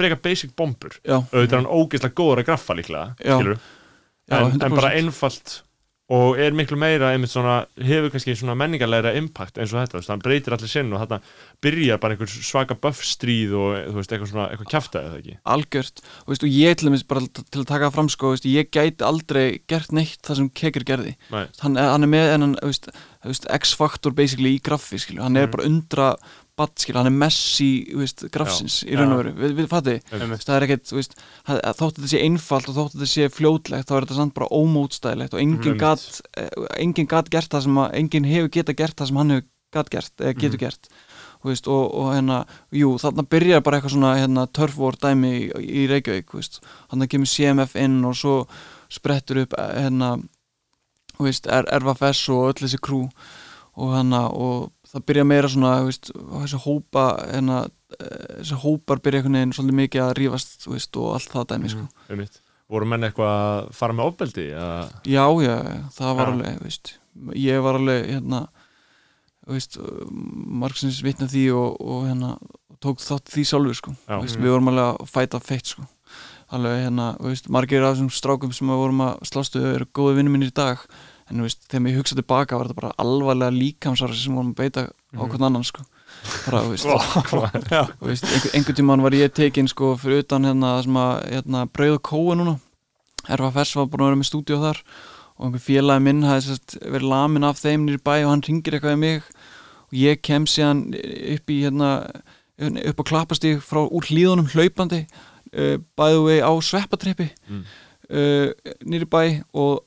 freka 0.00 0.20
basic 0.22 0.54
bombur, 0.58 0.96
auðvitað 1.04 1.56
er 1.56 1.58
hann 1.60 1.70
ógeðslega 1.70 2.16
góður 2.16 2.42
að 2.42 2.48
graffa 2.52 2.78
líklega, 2.78 3.14
já, 3.22 3.36
en, 4.30 4.54
en 4.54 4.78
bara 4.78 4.94
100%. 4.94 5.02
einfalt 5.02 5.56
og 6.10 6.38
er 6.42 6.50
miklu 6.58 6.74
meira 6.80 7.12
einmitt 7.14 7.30
svona, 7.30 7.66
hefur 7.78 8.10
kannski 8.10 8.34
svona 8.34 8.56
menningarlegra 8.58 9.12
impact 9.14 9.60
eins 9.62 9.70
og 9.70 9.78
þetta, 9.78 9.92
þú 9.94 10.00
veist, 10.00 10.10
hann 10.10 10.22
breytir 10.24 10.56
allir 10.56 10.70
sinn 10.72 10.88
og 10.92 10.98
þarna 11.04 11.20
byrjar 11.62 12.00
bara 12.02 12.16
einhver 12.16 12.32
svaka 12.34 12.74
buff 12.74 13.04
stríð 13.06 13.52
og 13.54 13.76
þú 13.92 13.94
veist, 14.00 14.10
eitthvað 14.16 14.32
svona, 14.32 14.46
eitthvað 14.50 14.70
kjafta 14.72 15.02
eða 15.06 15.20
ekki 15.20 15.36
algjört 15.54 16.02
og, 16.02 16.32
veist, 16.32 16.42
og 16.48 16.50
ég 16.50 16.76
til 16.80 16.90
dæmis 16.90 17.06
bara 17.06 17.22
til 17.30 17.62
að 17.62 17.68
taka 17.70 17.92
fram 17.94 18.08
sko, 18.10 18.32
veist, 18.34 18.48
ég 18.50 18.72
gæti 18.74 19.06
aldrei 19.06 19.44
gert 19.70 19.92
neitt 19.94 20.18
það 20.26 20.40
sem 20.42 20.50
Kekir 20.50 20.84
gerði 20.90 21.14
hann, 21.62 21.76
hann 21.78 22.02
er 22.08 22.12
með 22.16 22.34
en 22.34 22.46
hann, 22.48 22.56
veist, 22.64 22.90
veist, 23.24 23.46
X-faktor 23.60 24.10
basically 24.16 24.56
í 24.56 24.60
graffi 24.66 24.98
skilju. 24.98 25.22
hann 25.22 25.36
er 25.36 25.46
Mhm. 25.46 25.50
bara 25.54 25.66
undra 25.70 26.16
badd, 26.60 26.74
skilju, 26.80 26.98
hann 27.00 27.10
er 27.10 27.16
messi 27.24 27.68
veist, 27.96 28.24
graffsins 28.34 28.80
í 28.86 28.96
raun 28.98 29.14
og 29.16 29.22
veru. 29.22 29.32
Við, 29.40 29.54
við 29.58 29.68
fatti, 29.72 29.96
það 30.12 30.56
er 30.58 30.66
ekkert 30.68 30.92
veist, 30.96 31.16
þótt 31.48 31.96
þetta 31.98 32.10
sé 32.12 32.20
einfalt 32.26 32.68
og 32.70 32.76
þótt 32.78 32.96
þetta 32.98 33.10
sé 33.14 33.28
fljótlegt 33.34 33.88
þá 33.90 33.94
er 33.98 34.06
þetta 34.06 34.18
samt 34.20 34.36
bara 34.36 34.50
ómótstæðilegt 34.60 35.36
og 35.36 35.42
enginn 35.42 35.74
Einmitt. 35.74 35.80
gat, 35.80 36.20
eh, 36.36 36.50
enginn 36.84 37.08
gat 37.10 37.30
gert 37.32 37.50
það 37.54 37.66
sem 37.66 37.80
að, 37.84 37.94
enginn 38.02 38.28
hefur 38.30 38.52
geta 38.58 38.76
gert 38.76 38.96
það 39.00 39.10
sem 39.12 39.20
hann 39.22 39.34
hefur 39.36 39.48
gat 39.70 39.90
gert, 39.90 40.12
eða 40.18 40.34
getur 40.34 40.58
Mhm. 40.58 40.64
gert 40.66 40.88
veist, 41.44 41.68
og, 41.72 41.94
og 41.96 42.10
hérna, 42.12 42.42
jú, 42.76 42.90
þarna 43.00 43.24
byrjar 43.32 43.62
bara 43.64 43.78
eitthvað 43.78 43.94
svona 43.94 44.10
hérna, 44.18 44.46
törfvor 44.52 44.98
dæmi 45.00 45.30
í, 45.30 45.44
í 45.84 45.86
Reykjavík, 45.88 46.34
hann 46.90 47.06
kemur 47.08 47.30
CMF 47.30 47.76
inn 47.80 48.04
og 48.04 48.14
svo 48.18 48.34
sprettur 48.92 49.44
upp 49.46 49.54
eh, 49.56 49.86
hérna, 49.86 50.18
er, 51.20 51.64
RFS 51.80 52.28
og 52.34 52.50
öll 52.50 52.66
þessi 52.66 52.80
krú 52.82 53.08
og 53.80 53.94
hérna, 53.94 54.26
og 54.28 54.72
það 54.90 55.04
byrja 55.10 55.24
meira 55.30 55.48
svona, 55.52 55.72
veist, 55.86 56.10
þessi 56.14 56.60
hópa 56.64 57.04
hérna, 57.30 57.58
eh, 57.98 58.38
þessi 58.40 58.60
hópar 58.64 59.02
byrja 59.04 59.20
einhvern 59.22 59.38
veginn 59.38 59.52
svolítið 59.56 59.78
mikið 59.80 60.04
að 60.06 60.14
rífast, 60.18 60.66
veist, 60.70 60.96
og 61.00 61.12
allt 61.16 61.34
það 61.34 61.46
dæmi, 61.54 61.70
sko. 61.74 61.84
einmitt 62.10 62.40
voru 62.70 62.86
menn 62.86 63.02
eitthvað 63.02 63.32
að 63.34 63.70
fara 63.74 63.92
með 63.98 64.08
ofbeldi 64.12 64.44
Já, 65.10 65.24
já, 65.42 65.54
það 65.96 66.16
var 66.20 66.28
Já. 66.28 66.32
alveg, 66.34 66.58
veist, 66.62 66.92
ég 67.34 67.62
var 67.64 67.78
alveg, 67.80 68.04
hérna, 68.14 68.44
margsins 70.62 71.00
vitna 71.02 71.26
því 71.30 71.46
og, 71.56 71.78
og 71.82 72.04
hérna, 72.06 72.34
tók 72.80 73.00
þátt 73.02 73.32
því 73.32 73.44
sjálfur, 73.50 73.74
sko, 73.78 73.94
Mm. 74.08 74.26
við 74.44 74.52
vorum 74.54 74.70
alveg 74.70 74.86
að 75.00 75.10
fæta 75.10 75.40
feitt, 75.42 75.66
sko, 75.74 75.86
alveg, 76.54 76.84
hérna, 76.86 77.08
margir 77.48 77.82
af 77.84 77.96
þessum 77.96 78.10
strákum 78.14 78.52
sem 78.54 78.68
við 78.70 78.80
vorum 78.84 79.02
að 79.04 79.18
slástu 79.28 79.60
eru 79.74 79.86
góði 79.92 80.16
vinnum 80.20 80.32
minn 80.38 80.46
í 80.48 80.52
dag, 80.54 80.78
en 81.30 81.42
veist, 81.44 81.62
þegar 81.70 81.90
ég 81.92 81.98
hugsa 82.00 82.16
tilbaka 82.18 82.58
var 82.58 82.68
þetta 82.68 82.80
bara 82.80 82.92
alvarlega 82.98 83.54
líkamsarsi 83.54 84.24
sem 84.24 84.34
vorum 84.34 84.50
að 84.52 84.58
beita 84.64 84.86
á 84.90 85.22
hvern 85.22 85.46
annan, 85.48 85.64
sko, 85.66 85.84
bara, 86.46 86.62
veist, 86.68 86.86
veist, 88.04 88.26
einhver, 88.26 88.50
einhvern 88.58 88.78
tímann 88.80 89.04
var 89.04 89.14
ég 89.16 89.32
tekin, 89.36 89.68
sko, 89.70 89.94
fyrir 90.00 90.24
utan, 90.24 90.48
hérna, 90.48 90.74
það 90.78 90.84
sem 90.88 90.98
að, 91.04 91.14
hérna, 91.36 91.64
brauð 91.70 91.96
og 91.98 92.02
kóa 92.10 92.36
núna, 92.40 92.56
RFS 93.30 93.76
var 93.78 93.88
búin 93.92 94.04
að 94.04 94.10
vera 94.10 94.20
með 94.22 94.30
stúdíu 94.30 94.60
þar 94.62 94.82
og 95.40 95.46
einhver 95.46 95.62
félagi 95.64 96.04
minn 96.04 96.22
hafði 96.26 96.46
sérst, 96.50 96.74
verið 96.84 97.10
lamin 97.14 97.46
af 97.48 97.60
þeim 97.62 97.86
nýri 97.86 98.00
bæ 98.04 98.14
og 98.24 98.30
hann 98.34 98.42
ringir 98.44 98.76
eitthvað 98.76 98.96
í 98.96 99.00
mig. 99.00 99.28
Og 99.90 99.94
ég 99.96 100.20
kem 100.26 100.44
síðan 100.48 100.82
upp 100.96 101.52
í 101.52 101.56
hérna, 101.62 101.90
upp 102.90 103.00
á 103.00 103.04
klappastíg 103.08 103.62
frá 103.64 103.80
úr 103.86 104.04
hlíðunum 104.10 104.50
hlaupandi 104.52 105.00
uh, 105.06 105.78
bæðu 105.96 106.26
við 106.28 106.42
á 106.44 106.52
sveppatrippi 106.60 107.30
Mm. 107.48 107.62
uh, 108.12 108.74
nýri 108.84 109.08
bæ 109.08 109.22
og 109.56 109.80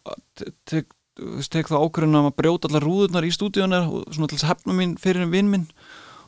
tek, 1.13 1.25
þú 1.25 1.35
veist, 1.37 1.51
tek 1.51 1.69
það 1.69 1.85
ákvörðunum 1.85 2.29
að 2.29 2.37
brjóta 2.37 2.69
allar 2.69 2.83
rúðurnar 2.83 3.25
í 3.25 3.31
stúdíunar 3.33 3.87
og 3.87 4.07
svona 4.13 4.27
til 4.27 4.37
þess 4.37 4.47
að 4.47 4.53
hefna 4.53 4.73
mín 4.73 4.97
fyrir 4.97 5.29
vinn 5.29 5.49
minn. 5.49 5.67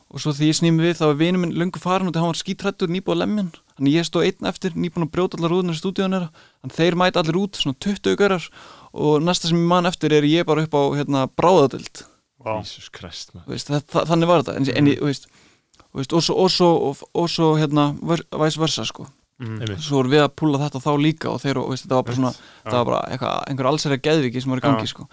Og 0.06 0.22
svo 0.22 0.30
því 0.30 0.46
ég 0.52 0.56
snými 0.60 0.84
við 0.84 1.00
þá 1.00 1.06
er 1.08 1.16
vinur 1.18 1.42
minn 1.42 1.56
löngu 1.58 1.80
farin 1.82 2.08
og 2.08 2.14
hann 2.14 2.30
var 2.30 2.38
skítrættur 2.38 2.88
nýbúið 2.88 3.16
að 3.16 3.22
lemmin 3.24 3.48
þannig 3.76 3.96
ég 3.96 4.06
stóð 4.06 4.28
einn 4.28 4.46
eftir 4.46 4.76
nýbúin 4.78 5.08
að 5.08 5.10
brjóta 5.16 5.36
allar 5.36 5.50
rúðunar 5.50 5.74
í 5.74 5.80
stúdíunar 5.80 6.28
þannig 6.30 6.76
þeir 6.76 6.96
mæta 7.00 7.22
allir 7.24 7.40
út 7.40 7.58
svona 7.58 7.80
20 7.82 8.14
görar 8.20 8.46
og 8.94 9.26
næsta 9.26 9.50
sem 9.50 9.58
ég 9.58 9.66
man 9.66 9.90
eftir 9.90 10.14
er 10.14 10.22
ég 10.22 10.46
bara 10.46 10.62
upp 10.62 10.78
á 10.78 10.82
hérna, 10.94 11.26
það, 13.66 13.82
það, 13.90 14.08
þannig 14.12 14.30
var 14.30 14.46
þetta. 14.46 14.56
En, 14.60 14.70
en 14.78 14.90
ég, 14.92 15.02
þú 15.02 15.10
veist, 15.10 15.28
þú 15.82 16.00
veist, 16.00 16.14
og 16.14 16.22
svo, 16.22 16.38
og 16.38 16.54
svo, 16.54 16.72
og, 16.86 17.04
og 17.10 17.28
svo 17.34 17.52
hérna, 17.58 17.90
væs 18.30 18.62
versa 18.62 18.86
sko 18.86 19.10
Mm. 19.36 19.76
Svo 19.76 19.98
vorum 20.00 20.12
við 20.14 20.22
að 20.24 20.34
púla 20.40 20.60
þetta 20.62 20.80
þá 20.80 20.92
líka 21.02 21.28
og 21.28 21.40
þeir, 21.42 21.58
og, 21.60 21.70
veist, 21.72 21.84
þetta 21.84 21.96
var 21.98 22.04
bara 22.08 22.16
svona, 22.16 22.30
það 22.64 22.76
var 22.78 22.86
bara 22.88 23.00
eitthvað, 23.12 23.34
einhver 23.50 23.68
allsæri 23.70 23.98
geðviki 24.06 24.42
sem 24.42 24.50
var 24.54 24.62
í 24.62 24.64
gangi 24.64 24.86
Já. 24.86 24.92
sko. 24.94 25.08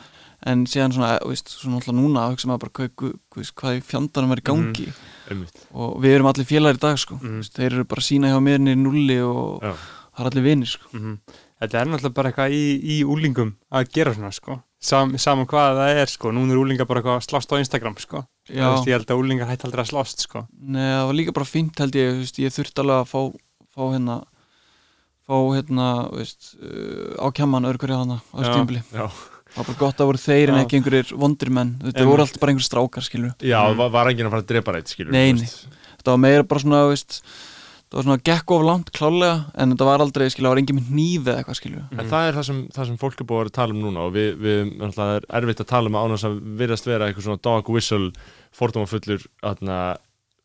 En 0.45 0.65
síðan 0.67 0.95
svona, 0.95 1.09
þú 1.24 1.32
veist, 1.34 1.51
svona 1.59 1.80
alltaf 1.80 1.95
núna 1.97 2.24
að 2.24 2.32
hugsa 2.36 2.47
maður 2.47 2.63
bara 2.63 2.74
hvað, 2.78 2.89
hvað, 2.99 3.13
hvað, 3.36 3.51
hvað 3.61 3.78
í 3.78 3.84
fjandanum 3.88 4.32
er 4.36 4.41
í 4.43 4.45
gangi. 4.49 4.88
Einmitt. 5.32 5.61
Og 5.76 5.93
við 6.03 6.15
erum 6.17 6.30
allir 6.32 6.47
félagar 6.47 6.80
í 6.80 6.84
dag 6.84 6.97
sko. 7.03 7.15
Mhm. 7.19 7.30
Þú 7.34 7.43
veist, 7.43 7.53
þeir 7.59 7.71
eru 7.74 7.86
bara 7.86 8.01
sína 8.07 8.32
hjá 8.32 8.39
mér 8.43 8.59
í 8.63 8.76
nulli 8.80 9.19
og 9.24 9.63
Já. 9.63 9.74
það 10.15 10.26
er 10.26 10.32
allir 10.32 10.43
vinir 10.47 10.67
sko. 10.71 10.88
Mhm. 10.93 11.17
Þetta 11.63 11.80
er 11.80 11.86
náttúrulega 11.88 12.13
bara 12.13 12.32
eitthvað 12.32 12.51
í, 12.51 12.63
í 12.84 13.03
úlingum 13.07 13.53
að 13.71 13.91
gera 13.95 14.13
svona 14.13 14.32
sko. 14.36 14.61
Sam, 14.84 15.13
Saman 15.17 15.47
hvað 15.47 15.78
það 15.80 16.01
er 16.01 16.09
sko, 16.11 16.32
núna 16.36 16.51
er 16.51 16.59
úlingar 16.59 16.88
bara 16.89 17.19
slást 17.24 17.47
á 17.47 17.55
Instagram 17.55 17.95
sko. 18.03 18.26
Veist, 18.49 18.88
Ég 18.88 18.97
held 18.97 19.07
að 19.07 19.21
úlingar 19.21 19.47
hætti 19.47 19.63
aldrei 19.63 19.80
að 19.86 19.91
slást 19.93 20.19
sko. 20.26 20.45
Nei, 20.59 20.84
það 20.84 21.05
var 21.07 21.15
líka 21.15 21.34
bara 21.38 21.47
fínt 21.47 21.80
held 21.80 21.95
ég, 21.95 22.11
þú 22.11 22.19
veist, 22.19 22.39
ég 22.43 22.51
þurfti 22.51 22.84
alveg 22.84 22.99
að 22.99 23.07
fá, 23.07 23.21
fá 23.74 23.84
hérna 23.93 24.19
fá 25.24 25.38
hérna, 25.55 25.88
veist 26.13 26.53
uh, 26.59 27.15
á 27.24 27.28
kjamman 27.32 27.65
örgurja 27.69 28.01
hana 28.01 28.19
á 28.36 28.38
Já, 28.43 29.07
það 29.53 29.55
var 29.55 29.67
bara 29.69 29.80
gott 29.80 30.01
að 30.03 30.09
voru 30.09 30.19
þeir 30.19 30.51
en 30.51 30.59
ekki 30.63 30.80
einhverjir 30.82 31.13
vondir 31.15 31.51
menn, 31.53 31.76
þetta 31.80 31.93
Einmitt. 32.01 32.09
voru 32.11 32.26
alltaf 32.26 32.41
bara 32.41 32.51
einhverjir 32.53 32.69
strákar 32.71 33.05
skilur, 33.07 33.34
já 33.39 33.59
Mm. 33.63 33.78
var, 33.80 33.89
var 33.93 34.09
enginn 34.11 34.28
að 34.28 34.34
fara 34.36 34.43
að 34.43 34.51
drepa 34.51 34.74
reitt 34.76 34.91
skilur 34.91 35.11
Nei, 35.15 35.32
þú 35.32 35.36
nei. 35.38 35.43
veist. 35.47 35.67
þetta 35.97 36.11
var 36.11 36.21
meira 36.26 36.43
bara 36.43 36.59
svona, 36.65 36.82
veist 36.89 37.19
það 37.24 37.97
var 37.99 38.03
svona 38.07 38.24
gekk 38.26 38.51
of 38.55 38.63
langt 38.65 38.89
klálega 38.91 39.36
en 39.55 39.71
þetta 39.76 39.86
var 39.86 39.99
aldrei, 40.03 40.30
skilur, 40.34 40.47
það 40.49 40.53
var 40.55 40.61
engin 40.63 40.80
með 40.82 40.88
hnífi 40.91 41.30
eða 41.30 41.38
eitthvað 41.43 41.59
skilur 41.61 41.84
En 41.93 42.09
það 42.09 42.28
er 42.28 42.34
það 42.39 42.47
sem, 42.49 42.61
það 42.74 42.88
sem 42.89 42.97
fólk 42.97 43.21
er 43.21 43.30
búið 43.30 43.45
að 43.45 43.53
tala 43.59 43.74
um 43.78 43.84
núna 43.86 44.07
og 44.07 44.15
við, 44.17 44.32
við 44.41 44.74
er 45.07 45.28
erfitt 45.39 45.61
að 45.63 45.69
tala 45.71 45.88
um 45.93 45.95
að 46.01 46.07
ánast 46.09 46.28
að 46.28 46.39
virðast 46.63 46.89
vera 46.89 47.07
eitthvað 47.07 47.28
svona 47.30 47.43
dog 47.45 47.69
whistle 47.69 48.11
fordómafullur 48.51 49.28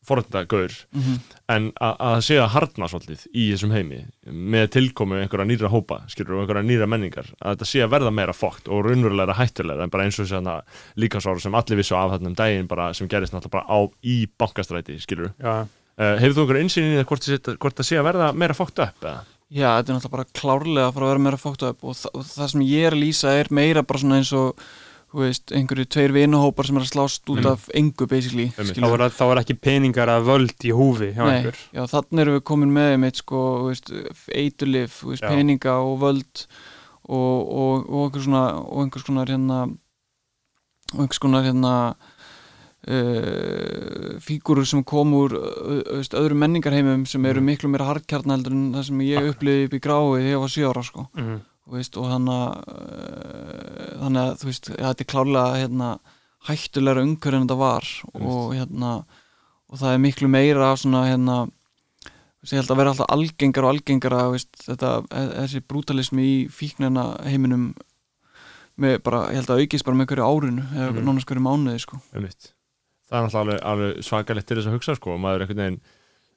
forðandagaur 0.09 0.75
mm 0.93 1.03
-hmm. 1.03 1.19
en 1.55 1.71
að 1.77 1.95
að 1.99 2.15
það 2.15 2.25
sé 2.29 2.39
að 2.41 2.53
harna 2.55 2.89
svolítið 2.89 3.25
í 3.33 3.45
þessum 3.53 3.75
heimi 3.77 4.01
með 4.27 4.67
tilkomu 4.77 5.21
einhverja 5.21 5.49
nýra 5.49 5.73
hópa 5.73 6.01
skilur 6.09 6.37
og 6.37 6.43
einhverja 6.43 6.67
nýra 6.69 6.91
menningar 6.91 7.33
að 7.39 7.57
þetta 7.57 7.71
sé 7.71 7.83
að 7.85 7.93
verða 7.97 8.11
meira 8.11 8.33
fókt 8.33 8.69
og 8.69 8.85
raunverulega 8.87 9.39
hættulega 9.39 9.85
en 9.85 9.91
bara 9.91 10.05
eins 10.05 10.19
og 10.19 10.27
þess 10.27 10.41
að 10.41 10.63
líkasáru 10.97 11.41
sem 11.41 11.55
allir 11.55 11.81
vissu 11.81 11.97
af 11.97 12.13
þarna 12.13 12.33
um 12.33 12.39
daginn 12.39 12.69
bara, 12.69 12.93
sem 12.95 13.09
gerist 13.09 13.33
náttúrulega 13.33 13.57
bara 13.57 13.69
á 13.69 13.79
í 14.03 14.27
bankastræti 14.39 15.01
skilur 15.01 15.33
Já, 15.39 15.67
uh, 15.99 16.15
hefur 16.21 16.35
þú 16.35 16.45
einhverja 16.45 16.67
innsýn 16.67 16.93
í 16.93 16.99
það 16.99 17.09
hvort, 17.11 17.59
hvort 17.59 17.81
það 17.81 17.91
sé 17.91 17.99
að 17.99 18.09
verða 18.11 18.33
meira 18.33 18.55
fókt 18.55 18.79
upp 18.79 19.05
eða? 19.05 19.25
Já, 19.49 19.79
þetta 19.79 19.93
er 19.93 19.97
náttúrulega 19.97 20.17
bara 20.17 20.29
klárlega 20.37 20.89
að 20.89 20.93
fara 20.95 21.07
að 21.07 21.13
vera 21.15 21.25
meira 21.25 21.41
fókt 21.41 21.65
upp 21.65 21.85
og, 21.89 21.97
þa 21.97 22.11
og 22.13 22.27
það 22.29 22.51
sem 22.53 22.65
ég 22.69 22.85
er 22.85 22.97
að 22.97 23.03
lýsa 23.03 23.33
er 23.33 23.49
meira 23.49 23.83
bara 23.83 24.03
svona 24.03 24.19
eins 24.21 24.33
og 24.37 24.67
veist, 25.15 25.53
einhverju 25.57 25.87
tveir 25.89 26.13
vinuhópar 26.13 26.67
sem 26.69 26.77
er 26.77 26.85
að 26.85 26.91
slást 26.93 27.31
út 27.33 27.39
Mm. 27.41 27.47
af 27.53 27.69
engu 27.75 28.07
basically 28.11 28.49
þá 28.53 28.89
er, 28.93 29.05
þá 29.09 29.23
er 29.33 29.41
ekki 29.43 29.55
peningar 29.57 30.09
að 30.13 30.27
völd 30.29 30.67
í 30.69 30.73
húfi 30.77 31.13
hjá 31.17 31.25
Nei, 31.25 31.37
einhver 31.39 31.57
já, 31.73 31.83
þannig 31.95 32.21
erum 32.27 32.37
við 32.37 32.45
komin 32.51 32.75
með 32.77 32.93
einmitt 32.93 33.17
sko, 33.23 33.41
þú 33.63 33.71
veist, 33.71 33.93
eitulif, 34.37 34.99
þú 35.03 35.15
veist, 35.15 35.25
peninga 35.25 35.79
og 35.81 35.97
völd 36.03 36.45
og, 37.09 37.39
og, 37.49 37.89
og 37.89 38.05
einhvers 38.11 38.27
konar 38.29 38.55
og 38.61 38.83
einhvers 38.85 39.07
konar 39.09 39.33
hérna 39.33 39.61
og 40.93 41.01
einhvers 41.01 41.19
konar 41.25 41.45
hérna 41.49 41.73
uh, 42.89 44.19
fígurur 44.23 44.67
sem 44.69 44.85
kom 44.87 45.13
úr 45.17 45.35
uh, 45.37 45.83
veist, 45.99 46.15
öðrum 46.17 46.41
menningarheimum 46.45 47.07
sem 47.09 47.25
eru 47.29 47.41
Mm. 47.41 47.49
miklu 47.53 47.69
meira 47.73 47.89
hardkjarn 47.89 48.31
heldur 48.33 48.53
en 48.55 48.73
það 48.77 48.85
sem 48.91 49.01
ég 49.09 49.31
upplifði 49.33 49.67
upp 49.69 49.75
í 49.79 49.81
grái 49.85 50.05
þegar 50.19 50.29
ég 50.33 50.43
var 50.45 50.53
7 50.55 50.69
ára 50.73 50.85
sko 50.85 51.07
mm. 51.17 51.39
Veist, 51.69 51.97
og 52.01 52.07
að 52.09 52.37
uh, 52.39 53.89
þannig 54.01 54.23
að 54.23 54.37
þú 54.41 54.49
veist, 54.49 54.69
ja, 54.73 54.89
þetta 54.93 55.05
er 55.05 55.11
klárlega 55.13 55.59
hérna, 55.63 55.89
hættulegra 56.49 57.03
umhverju 57.05 57.37
en 57.41 57.45
þetta 57.49 57.59
var 57.61 57.89
og 58.15 58.55
hérna 58.57 58.93
og 59.69 59.81
það 59.83 59.93
er 59.93 59.99
miklu 60.01 60.29
meira 60.33 60.71
svona 60.81 61.03
hérna 61.11 61.39
ég 62.55 62.63
held 62.63 62.71
að 62.73 62.79
vera 62.81 62.93
alltaf 62.95 63.11
algengar 63.13 63.67
og 63.67 63.73
algengara 63.75 64.21
þetta, 64.63 64.93
e- 65.11 65.33
þessi 65.43 65.61
brútalismi 65.69 66.25
í 66.25 66.37
fíknina 66.49 67.09
heiminum 67.27 67.73
með 68.79 69.01
bara, 69.05 69.25
ég 69.35 69.43
held 69.43 69.51
að 69.53 69.65
aukist 69.65 69.85
bara 69.85 69.99
með 69.99 70.07
hverju 70.13 70.29
árinu 70.31 70.65
eða 70.71 70.93
Mhm. 70.95 71.05
nánast 71.05 71.27
hverju 71.29 71.43
mánuði 71.45 71.81
sko. 71.83 71.99
Það 72.15 73.19
er 73.19 73.27
náttúrulega 73.27 73.41
alveg, 73.43 73.61
alveg 73.65 74.03
svakalegt 74.07 74.47
til 74.47 74.57
þess 74.57 74.69
að 74.71 74.77
hugsa 74.79 74.95
sko, 74.97 75.19
maður 75.19 75.45
einhvern 75.45 75.63
veginn 75.65 75.81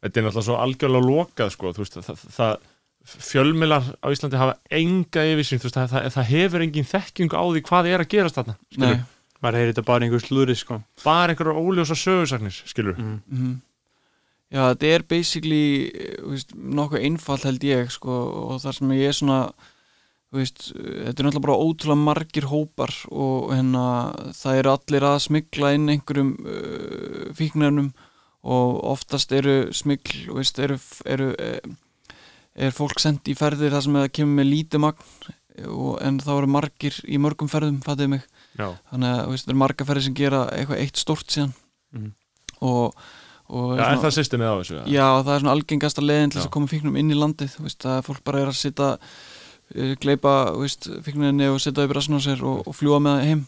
þetta 0.02 0.18
er 0.18 0.24
náttúrulega 0.26 0.48
svo 0.50 0.58
algjörlega 0.58 1.10
lokað 1.12 1.52
sko, 1.52 1.72
þú 1.76 1.84
veist, 1.86 1.98
það, 2.02 2.18
það 2.36 2.58
fjölmilar 3.06 3.88
á 4.02 4.07
Íslandi 4.14 4.40
hafa 4.40 4.60
enga 4.69 5.23
veist, 5.40 5.57
það, 5.65 5.90
það, 5.95 6.07
það 6.15 6.30
hefur 6.36 6.65
engin 6.68 6.88
þekkingu 6.91 7.38
á 7.38 7.44
því 7.48 7.65
hvað 7.68 7.90
er 7.91 8.03
að 8.03 8.11
gerast 8.14 8.38
þarna 8.38 8.56
skilur, 8.69 8.95
Nei, 9.02 9.34
maður 9.41 9.60
heyri 9.60 9.73
þetta 9.73 9.88
bara 9.90 10.06
einhver 10.06 10.23
slúri 10.23 10.56
sko. 10.60 10.80
Bara 11.03 11.34
einhverjar 11.34 11.60
óljósa 11.61 11.98
sögursagnir 11.98 12.61
skilur, 12.69 12.98
mm. 12.99 13.19
mhm 13.32 13.60
Já, 14.52 14.65
þetta 14.73 14.88
er 14.91 15.03
basically 15.07 15.65
veist, 16.28 16.49
nokkuð 16.52 17.06
einfalt 17.07 17.45
held 17.48 17.61
ég 17.64 17.91
sko, 17.94 18.15
og 18.52 18.57
þar 18.60 18.76
sem 18.76 18.90
ég 18.98 19.07
er 19.07 19.15
svona 19.15 19.38
veist, 20.36 20.65
þetta 20.76 21.14
er 21.14 21.28
náttúrulega 21.28 21.44
bara 21.45 21.60
ótrúlega 21.60 22.03
margir 22.03 22.48
hópar 22.52 22.91
og 23.11 23.53
hérna 23.56 23.86
það 24.36 24.60
eru 24.60 24.73
allir 24.73 25.06
að 25.07 25.22
smigla 25.26 25.72
inn 25.78 25.94
einhverjum 25.94 26.34
uh, 26.44 27.30
fíknarnum 27.38 27.94
og 28.41 28.76
oftast 28.91 29.32
eru 29.38 29.56
smigl 29.76 30.34
veist, 30.36 30.60
eru, 30.60 30.80
eru 31.06 31.30
eh, 31.38 31.60
er 32.56 32.76
fólk 32.76 32.99
sendt 33.02 33.30
í 33.32 33.36
ferðir 33.38 33.73
þar 33.76 33.86
sem 33.86 33.98
það 33.99 34.11
kemur 34.18 34.38
með 34.41 34.52
lítið 34.52 34.84
magn? 34.86 35.07
Og, 35.68 35.98
en 36.02 36.18
þá 36.23 36.32
eru 36.38 36.48
margir 36.49 36.95
í 37.06 37.18
mörgum 37.22 37.49
ferðum, 37.52 37.82
fattuðu 37.84 38.14
mig. 38.14 38.23
Já, 38.56 38.69
þannig 38.91 39.10
að 39.11 39.34
það 39.34 39.52
eru 39.52 39.60
marga 39.61 39.88
ferðir 39.88 40.06
sem 40.07 40.15
gera 40.18 40.45
eitthvað 40.56 40.84
eitt 40.86 41.02
stort 41.02 41.34
síðan. 41.34 41.52
Mhm. 41.91 42.14
og, 42.64 43.02
og 43.52 43.72
já, 43.76 43.84
er 43.84 43.99
það 43.99 44.14
systemið 44.15 44.48
á 44.48 44.56
þessu? 44.61 44.76
eða? 44.78 44.86
Já, 44.94 45.07
það 45.26 45.34
er 45.34 45.41
svona 45.44 45.56
algengasta 45.57 46.03
leiðin 46.06 46.32
til 46.32 46.40
þess 46.40 46.48
að 46.48 46.53
koma 46.56 46.72
fíknum 46.72 46.99
inn 47.02 47.11
í 47.11 47.18
landið. 47.19 47.57
Veist, 47.65 47.86
að 47.86 48.03
fólk 48.07 48.23
bara 48.23 48.44
er 48.45 48.52
að 48.52 48.60
sitja 48.61 48.90
uh, 48.95 49.94
gleipa 49.99 50.36
fíkninni 51.03 51.49
og 51.52 51.60
setja 51.60 51.84
upp 51.84 51.95
rassin 51.98 52.15
á 52.15 52.22
sér 52.23 52.45
og, 52.48 52.64
og 52.64 52.78
fljúa 52.78 53.02
með 53.03 53.18
það 53.18 53.28
heim. 53.28 53.44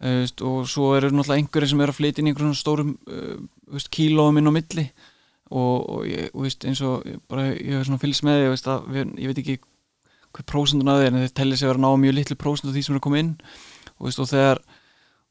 Uh, 0.00 0.18
veist, 0.22 0.44
og 0.46 0.70
svo 0.70 0.92
eru 0.96 1.10
náttúrulega 1.10 1.42
einhverjir 1.42 1.72
sem 1.74 1.82
eru 1.82 1.96
að 1.96 1.98
flytja 1.98 2.22
inn 2.22 2.30
í 2.30 2.32
einhverjum 2.32 2.60
stórum 2.62 2.94
þú 3.10 3.74
veist, 3.74 3.90
kílóum 3.90 4.38
inn 4.38 4.48
á 4.48 4.52
milli 4.54 4.86
og, 5.50 5.90
og 5.90 6.04
ég, 6.06 6.30
veist, 6.34 6.64
eins 6.64 6.80
og 6.86 7.02
ég 7.08 7.18
bara, 7.28 7.48
ég 7.54 7.74
hef 7.78 7.86
svona 7.88 8.02
fylgst 8.02 8.22
með 8.26 8.44
því 8.44 8.74
að 8.74 8.86
við, 8.94 9.14
ég 9.24 9.32
veit 9.32 9.42
ekki 9.42 9.58
hvað 10.30 10.46
prósendun 10.46 10.88
af 10.92 11.00
því 11.00 11.08
en 11.10 11.18
þeir 11.24 11.34
telli 11.40 11.56
sig 11.58 11.66
að 11.66 11.72
vera 11.74 11.80
að 11.80 11.86
ná 11.88 12.04
mjög 12.04 12.14
litlu 12.20 12.36
prósent 12.38 12.70
af 12.70 12.76
því 12.76 12.84
sem 12.86 12.94
eru 12.94 13.00
að 13.02 13.06
koma 13.08 13.18
inn 13.24 13.32
og, 13.98 14.06
veist, 14.06 14.20
og 14.22 14.28
þegar 14.30 14.60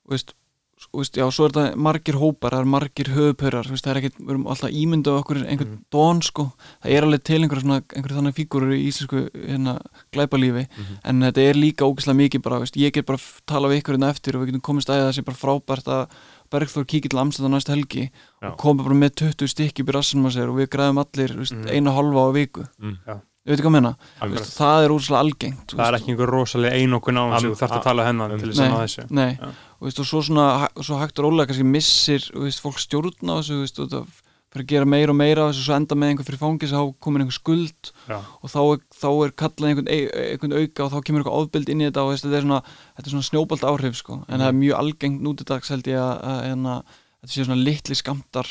þú 0.03 0.11
veist, 0.15 0.33
þú 0.79 0.99
veist, 1.01 1.17
já, 1.19 1.25
svo 1.35 1.45
er 1.47 1.53
þetta 1.55 1.79
margir 1.87 2.15
hópar, 2.19 2.53
það 2.55 2.61
er 2.63 2.69
margir 2.73 3.09
höfupörar, 3.11 3.67
það 3.71 3.89
er 3.91 3.97
ekkert, 3.99 4.19
við 4.19 4.29
erum 4.33 4.45
alltaf 4.51 4.75
ímyndað 4.79 5.17
okkur 5.21 5.39
einhvern 5.43 5.71
Mhm. 5.73 5.81
dón, 5.91 6.21
sko 6.23 6.45
það 6.83 6.93
er 6.95 7.03
alveg 7.07 7.23
til 7.27 7.39
einhverja 7.43 7.63
svona, 7.65 7.79
einhverja 7.95 8.17
þannig 8.19 8.35
fígurur 8.37 8.71
í 8.75 8.81
íslensku, 8.87 9.23
hérna, 9.35 9.73
glæpalífi 10.11 10.67
Mhm. 10.67 10.99
en 11.03 11.19
þetta 11.21 11.41
er 11.49 11.53
líka 11.59 11.83
ógeðslega 11.87 12.19
mikið 12.23 12.41
bara, 12.43 12.59
ég 12.65 12.91
get 12.93 13.05
bara 13.05 13.19
tala 13.45 13.67
við 13.67 13.81
ykkur 13.83 13.95
hérna 13.97 14.09
eftir 14.09 14.35
og 14.35 14.41
við 14.43 14.51
getum 14.51 14.61
komist 14.61 14.89
að 14.89 15.03
það 15.07 15.15
sé 15.19 15.25
bara 15.25 15.37
frábært 15.43 15.87
að 15.87 16.07
Bergþór 16.51 16.85
kíkir 16.89 17.09
til 17.13 17.19
Amstæða 17.21 17.49
næsta 17.53 17.73
helgi 17.75 18.09
Já. 18.41 18.51
og 18.51 18.57
komi 18.57 18.83
bara 18.83 18.95
með 18.95 19.15
20 19.21 19.47
stykki 19.47 19.85
rassinum 19.93 20.25
að 20.29 20.35
sér 20.37 20.49
og 20.49 20.57
við 20.57 20.67
græðum 20.73 21.01
allir, 21.03 21.35
Mhm. 21.37 21.67
eina 21.69 21.91
hálfa 21.91 22.19
á 22.25 22.29
viku 22.33 22.63
Mm. 22.81 22.97
Já. 23.07 23.13
ég 23.47 23.55
veit 23.55 23.59
ekki 23.59 23.65
hvað 23.65 23.69
að 23.69 23.77
menna, 23.81 23.95
veist, 24.21 24.57
það 24.59 24.83
er 24.85 24.89
úrslega 24.89 25.19
algengt 25.23 25.67
það 25.73 25.79
er 25.87 25.91
veist, 25.91 26.03
ekki 26.03 26.11
einhver 26.13 26.29
rosalega 26.29 26.75
einokun 26.75 27.17
á 27.17 27.23
þessu 27.29 27.45
Am- 27.45 27.53
þú 27.53 27.57
þarft 27.61 27.71
a- 27.71 27.79
að 27.79 27.83
tala 27.83 28.05
hennan 28.05 28.39
til 28.39 28.49
þess 28.49 28.59
að 28.59 28.69
Nei. 28.69 28.69
ná 28.69 28.83
þessu 28.83 29.11
Nei, 29.11 29.37
og, 29.41 29.81
veist, 29.87 29.99
og 29.99 30.05
svo 30.05 30.21
svona 30.21 30.67
svo 30.83 30.95
hægt 30.99 31.19
og 31.19 31.25
rólega 31.25 31.47
kannski 31.47 31.63
missir 31.65 32.19
fólk 32.61 32.77
stjórn 32.77 33.29
á 33.29 33.33
þessu 33.39 33.59
veist, 33.61 33.79
og 33.79 33.89
það 33.89 34.05
fyrir 34.49 34.63
að 34.65 34.69
gera 34.73 34.85
meira 34.89 35.13
og 35.13 35.17
meira 35.19 35.43
af 35.45 35.51
þessu 35.53 35.65
svo 35.67 35.75
enda 35.77 35.95
með 35.99 36.09
einhver 36.13 36.25
fyrir 36.29 36.39
fangis 36.41 36.71
þá 36.73 36.81
komin 37.05 37.21
einhver 37.25 37.37
skuld 37.37 37.91
Já. 38.09 38.17
og 38.41 38.49
þá 38.49 38.59
er, 38.73 38.79
þá 39.01 39.07
er 39.25 39.33
kallað 39.43 39.69
einhvern, 39.69 39.89
ein- 39.93 40.13
einhvern 40.23 40.55
auka 40.59 40.85
og 40.87 40.93
þá 40.95 41.03
kemur 41.05 41.21
eitthvað 41.21 41.41
ofbild 41.43 41.69
inn 41.69 41.81
í 41.83 41.89
þetta 41.89 42.05
og 42.05 42.15
þetta 42.15 42.37
er 42.39 42.47
svona, 42.47 42.61
svona 43.05 43.27
snjóbalt 43.29 43.67
áhrif 43.69 43.99
sko. 44.01 44.23
en 44.27 44.39
það 44.41 44.47
er 44.49 44.57
mjög 44.63 44.79
algengt 44.79 45.21
nútidags 45.21 45.69
held 45.69 45.85
ég 45.91 45.99
að, 46.01 46.15
að, 46.23 46.39
að, 46.49 46.65
að 46.73 46.97
þetta 47.19 47.33
sé 47.35 47.45
svona 47.45 47.61
litli 47.67 47.95
skamtar 47.99 48.47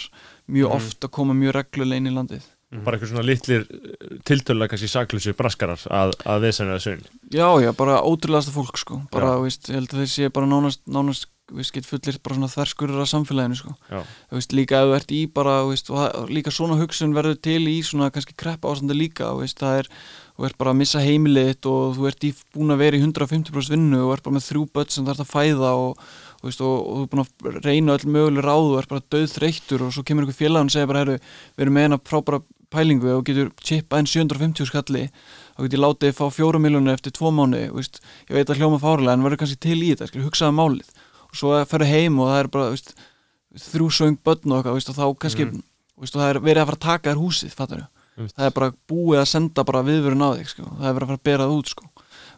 mjög 0.48 0.68
Mhm. 0.68 0.76
oft 0.76 1.00
að 1.08 1.10
koma 1.18 1.34
mjög 1.34 1.54
reglulega 1.58 1.96
inn 2.02 2.06
í 2.12 2.14
landið 2.14 2.46
bara 2.84 2.98
eitthvað 2.98 3.08
svona 3.14 3.24
litlir 3.24 3.62
tiltölulega 4.28 4.68
kannski 4.74 4.88
saklusi 4.92 5.32
braskarar 5.36 5.80
að, 5.88 6.12
að 6.28 6.42
vesena 6.44 6.74
það 6.76 6.82
sunn 6.84 7.04
Já, 7.32 7.48
já, 7.64 7.72
bara 7.76 8.02
ótrúlegasta 8.04 8.52
fólk 8.52 8.76
sko 8.78 9.00
bara, 9.10 9.34
Já. 9.38 9.42
veist, 9.42 9.68
ég 9.70 9.78
held 9.80 9.94
að 9.94 10.02
þeir 10.04 10.10
sé 10.12 10.28
bara 10.36 10.46
nánast, 10.50 10.82
nánast 10.86 11.26
get 11.72 11.86
fullir 11.88 12.18
bara 12.22 12.34
svona 12.36 12.48
þverskurur 12.52 13.00
af 13.02 13.08
samfélaginu 13.08 13.56
sko. 13.56 13.74
Veist, 14.30 14.52
líka 14.52 14.82
ef 14.82 14.88
þú 14.90 14.96
ert 14.98 15.12
í 15.16 15.20
bara 15.32 15.54
veist, 15.68 15.90
og 15.90 15.96
það- 16.02 16.28
líka 16.36 16.50
svona 16.52 16.76
hugsun 16.80 17.14
verður 17.16 17.40
til 17.42 17.62
í 17.66 17.78
svona 17.82 18.10
kannski 18.12 18.36
kreppa 18.36 18.68
ástandi 18.68 18.96
líka 18.98 19.30
veist, 19.38 19.58
það 19.58 19.78
er, 19.78 19.88
þú 20.38 20.44
ert 20.46 20.58
bara 20.58 20.70
að 20.74 20.76
missa 20.82 20.98
heimilið 21.00 21.66
og 21.66 21.96
þú 21.96 22.06
ert 22.10 22.24
í, 22.28 22.34
búin 22.54 22.70
að 22.74 22.78
vera 22.84 22.96
í 22.96 23.02
150% 23.02 23.70
vinnu 23.72 24.02
og 24.06 24.12
ert 24.16 24.22
bara 24.28 24.36
með 24.36 24.48
þrjú 24.50 24.66
börn 24.72 24.90
sem 24.90 25.04
þú 25.06 25.10
ert 25.14 25.24
að 25.24 25.32
fæða 25.32 25.72
og, 25.72 25.98
veist, 26.44 26.60
og, 26.60 26.76
og 26.84 26.94
þú 26.98 27.02
er 27.02 27.10
búin 27.14 27.24
að 27.24 27.64
reyna 27.64 27.96
öll 27.96 28.06
möguleg 28.12 28.44
ráð 28.44 28.68
og 28.74 28.78
ert 28.82 28.88
bara 28.92 29.06
döð 29.10 29.26
þreyttur 29.38 29.82
og 29.88 29.92
svo 29.96 30.04
kemur 30.04 30.22
einhver 30.28 30.36
félag 30.38 30.68
og 30.68 30.70
segir 30.76 30.86
bara, 30.92 31.02
herru, 31.06 31.18
við 31.56 31.64
erum 31.66 31.74
með 31.74 31.88
eina 31.88 31.98
frábæra 32.04 32.42
pælingu 32.68 33.08
og 33.16 33.24
getur 33.24 33.48
chippað 33.64 34.02
inn 34.04 34.10
750 34.12 34.66
skalli 34.68 35.06
þá 35.08 35.62
getur 35.64 35.78
ég 35.78 35.84
látið 35.86 36.12
fá 36.18 36.26
fjóra 36.28 36.60
miljónu 36.60 36.92
eftir 36.92 37.14
tvo 37.16 37.30
mánu 37.32 37.62
veist, 37.72 38.02
ég 38.28 38.36
veit 38.36 38.50
að 38.52 38.60
hljóma 38.60 38.76
fárlega 38.82 39.14
en 39.16 39.24
verður 39.24 39.40
kannski 39.40 39.56
til 39.64 39.78
í 39.80 39.94
þetta, 39.96 40.20
hugsaða 40.20 40.52
málið 40.52 40.90
og 41.28 41.36
svo 41.36 41.52
ferðu 41.68 41.88
heim 41.92 42.18
og 42.20 42.28
það 42.32 42.40
er 42.44 42.48
bara 42.48 42.70
veist, 42.72 42.94
þrjú 43.58 43.88
söng 43.98 44.18
börn 44.24 44.52
og 44.52 44.58
eitthvað 44.62 44.74
veist, 44.78 44.88
og 44.92 44.96
þá 44.96 45.18
kannski, 45.18 45.44
Mhm. 45.46 45.62
veist, 46.00 46.16
og 46.16 46.22
það 46.22 46.30
er 46.30 46.40
verið 46.40 46.62
að 46.62 46.66
fara 46.66 46.76
að 46.76 46.86
taka 46.88 47.10
þér 47.14 47.22
húsið 47.22 47.54
Einmitt. 48.18 48.34
það 48.34 48.46
er 48.46 48.50
bara 48.50 48.72
búið 48.88 49.20
að 49.22 49.28
senda 49.28 49.64
bara 49.64 49.82
viðvörun 49.82 50.24
á 50.26 50.30
þig 50.38 50.48
sko. 50.48 50.62
það 50.62 50.88
er 50.88 50.94
verið 50.94 51.02
að 51.06 51.10
fara 51.12 51.18
að 51.18 51.22
bera 51.28 51.44
það 51.44 51.58
út 51.58 51.68
sko. 51.68 51.84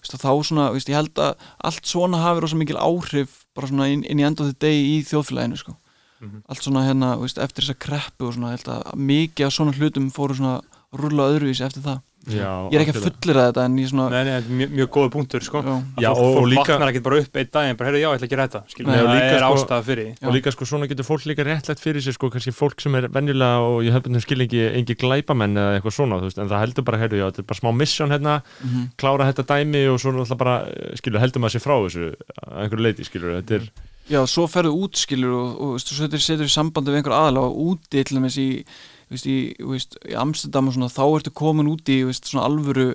þá 0.03 0.45
svona, 0.45 0.73
veist, 0.73 0.89
ég 0.89 0.95
held 0.95 1.15
að 1.15 1.35
allt 1.65 1.85
svona 1.85 2.19
hafi 2.21 2.41
rosa 2.41 2.57
mikil 2.57 2.77
áhrif 2.77 3.29
bara 3.55 3.67
svona 3.67 3.89
inn, 3.93 4.05
inn 4.05 4.19
í 4.19 4.27
enda 4.27 4.45
þetta 4.45 4.59
degi 4.59 5.01
í 5.01 5.05
þjóðfélaginu 5.05 5.57
sko. 5.59 5.77
Mhm. 6.21 6.43
allt 6.49 6.61
svona 6.63 6.85
hérna, 6.85 7.19
veist, 7.19 7.39
eftir 7.39 7.65
þessa 7.65 7.79
kreppu 7.79 8.27
og 8.29 8.35
svona, 8.35 8.53
ég 8.53 8.61
held 8.61 8.85
að 8.85 8.95
mikið 8.95 9.47
af 9.47 9.53
svona 9.53 9.73
hlutum 9.73 10.11
fóru 10.13 10.37
svona 10.37 10.61
að 10.93 11.01
rúlla 11.01 11.31
öðruvísi 11.33 11.65
eftir 11.65 11.83
það 11.83 12.01
Já, 12.29 12.69
ég 12.69 12.75
er 12.77 12.83
ekki 12.85 12.93
að 12.93 13.05
fullera 13.07 13.45
þetta 13.49 13.63
en 13.65 13.77
ég 13.81 13.87
svona 13.89 14.11
Nei, 14.13 14.25
nei, 14.29 14.33
þetta 14.37 14.51
er 14.51 14.57
mjög, 14.59 14.73
mjög 14.77 14.89
góð 14.93 15.07
punktur 15.15 15.41
sko. 15.47 15.63
já, 15.65 16.11
Að 16.11 16.11
og- 16.11 16.19
og 16.21 16.35
fólk 16.37 16.51
líka- 16.53 16.75
vaknar 16.77 16.91
ekki 16.93 17.03
bara 17.07 17.17
upp 17.23 17.37
einn 17.41 17.49
dag 17.51 17.77
bara, 17.79 17.89
heyrðu, 17.91 18.01
já, 18.03 18.09
ég 18.11 18.19
ætla 18.21 18.27
að 18.29 18.31
gera 18.35 18.47
þetta 18.49 18.61
skilur, 18.69 18.87
Nei, 18.91 18.97
það 19.01 19.09
og 19.09 19.15
líka, 19.17 19.31
er 19.31 19.41
sko- 19.41 19.57
ástæða 19.57 19.85
fyrir 19.89 20.05
því. 20.05 20.13
Já. 20.21 20.27
og 20.29 20.35
líka 20.37 20.53
sko 20.53 20.65
svona 20.69 20.89
getur 20.91 21.05
fólk 21.09 21.25
líka 21.31 21.45
réttlætt 21.49 21.81
fyrir 21.81 22.03
sér 22.05 22.13
sko 22.13 22.31
kannski 22.31 22.53
fólk 22.53 22.81
sem 22.81 22.95
er 22.95 23.09
venjulega 23.09 23.59
og 23.65 23.83
ég 23.83 23.93
hefði 23.97 24.21
skilningi 24.21 24.61
engi 24.77 24.95
glæpamenn 25.01 25.57
eða 25.57 25.81
eitthvað 25.81 25.97
svona 25.97 26.21
þú 26.21 26.29
veist, 26.29 26.39
en 26.39 26.49
það 26.49 26.61
heldur 26.61 26.85
bara, 26.85 26.99
heyrðu, 26.99 27.17
já, 27.17 27.27
þetta 27.33 27.39
er 27.41 27.49
bara 27.49 27.61
smá 27.61 27.73
mission 27.77 28.11
hérna, 28.11 28.43
mhm, 28.63 28.91
klára 29.01 29.33
þetta 29.33 29.47
dæmi 29.49 29.83
og 29.89 29.99
svo 29.99 30.13
náttúrulega 30.13 30.37
bara, 30.37 30.67
eh, 30.69 30.97
skilur, 31.01 31.21
heldur 31.25 31.41
maður 31.41 31.57
sér 31.57 31.65
frá 31.65 31.75
þessu 31.81 32.15
að 32.45 32.69
einhverju 32.69 32.85
leiti, 32.85 33.05
skilur, 33.09 33.41
þetta 33.43 33.55
er 33.57 33.71
já, 34.11 34.21
svo 34.27 34.45
ferðu 34.47 34.77
út 34.77 34.93
skilur 34.93 35.33
og, 35.33 35.61
og 35.61 35.81
svo 35.81 35.95
setur, 35.97 36.19
setur 36.19 36.45
í 36.45 36.53
sambandi 36.53 36.91
við 36.93 37.01
einhver 37.01 37.17
aðla 37.17 37.41
og 37.49 37.57
úti 37.81 38.05
til 38.05 38.19
dæmis 38.19 38.37
í, 38.37 38.65
veist, 39.11 39.27
í, 39.27 39.55
veist, 39.67 39.97
í 40.09 40.15
Amsterdam 40.15 40.69
og 40.71 40.75
svona, 40.77 40.89
þá 40.89 41.03
ertu 41.19 41.33
komin 41.35 41.67
út 41.71 41.89
í 41.91 42.05
veist, 42.07 42.25
svona 42.31 42.47
alvöru 42.47 42.95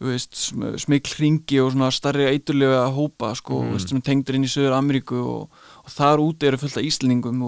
veist, 0.00 0.34
sm- 0.36 0.76
smikl 0.76 1.14
hringi 1.16 1.58
og 1.62 1.72
svona 1.72 1.88
starri 1.90 2.26
eiturlega 2.28 2.82
hópa 2.92 3.34
sko, 3.34 3.62
Mm. 3.62 3.70
sem 3.88 3.96
er 3.98 4.02
tengdur 4.04 4.34
inn 4.36 4.44
í 4.44 4.50
Söður 4.52 4.76
Ameríku 4.76 5.16
og, 5.24 5.48
og 5.84 5.88
þar 5.90 6.20
úti 6.20 6.44
eru 6.50 6.58
fullt 6.60 6.76
af 6.76 6.84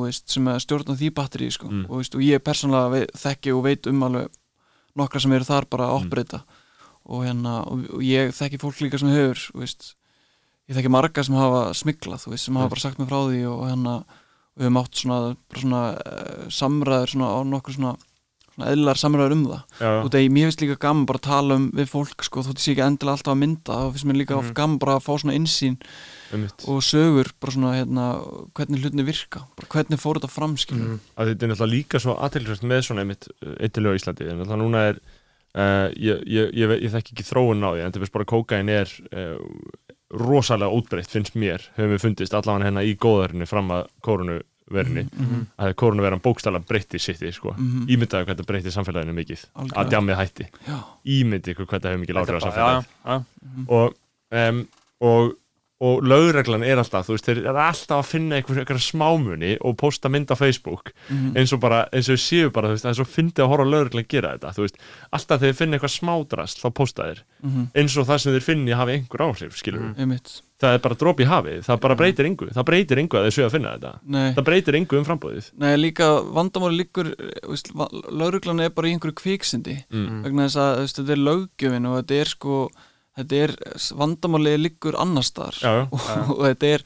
veist, 0.06 0.30
sem 0.30 0.48
er 0.48 0.58
stjórna 0.58 0.96
því 0.96 1.10
batteri 1.12 1.50
sko, 1.52 1.68
Mm. 1.68 1.84
og, 1.90 1.98
og 2.14 2.20
ég 2.24 2.38
persónulega 2.40 2.90
veit, 2.90 3.12
þekki 3.12 3.52
og 3.54 3.62
veit 3.64 3.86
um 3.86 4.02
alveg 4.02 4.28
nokkra 4.96 5.20
sem 5.20 5.32
eru 5.32 5.44
þar 5.44 5.68
bara 5.68 5.84
að 5.88 6.00
Mm. 6.00 6.06
opbreyta 6.08 6.42
og, 7.04 7.24
hérna, 7.24 7.66
og, 7.68 7.84
ég 8.00 8.32
þekki 8.32 8.58
fólk 8.58 8.80
líka 8.80 8.98
sem 8.98 9.08
veist, 9.54 9.94
ég 10.70 10.76
þekki 10.76 10.90
marga 10.90 11.22
sem 11.24 11.34
hafa 11.34 11.70
smiklað 11.76 12.20
sem 12.46 12.54
hafa 12.56 12.64
Mm. 12.66 12.70
bara 12.70 12.80
sagt 12.80 12.98
mér 12.98 13.08
frá 13.08 13.20
því 13.28 13.44
og 13.46 13.68
hérna 13.68 14.04
við 14.58 14.66
höfum 14.68 14.80
átt 14.82 15.00
svona, 15.04 15.18
svona 15.54 15.82
uh, 15.94 16.44
samræður 16.50 17.12
svona 17.14 17.28
á 17.32 17.38
nokkur 17.46 17.76
svona, 17.78 17.94
svona 18.54 18.70
eðlilegar 18.72 18.98
samræður 18.98 19.34
um 19.36 19.44
það 19.46 19.60
já, 19.78 19.90
og 20.02 20.08
það 20.10 20.20
er 20.24 20.32
mér 20.34 20.48
finnst 20.48 20.62
líka 20.64 20.78
gaman 20.82 21.06
bara 21.06 21.20
að 21.22 21.28
tala 21.28 21.58
um 21.60 21.66
við 21.78 21.90
fólk 21.92 22.24
sko, 22.26 22.42
þótt 22.42 22.58
ég 22.58 22.64
sé 22.66 22.72
ekki 22.74 22.86
endilega 22.88 23.14
alltaf 23.18 23.34
að 23.34 23.40
mynda 23.44 23.76
þá 23.78 23.92
finnst 23.94 24.08
mér 24.10 24.18
líka 24.22 24.34
Mhm. 24.34 24.40
oft 24.44 24.54
gaman 24.58 24.78
bara 24.82 24.96
að 24.98 25.04
fá 25.06 25.12
svona 25.22 25.36
insýn 25.38 25.76
einmitt. 26.32 26.64
og 26.68 26.82
sögur 26.82 27.30
bara 27.40 27.52
svona 27.54 27.70
hérna, 27.78 28.06
hvernig 28.58 28.82
hlutinni 28.82 29.06
virka 29.06 29.44
bara 29.56 29.68
hvernig 29.72 30.02
fór 30.02 30.18
þetta 30.18 30.28
fram 30.30 30.56
skilur 30.56 30.88
Mhm. 30.88 31.00
að 31.16 31.26
þetta 31.32 31.42
er 31.42 31.48
náttúrulega 31.54 31.76
líka 31.76 32.00
svo 32.02 32.16
aðtilsvægt 32.18 32.66
með 32.66 32.82
svona 32.84 33.00
einmitt 33.06 33.28
eittilega 33.60 33.94
á 33.94 33.98
Íslandi 34.02 34.28
en 34.30 34.38
náttúrulega 34.42 34.62
núna 34.64 34.82
er 34.90 34.98
uh, 35.54 35.88
ég, 35.96 36.18
ég, 36.26 36.50
ég, 36.52 36.82
ég, 36.82 36.90
þekki 36.92 37.14
ekki 37.14 37.24
þróun 37.30 37.62
á 37.64 37.70
því 37.72 37.80
en 37.86 37.92
þetta 37.92 38.02
er 38.04 38.12
bara 38.12 38.24
kókain 38.28 38.68
er 38.68 38.90
uh, 39.14 39.38
rosalega 40.10 40.72
útbreytt 40.72 41.10
finnst 41.12 41.34
mér 41.36 41.60
höfum 41.76 41.92
við 41.96 42.00
fundist 42.04 42.34
allavega 42.34 42.64
hérna 42.70 42.84
í 42.86 42.94
góðarinnu 42.96 43.46
fram 43.46 43.68
að 43.74 43.88
kórunuverinu 44.06 45.04
Mhm. 45.12 45.42
að 45.58 45.74
kórunuveran 45.74 46.20
bókstæla 46.24 46.60
breytti 46.66 46.98
sitti 46.98 47.32
sko. 47.32 47.52
Mhm. 47.56 47.86
ímyndaðu 47.88 48.24
hvað 48.24 48.34
þetta 48.36 48.46
breytti 48.46 48.70
samfélaginu 48.72 49.12
mikið 49.14 49.44
Algjörlega. 49.54 49.84
að 49.84 49.90
djammið 49.90 50.16
hætti 50.16 50.46
ímyndi 51.06 51.52
ykkur 51.54 51.66
hvað 51.66 51.80
þetta 51.80 51.88
hefur 51.92 52.02
mikið 52.04 52.16
látrið 52.16 52.40
á 52.40 52.82
já. 53.04 53.24
mhm. 53.44 53.66
og, 53.68 53.94
um, 54.32 54.68
og, 55.00 55.36
og 55.80 56.02
lögreglan 56.02 56.64
er 56.66 56.80
alltaf, 56.80 57.06
þú 57.06 57.14
veist, 57.14 57.26
þeir 57.28 57.40
eru 57.44 57.60
alltaf 57.62 58.00
að 58.00 58.08
finna 58.08 58.38
einhver, 58.40 58.58
einhver 58.64 58.80
smámuni 58.82 59.52
og 59.62 59.76
posta 59.78 60.10
mynd 60.10 60.32
á 60.34 60.36
Facebook. 60.38 60.90
Mhm. 61.08 61.36
eins 61.38 61.52
og 61.54 61.60
bara, 61.62 61.84
eins 61.92 62.08
og 62.10 62.16
við 62.16 62.24
séu 62.24 62.50
bara, 62.52 62.68
þú 62.68 62.74
veist, 62.74 62.84
það 62.84 62.90
er 62.90 62.98
svo 62.98 63.06
fyndið 63.06 63.44
að 63.44 63.52
horfa 63.52 63.68
lögreglan 63.70 64.08
gera 64.08 64.32
þetta, 64.34 64.54
þú 64.56 64.64
veist, 64.66 64.76
alltaf 65.12 65.38
þegar 65.38 65.52
þeir 65.52 65.60
finna 65.60 65.78
eitthvað 65.78 65.94
smádrast, 65.94 66.58
þá 66.58 66.68
posta 66.74 67.02
þeir. 67.06 67.22
Mhm. 67.42 67.70
eins 67.74 67.96
og 67.96 68.06
það 68.06 68.18
sem 68.18 68.32
þeir 68.32 68.42
finni 68.48 68.72
hafi 68.74 68.92
einhver 68.98 69.22
áhrif, 69.28 69.56
skilur 69.56 69.80
við 69.80 69.98
einmitt. 70.02 70.42
Það 70.58 70.74
er 70.74 70.78
bara 70.82 70.94
dropi 70.98 71.22
í 71.22 71.26
hafið, 71.30 71.60
það 71.62 71.80
bara 71.80 71.94
breytir 71.94 72.26
yngu 72.26 72.48
það 72.50 72.64
breytir 72.66 72.98
yngu 72.98 73.14
að 73.14 73.26
þeir 73.28 73.34
séu 73.36 73.44
að 73.46 73.52
finna 73.54 73.74
þetta. 73.78 73.92
Nei. 74.10 74.34
það 74.34 74.44
breytir 74.48 74.74
yngu 74.74 74.98
um 74.98 75.04
frambóðið 75.06 75.50
Nei, 75.54 75.76
líka 75.76 76.08
vandamáli 76.34 76.82
líkur 76.82 77.14
lauruglan 78.10 78.60
er 78.64 78.70
bara 78.74 78.88
í 78.88 78.96
einhverju 78.96 79.14
kviksindi 79.14 79.76
að 83.18 83.24
þú 83.24 83.28
þetta 83.28 83.44
er 83.44 83.54
löggjöfin 83.54 83.68
og 83.68 83.78
þetta 83.78 83.78
er 83.78 83.78
sko 83.78 83.92
þetta 83.92 83.94
er 83.94 84.02
vandamáli 84.02 84.56
líkur 84.64 84.98
annar 84.98 85.26
staðar. 85.26 85.62
Já, 85.62 85.72
já, 85.74 85.86
og, 85.92 86.34
og 86.38 86.44
þetta 86.48 86.74
er 86.74 86.84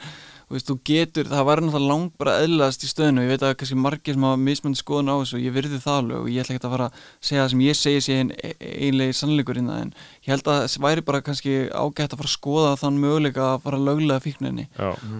þú 0.53 0.59
veist, 0.59 0.69
þú 0.69 0.75
getur, 0.85 1.29
það 1.31 1.47
var 1.49 1.61
náttúrulega 1.65 1.89
langt 1.89 2.17
bara 2.21 2.33
eðlaðast 2.43 2.83
í 2.85 2.91
stöðinu, 2.91 3.23
ég 3.25 3.31
veit 3.33 3.45
að 3.47 3.55
kannski 3.57 3.79
margir 3.81 4.17
sem 4.19 4.27
hafa 4.27 4.41
mismöndi 4.43 4.81
skoðun 4.83 5.09
á 5.09 5.17
þessu 5.17 5.39
og 5.39 5.47
ég 5.47 5.55
virði 5.57 5.81
það 5.81 5.97
alveg 6.03 6.19
og 6.19 6.29
ég 6.29 6.43
ætla 6.43 6.57
ekki 6.57 6.69
að 6.69 6.75
fara 6.75 6.89
að 6.91 7.07
segja 7.25 7.41
það 7.41 7.51
sem 7.55 7.63
ég 7.65 7.79
segi 7.79 8.03
sé 8.05 8.19
ein, 8.21 8.35
einlega 8.61 9.17
sannleikur 9.17 9.61
innan 9.63 9.81
en 9.87 9.95
ég 10.21 10.35
held 10.35 10.53
að 10.53 10.61
það 10.67 10.85
væri 10.85 11.07
bara 11.09 11.23
kannski 11.25 11.57
ágætt 11.73 12.13
að 12.13 12.21
fara 12.21 12.29
að 12.29 12.37
skoða 12.37 12.77
þann 12.83 13.01
möguleika 13.01 13.49
að 13.49 13.65
fara 13.65 13.81
að 13.81 13.89
löglega 13.89 14.25
fíkninni. 14.27 14.69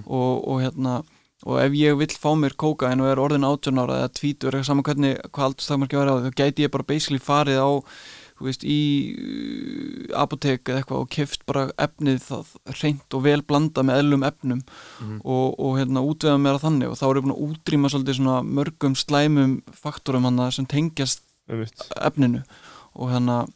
Og, 0.05 0.33
og 0.53 0.63
hérna 0.67 1.01
og 1.43 1.59
ef 1.59 1.75
ég 1.75 1.97
vill 1.99 2.13
fá 2.13 2.31
mér 2.39 2.55
kókain 2.55 3.01
og 3.03 3.09
er 3.11 3.19
orðin 3.19 3.49
18 3.49 3.81
ára 3.83 4.03
eða 4.03 4.13
tvítur 4.15 4.55
eða 4.55 4.69
saman 4.69 4.87
hvernig 4.87 5.17
hvað 5.33 5.49
aldurstakmarki 5.49 5.99
væri 5.99 6.13
á 6.13 6.17
því, 6.19 6.29
þá 6.29 6.39
gæti 6.39 6.67
ég 6.67 6.75
bara 6.77 6.87
basically 6.87 7.23
farið 7.23 7.59
á 7.59 7.71
þú 7.73 7.81
veist, 8.47 8.65
í 8.65 8.79
uh, 9.17 10.21
apotek 10.23 10.69
eða 10.69 10.83
eitthvað 10.83 11.03
og 11.05 11.11
keft 11.15 11.45
bara 11.49 11.65
efnið 11.81 12.21
það 12.27 12.51
reynt 12.83 13.17
og 13.19 13.25
vel 13.27 13.43
blanda 13.47 13.85
með 13.87 14.03
eðlum 14.03 14.27
efnum 14.29 14.63
Mhm. 15.03 15.21
og, 15.25 15.55
og 15.59 15.79
hérna 15.81 16.03
útveða 16.07 16.39
mér 16.43 16.59
að 16.59 16.65
þannig 16.67 16.91
og 16.93 16.99
þá 17.01 17.05
er 17.09 17.17
ég 17.19 17.25
búin 17.27 17.35
að 17.37 17.45
útrýma 17.49 17.91
svolítið 17.93 18.19
svona 18.21 18.37
mörgum 18.47 18.95
slæmum 18.99 19.55
faktorum 19.73 20.25
hann 20.29 20.53
sem 20.53 20.67
tengjast 20.67 21.23
einmitt 21.51 21.89
efninu 21.97 22.43
og 22.95 23.11
hérna 23.11 23.47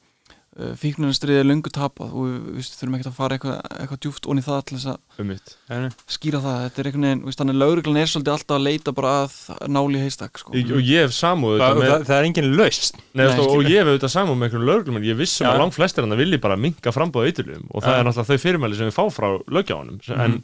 fíknunarstriðið 0.80 1.38
er 1.42 1.46
löngu 1.50 1.70
tapað 1.74 2.12
og 2.16 2.26
við, 2.26 2.36
við 2.56 2.68
þurfum 2.78 2.94
ekki 2.96 3.08
að 3.10 3.16
fara 3.16 3.36
eitthvað, 3.36 3.56
eitthvað 3.76 4.00
djúft 4.06 4.28
onni 4.32 4.44
það 4.46 4.60
til 4.68 4.76
þess 4.78 4.88
að 4.92 5.20
einmitt 5.20 5.52
Nei, 5.68 5.78
nei. 5.84 5.90
skýra 6.16 6.40
það, 6.44 6.58
þetta 6.66 6.80
er 6.82 6.88
einhvern 6.90 7.06
veginn 7.06 7.36
þannig 7.40 7.58
lauruglan 7.60 7.98
er 8.00 8.10
svolítið 8.12 8.32
alltaf 8.36 8.56
að 8.56 8.64
leita 8.66 8.94
bara 8.96 9.12
að 9.26 9.34
náli 9.76 10.00
heistak 10.04 10.40
sko. 10.40 10.54
Og 10.56 10.80
ég 10.80 11.04
hef 11.06 11.16
samúð 11.16 11.56
auðvitað 11.60 11.80
með 11.82 11.92
það, 11.92 12.06
það 12.08 12.20
er 12.20 12.28
engin 12.30 12.48
laust 12.56 12.96
Nei, 12.96 13.02
Nei, 13.20 13.26
Nei, 13.26 13.42
og 13.46 13.68
ég 13.68 13.82
hef 13.82 13.90
auðvitað 13.92 14.14
samúð 14.16 14.38
með 14.40 14.48
einhverjum 14.48 14.70
lögreglum 14.70 15.08
ég 15.10 15.18
vissum 15.20 15.50
að 15.50 15.60
langt 15.64 15.76
flestir 15.76 16.06
hann 16.06 16.16
vilji 16.22 16.40
bara 16.46 16.56
minka 16.60 16.94
frambóða 16.94 17.32
eiturljum 17.32 17.66
og 17.72 17.84
það 17.84 17.92
Já. 17.92 17.98
er 18.00 18.08
náttúrulega 18.08 18.30
þau 18.32 18.44
fyrirmæli 18.46 18.80
sem 18.80 18.88
við 18.88 18.96
fá 18.96 19.04
frá 19.12 19.28
lögjáðunum 19.58 20.00
en, 20.24 20.38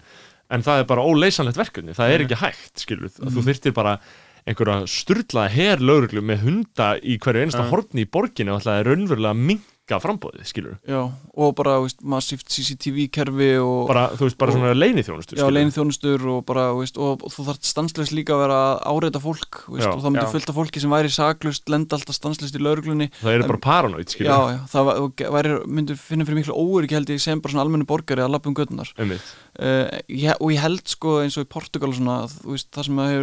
en 0.52 0.66
það 0.66 0.82
er 0.82 0.90
bara 0.92 1.06
óleysanlegt 1.08 1.60
verkefni, 1.62 1.96
það 1.96 2.12
er 2.16 2.26
ekki 2.26 2.40
hægt 2.42 2.84
skilur, 2.84 3.08
mm. 3.08 3.24
Mhm. 3.24 3.32
þú 3.36 3.46
þyrftir 3.48 3.76
bara 3.76 3.96
einhverja 4.42 4.88
sturlaða 4.90 5.50
her 5.54 5.82
lögreglu 5.82 6.22
með 6.26 6.40
hunda 6.46 6.88
í 6.98 7.14
hverju 7.22 7.44
einasta 7.44 7.62
Ja. 7.62 7.70
horni 7.70 8.02
í 8.02 8.10
borginu 8.10 8.54
og 8.56 8.62
ætlaði 8.62 8.86
raunverulega 8.88 9.36
minka 9.82 9.98
frambóðið 9.98 10.46
skilur, 10.46 10.74
já, 10.86 11.00
og 11.34 11.54
bara 11.58 11.80
veist, 11.82 11.98
massíft 12.06 12.46
CCTV 12.48 13.08
kerfi 13.12 13.58
og 13.58 13.88
bara, 13.90 14.04
þú 14.14 14.28
veist, 14.28 14.38
bara 14.38 14.52
og- 14.52 14.56
svona 14.58 14.74
leini 14.78 15.02
þjónustu 15.02 15.34
já, 15.36 15.50
leini 15.50 15.72
þjónustur 15.74 16.22
og 16.30 16.44
bara, 16.46 16.72
veist, 16.74 16.96
og, 16.96 17.22
og 17.22 17.32
þú 17.32 17.46
þarf 17.48 17.66
stansleis 17.66 18.12
líka 18.14 18.32
að 18.36 18.42
vera 18.44 18.58
að 18.62 18.82
áreita 18.92 19.20
fólk 19.20 19.64
veist, 19.68 19.86
Já. 19.86 19.90
og 19.92 20.02
það 20.02 20.12
myndi 20.14 20.48
af 20.48 20.54
fólki 20.54 20.80
sem 20.80 20.90
væri 20.90 21.10
saklust 21.10 21.68
lenda 21.68 21.96
alltaf 21.96 22.14
stansleist 22.14 22.54
í 22.54 22.62
lauruglunni 22.62 23.10
það 23.20 23.34
eru 23.34 23.48
bara 23.50 23.58
paranoid 23.66 24.08
skilur, 24.08 24.30
já, 24.30 24.38
já, 24.54 24.60
það 24.70 25.32
væri, 25.34 25.66
myndi 25.66 25.96
finna 25.98 26.24
fyrir 26.24 26.38
miklu 26.42 26.54
óöryggi 26.54 26.94
held 26.94 27.10
ég 27.10 27.20
sem 27.20 27.40
bara 27.42 27.52
svona 27.52 27.66
almennu 27.66 27.86
borgari 27.86 28.22
að 28.22 28.30
lappa 28.36 28.48
um 28.48 28.54
göddunar 28.54 28.92
einmitt 28.96 29.34
uh, 29.60 29.88
ég, 30.08 30.32
og 30.40 30.52
ég 30.54 30.60
held 30.62 30.86
sko 30.88 31.18
eins 31.22 31.36
og 31.40 31.44
í 31.46 31.50
Portugal 31.52 31.90
og 31.92 31.96
svona, 31.98 32.18
veist, 32.46 32.70
það 32.72 32.86
sem 32.88 33.02
uh, 33.02 33.16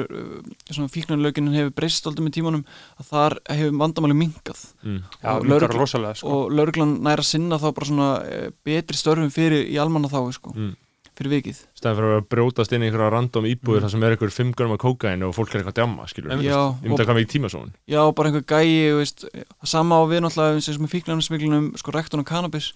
svona 0.70 0.92
fíknarlöginin 0.94 1.56
hefur 1.58 1.74
breyst 1.80 2.06
alltaf 2.10 2.26
með 2.26 2.36
tímanum 2.40 2.66
að 3.00 3.10
þar 3.14 3.38
hefur 3.50 3.80
vandamáli 3.82 4.18
minkað 4.20 4.66
mm. 4.84 5.00
Já, 5.24 5.32
Og 5.40 5.72
rosalega 5.74 6.20
sko. 6.20 6.36
og 6.46 6.54
lauruglan 6.54 7.00
næra 7.06 7.26
sinna 7.26 7.58
þá 7.62 7.72
bara 7.74 7.90
svona 7.90 8.12
uh, 8.22 8.46
betri 8.68 9.00
störfum 9.00 9.34
fyrir 9.34 9.66
í 9.70 9.80
almanna 9.82 10.12
þá 10.12 10.22
sko, 10.38 10.54
Mm. 10.60 10.76
fyrir 11.20 11.34
vikið 11.34 11.58
stæðan 11.76 11.98
fyrir 11.98 12.14
að 12.20 12.28
brjótast 12.32 12.72
inn 12.76 12.84
í 12.84 12.88
einhverja 12.88 13.10
random 13.12 13.48
íbúður 13.50 13.80
Mm. 13.82 13.84
þar 13.84 13.92
sem 13.92 14.04
er 14.04 14.14
einhver 14.16 14.32
5 14.32 14.54
gröma 14.56 14.78
kókain 14.80 15.24
og 15.28 15.34
fólk 15.36 15.52
er 15.52 15.60
eitthvað 15.60 15.74
að 15.74 15.80
djamma 15.82 16.08
skilur, 16.08 16.32
Einmitt. 16.32 16.48
Já, 16.48 16.60
ég 16.80 16.88
myndi 16.88 17.04
að 17.04 17.10
koma 17.10 17.24
í 17.24 17.28
tímasón 17.34 17.74
Já, 17.92 18.02
bara 18.16 18.30
einhver 18.30 18.46
gæi, 18.48 18.96
veist, 18.96 19.26
það 19.34 19.68
sama 19.74 20.00
á 20.00 20.04
við 20.08 20.24
náttúrulega 20.24 20.56
eins 20.56 20.70
og 20.72 20.80
með 20.86 20.94
fíknarnarsmiklunum, 20.96 21.68
sko, 21.82 21.92
rektun 21.92 22.24
og 22.24 22.54
veist, 22.54 22.74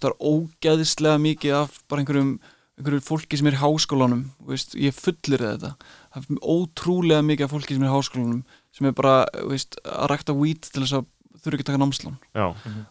það 0.00 0.08
er 0.08 0.16
ógeðislega 0.32 1.20
mikið 1.20 1.56
af 1.62 1.78
bara 1.88 2.00
einhverjum, 2.02 2.32
einhverjum 2.80 3.04
fólki 3.04 3.36
sem 3.38 3.46
er 3.50 3.56
í 3.58 3.60
háskólanum, 3.60 4.22
veist, 4.48 4.72
ég 4.80 4.94
fullir 4.96 5.42
þetta, 5.44 5.74
það 6.14 6.30
er 6.32 6.40
ótrúlega 6.54 7.26
mikið 7.28 7.44
af 7.48 7.52
fólki 7.52 7.76
sem 7.76 7.84
er 7.84 7.90
í 7.90 7.96
háskólanum, 7.96 8.40
sem 8.72 8.88
er 8.88 8.96
bara, 8.96 9.16
veist, 9.50 9.76
að 9.84 10.08
rekta 10.14 10.32
weed 10.38 10.64
til 10.70 10.82
þess 10.86 10.96
að 11.02 11.10
þurfa 11.42 11.58
ekki 11.58 11.66
að 11.66 11.70
taka 11.72 11.82
námslán, 11.84 12.16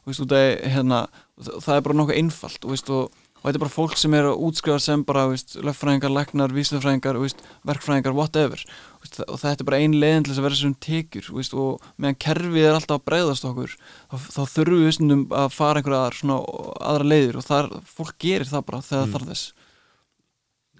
veist, 0.05 0.21
út 0.21 0.37
af, 0.37 0.45
hérna, 0.75 1.01
það 1.41 1.59
það 1.65 1.75
er 1.79 1.83
bara 1.87 1.97
nokkuð 2.01 2.19
einfalt, 2.21 2.65
veist, 2.69 2.89
og, 2.93 3.09
og 3.41 3.47
þetta 3.47 3.57
er 3.57 3.63
bara 3.63 3.73
fólk 3.73 3.97
sem 3.97 4.13
er 4.13 4.27
að 4.29 4.41
útskrifa 4.45 4.79
sem 4.85 5.03
bara, 5.07 5.23
löffræðingar, 5.65 7.17
þú 7.17 7.23
veist, 7.25 7.41
verkfræðingar, 7.65 8.13
whatever, 8.13 8.61
og 9.01 9.39
þetta 9.41 9.63
er 9.63 9.67
bara 9.71 9.79
ein 9.81 9.95
leiðin 9.97 10.27
til 10.27 10.33
þess 10.35 10.41
að 10.43 10.45
vera 10.45 10.57
þessum 10.59 10.75
tekjur, 10.85 11.31
og 11.57 11.87
meðan 11.97 12.19
kerfið 12.21 12.67
er 12.67 12.77
alltaf 12.77 12.99
að 12.99 13.07
bregðast 13.09 13.47
okkur, 13.49 13.73
þá, 14.11 14.15
þá 14.29 14.41
þurfum 14.53 14.83
við 14.85 15.35
að 15.41 15.49
fara 15.57 15.81
einhverja 15.81 16.37
aðra, 16.85 17.09
leiðir 17.09 17.39
og 17.41 17.47
þar, 17.47 17.71
fólk 17.89 18.15
gerir 18.21 18.45
það 18.51 18.67
bara 18.69 18.83
þegar 18.85 19.01
Mm. 19.01 19.11
það 19.11 19.17
þarf 19.17 19.31
þess. 19.31 19.53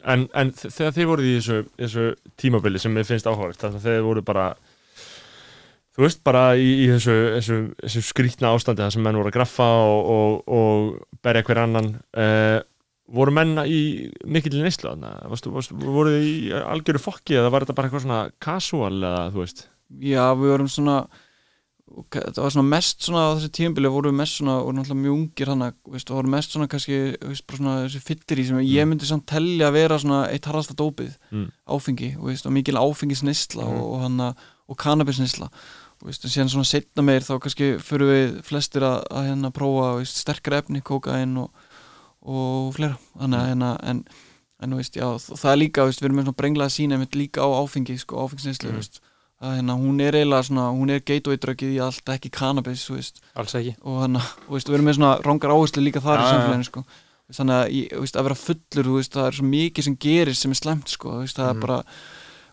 En, 0.09 0.27
en 0.37 0.51
þegar 0.57 0.95
þið 0.97 1.09
voruð 1.11 1.29
í 1.29 1.37
þessu, 1.37 1.61
þessu 1.79 2.05
tímabili 2.39 2.81
sem 2.81 2.93
mér 2.95 3.07
finnst 3.07 3.29
áhugavert 3.29 3.61
þannig 3.61 3.81
að 3.81 3.87
þið 3.87 4.07
voru 4.07 4.23
bara 4.25 4.47
þú 5.91 6.05
veist 6.05 6.21
bara 6.25 6.43
í, 6.55 6.67
í 6.85 6.89
þessu, 6.93 7.15
þessu, 7.37 7.59
þessu 7.83 8.03
skrítna 8.07 8.53
ástandi 8.55 8.83
þar 8.83 8.95
sem 8.95 9.05
menn 9.05 9.19
voru 9.19 9.31
að 9.31 9.37
graffa 9.37 9.69
og, 9.85 10.11
og, 10.15 10.53
og 10.57 11.23
berja 11.23 11.45
hver 11.47 11.63
annan 11.65 11.89
uh, 12.17 12.59
voru 13.11 13.33
menn 13.35 13.57
í 13.67 13.81
mikill 14.23 14.61
neyslu 14.61 14.93
þarna? 14.93 15.17
Varstu, 15.31 15.51
varstu, 15.53 15.75
voru 15.81 16.15
þið 16.15 16.29
í 16.29 16.37
algjöru 16.61 17.03
fokki 17.03 17.37
eða 17.39 17.51
var 17.51 17.65
þetta 17.65 17.77
bara 17.77 17.89
eitthvað 17.89 18.05
svona 18.05 18.21
casual 18.43 18.95
eða 19.01 19.27
þú 19.33 19.43
veist 19.43 19.67
Já, 19.91 20.23
við 20.39 20.53
vorum 20.53 20.71
svona, 20.71 21.01
það 22.11 22.37
var 22.39 22.53
svona 22.55 22.69
mest 22.71 23.01
svona 23.03 23.23
á 23.27 23.35
þessi 23.35 23.49
tímabili 23.57 23.89
vorum 23.91 24.13
við 24.13 24.19
mest 24.21 24.37
svona, 24.39 24.55
og 24.63 24.73
náttúrulega 24.77 25.01
mjög 25.03 25.15
ungir 25.17 25.49
hana, 25.51 25.67
veist, 25.91 26.09
og 26.11 26.17
vorum 26.21 26.31
mest 26.31 26.51
svona 26.55 26.67
kannski, 26.71 26.99
veist, 27.19 27.45
svona 27.51 27.73
þessi 27.85 28.01
fyllir 28.07 28.39
í 28.41 28.47
sem 28.47 28.61
ég 28.63 28.87
myndi 28.87 29.09
samt 29.09 29.25
telja 29.27 29.67
að 29.67 29.73
vera 29.73 29.97
svona 29.99 30.21
eitt 30.31 30.47
harðasta 30.47 30.75
dópið, 30.79 31.17
Mm. 31.31 31.51
áfengi, 31.67 32.15
veist, 32.23 32.45
og 32.45 32.51
mikil 32.55 32.75
áfengisneisla 32.79 33.65
Mhm. 33.65 33.75
og, 33.81 33.93
og 33.93 34.01
og 34.71 34.77
kannabisneisla, 34.77 35.49
og 36.01 36.09
síðan 36.31 36.49
svona 36.49 36.65
setna 36.65 37.03
meir 37.03 37.19
þá 37.21 37.39
kannski 37.39 37.77
fyrir 37.79 38.07
við 38.07 38.41
flestir 38.43 38.81
að, 38.81 39.03
að 39.11 39.27
hérna 39.27 39.51
prófa, 39.51 39.97
veist, 39.99 40.15
sterkara 40.17 40.61
efni, 40.63 40.81
kókain 40.81 41.37
og, 41.37 41.51
og 42.23 42.73
fleira, 42.75 42.97
þannig 43.19 43.39
að 43.39 43.47
hérna, 43.51 43.71
en, 43.83 44.03
en, 44.61 44.75
veist, 44.77 44.95
já, 44.95 45.07
það 45.19 45.51
er 45.51 45.57
líka, 45.57 45.85
veist, 45.85 45.99
við 46.01 46.05
erum 46.09 46.17
með 46.21 46.27
svona 46.29 46.39
brenglaða 46.39 46.71
sína, 46.75 46.97
líka 47.19 47.41
á 47.43 47.49
áfengi, 47.51 47.97
sko, 47.99 48.15
áfengisneislu, 48.23 48.69
Mhm. 48.71 48.75
veist, 48.79 49.01
að 49.41 49.55
hérna, 49.57 49.75
hún 49.81 50.01
er 50.05 50.13
eiginlega 50.19 50.45
svona, 50.45 50.67
hún 50.75 50.89
er 50.93 50.99
gateway-dröggið 51.01 51.71
í 51.73 51.79
allt, 51.81 52.05
ekki 52.13 52.29
cannabis, 52.31 52.83
þú 52.85 52.97
veist, 52.99 53.21
alls 53.35 53.55
ekki. 53.57 53.75
Og 53.81 54.01
hann, 54.03 54.15
og 54.21 54.51
veist, 54.53 54.67
við 54.69 54.77
erum 54.77 54.85
með 54.91 54.97
svona 54.99 55.13
rángar 55.25 55.53
áherslu 55.55 55.81
líka 55.81 56.01
þar 56.03 56.19
Já, 56.21 56.25
í 56.25 56.29
samfélaginu, 56.35 56.67
sko. 56.69 56.83
Þannig 57.31 57.55
að, 57.57 57.75
þú 57.95 57.99
veist, 58.03 58.15
að 58.19 58.25
vera 58.27 58.35
fullur, 58.43 58.85
þú 58.91 58.95
veist, 58.99 59.13
það 59.15 59.27
er 59.31 59.37
svo 59.39 59.45
mikið 59.49 59.83
sem 59.87 59.95
gerist 60.05 60.41
sem 60.45 60.51
er 60.51 60.59
slemt, 60.61 60.87
sko, 60.93 61.09
þú 61.15 61.21
veist, 61.25 61.37
það 61.39 61.47
Mhm. 61.49 61.57
er 61.57 61.61
bara 61.67 61.83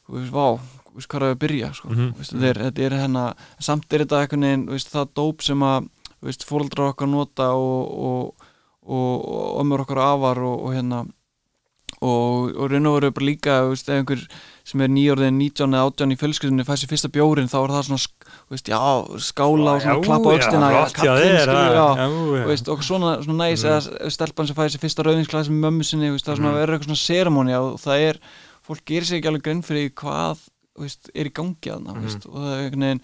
þú 0.09 0.15
veist, 0.17 0.33
vá, 0.33 0.49
þú 0.89 0.95
veist, 0.99 1.09
hvað 1.09 1.23
er 1.23 1.35
að 1.35 1.39
byrja, 1.45 1.71
sko. 1.75 1.89
Mhm. 1.89 2.13
þú 2.15 2.19
veist, 2.23 2.33
þetta 2.33 2.49
er, 2.49 2.59
þetta 2.71 2.83
er 2.87 2.97
hérna, 3.03 3.25
samt 3.61 3.93
er 3.93 3.99
þetta 4.05 4.21
einhvern 4.23 4.47
veginn, 4.49 4.67
þú 4.67 4.73
veist, 4.79 4.93
það 4.95 5.09
dóp 5.15 5.43
sem 5.43 5.61
að 5.61 5.89
þú 6.19 6.25
veist, 6.31 6.45
fóreldrar 6.49 6.93
okkar 6.95 7.09
nota 7.09 7.51
og, 7.53 7.85
og, 8.09 8.35
og, 8.89 9.29
og 9.29 9.61
ömmur 9.63 9.85
okkar 9.85 9.99
afar 10.01 10.39
og, 10.39 10.65
og 10.65 10.73
hérna 10.75 11.05
og, 12.01 12.55
og 12.57 12.71
raun 12.71 12.87
og 12.87 12.95
veru 13.01 13.11
bara 13.11 13.27
líka 13.27 13.55
veist, 13.69 13.89
ef 13.89 13.97
einhver 13.99 14.21
sem 14.69 14.81
er 14.85 14.89
nýjórðin 14.93 15.39
19 15.41 15.75
eða 15.75 15.87
18 15.91 16.13
í 16.15 16.19
fjölskyldunni 16.21 16.65
fær 16.69 16.77
sér 16.79 16.91
fyrsta 16.93 17.09
bjórin 17.11 17.49
þá 17.51 17.57
er 17.65 17.73
það 17.75 17.87
svona, 17.89 18.03
sk- 18.05 18.29
veist, 18.53 18.69
já, 18.69 18.79
skála 19.19 19.75
og 19.75 19.83
svona 19.83 20.05
klappa 20.05 20.35
veist, 22.49 22.69
og 22.69 22.83
svona, 22.85 23.17
svona 23.25 23.39
næs 23.49 23.65
Mhm. 23.65 23.71
eða 23.71 24.11
stelpan 24.11 24.47
sem 24.47 24.57
fæði 24.57 24.75
sér 24.77 24.83
fyrsta 24.85 25.03
rauðinsklasi 25.07 25.51
með 25.51 25.65
mömmu 25.67 25.85
sinni, 25.85 26.11
veist, 26.11 26.27
það 26.27 26.33
er 26.33 26.37
svona 26.43 26.53
Mhm. 26.53 26.59
verður 26.61 26.75
eitthvað 26.79 26.91
svona 26.93 27.07
seremóni 27.09 27.55
og 27.59 27.81
það 27.81 28.09
er, 28.09 28.19
fólk 28.67 28.85
gerir 28.87 29.03
sér 29.09 29.19
ekki 29.19 29.29
alveg 29.29 29.43
grein 29.43 29.63
fyrir 29.63 29.91
hvað 29.95 30.39
veist, 30.79 31.11
er 31.15 31.25
í 31.27 31.33
gangi 31.33 31.71
aðna 31.75 31.95
Mhm. 31.95 32.03
veist, 32.05 32.27
og 32.27 32.35
það 32.35 32.53
er 32.55 32.71
einhvern 32.71 32.81
veginn, 32.81 33.01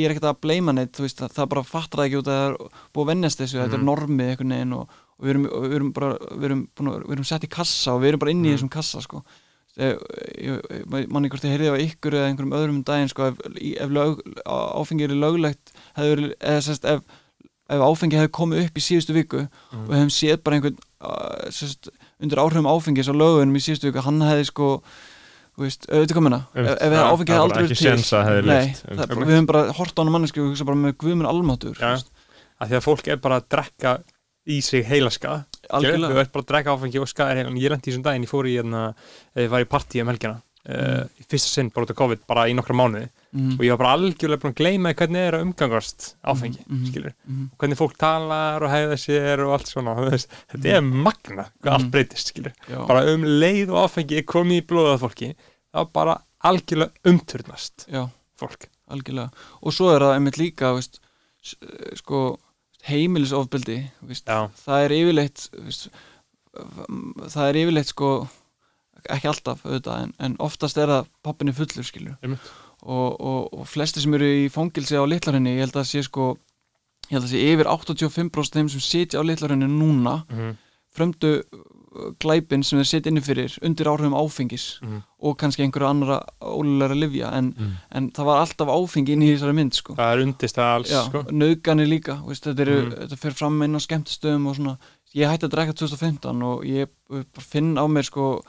ég 0.00 0.04
er 0.04 0.10
ekkert 0.14 0.30
að 0.30 0.40
bleima 0.40 0.72
neitt, 0.72 0.92
veist, 0.96 1.18
það, 1.18 1.32
það 1.34 1.48
bara 1.48 1.62
fattar 1.62 1.98
það 2.00 2.06
ekki 2.08 2.18
út 2.22 2.28
að 2.28 2.38
það 2.40 2.48
er 2.48 2.56
búið 2.94 3.04
að 3.04 3.06
vennast 3.12 3.38
þessu, 3.38 3.58
þetta 3.60 3.74
er 3.74 3.78
Mhm. 3.78 3.88
normið 3.90 4.30
einhvern 4.30 4.52
veginn 4.54 4.72
og, 4.72 4.88
og 5.18 5.24
við 5.26 5.30
erum, 5.34 5.44
og 5.52 5.64
við 5.68 5.74
erum 5.78 5.92
bara 5.96 6.12
við 6.34 6.44
erum, 6.50 6.62
að, 6.80 7.00
við 7.06 7.12
erum 7.18 7.24
sett 7.30 7.44
í 7.44 7.50
kassa 7.50 7.94
og 7.94 8.00
við 8.02 8.08
erum 8.12 8.22
bara 8.24 8.30
inn 8.34 8.44
í 8.44 8.48
Mhm. 8.48 8.56
þessum 8.56 8.70
kassa 8.74 9.00
sko 9.04 9.22
manni 11.10 11.28
hvort 11.32 11.44
ég 11.46 11.54
heyrði 11.54 11.70
á 11.74 11.76
ykkur 11.82 12.14
eða 12.14 12.28
einhverjum 12.30 12.54
öðrum 12.58 12.76
um 12.78 12.84
daginn 12.86 13.10
sko 13.10 13.28
ef, 13.32 13.38
í- 13.58 13.76
ef 13.80 13.90
lög, 13.90 14.20
áfengi 14.46 15.04
er 15.08 15.14
löglegt 15.18 15.72
hefur, 15.96 16.22
eða 16.38 16.60
sérst 16.62 16.84
ef 16.86 17.02
ef 17.74 17.80
áfengi 17.80 18.18
hefði 18.18 18.32
komið 18.36 18.66
upp 18.66 18.78
í 18.78 18.84
síðustu 18.84 19.14
viku 19.16 19.40
Mhm. 19.48 19.88
og 19.88 19.94
hefum 19.96 20.12
séð 20.14 20.42
bara 20.44 20.56
einhvern 20.58 20.78
sérst, 21.50 21.88
undir 22.20 22.38
áhrifum 22.38 22.68
áfengis 22.70 23.08
á 23.10 23.14
lögunum 23.14 23.56
í 23.56 23.62
síðustu 23.64 23.90
viku, 23.90 24.00
hann 24.04 24.20
hefði 24.20 24.46
sko 24.46 24.82
veist, 25.58 25.86
auðvitað 25.88 26.14
komina 26.18 26.40
ef, 26.54 26.66
ef 26.66 26.78
það 26.78 26.90
var 26.90 27.40
aldrei 27.40 27.62
verið 27.62 27.78
til 27.78 28.44
Nei, 28.46 28.74
það, 28.74 29.06
við 29.22 29.34
höfum 29.34 29.46
bara 29.46 29.72
hort 29.72 29.94
á 29.94 30.00
hann 30.02 30.10
manneski 30.12 30.40
og 30.42 30.50
hugsa 30.50 30.64
bara 30.66 30.76
með 30.76 30.96
guðmun 30.98 31.28
almátur 31.30 31.74
Já. 31.78 31.94
að 32.60 32.68
því 32.68 32.76
að 32.78 32.84
fólk 32.88 33.08
er 33.08 33.16
bara 33.22 33.40
að 33.40 33.48
drekka 33.54 33.92
í 34.46 34.60
sig 34.64 34.84
heilaska 34.86 35.44
þú 35.64 35.76
algjörlega. 35.78 36.24
Ert 36.24 36.32
bara 36.34 36.44
að 36.44 36.50
drekka 36.50 36.74
áfengi 36.74 37.00
og 37.00 37.10
skaðir 37.10 37.42
heilan. 37.42 37.60
Ég 37.60 37.72
lendi 37.72 37.88
í 37.88 37.92
þessum 37.92 38.04
daginn, 38.04 38.26
ég 38.26 38.32
fór 38.32 38.48
í 38.48 38.56
hérna 38.58 38.82
ég 39.40 39.52
var 39.52 39.64
í 39.64 39.70
partí 39.70 40.02
um 40.02 40.10
helgina. 40.12 40.40
Uh, 40.64 41.04
í 41.20 41.26
fyrsta 41.28 41.50
sinn 41.58 41.68
bara 41.68 41.84
út 41.84 41.92
af 41.92 41.98
COVID, 41.98 42.22
bara 42.28 42.46
í 42.48 42.54
nokkra 42.56 42.76
mánuði. 42.76 43.10
Mhm, 43.34 43.56
og 43.58 43.64
ég 43.66 43.74
var 43.74 43.80
bara 43.82 43.94
algjörlega 43.98 44.40
búin 44.40 44.54
að 44.54 44.60
gleyma 44.62 44.92
hvernig 44.96 45.26
er 45.26 45.36
að 45.36 45.42
umgangast 45.44 46.14
áfengi, 46.24 46.62
Mhm, 46.64 46.76
mhm. 46.76 46.86
skilur 46.88 47.12
mhm. 47.26 47.48
og 47.52 47.58
hvernig 47.58 47.78
fólk 47.80 47.96
talar 47.98 48.62
og 48.62 48.70
hegða 48.70 48.96
sér 48.96 49.42
og 49.44 49.52
allt 49.58 49.66
svona 49.66 49.96
þú 49.98 50.20
þetta 50.54 50.70
er 50.70 50.80
magna 50.80 51.48
hvað 51.60 51.74
allt 51.74 51.90
breytist, 51.90 52.32
bara 52.86 53.02
um 53.12 53.26
leið 53.26 53.74
og 53.74 53.90
áfengi 53.90 54.16
er 54.18 54.22
komið 54.22 54.62
í 54.62 54.66
blóðað 54.70 55.02
fólki 55.02 55.34
þá 55.74 55.92
bara 55.92 56.16
algjörlega 56.44 56.92
umturnast 57.10 57.86
Já, 57.90 58.08
fólk. 58.38 58.68
Algjörlega. 58.88 59.32
Og 59.64 59.72
svo 59.74 59.90
er 59.94 60.04
það 60.04 60.14
einmitt 60.18 60.38
líka 60.38 60.74
veist, 60.76 61.00
eh, 61.60 61.94
sko, 61.98 62.38
heimilisofbeldi 62.88 63.78
það 64.64 64.84
er 64.88 64.94
yfirleitt 64.98 65.46
veist, 65.64 65.88
það 66.54 67.48
er 67.48 67.58
yfirleitt 67.62 67.90
sko 67.92 68.10
ekki 69.12 69.28
alltaf 69.28 69.64
auðvitað 69.66 70.02
en, 70.06 70.12
en 70.24 70.36
oftast 70.44 70.78
er 70.80 70.88
það 70.92 71.08
pappinni 71.26 71.52
fullur 71.56 71.84
skilur 71.84 72.16
og, 72.84 73.20
og, 73.20 73.40
og 73.60 73.66
flesti 73.68 74.00
sem 74.04 74.14
eru 74.16 74.28
í 74.44 74.48
fangilsi 74.52 74.96
á 74.96 75.04
litlarinni 75.08 75.56
ég 75.56 75.64
held 75.66 75.76
að 75.80 75.88
sé 75.90 76.02
sko 76.06 76.30
ég 77.10 77.16
held 77.18 77.26
að 77.26 77.32
sé 77.34 77.42
yfir 77.52 77.68
85% 77.72 78.58
þeim 78.58 78.70
sem 78.72 78.80
sitja 78.84 79.20
á 79.20 79.24
litlarinni 79.28 79.68
núna 79.68 80.22
Mhm. 80.30 80.54
frömdu 80.94 81.30
glæpin 82.20 82.62
sem 82.64 82.78
þeir 82.78 82.88
sitja 82.90 83.10
inni 83.12 83.20
fyrir 83.24 83.54
undir 83.62 83.86
áhrifum 83.86 84.14
áfengis 84.18 84.80
Mhm. 84.82 85.02
og 85.22 85.36
kannski 85.38 85.62
einhverju 85.64 85.88
annara 85.88 86.18
ólulega 86.42 86.94
livja 86.94 87.32
en, 87.32 87.52
Mm. 87.58 87.72
en 87.92 88.10
það 88.10 88.24
var 88.24 88.40
alltaf 88.46 88.68
áfengi 88.68 89.12
inn 89.12 89.22
í 89.22 89.34
þessari 89.36 89.54
mynd 89.54 89.72
sko. 89.74 89.94
það 89.94 90.12
er 90.16 90.22
undist 90.26 90.56
það 90.56 90.74
alls 90.74 90.90
sko. 90.90 91.22
nauðganir 91.30 91.88
líka 91.88 92.18
veist, 92.26 92.44
þetta, 92.44 92.60
eru, 92.60 92.82
Mhm. 92.82 92.98
þetta 93.08 93.16
fyrir 93.18 93.34
fram 93.34 93.62
inn 93.62 93.74
á 93.74 93.80
skemmtistöðum 93.80 94.46
og 94.48 94.56
svona, 94.56 94.78
ég 95.14 95.28
hætti 95.30 95.46
að 95.48 95.50
drekka 95.50 95.74
2015 95.74 96.42
og 96.42 96.64
ég 96.64 96.88
finn 97.38 97.74
á 97.78 97.86
mér 97.86 98.04
sko, 98.04 98.42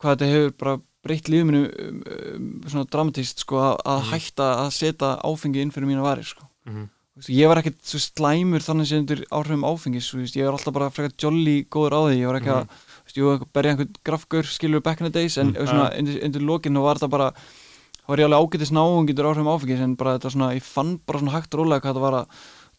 hvað 0.00 0.16
þetta 0.16 0.32
hefur 0.32 0.50
bara 0.58 0.80
breytt 1.04 1.28
lífið 1.28 1.46
minu 1.46 1.64
um, 1.88 2.02
um, 2.34 2.62
svona 2.66 2.84
dramatíst 2.90 3.38
sko, 3.38 3.56
að, 3.56 3.76
að 3.86 4.00
Mhm. 4.02 4.10
hætta 4.10 4.56
að 4.66 4.72
setja 4.72 5.20
áfengi 5.22 5.56
inn 5.62 5.70
fyrir 5.70 5.86
mína 5.86 6.02
varir 6.02 6.24
sko. 6.24 6.42
Mhm. 6.66 6.88
Ég 7.26 7.48
var 7.50 7.58
ekkert 7.58 7.80
svo 7.82 7.98
slæmur 7.98 8.62
þannig 8.62 8.86
sem 8.86 9.00
undir 9.02 9.24
áhrifum 9.34 9.64
áfengis 9.66 10.12
veist, 10.14 10.36
ég 10.38 10.44
var 10.46 10.54
alltaf 10.58 10.74
bara 10.76 10.90
frekar 10.94 11.14
jolly 11.18 11.64
góður 11.66 11.96
á 11.98 12.00
því 12.06 12.18
ég 12.20 12.26
var 12.30 12.38
ekki 12.38 12.52
að, 12.54 12.68
einhver- 13.08 13.48
berja 13.52 13.72
einhvern 13.74 13.94
grafgur 14.06 14.44
skilur 14.46 14.80
back 14.84 15.00
in 15.00 15.10
the 15.10 15.14
days, 15.18 15.36
en 15.38 15.52
Mm. 15.54 15.66
svona 15.66 15.88
undir, 15.98 16.20
undir 16.24 16.40
lokin 16.46 16.74
þá 16.74 16.82
var 16.82 16.94
þetta 17.00 17.10
bara 17.10 17.30
þá 17.32 18.08
var 18.08 18.18
ég 18.18 18.28
alveg 18.28 18.42
ágætis 18.44 18.70
náungitur 18.72 19.26
áhrifum 19.26 19.50
áfengis 19.50 19.80
en 19.80 19.96
bara 19.96 20.18
þetta 20.18 20.30
svona, 20.30 20.54
ég 20.54 20.62
fann 20.62 21.00
bara 21.06 21.18
svona 21.18 21.32
hægt 21.34 21.54
rólega 21.58 21.80
hvað 21.80 21.94
þetta 21.94 22.06
var 22.06 22.18
að 22.22 22.26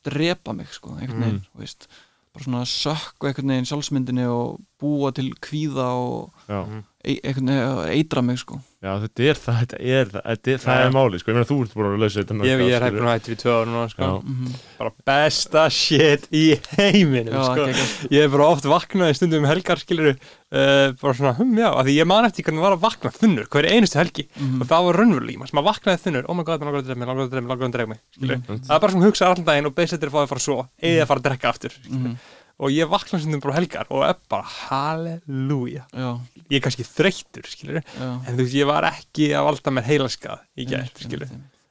drepa 0.04 0.54
mig 0.56 0.68
sko, 0.72 0.96
einhvern 0.96 1.20
veginn, 1.26 1.42
þú 1.54 1.60
veist. 1.60 1.88
Bara 2.34 2.44
svona 2.46 2.64
sökku 2.64 3.28
einhvern 3.28 3.48
veginn 3.52 3.66
sjálfsmyndinni 3.68 4.26
og 4.32 4.62
búa 4.80 5.12
til 5.14 5.34
kvíða 5.42 5.90
og 5.92 6.32
einhvern 7.04 7.50
veginn 7.52 7.90
eitra 8.00 8.22
mig 8.24 8.38
sko 8.40 8.62
já 8.80 8.92
þetta 9.04 9.24
er 9.28 9.40
það, 9.44 9.56
þetta 9.60 9.78
er 9.84 10.06
það, 10.14 10.22
þetta 10.30 10.52
er, 10.54 10.60
það 10.64 10.82
er 10.86 10.92
máli, 10.96 11.20
sko, 11.20 11.30
ég 11.32 11.36
meina 11.36 11.48
þú 11.50 11.56
ert 11.66 11.74
búin 11.76 11.88
að 11.90 11.98
lausa 12.00 12.22
þetta 12.24 12.48
Ég, 12.48 12.62
ég 12.64 12.76
er 12.78 12.86
hægt 12.86 12.96
nú 12.96 13.10
hættur 13.10 13.34
í 13.36 13.40
tvö 13.42 13.52
ára 13.58 13.68
núna 13.68 13.90
sko. 13.92 14.02
Já. 14.08 14.14
mm 14.24 14.54
bara 14.80 14.92
besta 15.10 15.66
shit 15.76 16.30
í 16.32 16.44
heiminum 16.78 17.34
Já, 17.36 17.42
sko. 17.50 17.66
geggjað. 17.68 17.90
ég 18.16 18.24
er 18.24 18.30
bara 18.32 18.46
oft 18.54 18.64
vaknaði 18.72 19.18
stundum 19.20 19.44
um 19.44 19.50
helgar 19.52 19.82
skilur 19.82 20.14
uh, 20.16 20.94
bara 21.02 21.14
svona, 21.18 21.34
hm, 21.36 21.52
já, 21.60 21.68
af 21.74 21.84
því 21.90 21.96
ég 22.00 22.08
man 22.08 22.28
eftir 22.30 22.48
hvernig 22.48 22.64
var 22.64 22.78
að 22.78 22.86
vakna 22.88 23.12
þunnur, 23.12 23.50
hverju 23.52 23.74
einustu 23.76 24.00
helgi 24.00 24.28
Mhm. 24.40 24.62
og 24.64 24.68
það 24.72 24.88
var 24.88 25.00
raunverulega 25.02 25.36
í 25.36 25.42
maður, 25.44 25.60
að 25.60 25.68
vaknaði 25.68 26.04
þunnur 26.08 26.30
oh 26.32 26.40
my 26.40 26.44
god, 26.48 26.64
langar 26.64 26.80
að 26.80 26.88
drefa 26.88 27.00
mig, 27.04 27.08
langar 27.12 27.28
að 27.28 27.32
drefa 27.36 27.44
mig, 27.44 27.52
langar 27.52 27.68
að 27.68 27.76
drefa 27.76 27.92
mig 27.92 28.00
skilur, 28.16 28.40
Mhm. 28.48 28.64
það 28.64 28.76
er 28.76 28.84
bara 28.88 28.92
sem 28.96 29.02
hugsa 29.04 29.28
allan 29.28 29.46
daginn 29.52 29.68
og 29.68 29.76
beðsettir 29.76 30.08
að 30.08 30.16
fá 30.16 30.22
að 30.24 30.32
fara 30.32 30.46
svo, 30.48 30.58
eða 30.80 31.04
að 31.04 31.08
fara 31.12 31.20
að 31.20 31.28
drekka 31.28 31.50
aftur 31.52 31.76
skilur. 31.76 32.00
Mhm. 32.00 32.16
Og 32.60 32.74
ég 32.76 32.90
vaknaði 32.92 33.24
stundum 33.24 33.42
bara 33.44 33.56
á 33.56 33.60
helgar 33.60 33.88
og 33.90 34.04
er 34.10 34.18
bara 34.30 34.44
halleluja. 34.44 35.86
Já, 35.96 36.10
ég 36.50 36.58
er 36.60 36.66
kannski 36.66 36.86
þreyttur, 36.88 37.48
skilur 37.48 37.80
en 37.80 38.34
þú 38.36 38.42
veist, 38.44 38.58
ég 38.58 38.68
var 38.70 38.84
ekki 38.92 39.30
að 39.38 39.48
valda 39.50 39.72
mér 39.78 39.88
heilaskað 39.90 40.44
í 40.60 40.66
gætt, 40.70 41.00
skilur 41.06 41.30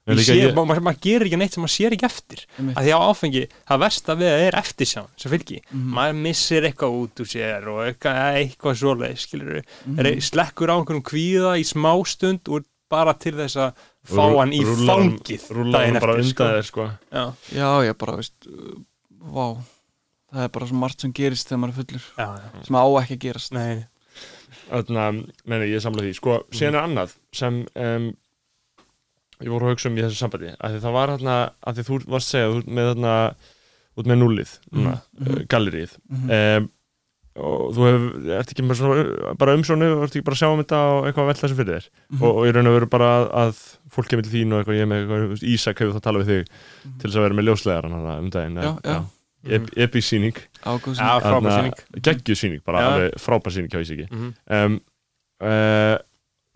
ég- 0.09 0.55
ma- 0.57 0.65
ma- 0.65 0.79
maður 0.81 1.01
gerir 1.05 1.27
ekki 1.29 1.37
neitt 1.37 1.53
sem 1.53 1.63
maður 1.63 1.75
sér 1.77 1.93
ekki 1.93 2.07
eftir. 2.09 2.47
Að 2.57 2.87
því 2.87 2.93
á 2.97 3.01
áfengi, 3.13 3.43
það 3.69 3.83
versta 3.85 4.15
við 4.17 4.47
er 4.49 4.57
eftirsján 4.57 5.09
sem 5.21 5.31
fylgi, 5.35 5.61
Mhm. 5.69 5.93
maður 5.93 6.17
missir 6.25 6.63
eitthvað 6.65 6.97
út 7.03 7.21
úr 7.21 7.29
sér 7.29 7.69
og 7.69 7.81
eitthvað, 7.85 8.17
eitthvað 8.41 8.79
svoleið 8.81 9.19
skilur 9.21 9.63
Mhm. 9.85 10.21
slekkur 10.25 10.71
á 10.73 10.81
einhverjum 10.81 11.05
kvíða 11.05 11.53
í 11.61 11.65
smástund 11.69 12.49
og 12.49 12.65
bara 12.89 13.13
til 13.13 13.33
þess 13.33 13.57
að 13.57 13.75
fá 14.09 14.39
hann 14.39 14.51
í 14.53 14.65
fangið 14.65 15.45
daginn 15.73 15.93
hann 15.93 16.01
bara 16.01 16.17
eftir, 16.17 16.33
undan 16.33 16.55
þér, 16.57 16.65
sko. 16.65 16.91
Já, 17.13 17.35
Já, 17.53 17.71
ég 17.85 17.99
bara, 17.99 18.17
veist, 18.17 18.33
uh, 18.49 18.81
vá, 19.29 19.59
það 20.33 20.45
er 20.45 20.53
bara 20.55 20.67
svo 20.71 20.77
margt 20.83 21.01
sem 21.05 21.13
gerist 21.17 21.49
þegar 21.49 21.61
maður 21.63 21.75
er 21.75 21.79
fullur, 21.83 22.07
já, 22.19 22.27
já, 22.39 22.65
sem 22.69 22.77
á 22.79 22.85
ekki 23.03 23.17
að 23.19 23.23
gerast. 23.27 23.53
nei 23.57 23.87
Þannig 24.69 25.29
að, 25.49 25.67
ég 25.71 25.81
samla 25.85 26.03
því, 26.05 26.15
sko, 26.19 26.39
síðan 26.53 26.75
er 26.77 26.85
annað 26.85 27.13
sem 27.33 27.61
um, 27.79 28.09
ég 29.41 29.53
voru 29.53 29.69
að 29.69 29.75
hugsa 29.77 29.89
um 29.89 29.97
í 29.99 30.03
þessu 30.05 30.19
sambandi, 30.21 30.51
að 30.59 30.75
því 30.75 30.81
það 30.85 30.97
var 30.99 31.13
hérna, 31.15 31.37
að 31.69 31.79
því 31.79 31.85
þú 31.89 31.99
varst 32.13 32.29
að 32.29 32.33
segja, 32.35 32.49
þú 32.51 32.59
ert 32.63 32.73
með 32.79 32.89
þarna 32.93 33.15
út 33.99 34.11
með 34.11 34.19
nullið, 34.23 34.53
Mhm, 34.73 34.83
mhm. 34.83 35.31
uh, 35.39 35.39
gallerið 35.55 35.95
Mhm. 36.09 36.35
um, 36.39 36.69
og 37.39 37.69
þú 37.77 37.85
hefur, 37.87 38.15
ert 38.35 38.51
ekki 38.53 38.65
bara, 38.67 38.79
svona, 38.81 39.35
bara 39.39 39.55
umsónu 39.55 39.89
ert 40.03 40.11
ekki 40.17 40.25
bara 40.27 40.35
að 40.35 40.41
sjá 40.43 40.49
um 40.53 40.63
þetta 40.65 40.79
og 40.91 41.05
eitthvað 41.07 41.23
að 41.25 41.29
velta 41.31 41.45
þessu 41.47 41.59
fyrir 41.61 41.75
þér 41.79 41.87
Mhm. 42.11 42.23
og, 42.23 42.33
og 42.37 42.47
ég 42.49 42.55
raun 42.57 42.67
og 42.67 42.75
veru 42.79 42.89
bara 42.91 43.09
að, 43.15 43.29
að 43.45 43.61
fólk 43.95 44.09
kemur 44.11 44.27
til 44.27 44.35
þín 44.35 44.53
og 44.53 44.59
eitthvað, 44.65 44.79
ég 44.79 44.83
er 44.83 44.91
með 44.91 44.99
eitthvað, 45.05 45.23
þú 45.23 45.31
veist, 45.33 45.47
Ísak 45.55 45.79
hefur 45.79 45.95
þá 45.95 46.03
talað 46.09 46.25
við 46.25 46.33
þig 46.35 46.45
til 46.99 47.07
þess 47.11 47.17
að 47.17 47.25
vera 47.29 47.39
með 47.39 47.47
ljóslegaran 47.49 47.95
hana 47.95 48.19
um 48.19 48.31
daginn 48.35 48.59
Já, 48.59 48.73
já. 48.85 48.97
Ep, 48.99 49.07
episýning. 49.45 50.35
Já, 50.65 50.73
sýning. 51.55 51.83
geggjusýning 52.03 52.63
bara 52.67 52.81
Já. 52.83 52.87
alveg 52.93 53.19
frábær 53.23 53.55
sýning 53.55 53.71
hjá 53.71 53.81
Ísaki 53.85 54.07
Mhm. 54.11 54.35
um, 54.51 54.81
uh, 55.43 55.97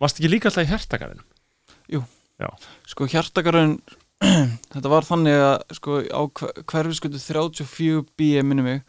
varst 0.01 0.19
ekki 0.19 0.29
líka 0.33 0.49
alltaf 0.51 0.65
í 0.67 0.71
hertakarinn 0.73 1.21
Sko, 2.89 3.05
hjartakarun, 3.07 3.77
þetta 4.73 4.89
var 4.91 5.05
þannig 5.07 5.37
að, 5.39 5.61
sko, 5.77 5.99
á 6.11 6.21
hverfiskutu 6.67 7.19
34B, 7.21 8.41
minni 8.43 8.65
mig, 8.65 8.81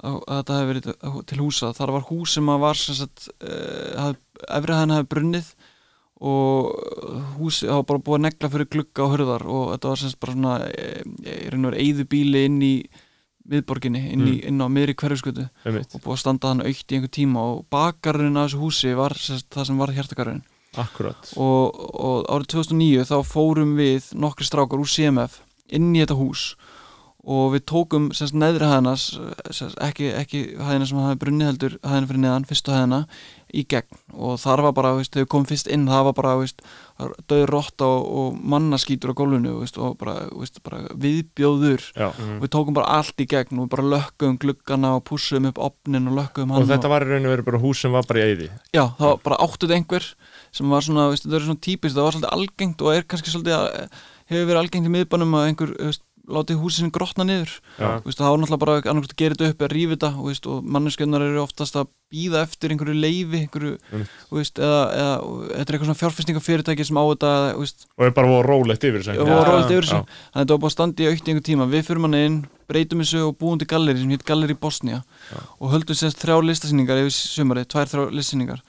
á, 0.00 0.16
að 0.16 0.38
þetta 0.40 0.56
hefði 0.56 0.70
verið 0.70 0.86
til 1.28 1.38
húsa. 1.42 1.72
Þar 1.76 1.92
var 1.98 2.06
hús 2.08 2.36
sem 2.38 2.48
að 2.48 2.62
var, 2.62 2.76
efrið 4.48 4.78
hann 4.80 4.94
hefði 4.96 5.08
brunnið 5.12 5.50
og 6.24 6.72
húsi, 7.36 7.66
var 7.68 7.84
bara 7.90 8.00
búið 8.06 8.16
að 8.20 8.24
negla 8.30 8.52
fyrir 8.54 8.70
glugga 8.72 9.04
og 9.04 9.12
hurðar 9.12 9.44
og 9.44 9.64
þetta 9.74 9.88
var 9.92 10.00
sem 10.00 10.08
sagt 10.14 10.20
bara 10.24 10.32
svona, 10.38 10.54
e, 10.70 10.86
e, 11.26 11.36
reynur 11.52 11.76
eyðubíli 11.76 12.44
inn 12.48 12.62
í 12.64 12.74
miðborginni, 13.50 14.02
inn, 14.14 14.26
í, 14.28 14.34
inn 14.48 14.62
á 14.62 14.66
miðri 14.72 14.96
hverfiskutu 14.98 15.46
einmitt, 15.64 15.94
og 15.94 16.02
búið 16.04 16.16
að 16.16 16.22
standa 16.22 16.52
hann 16.52 16.64
aukt 16.66 16.92
í 16.92 16.98
einhver 16.98 17.12
tíma 17.16 17.46
og 17.52 17.64
bakarinn 17.72 18.36
af 18.36 18.50
þessu 18.50 18.62
húsi 18.62 18.94
var 18.98 19.16
sagt, 19.18 19.48
það 19.54 19.68
sem 19.70 19.82
var 19.82 19.94
akkurat 20.76 21.32
og, 21.40 21.80
og 21.96 22.26
árið 22.32 22.50
2009 22.56 23.08
þá 23.10 23.16
fórum 23.26 23.76
við 23.78 24.10
nokkri 24.18 24.48
strákar 24.48 24.82
úr 24.82 24.90
CMF 24.90 25.40
inn 25.74 25.92
í 25.94 26.02
þetta 26.02 26.18
hús 26.18 26.48
og 27.26 27.56
við 27.56 27.64
tókum 27.66 28.04
semst 28.14 28.36
neðri 28.38 28.68
hæðinas 28.70 29.08
semst, 29.50 29.78
ekki, 29.82 30.12
ekki 30.14 30.42
hæðina 30.62 30.86
sem 30.86 31.00
hafi 31.02 31.18
brunnið 31.24 31.48
heldur 31.50 31.72
hæðina 31.82 32.10
fyrir 32.10 32.22
neðan, 32.22 32.46
fyrstu 32.46 32.74
hæðina 32.74 33.00
í 33.56 33.62
gegn 33.66 33.98
og 34.14 34.38
þar 34.42 34.62
var 34.66 34.74
bara, 34.76 34.92
veist, 34.98 35.12
þegar 35.14 35.24
við 35.24 35.30
komum 35.34 35.48
fyrst 35.50 35.70
inn 35.72 35.88
það 35.90 36.04
var 36.08 36.16
bara, 36.18 36.34
veist, 36.38 36.62
döður 37.30 37.52
rotta 37.54 37.88
og, 37.88 38.06
og 38.20 38.38
mannaskítur 38.54 39.10
á 39.10 39.18
gólfinu 39.18 39.56
veist, 39.58 39.78
og 39.82 39.96
bara, 40.00 40.16
veist, 40.38 40.60
bara 40.66 40.82
viðbjóður 40.94 41.86
Já. 41.96 42.08
Mhm. 42.12 42.32
og 42.38 42.46
við 42.46 42.52
tókum 42.56 42.78
bara 42.78 42.98
allt 43.00 43.22
í 43.22 43.28
gegn 43.30 43.58
og 43.58 43.66
við 43.66 43.72
bara 43.74 43.88
lökkuðum 43.94 44.40
gluggana 44.42 44.94
og 44.98 45.04
pussum 45.10 45.50
upp 45.50 45.60
opnin 45.66 46.10
og 46.10 46.18
lökkuðum 46.20 46.54
hann 46.54 46.66
og 46.66 46.70
þetta 46.70 46.92
var 46.94 47.06
í 47.06 47.10
raun 47.10 47.26
og 47.26 47.34
veru 47.36 47.46
bara 47.50 47.62
hús 47.62 47.82
sem 47.82 47.94
var 47.94 48.06
bara 48.06 48.22
í 48.22 48.26
eyði 48.30 48.50
Já, 48.70 48.84
það 48.98 49.06
var 49.10 49.22
bara 49.30 49.40
áttuð 49.46 49.76
einhver 49.78 50.10
sem 50.54 50.74
var 50.76 50.86
svona, 50.86 51.08
veist, 51.10 51.26
þetta 51.26 51.40
er 51.40 51.48
svona 51.50 51.64
típist, 51.66 51.98
það 51.98 52.06
var 52.06 52.18
svolítið 52.18 52.36
algengt 52.38 52.86
og 52.86 52.94
er 52.94 53.08
kannski 53.10 53.34
svolítið 53.34 53.58
að, 53.58 54.02
hefur 54.30 54.50
verið 54.50 54.62
algengt 54.62 54.90
í 54.90 54.94
miðbænum 54.94 55.38
að 55.38 55.48
einhver, 55.50 55.74
veist, 55.90 56.05
látið 56.26 56.58
húsið 56.62 56.80
sinni 56.80 56.94
grotna 56.94 57.24
niður. 57.26 57.52
Já. 57.78 57.88
veist, 58.04 58.18
það 58.18 58.32
var 58.32 58.40
náttúrulega 58.42 58.62
bara 58.62 58.74
annarkvæmt 58.82 59.14
að 59.14 59.20
gera 59.22 59.36
þetta 59.36 59.50
upp 59.52 59.62
eða 59.62 59.72
rífa 59.72 59.94
þetta 59.94 60.10
veist, 60.24 60.48
og 60.50 60.66
manneskjöndar 60.76 61.24
eru 61.26 61.42
oftast 61.42 61.78
að 61.78 61.90
býða 62.12 62.42
eftir 62.46 62.72
einhverju 62.74 62.94
leifi 62.96 63.40
einhverju, 63.44 63.72
Einmitt. 63.90 64.16
veist, 64.34 64.60
eða, 64.62 64.80
eða 64.94 65.14
þetta 65.20 65.56
er 65.56 65.76
eitthvað 65.76 65.88
svona 65.88 66.00
fjárfestingafyrirtæki 66.00 66.86
sem 66.86 67.00
á 67.00 67.04
þetta 67.10 67.30
og 67.56 68.04
er 69.16 69.24
bara 69.26 69.40
voru 69.40 69.54
rólegt 69.56 69.72
yfir 69.72 69.86
þessu 69.86 69.96
þannig 69.96 70.12
að 70.34 70.42
þetta 70.42 70.52
var 70.52 70.62
bara 70.62 70.70
að 70.70 70.76
standa 70.76 71.02
í 71.02 71.08
aukt 71.10 71.26
í 71.26 71.32
einhver 71.32 71.46
tíma. 71.50 71.70
Við 71.70 71.88
fyrir 71.88 72.04
manni 72.04 72.22
inn, 72.26 72.38
breytum 72.70 73.02
þessu 73.02 73.24
og 73.26 73.38
búum 73.40 73.58
til 73.58 73.70
galleri 73.70 74.02
sem 74.02 74.12
hétt 74.14 74.26
Galleri 74.26 74.58
Bosnia 74.58 75.02
Já. 75.02 75.40
og 75.58 75.74
höldum 75.74 75.98
sérst 75.98 76.22
þrjá 76.22 76.38
listasýningar 76.46 77.02
yfir 77.02 77.14
sumari, 77.16 77.66
tvær 77.66 77.90
þrjá 77.90 78.06
listasýningar. 78.14 78.62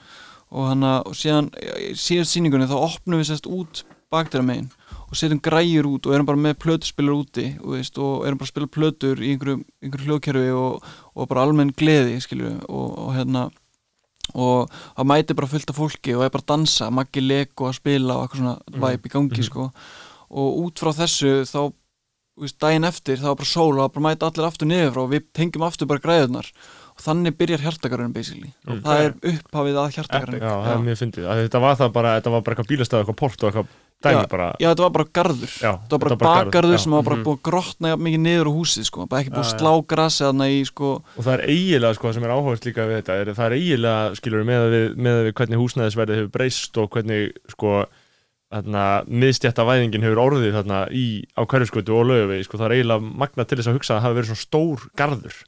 Og, 0.48 0.64
hana, 0.70 0.98
og 1.04 1.14
síðan 1.18 1.50
síðan 1.98 2.28
sýningunni 2.30 2.70
þá 2.70 2.78
opnum 2.80 3.20
við 3.20 3.34
sérst 3.34 3.48
út 3.50 3.82
bakdæra 4.12 4.46
megin 4.46 4.70
og 5.08 5.16
setjum 5.16 5.40
græjur 5.40 5.86
út 5.88 6.06
og 6.06 6.14
erum 6.14 6.26
bara 6.28 6.36
með 6.36 6.58
plötuspilar 6.60 7.14
úti 7.16 7.46
veist, 7.64 7.96
og 7.98 8.26
erum 8.28 8.38
bara 8.38 8.48
að 8.48 8.52
spila 8.52 8.66
plötur 8.68 9.22
í 9.24 9.30
einhverju, 9.32 9.62
einhverju 9.82 10.06
hljóðkerfi 10.10 10.50
og, 10.52 10.84
og 11.16 11.28
bara 11.30 11.46
almenn 11.46 11.72
gleði 11.72 12.18
skilju 12.20 12.50
og, 12.68 12.98
og 13.06 13.14
hérna 13.16 13.46
og 14.36 14.68
það 14.98 15.06
mæti 15.08 15.36
bara 15.38 15.48
fullt 15.48 15.70
af 15.72 15.78
fólki 15.80 16.12
og 16.16 16.26
er 16.26 16.32
bara 16.34 16.44
að 16.44 16.50
dansa, 16.52 16.90
maggi 16.92 17.22
leko 17.24 17.70
að 17.70 17.78
spila 17.80 18.18
og 18.18 18.26
eitthvað 18.26 18.42
svona 18.42 18.82
væp 18.84 19.06
í 19.08 19.12
gangi 19.14 19.38
Mhm. 19.38 19.46
sko. 19.48 19.70
Og 20.28 20.58
út 20.66 20.76
frá 20.82 20.92
þessu 20.92 21.30
þá 21.48 21.72
veist, 22.38 22.58
daginn 22.60 22.84
eftir 22.84 23.16
þá 23.16 23.30
var 23.32 23.38
bara 23.40 23.48
sól 23.48 23.78
og 23.78 23.80
það 23.88 23.94
bara 23.94 24.06
mæti 24.10 24.26
allir 24.28 24.46
aftur 24.50 24.68
niður 24.68 24.92
frá 24.92 25.00
og 25.06 25.10
við 25.14 25.24
tengjum 25.32 25.64
aftur 25.66 25.88
bara 25.88 26.04
græðunar 26.04 26.50
og 26.98 27.00
þannig 27.02 27.38
byrjar 27.40 27.64
hjartakarinn 27.64 28.12
basically. 28.12 28.52
Mm. 28.68 28.82
það 28.84 29.00
er 29.06 29.12
upphafið 29.32 29.76
að 29.80 29.92
hjartakarinn 29.96 30.40
já, 30.44 30.52
er 30.74 30.84
mjög 30.84 30.98
fyndið. 31.00 31.26
Að 31.32 31.42
þetta 31.48 31.60
var 31.64 31.76
það 31.80 31.92
bara, 31.96 32.12
þetta 32.20 32.30
var 32.36 32.42
bara 32.44 32.54
eitthvað 32.58 32.70
bílastæð 32.74 33.00
eitthvað 33.00 33.16
port 33.24 33.42
og 33.42 33.48
eitthvað 33.48 33.68
dæmi 34.04 34.28
bara 34.30 34.48
Já, 34.62 34.68
þetta 34.70 34.84
var 34.86 34.90
bara 34.94 35.06
garður 35.18 35.52
Já, 35.58 35.72
Það 35.74 35.90
var 35.90 35.98
bara 35.98 35.98
þetta 35.98 36.08
var 36.08 36.18
bara 36.18 36.34
garður, 36.38 36.50
bakgarður 36.50 36.74
já. 36.76 36.78
sem 36.84 36.92
var 36.92 37.02
bara 37.02 37.16
Mhm. 37.16 37.24
búið 37.26 37.38
að 37.38 37.42
grotna 37.48 37.88
jafn 37.92 38.02
mikið 38.06 38.20
niður 38.26 38.46
á 38.48 38.52
húsið 38.58 38.84
sko. 38.86 39.06
bara 39.06 39.22
ekki 39.22 39.32
búið 39.34 39.42
að 39.42 39.48
Já, 39.48 39.52
já. 39.52 39.58
slá 39.58 39.72
grasið 39.92 40.26
þarna 40.28 40.46
í 40.48 40.60
sko. 40.66 40.88
og 41.18 41.24
það 41.24 41.34
er 41.34 41.42
eiginlega 41.48 41.94
sko 41.98 42.12
sem 42.12 42.24
er 42.24 42.30
áhugast 42.36 42.64
líka 42.68 42.86
við 42.86 42.96
þetta 43.02 43.14
er, 43.20 43.26
það 43.34 43.46
er 43.46 43.56
eiginlega 43.58 44.16
skilur 44.20 44.44
með 44.44 44.60
að 44.62 44.70
við, 44.76 44.86
með 44.96 45.14
að 45.18 45.24
við 45.28 45.32
hvernig 45.34 45.58
húsnæðisverðið 45.62 46.16
hefur 46.22 46.32
breyst 46.38 46.78
og 46.78 46.90
hvernig 46.90 47.32
sko 47.50 47.72
þarna, 48.48 48.82
miðstjætta 49.04 49.64
væðingin 49.68 50.04
hefur 50.06 50.22
orðið 50.24 50.54
þarna 50.56 50.78
í, 50.96 51.04
á 51.36 51.42
hverjuskötu 51.44 51.92
og 51.98 52.06
lögu 52.08 52.38
sko, 52.46 52.56
það 52.60 52.70
er 52.70 52.76
eiginlega 52.78 53.12
magna 53.24 53.44
til 53.44 53.58
þess 53.60 53.68
að 53.68 53.76
hugsa 53.78 53.92
að 53.94 53.98
það 53.98 54.06
hafi 54.06 54.18
verið 54.18 54.30
svona 54.32 54.46
stór 54.46 54.86
garður. 54.96 55.38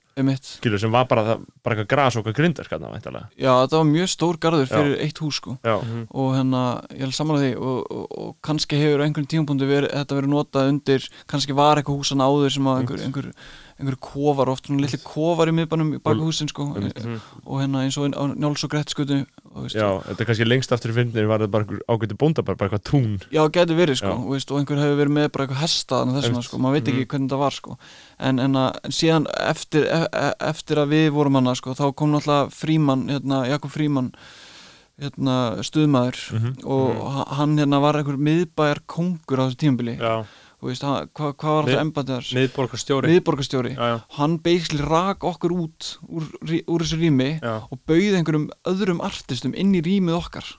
Skilur 0.44 0.80
sem 0.82 0.92
var 0.92 1.06
bara, 1.08 1.38
bara 1.64 1.76
eitthvað 1.78 1.88
gras 1.88 2.16
og 2.18 2.26
eitthvað 2.26 2.36
grindar 2.36 2.66
væntalega 2.68 3.28
Já, 3.40 3.52
þetta 3.62 3.78
var 3.78 3.86
mjög 3.88 4.08
stór 4.12 4.36
garður 4.42 4.66
fyrir 4.68 4.98
eitt 5.00 5.20
hús 5.22 5.38
sko. 5.40 5.54
já, 5.64 5.76
Mhm. 5.80 6.02
og 6.12 6.34
hérna, 6.36 6.62
ég 6.92 7.00
held 7.06 7.14
samanlega 7.16 7.46
því 7.46 7.62
og, 7.62 7.86
og, 7.90 8.06
og 8.18 8.36
kannski 8.42 8.76
hefur 8.76 9.00
á 9.00 9.04
einhverjum 9.06 9.30
tímapunkti 9.32 9.70
verið, 9.70 9.90
þetta 9.96 10.18
verið 10.18 10.32
notað 10.34 10.68
undir, 10.74 11.08
kannski 11.26 11.54
var 11.56 11.76
eitthvað 11.80 12.00
húsan 12.02 12.20
áður 12.20 12.52
sem 12.52 12.64
að 12.68 12.80
einhver, 12.82 13.00
einhver, 13.06 13.32
einhver 13.80 13.96
kofar, 14.04 14.48
oft 14.52 14.66
svona 14.68 14.82
litli 14.84 14.98
kofar 15.02 15.48
í 15.48 15.54
miðbænum 15.56 15.94
í 15.96 16.00
baka 16.04 16.20
húsin 16.20 16.48
sko, 16.52 16.66
Einmitt. 16.76 17.00
og 17.46 17.60
hérna 17.62 17.82
eins 17.86 17.96
og 17.98 18.10
Njáls 18.12 18.64
og 18.66 18.70
Grettskutu 18.70 19.16
og, 19.50 19.62
veist, 19.64 19.74
já, 19.80 19.88
þetta 20.06 20.20
er 20.20 20.28
kannski 20.28 20.46
lengst 20.46 20.72
aftur 20.76 20.92
í 20.92 20.96
fyndinni 21.00 21.26
var 21.26 21.40
þetta 21.42 21.50
bara 21.50 21.64
einhver 21.64 21.80
ágæti 21.88 22.18
bónda 22.20 22.44
bara, 22.44 22.56
eitthvað 22.68 22.84
tún. 22.90 23.16
Já, 23.32 23.42
gæti 23.50 23.74
verið 23.80 23.98
sko, 24.02 24.12
veist, 24.30 24.50
og 24.52 24.60
einhver 24.60 24.78
hefur 24.84 25.00
verið 25.00 25.16
með 25.16 25.30
bara 25.32 25.46
eitthvað 25.48 25.62
hesta 25.64 26.02
þannig 26.04 26.18
þessum 26.20 26.36
Einmitt. 26.36 26.48
sko, 26.50 26.58
maður 26.62 26.76
veit 26.78 26.92
ekki 26.92 27.06
hvernig 27.14 27.32
það 27.32 27.42
var 27.46 27.56
sko. 27.58 27.78
En, 28.20 28.38
en, 28.38 28.60
að, 28.60 28.78
síðan 29.00 29.26
eftir, 29.48 29.88
e, 29.88 30.02
e, 30.12 30.28
eftir 30.52 30.76
að 30.84 30.92
við 30.94 31.10
vorum 31.16 31.40
hana 31.40 31.56
sko, 31.58 31.74
þá 31.74 31.86
kom 31.96 32.12
náttúrulega 32.12 32.52
Fríman, 32.52 33.08
hérna, 33.10 33.42
Jakob 33.48 33.70
Fríman 33.74 34.12
hérna, 35.00 35.34
stuðmaður 35.64 36.18
Mhm. 36.36 36.64
og 36.68 36.96
ha- 37.14 37.34
hann 37.36 37.56
hérna 37.56 37.80
var 37.80 37.94
einhver 37.96 38.18
miðbæjar 38.20 38.80
kongur 38.86 39.38
á 39.40 39.48
þessu 39.48 39.56
tímabili. 39.56 39.96
Já, 39.98 40.24
veist, 40.68 40.82
hann- 40.84 41.08
hvað 41.16 41.32
hva 41.40 41.54
var 41.56 41.64
Mið- 41.64 41.78
alltaf 41.78 41.84
embættiðar 41.86 42.26
miðborgarstjóri. 42.40 43.12
Miðborgarstjóri. 43.14 43.72
Já, 43.76 43.86
já, 43.94 44.00
hann 44.18 44.36
basically 44.44 44.84
rak 44.84 45.24
okkur 45.24 45.50
út 45.56 45.92
úr, 46.08 46.26
úr 46.68 46.84
þessu 46.84 47.00
rými 47.00 47.30
já, 47.40 47.54
og 47.70 47.78
bauði 47.88 48.18
einhverjum 48.20 48.50
öðrum 48.68 49.00
artistum 49.00 49.54
inn 49.56 49.72
í 49.74 49.80
rýmið 49.80 50.18
okkar. 50.20 50.52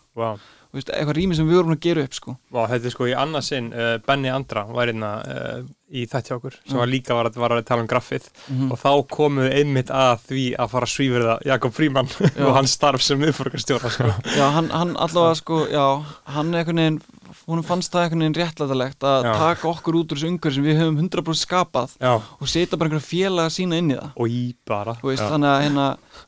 Þú 0.72 0.78
veist, 0.80 0.88
eitthvað 0.95 1.18
rými 1.18 1.36
sem 1.36 1.48
við 1.49 1.57
vorum 1.60 1.73
að 1.76 1.80
gera 1.84 2.03
upp 2.07 2.14
sko. 2.15 2.34
Vá, 2.56 2.61
þetta 2.72 2.86
er 2.88 2.91
sko 2.94 3.07
í 3.10 3.15
annað 3.19 3.44
sinn 3.44 3.65
uh, 3.76 3.98
Benny 4.07 4.30
Andra 4.32 4.61
var 4.72 4.88
einna 4.88 5.10
uh, 5.19 5.57
í 5.91 6.06
þetta 6.07 6.38
okkur 6.38 6.53
sem 6.61 6.78
Já. 6.78 6.80
var 6.80 6.88
líka 6.88 7.14
var, 7.18 7.28
að- 7.28 7.40
var 7.44 7.52
að 7.57 7.65
tala 7.68 7.84
um 7.84 7.90
graffið. 7.91 8.30
Mm 8.48 8.72
og 8.72 8.80
þá 8.80 8.91
komu 9.11 9.44
við 9.49 9.57
einmitt 9.60 9.91
að 9.91 10.22
því 10.30 10.45
að 10.56 10.69
fara 10.72 10.88
að 10.88 10.94
svífurða 10.94 11.36
Jakob 11.49 11.76
Fríman 11.76 12.07
og 12.48 12.53
hans 12.56 12.72
starf 12.80 13.03
sem 13.03 13.19
miðborgarstjóra 13.19 13.91
sko. 13.91 14.14
já, 14.38 14.45
hann, 14.56 14.69
hann 14.72 14.95
allavega 14.95 15.36
sko, 15.41 15.60
já, 15.68 15.84
hann 16.38 16.53
einhvern 16.56 16.80
veginn 16.80 17.02
hún 17.60 17.68
fannst 17.68 17.94
það 17.94 18.06
einhvern 18.06 18.23
veginn 18.26 18.38
réttlætalegt 18.40 19.07
að 19.07 19.28
Já. 19.28 19.32
taka 19.41 19.69
okkur 19.72 19.98
út 19.99 20.14
úr 20.14 20.19
þessu 20.19 20.32
umhverju 20.32 20.57
sem 20.57 20.68
við 20.68 20.80
höfum 20.82 20.99
100% 21.02 21.41
skapað 21.41 21.95
Já, 21.99 22.14
og 22.18 22.52
setja 22.52 22.78
bara 22.80 22.90
einhverja 22.90 23.07
félaga 23.07 23.53
sína 23.53 23.80
inn 23.82 23.91
í 23.91 23.98
það. 23.99 24.11
Og 24.15 24.36
í 24.36 24.44
bara. 24.68 24.98
Þú 25.02 25.11
veist, 25.11 25.23
Já. 25.23 25.32
þannig 25.36 25.52
að 25.52 25.64
hérna, 25.68 25.88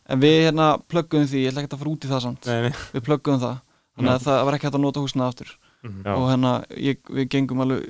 en 0.10 0.24
við 0.24 0.40
hérna 0.48 0.70
plöggum 0.92 1.28
því, 1.30 1.44
ég 1.46 1.54
ætla 1.54 1.64
ekki 1.64 1.74
að 1.74 1.84
fara 1.84 1.94
út 1.94 2.08
í 2.08 2.14
það 2.14 2.26
samt. 2.28 2.50
Nei, 2.50 2.62
nei. 2.68 2.74
við 2.94 3.06
plöggum 3.10 3.44
það, 3.44 3.62
þannig 3.98 4.14
að 4.16 4.26
það 4.28 4.44
var 4.50 4.58
ekki 4.58 4.70
hægt 4.70 4.80
að 4.80 4.86
nota 4.88 5.06
húsina 5.06 5.30
aftur 5.30 5.56
Mhm. 5.84 6.04
Já. 6.06 6.14
og 6.16 6.30
hérna, 6.32 6.52
ég, 6.80 6.98
við 7.12 7.28
gengum 7.28 7.60
alveg 7.60 7.84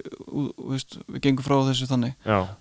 veist, 0.71 0.97
við 1.13 1.21
gengum 1.21 1.43
frá 1.45 1.59
þessu 1.67 1.85
þannig 1.85 2.15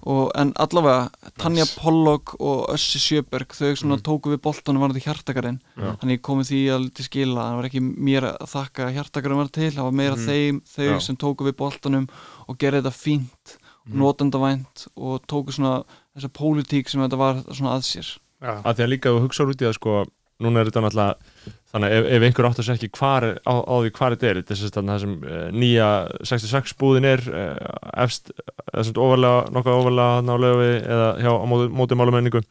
og, 0.05 0.31
en 0.37 0.53
allavega, 0.61 1.11
Tanja 1.41 1.65
Nice. 1.65 1.81
Pollock 1.81 2.35
og 2.39 2.67
Össi 2.75 3.01
Sjöberg, 3.01 3.49
þau 3.57 3.73
svona 3.75 3.97
Mhm. 3.97 4.03
tóku 4.05 4.29
við 4.29 4.43
boltanum 4.45 4.83
varandi 4.83 5.01
hjartakarinn, 5.01 5.61
þannig 5.77 6.21
komið 6.21 6.51
því 6.53 6.61
að 6.75 6.93
til 6.95 7.05
skila, 7.09 7.41
það 7.49 7.57
var 7.57 7.65
ekki 7.71 7.81
mér 7.81 8.23
að 8.37 8.49
þakka 8.53 8.87
að 8.89 8.95
hjartakarinn 8.99 9.37
var 9.41 9.49
til, 9.49 9.71
það 9.73 9.83
var 9.89 9.93
meira 9.93 10.17
Mhm. 10.17 10.27
þeim 10.29 10.61
þau 10.69 10.91
Já. 10.93 11.01
sem 11.01 11.17
tóku 11.17 11.49
við 11.49 11.57
boltanum 11.57 12.09
og 12.49 12.59
gerði 12.59 12.83
þetta 12.83 12.93
fínt, 12.93 13.57
Mhm. 13.89 13.99
notendavænt 13.99 14.87
og 14.97 15.27
tóku 15.27 15.49
svona 15.51 15.85
þessa 16.17 16.29
pólitík 16.29 16.89
sem 16.89 17.01
þetta 17.01 17.17
var 17.19 17.35
svona 17.51 17.77
að 17.79 17.83
sér 17.89 18.19
Já. 18.43 18.63
að 18.63 18.75
því 18.77 18.85
að 18.85 18.89
líka 18.93 19.09
þú 19.11 19.21
hugsaður 19.29 19.51
út 19.55 19.63
í 19.63 19.67
það 19.67 19.75
sko 19.75 20.07
núna 20.43 20.61
er 20.61 20.67
þetta 20.71 20.83
náttúrulega 20.83 21.15
þannig 21.73 21.95
ef, 21.97 22.07
ef 22.17 22.27
einhver 22.27 22.49
átt 22.49 22.61
að 22.61 22.67
segja 22.69 22.79
ekki 22.81 22.99
hvar, 22.99 23.27
á, 23.49 23.55
á 23.65 23.75
því 23.81 23.91
hvað 23.97 24.15
þetta 24.15 24.29
er 24.31 24.41
þetta 24.43 24.57
er 24.83 24.87
það 24.91 25.01
sem 25.05 25.15
uh, 25.25 25.47
nýja 25.63 25.89
66 26.29 26.77
búðin 26.83 27.09
er 27.09 27.23
uh, 27.33 27.73
efst, 28.05 28.33
eða 28.73 28.85
sem 28.89 29.01
ofarlega, 29.07 29.43
nokkuð 29.57 29.79
ofarlega 29.81 30.17
þarna 30.19 30.37
á 30.37 30.43
löfi 30.45 30.71
eða 30.83 31.09
hjá 31.25 31.33
á 31.33 31.45
móti, 31.49 31.99
málumönningu 32.03 32.43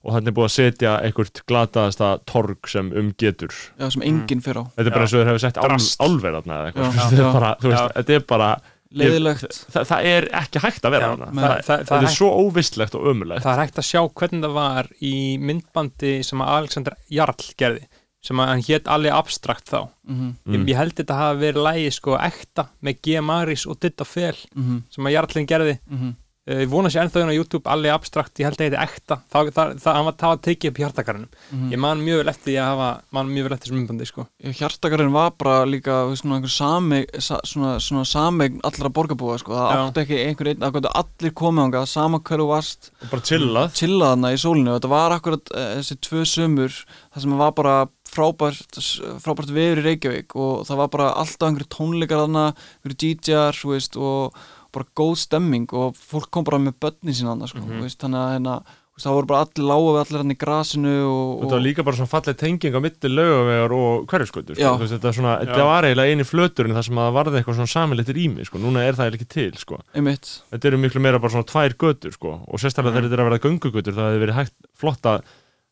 og 0.00 0.14
þannig 0.16 0.30
er 0.32 0.36
búið 0.38 0.48
að 0.48 0.54
setja 0.56 0.92
einhvert 1.04 1.42
glataðasta 1.50 2.10
torg 2.28 2.68
sem 2.72 2.86
um 2.96 3.10
getur. 3.20 3.52
Já, 3.76 3.88
sem 3.92 4.04
enginn 4.08 4.40
fyrir 4.44 4.62
á, 4.64 4.64
þetta 4.76 4.86
er 4.88 4.94
bara 4.96 5.04
eins 5.04 5.12
og 5.16 5.20
þeir 5.20 5.28
hefur 5.32 5.42
sett 5.44 5.58
ál, 5.60 5.66
Drast. 5.68 6.00
álver 6.00 6.36
þarna 6.38 6.60
eða 6.60 6.70
eitthvað. 6.70 6.94
Já. 6.96 7.02
þetta 7.10 7.24
er 7.26 7.34
bara, 7.34 7.50
þú 7.60 7.72
veist, 7.72 7.82
Já. 7.82 7.96
þetta 7.98 8.14
er 8.16 8.24
bara 8.32 8.50
leiðilegt 8.90 9.58
það, 9.70 9.84
það 9.86 10.06
er 10.10 10.24
ekki 10.40 10.62
hægt 10.64 10.86
að 10.88 10.94
vera 10.96 11.10
Já, 11.10 11.12
það, 11.20 11.36
Það- 11.40 11.60
það- 11.68 11.84
það 11.90 12.06
er 12.08 12.14
svo 12.16 12.30
óvistlegt 12.42 12.96
og 12.98 13.04
ömulegt 13.12 13.44
Það 13.44 13.52
er 13.52 13.60
hægt 13.62 13.76
að 13.82 13.86
sjá 13.86 14.00
hvernig 14.18 14.42
það 14.46 14.56
var 14.56 14.88
í 15.06 15.12
myndbandi 15.38 16.14
sem 16.26 16.42
Alexander 16.42 16.96
Jarl 17.12 17.44
gerði 17.60 17.84
sem 18.20 18.40
að 18.40 18.50
hann 18.52 18.64
hétt 18.68 18.88
alveg 18.88 19.16
abstrakt 19.16 19.68
þá 19.70 19.88
mm 20.06 20.16
Mm. 20.20 20.54
ég, 20.54 20.68
ég 20.68 20.76
held 20.76 20.94
þetta 20.98 21.14
hafi 21.14 21.38
verið 21.40 21.62
lægi 21.62 21.90
sko 21.94 22.16
ekta 22.18 22.68
með 22.82 22.96
G. 23.02 23.20
Maris 23.20 23.66
og 23.66 23.78
Ditta 23.80 24.04
Fel 24.04 24.34
-hmm. 24.34 24.82
sem 24.90 25.06
að 25.06 25.12
Jarlinn 25.12 25.46
gerði 25.46 25.78
Mm 25.88 26.14
uh, 26.50 26.60
ég 26.64 26.70
vona 26.70 26.90
sér 26.90 27.04
ennþá 27.04 27.22
hérna 27.22 27.34
á 27.34 27.38
YouTube 27.38 27.70
alveg 27.70 27.94
abstrakt, 27.94 28.40
ég 28.40 28.48
held 28.48 28.58
að 28.60 28.70
þetta 28.70 28.84
ekta 28.86 29.18
það, 29.32 29.50
það, 29.56 29.74
það, 29.84 29.96
hann 29.96 30.06
var 30.08 30.16
það 30.22 30.34
að 30.34 30.42
tekið 30.46 30.70
upp 30.70 30.80
hjartakarinn 30.82 31.28
-hmm. 31.28 31.72
ég 31.72 31.78
man 31.84 32.04
mjög 32.04 32.20
vel 32.20 32.32
eftir 32.32 32.50
því 32.50 32.56
að 32.60 32.70
hafa 32.70 32.88
man 33.10 33.30
mjög 33.34 33.44
vel 33.46 33.52
eftir 33.52 33.66
þessum 33.66 33.78
myndbandi 33.80 34.08
sko 34.08 34.26
hjartakarinn 34.60 35.12
var 35.12 35.30
bara 35.38 35.56
líka 35.66 35.98
svona 36.16 36.38
einhver 36.38 36.54
sameign, 36.54 37.06
sa, 37.18 37.40
svona, 37.44 37.78
svona 37.80 38.04
sameign 38.04 38.60
allra 38.64 38.88
borgarbúa 38.88 39.38
sko. 39.38 39.54
það 39.54 39.70
Já. 39.70 39.84
átti 39.86 40.00
ekki 40.04 40.20
einhver 40.26 40.48
einn 40.48 40.60
það 40.64 40.74
gætu 40.78 40.94
allir 41.02 41.32
komið 41.42 41.64
ánga, 41.64 41.86
sama 41.86 42.20
hverju 42.20 42.48
varst 42.50 42.90
og 43.02 43.10
bara 43.10 43.22
chillað 43.22 43.72
chillaðna 43.74 44.32
í 44.32 44.40
sólinu 44.40 44.74
og 44.74 44.80
þetta 44.80 44.94
var 44.96 45.16
akkurat 45.16 45.54
uh, 45.54 45.70
þessi 45.78 46.00
tvö 46.00 46.24
sömur 46.24 46.72
það 47.12 47.20
sem 47.22 47.38
var 47.38 47.52
bara 47.52 47.76
frábært 48.10 48.80
frábært 49.22 49.52
veður 49.54 49.82
í 49.82 49.86
Reykjavík 49.88 50.36
og 50.36 50.66
það 50.68 50.82
var 50.82 50.88
bara 50.96 51.08
alltaf 51.22 51.48
einhverju 51.48 51.70
tónleikar 51.76 52.24
þarna 52.26 52.44
einhverju 52.54 52.98
DJ-ar 53.04 53.58
þú 53.60 53.72
veist, 53.76 53.96
og 54.00 54.34
bara 54.74 54.86
góð 54.94 55.16
stemming 55.24 55.72
og 55.74 55.96
fólk 55.98 56.30
kom 56.30 56.44
bara 56.46 56.58
með 56.62 56.76
börnin 56.82 57.14
sína 57.16 57.32
þarna, 57.34 57.48
sko, 57.50 57.58
Mhm. 57.64 57.78
þú 57.80 57.82
veist, 57.88 57.98
þannig 57.98 58.20
að 58.20 58.32
hérna, 58.36 58.62
það 59.00 59.14
voru 59.16 59.26
bara 59.30 59.40
allir 59.46 59.64
lága 59.64 59.92
við 59.96 60.00
allir 60.04 60.20
hann 60.20 60.30
í 60.30 60.36
grasinu 60.36 60.90
og, 61.08 61.28
og 61.40 61.44
þetta 61.46 61.56
var 61.56 61.64
líka 61.64 61.84
bara 61.86 61.96
svona 61.96 62.10
falleg 62.12 62.36
tenging 62.36 62.74
á 62.76 62.80
milli 62.84 63.08
laugavegar 63.16 63.72
og 63.72 64.06
hverjusgötu 64.12 64.56
Já. 64.60 64.74
sko. 64.76 64.84
Þetta, 64.84 65.12
þetta 65.40 65.64
var 65.64 65.84
eiginlega 65.88 66.10
eini 66.12 66.26
flöturinn 66.28 66.76
þar 66.76 66.84
sem 66.84 67.00
að 67.00 67.06
það 67.08 67.16
varði 67.16 67.40
eitthvað 67.40 67.56
svona 67.56 67.72
samilegt 67.72 68.12
rými 68.12 68.44
sko. 68.44 68.58
núna 68.60 68.84
er 68.84 68.92
það 68.92 69.14
ekki 69.16 69.28
til 69.28 69.52
sko. 69.56 69.78
einmitt, 69.96 70.42
þetta 70.52 70.64
eru 70.68 70.78
miklu 70.78 71.00
meira 71.00 71.18
bara 71.18 71.32
svona 71.32 71.48
tvær 71.48 71.72
götur 71.80 72.12
sko. 72.12 72.44
og 72.46 72.58
sérstaklega 72.60 72.92
Mhm. 72.92 72.94
þegar 73.00 73.08
þetta 73.08 73.16
er 73.16 73.24
að 73.24 73.30
vera 73.30 73.44
göngugötur 73.48 73.94
það 73.96 74.10
hefur 74.12 74.26
verið 74.26 74.36
hægt 74.36 74.52
flott 74.76 75.02
að 75.02 75.22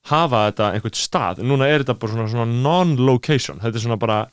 hafa 0.07 0.51
þetta 0.51 0.73
einhvern 0.75 0.95
stað, 0.95 1.43
núna 1.45 1.67
er 1.69 1.83
þetta 1.85 1.99
bara 1.99 2.13
svona, 2.13 2.29
svona 2.29 2.63
non-location, 2.63 3.59
þetta 3.61 3.77
er 3.77 3.81
svona 3.87 3.99
bara 3.99 4.27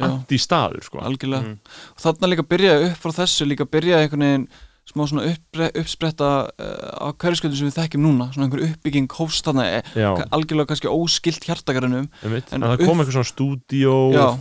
anti-staður 0.00 0.82
sko. 0.84 0.98
algjörlega. 1.04 1.42
Mhm. 1.42 1.58
og 1.94 2.00
þarna 2.00 2.28
líka 2.32 2.42
byrjaði 2.48 2.90
upp 2.90 2.98
frá 3.04 3.12
þessu 3.20 3.46
líka 3.46 3.66
byrjaði 3.68 4.02
einhvern 4.06 4.20
veginn 4.26 4.48
smá 4.90 5.04
svona 5.06 5.36
uppspretta 5.78 6.28
uh, 6.50 6.88
á 6.98 7.08
hverjusköldu 7.14 7.54
sem 7.54 7.68
við 7.68 7.76
þekkjum 7.78 8.02
núna. 8.02 8.32
Svona 8.34 8.48
einhver 8.48 8.64
uppbygging 8.72 9.06
hófst 9.12 9.44
þarna 9.46 9.66
eh, 9.78 10.24
algjörlega 10.34 10.66
kannski 10.72 10.88
óskilt 10.90 11.44
hjartakarunum 11.46 12.08
einmitt. 12.24 12.50
En 12.50 12.62
en 12.64 12.70
það 12.72 12.82
kom 12.86 12.98
upp- 12.98 13.04
eitthvað 13.04 13.18
svona 13.20 13.30
stúdíó 13.30 13.94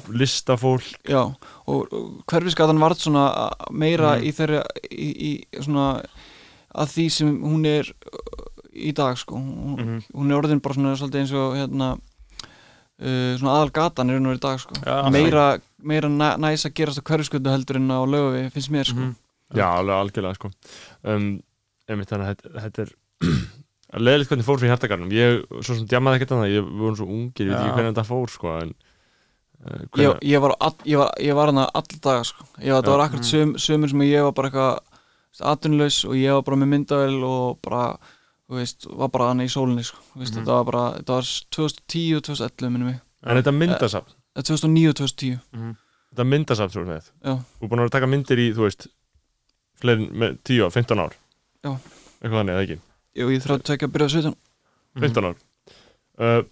listafólk. 0.10 0.88
Já, 1.06 1.22
og, 1.68 1.94
og 1.94 2.24
hverfiskatan 2.26 2.82
varð 2.82 2.98
svona 3.04 3.28
uh, 3.30 3.70
meira 3.70 4.16
Mhm. 4.18 4.26
í 4.26 4.34
þeirra 4.40 4.64
í, 4.90 5.10
í 5.30 5.62
svona 5.62 6.02
að 6.74 6.88
því 6.96 7.06
sem 7.12 7.30
hún 7.44 7.66
er 7.66 7.94
í 8.76 8.92
dag 8.94 9.18
sko 9.18 9.36
hún, 9.36 9.78
Mhm. 9.80 10.04
hún 10.14 10.32
er 10.32 10.38
orðin 10.42 10.62
bara 10.62 10.76
svona 10.76 10.96
svolítið 10.98 11.20
eins 11.24 11.34
og 11.34 11.56
hérna 11.58 11.88
uh, 13.02 13.38
svona 13.40 13.56
aðal 13.58 13.72
gatan 13.74 14.10
er 14.10 14.20
hún 14.20 14.34
í 14.36 14.40
dag 14.40 14.60
sko 14.60 14.74
Já. 14.84 15.10
meira, 15.12 15.60
meira 15.82 16.10
næ, 16.10 16.38
næs 16.38 16.66
að 16.68 16.74
gerast 16.80 17.00
á 17.02 17.08
hverfisköldu 17.08 17.50
heldur 17.54 17.76
en 17.80 17.90
á 17.92 18.00
lögavi 18.06 18.52
finnst 18.54 18.72
mér 18.72 18.86
sko 18.86 19.00
Mhm. 19.00 19.16
Já, 19.56 19.66
alveg 19.80 19.96
algjörlega 19.98 20.36
sko. 20.36 20.52
um, 21.04 21.42
einmitt 21.90 22.10
þannig 22.10 22.28
að 22.30 22.62
þetta- 22.62 22.84
er 22.84 22.92
leðilegt 24.06 24.30
hvernig 24.30 24.46
fór 24.46 24.60
fyrir 24.60 24.70
hjartakarnum 24.76 25.10
ég, 25.12 25.42
svo 25.66 25.74
sem 25.76 25.88
djamaði 25.90 26.20
ekkert 26.20 26.32
að 26.36 26.44
það, 26.44 26.52
ég 26.54 26.68
við 26.68 26.78
vorum 26.84 26.96
svo 27.00 27.08
ungir 27.10 27.48
ég 27.48 27.50
veit 27.50 27.64
ekki 27.64 27.74
hvernig 27.80 27.94
þetta 27.96 28.06
fór 28.06 28.30
sko 28.30 28.52
en 28.62 28.74
uh, 29.66 29.82
ég, 29.98 30.20
ég 30.30 30.40
var, 30.44 30.54
all, 30.62 30.76
ég 30.86 30.98
var, 31.02 31.10
ég 31.20 31.34
var 31.36 31.50
hana 31.50 31.66
all 31.74 31.90
daga 32.00 32.24
sko. 32.24 32.46
ég, 32.62 32.70
var- 32.72 32.84
þetta 32.84 32.92
Já. 32.94 32.98
var 32.98 33.06
akkurat 33.08 33.26
söm, 33.32 33.56
sömur 33.58 33.90
sem 33.90 34.00
ég 34.06 34.22
var 34.24 34.32
bara 34.38 34.50
eitthvað 34.52 34.80
atvinnulegs 35.42 36.06
og 36.06 36.14
ég 36.20 36.34
var 36.38 36.42
bara 36.46 36.58
með 36.62 36.70
myndavel 36.76 37.24
og 37.24 37.60
bara, 37.66 37.98
veist, 38.58 38.88
var 38.90 39.10
bara 39.14 39.28
hana 39.30 39.44
í 39.46 39.52
sólinni 39.52 39.84
sko. 39.86 39.98
Veist, 40.18 40.34
Mhm. 40.34 40.42
þetta 40.42 40.56
var 40.58 40.64
bara, 40.66 40.84
þetta 41.00 41.14
var 41.20 41.28
2010 41.54 42.16
og 42.18 42.24
2011 42.24 42.70
minnum 42.74 42.88
mig, 42.90 43.00
en 43.24 43.38
þetta 43.44 43.54
myndasafn 43.54 44.16
Eh, 44.38 44.42
2009 44.44 44.90
og 44.90 44.96
2010 44.96 45.40
þetta 46.14 46.26
myndasafn 46.26 46.72
svo 46.74 46.86
Já. 46.86 47.36
þú 47.60 47.64
er 47.64 47.68
búin 47.70 47.80
að 47.80 47.86
að 47.90 47.92
taka 47.92 48.08
myndir 48.08 48.38
í, 48.40 48.54
þú 48.54 48.66
veist 48.66 48.88
fleirin 49.80 50.10
með 50.14 50.38
10 50.44 50.64
ár, 50.66 50.72
15 50.72 51.00
ár 51.00 51.14
Já. 51.64 51.72
eitthvað 52.22 52.40
þannig, 52.40 52.56
eða 52.56 52.64
ekki 52.66 52.80
Jú, 53.20 53.28
ég 53.34 53.42
þrátt 53.44 53.70
ekki 53.74 53.86
að 53.88 53.92
byrja 53.94 54.08
á 54.08 54.12
17 54.16 54.36
Mhm. 54.96 55.02
15 55.04 55.26
ár 55.26 55.36
uh, 56.20 56.44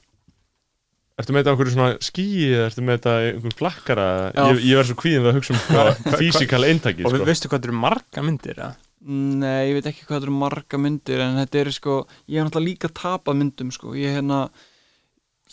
Ertu 1.17 1.33
með 1.33 1.41
þetta 1.41 1.51
einhverju 1.55 1.73
svona 1.73 1.97
skíi 1.97 2.49
eða 2.53 2.65
ertu 2.69 2.81
með 2.85 2.97
þetta 2.99 3.13
einhverjum 3.25 3.57
flakkara 3.57 4.07
ég, 4.37 4.59
ég 4.69 4.77
verð 4.77 4.89
svo 4.91 4.97
kvíðin 5.01 5.23
við 5.25 5.31
að 5.31 5.37
hugsa 5.39 5.53
um 5.53 6.17
físikal 6.21 6.63
eintaki 6.67 7.01
og 7.05 7.09
sko. 7.09 7.17
við 7.17 7.25
veistu 7.31 7.49
hvað 7.49 7.57
þetta 7.57 7.69
eru 7.71 7.77
marga 7.81 8.21
myndir 8.21 8.53
eða? 8.61 8.75
Nei, 9.05 9.69
ég 9.69 9.75
veit 9.77 9.85
ekki 9.91 10.05
hvað 10.07 10.15
þetta 10.17 10.25
eru 10.27 10.33
marga 10.39 10.77
myndir 10.81 11.19
en 11.21 11.35
þetta 11.37 11.59
eru 11.61 11.71
sko, 11.75 11.97
ég 12.27 12.39
hef 12.41 12.47
náttúrulega 12.47 12.65
líka 12.71 12.89
tapað 12.97 13.37
myndum 13.37 13.69
sko, 13.71 13.91
ég 13.95 14.15
hérna 14.17 14.47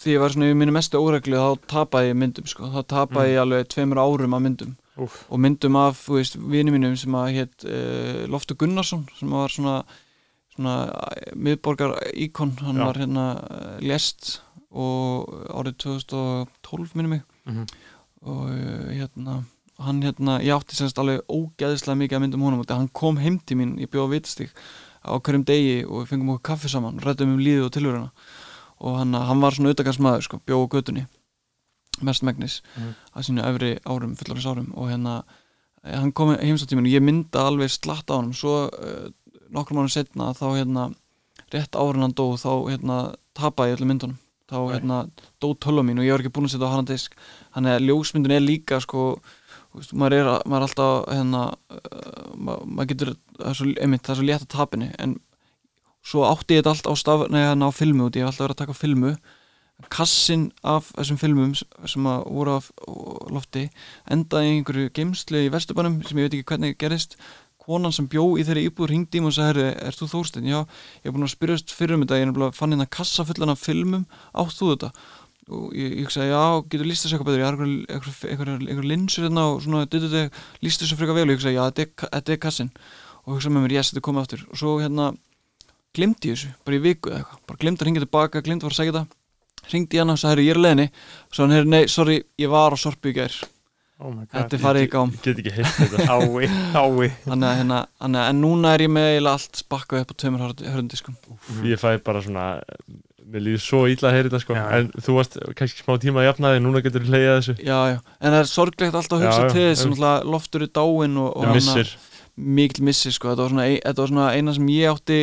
því 0.01 0.15
ég 0.15 0.23
var 0.23 0.33
svona 0.33 0.49
í 0.51 0.55
minni 0.57 0.73
mestu 0.75 0.99
óreglu 0.99 1.37
þá 1.39 1.67
tapaði 1.71 2.09
ég 2.09 2.17
myndum 2.23 2.49
sko, 2.51 2.71
þá 2.73 2.81
tapaði 2.91 3.35
ég 3.37 3.43
alveg 3.45 3.69
tveimur 3.71 4.01
árum 4.01 4.35
af 4.35 4.43
myndum 4.47 4.73
Úff. 4.97 5.21
og 5.29 5.39
myndum 5.45 5.77
af, 5.77 6.01
þú 6.07 6.17
veist, 6.19 6.37
vini 6.41 6.73
mínum 6.75 6.97
sem 6.97 7.15
að 7.19 7.31
hétt 7.37 7.65
uh, 7.69 8.25
Loftur 8.33 8.57
Gunnarsson 8.59 9.05
sem 9.19 9.31
var 9.35 9.53
svona, 9.53 9.77
svona 10.57 10.75
eh, 11.13 11.33
miðborgar 11.37 11.95
íkon, 12.15 12.57
hann 12.65 12.81
Já. 12.81 12.85
var 12.89 13.01
hérna 13.03 13.25
lest 13.85 14.39
og 14.75 15.29
árið 15.53 15.77
2012 15.85 16.95
minnum 16.97 17.19
mig 17.19 17.23
Mhm. 17.45 17.67
og 18.25 18.49
uh, 18.49 18.89
hérna 18.97 19.43
hann 19.79 20.03
hérna, 20.03 20.39
ég 20.43 20.55
átti 20.55 20.77
semst 20.77 20.99
alveg 20.99 21.23
ógeðislega 21.29 21.99
mikið 21.99 22.17
að 22.19 22.23
myndum 22.25 22.43
honum 22.47 22.65
hann 22.69 22.89
kom 22.93 23.17
heim 23.19 23.39
til 23.45 23.57
mín, 23.59 23.77
ég 23.81 23.91
bjóð 23.91 24.07
á 24.07 24.15
vitastík 24.15 24.53
á 25.05 25.19
hverjum 25.19 25.45
degi 25.45 25.85
og 25.85 26.05
við 26.05 26.09
fengum 26.13 26.31
okkur 26.37 26.47
kaffi 26.55 26.69
saman 26.71 27.01
rættum 27.03 27.35
um 27.35 27.41
lífið 27.43 27.67
og 27.67 27.73
tilhöruna 27.75 28.11
og 28.81 28.99
hann, 29.01 29.15
hann 29.15 29.41
var 29.43 29.53
svona 29.53 29.73
auðvitaðgarsmaður 29.73 30.23
sko, 30.29 30.41
bjóð 30.47 30.65
á 30.65 30.73
götunni 30.75 31.07
mest 32.03 32.23
megnis 32.27 32.61
Mhm. 32.77 32.95
að 33.15 33.23
sínu 33.29 33.43
efri 33.47 33.79
árum, 33.87 34.17
fullarins 34.19 34.47
árum. 34.47 34.73
Og 34.77 34.89
hérna, 34.91 35.23
hann 35.85 36.13
kom 36.13 36.35
heimsáttíminn 36.37 36.87
og 36.89 36.93
ég 36.93 37.03
mynda 37.03 37.45
alveg 37.47 37.71
slatt 37.71 38.11
á 38.11 38.19
honum. 38.19 38.33
Svo 38.35 38.67
uh, 38.67 39.11
nokkrum 39.55 39.79
árum 39.79 39.89
setna 39.93 40.33
þá 40.35 40.59
hérna, 40.59 40.95
rétt 41.53 41.71
árin 41.79 42.03
hann 42.03 42.13
dó 42.19 42.35
þá 42.35 42.67
hérna, 42.73 43.15
tapaði 43.39 43.77
öllum 43.77 43.93
myndunum. 43.93 44.19
Þá 44.51 44.59
hérna, 44.75 44.99
dó 45.41 45.55
tölu 45.55 45.85
mín 45.87 45.99
og 46.03 46.05
ég 46.05 46.11
var 46.17 46.21
ekki 46.25 46.35
búin 46.35 46.49
að 46.49 46.57
setja 46.57 46.67
á 46.67 46.75
hana 46.75 46.83
disk. 46.91 47.15
Þannig 47.55 47.77
að 47.77 47.87
ljósmyndun 47.87 48.35
er 48.35 48.43
líka 48.43 48.81
sko, 48.83 49.21
veist, 49.75 49.95
maður, 49.95 50.19
er, 50.19 50.33
maður 50.49 50.59
er 50.61 50.67
alltaf 50.69 51.07
hérna, 51.11 51.45
maður, 52.35 52.67
maður 52.67 52.91
getur 52.93 53.15
það 53.15 53.47
er 53.51 53.61
svo, 53.61 53.71
einmitt, 53.85 54.05
það 54.05 54.15
er 54.15 54.21
svo 54.21 54.29
létt 54.31 54.47
að 54.47 54.53
tapinu 54.57 54.91
en 54.99 55.17
svo 56.05 56.27
átti 56.29 56.59
ég 56.59 56.63
þetta 56.63 56.75
allt 56.75 56.91
á 56.91 56.95
staf 57.01 57.25
nei, 57.33 57.41
hérna, 57.43 57.71
á 57.71 57.73
filmu 57.75 58.09
út, 58.09 58.19
ég 58.19 58.27
hef 58.27 58.35
alltaf 58.35 58.47
verið 58.47 58.57
að 58.57 58.63
taka 58.65 58.79
filmu 58.79 59.15
kassin 59.91 60.45
af 60.63 60.93
þessum 60.95 61.19
filmum 61.19 61.55
sem 61.59 62.05
að 62.07 62.27
voru 62.31 62.53
af 62.55 62.69
lofti 63.35 63.65
endaði 64.11 64.53
einhverju 64.53 64.93
geimslu 64.95 65.43
í 65.45 65.51
Vesturbænum 65.53 65.99
sem 66.07 66.21
ég 66.21 66.29
veit 66.29 66.37
ekki 66.39 66.53
hvernig 66.53 66.79
gerist 66.79 67.19
konan 67.65 67.95
sem 67.97 68.07
bjó 68.11 68.27
í 68.39 68.45
þeirri 68.45 68.67
íbúður 68.69 68.95
mig 68.95 69.29
og 69.31 69.35
sagði, 69.37 69.71
er 69.73 69.97
þú 69.97 70.09
Þórstein? 70.13 70.49
Já, 70.51 70.61
ég 71.01 71.09
er 71.09 71.15
búin 71.15 71.25
að 71.25 71.33
spyrjast 71.33 71.73
fyrir 71.73 71.97
um 71.97 72.05
þetta, 72.05 72.19
ég 72.21 72.27
er 72.27 72.31
nefnilega 72.31 72.57
fann 72.59 72.75
hérna 72.75 72.87
kassa 72.93 73.25
fullan 73.25 73.55
af 73.55 73.63
filmum, 73.63 74.05
átt 74.37 74.59
þú 74.59 74.75
þetta? 74.75 74.91
Og 75.53 75.75
ég, 75.77 75.97
ég 76.05 76.13
sagði, 76.15 76.31
já, 76.33 76.45
getur 76.73 76.89
líst 76.89 77.05
þessu 77.05 77.17
eitthvað 77.19 77.31
betur 77.31 77.43
ég 77.43 77.49
har 77.49 77.59
einhver, 77.59 78.15
einhver, 78.31 78.53
einhver 78.65 78.89
linsur 78.89 79.27
hérna 79.27 79.49
og 79.53 79.61
svona, 79.65 79.85
þetta, 79.91 80.25
líst 80.65 80.85
þessu 80.85 80.97
frekar 81.01 81.19
vel. 81.19 81.27
Og 81.29 81.35
ég 81.37 81.43
sagði, 81.45 81.59
já, 81.59 81.65
þetta 81.71 82.09
er, 82.23 82.37
er 82.37 82.41
kassin 82.47 82.71
og 83.25 83.35
hugsaði 83.37 83.55
með 83.57 83.67
mér, 83.67 83.77
yes, 83.79 83.91
þetta 83.93 84.01
er 84.03 84.07
komið 84.09 84.25
aftur. 84.25 84.47
Og 84.51 84.61
svo 84.61 84.77
hérna, 84.81 85.11
glimti 85.95 86.33
ég 86.33 86.39
þessu 86.41 86.55
bara 86.65 86.79
í 86.79 86.83
viku 86.85 87.13
eða 87.13 87.21
eitthvað, 87.23 87.43
bara 87.51 87.63
glimti 87.65 87.85
að 87.85 87.89
ringja 87.91 88.05
tilbaka 88.07 88.45
glimti 88.45 88.65
að 88.65 88.71
fara 88.71 88.75
að 88.75 88.81
segja 88.83 88.97
þetta 88.97 89.21
ringdi 89.73 89.97
ég 89.97 90.05
hana 90.05 90.17
og 90.17 90.21
sagði, 90.21 90.45
ég 90.45 90.55
er 90.57 90.61
leðinni 90.61 90.87
svo 91.33 91.47
hann, 91.47 91.69
nei, 91.73 91.85
sorry, 91.89 92.19
ég 92.41 92.51
var 92.53 92.75
á 92.75 92.79
sorpu 92.81 93.13
í 93.13 93.17
gær. 93.17 93.37
Oh 94.03 94.11
þetta 94.27 94.57
er 94.59 94.61
farið 94.61 94.85
í 94.85 94.89
gám. 94.91 95.13
Ég 95.15 95.23
get 95.23 95.39
ekki 95.41 95.53
heilt 95.55 95.77
þetta. 95.79 96.07
Ái, 96.11 96.49
ái 96.75 97.11
þannig 97.25 97.47
að 97.47 97.59
hérna, 97.61 97.79
að- 98.03 98.17
en 98.27 98.41
núna 98.43 98.73
er 98.75 98.83
ég 98.85 98.91
með 98.91 99.29
allt 99.31 99.61
spakkað 99.63 100.03
upp 100.03 100.11
á 100.13 100.15
tveimur 100.19 100.43
hörndiskum 100.75 101.17
Ég 101.63 101.79
fæ 101.81 101.95
bara 102.03 102.21
svona 102.25 102.49
Mér 103.25 103.41
líður 103.41 103.63
svo 103.65 103.79
illa 103.89 104.09
að 104.11 104.15
heyra 104.19 104.29
þetta 104.29 104.41
sko. 104.45 104.55
Já. 104.55 104.65
En 104.79 104.89
þú 105.01 105.15
varst 105.17 105.37
kannski 105.57 105.81
smá 105.83 105.95
tíma 106.03 106.21
að 106.21 106.27
jafna 106.29 106.51
þig 106.55 106.63
Núna 106.65 106.83
getur 106.85 107.05
þú 107.07 107.13
hleyjað 107.15 107.39
þessu. 107.41 107.55
Já, 107.65 107.79
já, 107.95 107.99
en 108.21 108.33
það 108.35 108.41
er 108.41 108.51
sorglegt 108.51 108.95
alltaf 109.01 109.17
að 109.19 109.25
hugsa 109.25 109.39
Já, 109.41 109.47
já, 109.49 109.53
til 109.55 109.63
þess 109.71 109.85
náttúrulega 109.89 110.25
loftur 110.35 110.63
er 110.67 110.71
dáinn 110.77 111.17
og, 111.23 111.31
og 111.37 111.45
hana- 111.45 111.55
missir. 111.57 111.95
mikil 112.37 112.85
missi 112.85 113.13
sko, 113.15 113.31
þetta 113.33 113.43
var 113.47 113.51
svona, 113.55 113.65
þetta 113.81 114.03
var 114.05 114.09
svona 114.13 114.29
eina 114.35 114.55
sem 114.55 114.67
ég 114.75 114.91
átti 114.93 115.19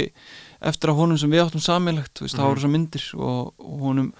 eftir 0.61 0.90
að 0.90 0.95
honum 1.02 1.18
sem 1.22 1.30
við 1.32 1.44
áttum 1.45 1.61
sammeilegt 1.61 2.14
þú 2.18 2.26
veist, 2.26 2.36
það 2.36 2.41
Mhm. 2.41 2.49
voru 2.49 2.60
þessar 2.61 2.73
myndir 2.76 3.06
og, 3.19 3.53
og 3.60 3.80
honum, 3.86 4.14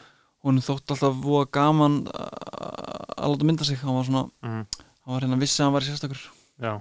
honum 0.44 0.62
þótt 0.62 0.92
alltaf 0.94 1.16
voða 1.24 1.52
gaman 1.52 1.98
að 2.12 3.28
láta 3.34 3.46
mynda 3.48 3.64
sig. 3.66 3.78
Hann 3.82 3.96
var 3.96 4.04
svona, 4.08 4.24
mm. 4.44 4.66
hann 5.06 5.14
var 5.16 5.22
hérna 5.26 5.40
vissi 5.42 5.62
að 5.62 5.66
hann 5.70 5.74
var 5.74 5.82
sérstakur. 5.88 6.22
Já, 6.62 6.74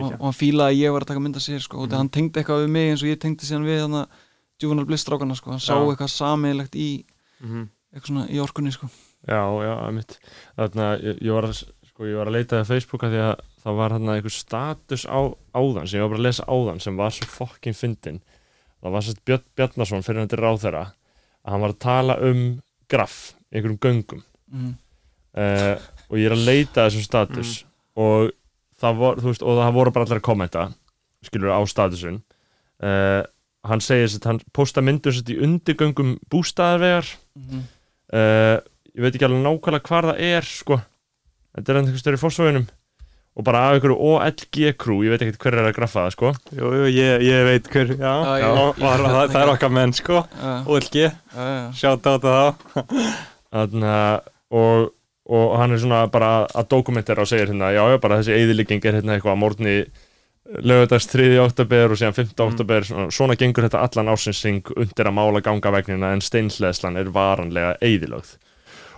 og, 0.00 0.12
og 0.18 0.24
hann 0.28 0.36
fílaði 0.38 0.70
að 0.74 0.80
ég 0.82 0.92
var 0.94 1.02
að 1.04 1.10
taka 1.12 1.20
mynda 1.24 1.40
sér 1.42 1.60
sko, 1.62 1.78
og 1.82 1.88
Mhm. 1.88 1.96
hann 1.96 2.08
tengdi 2.08 2.40
eitthvað 2.40 2.64
við 2.64 2.70
mig 2.70 2.90
eins 2.92 3.02
og 3.02 3.08
ég 3.10 3.18
tengdi 3.22 3.46
síðan 3.46 3.66
við 3.66 3.80
hann 3.86 4.06
að 4.60 4.66
Juvenile 4.66 4.88
Bliss 4.88 5.06
strákana 5.06 5.36
sko, 5.38 5.54
hann 5.54 5.62
sá 5.62 5.74
Já. 5.74 5.82
eitthvað 5.82 6.12
sammeilegt 6.14 6.76
í 6.76 6.88
mm. 7.40 7.68
eitthvað 7.94 8.12
svona 8.12 8.26
í 8.28 8.40
orkunni 8.44 8.72
sko. 8.74 8.90
Já, 9.28 9.42
já, 9.64 9.74
mitt 9.92 10.16
Þannig 10.56 10.86
að 10.86 11.02
ég, 11.04 11.18
ég 11.26 11.36
var 11.36 11.48
að 11.50 11.58
Sko, 12.00 12.06
ég 12.08 12.16
var 12.16 12.30
að 12.30 12.36
leita 12.38 12.62
á 12.62 12.64
Facebooka 12.64 13.08
því 13.12 13.18
að 13.20 13.40
það 13.60 13.74
var 13.76 13.92
hann 13.92 14.08
einhver 14.08 14.32
status 14.32 15.02
á 15.04 15.20
áðan 15.52 15.84
sem 15.84 15.98
ég 15.98 16.06
var 16.06 16.14
bara 16.14 16.20
að 16.22 16.26
lesa 16.30 16.46
áðan 16.48 16.78
sem 16.80 16.96
var 16.96 17.12
svo 17.12 17.26
fokkin 17.28 17.76
fyndin 17.76 18.22
það 18.80 18.94
var 18.94 19.04
sérst 19.04 19.20
Björn 19.28 19.42
Bjarnason 19.58 20.06
fyrir 20.06 20.22
hann 20.22 20.30
til 20.32 20.38
ráðherra 20.40 20.84
að 21.44 21.52
hann 21.52 21.64
var 21.66 21.74
að 21.74 21.82
tala 21.84 22.16
um 22.24 22.40
graf 22.88 23.18
í 23.50 23.58
einhverjum 23.58 23.80
göngum. 23.84 24.22
Mm. 24.48 24.72
uh, 25.36 25.76
og 26.08 26.16
ég 26.22 26.30
er 26.30 26.36
að 26.38 26.46
leita 26.48 26.86
þessum 26.86 27.04
status 27.04 27.52
og 28.00 28.32
það 28.80 29.02
vor, 29.04 29.20
veist, 29.26 29.44
og 29.44 29.60
það 29.60 29.76
voru 29.76 29.92
bara 29.94 30.08
allir 30.08 30.22
að 30.22 30.26
kommenta 30.30 30.64
skilur 31.28 31.52
á 31.52 31.60
statusun 31.68 32.16
uh, 32.80 33.22
hann 33.68 33.82
segir 33.84 34.08
að 34.16 34.28
hann 34.30 34.42
posta 34.56 34.82
myndur 34.84 35.16
í 35.20 35.38
undirgöngum 35.44 36.16
bústaðarvegar. 36.32 37.08
Mm. 37.36 37.64
uh, 38.14 38.58
ég 38.94 39.04
veit 39.04 39.14
ekki 39.14 39.26
alveg 39.28 39.44
nákvæmlega 39.44 39.86
hvar 39.88 40.10
það 40.10 40.22
er 40.30 40.46
sko, 40.48 40.80
þetta 41.56 41.72
er 41.72 41.80
einhvers 41.80 42.02
stöður 42.02 42.18
í 42.18 42.22
fórsvöginum 42.24 42.68
og 43.38 43.44
bara 43.46 43.60
af 43.68 43.76
einhverju 43.76 43.96
OLG 44.10 44.58
crew, 44.80 45.04
ég 45.06 45.14
veit 45.14 45.22
ekkert 45.24 45.44
hver 45.44 45.56
er 45.60 45.68
að 45.70 45.76
graffa 45.76 46.02
það 46.04 46.14
sko. 46.16 46.30
Jú, 46.58 46.70
jú, 46.76 46.86
ég, 46.90 47.22
ég 47.24 47.44
veit 47.46 47.68
hver 47.72 47.92
já, 47.94 48.14
Já, 48.26 48.32
já, 48.42 48.48
og, 48.50 48.80
og 48.82 49.04
það, 49.06 49.20
það 49.30 49.40
er 49.40 49.52
okkar 49.54 49.74
menn 49.76 49.94
sko. 49.96 50.22
OLG, 50.66 50.96
já, 50.98 51.12
já, 51.38 51.60
sjátt 51.78 52.08
á 52.10 52.12
þetta 52.16 52.34
Þarna, 53.50 53.94
og, 54.60 54.90
og 55.30 55.54
hann 55.58 55.74
er 55.74 55.82
svona 55.82 56.02
bara 56.12 56.32
að 56.50 56.68
dokumentera 56.74 57.24
og 57.24 57.30
segir 57.30 57.52
hérna, 57.52 57.70
já, 57.74 57.84
já, 57.94 57.96
bara 58.02 58.20
þessi 58.20 58.36
eðilegging 58.36 58.84
er 58.90 58.98
hérna 58.98 59.16
eitthvað 59.16 59.36
að 59.36 59.42
morgni 59.44 59.76
lögadags 60.58 61.06
3. 61.10 61.30
oktober 61.42 61.92
og 61.94 62.00
síðan 62.00 62.16
5. 62.16 62.30
Mm. 62.30 62.46
oktober 62.46 62.86
svona, 63.14 63.36
gengur 63.38 63.66
þetta 63.66 63.82
allan 63.86 64.10
ásinsing 64.10 64.72
undir 64.76 65.10
að 65.10 65.16
mála 65.16 65.42
gangavegnina 65.44 66.14
en 66.14 66.24
steinhleðslan 66.24 66.98
er 67.00 67.12
varanlega 67.14 67.76
eðilögð 67.84 68.34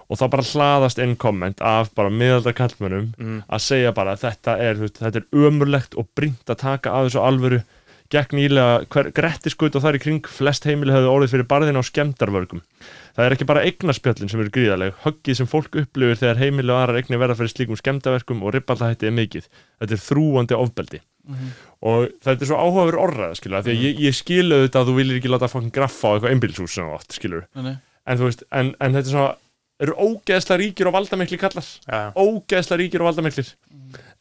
og 0.08 0.18
það 0.20 0.32
bara 0.34 0.48
hlaðast 0.48 1.02
inn 1.02 1.14
komment 1.20 1.60
af 1.64 1.92
bara 1.96 2.12
miðaldar 2.12 2.56
kallmönnum 2.56 3.12
mm. 3.16 3.38
að 3.48 3.64
segja 3.64 3.92
bara 3.96 4.16
að 4.16 4.26
þetta 4.26 4.56
er, 4.60 4.82
þetta 4.98 5.22
er 5.22 5.46
ömurlegt 5.46 5.96
og 5.96 6.08
brínt 6.16 6.48
að 6.48 6.60
taka 6.64 6.96
að 6.96 7.08
þessu 7.08 7.22
alvöru 7.22 7.62
gekk 8.12 8.34
nýlega 8.36 8.82
hver, 8.92 9.08
grettiskut 9.16 9.76
og 9.78 9.84
þar 9.84 9.96
í 9.96 10.02
kring 10.02 10.26
flest 10.28 10.66
heimili 10.68 10.92
höfðu 10.92 11.12
orðið 11.12 11.32
fyrir 11.32 11.48
barðin 11.48 11.80
á 11.80 11.82
skemmtarvörgum 11.88 12.60
það 13.16 13.24
er 13.24 13.36
ekki 13.36 13.48
bara 13.48 13.62
eignarspjöllin 13.68 14.32
sem 14.32 14.42
eru 14.42 14.52
gríðaleg 14.52 14.98
höggið 15.04 15.38
sem 15.38 15.48
fólk 15.48 15.78
upplifir 15.80 16.20
þegar 16.20 16.42
heimili 16.42 16.74
og 16.74 16.82
aðrar 16.82 17.00
eignir 17.00 17.22
verða 17.22 17.38
fyrir 17.40 17.54
slíkum 17.54 17.80
skemmtarverkum 17.80 18.44
og 18.44 18.52
ribballahætti 18.56 19.08
er 19.08 19.16
mikið 19.16 19.48
þetta 19.48 19.96
er 19.96 20.04
þrúandi 20.04 20.58
ofbeldi 20.58 21.00
Mhm. 21.28 21.52
og 21.82 22.08
þetta 22.24 22.42
er 22.42 22.50
svo 22.50 22.58
áhugaverð 22.62 23.02
orðað 23.06 23.36
skilur, 23.38 23.62
því 23.62 23.74
að 23.76 23.84
ég, 23.86 24.00
ég 24.08 24.14
skilu 24.18 24.62
þetta 24.66 24.82
að 24.82 24.90
þú 24.90 24.96
viljir 24.98 25.20
ekki 25.20 25.30
láta 25.32 25.48
fokkin 25.52 25.72
graffa 25.74 26.08
á 26.08 26.12
eitthvað 26.16 26.34
einbílshús 26.34 26.74
sem 26.74 26.84
þú 26.88 26.98
átt 26.98 27.16
skilur, 27.18 27.46
Nei, 27.54 27.62
nei. 27.70 27.76
en 28.06 28.18
þú 28.18 28.28
veist 28.30 28.44
en, 28.50 28.74
en 28.80 28.92
þetta 28.98 29.06
er 29.06 29.14
svona, 29.16 29.36
eru 29.82 29.94
ógeðsla 29.98 30.58
ríkir 30.60 30.86
og 30.86 30.94
valdamikli 30.94 31.38
kallar. 31.42 31.66
Já, 31.88 32.12
ógeðsla 32.14 32.76
ríkir 32.78 33.02
og 33.02 33.08
valdamiklir. 33.10 33.48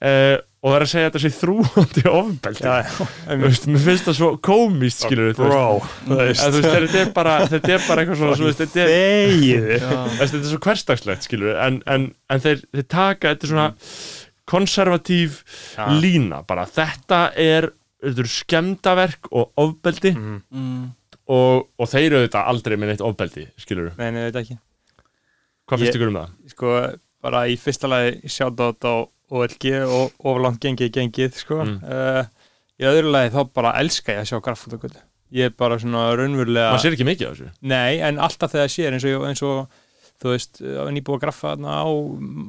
Uh, 0.02 0.40
og 0.65 0.72
það 0.72 0.76
er 0.80 0.84
að 0.84 0.90
segja 0.90 1.10
þetta 1.11 1.19
sé 1.22 1.30
þrúandi 1.38 2.02
ofbeldi. 2.10 2.64
Já, 2.65 2.73
já, 2.82 3.06
Þú 3.30 3.38
veist, 3.44 3.68
mér 3.69 3.84
finnst 3.86 4.07
það 4.07 4.15
svo 4.18 4.30
komist 4.41 5.03
skilur 5.06 5.36
veist, 5.38 6.41
þetta 6.41 7.02
er 7.03 7.11
bara 7.14 7.36
þetta 7.52 7.72
er 7.76 7.86
bara 7.86 8.02
eitthvað 8.02 8.18
svona 8.18 8.56
þetta, 8.57 8.82
er, 8.82 9.76
þetta 10.18 10.40
er 10.41 10.49
svo 10.49 10.60
hversdagslegt 10.65 11.28
skilur 11.30 11.61
en, 11.61 11.78
en, 11.86 12.07
en 12.34 12.44
þeir, 12.44 12.65
þeir 12.73 12.88
taka 12.90 13.36
þetta 13.36 13.48
er 13.48 13.53
svona 13.53 13.68
konservatív 14.52 15.40
Já. 15.78 15.86
lína 16.02 16.41
bara 16.48 16.65
þetta 16.69 17.22
er, 17.40 17.69
þetta 18.03 18.26
er 18.26 18.32
skemmdaverk 18.36 19.32
og 19.32 19.52
ofbeldi 19.64 20.11
mm. 20.18 20.41
mm. 20.52 20.84
og, 21.32 21.69
og 21.80 21.91
þeir 21.91 22.10
eru 22.11 22.26
þetta 22.28 22.44
aldrei 22.52 22.76
með 22.78 22.94
neitt 22.94 23.06
ofbeldi 23.07 23.48
skilur 23.61 23.94
nei, 23.98 24.10
nei, 24.11 24.26
þetta 24.30 24.44
ekki 24.45 24.60
hvað 25.69 25.80
finnst 25.84 25.94
Ég- 25.94 25.99
ykkur 26.02 26.11
um 26.11 26.19
það? 26.22 26.36
sko, 26.56 26.76
bara 27.23 27.45
í 27.48 27.57
fyrsta 27.61 27.90
lagi 27.91 28.32
sjátt 28.36 28.61
á 28.88 28.94
OLG 29.32 29.65
og 29.88 30.26
oflangt 30.28 30.60
gengið 30.65 30.90
gengið, 30.98 31.38
sko 31.40 31.61
Mm. 31.64 31.78
uh, 31.88 32.26
í 32.82 32.84
öðru 32.90 33.11
lagi 33.14 33.32
þá 33.32 33.41
bara 33.56 33.72
elska 33.80 34.11
ég 34.18 34.23
að 34.26 34.28
sjá 34.32 34.41
graffótagötu 34.44 34.99
ég 35.32 35.48
er 35.48 35.53
bara 35.56 35.78
svona 35.80 36.10
raunverulega 36.19 36.73
maður 36.73 36.84
sér 36.84 36.95
ekki 36.98 37.07
mikið 37.07 37.30
á 37.30 37.32
þessu 37.32 37.49
nei, 37.72 38.02
en 38.03 38.19
alltaf 38.19 38.52
þegar 38.52 38.73
sér 38.73 38.98
eins 38.98 39.06
og, 39.07 39.23
eins 39.30 39.44
og 39.48 39.61
þú 40.22 40.31
veist, 40.35 40.60
uh, 40.61 40.85
nýbúið 40.93 41.18
að 41.18 41.23
graffa 41.23 41.56
á, 41.57 41.81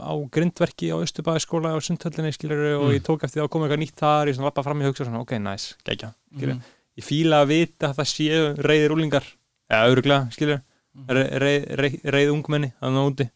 á 0.05 0.12
grindverki 0.35 0.90
á 0.93 0.97
Östubæðaskóla 1.01 1.73
og 1.77 1.82
sundhöllinni, 1.86 2.32
skilur, 2.36 2.61
og 2.77 2.89
Mm. 2.90 2.94
ég 2.99 3.03
tók 3.07 3.24
eftir 3.24 3.40
því 3.40 3.44
að 3.47 3.51
koma 3.55 3.66
eitthvað 3.69 3.82
nýtt 3.82 3.97
þar, 4.03 4.28
ég 4.28 4.36
svona 4.36 4.49
lappa 4.51 4.62
fram 4.66 4.82
í 4.82 4.85
hugsa 4.89 5.05
svona, 5.09 5.20
ok, 5.24 5.32
nice, 5.40 5.74
gegja, 5.85 6.12
skilur, 6.36 6.55
Mm. 6.55 6.62
ég 6.99 7.05
fíla 7.05 7.43
að 7.43 7.49
vita 7.49 7.89
að 7.89 7.97
það 7.97 8.11
séu 8.12 8.43
reyðir 8.61 8.93
úlingar 8.93 9.24
eða 9.70 9.89
öruglega, 9.89 10.31
skilur 10.32 10.61
Mhm. 10.94 11.07
re, 11.09 11.24
re, 11.40 11.53
re, 11.81 11.89
reið 12.05 12.31
ungmenni 12.35 12.73
þannig 12.82 13.09
úti 13.09 13.31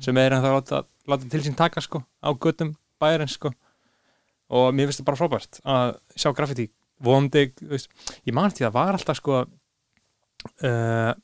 sem 0.00 0.16
er 0.18 0.30
hann 0.34 0.42
það 0.42 0.50
að 0.50 0.58
láta, 0.58 0.84
láta 1.06 1.30
til 1.30 1.40
sín 1.40 1.56
taka 1.56 1.80
sko 1.80 2.02
á 2.22 2.28
göttum 2.34 2.74
bæjarins 3.00 3.30
sko 3.38 3.52
og 4.50 4.74
mér 4.74 4.86
finnst 4.90 5.00
það 5.00 5.04
bara 5.04 5.16
frábært 5.16 5.60
að 5.64 5.98
sjá 6.16 6.34
graffiti 6.34 6.68
vondi, 7.00 7.52
þú 7.54 7.68
veist, 7.68 7.88
ég 8.26 8.34
man 8.34 8.50
því 8.50 8.66
að 8.66 8.70
það 8.70 8.72
var 8.72 8.92
alltaf 8.98 9.16
sko 9.16 9.46
uh, 10.64 11.14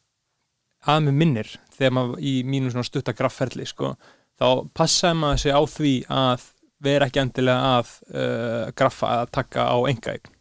að 0.87 1.03
með 1.07 1.15
minnir 1.15 1.51
þegar 1.83 1.95
maður 1.99 2.25
í 2.25 2.35
mínu 2.49 2.73
svona 2.73 2.89
stutta 2.89 3.15
grafferli 3.19 3.67
sko, 3.69 3.93
þá 4.41 4.49
passaði 4.75 5.21
maður 5.21 5.45
sig 5.45 5.55
á 5.55 5.63
því 5.75 5.95
að 6.17 6.49
vera 6.83 7.07
ekki 7.07 7.23
endilega 7.23 7.77
að 7.79 7.93
uh, 8.11 8.73
graffa 8.79 9.13
að 9.21 9.33
taka 9.39 9.69
á 9.71 9.77
engaegn 9.91 10.33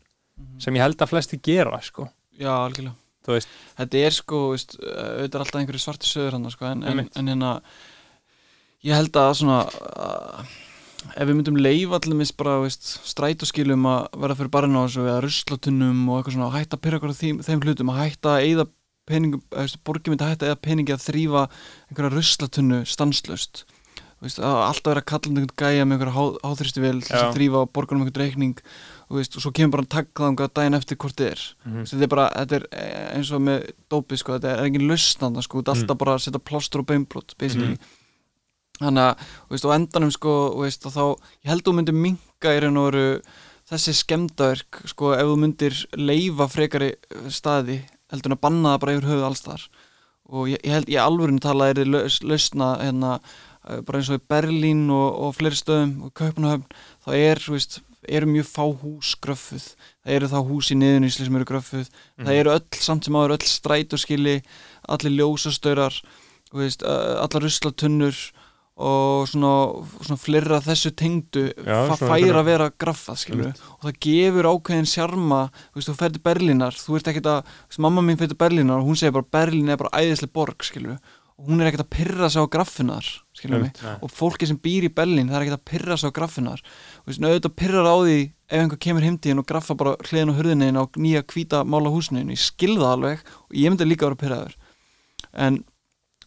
sem 0.61 0.77
ég 0.77 0.81
held 0.85 1.01
að 1.01 1.11
flesti 1.11 1.37
gera 1.43 1.77
sko, 1.85 2.07
Já, 2.41 2.49
algjörlega. 2.63 2.95
Þetta 3.77 3.99
er 4.01 4.15
sko, 4.15 4.37
veist, 4.55 4.71
auðvitað 4.81 5.35
er 5.35 5.43
alltaf 5.43 5.59
einhverju 5.59 5.81
svartu 5.83 6.09
sögur 6.09 6.33
hann 6.33 6.49
sko, 6.49 6.65
en, 6.71 6.81
en, 6.89 7.03
en 7.05 7.29
hérna 7.29 7.51
ég 8.81 8.97
held 8.97 9.19
að 9.21 9.35
svona 9.37 9.59
uh, 9.69 10.41
ef 11.13 11.27
við 11.27 11.35
myndum 11.37 11.59
leifa 11.61 11.99
allir 11.99 12.17
mis 12.17 12.33
bara 12.33 12.57
veist, 12.63 12.95
strætóskilum 13.07 13.85
að 13.89 14.21
vera 14.23 14.37
fyrir 14.39 14.53
barinn 14.53 14.77
á 14.77 14.81
þessu 14.85 15.05
eða 15.05 15.21
ruslatunnum 15.25 16.01
og 16.07 16.19
eitthvað 16.19 16.37
svona 16.37 16.49
að 16.49 16.57
hætta 16.57 16.77
að 16.77 16.83
pyrra 16.85 16.99
okkur 16.99 17.13
á 17.13 17.21
þeim, 17.21 17.41
þeim 17.45 17.63
hlutum 17.65 17.93
að 17.93 18.01
hætta 18.01 18.33
að 18.33 18.47
eyða 18.47 18.67
peningum, 19.09 19.43
eða, 19.51 19.65
veist, 19.65 19.81
borgin 19.87 20.13
myndi 20.13 20.25
að 20.25 20.33
hætta 20.33 20.47
að 20.47 20.51
eyða 20.51 20.63
peningi 20.67 20.95
að 20.95 21.05
þrýfa 21.07 21.45
einhverja 21.89 22.15
ruslatunnu 22.15 22.81
stanslöst 22.89 23.65
að 24.21 24.59
alltaf 24.67 24.91
vera 24.91 25.01
að 25.01 25.07
kalla 25.09 25.29
um 25.31 25.37
einhvern 25.39 25.57
gæja 25.57 25.85
með 25.85 25.95
einhverja 25.95 26.13
há, 26.13 26.25
háþristi 26.45 26.81
vel 26.83 26.97
þess 27.01 27.17
að 27.17 27.31
þrýfa 27.37 27.61
borgunum 27.73 28.03
einhvern 28.05 28.21
reikning 28.21 28.59
og, 28.61 29.15
veist, 29.17 29.35
og 29.35 29.43
svo 29.43 29.51
kemur 29.57 29.73
bara 29.79 29.87
að 29.87 29.93
taka 29.95 30.27
það 30.29 30.51
daginn 30.59 30.77
eftir 30.77 30.99
hvort 31.01 31.17
þið 31.17 31.29
er 31.31 31.45
mm. 31.65 31.79
þetta 31.89 32.05
er 32.05 32.11
bara, 32.11 32.27
þetta 32.35 32.59
er 32.59 32.67
eh, 32.69 33.07
eins 33.17 33.31
og 33.33 33.41
með 33.47 33.65
dópi 33.89 34.19
sko, 34.21 34.35
þetta 34.37 34.51
er 34.51 34.67
engin 34.67 34.85
lausnanda 34.91 35.45
sko, 35.45 35.61
þetta 35.61 35.73
er 35.73 35.81
alltaf 35.81 36.01
bara 36.03 36.13
að 36.17 36.25
setja 36.27 36.43
plástur 36.51 36.83
og 36.83 36.89
beinbrot 36.91 37.33
basically. 37.41 37.79
Þannig 38.81 39.07
að, 39.07 39.25
veist, 39.49 39.65
og 39.65 39.73
endanum 39.75 40.13
sko, 40.13 40.35
veist, 40.61 40.85
og 40.89 40.93
þá, 40.93 41.31
ég 41.41 41.51
held 41.53 41.65
þú 41.65 41.73
myndir 41.77 41.97
minka 41.97 42.53
í 42.53 42.61
raun 42.61 42.79
og 42.81 42.87
veru 42.91 43.07
þessi 43.71 43.93
skemmdaverk, 43.97 44.83
sko, 44.89 45.15
ef 45.17 45.27
þú 45.29 45.35
myndir 45.41 45.81
leifa 45.97 46.49
frekari 46.51 46.93
eh, 46.93 47.27
staði 47.33 47.81
heldur 48.11 48.31
en 48.31 48.37
að 48.37 48.43
banna 48.45 48.73
það 48.75 48.81
bara 48.83 48.97
yfir 48.97 49.09
höfuð 49.11 49.27
allstar 49.29 49.63
og 50.31 50.49
ég, 50.51 50.59
ég 50.63 50.75
held, 50.77 50.91
ég 50.91 51.01
alvörinu 51.03 51.41
tala 51.43 51.69
er 51.71 51.81
laus, 51.87 52.21
lausna, 52.23 52.73
hérna 52.79 53.13
eh, 53.67 53.81
bara 53.87 53.99
eins 53.99 54.11
og 54.13 54.19
í 54.21 54.25
Berlín 54.31 54.85
og, 54.93 55.07
og 55.25 55.33
fleiri 55.35 55.57
stöðum 55.59 55.95
og 56.07 56.13
Kaupanahöfn, 56.15 56.67
þá 57.03 57.09
er, 57.17 57.41
þú 57.43 57.55
veist 57.57 57.81
eru 58.09 58.25
mjög 58.31 58.47
fá 58.49 58.63
hús 58.81 59.11
gröffuð. 59.21 59.65
Það 60.01 60.15
eru 60.15 60.29
þá 60.31 60.37
hús 60.47 60.69
í 60.73 60.77
niðunísli 60.79 61.27
sem 61.27 61.35
eru 61.37 61.45
gröffuð. 61.51 61.89
Það 62.17 62.39
eru 62.39 62.53
öll, 62.55 62.63
samt 62.81 63.05
sem 63.05 63.17
áður, 63.19 63.35
öll 63.35 63.45
strætóskili 63.51 64.33
allir 64.89 65.13
ljósastaurar 65.19 65.99
þú 66.49 66.63
veist, 66.63 66.81
ö- 66.81 67.19
allar 67.21 67.45
ruslatunnur 67.45 68.17
og 68.81 69.27
svona, 69.29 69.51
svona 70.01 70.17
flirra 70.19 70.57
þessu 70.65 70.91
tengdu 70.97 71.43
Já, 71.53 71.77
fa 71.91 71.95
svona 71.95 71.99
fær 72.01 72.15
einhverja- 72.17 72.41
að 72.41 72.49
vera 72.49 72.67
graffað 72.81 73.23
og 73.77 73.85
það 73.85 73.99
gefur 74.07 74.49
ákveðin 74.51 74.89
sjarma 74.95 75.41
þú 75.75 75.85
þú 75.87 75.95
fer 76.01 76.13
til 76.17 76.23
Berlínar, 76.25 76.77
þú 76.81 76.97
ert 76.99 77.09
ekkert 77.13 77.31
að 77.31 77.41
veist, 77.45 77.79
mamma 77.85 78.01
mín 78.05 78.17
fer 78.19 78.31
til 78.33 78.39
Berlínar 78.41 78.81
og 78.81 78.87
hún 78.89 78.97
segir 78.99 79.13
bara 79.13 79.31
Berlín 79.37 79.69
er 79.69 79.77
bara 79.77 79.93
æðislega 80.01 80.33
borg, 80.33 80.63
skilur 80.65 80.97
og 81.41 81.47
hún 81.49 81.61
er 81.63 81.71
ekkert 81.71 81.85
að 81.87 81.93
pyrra 81.95 82.27
sig 82.29 82.41
á 82.41 82.45
graffinar 82.53 83.05
og 84.05 84.11
fólki 84.13 84.45
sem 84.45 84.57
býr 84.61 84.85
í 84.85 84.93
Berlín 84.93 85.29
það 85.31 85.37
er 85.39 85.45
ekkert 85.47 85.59
að 85.61 85.69
pyrra 85.71 85.97
sig 85.97 86.09
á 86.09 86.17
graffinar 86.17 86.61
þú 86.61 87.07
veist, 87.09 87.21
auðvitað 87.25 87.55
pyrrar 87.57 87.87
á 87.89 87.95
því 88.01 88.17
ef 88.51 88.59
einhver 88.61 88.81
kemur 88.83 89.05
heimtíðin 89.07 89.39
og 89.41 89.47
graffa 89.49 89.73
bara 89.79 89.95
hliðin 90.05 90.33
á 90.33 90.37
hurðinni 90.37 90.69
á 90.77 90.83
nýja 91.01 91.23
hvíta 91.23 91.63
mála 91.65 91.89
húsinu 91.89 92.21
ég 92.29 92.37
skil 92.41 92.75
það 92.77 92.91
alveg 92.93 93.23
og 93.25 93.55
ég 93.57 93.71
myndi 93.71 93.87
líka 93.87 94.05
að 94.05 94.11
vera 94.11 94.21
pyrraður 94.25 94.55
en, 95.33 95.63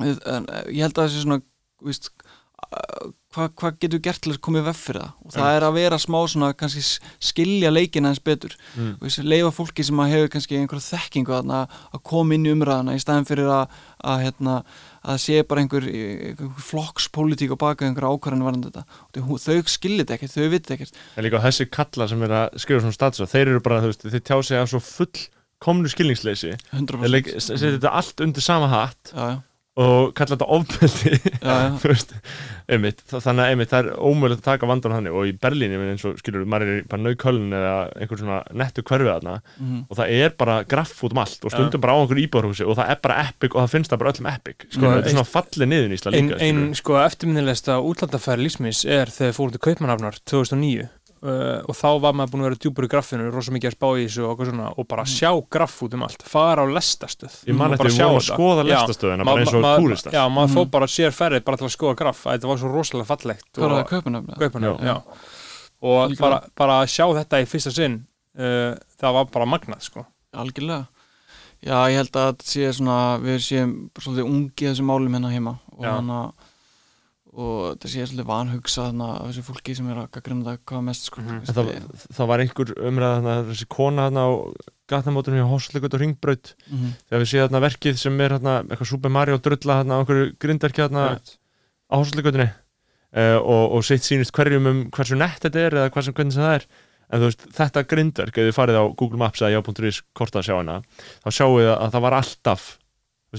en 0.02 0.47
ég 0.72 0.82
held 0.82 0.97
að 0.98 1.05
það 1.05 1.12
sé 1.14 1.22
svona 1.22 1.40
veist, 1.85 2.10
hvað 3.35 3.51
hva 3.59 3.70
getur 3.82 4.01
gert 4.02 4.22
til 4.22 4.32
að 4.32 4.40
koma 4.44 4.60
í 4.60 4.64
vef 4.64 4.81
fyrir 4.86 5.02
það? 5.02 5.12
Og 5.24 5.35
það 5.35 5.56
er 5.56 5.66
að 5.66 5.76
vera 5.76 5.98
smá 6.01 6.16
svona 6.31 6.51
kannski 6.56 6.82
skilja 7.28 7.70
leikina 7.72 8.12
eins 8.12 8.22
betur. 8.24 8.55
Mm. 8.78 8.93
og 9.01 9.10
að 9.10 9.28
leifa 9.31 9.52
fólki 9.56 9.86
sem 9.86 10.02
að 10.02 10.12
hefur 10.14 10.32
kannski 10.35 10.59
einhverja 10.60 10.86
þekkingu 10.86 11.35
þarna 11.35 11.60
að 11.90 12.02
koma 12.10 12.36
inn 12.36 12.47
í 12.47 12.52
umræðana 12.55 12.97
í 12.97 13.02
staðin 13.02 13.28
fyrir 13.28 13.51
að, 13.56 13.78
að, 14.12 14.24
hérna, 14.24 14.56
að 15.02 15.20
sé 15.24 15.40
bara 15.51 15.64
einhver, 15.64 15.89
einhver 15.90 16.66
flokkspolítík 16.70 17.55
og 17.55 17.62
baka 17.62 17.89
einhverja 17.89 18.12
ákvarðan 18.14 18.47
varðan 18.47 18.66
þetta. 18.68 18.85
Og 19.10 19.16
þau, 19.43 19.56
þetta 19.66 20.18
ekkert, 20.18 20.36
þau 20.36 20.52
viti 20.55 20.76
ekkert. 20.76 21.01
En 21.14 21.26
líka 21.26 21.43
þessi 21.44 21.70
kalla 21.74 22.10
sem 22.10 22.26
er 22.26 22.36
að 22.43 22.60
skrifa 22.62 22.85
svona 22.85 22.98
status 22.98 23.24
þeir 23.35 23.55
eru 23.55 23.64
bara, 23.64 23.82
þú 23.82 23.90
veist, 23.90 24.06
þeir 24.14 24.28
tjá 24.31 24.36
sig 24.40 24.62
af 24.62 24.70
svo 24.70 24.82
full 24.85 25.26
komnu 25.64 25.89
skilningsleysi 25.89 26.55
100% 26.74 27.09
þeir 27.09 27.43
setja 27.43 27.74
þetta 27.78 27.93
allt 27.98 28.22
undir 28.24 28.44
sama 28.44 28.70
hatt. 28.70 29.12
Já, 29.14 29.35
já, 29.35 29.36
og 29.77 30.13
kalla 30.15 30.37
þetta 30.37 30.47
ofbeldi. 30.55 31.19
Þannig 32.65 33.43
að 33.43 33.49
einmitt 33.51 33.71
það 33.73 33.79
er 33.81 33.89
ómögulegt 33.99 34.41
að 34.41 34.47
taka 34.47 34.69
vandan 34.71 34.95
þannig. 34.97 35.15
Og 35.19 35.27
í 35.29 35.33
Berlín, 35.41 35.73
ég 35.75 35.81
minn 35.83 35.91
eins 35.95 36.05
og 36.09 36.17
skilur, 36.21 36.45
maður 36.49 36.71
er 36.77 36.85
bara 36.91 37.03
nauköln 37.05 37.49
eða 37.55 37.73
einhver 38.01 38.21
svona 38.21 38.39
nettu 38.57 38.85
hverfið 38.87 39.11
þarna 39.11 39.35
Mhm. 39.59 39.81
og 39.91 39.97
það 39.99 40.15
er 40.21 40.31
bara 40.39 40.57
graff 40.65 41.03
út 41.05 41.13
um 41.13 41.19
allt 41.23 41.45
og 41.45 41.53
stundum 41.53 41.81
bara 41.83 41.93
á 41.95 41.99
einhver 42.03 42.21
íbúðarhúsi 42.23 42.65
og 42.67 42.77
það 42.79 42.91
er 42.95 42.99
bara 43.03 43.19
epic 43.29 43.55
og 43.55 43.61
það 43.65 43.73
finnst 43.75 43.91
það 43.93 43.99
bara 44.03 44.13
öllum 44.13 44.31
epic 44.35 44.57
sko, 44.71 44.79
Sko, 44.79 44.87
þetta 44.95 45.07
er 45.07 45.15
svona 45.15 45.33
fallið 45.35 45.69
niður 45.71 45.91
í 45.91 45.99
Ísla 45.99 46.13
ein, 46.15 46.29
líka 46.29 46.39
ein 46.41 46.57
skilurðu. 46.57 46.75
sko 46.81 46.93
eftirminnilegsta 47.05 47.77
útlandafæri 47.85 48.45
lífsmins 48.47 48.85
er 48.89 49.07
þegar 49.15 49.37
fórum 49.37 49.53
til 49.55 49.63
Kaupmannhafnar 49.67 50.19
2009 50.25 50.89
uh, 51.25 51.61
og 51.65 51.75
þá 51.79 51.87
var 52.05 52.13
maður 52.19 52.31
búin 52.35 52.43
að 52.45 52.49
vera 52.51 52.59
djúpur 52.65 52.87
í 52.87 52.91
graffinu 52.93 53.29
rosa 53.33 53.53
mikið 53.55 53.71
að 53.71 53.77
spá 53.79 53.87
í 53.97 54.05
þessu 54.05 54.27
og, 54.29 54.43
svona, 54.49 54.69
og 54.79 54.89
bara 54.91 55.05
sjá 55.09 55.31
graff 55.57 55.79
út 55.87 55.95
um 55.97 56.05
allt 56.07 56.25
fara 56.29 56.63
á 56.63 56.67
lestastöð 56.69 57.37
ég 57.49 57.57
man 57.59 57.73
eftir 57.75 57.83
bara 57.85 57.91
við 57.91 57.97
sjá 57.99 58.07
vorum 58.07 58.21
að 58.21 58.29
skoða 58.29 58.67
lestastöðina 58.69 59.29
bara 59.29 59.45
eins 59.45 59.55
og 59.57 59.69
túristar 59.81 60.13
já, 60.19 60.23
maður 60.29 60.49
Mhm. 60.51 60.57
fór 60.59 60.71
bara 60.77 60.87
sér 60.95 61.15
ferðið 61.17 61.45
bara 61.49 61.57
til 61.63 61.67
að 61.69 61.75
skoða 61.77 61.97
graff 62.03 62.27
að 62.27 62.37
þetta 62.39 62.51
var 62.53 62.59
svo 62.63 62.73
rosalega 62.75 63.11
fallegt 63.13 63.47
hvað 63.55 63.65
er 63.65 63.75
það 63.75 63.85
og, 63.85 63.89
kaupanöfna? 63.95 64.39
Kaupmannahafn, 64.45 64.85
Já. 64.85 64.95
já. 64.95 65.03
og 65.85 66.17
bara, 66.21 66.41
bara 66.57 66.81
að 66.83 66.91
sjá 66.95 67.07
þetta 67.19 67.41
í 67.43 67.47
fyrsta 67.49 67.73
sinn 67.75 67.97
uh, 68.39 68.75
það 69.01 69.13
var 69.19 69.25
bara 69.33 69.47
magnað 69.47 69.81
sko. 69.89 70.05
algjörlega 70.35 70.87
já, 71.65 71.77
ég 71.89 71.97
held 72.03 72.17
að 72.21 72.27
þetta 72.35 72.45
sé 72.53 72.73
svona 72.77 72.99
við 73.23 73.39
séum 73.41 73.71
svolítið 73.97 74.29
ungi 74.29 74.65
í 74.67 74.69
þessum 74.69 74.91
málum 74.93 75.15
hérna 75.17 75.31
heima 75.33 75.55
og 75.73 75.85
Já. 75.87 75.93
hana 75.97 76.19
og 77.35 77.61
þetta 77.74 77.90
sé 77.90 78.05
svolítið 78.06 78.27
vanhugsa 78.28 78.85
þarna 78.89 79.09
af 79.19 79.27
þessu 79.31 79.43
fólki 79.48 79.74
sem 79.77 79.89
er 79.90 80.01
að 80.05 80.11
gaggrina 80.15 80.44
það 80.47 80.59
hvað 80.70 80.82
mest 80.89 81.09
sko. 81.09 81.23
Þú 81.24 81.35
En 81.35 81.55
það, 81.59 81.70
það 82.19 82.28
var 82.31 82.43
einhver 82.44 82.73
umræða 82.90 83.16
þarna, 83.19 83.35
þessi 83.51 83.69
kona 83.74 84.05
þarna 84.09 84.24
á 84.24 84.31
gatnamótunum 84.94 85.40
hjá 85.40 85.48
Horslegut 85.51 85.94
og 85.97 86.01
Ringbraut 86.05 86.55
Mhm. 86.70 86.90
þegar 87.09 87.23
við 87.24 87.31
séum 87.32 87.47
þarna 87.48 87.62
verkið 87.66 87.97
sem 87.98 88.20
er 88.20 88.31
þarna 88.39 88.55
eitthvað 88.69 88.90
Super 88.93 89.11
Mario 89.11 89.39
drulla 89.39 89.78
þarna 89.82 89.94
á 89.94 90.01
einhverju 90.05 90.32
grindverki 90.39 90.82
þarna 90.85 91.05
á 91.19 91.94
Horslegutunni 91.97 92.48
uh, 93.16 93.39
og, 93.43 93.65
og 93.78 93.85
sitt 93.85 94.02
sýnist 94.06 94.32
hverjum 94.35 94.66
um 94.70 94.85
hversu 94.90 95.16
nett 95.19 95.40
þetta 95.43 95.59
er 95.66 95.78
eða 95.81 95.90
hvað 95.94 96.05
sem 96.09 96.15
hvernig 96.15 96.32
sem 96.36 96.43
það 96.44 96.55
er. 96.61 96.66
En 97.15 97.20
þú 97.20 97.27
veist, 97.28 97.43
þetta 97.55 97.82
grindverk, 97.86 98.39
ef 98.40 98.47
þið 98.48 98.56
farið 98.56 98.78
á 98.81 98.85
Google 98.97 99.19
Maps 99.20 99.43
eða 99.44 99.59
já.is 99.61 99.98
korta 100.16 100.40
að 100.40 100.47
sjá 100.48 100.56
hana 100.56 100.78
þá 101.23 101.28
sjáu 101.36 101.52
þið 101.61 101.69
að 101.74 101.90
það 101.94 102.05
var 102.06 102.16
alltaf 102.19 102.62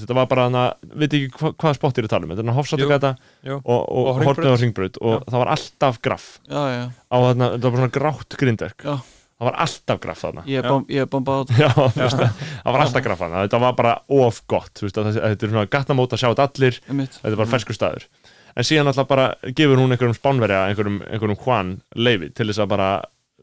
þetta 0.03 0.17
var 0.17 0.29
bara 0.31 0.45
hana, 0.49 0.63
veit 0.95 1.13
ekki 1.13 1.29
hva, 1.39 1.51
hvaða 1.55 1.77
spott 1.79 1.97
er 2.01 2.07
að 2.07 2.13
tala 2.13 2.27
um, 2.27 2.33
þetta 2.35 2.45
er 2.45 2.57
Hofsátugata 2.59 3.11
og, 3.15 3.59
og, 3.65 3.81
Og 3.81 4.07
og 4.09 4.15
Hringbraut. 4.19 4.29
hortið 4.29 4.51
á 4.51 4.61
Ringbraut 4.61 4.99
og 5.01 5.27
það 5.29 5.41
var 5.43 5.51
alltaf 5.55 5.99
graff 6.05 6.25
já, 6.49 6.61
já, 6.73 6.83
á 6.91 7.17
þarna, 7.25 7.51
þetta 7.55 7.63
var 7.69 7.75
bara 7.75 7.81
svona 7.83 7.95
grátt 7.99 8.37
grindverk. 8.41 8.85
Já. 8.85 8.95
það 9.35 9.49
var 9.49 9.57
alltaf 9.65 9.99
graff 10.05 10.21
þarna. 10.23 10.43
Ég 10.47 10.63
er 10.63 10.93
ég 10.95 11.09
bombað 11.11 11.49
það. 11.51 12.21
Var 12.65 12.83
alltaf 12.85 13.03
graff 13.03 13.19
þarna. 13.19 13.41
Þetta 13.47 13.59
var 13.65 13.73
bara 13.75 13.95
of 14.07 14.41
gott, 14.47 14.79
að 14.79 15.01
að 15.01 15.17
þetta 15.17 15.47
er 15.49 15.51
svona 15.51 15.65
gatnamót 15.75 16.15
að 16.15 16.21
sjá 16.23 16.29
þetta 16.31 16.47
allir, 16.51 16.79
þetta 16.87 17.33
er 17.33 17.41
bara 17.41 17.51
ferskur 17.51 17.75
staður. 17.75 18.07
En 18.55 18.63
síðan 18.63 18.87
alltaf 18.87 19.09
bara 19.09 19.25
gefur 19.51 19.81
hún 19.81 19.91
einhverjum 19.91 20.15
spánverja 20.15 20.61
einhverjum, 20.69 21.01
einhverjum 21.09 21.41
Juan 21.43 21.73
leifi 21.99 22.29
til 22.31 22.47
þess 22.47 22.63
að 22.63 22.71
bara, 22.71 22.89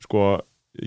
sko 0.00 0.22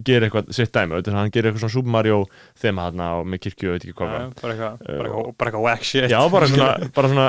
gera 0.06 0.26
eitthvað 0.26 0.48
sitt 0.56 0.72
dæmi, 0.74 0.98
þetta 0.98 1.12
er 1.12 1.18
hann 1.20 1.32
gerir 1.34 1.52
eitthvað 1.52 1.66
svona 1.66 1.76
Super 1.76 1.94
Mario 1.94 2.22
þema 2.62 2.88
þarna 2.88 3.10
og 3.20 3.28
með 3.30 3.42
kirkju 3.46 3.70
og 3.70 3.76
veit 3.76 3.86
ekki 3.86 3.98
hvað 4.00 4.16
bara 4.42 4.56
eitthvað 4.56 4.88
bara 5.38 5.52
eitthvað 5.52 5.66
whack 5.68 5.86
shit. 5.86 6.08
Já, 6.10 6.20
bara 6.34 6.48
svona, 6.52 6.72
bara 6.96 7.12
svona 7.12 7.28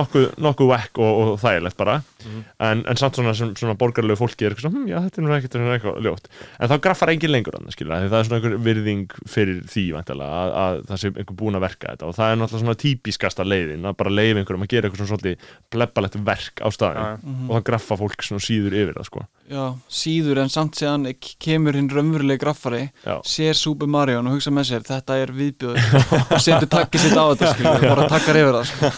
nokkuð, 0.00 0.26
nokkuð 0.42 0.70
whack 0.72 1.02
og, 1.04 1.20
og 1.22 1.38
þægilegt 1.44 1.78
bara 1.78 2.00
Mhm. 2.24 2.44
en, 2.60 2.84
en 2.88 2.96
samt 2.96 3.14
svona, 3.18 3.34
sem, 3.36 3.54
svona 3.58 3.74
borgarlegu 3.78 4.16
fólki 4.16 4.46
er 4.46 4.54
eitthvað 4.54 4.68
svona, 4.70 4.80
hm, 4.80 4.88
já, 4.88 4.98
þetta 5.04 5.18
er 5.20 5.24
nú 5.26 5.34
ekkert 5.36 5.56
svona 5.58 5.74
eitthvað 5.78 6.00
ljótt 6.06 6.28
en 6.58 6.68
þá 6.72 6.76
graffar 6.86 7.12
engin 7.14 7.32
lengur 7.34 7.58
skilja 7.74 8.00
því 8.00 8.08
það 8.12 8.18
er 8.18 8.28
svona 8.28 8.40
einhver 8.40 8.58
virðing 8.64 9.06
fyrir 9.28 9.60
því 9.68 9.84
væntanlega, 9.94 10.40
að, 10.40 10.54
að 10.64 10.80
það 10.90 11.00
sé 11.04 11.08
einhver 11.14 11.38
búin 11.42 11.58
að 11.58 11.64
verka 11.66 11.92
þetta 11.94 12.08
og 12.08 12.14
það 12.18 12.30
er 12.32 12.38
náttúrulega 12.40 12.64
svona 12.64 12.80
típiskasta 12.84 13.44
leiðin 13.46 13.84
að 13.90 13.96
bara 14.00 14.10
leiði 14.14 14.38
einhverjum 14.42 14.64
að 14.66 14.72
gera 14.74 14.88
eitthvað 14.88 15.02
svona 15.04 15.12
svolítið 15.14 15.48
blebbalegt 15.74 16.18
verk 16.24 16.64
á 16.64 16.68
staðin 16.74 17.04
Já, 17.04 17.12
Mhm. 17.24 17.50
og 17.50 17.56
það 17.58 17.64
graffa 17.68 17.96
fólk 18.00 18.22
svona 18.24 18.42
síður 18.44 18.74
yfir 18.80 18.94
það 18.98 19.06
sko 19.08 19.20
já, 19.50 19.64
síður 19.92 20.38
en 20.40 20.48
samt 20.48 20.74
séðan 20.78 21.04
kemur 21.44 21.76
hinn 21.76 21.88
raunverulegi 21.92 22.40
graffari 22.40 22.90
Já. 23.04 23.20
sér 23.28 23.54
Super 23.54 23.86
Mario 23.86 24.18
og 24.22 24.30
hugsa 24.32 24.50
með 24.50 24.64
sér 24.70 24.82
þetta 24.88 25.18
er 25.20 25.32
viðbjóður 25.36 26.32
og 26.32 26.40
setur 26.40 26.68
takkið 26.72 27.00
sitt 27.04 27.16
á 27.18 27.24
þetta 27.28 27.50
skilur, 27.52 27.80
bara 27.84 28.08
takkar 28.08 28.38
yfir 28.40 28.56
það 28.56 28.64
sko. 28.70 28.90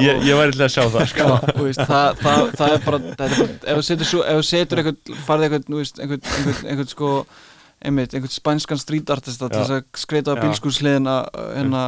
Ég, 0.00 0.22
ég 0.24 0.38
væri 0.38 0.52
til 0.56 0.64
að 0.64 0.72
sjá 0.72 0.84
það 0.92 1.06
sko. 1.12 1.26
Já, 1.28 1.52
þú 1.52 1.66
veist, 1.66 1.82
það, 1.92 2.22
það, 2.22 2.40
það 2.56 2.61
er 2.74 2.84
bara, 2.84 2.98
það 3.16 3.24
er 3.24 3.38
bara 3.38 3.72
ef 3.72 3.78
þú 3.78 3.86
setur, 3.86 4.26
ef 4.32 4.44
setur 4.48 4.82
einhvern, 4.82 5.16
farið 5.26 5.48
einhvern, 5.48 5.64
einhvern, 5.72 6.20
einhvern, 6.36 6.68
einhvern 6.72 6.90
sko, 6.90 7.10
einmitt, 7.82 8.14
einhvern 8.14 8.32
spænskan 8.32 8.78
street 8.78 9.10
artista 9.10 9.48
til 9.50 9.60
þess 9.62 9.74
að 9.74 10.00
skreita 10.02 10.34
á 10.34 10.38
Já. 10.38 10.42
bílskúrsliðina 10.44 11.14
hérna, 11.56 11.82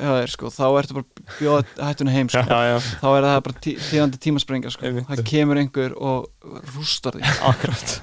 þér, 0.00 0.32
sko, 0.32 0.50
þá 0.54 0.64
ertu 0.80 0.96
bara 0.98 1.36
bjóða 1.36 1.88
hættuna 1.88 2.14
heim, 2.16 2.30
sko, 2.32 2.42
já, 2.54 2.72
já. 2.72 2.76
þá 3.02 3.06
er 3.12 3.28
það 3.28 3.36
bara 3.48 3.60
tí, 3.66 3.74
tíðandi 3.90 4.22
tímasprengja, 4.26 4.72
sko, 4.74 4.94
það 5.10 5.22
kemur 5.30 5.60
einhver 5.62 5.94
og 5.96 6.56
rústar 6.74 7.18
því, 7.18 7.34
akkurat, 7.52 7.94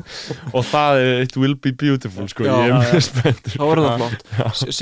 og 0.53 0.69
það 0.71 1.01
er 1.01 1.25
it 1.25 1.35
will 1.39 1.57
be 1.59 1.75
beautiful 1.75 2.29
sko, 2.31 2.47
Já, 2.47 2.55
ég 2.63 2.71
er 2.71 2.87
mjög 2.87 3.05
spenntur. 3.09 3.57
Þá 3.57 3.65
er 3.67 3.83
það 3.83 3.99
flott, 3.99 4.31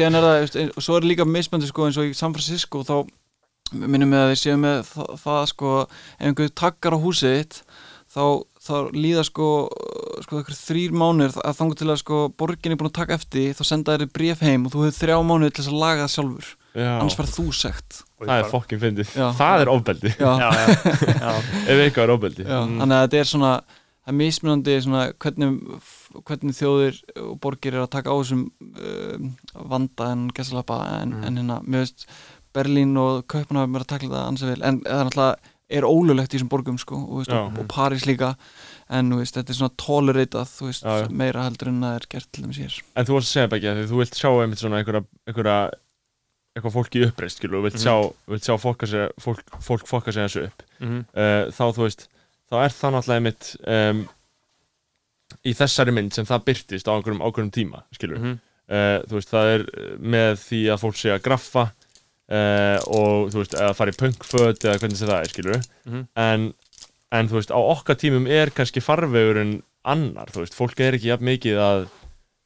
er 0.05 0.19
það, 0.19 0.61
og 0.75 0.85
svo 0.85 0.99
er 0.99 1.09
líka 1.09 1.27
mismöndi, 1.29 1.71
sko, 1.71 1.89
eins 1.89 1.99
og 2.01 2.11
í 2.11 2.15
San 2.17 2.37
Francisco, 2.37 2.85
þá 2.85 3.01
minnum 3.71 4.11
við 4.13 4.21
að 4.25 4.29
við 4.33 4.39
séum 4.43 4.63
með 4.65 4.81
það, 4.91 5.09
það 5.23 5.41
sko, 5.53 5.71
ef 6.19 6.27
einhver 6.29 6.53
takkar 6.61 6.95
á 6.97 7.03
húsið 7.03 7.35
þitt 7.39 7.59
þá, 8.11 8.23
þá 8.67 8.73
líða 8.95 9.23
sko, 9.27 9.47
sko 10.25 10.41
þrýr 10.51 10.95
mánuðir 10.99 11.37
að 11.47 11.59
þangu 11.61 11.77
til 11.79 11.89
að 11.93 12.01
sko 12.03 12.21
borgin 12.37 12.73
er 12.75 12.79
búin 12.81 12.91
að 12.91 12.97
taka 12.99 13.15
eftir 13.19 13.53
þá 13.55 13.63
senda 13.71 13.95
þér 13.97 14.11
bréf 14.15 14.41
heim 14.43 14.65
og 14.67 14.73
þú 14.75 14.85
hefur 14.87 14.97
þrjá 14.99 15.19
mánuðir 15.31 15.53
til 15.55 15.63
þess 15.63 15.71
að 15.73 15.83
laga 15.85 16.07
það 16.07 16.15
sjálfur. 16.17 16.49
Já, 16.71 16.87
annars 17.01 17.15
færð 17.19 17.31
þú 17.35 17.45
sekt. 17.51 17.97
Það 18.21 18.33
er 18.37 18.45
fokkin 18.51 18.79
fyndið. 18.79 19.09
Það 19.35 19.61
er 19.65 19.69
ofbeldi, 19.73 20.11
já, 20.15 20.29
já, 20.39 20.49
já, 20.55 20.67
já. 21.19 21.31
ef 21.71 21.81
eitthvað 21.85 22.03
er 22.05 22.13
ofbeldi. 22.15 22.45
Já, 22.47 22.59
Mm. 22.61 22.77
þannig 22.79 22.95
að 22.97 23.01
þetta 23.07 23.19
er 23.23 23.29
svona 23.31 23.53
það 24.01 24.11
er 24.11 24.15
mismunandi 24.17 24.75
svona 24.81 25.01
hvernig, 25.21 25.81
hvernig 26.29 26.55
þjóðir 26.57 26.95
og 27.21 27.33
borgir 27.43 27.75
er 27.75 27.83
að 27.83 27.91
taka 27.93 28.09
á 28.09 28.15
þessum 28.17 28.45
um, 28.61 29.27
vanda 29.73 30.07
en 30.15 30.23
gessalapa 30.37 30.77
en, 31.01 31.11
Mm. 31.17 31.25
en 31.27 31.37
hérna, 31.41 31.57
mér 31.67 31.83
veist 31.85 32.07
Berlín 32.53 32.97
og 32.99 33.25
Kaupanhafn 33.31 33.75
er 33.79 33.85
að 33.85 33.91
takla 33.93 34.09
það 34.17 34.29
ansið 34.31 34.49
vel 34.53 34.61
en 34.69 34.79
það 34.85 34.99
er 34.99 35.09
náttúrulega 35.09 35.35
er 35.71 35.85
ólulegt 35.87 36.33
í 36.33 36.35
þessum 36.35 36.49
borgum 36.51 36.77
sko, 36.81 36.97
og, 36.99 37.19
veist, 37.21 37.31
og, 37.31 37.59
og 37.61 37.67
París 37.71 38.03
líka 38.05 38.33
en 38.91 39.13
veist, 39.15 39.37
þetta 39.37 39.53
er 39.53 39.55
svona 39.61 39.75
toleratað 39.79 40.49
þú 40.51 40.65
veist, 40.67 40.83
Já, 40.83 40.97
já. 41.05 41.07
meira 41.21 41.45
heldur 41.47 41.69
en 41.71 41.77
það 41.85 41.95
er 42.01 42.07
gert 42.11 42.27
til 42.35 42.43
þeim 42.43 42.55
sér 42.57 42.75
En 42.99 43.07
þú 43.07 43.15
varst 43.15 43.29
að 43.29 43.35
segja 43.37 43.51
Beggi 43.53 43.69
að 43.71 43.79
því 43.79 43.85
þú 43.93 44.01
vilt 44.01 44.19
sjá 44.19 44.29
einmitt 44.43 44.59
svona 44.65 44.81
einhverja, 44.81 45.03
einhverja 45.31 45.55
eitthvað 46.51 46.73
fólk 46.75 46.95
í 46.99 47.05
uppreist, 47.07 47.45
og 47.47 47.63
vilt 47.63 47.77
Mhm. 47.79 47.83
sjá, 47.85 47.95
vilt 48.27 48.43
sjá 48.49 48.55
fólk, 48.59 48.83
að 48.83 49.13
fólk, 49.23 49.43
fólk 49.63 49.87
fokka 49.87 50.11
sig 50.11 50.25
þessu 50.27 50.43
upp. 50.49 50.63
Mhm. 50.83 50.99
uh, 51.15 51.45
þá 51.55 51.63
þú 51.71 51.85
veist 51.87 52.07
þá 52.51 52.55
er 52.65 52.75
það 52.75 52.91
náttúrulega 52.97 53.23
mitt 53.29 53.55
um, 53.63 54.01
í 55.47 55.53
þessari 55.55 55.93
mynd 55.95 56.11
sem 56.13 56.27
það 56.27 56.43
byrtist 56.49 56.89
á 56.89 56.93
einhverjum 56.97 57.23
ákveðum 57.23 57.53
tíma 57.55 57.83
skilur 57.95 58.19
Mhm. 58.19 58.33
uh, 58.67 58.99
þú 59.07 59.15
veist 59.15 59.31
það 59.31 59.53
er 59.55 59.63
með 60.03 60.33
því 60.43 60.59
að 60.75 60.81
fólk 60.83 60.99
sé 60.99 61.13
að 61.15 61.23
graffa 61.23 61.63
uh, 62.31 62.77
og 62.87 63.31
þú 63.33 63.41
veist 63.43 63.55
að 63.59 63.73
fara 63.77 63.91
í 63.93 63.97
punkföt 63.99 64.63
eða 64.67 64.79
hvernig 64.81 65.01
það 65.01 65.17
er 65.19 65.31
skilur 65.33 65.61
Mhm. 65.85 66.03
en, 66.15 66.53
en 67.11 67.27
þú 67.31 67.39
veist 67.39 67.51
á 67.51 67.59
okkar 67.59 67.97
tímum 67.99 68.27
er 68.31 68.49
kannski 68.55 68.81
farvegurinn 68.83 69.61
annar 69.83 70.29
þú 70.31 70.43
veist. 70.45 70.55
Fólk 70.55 70.79
er 70.79 70.93
ekki 70.95 71.09
jafn 71.11 71.25
mikið 71.27 71.57
að 71.59 71.87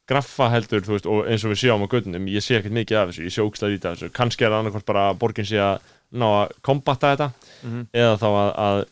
graffa 0.08 0.48
heldur 0.52 0.84
þú 0.86 0.94
veist 0.96 1.06
og 1.10 1.26
eins 1.26 1.44
og 1.44 1.50
við 1.52 1.60
sjáum 1.64 1.82
á 1.84 1.88
gödunum 1.90 2.28
ég 2.30 2.42
sé 2.44 2.56
ekkert 2.60 2.72
mikið 2.76 2.96
af 3.00 3.08
þessu 3.10 3.26
ég 3.26 3.34
sé 3.34 3.42
lítið 3.72 3.90
af 3.90 3.96
þessu. 3.98 4.12
Kannski 4.14 4.44
er 4.46 4.50
það 4.54 4.60
annarkvæmt 4.62 4.86
bara 4.86 5.08
að 5.12 5.18
borgin 5.18 5.44
sé 5.48 5.58
að 5.58 5.80
ná 6.14 6.26
að 6.44 6.52
kombatta 6.62 7.10
þetta 7.16 7.32
Mhm. 7.66 7.86
eða 7.92 8.16
þá 8.22 8.26
að, 8.30 8.50
að 8.66 8.84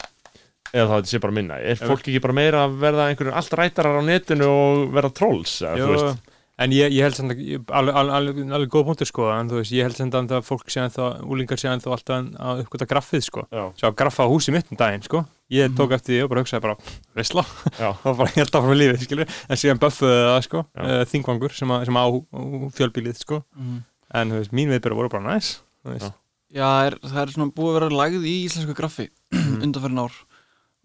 eða 0.74 0.86
þá 0.88 0.94
að 0.94 0.98
þetta 1.00 1.12
sé 1.14 1.20
bara 1.22 1.32
minna. 1.32 1.54
Er 1.62 1.76
fólk 1.78 2.02
ekki 2.08 2.20
bara 2.24 2.34
meira 2.34 2.64
að 2.66 2.78
verða 2.82 3.08
einhverjum 3.10 3.36
allt 3.38 3.54
rætarar 3.60 3.98
á 3.98 4.02
netinu 4.04 4.48
og 4.50 4.92
verða 4.92 5.12
trolls 5.14 5.60
eða, 5.62 5.76
þú 5.78 5.92
veist 5.94 6.22
en 6.58 6.74
ég, 6.74 6.92
ég 6.94 7.02
held 7.02 7.16
samt 7.18 7.32
að 7.34 7.40
alveg, 7.74 7.96
alveg, 7.98 8.14
alveg, 8.18 8.40
alveg 8.58 8.72
góð 8.72 8.84
punktur 8.88 9.08
sko 9.10 9.28
en 9.34 9.50
þú 9.50 9.58
veist, 9.60 9.74
ég 9.74 9.88
held 9.88 9.96
samt 9.98 10.14
að 10.20 10.44
fólk 10.46 10.70
sé 10.70 10.82
ennþá 10.84 11.08
úlingar 11.26 11.60
sé 11.60 11.70
ennþá 11.70 11.94
alltaf 11.96 12.28
að 12.38 12.62
uppgöta 12.64 12.88
graffið 12.90 13.24
sko. 13.26 13.44
Já, 13.50 13.64
sjá 13.80 13.88
graffa 13.98 14.26
á 14.26 14.30
húsi 14.30 14.54
mitt 14.54 14.70
um 14.70 14.78
daginn 14.78 15.02
sko. 15.06 15.24
Ég 15.52 15.74
tók 15.76 15.92
eftir 15.96 16.14
því 16.14 16.20
og 16.24 16.30
bara 16.32 16.44
hugsaði 16.44 16.64
bara 16.64 16.76
veistla, 17.18 17.44
já, 17.76 17.88
það 18.00 18.06
var 18.06 18.20
bara 18.22 18.34
helt 18.38 18.58
áfram 18.58 18.74
í 18.74 18.78
lífið 18.80 19.02
skilur, 19.04 19.34
en 19.48 19.60
síðan 19.60 19.82
buffuði 19.82 20.20
það 20.24 20.42
sko 20.46 20.62
uh, 20.64 21.00
þingvangur 21.10 21.56
sem, 21.58 21.74
að, 21.74 21.84
sem 21.90 21.98
á, 22.00 22.04
á 22.06 22.40
fjölbílið 22.78 23.20
sko. 23.20 23.40
Mhm. 23.58 23.80
en 24.14 24.30
þú 24.30 24.40
veist, 24.40 24.54
mín 24.54 24.70
viðbyrða 24.72 25.00
voru 25.00 25.12
bara 25.12 25.34
næs 25.34 25.56
þú 25.84 25.96
veist. 25.96 26.06
Já. 26.06 26.20
Já, 26.54 26.68
er, 26.86 26.94
það 27.02 27.20
er 27.24 27.30
svona 27.34 27.50
búið 27.50 27.70
að 27.72 27.76
vera 27.80 27.98
lagð 27.98 28.26
í 28.30 28.34
íslensku 28.46 28.76
graffi 28.78 29.08
undanferðin 29.64 30.04
ár 30.04 30.18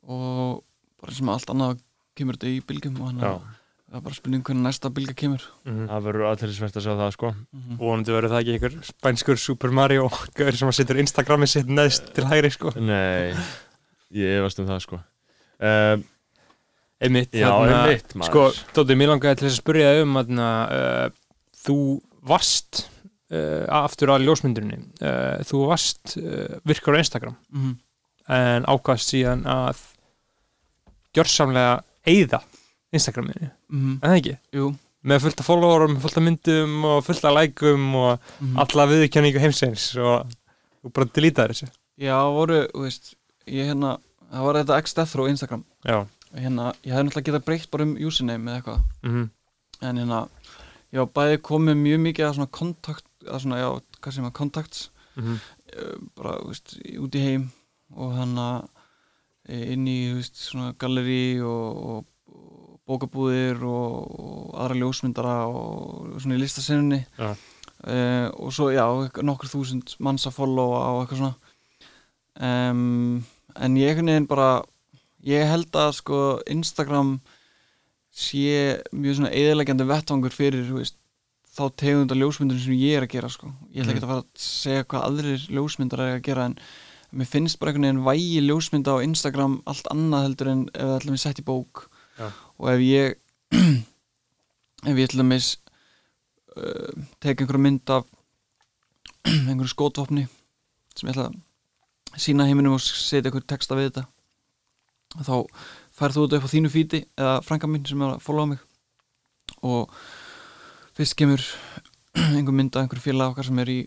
og 0.10 0.64
bara 1.00 1.14
sem 1.14 1.30
allt 1.30 1.52
annað 1.54 1.76
kemur 2.18 2.40
þetta 2.40 2.50
í 2.50 2.64
bylgjum 2.66 2.98
og 3.00 3.12
hann 3.12 3.22
já. 3.22 3.34
Það 3.90 3.98
er 3.98 4.04
bara 4.06 4.18
spurning 4.18 4.44
hvernig 4.46 4.66
næsta 4.68 4.92
bylga 4.94 5.16
kemur. 5.18 5.46
Mhm. 5.66 5.88
það 5.90 6.04
verður 6.08 6.28
aðtælisvert 6.30 6.78
að 6.78 6.86
sjá 6.86 6.94
það 7.00 7.16
sko. 7.16 7.32
Mm 7.56 7.80
vonandi 7.80 8.14
verður 8.14 8.34
það 8.34 8.42
ekki 8.44 8.54
einhver 8.56 8.76
spænskur 8.90 9.40
Super 9.42 9.72
Mario 9.72 10.10
gaur 10.38 10.52
sem 10.60 10.70
að 10.70 10.78
setur 10.78 11.02
Instagrami 11.02 11.48
sitt 11.48 11.68
neðst 11.68 12.14
til 12.14 12.28
hægri 12.30 12.52
sko. 12.54 12.74
Nei, 12.78 13.34
ég 14.14 14.40
efast 14.40 14.60
um 14.60 14.70
það 14.70 14.84
sko. 14.86 15.02
Um, 15.60 16.04
einmitt, 17.02 17.34
já, 17.34 17.50
þarna- 17.50 17.82
einmitt 17.88 18.16
maður. 18.16 18.30
Sko, 18.30 18.72
Dóttir, 18.76 19.00
mér 19.00 19.14
langaði 19.14 19.40
til 19.40 19.48
þess 19.48 19.58
að 19.58 19.64
spyrja 19.64 19.92
þig 19.96 20.06
um 20.06 20.18
að 20.22 20.32
uh, 20.38 21.10
þú 21.66 21.78
varst 22.30 22.84
uh, 23.32 23.66
aftur 23.82 24.14
að 24.14 24.26
ljósmyndurinni 24.28 24.80
uh, 25.02 25.40
þú 25.48 25.66
varst 25.72 26.18
uh, 26.20 26.60
virkar 26.68 27.00
á 27.00 27.02
Instagram. 27.02 27.36
-hmm. 27.54 27.76
en 28.30 28.66
ákvæðst 28.70 29.16
síðan 29.16 29.46
að 29.50 29.82
gjörsamlega 31.16 31.82
eyða 32.06 32.44
Instagraminu, 32.96 33.50
Mm 33.70 33.98
en 33.98 34.06
það 34.06 34.20
ekki? 34.20 34.36
Jú. 34.58 34.70
Með 35.10 35.24
fullt 35.24 35.42
af 35.42 35.48
followerum, 35.48 35.98
fullt 36.04 36.20
af 36.20 36.24
myndum 36.26 36.86
og 36.90 37.02
fullt 37.08 37.26
af 37.26 37.36
likeum 37.38 37.96
og 37.96 38.30
mm 38.42 38.60
alla 38.66 38.88
viðurkenningu 38.92 39.40
heimsins 39.40 39.92
og 39.96 40.30
þú 40.84 40.94
bara 40.94 41.12
deletaði 41.16 41.56
þessu. 41.56 41.72
Já, 42.00 42.18
voru, 42.36 42.62
þú 42.74 42.86
veist, 42.86 43.14
ég 43.48 43.70
hérna 43.72 43.98
það 44.30 44.48
var 44.48 44.62
þetta 44.62 44.80
x-death 44.84 45.20
á 45.20 45.24
Instagram. 45.30 45.66
Já, 45.86 45.98
hérna, 46.36 46.72
ég 46.84 46.94
hefði 46.94 47.08
náttúrulega 47.08 47.30
getað 47.32 47.46
breytt 47.46 47.70
bara 47.72 47.88
um 47.88 47.98
username 47.98 48.52
eða 48.52 48.62
eitthvað. 48.62 48.82
Mm 49.04 49.30
en 49.82 50.00
hérna, 50.02 50.24
ég 50.92 51.04
var 51.04 51.12
bæði 51.16 51.40
komið 51.46 51.78
mjög 51.80 52.02
mikið 52.04 52.28
að 52.28 52.36
svona 52.38 52.54
kontakt 52.60 53.08
að 53.28 53.44
svona, 53.44 53.60
já, 53.62 53.70
hvað 54.00 54.16
sem 54.16 54.28
að 54.28 54.36
kontakts 54.40 54.90
-hmm. 55.16 55.38
bara, 56.16 56.36
þú 56.42 56.48
veist, 56.48 56.76
út 57.00 57.16
í 57.16 57.24
heim 57.24 57.50
og 57.96 58.16
hann 58.16 58.38
að 58.38 58.68
inn 59.50 59.88
í, 59.88 60.00
þú 60.12 60.16
veist, 60.20 60.36
svona 60.36 60.74
galleri 60.78 61.42
og, 61.42 61.78
og 61.90 62.06
bókabúðir 62.90 63.64
og, 63.68 64.20
og 64.20 64.58
aðra 64.64 64.80
ljósmyndara 64.82 65.38
og 65.48 66.18
svona 66.18 66.38
í 66.38 66.42
listasinninni 66.42 67.02
Já. 67.20 67.30
uh, 67.32 68.28
og 68.36 68.54
svo, 68.56 68.70
já, 68.74 68.86
nokkur 69.24 69.52
þúsund 69.54 69.96
manns 70.04 70.28
að 70.30 70.38
followa 70.40 70.82
og 70.96 71.04
eitthvað 71.04 71.24
svona 71.24 71.36
um, 72.40 73.20
en 73.56 73.78
ég 73.80 73.94
einhvern 73.94 74.14
veginn 74.14 74.30
bara 74.30 74.50
ég 75.28 75.48
held 75.50 75.76
að 75.76 75.94
sko 76.00 76.20
Instagram 76.50 77.18
sé 78.10 78.82
mjög 78.96 79.20
svona 79.20 79.34
eðilegjandi 79.36 79.88
vettvangur 79.90 80.34
fyrir 80.34 80.68
veist, 80.74 80.98
þá 81.56 81.70
tegunda 81.78 82.18
ljósmyndunum 82.18 82.62
sem 82.64 82.78
ég 82.80 82.98
er 82.98 83.06
að 83.06 83.14
gera 83.16 83.30
sko. 83.32 83.52
ég 83.74 83.84
ætla 83.84 83.96
ekki 83.96 84.06
að 84.06 84.12
fara 84.14 84.24
að 84.24 84.44
segja 84.44 84.86
hvað 84.90 85.08
aðrir 85.10 85.48
ljósmyndar 85.58 86.04
er 86.06 86.18
að 86.18 86.26
gera 86.28 86.46
en 86.50 86.56
mér 87.10 87.30
finnst 87.30 87.60
bara 87.60 87.74
einhvern 87.74 87.88
veginn 87.88 88.06
vægi 88.06 88.44
ljósmynda 88.46 88.96
á 88.96 89.06
Instagram 89.06 89.60
allt 89.70 89.90
annað 89.94 90.26
heldur 90.28 90.52
en 90.54 90.62
ef 90.74 90.84
það 90.86 90.96
ætlum 91.00 91.18
við 91.18 91.24
sett 91.26 91.42
í 91.42 91.46
bók 91.48 91.86
Já. 92.20 92.30
Og 92.60 92.72
ef 92.74 92.84
ég 92.84 93.18
ef 94.90 94.94
ég 94.94 95.08
ætlum 95.08 95.34
við 95.34 95.50
uh, 96.56 96.94
teka 97.24 97.44
einhverju 97.44 97.66
mynd 97.66 97.96
af 97.96 98.08
einhverju 99.50 99.74
skotvopni 99.74 100.28
sem 100.96 101.10
ég 101.10 101.16
ætla 101.16 101.30
að 101.32 102.22
sína 102.22 102.48
heiminum 102.50 102.78
og 102.78 102.84
setja 102.84 103.28
einhverju 103.28 103.50
texta 103.50 103.78
við 103.80 103.92
þetta 103.92 104.08
þá 105.18 105.36
færð 106.00 106.16
þú 106.16 106.26
þetta 106.26 106.40
upp 106.40 106.48
á 106.48 106.54
þínu 106.54 106.72
fíti 106.74 107.04
eða 107.18 107.38
frænka 107.46 107.70
mín 107.70 107.86
sem 107.88 108.02
er 108.02 108.16
að 108.16 108.24
followa 108.24 108.54
mig. 108.54 108.60
Og 109.66 109.94
fyrst 110.98 111.18
kemur 111.20 111.44
einhver 112.38 112.56
mynd 112.56 112.76
af 112.76 112.86
einhverju 112.86 113.08
félag 113.08 113.34
okkar 113.34 113.50
sem 113.50 113.62
er 113.64 113.72
í 113.74 113.80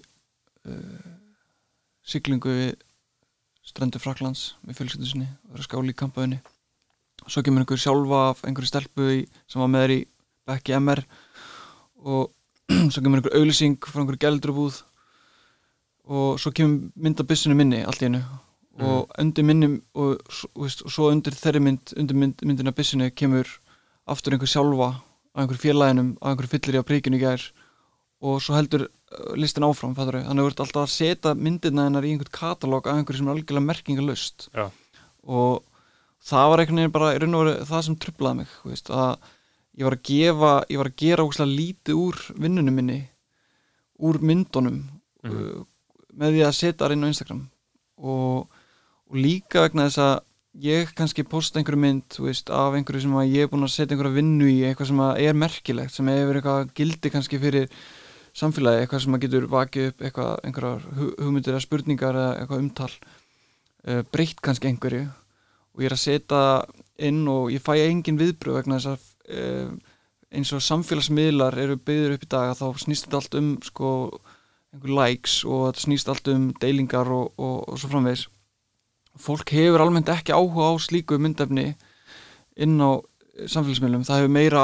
uh, 0.66 1.12
siglingu 2.02 2.56
við 2.56 2.72
strendur 3.62 4.02
Fraklands 4.02 4.56
með 4.66 4.80
fjölskyldu 4.80 5.08
sinni 5.08 5.28
og 5.30 5.54
er 5.54 5.62
að 5.62 5.68
skála 5.68 5.94
í 5.94 5.98
kampaðinni 6.02 6.40
svo 7.28 7.42
kemur 7.44 7.62
einhver 7.62 7.80
sjálfa 7.80 8.22
af 8.30 8.44
einhverju 8.46 8.70
stelpu 8.70 9.08
í, 9.14 9.18
sem 9.50 9.62
var 9.62 9.70
með 9.72 9.84
þér 9.84 9.94
í 9.96 10.00
bekki 10.48 10.76
MR 10.78 11.02
og 12.02 12.32
svo 12.92 13.02
kemur 13.02 13.20
einhver 13.20 13.36
auðlýsing 13.38 13.78
frá 13.82 14.02
einhverju 14.02 14.22
gældrubúð 14.24 14.80
og 16.12 16.40
svo 16.42 16.52
kemur 16.54 16.90
mynd 16.96 17.22
af 17.22 17.28
byssinu 17.30 17.58
minni 17.58 17.82
allt 17.86 18.02
í 18.02 18.10
einu 18.10 18.22
og 18.82 19.10
undir 19.20 19.44
minnum 19.44 19.74
og, 19.94 20.16
og, 20.54 20.62
veist, 20.64 20.82
og 20.86 20.92
svo 20.92 21.10
undir 21.12 21.34
þeirri 21.36 21.60
mynd 21.60 21.92
undir 21.98 22.16
mynd, 22.18 22.44
myndina 22.46 22.72
byssinu 22.74 23.10
kemur 23.14 23.48
aftur 24.08 24.34
einhver 24.34 24.50
sjálfa 24.50 24.94
á 24.96 25.36
einhverju 25.42 25.62
félaginu 25.66 26.06
á 26.18 26.32
einhverju 26.32 26.52
fyllir 26.54 26.78
í 26.78 26.82
á 26.82 26.88
príkinu 26.88 27.20
í 27.20 27.22
gær 27.22 27.44
og 28.22 28.38
svo 28.42 28.56
heldur 28.56 28.86
uh, 28.86 29.34
listin 29.38 29.66
áfram 29.66 29.94
fattur 29.98 30.20
þannig 30.22 30.40
að 30.40 30.46
þú 30.46 30.52
ert 30.52 30.64
alltaf 30.64 30.86
að 30.86 30.94
setja 30.94 31.34
myndirna 31.34 31.86
hennar 31.88 32.06
í 32.06 32.14
einhvern 32.14 32.34
katalóg 32.34 32.88
af 32.88 32.98
einhverju 32.98 33.20
sem 33.20 33.28
er 33.28 33.36
algjörlega 33.36 33.68
merkingalust 33.68 34.48
og 35.22 35.62
það 36.22 36.48
var 36.52 36.62
einhvern 36.62 36.80
veginn 36.82 36.94
bara 36.96 37.12
í 37.16 37.20
raun 37.22 37.34
og 37.38 37.44
veru 37.46 37.68
það 37.70 37.84
sem 37.88 37.96
trublaði 38.04 38.40
mig 38.42 38.52
veist, 38.68 38.90
að 38.90 39.16
ég 39.80 39.86
var 39.88 39.96
að 39.96 40.02
gefa 40.10 40.52
ég 40.70 40.80
var 40.82 40.90
að 40.92 40.98
gera 41.02 41.24
ógslag 41.26 41.48
lítið 41.52 41.98
úr 42.02 42.18
vinnunum 42.44 42.76
minni 42.80 43.00
úr 44.02 44.18
myndunum 44.22 44.82
Mhm. 45.22 45.32
uh, 45.38 45.64
með 46.18 46.32
því 46.34 46.40
að 46.48 46.54
setja 46.58 46.82
það 46.82 46.92
inn 46.96 47.04
á 47.06 47.12
Instagram 47.12 47.42
og, 48.02 48.48
og 49.06 49.14
líka 49.16 49.62
vegna 49.62 49.84
þess 49.86 50.00
að 50.02 50.14
ég 50.66 50.90
kannski 50.98 51.22
posta 51.24 51.60
einhverju 51.60 51.78
mynd 51.80 52.16
veist, 52.20 52.50
af 52.50 52.74
einhverju 52.74 53.04
sem 53.04 53.14
ég 53.30 53.44
er 53.46 53.48
búin 53.52 53.62
að 53.64 53.70
setja 53.72 53.94
einhverja 53.94 54.16
vinnu 54.18 54.48
í 54.50 54.58
eitthvað 54.66 54.90
sem 54.90 55.00
er 55.28 55.38
merkilegt 55.38 55.94
sem 55.94 56.10
hefur 56.10 56.40
eitthvað 56.40 56.72
gildi 56.76 57.12
kannski 57.14 57.38
fyrir 57.40 57.70
samfélagi, 58.34 58.82
eitthvað 58.82 59.04
sem 59.06 59.16
getur 59.22 59.46
vakið 59.54 59.88
upp 59.92 60.02
eitthvað, 60.08 60.34
einhverjar 60.50 60.84
hu- 60.98 61.14
hugmyndir 61.22 61.54
eða 61.54 61.64
spurningar 61.68 62.18
eða 62.18 62.34
eitthvað 62.42 62.62
umtal 62.66 62.90
uh, 63.86 64.02
breytt 64.12 64.42
kannski 64.44 64.68
einhverju 64.72 65.06
og 65.72 65.82
ég 65.82 65.88
er 65.88 65.96
að 65.96 66.04
setja 66.04 66.42
inn 67.02 67.24
og 67.30 67.50
ég 67.52 67.64
fæ 67.64 67.74
engin 67.80 68.20
viðbröð 68.20 68.60
vegna 68.60 68.78
þess 68.78 68.92
að 68.92 69.08
uh, 69.38 69.72
eins 70.32 70.52
og 70.56 70.64
samfélagsmiðlar 70.64 71.58
eru 71.60 71.76
byggður 71.76 72.16
upp 72.16 72.26
í 72.26 72.30
dag 72.32 72.52
að 72.52 72.60
þá 72.62 72.84
snýst 72.84 73.06
þetta 73.06 73.20
allt 73.20 73.38
um 73.40 73.50
sko 73.64 73.90
likes 74.88 75.42
og 75.44 75.66
þetta 75.68 75.84
snýst 75.84 76.08
allt 76.08 76.30
um 76.32 76.46
deilingar 76.60 77.10
og, 77.12 77.32
og, 77.36 77.56
og 77.68 77.80
svo 77.80 77.90
framvegis. 77.92 78.26
Fólk 79.20 79.52
hefur 79.52 79.84
almennt 79.84 80.08
ekki 80.08 80.32
áhuga 80.32 80.70
á 80.72 80.74
slíku 80.80 81.18
myndefni 81.20 81.74
inn 82.56 82.78
á 82.80 82.96
eh, 82.96 83.48
samfélagsmiðlum, 83.48 84.06
það 84.08 84.22
hefur 84.22 84.36
meira 84.38 84.62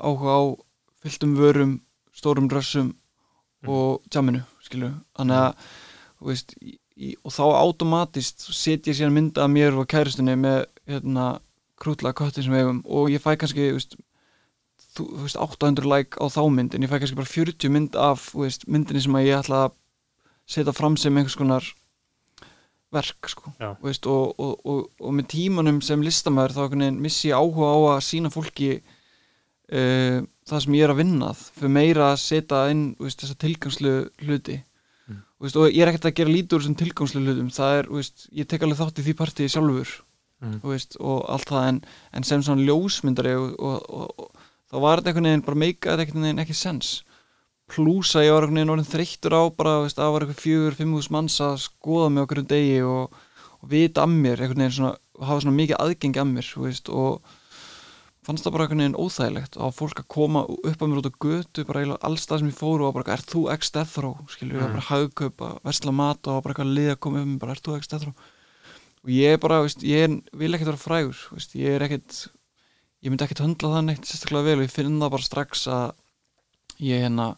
áhuga 0.00 0.38
á 0.40 0.42
fylltum 1.04 1.34
vörum 1.36 1.74
stórum 2.16 2.48
drössum 2.48 2.94
og 3.68 4.00
tjáminu, 4.12 4.42
skilju, 4.64 4.90
þannig 5.16 5.40
að 5.40 5.68
þú 6.20 6.30
veist, 6.30 6.56
í, 6.60 6.76
í, 6.96 7.14
og 7.22 7.34
þá 7.34 7.44
automatist 7.58 8.46
set 8.54 8.88
ég 8.88 8.98
síðan 8.98 9.14
mynda 9.16 9.44
að 9.44 9.54
mér 9.56 9.78
og 9.78 9.88
kæristunni 9.90 10.36
með 10.38 10.64
hérna 10.90 11.28
krútlega 11.80 12.16
kötti 12.20 12.44
sem 12.44 12.54
eigum 12.54 12.82
og 12.86 13.12
ég 13.12 13.22
fæ 13.22 13.34
kannski 13.40 13.70
veist, 13.74 13.96
þú, 14.96 15.08
veist 15.24 15.40
800 15.40 15.88
like 15.90 16.18
á 16.20 16.26
þá 16.30 16.42
mynd 16.54 16.74
en 16.74 16.86
ég 16.86 16.92
fæ 16.92 17.00
kannski 17.00 17.18
bara 17.18 17.30
40 17.30 17.72
mynd 17.74 17.98
af 17.98 18.28
veist, 18.36 18.68
myndinni 18.70 19.02
sem 19.02 19.18
ég 19.24 19.40
ætla 19.40 19.66
að 19.66 19.78
setja 20.46 20.76
fram 20.76 20.98
sem 21.00 21.16
einhvers 21.16 21.38
konar 21.40 21.66
verk 22.94 23.30
sko 23.30 23.50
og, 24.06 24.34
og, 24.38 24.52
og, 24.62 24.84
og 25.00 25.16
með 25.16 25.30
tímanum 25.34 25.80
sem 25.82 26.02
listamæður 26.04 26.54
þá 26.54 26.92
missi 26.94 27.32
ég 27.32 27.40
áhuga 27.40 27.72
á 27.74 27.78
að 27.96 28.04
sína 28.06 28.30
fólki 28.30 28.76
uh, 28.78 30.20
það 30.46 30.62
sem 30.66 30.76
ég 30.78 30.86
er 30.86 30.94
að 30.94 31.00
vinnað 31.02 31.42
fyrir 31.56 31.74
meira 31.74 32.12
að 32.12 32.22
setja 32.22 32.68
inn 32.70 32.86
þessa 33.02 33.38
tilgangslu 33.40 33.96
hluti 34.22 34.60
veist, 35.42 35.56
og 35.58 35.70
ég 35.70 35.82
er 35.82 35.90
ekkert 35.90 36.10
að 36.10 36.18
gera 36.20 36.34
lítur 36.34 36.62
sem 36.62 36.74
tilgangslega 36.78 37.26
hlutum, 37.26 37.52
það 37.54 37.78
er, 37.78 37.92
veist, 37.98 38.26
ég 38.32 38.48
tek 38.48 38.62
alveg 38.62 38.80
þátt 38.80 39.00
í 39.00 39.06
því 39.08 39.16
partíi 39.18 39.52
sjálfur 39.52 39.94
Mm. 40.44 40.60
veist, 40.62 40.96
og 41.00 41.24
allt 41.30 41.48
það. 41.48 41.68
En, 41.70 41.80
en 42.12 42.26
sem 42.26 42.42
svona 42.44 42.64
ljósmyndari 42.66 43.34
og, 43.38 43.54
og, 43.58 44.16
og, 44.18 44.48
þá 44.70 44.76
var 44.82 45.00
þetta 45.00 45.12
einhvern 45.12 45.28
veginn 45.30 45.44
bara 45.46 45.60
meikaði 45.62 46.04
einhvern 46.04 46.26
veginn 46.26 46.42
ekki 46.44 46.56
sens. 46.58 46.90
Plúsa 47.70 48.24
ég 48.24 48.34
var 48.34 48.44
einhvern 48.44 48.60
veginn 48.60 48.74
orðin 48.74 48.90
þreyttur 48.90 49.36
á 49.38 49.42
bara, 49.56 49.78
veist, 49.84 50.00
að 50.00 50.12
var 50.14 50.26
eitthvað 50.26 50.42
fjögur, 50.42 50.76
fimm 50.80 50.98
hús 50.98 51.10
manns 51.14 51.38
að 51.44 51.56
skoða 51.64 52.10
mig 52.12 52.26
okkur 52.26 52.42
um 52.42 52.50
degi 52.50 52.82
og, 52.88 53.22
og 53.60 53.72
vita 53.72 54.04
að 54.04 54.18
mér, 54.18 54.42
einhvern 54.42 54.66
veginn 54.66 54.76
svona 54.80 54.92
hafa 55.24 55.44
svona 55.44 55.58
mikið 55.60 55.80
aðgengi 55.80 56.20
að 56.20 56.30
mér, 56.34 56.52
veist 56.66 56.90
og 56.92 57.34
fannst 58.24 58.46
það 58.46 58.54
bara 58.54 58.66
einhvern 58.66 58.82
veginn 58.82 59.00
óþægilegt 59.00 59.58
á 59.60 59.66
fólk 59.74 60.00
að 60.00 60.10
koma 60.14 60.44
upp 60.48 60.82
að 60.82 60.88
mér 60.90 61.00
út 61.00 61.10
á 61.10 61.20
götu 61.24 61.64
bara 61.68 61.82
eiginlega 61.82 62.08
alls 62.08 62.28
það 62.28 62.40
sem 62.40 62.52
ég 62.52 62.58
fór 62.58 62.84
og 62.84 62.94
bara, 62.96 63.16
er 63.16 63.24
þú 63.24 63.42
row, 64.04 64.16
skilur, 64.32 64.56
ég 64.56 64.62
var 64.62 64.72
bara 64.78 64.88
hagkaup 64.88 65.44
að 65.44 65.58
versla 65.68 65.92
mat 65.92 66.30
og 66.30 66.40
bara 66.44 66.54
eitthvað 66.54 66.72
lið 66.78 66.90
að 66.94 67.00
koma 67.04 67.24
um 67.24 67.36
bara, 67.38 67.52
er 67.52 67.60
þú 67.60 67.76
death 67.80 68.06
row 68.08 68.14
og 69.04 69.12
ég 69.12 69.36
er 69.36 69.40
bara, 69.40 69.60
veist, 69.64 69.84
ég 69.84 70.20
vil 70.32 70.54
ekkert 70.56 70.72
vera 70.72 70.80
frægur 70.80 71.18
veist, 71.34 71.52
ég 71.58 71.76
er 71.76 71.84
ekkert 71.84 72.22
ég 73.04 73.12
myndi 73.12 73.26
ekkert 73.26 73.44
höndla 73.44 73.74
það 73.74 73.84
neitt 73.90 74.08
sérstaklega 74.08 74.48
vel 74.48 74.62
og 74.62 74.64
ég 74.64 74.72
finn 74.72 74.96
það 75.02 75.12
bara 75.12 75.26
strax 75.26 75.66
að 75.68 75.90
ég 76.80 77.04
hérna 77.04 77.34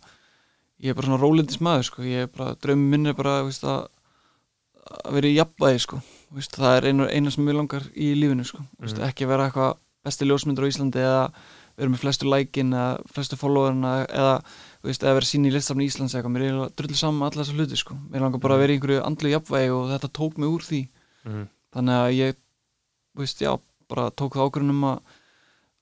ég 0.78 0.92
er 0.92 0.98
bara 0.98 1.08
svona 1.08 1.22
rólindis 1.22 1.58
maður 1.64 1.88
sko. 1.88 2.04
ég 2.06 2.26
er 2.26 2.30
bara, 2.30 2.54
draumum 2.62 2.92
minn 2.92 3.10
er 3.10 3.16
bara 3.18 3.40
veist, 3.46 3.66
að, 3.66 3.88
að 5.02 5.18
vera 5.18 5.32
í 5.32 5.34
jafnvægi 5.40 5.82
sko. 5.82 6.00
veist, 6.36 6.54
það 6.54 6.76
er 6.76 6.88
einu, 6.92 7.08
eina 7.10 7.34
sem 7.34 7.50
ég 7.50 7.58
langar 7.58 7.90
í 7.94 8.12
lífinu 8.14 8.46
sko. 8.46 8.62
veist, 8.78 9.02
ekki 9.02 9.26
vera 9.26 9.48
eitthvað 9.48 9.74
besti 10.06 10.28
ljósmyndur 10.28 10.64
á 10.66 10.70
Íslandi 10.70 11.02
eða 11.02 11.22
vera 11.76 11.92
með 11.92 12.00
flestu 12.06 12.28
lækin 12.30 12.70
eða 12.72 13.02
flestu 13.12 13.36
followerna 13.36 13.90
eða, 14.06 14.36
veist, 14.86 15.02
eða 15.04 15.16
vera 15.18 15.28
sín 15.28 15.44
í 15.44 15.52
listafni 15.52 15.88
Íslands 15.90 16.14
eða 16.14 16.22
eitthvað, 16.22 16.34
mér 16.38 16.46
er 16.48 16.74
drullu 16.78 16.96
saman 16.96 17.26
alla 17.28 17.42
þessa 17.44 17.56
hluti 17.58 17.76
sko. 17.82 17.96
mér 18.10 18.24
langar 18.24 18.40
bara 18.40 18.56
að 18.56 18.62
vera 18.64 18.72
í 18.72 18.78
einhverju 18.78 19.02
andlu 19.04 19.32
jafnvægi 19.34 19.72
og 19.76 19.90
þetta 19.92 20.12
tók 20.20 20.38
mig 20.38 20.48
úr 20.54 20.64
því 20.64 20.80
Mhm. 21.26 21.46
þannig 21.74 21.96
að 22.00 22.10
ég 22.16 22.36
veist, 23.18 23.40
já, 23.42 23.52
bara 23.88 24.10
tók 24.10 24.32
það 24.38 24.46
ákvörðunum 24.48 24.84
að 24.88 25.00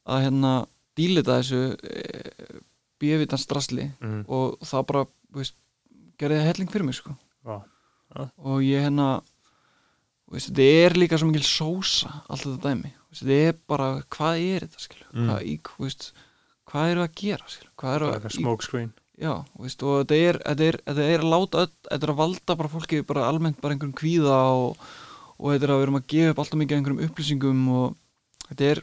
að 0.07 0.23
hérna 0.25 0.53
dílita 0.97 1.39
þessu 1.41 1.61
e, 1.85 2.63
bíavitans 3.01 3.47
drasli 3.47 3.91
Mhm. 4.01 4.25
og 4.29 4.59
það 4.65 4.87
bara 4.87 5.07
veist, 5.35 5.55
gerði 6.19 6.41
það 6.41 6.49
helling 6.51 6.71
fyrir 6.73 6.85
mig 6.85 6.95
sko. 6.95 7.15
Vá. 7.45 7.63
Já. 8.15 8.31
og 8.39 8.61
ég 8.63 8.83
hérna 8.87 9.23
veist, 10.31 10.51
þetta 10.53 10.87
er 10.87 10.95
líka 10.95 11.19
svo 11.19 11.27
mikil 11.31 11.43
sósa 11.47 12.23
allt 12.31 12.43
þetta 12.47 12.63
dæmi, 12.71 12.93
þetta 13.21 13.39
er 13.49 13.57
bara 13.71 13.89
hvað 14.17 14.43
er 14.55 14.67
þetta, 14.67 14.85
skilu, 14.87 15.07
Mm. 15.15 15.29
hvað, 15.29 15.43
í, 15.47 15.55
veist, 15.85 16.13
hvað 16.71 16.91
eru 16.95 17.05
að 17.07 17.15
gera, 17.23 17.49
skilu, 17.55 17.71
hvað 17.81 17.97
eru 17.99 18.07
að 18.11 18.15
eitthvað 18.19 18.37
smoke 18.39 18.67
screen 18.67 18.93
já, 19.21 19.35
veist, 19.63 19.83
og 19.87 20.01
þetta 20.03 20.21
er, 20.29 20.39
þetta 20.49 20.69
er, 20.71 20.79
þetta 20.89 21.09
er 21.15 21.21
að 21.25 21.33
láta 21.35 21.67
þetta 21.91 22.01
er 22.09 22.15
að 22.15 22.21
valda 22.25 22.57
bara 22.63 22.73
fólki 22.73 23.03
bara 23.07 23.29
almennt 23.29 23.61
bara 23.63 23.77
einhverjum 23.77 23.95
kvíða 24.01 24.39
og, 24.59 24.89
og 25.39 25.53
þetta 25.55 25.69
er 25.69 25.75
að 25.75 25.79
við 25.81 25.87
erum 25.89 26.01
að 26.01 26.09
gefa 26.15 26.33
upp 26.35 26.43
alltaf 26.45 26.59
mikið 26.65 26.77
einhverjum 26.81 27.05
upplýsingum 27.09 27.63
og 27.79 27.95
þetta 28.49 28.71
er 28.73 28.83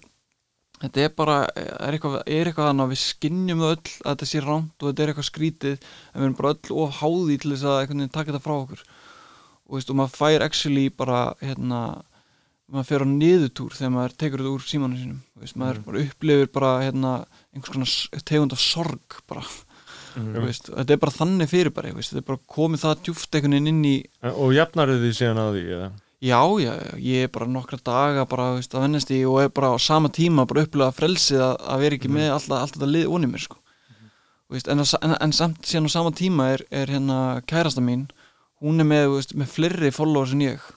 þetta 0.81 1.01
er 1.05 1.11
bara, 1.13 1.35
er 1.53 1.93
eitthvað, 1.93 2.15
er 2.25 2.47
eitthvað 2.49 2.69
þannig 2.71 2.85
að 2.87 2.93
við 2.95 3.01
skinnjum 3.03 3.59
það 3.61 3.73
öll 3.75 3.91
að 4.01 4.07
þetta 4.15 4.29
sé 4.31 4.39
rámt 4.41 4.81
og 4.81 4.87
þetta 4.87 5.03
er 5.03 5.11
eitthvað 5.11 5.27
skrítið 5.27 5.75
en 5.75 6.15
við 6.15 6.25
erum 6.25 6.37
bara 6.39 6.53
öll 6.55 6.77
of 6.81 6.95
háði 7.01 7.35
til 7.43 7.51
þess 7.51 7.65
að 7.69 7.77
veginn 7.83 8.09
taka 8.09 8.31
þetta 8.31 8.41
frá 8.47 8.55
okkur. 8.55 8.81
Og 9.67 9.75
veist, 9.77 9.91
og 9.93 9.99
maður 9.99 10.15
fær 10.17 10.45
actually 10.47 10.87
bara 10.89 11.19
hérna, 11.43 11.81
maður 12.71 12.87
fer 12.89 13.03
á 13.03 13.07
niðurtúr 13.11 13.75
þegar 13.77 13.93
maður 13.95 14.15
tekur 14.23 14.43
þetta 14.43 14.53
úr 14.55 14.67
símanu 14.67 14.99
sínum 14.99 15.19
veist, 15.41 15.57
maður 15.59 15.81
bara 15.87 16.05
upplifir 16.05 16.51
bara 16.55 16.71
hérna, 16.85 17.11
einhvers 17.51 17.73
konar 17.75 18.23
tegund 18.31 18.55
af 18.55 18.63
sorg 18.63 19.17
bara. 19.29 19.43
Þú 20.11 20.45
veist, 20.45 20.69
þetta 20.71 20.95
er 20.95 21.01
bara 21.01 21.15
þannig 21.15 21.51
fyrir 21.51 21.73
bara 21.75 21.91
veist, 21.95 22.11
þetta 22.11 22.23
er 22.23 22.29
bara 22.29 22.55
komið 22.55 22.85
það 22.85 23.03
djúft 23.07 23.35
einhvern 23.35 23.57
veginn 23.57 23.71
inn 23.71 23.83
í 23.87 23.97
Og 24.31 24.55
jafnar 24.55 24.91
þið 24.91 25.13
síðan 25.19 25.43
að 25.43 25.53
því 25.55 25.67
eða? 25.77 25.91
já, 26.21 26.41
já, 26.61 26.73
ég 27.01 27.25
er 27.25 27.31
bara 27.33 27.47
nokkra 27.49 27.79
daga 27.81 28.25
bara 28.29 28.51
veist, 28.57 28.75
að 28.75 28.85
vennast 28.85 29.11
í 29.13 29.23
og 29.25 29.39
er 29.41 29.49
bara 29.49 29.71
á 29.73 29.77
sama 29.81 30.11
tíma 30.13 30.45
bara 30.45 30.65
upplega 30.67 30.93
frelsið 30.93 31.41
að, 31.41 31.55
að 31.73 31.85
vera 31.85 31.97
ekki 31.97 32.11
með 32.13 32.27
alltaf, 32.35 32.57
alltaf 32.59 32.77
þetta 32.77 32.91
lið 32.91 33.15
onni 33.15 33.29
mér 33.31 33.45
sko. 33.47 33.57
veist, 34.51 34.69
en, 34.69 34.83
en, 34.83 35.15
en 35.17 35.33
samt 35.33 35.65
síðan 35.65 35.89
á 35.89 35.91
sama 35.95 36.11
tíma 36.13 36.51
er, 36.53 36.65
er 36.69 36.93
hérna 36.93 37.41
kærasta 37.49 37.81
mín 37.81 38.05
hún 38.61 38.83
er 38.83 38.85
með, 38.85 39.07
veist, 39.15 39.33
með 39.33 39.49
fleiri 39.55 39.91
followers 39.95 40.35
en 40.35 40.45
ég 40.45 40.69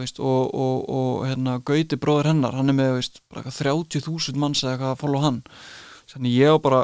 veist, 0.00 0.18
og, 0.20 0.50
og, 0.54 0.88
og 0.90 1.26
hérna 1.28 1.58
Gauti 1.64 1.96
bróður 2.00 2.30
hennar, 2.32 2.54
hann 2.58 2.68
er 2.72 2.76
með 2.78 2.92
veist, 2.98 3.20
bara 3.30 3.42
eitthvað 3.42 3.60
30.000 3.94 4.36
manns 4.42 4.62
eða 4.64 4.72
eitthvað 4.76 4.92
að 4.94 5.00
follow 5.04 5.20
hann. 5.24 5.42
Þannig 6.12 6.34
ég 6.38 6.54
á 6.54 6.56
bara 6.62 6.80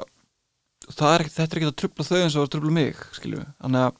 það 0.90 1.14
er, 1.14 1.24
ekki- 1.24 1.34
þetta 1.36 1.56
er 1.56 1.60
ekki 1.60 1.70
að 1.70 1.78
trubla 1.82 2.04
þau 2.10 2.18
eins 2.22 2.36
og 2.36 2.44
að 2.46 2.52
trubla 2.54 2.70
mig 2.76 2.96
skiljum 3.18 3.42
við 3.42 3.50
þannig 3.62 3.86
að, 3.86 3.98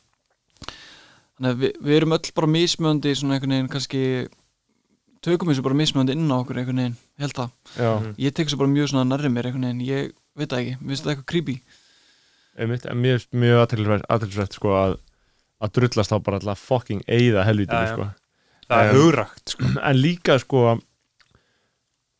þannig 1.37 1.51
að 1.51 1.61
við, 1.65 1.75
við 1.87 1.97
erum 2.01 2.15
öll 2.17 2.31
bara 2.41 2.51
mismöndi 2.55 3.13
svona 3.17 3.37
einhvern 3.37 3.55
veginn 3.57 3.71
kannski 3.75 4.03
tökum 5.25 5.51
þessu 5.53 5.63
bara 5.67 5.77
mismöndi 5.77 6.15
inn 6.17 6.31
á 6.33 6.37
okkur 6.41 6.61
einhvern 6.63 6.81
veginn, 6.81 6.97
held 7.21 7.35
það. 7.37 7.51
Já, 7.77 7.91
Mhm. 8.01 8.15
ég 8.19 8.35
tek 8.35 8.47
þessu 8.49 8.59
bara 8.59 8.73
mjög 8.73 8.89
svona 8.91 9.05
nærri 9.11 9.29
mér 9.29 9.47
einhvern 9.51 9.67
veginn 9.69 9.87
ég 9.87 10.13
veit 10.37 10.49
það 10.49 10.61
ekki, 10.65 10.77
mér 10.81 10.89
finnst 10.95 11.05
það 11.05 11.13
eitthvað 11.15 11.27
creepy. 11.35 11.57
Einmitt, 12.61 12.87
en 12.87 12.97
mér 13.03 13.15
er 13.15 13.27
mjög 13.33 14.03
aðtilsvært 14.11 14.53
sko 14.59 14.69
að 14.75 14.99
að 15.61 15.73
drullast 15.77 16.11
þá 16.11 16.19
bara 16.25 16.39
alltaf 16.41 16.59
fucking 16.59 17.03
eigða 17.07 17.45
já. 17.85 17.93
sko 17.95 18.07
það 18.71 18.87
er 18.87 18.95
Um, 18.95 19.01
hugrakt 19.01 19.55
sko. 19.55 19.73
en 19.91 20.01
líka 20.01 20.39
sko 20.43 20.65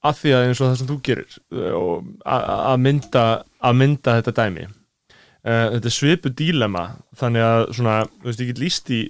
að 0.01 0.21
því 0.21 0.35
að 0.35 0.45
eins 0.49 0.61
og 0.61 0.71
það 0.71 0.79
sem 0.81 0.91
þú 0.91 0.99
gerir 1.07 1.39
og 1.77 2.13
að 2.25 2.77
mynda 2.87 3.25
að 3.61 3.81
mynda 3.83 4.17
þetta 4.19 4.37
dæmi 4.39 4.67
uh, 4.67 5.67
þetta 5.77 5.93
svipu 5.93 6.33
dílema 6.33 6.87
þannig 7.21 7.45
að 7.45 7.67
svona, 7.77 7.99
þú 8.21 8.31
veist, 8.31 8.41
ég 8.41 8.53
get 8.53 8.63
líst 8.65 8.95
í 8.95 9.03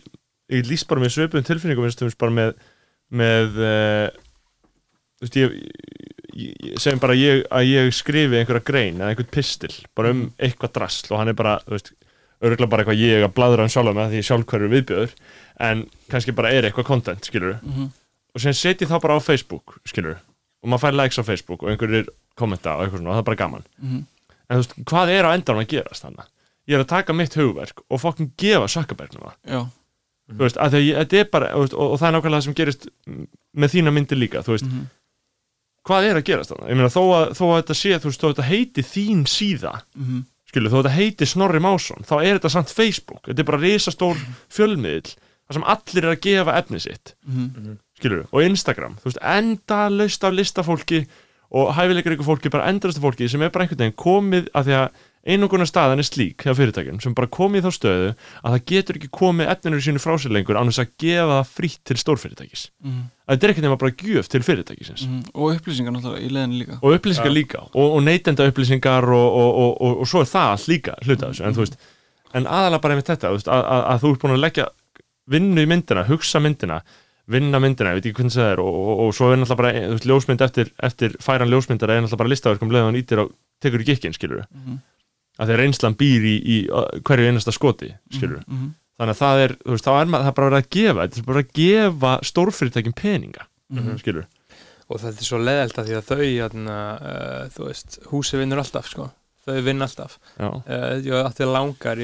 ég 0.50 0.64
get 0.64 0.70
líst 0.72 0.88
bara 0.90 1.04
með 1.04 1.14
svipum 1.14 1.46
tilfinningum 1.46 2.14
bara 2.18 2.36
með 2.40 2.58
með 3.10 3.58
uh, 3.58 4.08
þú 5.20 5.26
veist, 5.26 5.38
ég, 5.38 5.56
ég, 6.40 6.76
segjum 6.80 7.02
bara 7.02 7.16
ég, 7.18 7.42
að 7.52 7.66
ég 7.68 7.94
skrifi 7.94 8.38
einhverja 8.38 8.66
grein 8.66 9.00
eða 9.00 9.12
einhvern 9.12 9.32
pistil, 9.34 9.72
bara 9.98 10.14
um 10.14 10.22
eitthvað 10.40 10.76
drasl 10.78 11.10
og 11.12 11.20
hann 11.20 11.32
er 11.32 11.38
bara, 11.38 11.58
þú 11.66 11.76
veist, 11.76 11.92
örgulega 12.40 12.72
bara 12.72 12.84
eitthvað 12.84 13.02
ég 13.02 13.26
að 13.26 13.34
bladra 13.36 13.66
hann 13.66 13.72
sjálf 13.72 13.96
með 13.96 14.14
því 14.14 14.22
sjálf 14.26 14.46
hverju 14.50 14.70
viðbjöður 14.74 15.14
en 15.60 15.84
kannski 16.10 16.34
bara 16.36 16.52
er 16.54 16.68
eitthvað 16.68 16.88
content, 16.88 17.24
skilur 17.24 17.58
mm 17.60 17.72
-hmm. 17.72 17.88
og 18.34 18.40
sem 18.40 18.52
setji 18.52 18.88
þá 18.88 19.00
bara 19.00 19.16
á 19.16 19.20
Facebook 19.20 19.78
skilur, 19.86 20.18
og 20.62 20.68
maður 20.68 20.84
fær 20.86 20.96
likes 21.02 21.18
á 21.18 21.24
Facebook 21.24 21.62
og 21.62 21.70
einhverjir 21.70 22.08
kommenta 22.36 22.76
og 22.76 22.84
eitthvað 22.84 22.98
svona, 22.98 23.10
og 23.10 23.14
það 23.14 23.18
er 23.18 23.30
bara 23.30 23.42
gaman. 23.42 23.64
Mhm. 23.78 24.04
en 24.50 24.56
þú 24.56 24.60
veist, 24.62 24.74
hvað 24.84 25.08
er 25.08 25.24
á 25.24 25.34
endanum 25.34 25.62
að 25.62 25.68
gerast 25.68 26.04
þannig 26.04 26.26
ég 26.68 26.74
er 26.74 26.80
að 26.80 26.86
taka 26.86 27.12
mitt 27.12 27.34
hugverk 27.34 27.80
og 27.90 28.00
fokkin 28.00 28.32
gefa 28.36 28.68
Zuckerbergnum 28.68 29.22
það, 29.22 29.68
þú 30.30 30.38
veist, 30.38 30.56
að 30.56 30.70
þetta 30.70 31.16
er 31.16 31.24
bara 31.24 31.56
veist, 31.58 31.74
og, 31.74 31.92
og 31.92 31.98
það 31.98 32.08
er 32.08 32.14
nákvæmlega 32.14 32.40
það 32.40 32.44
sem 32.44 32.54
gerist 32.54 32.88
mm, 33.06 33.26
með 33.54 33.70
þína 33.74 33.90
myndir 33.90 34.18
líka, 34.18 34.42
þú 34.42 34.50
veist, 34.56 34.66
mm 34.66 34.86
hvað 35.86 36.08
er 36.08 36.20
að 36.20 36.26
gerast 36.28 36.52
þannig, 36.52 36.68
ég 36.70 36.78
meina 36.78 36.92
þó 36.92 37.02
að, 37.16 37.24
þó 37.38 37.44
að 37.46 37.56
þetta 37.60 37.76
sé, 37.78 37.94
þú 37.96 38.10
veist, 38.10 38.20
þó 38.20 38.26
að 38.26 38.34
þetta 38.34 38.48
heiti 38.50 38.84
þín 38.86 39.22
síða 39.30 39.72
-hmm. 39.80 40.20
skilur, 40.50 40.70
þó 40.70 40.76
að 40.76 40.82
þetta 40.82 40.96
heiti 40.98 41.28
Snorri 41.30 41.62
Másson 41.64 42.06
þá 42.06 42.14
er 42.20 42.38
þetta 42.38 42.52
samt 42.56 42.74
Facebook, 42.74 43.22
þetta 43.26 43.42
er 43.42 43.50
bara 43.50 43.62
risastór 43.64 44.20
fjölmiðl, 44.56 45.14
þar 45.50 45.58
sem 45.58 45.70
allir 45.74 46.06
er 46.06 46.14
að 46.14 46.20
gefa 46.28 46.58
efni 46.62 46.80
sitt. 46.86 47.16
Mm 47.26 47.78
skilur 48.00 48.24
og 48.30 48.46
Instagram, 48.46 48.96
þú 49.00 49.10
veist, 49.10 49.20
endalaust 49.20 50.24
af 50.24 50.34
listafólki 50.36 51.04
og 51.50 51.72
hæfileikar 51.74 52.16
ykkur 52.16 52.28
fólki 52.28 52.52
bara 52.52 52.70
endalaust 52.70 53.00
af 53.00 53.06
fólki 53.06 53.28
sem 53.28 53.42
er 53.42 53.52
bara 53.52 53.66
einhvern 53.66 53.82
veginn 53.84 53.98
komið 53.98 54.50
að 54.54 54.68
því 54.68 54.76
að 54.78 55.06
einhverjum 55.30 55.68
staðan 55.68 56.00
er 56.00 56.06
slík 56.06 56.46
hjá 56.46 56.54
fyrirtækjum 56.56 57.00
sem 57.04 57.14
bara 57.16 57.28
komið 57.28 57.60
í 57.60 57.64
þá 57.66 57.74
stöðu 57.76 58.06
að 58.14 58.54
það 58.54 58.62
getur 58.70 58.98
ekki 58.98 59.10
komið 59.18 59.50
efninu 59.52 59.80
sínu 59.84 60.00
frá 60.00 60.14
sér 60.16 60.32
lengur 60.32 60.56
án 60.56 60.70
þess 60.70 60.80
að 60.80 60.94
gefa 61.02 61.34
það 61.34 61.50
frítt 61.58 61.82
til 61.84 61.96
stórfyrirtækis. 62.00 62.62
-hmm. 62.80 63.02
að 63.26 63.34
þetta 63.34 63.46
er 63.46 63.52
ekkert 63.52 63.66
nema 63.66 63.76
bara 63.82 63.92
gjöf 64.00 64.30
til 64.32 64.42
fyrirtækisins. 64.46 65.04
Og 65.34 65.58
upplýsingar 65.58 65.92
náttúrulega 65.92 66.24
í 66.24 66.32
leðinu 66.32 66.58
líka. 66.62 66.78
Og 66.80 66.96
upplýsingar 66.96 67.34
líka. 67.36 67.60
Og, 67.74 67.96
og 67.96 68.02
neytenda 68.02 68.48
upplýsingar 68.48 69.04
og, 69.04 69.28
og, 69.42 69.50
og, 69.54 69.80
og, 69.80 70.00
og 70.00 70.08
svo 70.08 70.24
er 70.24 70.30
það 70.32 70.50
allt 70.54 70.68
líka 70.68 70.96
hluta 71.04 71.26
af 71.26 71.34
þessu. 71.34 71.44
En 71.44 71.54
þú 71.54 71.66
veist, 71.66 71.76
en 72.32 72.46
aðalega 72.46 72.80
bara 72.80 72.94
einmitt 72.94 73.12
þetta 73.12 73.28
þú 73.28 73.36
veist, 73.36 73.48
að, 73.48 73.64
að, 73.74 73.82
að 73.92 74.00
þú 74.00 74.12
ert 74.14 74.22
búin 74.24 74.36
að 74.38 74.44
leggja 74.46 74.66
vinnu 75.30 75.62
í 75.64 75.70
myndina, 75.70 76.04
hugsa 76.08 76.42
myndina 76.42 76.80
vinna 77.30 77.60
myndina, 77.62 77.92
ég 77.92 78.00
veit 78.00 78.06
ekki 78.10 78.18
hvernig 78.22 78.34
það 78.34 78.48
er 78.52 78.60
og, 78.60 78.74
og, 78.74 79.00
og 79.04 79.12
svo 79.14 79.28
er 79.30 79.38
náttúrulega 79.38 79.60
bara, 79.62 79.72
þú 79.86 79.94
veist, 79.94 80.06
ljósmynd 80.10 80.40
eftir, 80.46 80.70
eftir 80.82 81.12
færan 81.22 81.50
ljósmyndara 81.52 81.94
er 81.94 82.02
náttúrulega 82.02 82.22
bara 82.24 82.32
listaverkum 82.32 82.72
leðan 82.74 82.98
ítir 82.98 83.22
og 83.22 83.30
tekur 83.62 83.84
í 83.84 83.86
gikkin, 83.92 84.16
skilur 84.16 84.46
mm 84.50 84.80
að 85.40 85.48
þegar 85.48 85.60
reynslan 85.62 85.94
býr 85.96 86.24
í, 86.28 86.34
í 86.36 86.56
hverju 87.06 87.28
einasta 87.30 87.52
skoti, 87.54 87.88
skilur 88.12 88.42
-hmm. 88.44 88.72
þannig 89.00 89.14
að 89.14 89.20
það 89.22 89.44
er, 89.44 89.54
þú 89.64 89.70
veist, 89.72 89.86
þá 89.86 89.92
er 89.94 90.10
maður 90.12 90.24
það 90.26 90.30
er 90.30 90.36
bara 90.36 90.48
verið 90.50 90.60
að 90.60 90.68
gefa, 90.76 91.06
þetta 91.06 91.20
er 91.20 91.28
bara 91.30 91.40
að 91.40 91.52
gefa 91.60 92.12
stórfyrirtækjum 92.30 92.96
peninga, 92.98 93.46
Mhm. 93.70 93.98
skilur 94.02 94.26
og 94.90 95.00
þetta 95.00 95.22
er 95.22 95.28
svo 95.30 95.38
leðelt 95.38 95.78
að 95.78 95.86
því 95.86 95.94
að 95.96 96.08
þau 96.10 96.24
jæna, 96.26 96.76
uh, 97.00 97.48
þú 97.54 97.66
veist, 97.68 97.98
húsi 98.10 98.36
vinnur 98.36 98.58
alltaf 98.58 98.88
sko. 98.90 99.10
Þau 99.56 99.64
vinn 99.68 99.86
alltaf. 99.86 100.18
Já, 100.38 100.48
uh, 100.48 100.92
ég 101.06 101.16
átti 101.20 101.48
langar, 101.48 102.02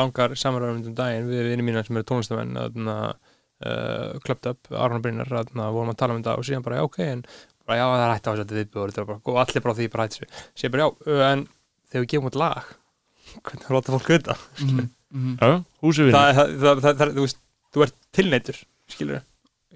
langar 0.00 0.36
samræðum 0.38 0.82
um 0.84 0.96
daginn 0.98 1.28
við 1.30 1.50
vinni 1.52 1.66
mína 1.66 1.84
sem 1.86 1.98
eru 2.00 2.08
tónlistamenn 2.08 2.58
uh, 2.88 4.18
klöpt 4.24 4.46
upp, 4.52 4.70
Arnar 4.70 5.02
Brynjar 5.02 5.30
vorum 5.30 5.92
að 5.92 6.00
tala 6.00 6.14
um 6.14 6.20
þetta 6.22 6.36
og 6.38 6.46
síðan 6.46 6.66
bara 6.66 6.80
já 6.80 6.84
ok 6.86 6.98
en 7.06 7.24
bara, 7.66 7.78
já 7.80 7.86
það 7.88 8.02
er 8.04 8.12
hægt 8.12 8.28
á 8.28 8.30
þessu 8.32 8.46
þetta 8.52 9.02
er 9.02 9.08
bara, 9.08 9.18
og 9.24 9.40
allir 9.42 9.64
bara 9.64 9.78
því 9.78 9.88
bara 9.94 10.06
hægt 10.06 10.18
sér 10.18 10.44
sér 10.54 10.74
bara 10.74 10.84
já, 10.84 10.90
uh, 11.08 11.24
en 11.32 11.46
þegar 11.90 12.04
við 12.04 12.12
gefum 12.12 12.30
út 12.30 12.38
lag 12.38 12.70
hvernig 13.48 13.74
láta 13.74 13.96
fólk 13.96 14.12
vita? 14.14 14.38
Mhm. 14.62 14.88
Mhm. 15.08 15.34
Já, 15.40 15.50
húsi 15.82 16.04
vinnu 16.04 16.18
það, 16.18 16.30
það, 16.38 16.54
það, 16.62 16.82
það, 16.84 16.98
það, 17.00 17.12
þú 17.16 17.24
veist, 17.26 17.42
þú 17.74 17.84
ert 17.86 17.98
tilneitur 18.12 18.62
skilur 18.92 19.22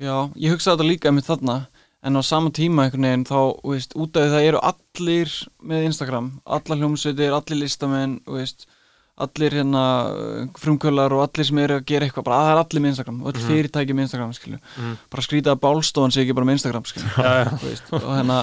Já, 0.02 0.14
ég 0.40 0.54
hugsaði 0.54 0.78
þetta 0.78 0.88
líka 0.88 1.12
með 1.12 1.26
þarna 1.28 1.56
en 2.02 2.18
á 2.18 2.22
sama 2.26 2.50
tíma 2.50 2.86
einhvern 2.86 3.06
veginn 3.06 3.26
þá, 3.28 3.38
þú 3.62 3.74
veist, 3.76 3.92
út 3.94 4.16
af 4.18 4.24
því 4.26 4.32
það 4.34 4.46
eru 4.50 4.62
allir 4.72 5.34
með 5.72 5.84
Instagram, 5.90 6.30
allar 6.58 6.80
hljómsveitir 6.80 7.36
allir 7.36 7.60
listamenn, 7.62 8.16
þú 8.26 8.40
veist 8.40 8.66
allir 9.22 9.54
hérna 9.54 9.84
uh, 10.08 10.48
frumkvölar 10.58 11.12
og 11.14 11.22
allir 11.28 11.46
sem 11.46 11.58
eru 11.62 11.78
að 11.78 11.86
gera 11.92 12.08
eitthvað, 12.08 12.26
bara 12.26 12.40
að 12.40 12.48
það 12.48 12.52
er 12.56 12.60
allir 12.64 12.82
með 12.82 12.94
Instagram 12.94 13.22
og 13.22 13.30
öll 13.30 13.46
fyrirtæki 13.46 13.94
með 13.94 14.08
Instagram, 14.08 14.34
skilju. 14.38 14.58
Mhm. 14.80 14.98
bara 15.12 15.26
skrýta 15.28 15.54
að 15.54 15.62
bálstofan 15.62 16.14
sé 16.14 16.24
ekki 16.24 16.34
bara 16.38 16.48
með 16.48 16.58
Instagram, 16.58 16.86
skilju 16.90 17.12
já, 17.12 17.32
þú 17.52 17.66
veist, 17.68 17.92
og 18.00 18.12
hérna 18.16 18.42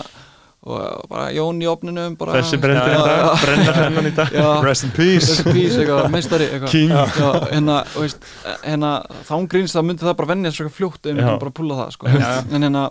og 0.69 1.05
bara 1.09 1.29
Jón 1.31 1.61
í 1.63 1.67
opninu 1.71 2.05
bara, 2.19 2.35
Þessi 2.39 2.59
brendir 2.59 2.91
Já, 2.91 2.99
í 2.99 3.03
dag, 3.07 3.19
já, 3.19 3.29
brenna 3.45 3.75
hennan 3.77 4.09
í 4.09 4.11
dag. 4.15 4.33
Já, 4.35 4.47
rest 4.65 4.83
in 4.83 4.91
peace. 4.91 5.29
Þessi 5.29 5.53
pís, 5.55 5.77
eitthvað, 5.79 6.09
meistari 6.11 6.49
eitthvað. 6.49 6.73
King. 6.73 6.91
Já, 6.91 7.29
hérna, 7.53 7.77
þú 7.93 8.03
veist, 8.03 8.27
hérna 8.65 8.89
þá 9.29 9.33
gríns 9.53 9.75
það 9.77 9.87
myndi 9.87 10.03
það 10.07 10.17
bara 10.19 10.31
venja 10.33 10.51
svo 10.51 10.67
fljótt 10.75 11.07
ef 11.07 11.15
við 11.15 11.29
bara 11.45 11.53
púla 11.61 11.77
það, 11.79 11.93
sko. 11.95 12.11
Já. 12.11 12.27
en 12.43 12.67
hérna, 12.67 12.83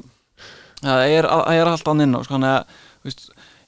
það 0.82 1.04
er, 1.18 1.28
er 1.54 1.70
allt 1.72 1.90
annað 1.90 2.08
inn 2.08 2.18
á, 2.18 2.20
sko, 2.26 2.40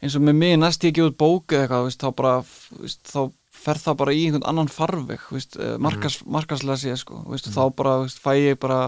eins 0.01 0.17
og 0.17 0.25
með 0.25 0.39
mig 0.41 0.57
næst 0.61 0.85
ég 0.87 0.95
ekki 0.95 1.05
út 1.05 1.19
bók 1.21 1.55
eða 1.55 1.67
eitthvað, 1.67 1.87
veist, 1.89 2.01
þá 2.01 2.17
bara, 2.17 2.35
veist, 2.81 3.03
þá 3.11 3.21
fer 3.61 3.81
það 3.81 3.99
bara 4.01 4.15
í 4.17 4.23
einhvern 4.27 4.47
annan 4.49 4.71
farveg, 4.73 5.25
veist, 5.35 5.59
mm. 5.59 5.83
markas, 5.85 6.21
markaslega 6.25 6.81
sé, 6.81 6.95
sko, 7.01 7.21
veist, 7.29 7.51
þá 7.53 7.63
bara, 7.77 7.99
þú 8.01 8.07
veist, 8.07 8.23
fæ 8.25 8.33
ég 8.39 8.61
bara, 8.63 8.79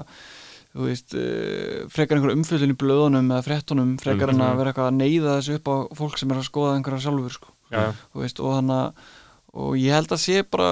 veist, 0.86 1.16
uh, 1.19 1.82
frekar 1.93 2.19
einhver 2.19 2.36
umfjöldin 2.36 2.73
í 2.73 2.78
blöðunum 2.81 3.28
eða 3.35 3.47
fréttunum, 3.49 3.97
frekar 4.01 4.32
en 4.32 4.44
að 4.44 4.62
vera 4.62 4.73
eitthvað 4.73 4.89
að 4.89 5.01
neyða 5.03 5.36
þessu 5.39 5.59
upp 5.59 5.69
á 5.69 5.77
fólk 6.01 6.23
sem 6.23 6.32
er 6.32 6.40
að 6.40 6.49
skoða 6.49 6.78
einhverja 6.78 7.05
sjálfur, 7.07 7.36
sko. 7.36 7.53
Þú 7.73 8.24
veist, 8.24 8.40
og 8.40 8.57
þannig 8.57 8.78
að 8.78 9.11
og 9.53 9.74
ég 9.77 9.93
held 9.93 10.09
að 10.15 10.20
sé 10.23 10.43
bara 10.49 10.69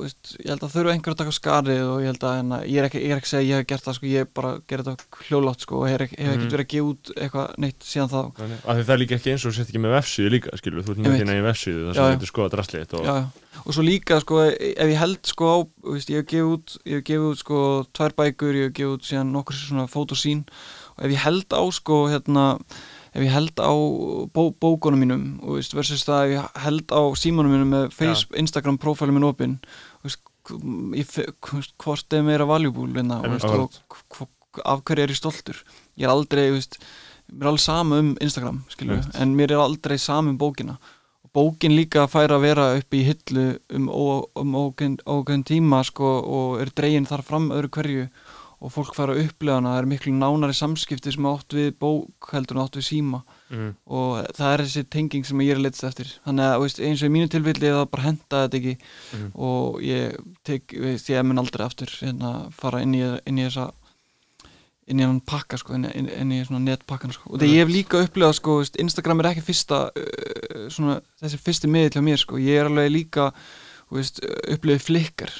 veist, 0.00 0.30
ég 0.40 0.48
held 0.48 0.62
að 0.64 0.70
þurfa 0.72 0.92
einhver 0.94 1.12
að 1.12 1.18
taka 1.20 1.32
skarið 1.36 1.82
og 1.84 1.98
ég 2.00 2.08
held 2.08 2.22
að 2.24 2.36
hérna, 2.38 2.58
ég 2.64 2.78
er 2.80 2.86
ekki, 2.88 3.00
ég 3.04 3.12
er 3.12 3.18
ekki 3.20 3.28
að 3.28 3.32
segja 3.34 3.48
ég 3.50 3.58
hef 3.60 3.66
gert 3.68 3.84
það 3.84 3.96
sko, 3.98 4.06
ég 4.08 4.30
bara 4.38 4.52
gerði 4.72 4.86
þetta 4.94 5.26
hljólátt 5.28 5.60
sko, 5.66 5.80
og 5.82 5.88
hef, 5.90 6.00
hef 6.00 6.14
Mhm. 6.16 6.32
ekkert 6.32 6.54
verið 6.56 6.64
að 6.64 6.72
gefa 6.72 6.88
út 6.92 7.12
eitthvað 7.26 7.58
neitt 7.60 7.80
síðan 7.84 8.08
þá 8.08 8.20
Af 8.64 8.72
því 8.78 8.84
það 8.88 8.94
er 8.96 9.02
líka 9.02 9.16
ekki 9.18 9.32
eins 9.34 9.44
og 9.44 9.52
sett 9.58 9.68
ekki 9.68 9.82
með 9.84 9.94
vefsíðu 9.98 10.30
líka 10.32 10.56
skilur, 10.56 10.82
þú 10.82 10.90
ert 10.96 11.02
Einmitt. 11.02 11.20
þína 11.20 11.36
í 11.36 11.44
vefsíðu 11.44 11.84
þar 11.84 11.94
sem 11.94 12.04
þú 12.08 12.16
getur 12.16 12.32
skoða 12.32 12.52
drastlið 12.56 12.94
og 12.96 13.26
og 13.66 13.74
svo 13.76 13.82
líka 13.84 14.16
sko, 14.24 14.40
ef 14.48 14.88
ég 14.88 14.96
held 14.96 15.20
sko 15.28 15.44
á, 15.44 15.56
veist, 15.92 16.08
ég 16.08 16.16
hef 16.24 16.26
gefið 16.32 16.52
út 16.56 16.78
ég 16.88 16.94
hef 16.96 17.04
gefið 17.04 17.28
út 17.28 17.38
sko 17.44 17.58
tvær 17.92 18.12
bækur 18.16 18.54
ég 18.56 18.64
hef 18.70 18.72
gefið 18.80 18.94
út 18.96 19.04
síðan 19.04 19.32
nokkur 19.36 19.54
svona 19.60 19.84
fótosín 19.92 20.40
og 20.96 21.04
ef 21.04 21.10
ég 21.12 21.20
held 21.20 21.52
á 21.52 21.62
sko 21.70 22.08
hérna 22.08 22.46
ef 23.12 23.20
ég 23.20 23.30
held 23.32 23.60
á 23.60 23.72
bó, 24.32 24.50
bókunum 24.56 25.00
mínum 25.04 25.24
veist, 25.54 25.74
versus 25.76 26.04
það 26.08 26.24
ef 26.24 26.32
ég 26.36 26.60
held 26.64 26.92
á 26.96 27.00
símanum 27.20 27.52
mínum 27.52 27.72
með 27.74 27.90
face, 27.92 28.26
Instagram 28.40 28.78
profilum 28.80 29.18
minn 29.18 29.28
opinn 29.28 29.58
hvort 31.78 32.12
er 32.16 32.24
meira 32.26 32.46
valuable 32.48 32.88
hérna, 32.96 33.20
af 34.64 34.82
hverju 34.84 35.04
er 35.06 35.12
ég 35.12 35.16
stoltur? 35.18 35.60
Ég 35.96 36.04
er 36.08 36.12
aldrei, 36.12 36.48
veist, 36.52 36.78
mér 37.32 37.46
er 37.46 37.52
alveg 37.52 37.62
sama 37.64 38.00
um 38.02 38.10
Instagram, 38.20 38.58
skilur 38.72 38.98
en 39.22 39.36
mér 39.38 39.54
er 39.54 39.62
aldrei 39.62 39.98
sama 39.98 40.32
um 40.32 40.38
bókina. 40.40 40.78
Og 41.24 41.30
bókin 41.32 41.76
líka 41.76 42.04
fær 42.10 42.34
að 42.34 42.42
vera 42.44 42.66
upp 42.80 42.92
í 42.98 43.04
hillu 43.06 43.46
um, 43.72 43.88
ó- 43.88 44.28
um 44.36 45.44
tíma 45.46 45.84
sko, 45.86 46.10
og 46.20 46.60
er 46.60 46.72
dregin 46.74 47.06
þar 47.08 47.22
fram 47.22 47.50
öðru 47.54 47.70
hverju 47.70 48.08
og 48.62 48.70
fólk 48.70 48.92
fær 48.94 49.10
að 49.10 49.24
upplega 49.24 49.56
hana 49.58 49.72
það 49.74 49.80
er 49.82 49.88
miklu 49.90 50.12
nánari 50.14 50.54
samskipti 50.54 51.10
sem 51.12 51.26
átt 51.26 51.56
við 51.56 51.72
bók 51.82 52.28
heldur 52.30 52.56
en 52.60 52.62
átt 52.64 52.76
við 52.78 52.86
síma 52.86 53.22
Mhm. 53.52 53.72
og 53.86 54.22
það 54.38 54.52
er 54.54 54.62
þessi 54.64 54.84
tenging 54.88 55.26
sem 55.26 55.38
ég 55.42 55.50
er 55.50 55.58
að 55.58 55.64
letast 55.66 55.84
eftir 55.90 56.12
þannig 56.24 56.46
að 56.46 56.60
veist, 56.62 56.78
eins 56.80 57.02
og 57.02 57.10
í 57.10 57.12
mínu 57.12 57.28
tilfelli 57.28 57.68
það 57.74 57.90
bara 57.90 58.02
henda 58.06 58.42
þetta 58.48 58.60
ekki 58.60 58.76
Mhm. 58.78 59.30
og 59.34 59.80
ég 59.82 60.16
tek, 60.44 60.72
veist, 60.78 61.10
ég 61.10 61.24
mun 61.26 61.38
aldrei 61.42 61.66
aftur 61.66 61.90
hérna, 62.00 62.50
fara 62.52 62.80
inn 62.82 62.94
í, 62.94 63.02
inn 63.26 63.38
í 63.42 63.44
þessa 63.50 63.72
inn 64.90 64.98
í 64.98 65.04
hann 65.06 65.20
pakka 65.20 65.56
sko, 65.60 65.74
inn, 65.78 65.84
inn, 65.94 66.08
inn 66.08 66.32
í 66.34 66.40
svona 66.44 66.60
netpakkan 66.64 67.12
sko. 67.14 67.30
og 67.32 67.38
þegar 67.40 67.52
ég 67.54 67.60
hef 67.62 67.70
líka 67.70 68.00
upplegað 68.06 68.34
sko, 68.34 68.56
Instagram 68.82 69.20
er 69.20 69.28
ekki 69.30 69.44
fyrsta 69.46 69.78
uh, 69.94 70.64
svona, 70.68 70.96
þessi 71.22 71.38
fyrsti 71.38 71.68
miðill 71.70 71.94
hjá 71.94 72.02
mér 72.02 72.18
sko. 72.18 72.36
ég 72.42 72.58
er 72.60 72.66
alveg 72.66 72.90
líka 72.90 73.28
upplegað 73.92 74.84
flikkar 74.86 75.32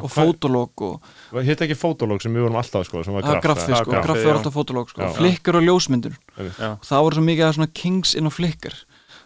og 0.00 0.10
fotolog 0.12 0.84
og 0.84 1.40
Hitt 1.46 1.62
ekki 1.64 1.76
fótológ 1.78 2.20
sem 2.24 2.34
við 2.34 2.44
vorum 2.46 2.58
alltaf 2.60 2.86
sko, 2.88 3.04
sem 3.06 3.14
var 3.16 3.24
það 3.24 3.36
er 3.36 3.44
graf 3.44 3.60
graffi 3.60 3.78
sko, 3.78 3.94
graffi, 3.96 4.26
er 4.26 4.36
alltaf 4.36 4.56
fotolog 4.56 4.90
sko, 4.92 5.10
flikkar 5.16 5.60
og 5.60 5.66
ljósmyndur. 5.68 6.16
Já, 6.36 6.72
og 6.74 6.86
það 6.86 7.04
voru 7.06 7.18
svo 7.20 7.26
mikið 7.30 7.46
af 7.46 7.56
svona 7.58 7.70
kings 7.82 8.16
inn 8.18 8.28
á 8.28 8.32
flikkar 8.34 8.76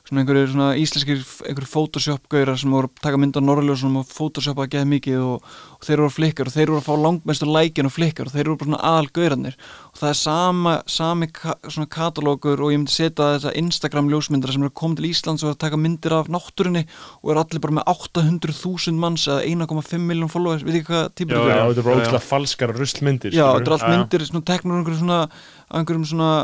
svona 0.04 0.20
einhverju 0.20 0.48
svona 0.52 0.66
íslenskir 0.76 1.22
einhverju 1.48 1.70
photoshop-gaurar 1.70 2.58
sem 2.60 2.72
voru 2.74 2.90
að 2.90 2.98
taka 3.06 3.20
mynd 3.20 3.38
á 3.40 3.42
norrljósunum 3.44 4.02
og 4.02 4.10
photoshopa 4.10 4.66
að 4.66 4.74
geða 4.74 4.88
mikið 4.90 5.22
og, 5.24 5.46
og 5.78 5.86
þeir 5.86 6.02
voru 6.02 6.12
flikkar 6.12 6.50
og 6.50 6.54
þeir 6.54 6.72
voru 6.72 6.80
að 6.82 6.88
fá 6.90 6.94
langmestu 7.06 7.48
lækin 7.48 7.88
á 7.88 7.92
flikkar 7.94 8.28
og 8.28 8.34
þeir 8.34 8.50
voru 8.50 8.58
bara 8.60 8.68
svona 8.68 8.82
aðal 8.90 9.08
gaurarnir 9.16 9.56
og 9.88 10.02
það 10.02 10.10
er 10.10 10.18
sama, 10.20 10.74
sami 10.92 11.30
ka, 11.32 11.56
svona 11.70 11.88
katalógur 11.96 12.60
og 12.60 12.74
ég 12.74 12.82
myndi 12.82 12.92
setja 12.92 13.30
þessa 13.38 13.54
Instagram 13.62 14.12
ljósmyndara 14.12 14.56
sem 14.58 14.66
eru 14.66 14.76
komið 14.82 15.00
til 15.00 15.08
Íslands 15.08 15.46
og 15.46 15.48
eru 15.48 15.56
að 15.56 15.62
taka 15.64 15.80
myndir 15.80 16.16
af 16.18 16.30
náttúrunni 16.36 16.84
og 17.22 17.32
eru 17.32 17.44
allir 17.46 17.64
bara 17.64 17.78
með 17.80 17.90
800.000 17.96 19.00
manns 19.00 19.24
eða 19.24 19.40
1,5 19.64 20.04
miljón 20.04 20.32
followers, 20.32 20.68
við 20.68 20.82
ekki 20.82 20.92
hvað 20.92 21.10
típur 21.16 21.38
Já, 21.38 21.40
þetta 21.40 21.56
já, 21.56 21.64
er? 21.64 21.72
þetta 21.72 21.88
bara 21.88 21.94
Já, 21.94 21.96
já. 21.96 22.04
ógæslega 22.04 22.24
falskar 22.28 22.76
ruslmyndir 22.76 23.32
Já, 23.32 23.46
þetta 23.56 23.70
er 23.70 23.76
allt 23.78 23.90
myndir, 23.94 24.28
svona 24.28 24.48
teknur 24.52 24.82
einhverjum 24.84 26.04
svona, 26.04 26.40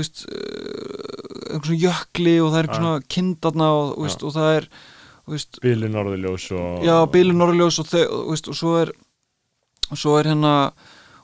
veist, 0.00 0.24
uh, 0.28 1.54
einhverjum 1.54 1.68
svona 1.68 1.84
jökli 1.84 2.34
og 2.42 2.50
það 2.52 2.58
er 2.58 2.66
einhver 2.66 2.74
Já. 2.74 2.82
svona 2.82 3.14
kindarna 3.16 3.70
og, 3.78 3.94
veist, 4.02 4.26
og 4.26 4.34
það 4.34 4.58
er 4.58 4.68
þú 5.24 5.36
veist, 5.36 5.60
Bíli 5.64 5.88
norðurljós 5.92 6.50
og 6.56 6.84
já, 6.84 6.96
bílun 7.12 7.40
norðurljós 7.40 7.80
og, 7.80 7.94
og, 8.20 8.58
svo 8.58 8.74
er 8.82 8.92
og 9.90 10.00
svo 10.00 10.18
er 10.18 10.32
hérna 10.32 10.54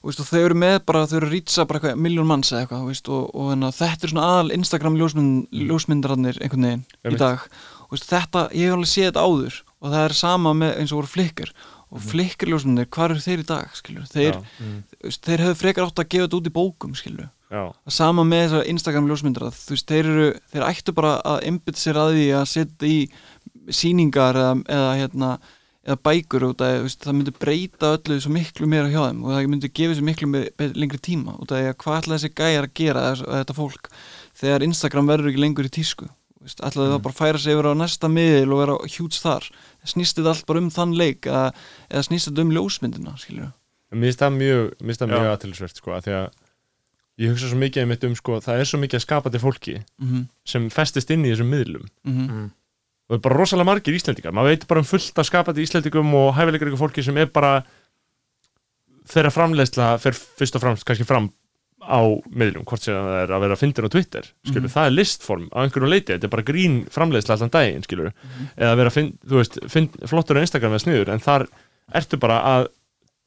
og 0.01 0.17
þau 0.17 0.39
eru 0.41 0.57
með 0.57 0.79
bara, 0.89 1.03
þau 1.09 1.19
eru 1.19 1.29
að 1.29 1.35
rýtsa 1.35 1.67
bara 1.69 1.81
eitthvað 1.81 1.99
miljón 2.01 2.29
manns 2.29 2.53
eða 2.53 2.63
eitthvað, 2.65 2.87
veist, 2.89 3.11
og, 3.13 3.27
og 3.37 3.51
hérna, 3.53 3.73
þetta 3.77 4.07
er 4.07 4.13
svona 4.15 4.29
aðal 4.31 4.55
Instagram 4.55 4.97
ljósmynd, 4.97 5.59
ljósmyndararnir 5.69 6.39
einhvern 6.41 6.65
veginn 6.67 6.87
í 6.87 7.03
Einmitt. 7.05 7.21
dag. 7.21 7.45
Og 7.85 7.93
veist, 7.93 8.07
þetta, 8.09 8.47
ég 8.57 8.71
hef 8.71 8.79
alveg 8.79 8.93
séð 8.95 9.11
þetta 9.11 9.27
áður 9.27 9.59
og 9.81 9.93
það 9.93 10.07
er 10.07 10.17
sama 10.17 10.55
með 10.57 10.73
eins 10.81 10.95
og 10.95 11.03
voru 11.03 11.13
flikkar 11.17 11.53
og 11.91 12.07
flikkar 12.07 12.53
ljósmyndir, 12.53 12.89
hvað 12.95 13.11
eru 13.11 13.25
þeir 13.27 13.43
í 13.43 13.47
dag 13.51 13.77
skilur, 13.77 14.09
þeir, 14.09 14.41
Já, 14.41 14.73
þú 14.95 15.11
veist, 15.11 15.23
þeir 15.27 15.45
hefðu 15.45 15.61
frekar 15.61 15.89
átt 15.89 16.01
að 16.01 16.11
gefa 16.15 16.29
þetta 16.29 16.39
út 16.41 16.49
í 16.49 16.55
bókum 16.55 16.97
skilur 16.97 17.29
já, 17.51 17.63
það 17.85 17.97
sama 17.99 18.25
með 18.29 18.45
þessar 18.47 18.69
Instagram 18.75 19.09
ljósmyndar 19.11 19.47
að 19.49 19.57
þú 19.61 19.75
veist, 19.77 19.89
þeir 19.91 20.11
eru, 20.15 20.27
þeir 20.55 20.67
ættu 20.71 20.95
bara 20.97 21.15
að 21.33 21.41
einbytta 21.51 21.83
sér 21.83 21.99
að 22.03 22.13
því 22.17 22.27
að 22.41 22.45
setja 22.55 22.91
í 22.91 23.01
sýningar 23.71 24.39
eða, 24.41 24.53
eða 24.77 24.93
hérna 25.01 25.31
eða 25.81 25.97
bækur 26.05 26.45
út 26.51 26.61
að 26.63 26.75
þú 26.77 26.87
veist, 26.87 27.05
það 27.07 27.17
myndi 27.17 27.33
breyta 27.41 27.91
öllu 27.97 28.19
svo 28.21 28.33
miklu 28.35 28.67
meira 28.69 28.91
hjá 28.93 29.01
þeim 29.09 29.23
og 29.25 29.33
það 29.35 29.47
myndi 29.55 29.71
gefa 29.81 29.97
sér 29.97 30.07
miklu 30.11 30.29
me- 30.29 30.51
be- 30.61 30.73
lengri 30.77 31.01
tíma 31.01 31.37
út 31.41 31.51
af 31.55 31.61
því 31.63 31.71
að 31.71 31.79
hvað 31.85 32.01
ætla 32.03 32.19
þessi 32.19 32.33
gæjar 32.37 32.67
að 32.69 32.75
gera 32.81 33.05
þess, 33.09 33.25
þetta 33.33 33.57
fólk 33.57 33.89
þegar 34.43 34.67
Instagram 34.67 35.09
verður 35.11 35.31
ekki 35.33 35.41
lengur 35.45 35.69
í 35.71 35.73
tísku? 35.73 36.09
Ætlaði 36.41 36.93
það 36.95 37.01
bara 37.05 37.13
að 37.13 37.19
færa 37.21 37.41
sig 37.41 37.53
yfir 37.57 37.69
á 37.69 37.73
næsta 37.77 38.09
miðil 38.13 38.53
og 38.55 38.61
vera 38.63 38.77
hjúts 38.89 39.19
þar 39.25 39.49
snýst 39.89 40.17
þetta 40.21 40.33
allt 40.35 40.47
bara 40.49 40.63
um 40.63 40.71
þann 40.73 40.95
leik 40.97 41.27
eða, 41.29 41.43
eða 41.89 42.05
snýst 42.07 42.31
þetta 42.31 42.45
um 42.47 42.55
ljósmyndina 42.57 43.17
Mér 43.91 44.07
finnst 44.09 44.23
það 44.23 44.37
mjög, 44.39 44.71
mjög 45.11 45.33
aðtilsvert 45.35 45.81
sko, 45.81 45.93
af 45.97 46.05
því 46.07 46.15
að 46.21 46.29
ég 47.21 47.31
hugsa 47.35 47.51
svo 47.51 47.59
mikið 47.61 47.83
einmitt 47.85 48.05
um 48.09 48.15
sko, 48.17 48.39
það 48.41 48.61
er 48.63 48.69
svo 48.71 48.79
mikið 48.81 48.97
að 49.01 49.05
skapa 49.05 49.31
til 49.31 49.41
fólki 49.43 49.75
mm 49.77 50.07
-hmm. 50.09 50.25
sem 50.45 50.69
festist 50.73 51.11
inn 51.11 51.25
í 51.25 51.33
þessum 51.35 51.51
miðlum 51.53 51.85
Mm 52.05 52.13
-hmm. 52.17 52.31
Mhm. 52.31 52.45
og 53.11 53.11
það 53.11 53.19
er 53.19 53.25
bara 53.29 53.37
rosalega 53.39 53.65
margir 53.71 53.95
Íslendingar 53.95 54.33
maður 54.33 54.49
veit 54.55 54.67
bara 54.69 54.81
um 54.81 54.85
fullt 54.87 55.15
að 55.19 55.25
skapa 55.29 55.53
til 55.53 55.63
Íslendingum 55.65 56.15
og 56.15 56.35
hæfileikar 56.35 56.69
ykkur 56.69 56.79
fólki 56.89 57.03
sem 57.05 57.17
er 57.17 57.27
bara 57.27 57.63
þeirra 59.11 59.31
framleiðsla 59.35 59.99
fer 60.01 60.13
fyrst 60.13 60.55
og 60.57 60.61
fremst 60.63 60.85
kannski 60.85 61.05
fram 61.05 61.31
á 61.81 62.01
miðlum, 62.31 62.65
hvort 62.69 62.83
sem 62.85 62.95
það 62.95 63.23
er 63.25 63.31
að 63.33 63.41
vera 63.41 63.55
að 63.57 63.61
fyndin 63.63 63.87
á 63.89 63.91
Twitter, 63.91 64.23
skilur, 64.47 64.69
Mhm. 64.69 64.75
það 64.77 64.87
er 64.87 64.91
listform 64.91 65.49
á 65.51 65.59
einhverjum 65.65 65.89
leiti, 65.91 66.13
þetta 66.13 66.25
er 66.25 66.29
bara 66.29 66.43
grín 66.43 66.85
framleiðsla 66.93 67.35
allan 67.35 67.51
daginn, 67.51 67.83
skilur, 67.83 68.13
eða 68.59 68.73
að 68.73 68.77
vera 68.77 68.91
fynd, 68.91 69.13
þú 69.27 69.37
veist, 69.41 69.59
fynd, 69.69 69.91
flottur 70.07 70.37
á 70.37 70.41
Instagram 70.45 70.73
eða 70.73 70.85
sniður, 70.85 71.09
en 71.09 71.19
þar 71.21 71.47
ertu 71.95 72.17
bara 72.19 72.39
að 72.45 72.69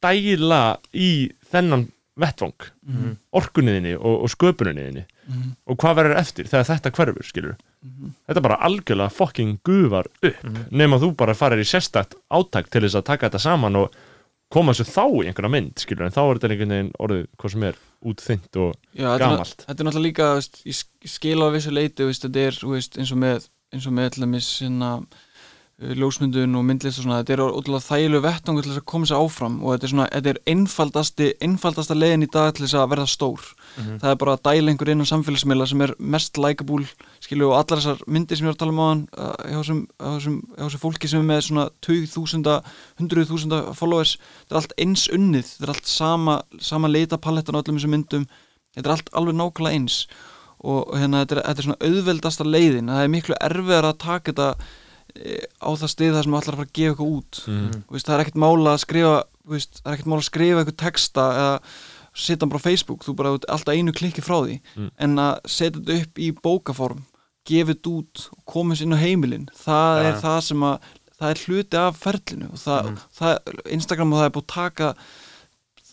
dæla 0.04 0.78
í 0.94 1.32
þennan 1.52 1.88
vettvang, 2.20 2.54
Mhm. 2.86 3.18
orkunniðinni 3.34 3.96
og, 3.98 4.24
og 4.24 4.30
sköpuninniðinni 4.30 5.06
Mhm. 5.28 5.56
og 5.68 5.78
hvað 5.78 5.96
verður 5.98 6.18
eftir 6.20 6.46
þegar 6.46 6.68
þetta 6.70 6.92
hverfur, 6.92 7.24
skilur 7.24 7.56
Mhm. 7.84 8.14
þetta 8.30 8.42
bara 8.42 8.58
algjörlega 8.62 9.12
fucking 9.12 9.60
gufar 9.64 10.06
upp 10.22 10.44
Mhm. 10.44 10.66
nema 10.72 11.00
þú 11.00 11.16
bara 11.18 11.34
farir 11.34 11.58
í 11.60 11.66
sérstætt 11.66 12.14
áttak 12.32 12.70
til 12.70 12.82
þess 12.82 12.96
að 12.96 13.06
taka 13.06 13.30
þetta 13.30 13.40
saman 13.40 13.76
og 13.76 13.92
koma 14.52 14.72
þessu 14.72 14.86
þá 14.86 15.24
í 15.24 15.28
einhverja 15.34 15.50
mynd, 15.50 15.74
skilur, 15.76 16.06
en 16.06 16.12
þá 16.12 16.20
er 16.30 16.36
þetta 16.38 16.52
einhvern 16.52 16.70
veginn 16.70 16.92
orðið 17.00 17.28
hvað 17.40 17.52
sem 17.52 17.64
er 17.64 17.76
útþynt 18.06 18.56
og 18.58 18.76
Já, 18.94 19.08
þetta 19.08 19.16
er, 19.16 19.20
gamalt. 19.20 19.66
þetta 19.66 19.80
er 19.80 19.86
náttúrulega 19.88 20.14
líka 20.14 20.36
veist, 20.36 20.62
ég 20.66 20.76
sk- 20.84 21.08
skil 21.10 21.40
á 21.42 21.48
vissu 21.52 21.72
leiti 21.72 22.04
veist, 22.06 22.22
þetta 22.22 22.48
er 22.48 22.68
veist, 22.70 22.98
eins 23.00 23.12
og 23.12 23.18
með 23.18 23.48
eins 23.74 23.88
og 23.88 23.94
með 23.94 24.12
til 24.12 24.24
dæmis 24.24 24.62
hérna, 24.62 24.98
uh, 25.02 25.06
ljósmyndun 26.00 26.56
og 26.56 26.64
myndlist 26.68 27.00
og 27.02 27.06
svona, 27.06 27.18
þetta 27.24 27.34
er 27.36 27.42
ótrúlega 27.44 27.84
þægilegu 27.88 28.22
vettangu 28.24 28.62
til 28.64 28.72
að 28.74 28.86
koma 28.88 29.08
sér 29.10 29.20
áfram 29.20 29.56
og 29.64 29.74
þetta 29.74 29.88
er 29.88 29.92
svona, 29.94 30.06
þetta 30.14 30.32
er 30.34 30.40
einfaldasti, 30.54 31.28
einfaldasta 31.44 31.98
leiðin 31.98 32.24
í 32.24 32.30
dag 32.32 32.54
til 32.56 32.66
þess 32.66 32.78
að 32.80 32.90
verða 32.94 33.08
stór 33.12 33.44
Mhm. 33.74 34.00
það 34.04 34.12
er 34.12 34.18
bara 34.22 34.34
að 34.38 34.42
dæla 34.46 34.70
einhver 34.70 34.90
inn 34.94 35.02
á 35.02 35.08
samfélagsmiðla 35.10 35.66
sem 35.68 35.82
er 35.82 35.94
mest 35.98 36.38
likeable, 36.38 36.86
skilju 37.26 37.48
og 37.50 37.56
allar 37.58 37.80
þessar 37.82 38.04
myndir 38.06 38.38
sem 38.38 38.46
ég 38.46 38.52
var 38.52 38.54
að 38.54 38.62
tala 38.62 38.72
um 38.72 38.82
á 38.84 38.88
hann 38.92 39.02
hjá 39.50 39.58
þessum, 39.64 39.80
hjá 39.98 40.64
þessum, 40.70 40.82
fólki 40.84 41.10
sem 41.10 41.20
er 41.24 41.26
með 41.32 41.42
svona 41.48 41.70
20.000, 41.82 42.62
100.000 43.02 43.74
followers, 43.74 44.18
þetta 44.46 44.54
er 44.54 44.60
allt 44.62 44.76
eins 44.78 45.08
unnið 45.10 45.48
þetta 45.58 45.64
er 45.68 45.74
allt 45.74 45.90
sama, 45.90 46.36
sama 46.60 46.88
leitapalettan 46.88 47.58
á 47.58 47.62
öllum 47.64 47.80
þessum 47.82 47.96
myndum, 47.98 48.28
þetta 48.78 48.86
er 48.88 48.94
allt 48.96 49.10
alveg 49.18 49.36
nákvæmlega 49.42 49.74
eins 49.80 49.98
og 50.64 50.94
hérna 50.96 51.26
þetta 51.26 51.36
er, 51.40 51.44
þetta 51.50 51.60
er 51.60 51.68
svona 51.68 51.82
auðveldasta 51.90 52.46
leiðin, 52.48 52.88
það 52.94 53.04
er 53.04 53.12
miklu 53.18 53.36
erfiðar 53.42 53.90
að 53.90 53.98
taka 54.06 54.32
þetta 54.32 54.56
á 55.62 55.70
það 55.78 55.90
stið 55.94 56.14
þar 56.18 56.24
sem 56.28 56.34
allar 56.38 56.54
að 56.54 56.60
fara 56.60 56.68
að 56.68 56.74
gefa 56.80 56.94
eitthvað 56.94 57.14
út. 57.18 57.42
Mm. 57.48 57.72
Þú 57.88 57.96
veist, 57.98 58.08
það 58.08 58.16
er 58.16 58.24
ekkert 58.26 58.42
mála 58.44 58.74
að 58.74 58.84
skrifa 58.86 59.16
þú 59.44 59.54
veist, 59.58 59.82
það 59.82 59.90
er 59.92 59.98
ekkert 59.98 60.12
mála 60.14 60.24
að 60.24 60.30
skrifa 60.30 60.62
eitthvað 60.64 60.80
texta 60.84 61.26
eða 61.38 61.54
setja 62.14 62.42
hann 62.44 62.50
bara 62.54 62.62
á 62.62 62.68
Facebook. 62.68 63.04
Þú 63.06 63.16
bara 63.20 63.34
alltaf 63.38 63.74
einu 63.74 63.92
klikki 63.96 64.22
frá 64.26 64.38
því. 64.46 64.60
Mm. 64.78 64.92
en 65.00 65.16
að 65.18 65.34
setja 65.50 65.80
þetta 65.82 66.02
upp 66.04 66.20
í 66.24 66.32
bókaform 66.44 67.04
gefa 67.46 67.74
þetta 67.74 67.90
út 68.00 68.28
og 68.32 68.44
koma 68.48 68.74
sér 68.76 68.88
inn 68.88 68.96
á 68.96 69.04
heimilin 69.04 69.48
það 69.52 69.96
Ja. 70.04 70.08
er 70.10 70.22
það 70.22 70.40
sem 70.48 70.60
að 70.64 70.80
það 71.20 71.30
er 71.34 71.42
hluti 71.46 71.78
af 71.80 71.98
ferlinu. 72.00 72.48
Og 72.54 72.60
það, 72.60 72.84
Mhm. 72.84 72.98
það, 73.20 73.38
Instagram 73.72 74.14
og 74.14 74.20
það 74.20 74.26
er 74.26 74.34
búið 74.38 74.44
að 74.44 74.54
taka 74.54 74.94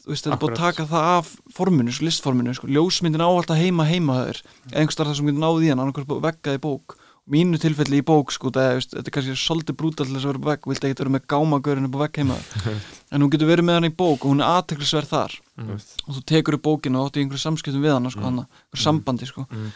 þú 0.01 0.09
veist, 0.11 0.25
það 0.25 0.33
er 0.33 0.39
búið 0.41 0.51
að 0.55 0.57
taka 0.57 0.85
það 0.87 1.05
af 1.19 1.37
forminu, 1.55 1.93
sko, 1.93 2.05
listforminu, 2.05 2.55
sko, 2.55 2.67
ljósmyndin 2.67 3.21
á 3.21 3.29
alltaf 3.31 3.57
heima 3.61 3.85
heima 3.87 4.15
þaður, 4.17 4.43
einhvers 4.73 4.95
staðar 4.97 5.11
það 5.13 5.17
sem 5.17 5.27
getur 5.27 5.45
náði 5.45 5.65
í 5.65 5.69
hann, 5.69 5.79
annarkvæmst 5.85 6.09
búið 6.09 6.25
veggað 6.25 6.57
í 6.57 6.63
bók 6.65 6.97
mínu 7.31 7.59
tilfelli 7.63 8.01
í 8.01 8.05
bók, 8.07 8.33
sko, 8.35 8.51
það 8.51 8.81
þetta 8.91 9.07
er 9.07 9.15
kannski 9.15 9.37
svolítið 9.39 9.77
brútal 9.79 10.07
til 10.07 10.15
þess 10.17 10.27
að 10.27 10.33
vera 10.33 10.47
vegg, 10.51 10.67
vilt 10.71 10.85
ekki 10.89 10.99
vera 11.03 11.15
með 11.15 11.27
gámagörinu 11.31 11.87
upp 11.91 11.97
á 11.97 12.03
vegg 12.05 12.17
heima 12.21 12.37
en 13.13 13.23
hún 13.23 13.31
getur 13.31 13.51
verið 13.51 13.67
með 13.69 13.79
hann 13.79 13.89
í 13.91 13.95
bók 13.95 14.25
og 14.25 14.31
hún 14.33 14.43
er 14.43 14.51
aðteklisverð 14.59 15.13
þar 15.15 15.39
Mhm. 15.61 15.77
og 16.09 16.15
þú 16.17 16.21
tekur 16.25 16.55
upp 16.57 16.63
bókina 16.65 17.01
og 17.03 17.11
áttu 17.11 17.21
í 17.21 17.25
einhverju 17.27 17.43
samskiptum 17.43 17.83
við 17.85 17.93
hana, 17.93 18.11
sko, 18.11 18.21
Mm. 18.21 18.25
hana, 18.31 18.47
einhverju 18.73 18.83
sambandi, 18.83 19.27
sko 19.29 19.47
Mm. 19.51 19.73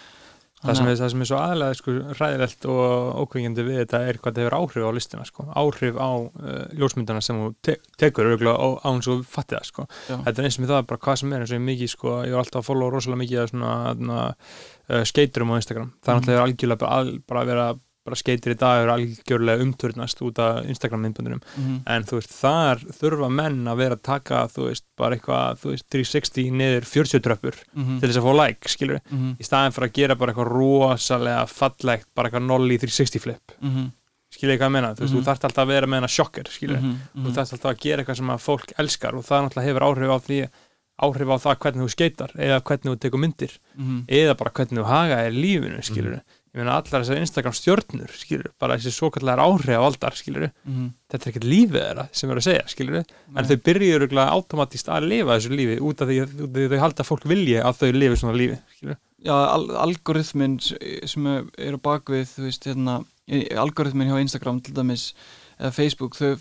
Það, 0.64 0.76
sem 0.78 0.88
er, 0.90 0.96
það 1.00 1.10
sem 1.12 1.22
er 1.24 1.28
svo 1.30 1.38
aðlega 1.40 1.76
sko, 1.78 1.94
ræðilegt 2.18 2.66
og 2.72 3.20
ókveikjandi 3.24 3.64
við 3.68 3.78
þetta 3.82 4.00
er 4.08 4.18
hvað 4.22 4.34
það 4.38 4.44
hefur 4.44 4.56
áhrif 4.58 4.88
á 4.88 4.90
listina 4.96 5.24
sko. 5.28 5.46
áhrif 5.62 5.98
á 6.00 6.10
uh, 6.10 6.66
ljósmyndana 6.80 7.22
sem 7.24 7.40
þú 7.42 7.48
te 7.68 7.76
tekur 8.00 8.30
örugglega 8.32 8.56
á, 8.56 8.68
eins 8.90 9.08
og 9.12 9.24
fatti 9.28 9.54
það 9.58 9.68
sko. 9.70 9.86
Þetta 10.08 10.34
er 10.40 10.48
eins 10.48 10.58
með 10.64 10.72
það 10.74 10.86
bara 10.90 11.02
hvað 11.04 11.20
sem 11.22 11.32
er 11.36 11.44
eins 11.44 11.52
og 11.54 11.58
ég 11.60 11.66
mikið 11.68 11.92
sko, 11.94 12.14
ég 12.24 12.32
var 12.36 12.44
alltaf 12.44 12.62
að 12.64 12.68
followa 12.70 12.94
rosalega 12.96 13.22
mikið 13.24 13.42
af 13.44 13.52
svona, 13.54 13.72
svona 13.98 14.20
uh, 14.34 15.02
skeiturum 15.12 15.52
á 15.52 15.60
Instagram 15.60 15.90
það 16.00 16.08
er 16.08 16.14
Mhm. 16.14 16.24
náttúrulega 16.24 16.46
algjörlega 16.48 16.80
bara, 16.84 17.18
bara 17.28 17.40
að 17.44 17.52
vera 17.54 17.68
bara 18.04 18.18
skeitir 18.20 18.52
í 18.52 18.58
dag 18.60 18.82
eru 18.82 18.92
algjörlega 18.92 19.64
umturnast 19.64 20.20
út 20.24 20.38
af 20.42 20.66
Instagram 20.68 21.06
myndböndunum 21.06 21.40
Mhm. 21.56 21.76
en 21.86 22.04
þú 22.04 22.18
veist, 22.20 22.32
þar 22.36 22.82
þurfa 23.00 23.30
menn 23.32 23.64
að 23.64 23.76
vera 23.80 23.96
að 23.96 24.02
taka, 24.02 24.42
þú 24.48 24.68
veist, 24.68 24.84
bara 24.96 25.16
eitthvað 25.16 25.58
þú 25.62 25.70
veist, 25.72 25.88
360 25.88 26.50
niður 26.52 26.84
40 26.84 27.20
tröppur 27.24 27.54
Mhm. 27.74 28.00
til 28.00 28.08
þess 28.08 28.18
að 28.20 28.26
fá 28.28 28.46
like, 28.46 28.68
skilur 28.68 29.00
Mhm. 29.10 29.36
í 29.40 29.42
staðin 29.44 29.72
fyrir 29.72 29.88
að 29.88 29.92
gera 29.94 30.14
bara 30.16 30.32
eitthvað 30.32 30.52
rosalega 30.52 31.46
fallegt, 31.48 32.06
bara 32.14 32.28
eitthvað 32.30 32.46
nolli 32.46 32.78
360 32.78 33.18
flip 33.20 33.52
Mhm. 33.62 33.92
skilur 34.30 34.52
ég 34.52 34.58
hvað 34.58 34.68
að 34.68 34.72
menna, 34.72 34.94
þú 34.94 35.00
veist, 35.00 35.12
Mhm. 35.14 35.22
þú 35.22 35.24
þarft 35.24 35.44
alltaf 35.48 35.64
að 35.64 35.68
vera 35.68 35.86
með 35.86 35.94
hana 35.94 36.06
sjokker, 36.08 36.44
skilur, 36.48 36.80
Mhm. 36.80 36.96
þú 37.16 37.24
Mhm. 37.24 37.32
þarft 37.34 37.52
alltaf 37.54 37.70
að 37.74 37.80
gera 37.80 38.04
eitthvað 38.04 38.16
sem 38.16 38.28
að 38.28 38.44
fólk 38.44 38.72
elskar 38.78 39.14
og 39.14 39.24
það 39.24 39.48
náttúrulega 39.48 39.64
hefur 39.64 39.80
áhrif 39.80 40.10
á 40.12 40.18
því 40.20 40.48
áhrif 41.00 41.28
á 41.32 41.36
það 41.40 41.58
hvernig 41.58 41.82
þú 41.82 41.90
skeitar 41.90 42.30
eða 42.36 42.60
hvernig 42.62 42.90
þú 42.92 42.98
tekur 43.00 43.18
myndir 43.18 43.58
Mhm. 43.78 44.06
eða 44.06 44.36
bara 44.36 44.50
hvernig 44.50 44.78
þú 44.78 44.84
haga 44.84 45.16
er 45.26 45.30
lífinu, 45.32 45.80
skilur 45.82 46.20
ég 46.54 46.60
meina 46.62 46.76
allar 46.78 47.02
þessar 47.02 47.18
Instagram 47.18 47.54
stjörnur, 47.58 48.12
skilur 48.14 48.52
bara 48.62 48.76
þessi 48.78 48.92
svo 48.94 49.08
kallar 49.10 49.40
áhrif 49.42 49.74
á 49.74 49.82
aldar, 49.82 50.14
skilur 50.14 50.50
Mhm. 50.64 50.92
þetta 51.10 51.26
er 51.26 51.32
ekkert 51.32 51.48
lífið 51.50 51.80
þeirra 51.82 52.08
sem 52.12 52.30
er 52.30 52.36
að 52.36 52.46
segja, 52.46 52.66
skilur 52.70 52.96
en 53.00 53.06
Nei. 53.34 53.42
þau 53.42 53.56
byrjuðu 53.66 53.96
örugglega 53.98 54.30
automatist 54.36 54.86
að 54.88 55.08
lifa 55.10 55.38
þessu 55.38 55.50
lífi 55.58 55.80
út 55.80 56.00
af 56.00 56.08
því 56.08 56.20
að 56.22 56.36
út 56.44 56.50
af 56.54 56.60
því 56.60 56.68
þau 56.74 56.80
halda 56.84 57.04
fólk 57.10 57.24
vilji 57.26 57.58
að 57.58 57.80
þau 57.82 57.92
lifi 57.98 58.16
svona 58.22 58.38
lífi, 58.38 58.58
skilur 58.78 58.96
Já, 59.24 59.32
al 59.32 59.70
algoritmin 59.80 60.58
sem 60.60 61.26
er 61.26 61.44
er 61.58 61.74
á 61.74 61.80
bakvið, 61.80 62.26
þú 62.36 62.42
veist, 62.44 62.64
hérna 62.68 63.04
algoritmin 63.56 64.10
hjá 64.10 64.20
Instagram 64.20 64.60
til 64.62 64.74
dæmis 64.76 65.12
eða 65.58 65.72
Facebook, 65.72 66.14
þau, 66.18 66.34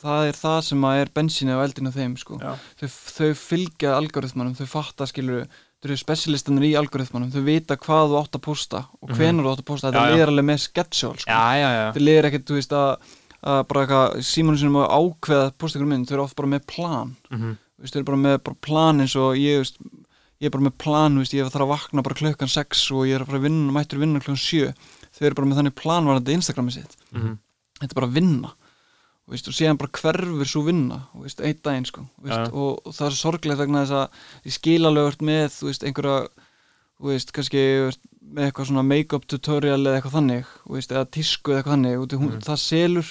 það 0.00 0.28
er 0.30 0.36
það 0.40 0.60
sem 0.64 0.84
er 0.88 1.10
bensinni 1.14 1.52
á 1.52 1.60
eldinu 1.60 1.92
þeim, 1.92 2.14
sko 2.16 2.38
þau, 2.40 2.88
þau 2.88 3.34
fylgja 3.36 3.92
algoritmanum, 3.98 4.54
þau 4.56 4.66
fatta, 4.72 5.04
skilur 5.10 5.44
þau 5.44 5.48
eru 5.88 5.96
specialistanir 5.96 6.66
í 6.68 6.74
algoritmanum, 6.76 7.30
þau 7.32 7.42
vita 7.46 7.76
hvað 7.80 8.10
þú 8.12 8.16
átt 8.20 8.36
að 8.36 8.42
posta 8.44 8.80
og 9.00 9.08
Mhm. 9.10 9.16
hvenær 9.16 9.44
þú 9.46 9.52
átt 9.54 9.62
að 9.62 9.68
posta, 9.70 9.90
þetta 9.90 10.02
liðar 10.14 10.28
alveg 10.28 10.44
með 10.50 10.58
schedule, 10.60 11.18
sko. 11.18 11.30
Þetta 11.94 12.04
liðar 12.04 12.28
ekkert, 12.30 12.44
þú 12.50 12.54
veist, 12.58 12.72
að, 12.72 12.96
að 13.42 13.60
bara 13.68 13.86
eitthvað, 13.86 14.16
símanu 14.20 14.58
sinum 14.60 14.76
að 14.76 14.90
ákveða 15.00 15.46
að 15.48 15.54
posta 15.58 15.78
ykkur 15.78 15.88
mynd, 15.88 16.06
þau 16.06 16.12
eru 16.18 16.22
oft 16.26 16.36
bara 16.36 16.48
með 16.48 16.66
plan. 16.66 17.16
Þú 17.30 17.56
veist, 17.80 17.92
þau 17.94 18.00
eru 18.00 18.04
bara 18.10 18.22
með 18.26 18.38
bara 18.44 18.56
plan 18.60 19.00
eins 19.00 19.16
og 19.16 19.36
ég, 19.40 19.58
veist, 19.64 19.78
ég 20.40 20.46
er 20.46 20.50
bara 20.50 20.64
með 20.68 20.76
plan, 20.78 21.16
veist, 21.16 21.32
ég 21.32 21.48
þarf 21.48 21.64
að 21.64 21.72
vakna 21.72 22.02
bara 22.02 22.14
klukkan 22.14 22.48
6 22.48 22.90
og 22.92 23.06
ég 23.08 23.14
er 23.20 23.24
bara 23.24 23.38
að 23.38 23.46
vinna, 23.48 23.72
mættur 23.72 23.98
vinna 24.00 24.20
klukkan 24.20 24.36
7 24.36 24.74
þau 25.16 25.26
eru 25.26 25.34
bara 25.34 25.46
með 25.48 25.58
þannig 25.62 25.74
plan 25.74 26.04
varandi 26.04 26.32
Instagrami 26.36 26.72
sitt. 26.72 26.96
Mhm. 27.14 27.38
þetta 27.80 27.90
er 27.92 28.00
bara 28.00 28.06
að 28.06 28.12
vinna 28.20 28.52
veist, 29.30 29.48
og 29.48 29.54
síðan 29.54 29.78
bara 29.80 29.90
hverfur 30.00 30.48
svo 30.50 30.62
vinna 30.66 31.00
veist, 31.22 31.40
einn 31.40 31.58
daginn 31.64 31.86
sko 31.88 32.04
veist, 32.24 32.52
og, 32.52 32.80
og 32.86 32.94
það 32.96 33.06
er 33.08 33.18
sorglegt 33.20 33.60
vegna 33.62 33.84
þess 33.84 33.96
að 34.00 34.46
ég 34.50 34.56
skila 34.58 34.90
lögurt 34.94 35.22
með, 35.22 35.48
einhverja 35.86 36.28
kannski 37.32 37.60
með 38.20 38.44
eitthvað 38.50 38.68
svona 38.68 38.82
make-up 38.86 39.24
tutorial 39.30 39.80
eða 39.80 39.96
eitthvað 40.00 40.16
þannig 40.18 40.50
eða 40.92 41.06
tísku 41.16 41.52
eða 41.54 41.60
eitthvað 41.62 41.76
þannig 41.76 42.00
og 42.02 42.08
hún, 42.20 42.32
Mhm. 42.34 42.42
það 42.48 42.60
selur 42.66 43.08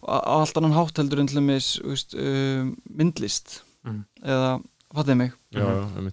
á 0.00 0.18
allt 0.40 0.56
annan 0.56 0.72
hátt 0.76 0.96
heldur 1.02 1.20
en 1.20 1.26
til 1.26 1.40
dæmis, 1.40 1.78
um, 2.14 2.76
myndlist 2.88 3.62
Mhm. 3.84 4.04
eða, 4.24 4.62
fattiði 4.94 5.16
mig 5.16 5.32
Já, 5.52 5.60
já, 5.60 6.12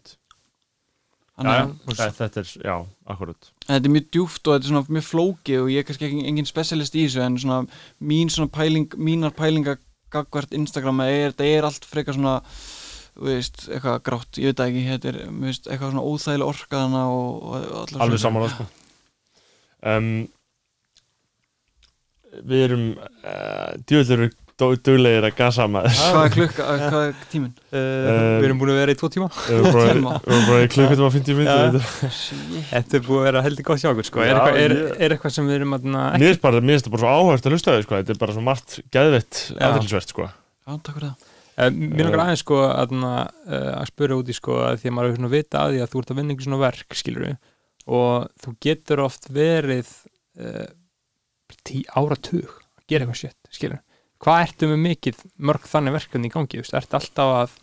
einmitt 1.38 1.98
já, 2.00 2.06
já, 2.08 2.14
Þetta 2.18 2.42
er, 2.42 2.52
já, 2.66 2.76
akkurat. 3.14 3.50
Þetta 3.68 3.90
er 3.90 3.94
mjög 3.94 4.08
djúft 4.16 4.48
og 4.48 4.56
þetta 4.56 4.68
er 4.68 4.72
svona 4.72 4.96
mjög 4.98 5.06
flókið 5.08 5.60
og 5.62 5.70
ég 5.74 5.84
er 5.84 5.88
kannski 5.88 6.08
engin, 6.10 6.26
engin 6.32 6.50
specialist 6.50 6.98
í 6.98 7.04
þessu 7.06 7.24
en 7.26 7.38
svona 7.44 7.60
mín 8.14 8.32
svona 8.34 8.52
pæling, 8.54 8.98
mínar 8.98 9.36
pælinga 9.38 9.78
gagvart 10.14 10.56
Instagram 10.56 11.04
er, 11.06 11.34
þetta 11.34 11.50
er 11.52 11.68
allt 11.68 11.86
frekar 11.88 12.18
svona 12.18 12.40
þú 13.18 13.28
veist, 13.28 13.68
eitthvað 13.68 14.02
grátt, 14.08 14.40
ég 14.42 14.52
veit 14.52 14.64
ekki 14.68 14.84
þetta 14.88 15.12
er, 15.12 15.20
mér 15.34 15.52
veist, 15.52 15.70
eitthvað 15.70 15.94
svona 15.94 16.08
óþægileg 16.08 16.52
orkaðana 16.54 17.04
og, 17.12 17.30
og 17.44 17.56
allar 17.84 18.04
Alveg 18.06 18.24
saman 18.24 18.50
sko. 18.54 18.68
um, 19.94 20.12
Við 22.48 22.66
erum 22.68 22.84
uh, 22.98 23.72
djúðlur 23.90 24.30
duglegir 24.58 25.26
að 25.28 25.36
gasa 25.38 25.66
maður 25.70 25.94
Hvað 26.00 26.24
er 26.26 26.32
klukka, 26.34 26.66
hvað 26.82 27.04
er 27.04 27.20
tíminn? 27.32 27.52
Uh, 27.70 27.78
við 28.42 28.48
erum 28.48 28.62
búin 28.62 28.72
að 28.74 28.80
vera 28.82 28.96
í 28.96 28.98
tvo 28.98 29.10
tíma 29.14 29.28
Við 29.36 29.58
erum 29.58 29.76
bara- 29.78 29.94
tíma. 29.98 30.58
í 30.64 30.72
klukkutum 30.74 31.08
að 31.08 31.16
50 31.18 31.38
Já. 31.38 31.58
myndir 31.62 31.88
Shit. 32.18 32.42
Þetta 32.74 32.98
er 33.00 33.06
búið 33.06 33.20
að 33.22 33.28
vera 33.30 33.44
heldur 33.46 33.68
gott 33.70 33.84
hjá 33.84 33.90
okkur 33.92 34.08
sko. 34.10 34.24
er, 34.26 34.42
er, 34.64 34.76
er 34.98 35.16
eitthvað 35.16 35.36
sem 35.38 35.50
við 35.52 35.60
erum 35.60 35.78
að 35.78 35.88
Mér 35.88 36.26
finnst 36.26 36.46
mér 36.70 36.82
það 36.82 36.94
bara 36.96 37.04
svo 37.06 37.14
áhægt 37.14 37.50
að 37.50 37.56
hlusta 37.58 37.76
því 37.78 37.86
sko. 37.88 38.00
Þetta 38.02 38.16
er 38.16 38.22
bara 38.26 38.38
svo 38.38 38.46
margt 38.48 38.78
geðvett 38.98 39.42
Já. 39.54 39.66
aðeinsvert 39.70 40.14
sko. 40.16 40.30
Já, 40.32 40.72
takk 40.82 40.98
fyrir 40.98 41.12
það 41.12 41.28
uh, 41.58 41.70
Mér 41.78 42.08
langar 42.10 42.24
aðeins 42.26 42.44
sko, 42.46 42.62
að, 42.66 42.98
að 43.78 43.86
spura 43.92 44.18
út 44.22 44.32
í 44.34 44.38
sko, 44.38 44.58
að 44.68 44.82
því 44.82 44.90
að 44.92 44.98
maður 44.98 45.12
hefur 45.14 45.22
svona 45.22 45.34
vita 45.38 45.62
að 45.68 45.76
því 45.78 45.84
að 45.86 45.94
þú 45.94 46.02
ert 46.04 46.12
að 46.16 46.20
vinna 46.22 46.34
einhver 46.36 46.48
svona 46.50 46.62
verk 46.66 46.98
skilur 46.98 47.30
og 47.88 48.26
þú 48.44 48.54
getur 48.68 49.00
oft 49.06 49.30
verið 49.32 49.94
uh, 50.44 50.68
áratug 51.96 52.50
að 52.52 52.84
gera 52.92 53.06
eitthvað 53.08 53.22
shit 53.22 53.54
skilur 53.56 53.80
hvað 54.24 54.44
ertu 54.48 54.72
með 54.74 54.84
mikið 54.90 55.24
mörg 55.52 55.68
þannig 55.72 55.98
verkefni 56.00 56.28
í 56.32 56.36
gangi, 56.38 56.62
veist? 56.64 56.74
ertu 56.78 57.00
alltaf 57.02 57.34
að 57.42 57.58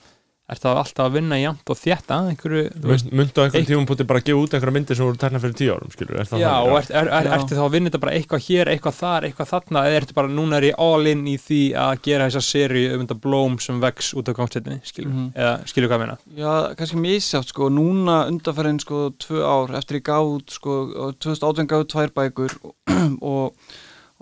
ertu 0.44 0.68
alltaf 0.68 1.06
að 1.06 1.14
vinna 1.16 1.36
jæmt 1.40 1.70
og 1.72 1.78
að 2.12 2.26
einhverju, 2.34 2.64
þú 2.76 2.88
veist 2.90 3.06
Mundu 3.16 3.40
á 3.40 3.44
einhverjum 3.48 3.68
tímum 3.70 3.86
púti 3.88 4.04
bara 4.04 4.20
að 4.20 4.26
gefa 4.26 4.40
út 4.44 4.52
einhverja 4.58 4.74
myndir 4.76 4.98
sem 4.98 5.06
voru 5.08 5.16
tærna 5.22 5.40
fyrir 5.40 5.54
tíu 5.56 5.70
árum 5.72 5.94
skilur, 5.94 6.18
er 6.20 6.28
það 6.28 6.42
Já, 6.42 6.50
og 6.68 6.74
ert, 6.76 6.90
er, 6.92 7.08
er, 7.08 7.28
Já. 7.30 7.32
ertu 7.38 7.56
þá 7.56 7.62
að 7.64 7.72
vinna 7.72 7.88
þetta 7.88 8.00
bara 8.02 8.12
eitthvað 8.18 8.42
hér, 8.44 8.70
eitthvað 8.74 8.98
þar, 8.98 9.26
eitthvað 9.30 9.48
þarna 9.54 9.84
eða 9.88 10.00
ertu 10.02 10.16
bara, 10.18 10.28
núna 10.36 10.58
er 10.60 10.66
ég 10.68 10.82
all 10.84 11.08
in 11.14 11.22
í 11.32 11.38
því 11.40 11.60
að 11.80 11.94
gera 12.04 12.26
þessa 12.28 12.44
seri 12.44 12.82
um 12.92 13.06
þetta 13.06 13.16
blóm 13.24 13.56
sem 13.64 13.80
vex 13.86 14.12
út 14.20 14.28
á 14.28 14.32
gangstættinni, 14.36 14.82
skilur, 14.84 15.14
Mhm. 15.16 15.32
eða 15.32 15.54
skilur 15.72 15.88
hvað 15.88 15.96
að 15.96 16.04
meina 16.04 16.18
Já, 16.44 16.74
kannski 16.76 17.00
misjátt 17.00 17.48
sko, 17.54 17.70
núna 17.72 18.18
undanferðin 18.28 18.82
sko 18.84 19.00
tvö 19.16 19.40
ár 19.48 19.72
eftir 19.80 19.96
ég 20.02 20.04
út 20.28 20.52
sko, 20.52 20.76
og 21.08 21.16
2018 21.24 21.66
gaf 21.72 21.86
út 21.86 21.92
tvær 21.96 22.12
bækur 22.20 22.52
og, 23.32 23.56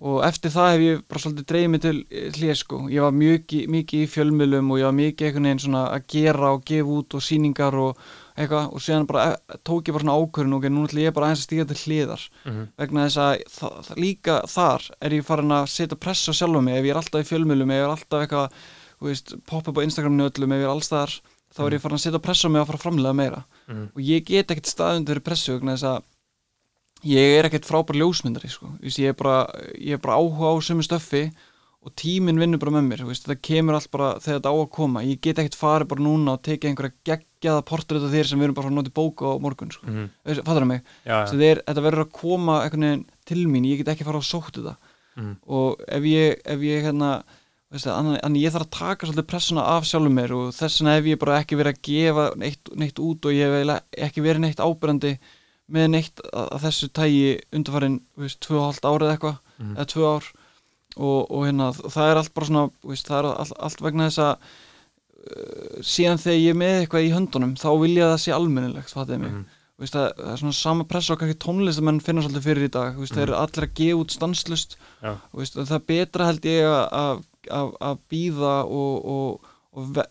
og 0.03 0.25
eftir 0.27 0.51
það 0.51 0.69
hef 0.73 0.83
ég 0.83 1.03
bara 1.07 1.21
svolítið 1.23 1.47
dreigð 1.53 1.69
mig 1.71 1.81
til 1.85 1.99
hlið 2.35 2.57
sko, 2.59 2.79
ég 2.91 3.05
var 3.05 3.15
mikið, 3.15 3.69
mikið 3.71 4.03
í 4.03 4.09
fjölmiðlum 4.11 4.73
og 4.75 4.81
ég 4.81 4.89
var 4.89 4.97
mikið 4.99 5.29
einhvern 5.29 5.47
veginn 5.47 5.63
svona 5.63 5.83
að 5.95 6.07
gera 6.11 6.51
og 6.57 6.65
gefa 6.67 6.97
út 6.97 7.15
og 7.15 7.23
sýningar 7.23 7.77
og 7.79 8.01
eitthvað. 8.33 8.73
Og 8.73 8.83
síðan 8.83 9.07
bara 9.07 9.27
eh, 9.31 9.59
tók 9.63 9.87
ég 9.87 9.95
bara 9.95 10.03
svona 10.07 10.17
ákvörðin 10.19 10.57
og 10.57 10.63
ok, 10.63 10.69
nú 10.73 10.85
ætlum 10.89 11.05
ég 11.05 11.15
bara 11.15 11.29
aðeins 11.29 11.45
að 11.45 11.49
stíga 11.49 11.67
til 11.71 11.79
hliðar. 11.85 12.25
Mhm. 12.49 12.63
vegna 12.83 13.07
þess 13.07 13.21
að 13.23 13.45
það, 13.57 13.77
það, 13.87 14.01
líka 14.03 14.39
þar 14.57 14.89
er 15.01 15.17
ég 15.19 15.29
farin 15.29 15.57
að 15.59 15.67
setja 15.77 16.01
press 16.03 16.27
á 16.27 16.33
sjálfa 16.35 16.63
mig 16.67 16.79
ef 16.79 16.85
ég 16.85 16.95
er 16.97 17.03
alltaf 17.03 17.23
í 17.23 17.29
fjölmiðlum, 17.31 17.71
ef 17.71 17.79
ég 17.79 17.87
er 17.87 17.95
alltaf 17.95 18.25
eitthvað 18.27 18.49
poppa 19.47 19.71
upp 19.71 19.79
á 19.79 19.87
Instagraminu 19.87 20.31
öllum 20.31 20.53
ef 20.55 20.63
ég 20.63 20.67
er 20.67 20.73
alls 20.73 20.91
þar, 20.91 21.15
þá 21.53 21.61
er 21.67 21.77
ég 21.77 21.83
farin 21.83 21.99
að 21.99 22.05
setja 22.07 22.23
press 22.23 22.43
á 22.43 22.49
mig 22.49 22.63
að 22.63 22.71
fara 22.73 22.83
framlega 22.83 23.15
meira. 23.15 23.45
Mhm. 23.69 23.89
og 23.95 24.03
ég 24.03 24.25
get 24.27 24.51
ekkert 24.51 24.67
staðundur 24.67 25.23
í 25.23 25.27
pressu 25.27 25.55
vegna 25.59 25.77
þess 25.77 25.87
að 25.95 26.03
ég 27.05 27.39
er 27.39 27.49
ekkert 27.49 27.67
frábær 27.69 27.99
ljósmyndari 27.99 28.49
sko. 28.53 28.71
Ég, 28.83 28.99
er 29.11 29.17
bara, 29.19 29.47
ég 29.79 29.97
er 29.97 30.03
bara 30.03 30.19
áhuga 30.21 30.53
á 30.53 30.55
sömu 30.63 30.85
stöffi 30.87 31.33
og 31.83 31.91
tíminn 31.99 32.39
vinnur 32.39 32.61
bara 32.63 32.77
með 32.77 32.85
mér 32.87 33.01
það 33.19 33.41
kemur 33.43 33.75
allt 33.75 33.91
bara 33.91 34.13
þegar 34.23 34.39
þetta 34.39 34.51
á 34.55 34.57
að 34.63 34.69
koma 34.71 35.03
ég 35.03 35.19
get 35.21 35.41
ekkert 35.43 35.59
farið 35.59 35.89
bara 35.91 36.05
núna 36.07 36.37
og 36.37 36.43
tekið 36.47 36.71
einhverja 36.71 36.95
geggjaða 37.11 37.65
portrétt 37.67 38.05
af 38.07 38.13
þér 38.15 38.29
sem 38.31 38.39
við 38.39 38.47
erum 38.47 38.55
bara 38.55 38.71
að 38.71 38.77
nota 38.77 38.93
í 38.93 38.95
bóka 38.95 39.27
á 39.27 39.35
morgun 39.43 39.73
sko. 39.75 39.87
Mm. 39.91 40.07
fattar 40.47 40.63
það 40.63 40.69
mig, 40.71 40.83
Já, 41.03 41.17
já. 41.19 41.27
Þeir, 41.33 41.63
þetta 41.67 41.83
verður 41.89 42.05
að 42.07 42.13
koma 42.13 42.57
til 43.27 43.47
mín, 43.51 43.67
ég 43.67 43.83
get 43.83 43.89
ekki 43.97 44.07
fara 44.07 44.19
að 44.23 44.31
sótt 44.31 44.55
þetta 44.61 44.77
Mhm. 45.17 45.37
og 45.47 45.81
ef 45.89 46.03
ég, 46.09 46.39
ef 46.47 46.61
ég 46.65 46.83
hérna 46.87 47.23
annan, 47.85 48.35
ég 48.37 48.53
þarf 48.53 48.65
að 48.65 48.71
taka 48.79 49.07
svolítið 49.07 49.27
pressuna 49.29 49.63
af 49.77 49.85
sjálfum 49.85 50.15
mér 50.15 50.33
og 50.33 50.53
þess 50.55 50.81
vegna 50.81 50.95
hef 50.97 51.05
ég 51.05 51.19
bara 51.19 51.41
ekki 51.43 51.57
verið 51.59 51.73
að 51.75 51.83
gefa 51.83 52.25
neitt, 52.37 52.71
neitt 52.77 52.99
út 52.99 53.25
og 53.27 53.33
ég 53.33 53.53
hef 53.67 53.83
ekki 54.09 54.23
verið 54.25 54.41
neitt 54.41 54.57
ábyrjandi 54.63 55.19
með 55.71 55.89
neitt 55.91 56.21
að, 56.33 56.49
að 56.57 56.63
þessu 56.67 56.89
tægi 56.93 57.41
undarfærin, 57.53 58.01
veist, 58.19 58.41
tvö 58.41 58.59
og 58.59 58.67
halvt 58.71 58.89
árið 58.91 59.13
eitthvað 59.15 59.39
Mhm. 59.63 59.77
eða 59.77 59.87
tvö 59.93 60.05
ár 60.17 60.25
og, 60.97 61.31
og 61.31 61.45
hérna, 61.47 61.71
það 61.73 62.11
er 62.11 62.17
allt 62.17 62.35
bara 62.35 62.47
svona 62.47 62.71
veist, 62.85 63.07
það 63.09 63.19
er 63.19 63.29
allt, 63.39 63.53
allt 63.63 63.81
vegna 63.81 64.09
þess 64.11 64.19
að 64.19 64.37
uh, 65.23 65.83
síðan 65.87 66.21
þegar 66.23 66.41
ég 66.43 66.53
er 66.55 66.59
með 66.63 66.79
eitthvað 66.83 67.07
í 67.07 67.13
höndunum 67.15 67.53
þá 67.61 67.69
vil 67.83 67.93
ég 67.97 68.07
að 68.07 68.15
það 68.15 68.23
sé 68.27 68.35
almennilegt 68.37 68.95
fattiði 68.97 69.21
mig 69.25 69.33
Mhm. 69.33 69.45
Þú 69.73 69.83
veist, 69.87 69.95
það, 69.97 70.11
það 70.19 70.33
er 70.33 70.37
svona 70.43 70.55
sama 70.55 70.85
pressa 70.87 71.13
og 71.15 71.19
kannski 71.19 71.39
tónlistamenn 71.43 72.03
finna 72.05 72.23
svolítið 72.23 72.45
fyrir 72.45 72.67
í 72.69 72.71
dag 72.71 72.91
Þú 72.95 73.01
veist, 73.03 73.15
þeir 73.17 73.23
eru 73.25 73.39
allir 73.41 73.65
að 73.67 73.73
gefa 73.75 73.99
út 74.03 74.13
stanslust. 74.15 74.77
Þú 75.03 75.39
veist, 75.41 75.55
það 75.57 75.73
er 75.75 75.87
betra 75.89 76.27
held 76.29 76.43
ég 76.47 76.67
að- 76.69 76.93
að 76.93 77.25
að- 77.51 77.73
að 77.81 77.99
býða 78.13 78.53
og, 78.69 79.05
og, 79.15 79.41
og 79.75 79.89
ve 79.97 80.05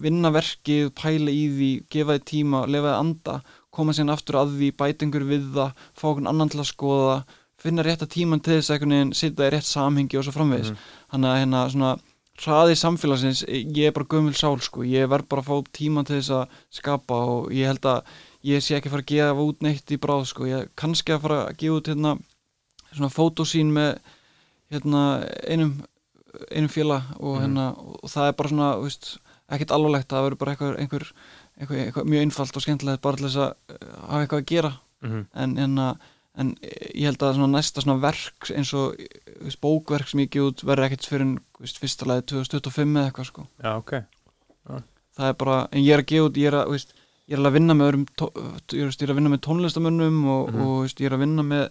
vinna 0.00 0.30
verkið, 0.32 0.88
pæla 0.94 1.28
í 1.34 1.42
því 1.52 1.70
gefa 1.90 2.16
því 2.16 2.24
tíma, 2.30 2.62
lefa 2.70 2.94
því 2.94 3.00
anda 3.02 3.34
koma 3.70 3.92
síðan 3.92 4.12
aftur 4.14 4.34
að 4.40 4.56
því, 4.58 4.70
bæta 4.76 5.04
einhver 5.06 5.24
við 5.28 5.50
það 5.54 5.72
fá 5.94 6.04
okkur 6.10 6.28
annan 6.28 6.48
til 6.50 6.60
að 6.60 6.70
skoða 6.72 7.24
finna 7.60 7.82
rétta 7.84 8.06
tíman 8.08 8.40
til 8.40 8.56
þess 8.58 8.70
að 8.70 8.74
einhvern 8.78 8.94
veginn 8.96 9.12
setja 9.14 9.46
í 9.48 9.52
rétt 9.52 9.68
samhengi 9.68 10.16
og 10.18 10.24
svo 10.24 10.32
framvegis 10.32 10.70
Mhm. 10.70 10.76
þannig 11.12 11.30
að 11.30 11.40
hérna 11.40 11.70
svona 11.70 11.92
hraði 12.40 12.74
samfélagsins, 12.80 13.44
ég 13.76 13.86
er 13.86 13.92
bara 13.92 14.06
gömul 14.08 14.32
sál 14.32 14.56
sko, 14.60 14.80
ég 14.82 15.06
verð 15.08 15.28
bara 15.28 15.42
að 15.42 15.48
fá 15.50 15.66
tíman 15.76 16.06
til 16.06 16.16
þess 16.16 16.30
að 16.30 16.48
skapa 16.70 17.14
og 17.14 17.50
ég 17.52 17.66
held 17.66 17.82
að 17.84 18.02
ég 18.42 18.62
sé 18.64 18.76
ekki 18.80 18.88
að 18.88 18.94
fara 18.96 19.02
að 19.02 19.12
gefa 19.12 19.44
út 19.44 19.60
neitt 19.60 19.86
í 19.92 19.98
bráð 20.00 20.24
sko, 20.26 20.44
ég 20.48 20.68
kannski 20.74 21.12
að 21.12 21.20
fara 21.20 21.46
að 21.50 21.56
gefa 21.58 21.76
út 21.76 21.90
hérna 21.92 22.18
svona 22.96 23.12
fótósín 23.12 23.70
með 23.76 23.98
hérna 24.72 25.02
einum 25.46 25.82
einum 26.50 26.68
félag 26.70 27.02
og 27.20 27.36
Mhm. 27.36 27.42
hérna 27.44 27.66
og 27.78 28.08
það 28.08 28.28
er 28.28 28.32
bara 28.32 28.48
svona, 28.48 28.82
veist, 28.82 29.18
ekkert 29.50 29.70
alvarlegt 29.74 30.08
það 30.08 30.24
verður 30.30 30.38
bara 30.38 30.50
einhver, 30.56 30.76
einhver, 30.78 31.12
eitthvað 31.60 32.08
mjög 32.10 32.22
einfalt 32.26 32.56
og 32.56 32.62
skemmtilegt 32.64 33.02
bara 33.04 33.16
til 33.20 33.26
þess 33.28 33.36
að 33.36 33.50
uh, 33.50 33.92
hafa 34.08 34.22
eitthvað 34.24 34.42
að 34.44 34.48
gera 34.54 34.72
Mhm. 35.00 35.20
en, 35.32 35.52
en, 35.58 35.78
en 36.36 36.48
ég 36.60 37.06
held 37.08 37.22
að 37.24 37.34
svona 37.38 37.54
næsta 37.56 37.80
svona 37.80 38.00
verk 38.02 38.50
eins 38.52 38.74
og 38.76 38.98
þú 39.00 39.44
veist, 39.46 39.60
bókverk 39.64 40.08
sem 40.10 40.20
ég 40.20 40.28
gef 40.34 40.42
út 40.50 40.60
verður 40.68 40.86
ekkert 40.90 41.06
fyrir 41.08 41.24
lagi 42.10 42.26
2025 42.34 42.96
eða 43.00 43.06
eitthvað 43.08 43.28
sko 43.30 43.46
Já, 43.64 43.70
ok 43.80 43.94
það 45.16 45.28
er 45.30 45.36
bara, 45.40 45.56
en 45.72 45.80
ég 45.84 45.92
er 45.96 46.02
að 46.02 46.10
gefa 46.12 46.26
út 46.28 46.36
ég 46.40 46.50
er 46.52 46.56
að, 46.60 46.70
veist, 46.74 46.92
ég 47.28 47.38
er 47.38 47.42
að 47.48 47.56
vinna 47.56 47.74
með 47.76 47.88
öðrum 47.90 48.04
tó, 48.16 48.28
ég, 48.36 48.76
ég 48.76 49.08
að 49.14 49.18
vinna 49.20 49.32
með 49.32 49.42
tónlistamönnum 49.46 50.20
og, 50.28 50.50
Mhm. 50.52 50.60
og 50.60 50.68
þú 50.68 50.80
veist, 50.84 51.00
ég 51.00 51.06
er 51.10 51.16
að 51.16 51.24
vinna 51.24 51.42
með 51.42 51.64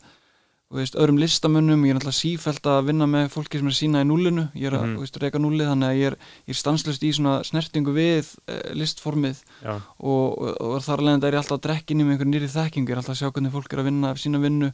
veist, 0.71 0.93
öðrum 1.01 1.17
listamönnum, 1.17 1.81
ég 1.87 1.95
er 1.95 1.97
náttúrulega 1.97 2.19
sífælt 2.19 2.67
að 2.69 2.85
vinna 2.91 3.07
með 3.09 3.29
fólki 3.33 3.57
sem 3.57 3.65
er 3.67 3.73
að 3.73 3.79
sína 3.79 4.01
í 4.03 4.07
núlinu 4.09 4.43
ég 4.53 4.67
er 4.69 4.75
að, 4.77 4.83
Mhm. 4.85 4.95
þú 4.95 4.99
veist, 5.01 5.17
reyka 5.23 5.39
núlið 5.41 5.69
þannig 5.71 5.87
að 5.89 5.97
ég 5.97 6.05
er, 6.11 6.15
ég 6.45 6.53
er 6.53 6.59
stanslust 6.59 7.01
í 7.03 7.09
svona 7.15 7.33
snertingu 7.43 7.93
við 7.95 8.29
eh, 8.47 8.73
listformið 8.77 9.41
og, 9.65 10.37
og, 10.37 10.61
og 10.61 10.81
þar 10.85 10.99
alveg 11.01 11.23
er 11.23 11.33
ég 11.33 11.41
alltaf 11.41 11.57
að 11.57 11.65
drekka 11.65 11.91
inn 11.95 12.01
í 12.01 12.05
með 12.05 12.13
einhver 12.19 12.29
nýri 12.29 12.49
þekkingu, 12.53 12.85
ég 12.89 12.93
er 12.93 13.01
alltaf 13.01 13.15
að 13.15 13.21
sjá 13.23 13.31
hvernig 13.33 13.51
fólk 13.57 13.73
er 13.73 13.79
að 13.81 13.89
vinna 13.89 14.13
sína 14.15 14.39
vinnu, 14.45 14.69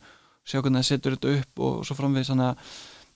sjá 0.46 0.60
hvernig 0.62 0.84
það 0.84 0.90
setur 0.92 1.16
þetta 1.16 1.38
upp 1.40 1.60
og 1.64 1.86
svo 1.88 1.96
framvegis, 1.96 2.30
þannig 2.34 2.50
að 2.52 2.58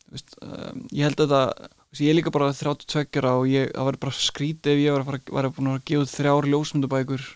veist, 0.09 0.31
um, 0.41 0.87
ég 0.95 1.03
held 1.03 1.19
að 1.19 1.27
þetta 1.29 1.69
ég 1.99 2.09
er 2.09 2.15
líka 2.15 2.31
bara 2.31 2.53
32 2.53 3.19
ára 3.19 3.35
og 3.37 3.45
ég, 3.51 3.73
það 3.75 3.85
væri 3.89 3.99
bara 3.99 4.15
skrítið 4.23 4.71
ef 4.71 4.79
ég 4.79 4.91
var 4.95 5.03
að 5.03 5.09
fara, 5.11 5.19
væri 5.35 5.51
búin 5.59 5.69
að 5.75 5.83
gefa 5.85 6.01
út 6.07 6.15
þrjár 6.15 6.47
ljósmyndabækur 6.53 7.27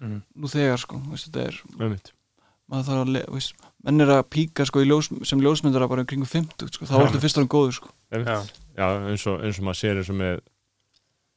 Mhm. 0.00 0.22
nú 0.36 0.48
þegar 0.52 0.76
sko, 0.78 0.98
veist, 1.08 1.30
þetta 1.30 1.46
er 1.46 1.60
Einmitt. 1.80 2.10
maður 2.68 2.84
þarf 2.84 3.00
að, 3.06 3.32
veist, 3.32 3.52
menn 3.86 4.02
er 4.02 4.12
að 4.16 4.26
píka 4.34 4.66
sko 4.66 4.82
í 4.82 4.88
ljós, 4.90 5.12
sem 5.28 5.40
ljósmyndara 5.42 5.88
bara 5.90 6.06
kringu 6.08 6.26
50 6.28 6.74
sko, 6.74 6.88
þá 6.90 6.98
er 6.98 7.08
þetta 7.08 7.22
fyrst 7.22 7.40
árum 7.40 7.52
góður 7.54 7.78
sko. 7.78 7.94
Já, 8.12 8.36
Já, 8.76 8.86
eins 9.08 9.24
og, 9.30 9.40
eins 9.46 9.58
og 9.62 9.66
maður 9.68 9.80
sér 9.80 10.02
eins 10.02 10.12
og 10.12 10.20
með 10.20 10.44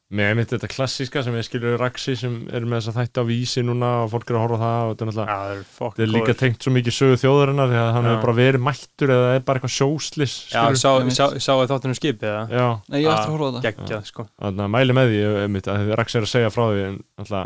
með 0.09 0.31
einmitt 0.31 0.49
þetta 0.49 0.67
klassíska 0.71 1.21
sem 1.21 1.35
ég 1.38 1.45
skilur 1.45 1.76
Raxi 1.77 2.15
sem 2.17 2.39
er 2.49 2.63
með 2.65 2.80
þess 2.80 2.89
að 2.89 2.95
þætti 2.97 3.21
á 3.21 3.26
vísi 3.30 3.61
núna 3.61 3.89
og 4.01 4.07
fólk 4.09 4.31
er 4.31 4.38
að 4.39 4.41
horfa 4.41 4.57
á 4.57 4.61
það 4.63 4.80
og 4.80 4.89
þetta 4.89 5.03
er 5.05 5.09
náttúrulega 5.09 5.35
það 5.35 5.51
er 5.51 5.59
þetta 5.77 6.03
er 6.05 6.11
líka 6.15 6.35
tengt 6.39 6.65
svo 6.65 6.73
mikið 6.73 6.95
sögu 6.95 7.19
þjóðarinnar 7.21 7.69
því 7.69 7.77
að 7.77 7.89
hann 7.93 8.07
hefur 8.09 8.23
bara 8.23 8.35
verið 8.39 8.63
mættur 8.65 9.13
eða 9.13 9.27
það 9.27 9.35
er 9.38 9.45
bara 9.45 9.61
eitthvað 9.61 9.76
sjóslis 9.76 10.34
Já, 10.49 10.63
skilurðu. 10.73 11.13
sá, 11.13 11.26
sá, 11.30 11.45
sá 11.45 11.69
þáttunum 11.69 11.99
skipið 11.99 12.26
það 12.26 12.55
Já, 12.57 12.65
Nei, 12.89 12.97
ég 13.03 13.11
eftir 13.13 13.30
að 13.30 13.35
horfa 13.35 13.45
á 13.45 13.53
þetta 13.53 13.69
Geggjað, 13.69 14.09
sko. 14.09 14.26
Þannig 14.41 14.65
að 14.65 14.73
mæli 14.80 14.97
með 14.97 15.13
því 15.13 15.21
einmitt, 15.45 15.69
að 15.69 15.93
Raxi 16.01 16.17
er 16.17 16.26
að 16.26 16.34
segja 16.34 16.51
frá 16.57 16.63
því 16.65 16.84
en 16.88 16.99
náttúrulega 17.21 17.45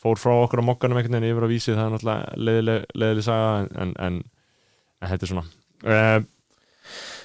fór 0.00 0.18
frá 0.18 0.34
okkur 0.34 0.64
á 0.64 0.68
mokkanum 0.72 0.98
einhvern 0.98 1.20
veginn 1.20 1.30
yfir 1.30 1.46
á 1.46 1.52
vísi 1.54 1.76
það 1.76 1.86
er 1.86 1.94
náttúrulega 1.94 2.42
leiðileg, 2.48 2.84
leiðileg 2.98 3.26
saga 3.30 3.50
en, 3.84 3.94
en, 4.02 4.20
en, 5.00 5.10
þetta 5.10 5.26
er 5.26 5.32
svona. 5.32 5.46
Uh, 5.80 6.20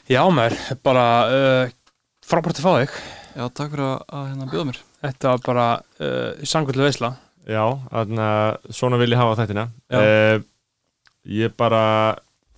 Já, 0.06 0.22
maður, 0.30 0.58
bara 0.86 1.06
uh, 1.34 1.76
frábært 2.26 2.60
að 2.62 2.66
fá 2.66 2.74
þig. 2.78 2.98
Já, 3.36 3.46
takk 3.50 3.72
fyrir 3.74 3.86
að, 3.88 3.96
að 4.16 4.28
hérna 4.30 4.50
bjóða 4.52 4.68
mér. 4.70 4.82
Þetta 5.06 5.32
var 5.32 5.42
bara 5.46 5.66
uh, 6.00 6.44
sangvöldu 6.46 6.86
veisla. 6.86 7.10
Já, 7.46 7.64
þannig 7.92 8.22
að 8.26 8.76
svona 8.80 9.00
vil 9.02 9.12
ég 9.14 9.22
hafa 9.22 9.48
uh, 9.66 10.38
Ég 11.26 11.56
bara 11.58 11.82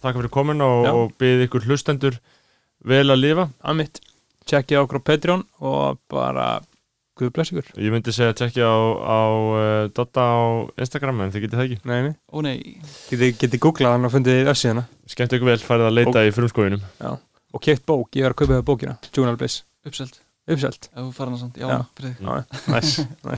þakka 0.03 0.19
fyrir 0.19 0.33
komin 0.35 0.63
og, 0.63 0.89
og 0.91 1.15
byrði 1.19 1.47
ykkur 1.47 1.67
hlustendur 1.67 2.19
vel 2.87 3.07
að 3.07 3.23
lifa. 3.23 3.47
Að 3.63 3.79
mitt 3.81 4.03
Tjekkið 4.47 4.79
á 4.79 4.83
okkur 4.83 5.01
á 5.03 5.07
Patreon 5.07 5.41
og 5.59 5.99
bara 6.11 6.45
Guð 7.17 7.31
bless 7.33 7.53
ykkur. 7.53 7.71
Ég 7.81 7.93
myndi 7.93 8.13
segja 8.13 8.33
að 8.33 8.37
tjekkja 8.43 8.67
á, 8.69 8.77
á 9.01 9.19
uh, 9.25 9.87
Dotta 9.97 10.21
á 10.21 10.37
Instagram 10.77 11.23
en 11.25 11.33
þið 11.33 11.45
getið 11.47 11.57
það 11.57 11.65
ekki. 11.67 11.79
Nei, 11.89 11.97
nei. 12.05 12.13
Ó 12.29 12.37
nei, 12.45 12.55
Getið 13.09 13.33
geti 13.41 13.61
googlað 13.63 13.95
hann 13.95 14.05
og 14.09 14.13
fundið 14.13 14.51
össíðana 14.53 14.85
Skemmt 15.09 15.33
ykkur 15.37 15.49
vel, 15.49 15.57
færið 15.63 15.89
að 15.89 15.97
leita 15.97 16.25
í 16.27 16.33
frumskóinum 16.35 16.83
og 17.57 17.63
keitt 17.63 17.85
bók, 17.87 18.11
ég 18.19 18.27
var 18.27 18.35
að 18.35 18.41
kaupa 18.43 18.57
það 18.57 18.65
bókina. 18.67 18.95
Juvenile 19.09 19.39
Bliss 19.39 19.63
uppselt. 19.87 20.19
Uppselt. 20.47 20.87
Ef 20.93 20.99
þú 21.01 21.13
fara 21.15 21.31
hana 21.31 21.39
samt, 21.41 21.57
já, 21.59 21.67
Já. 21.67 21.79
Já, 21.97 22.11
næs, 22.21 22.43
næs 22.71 22.91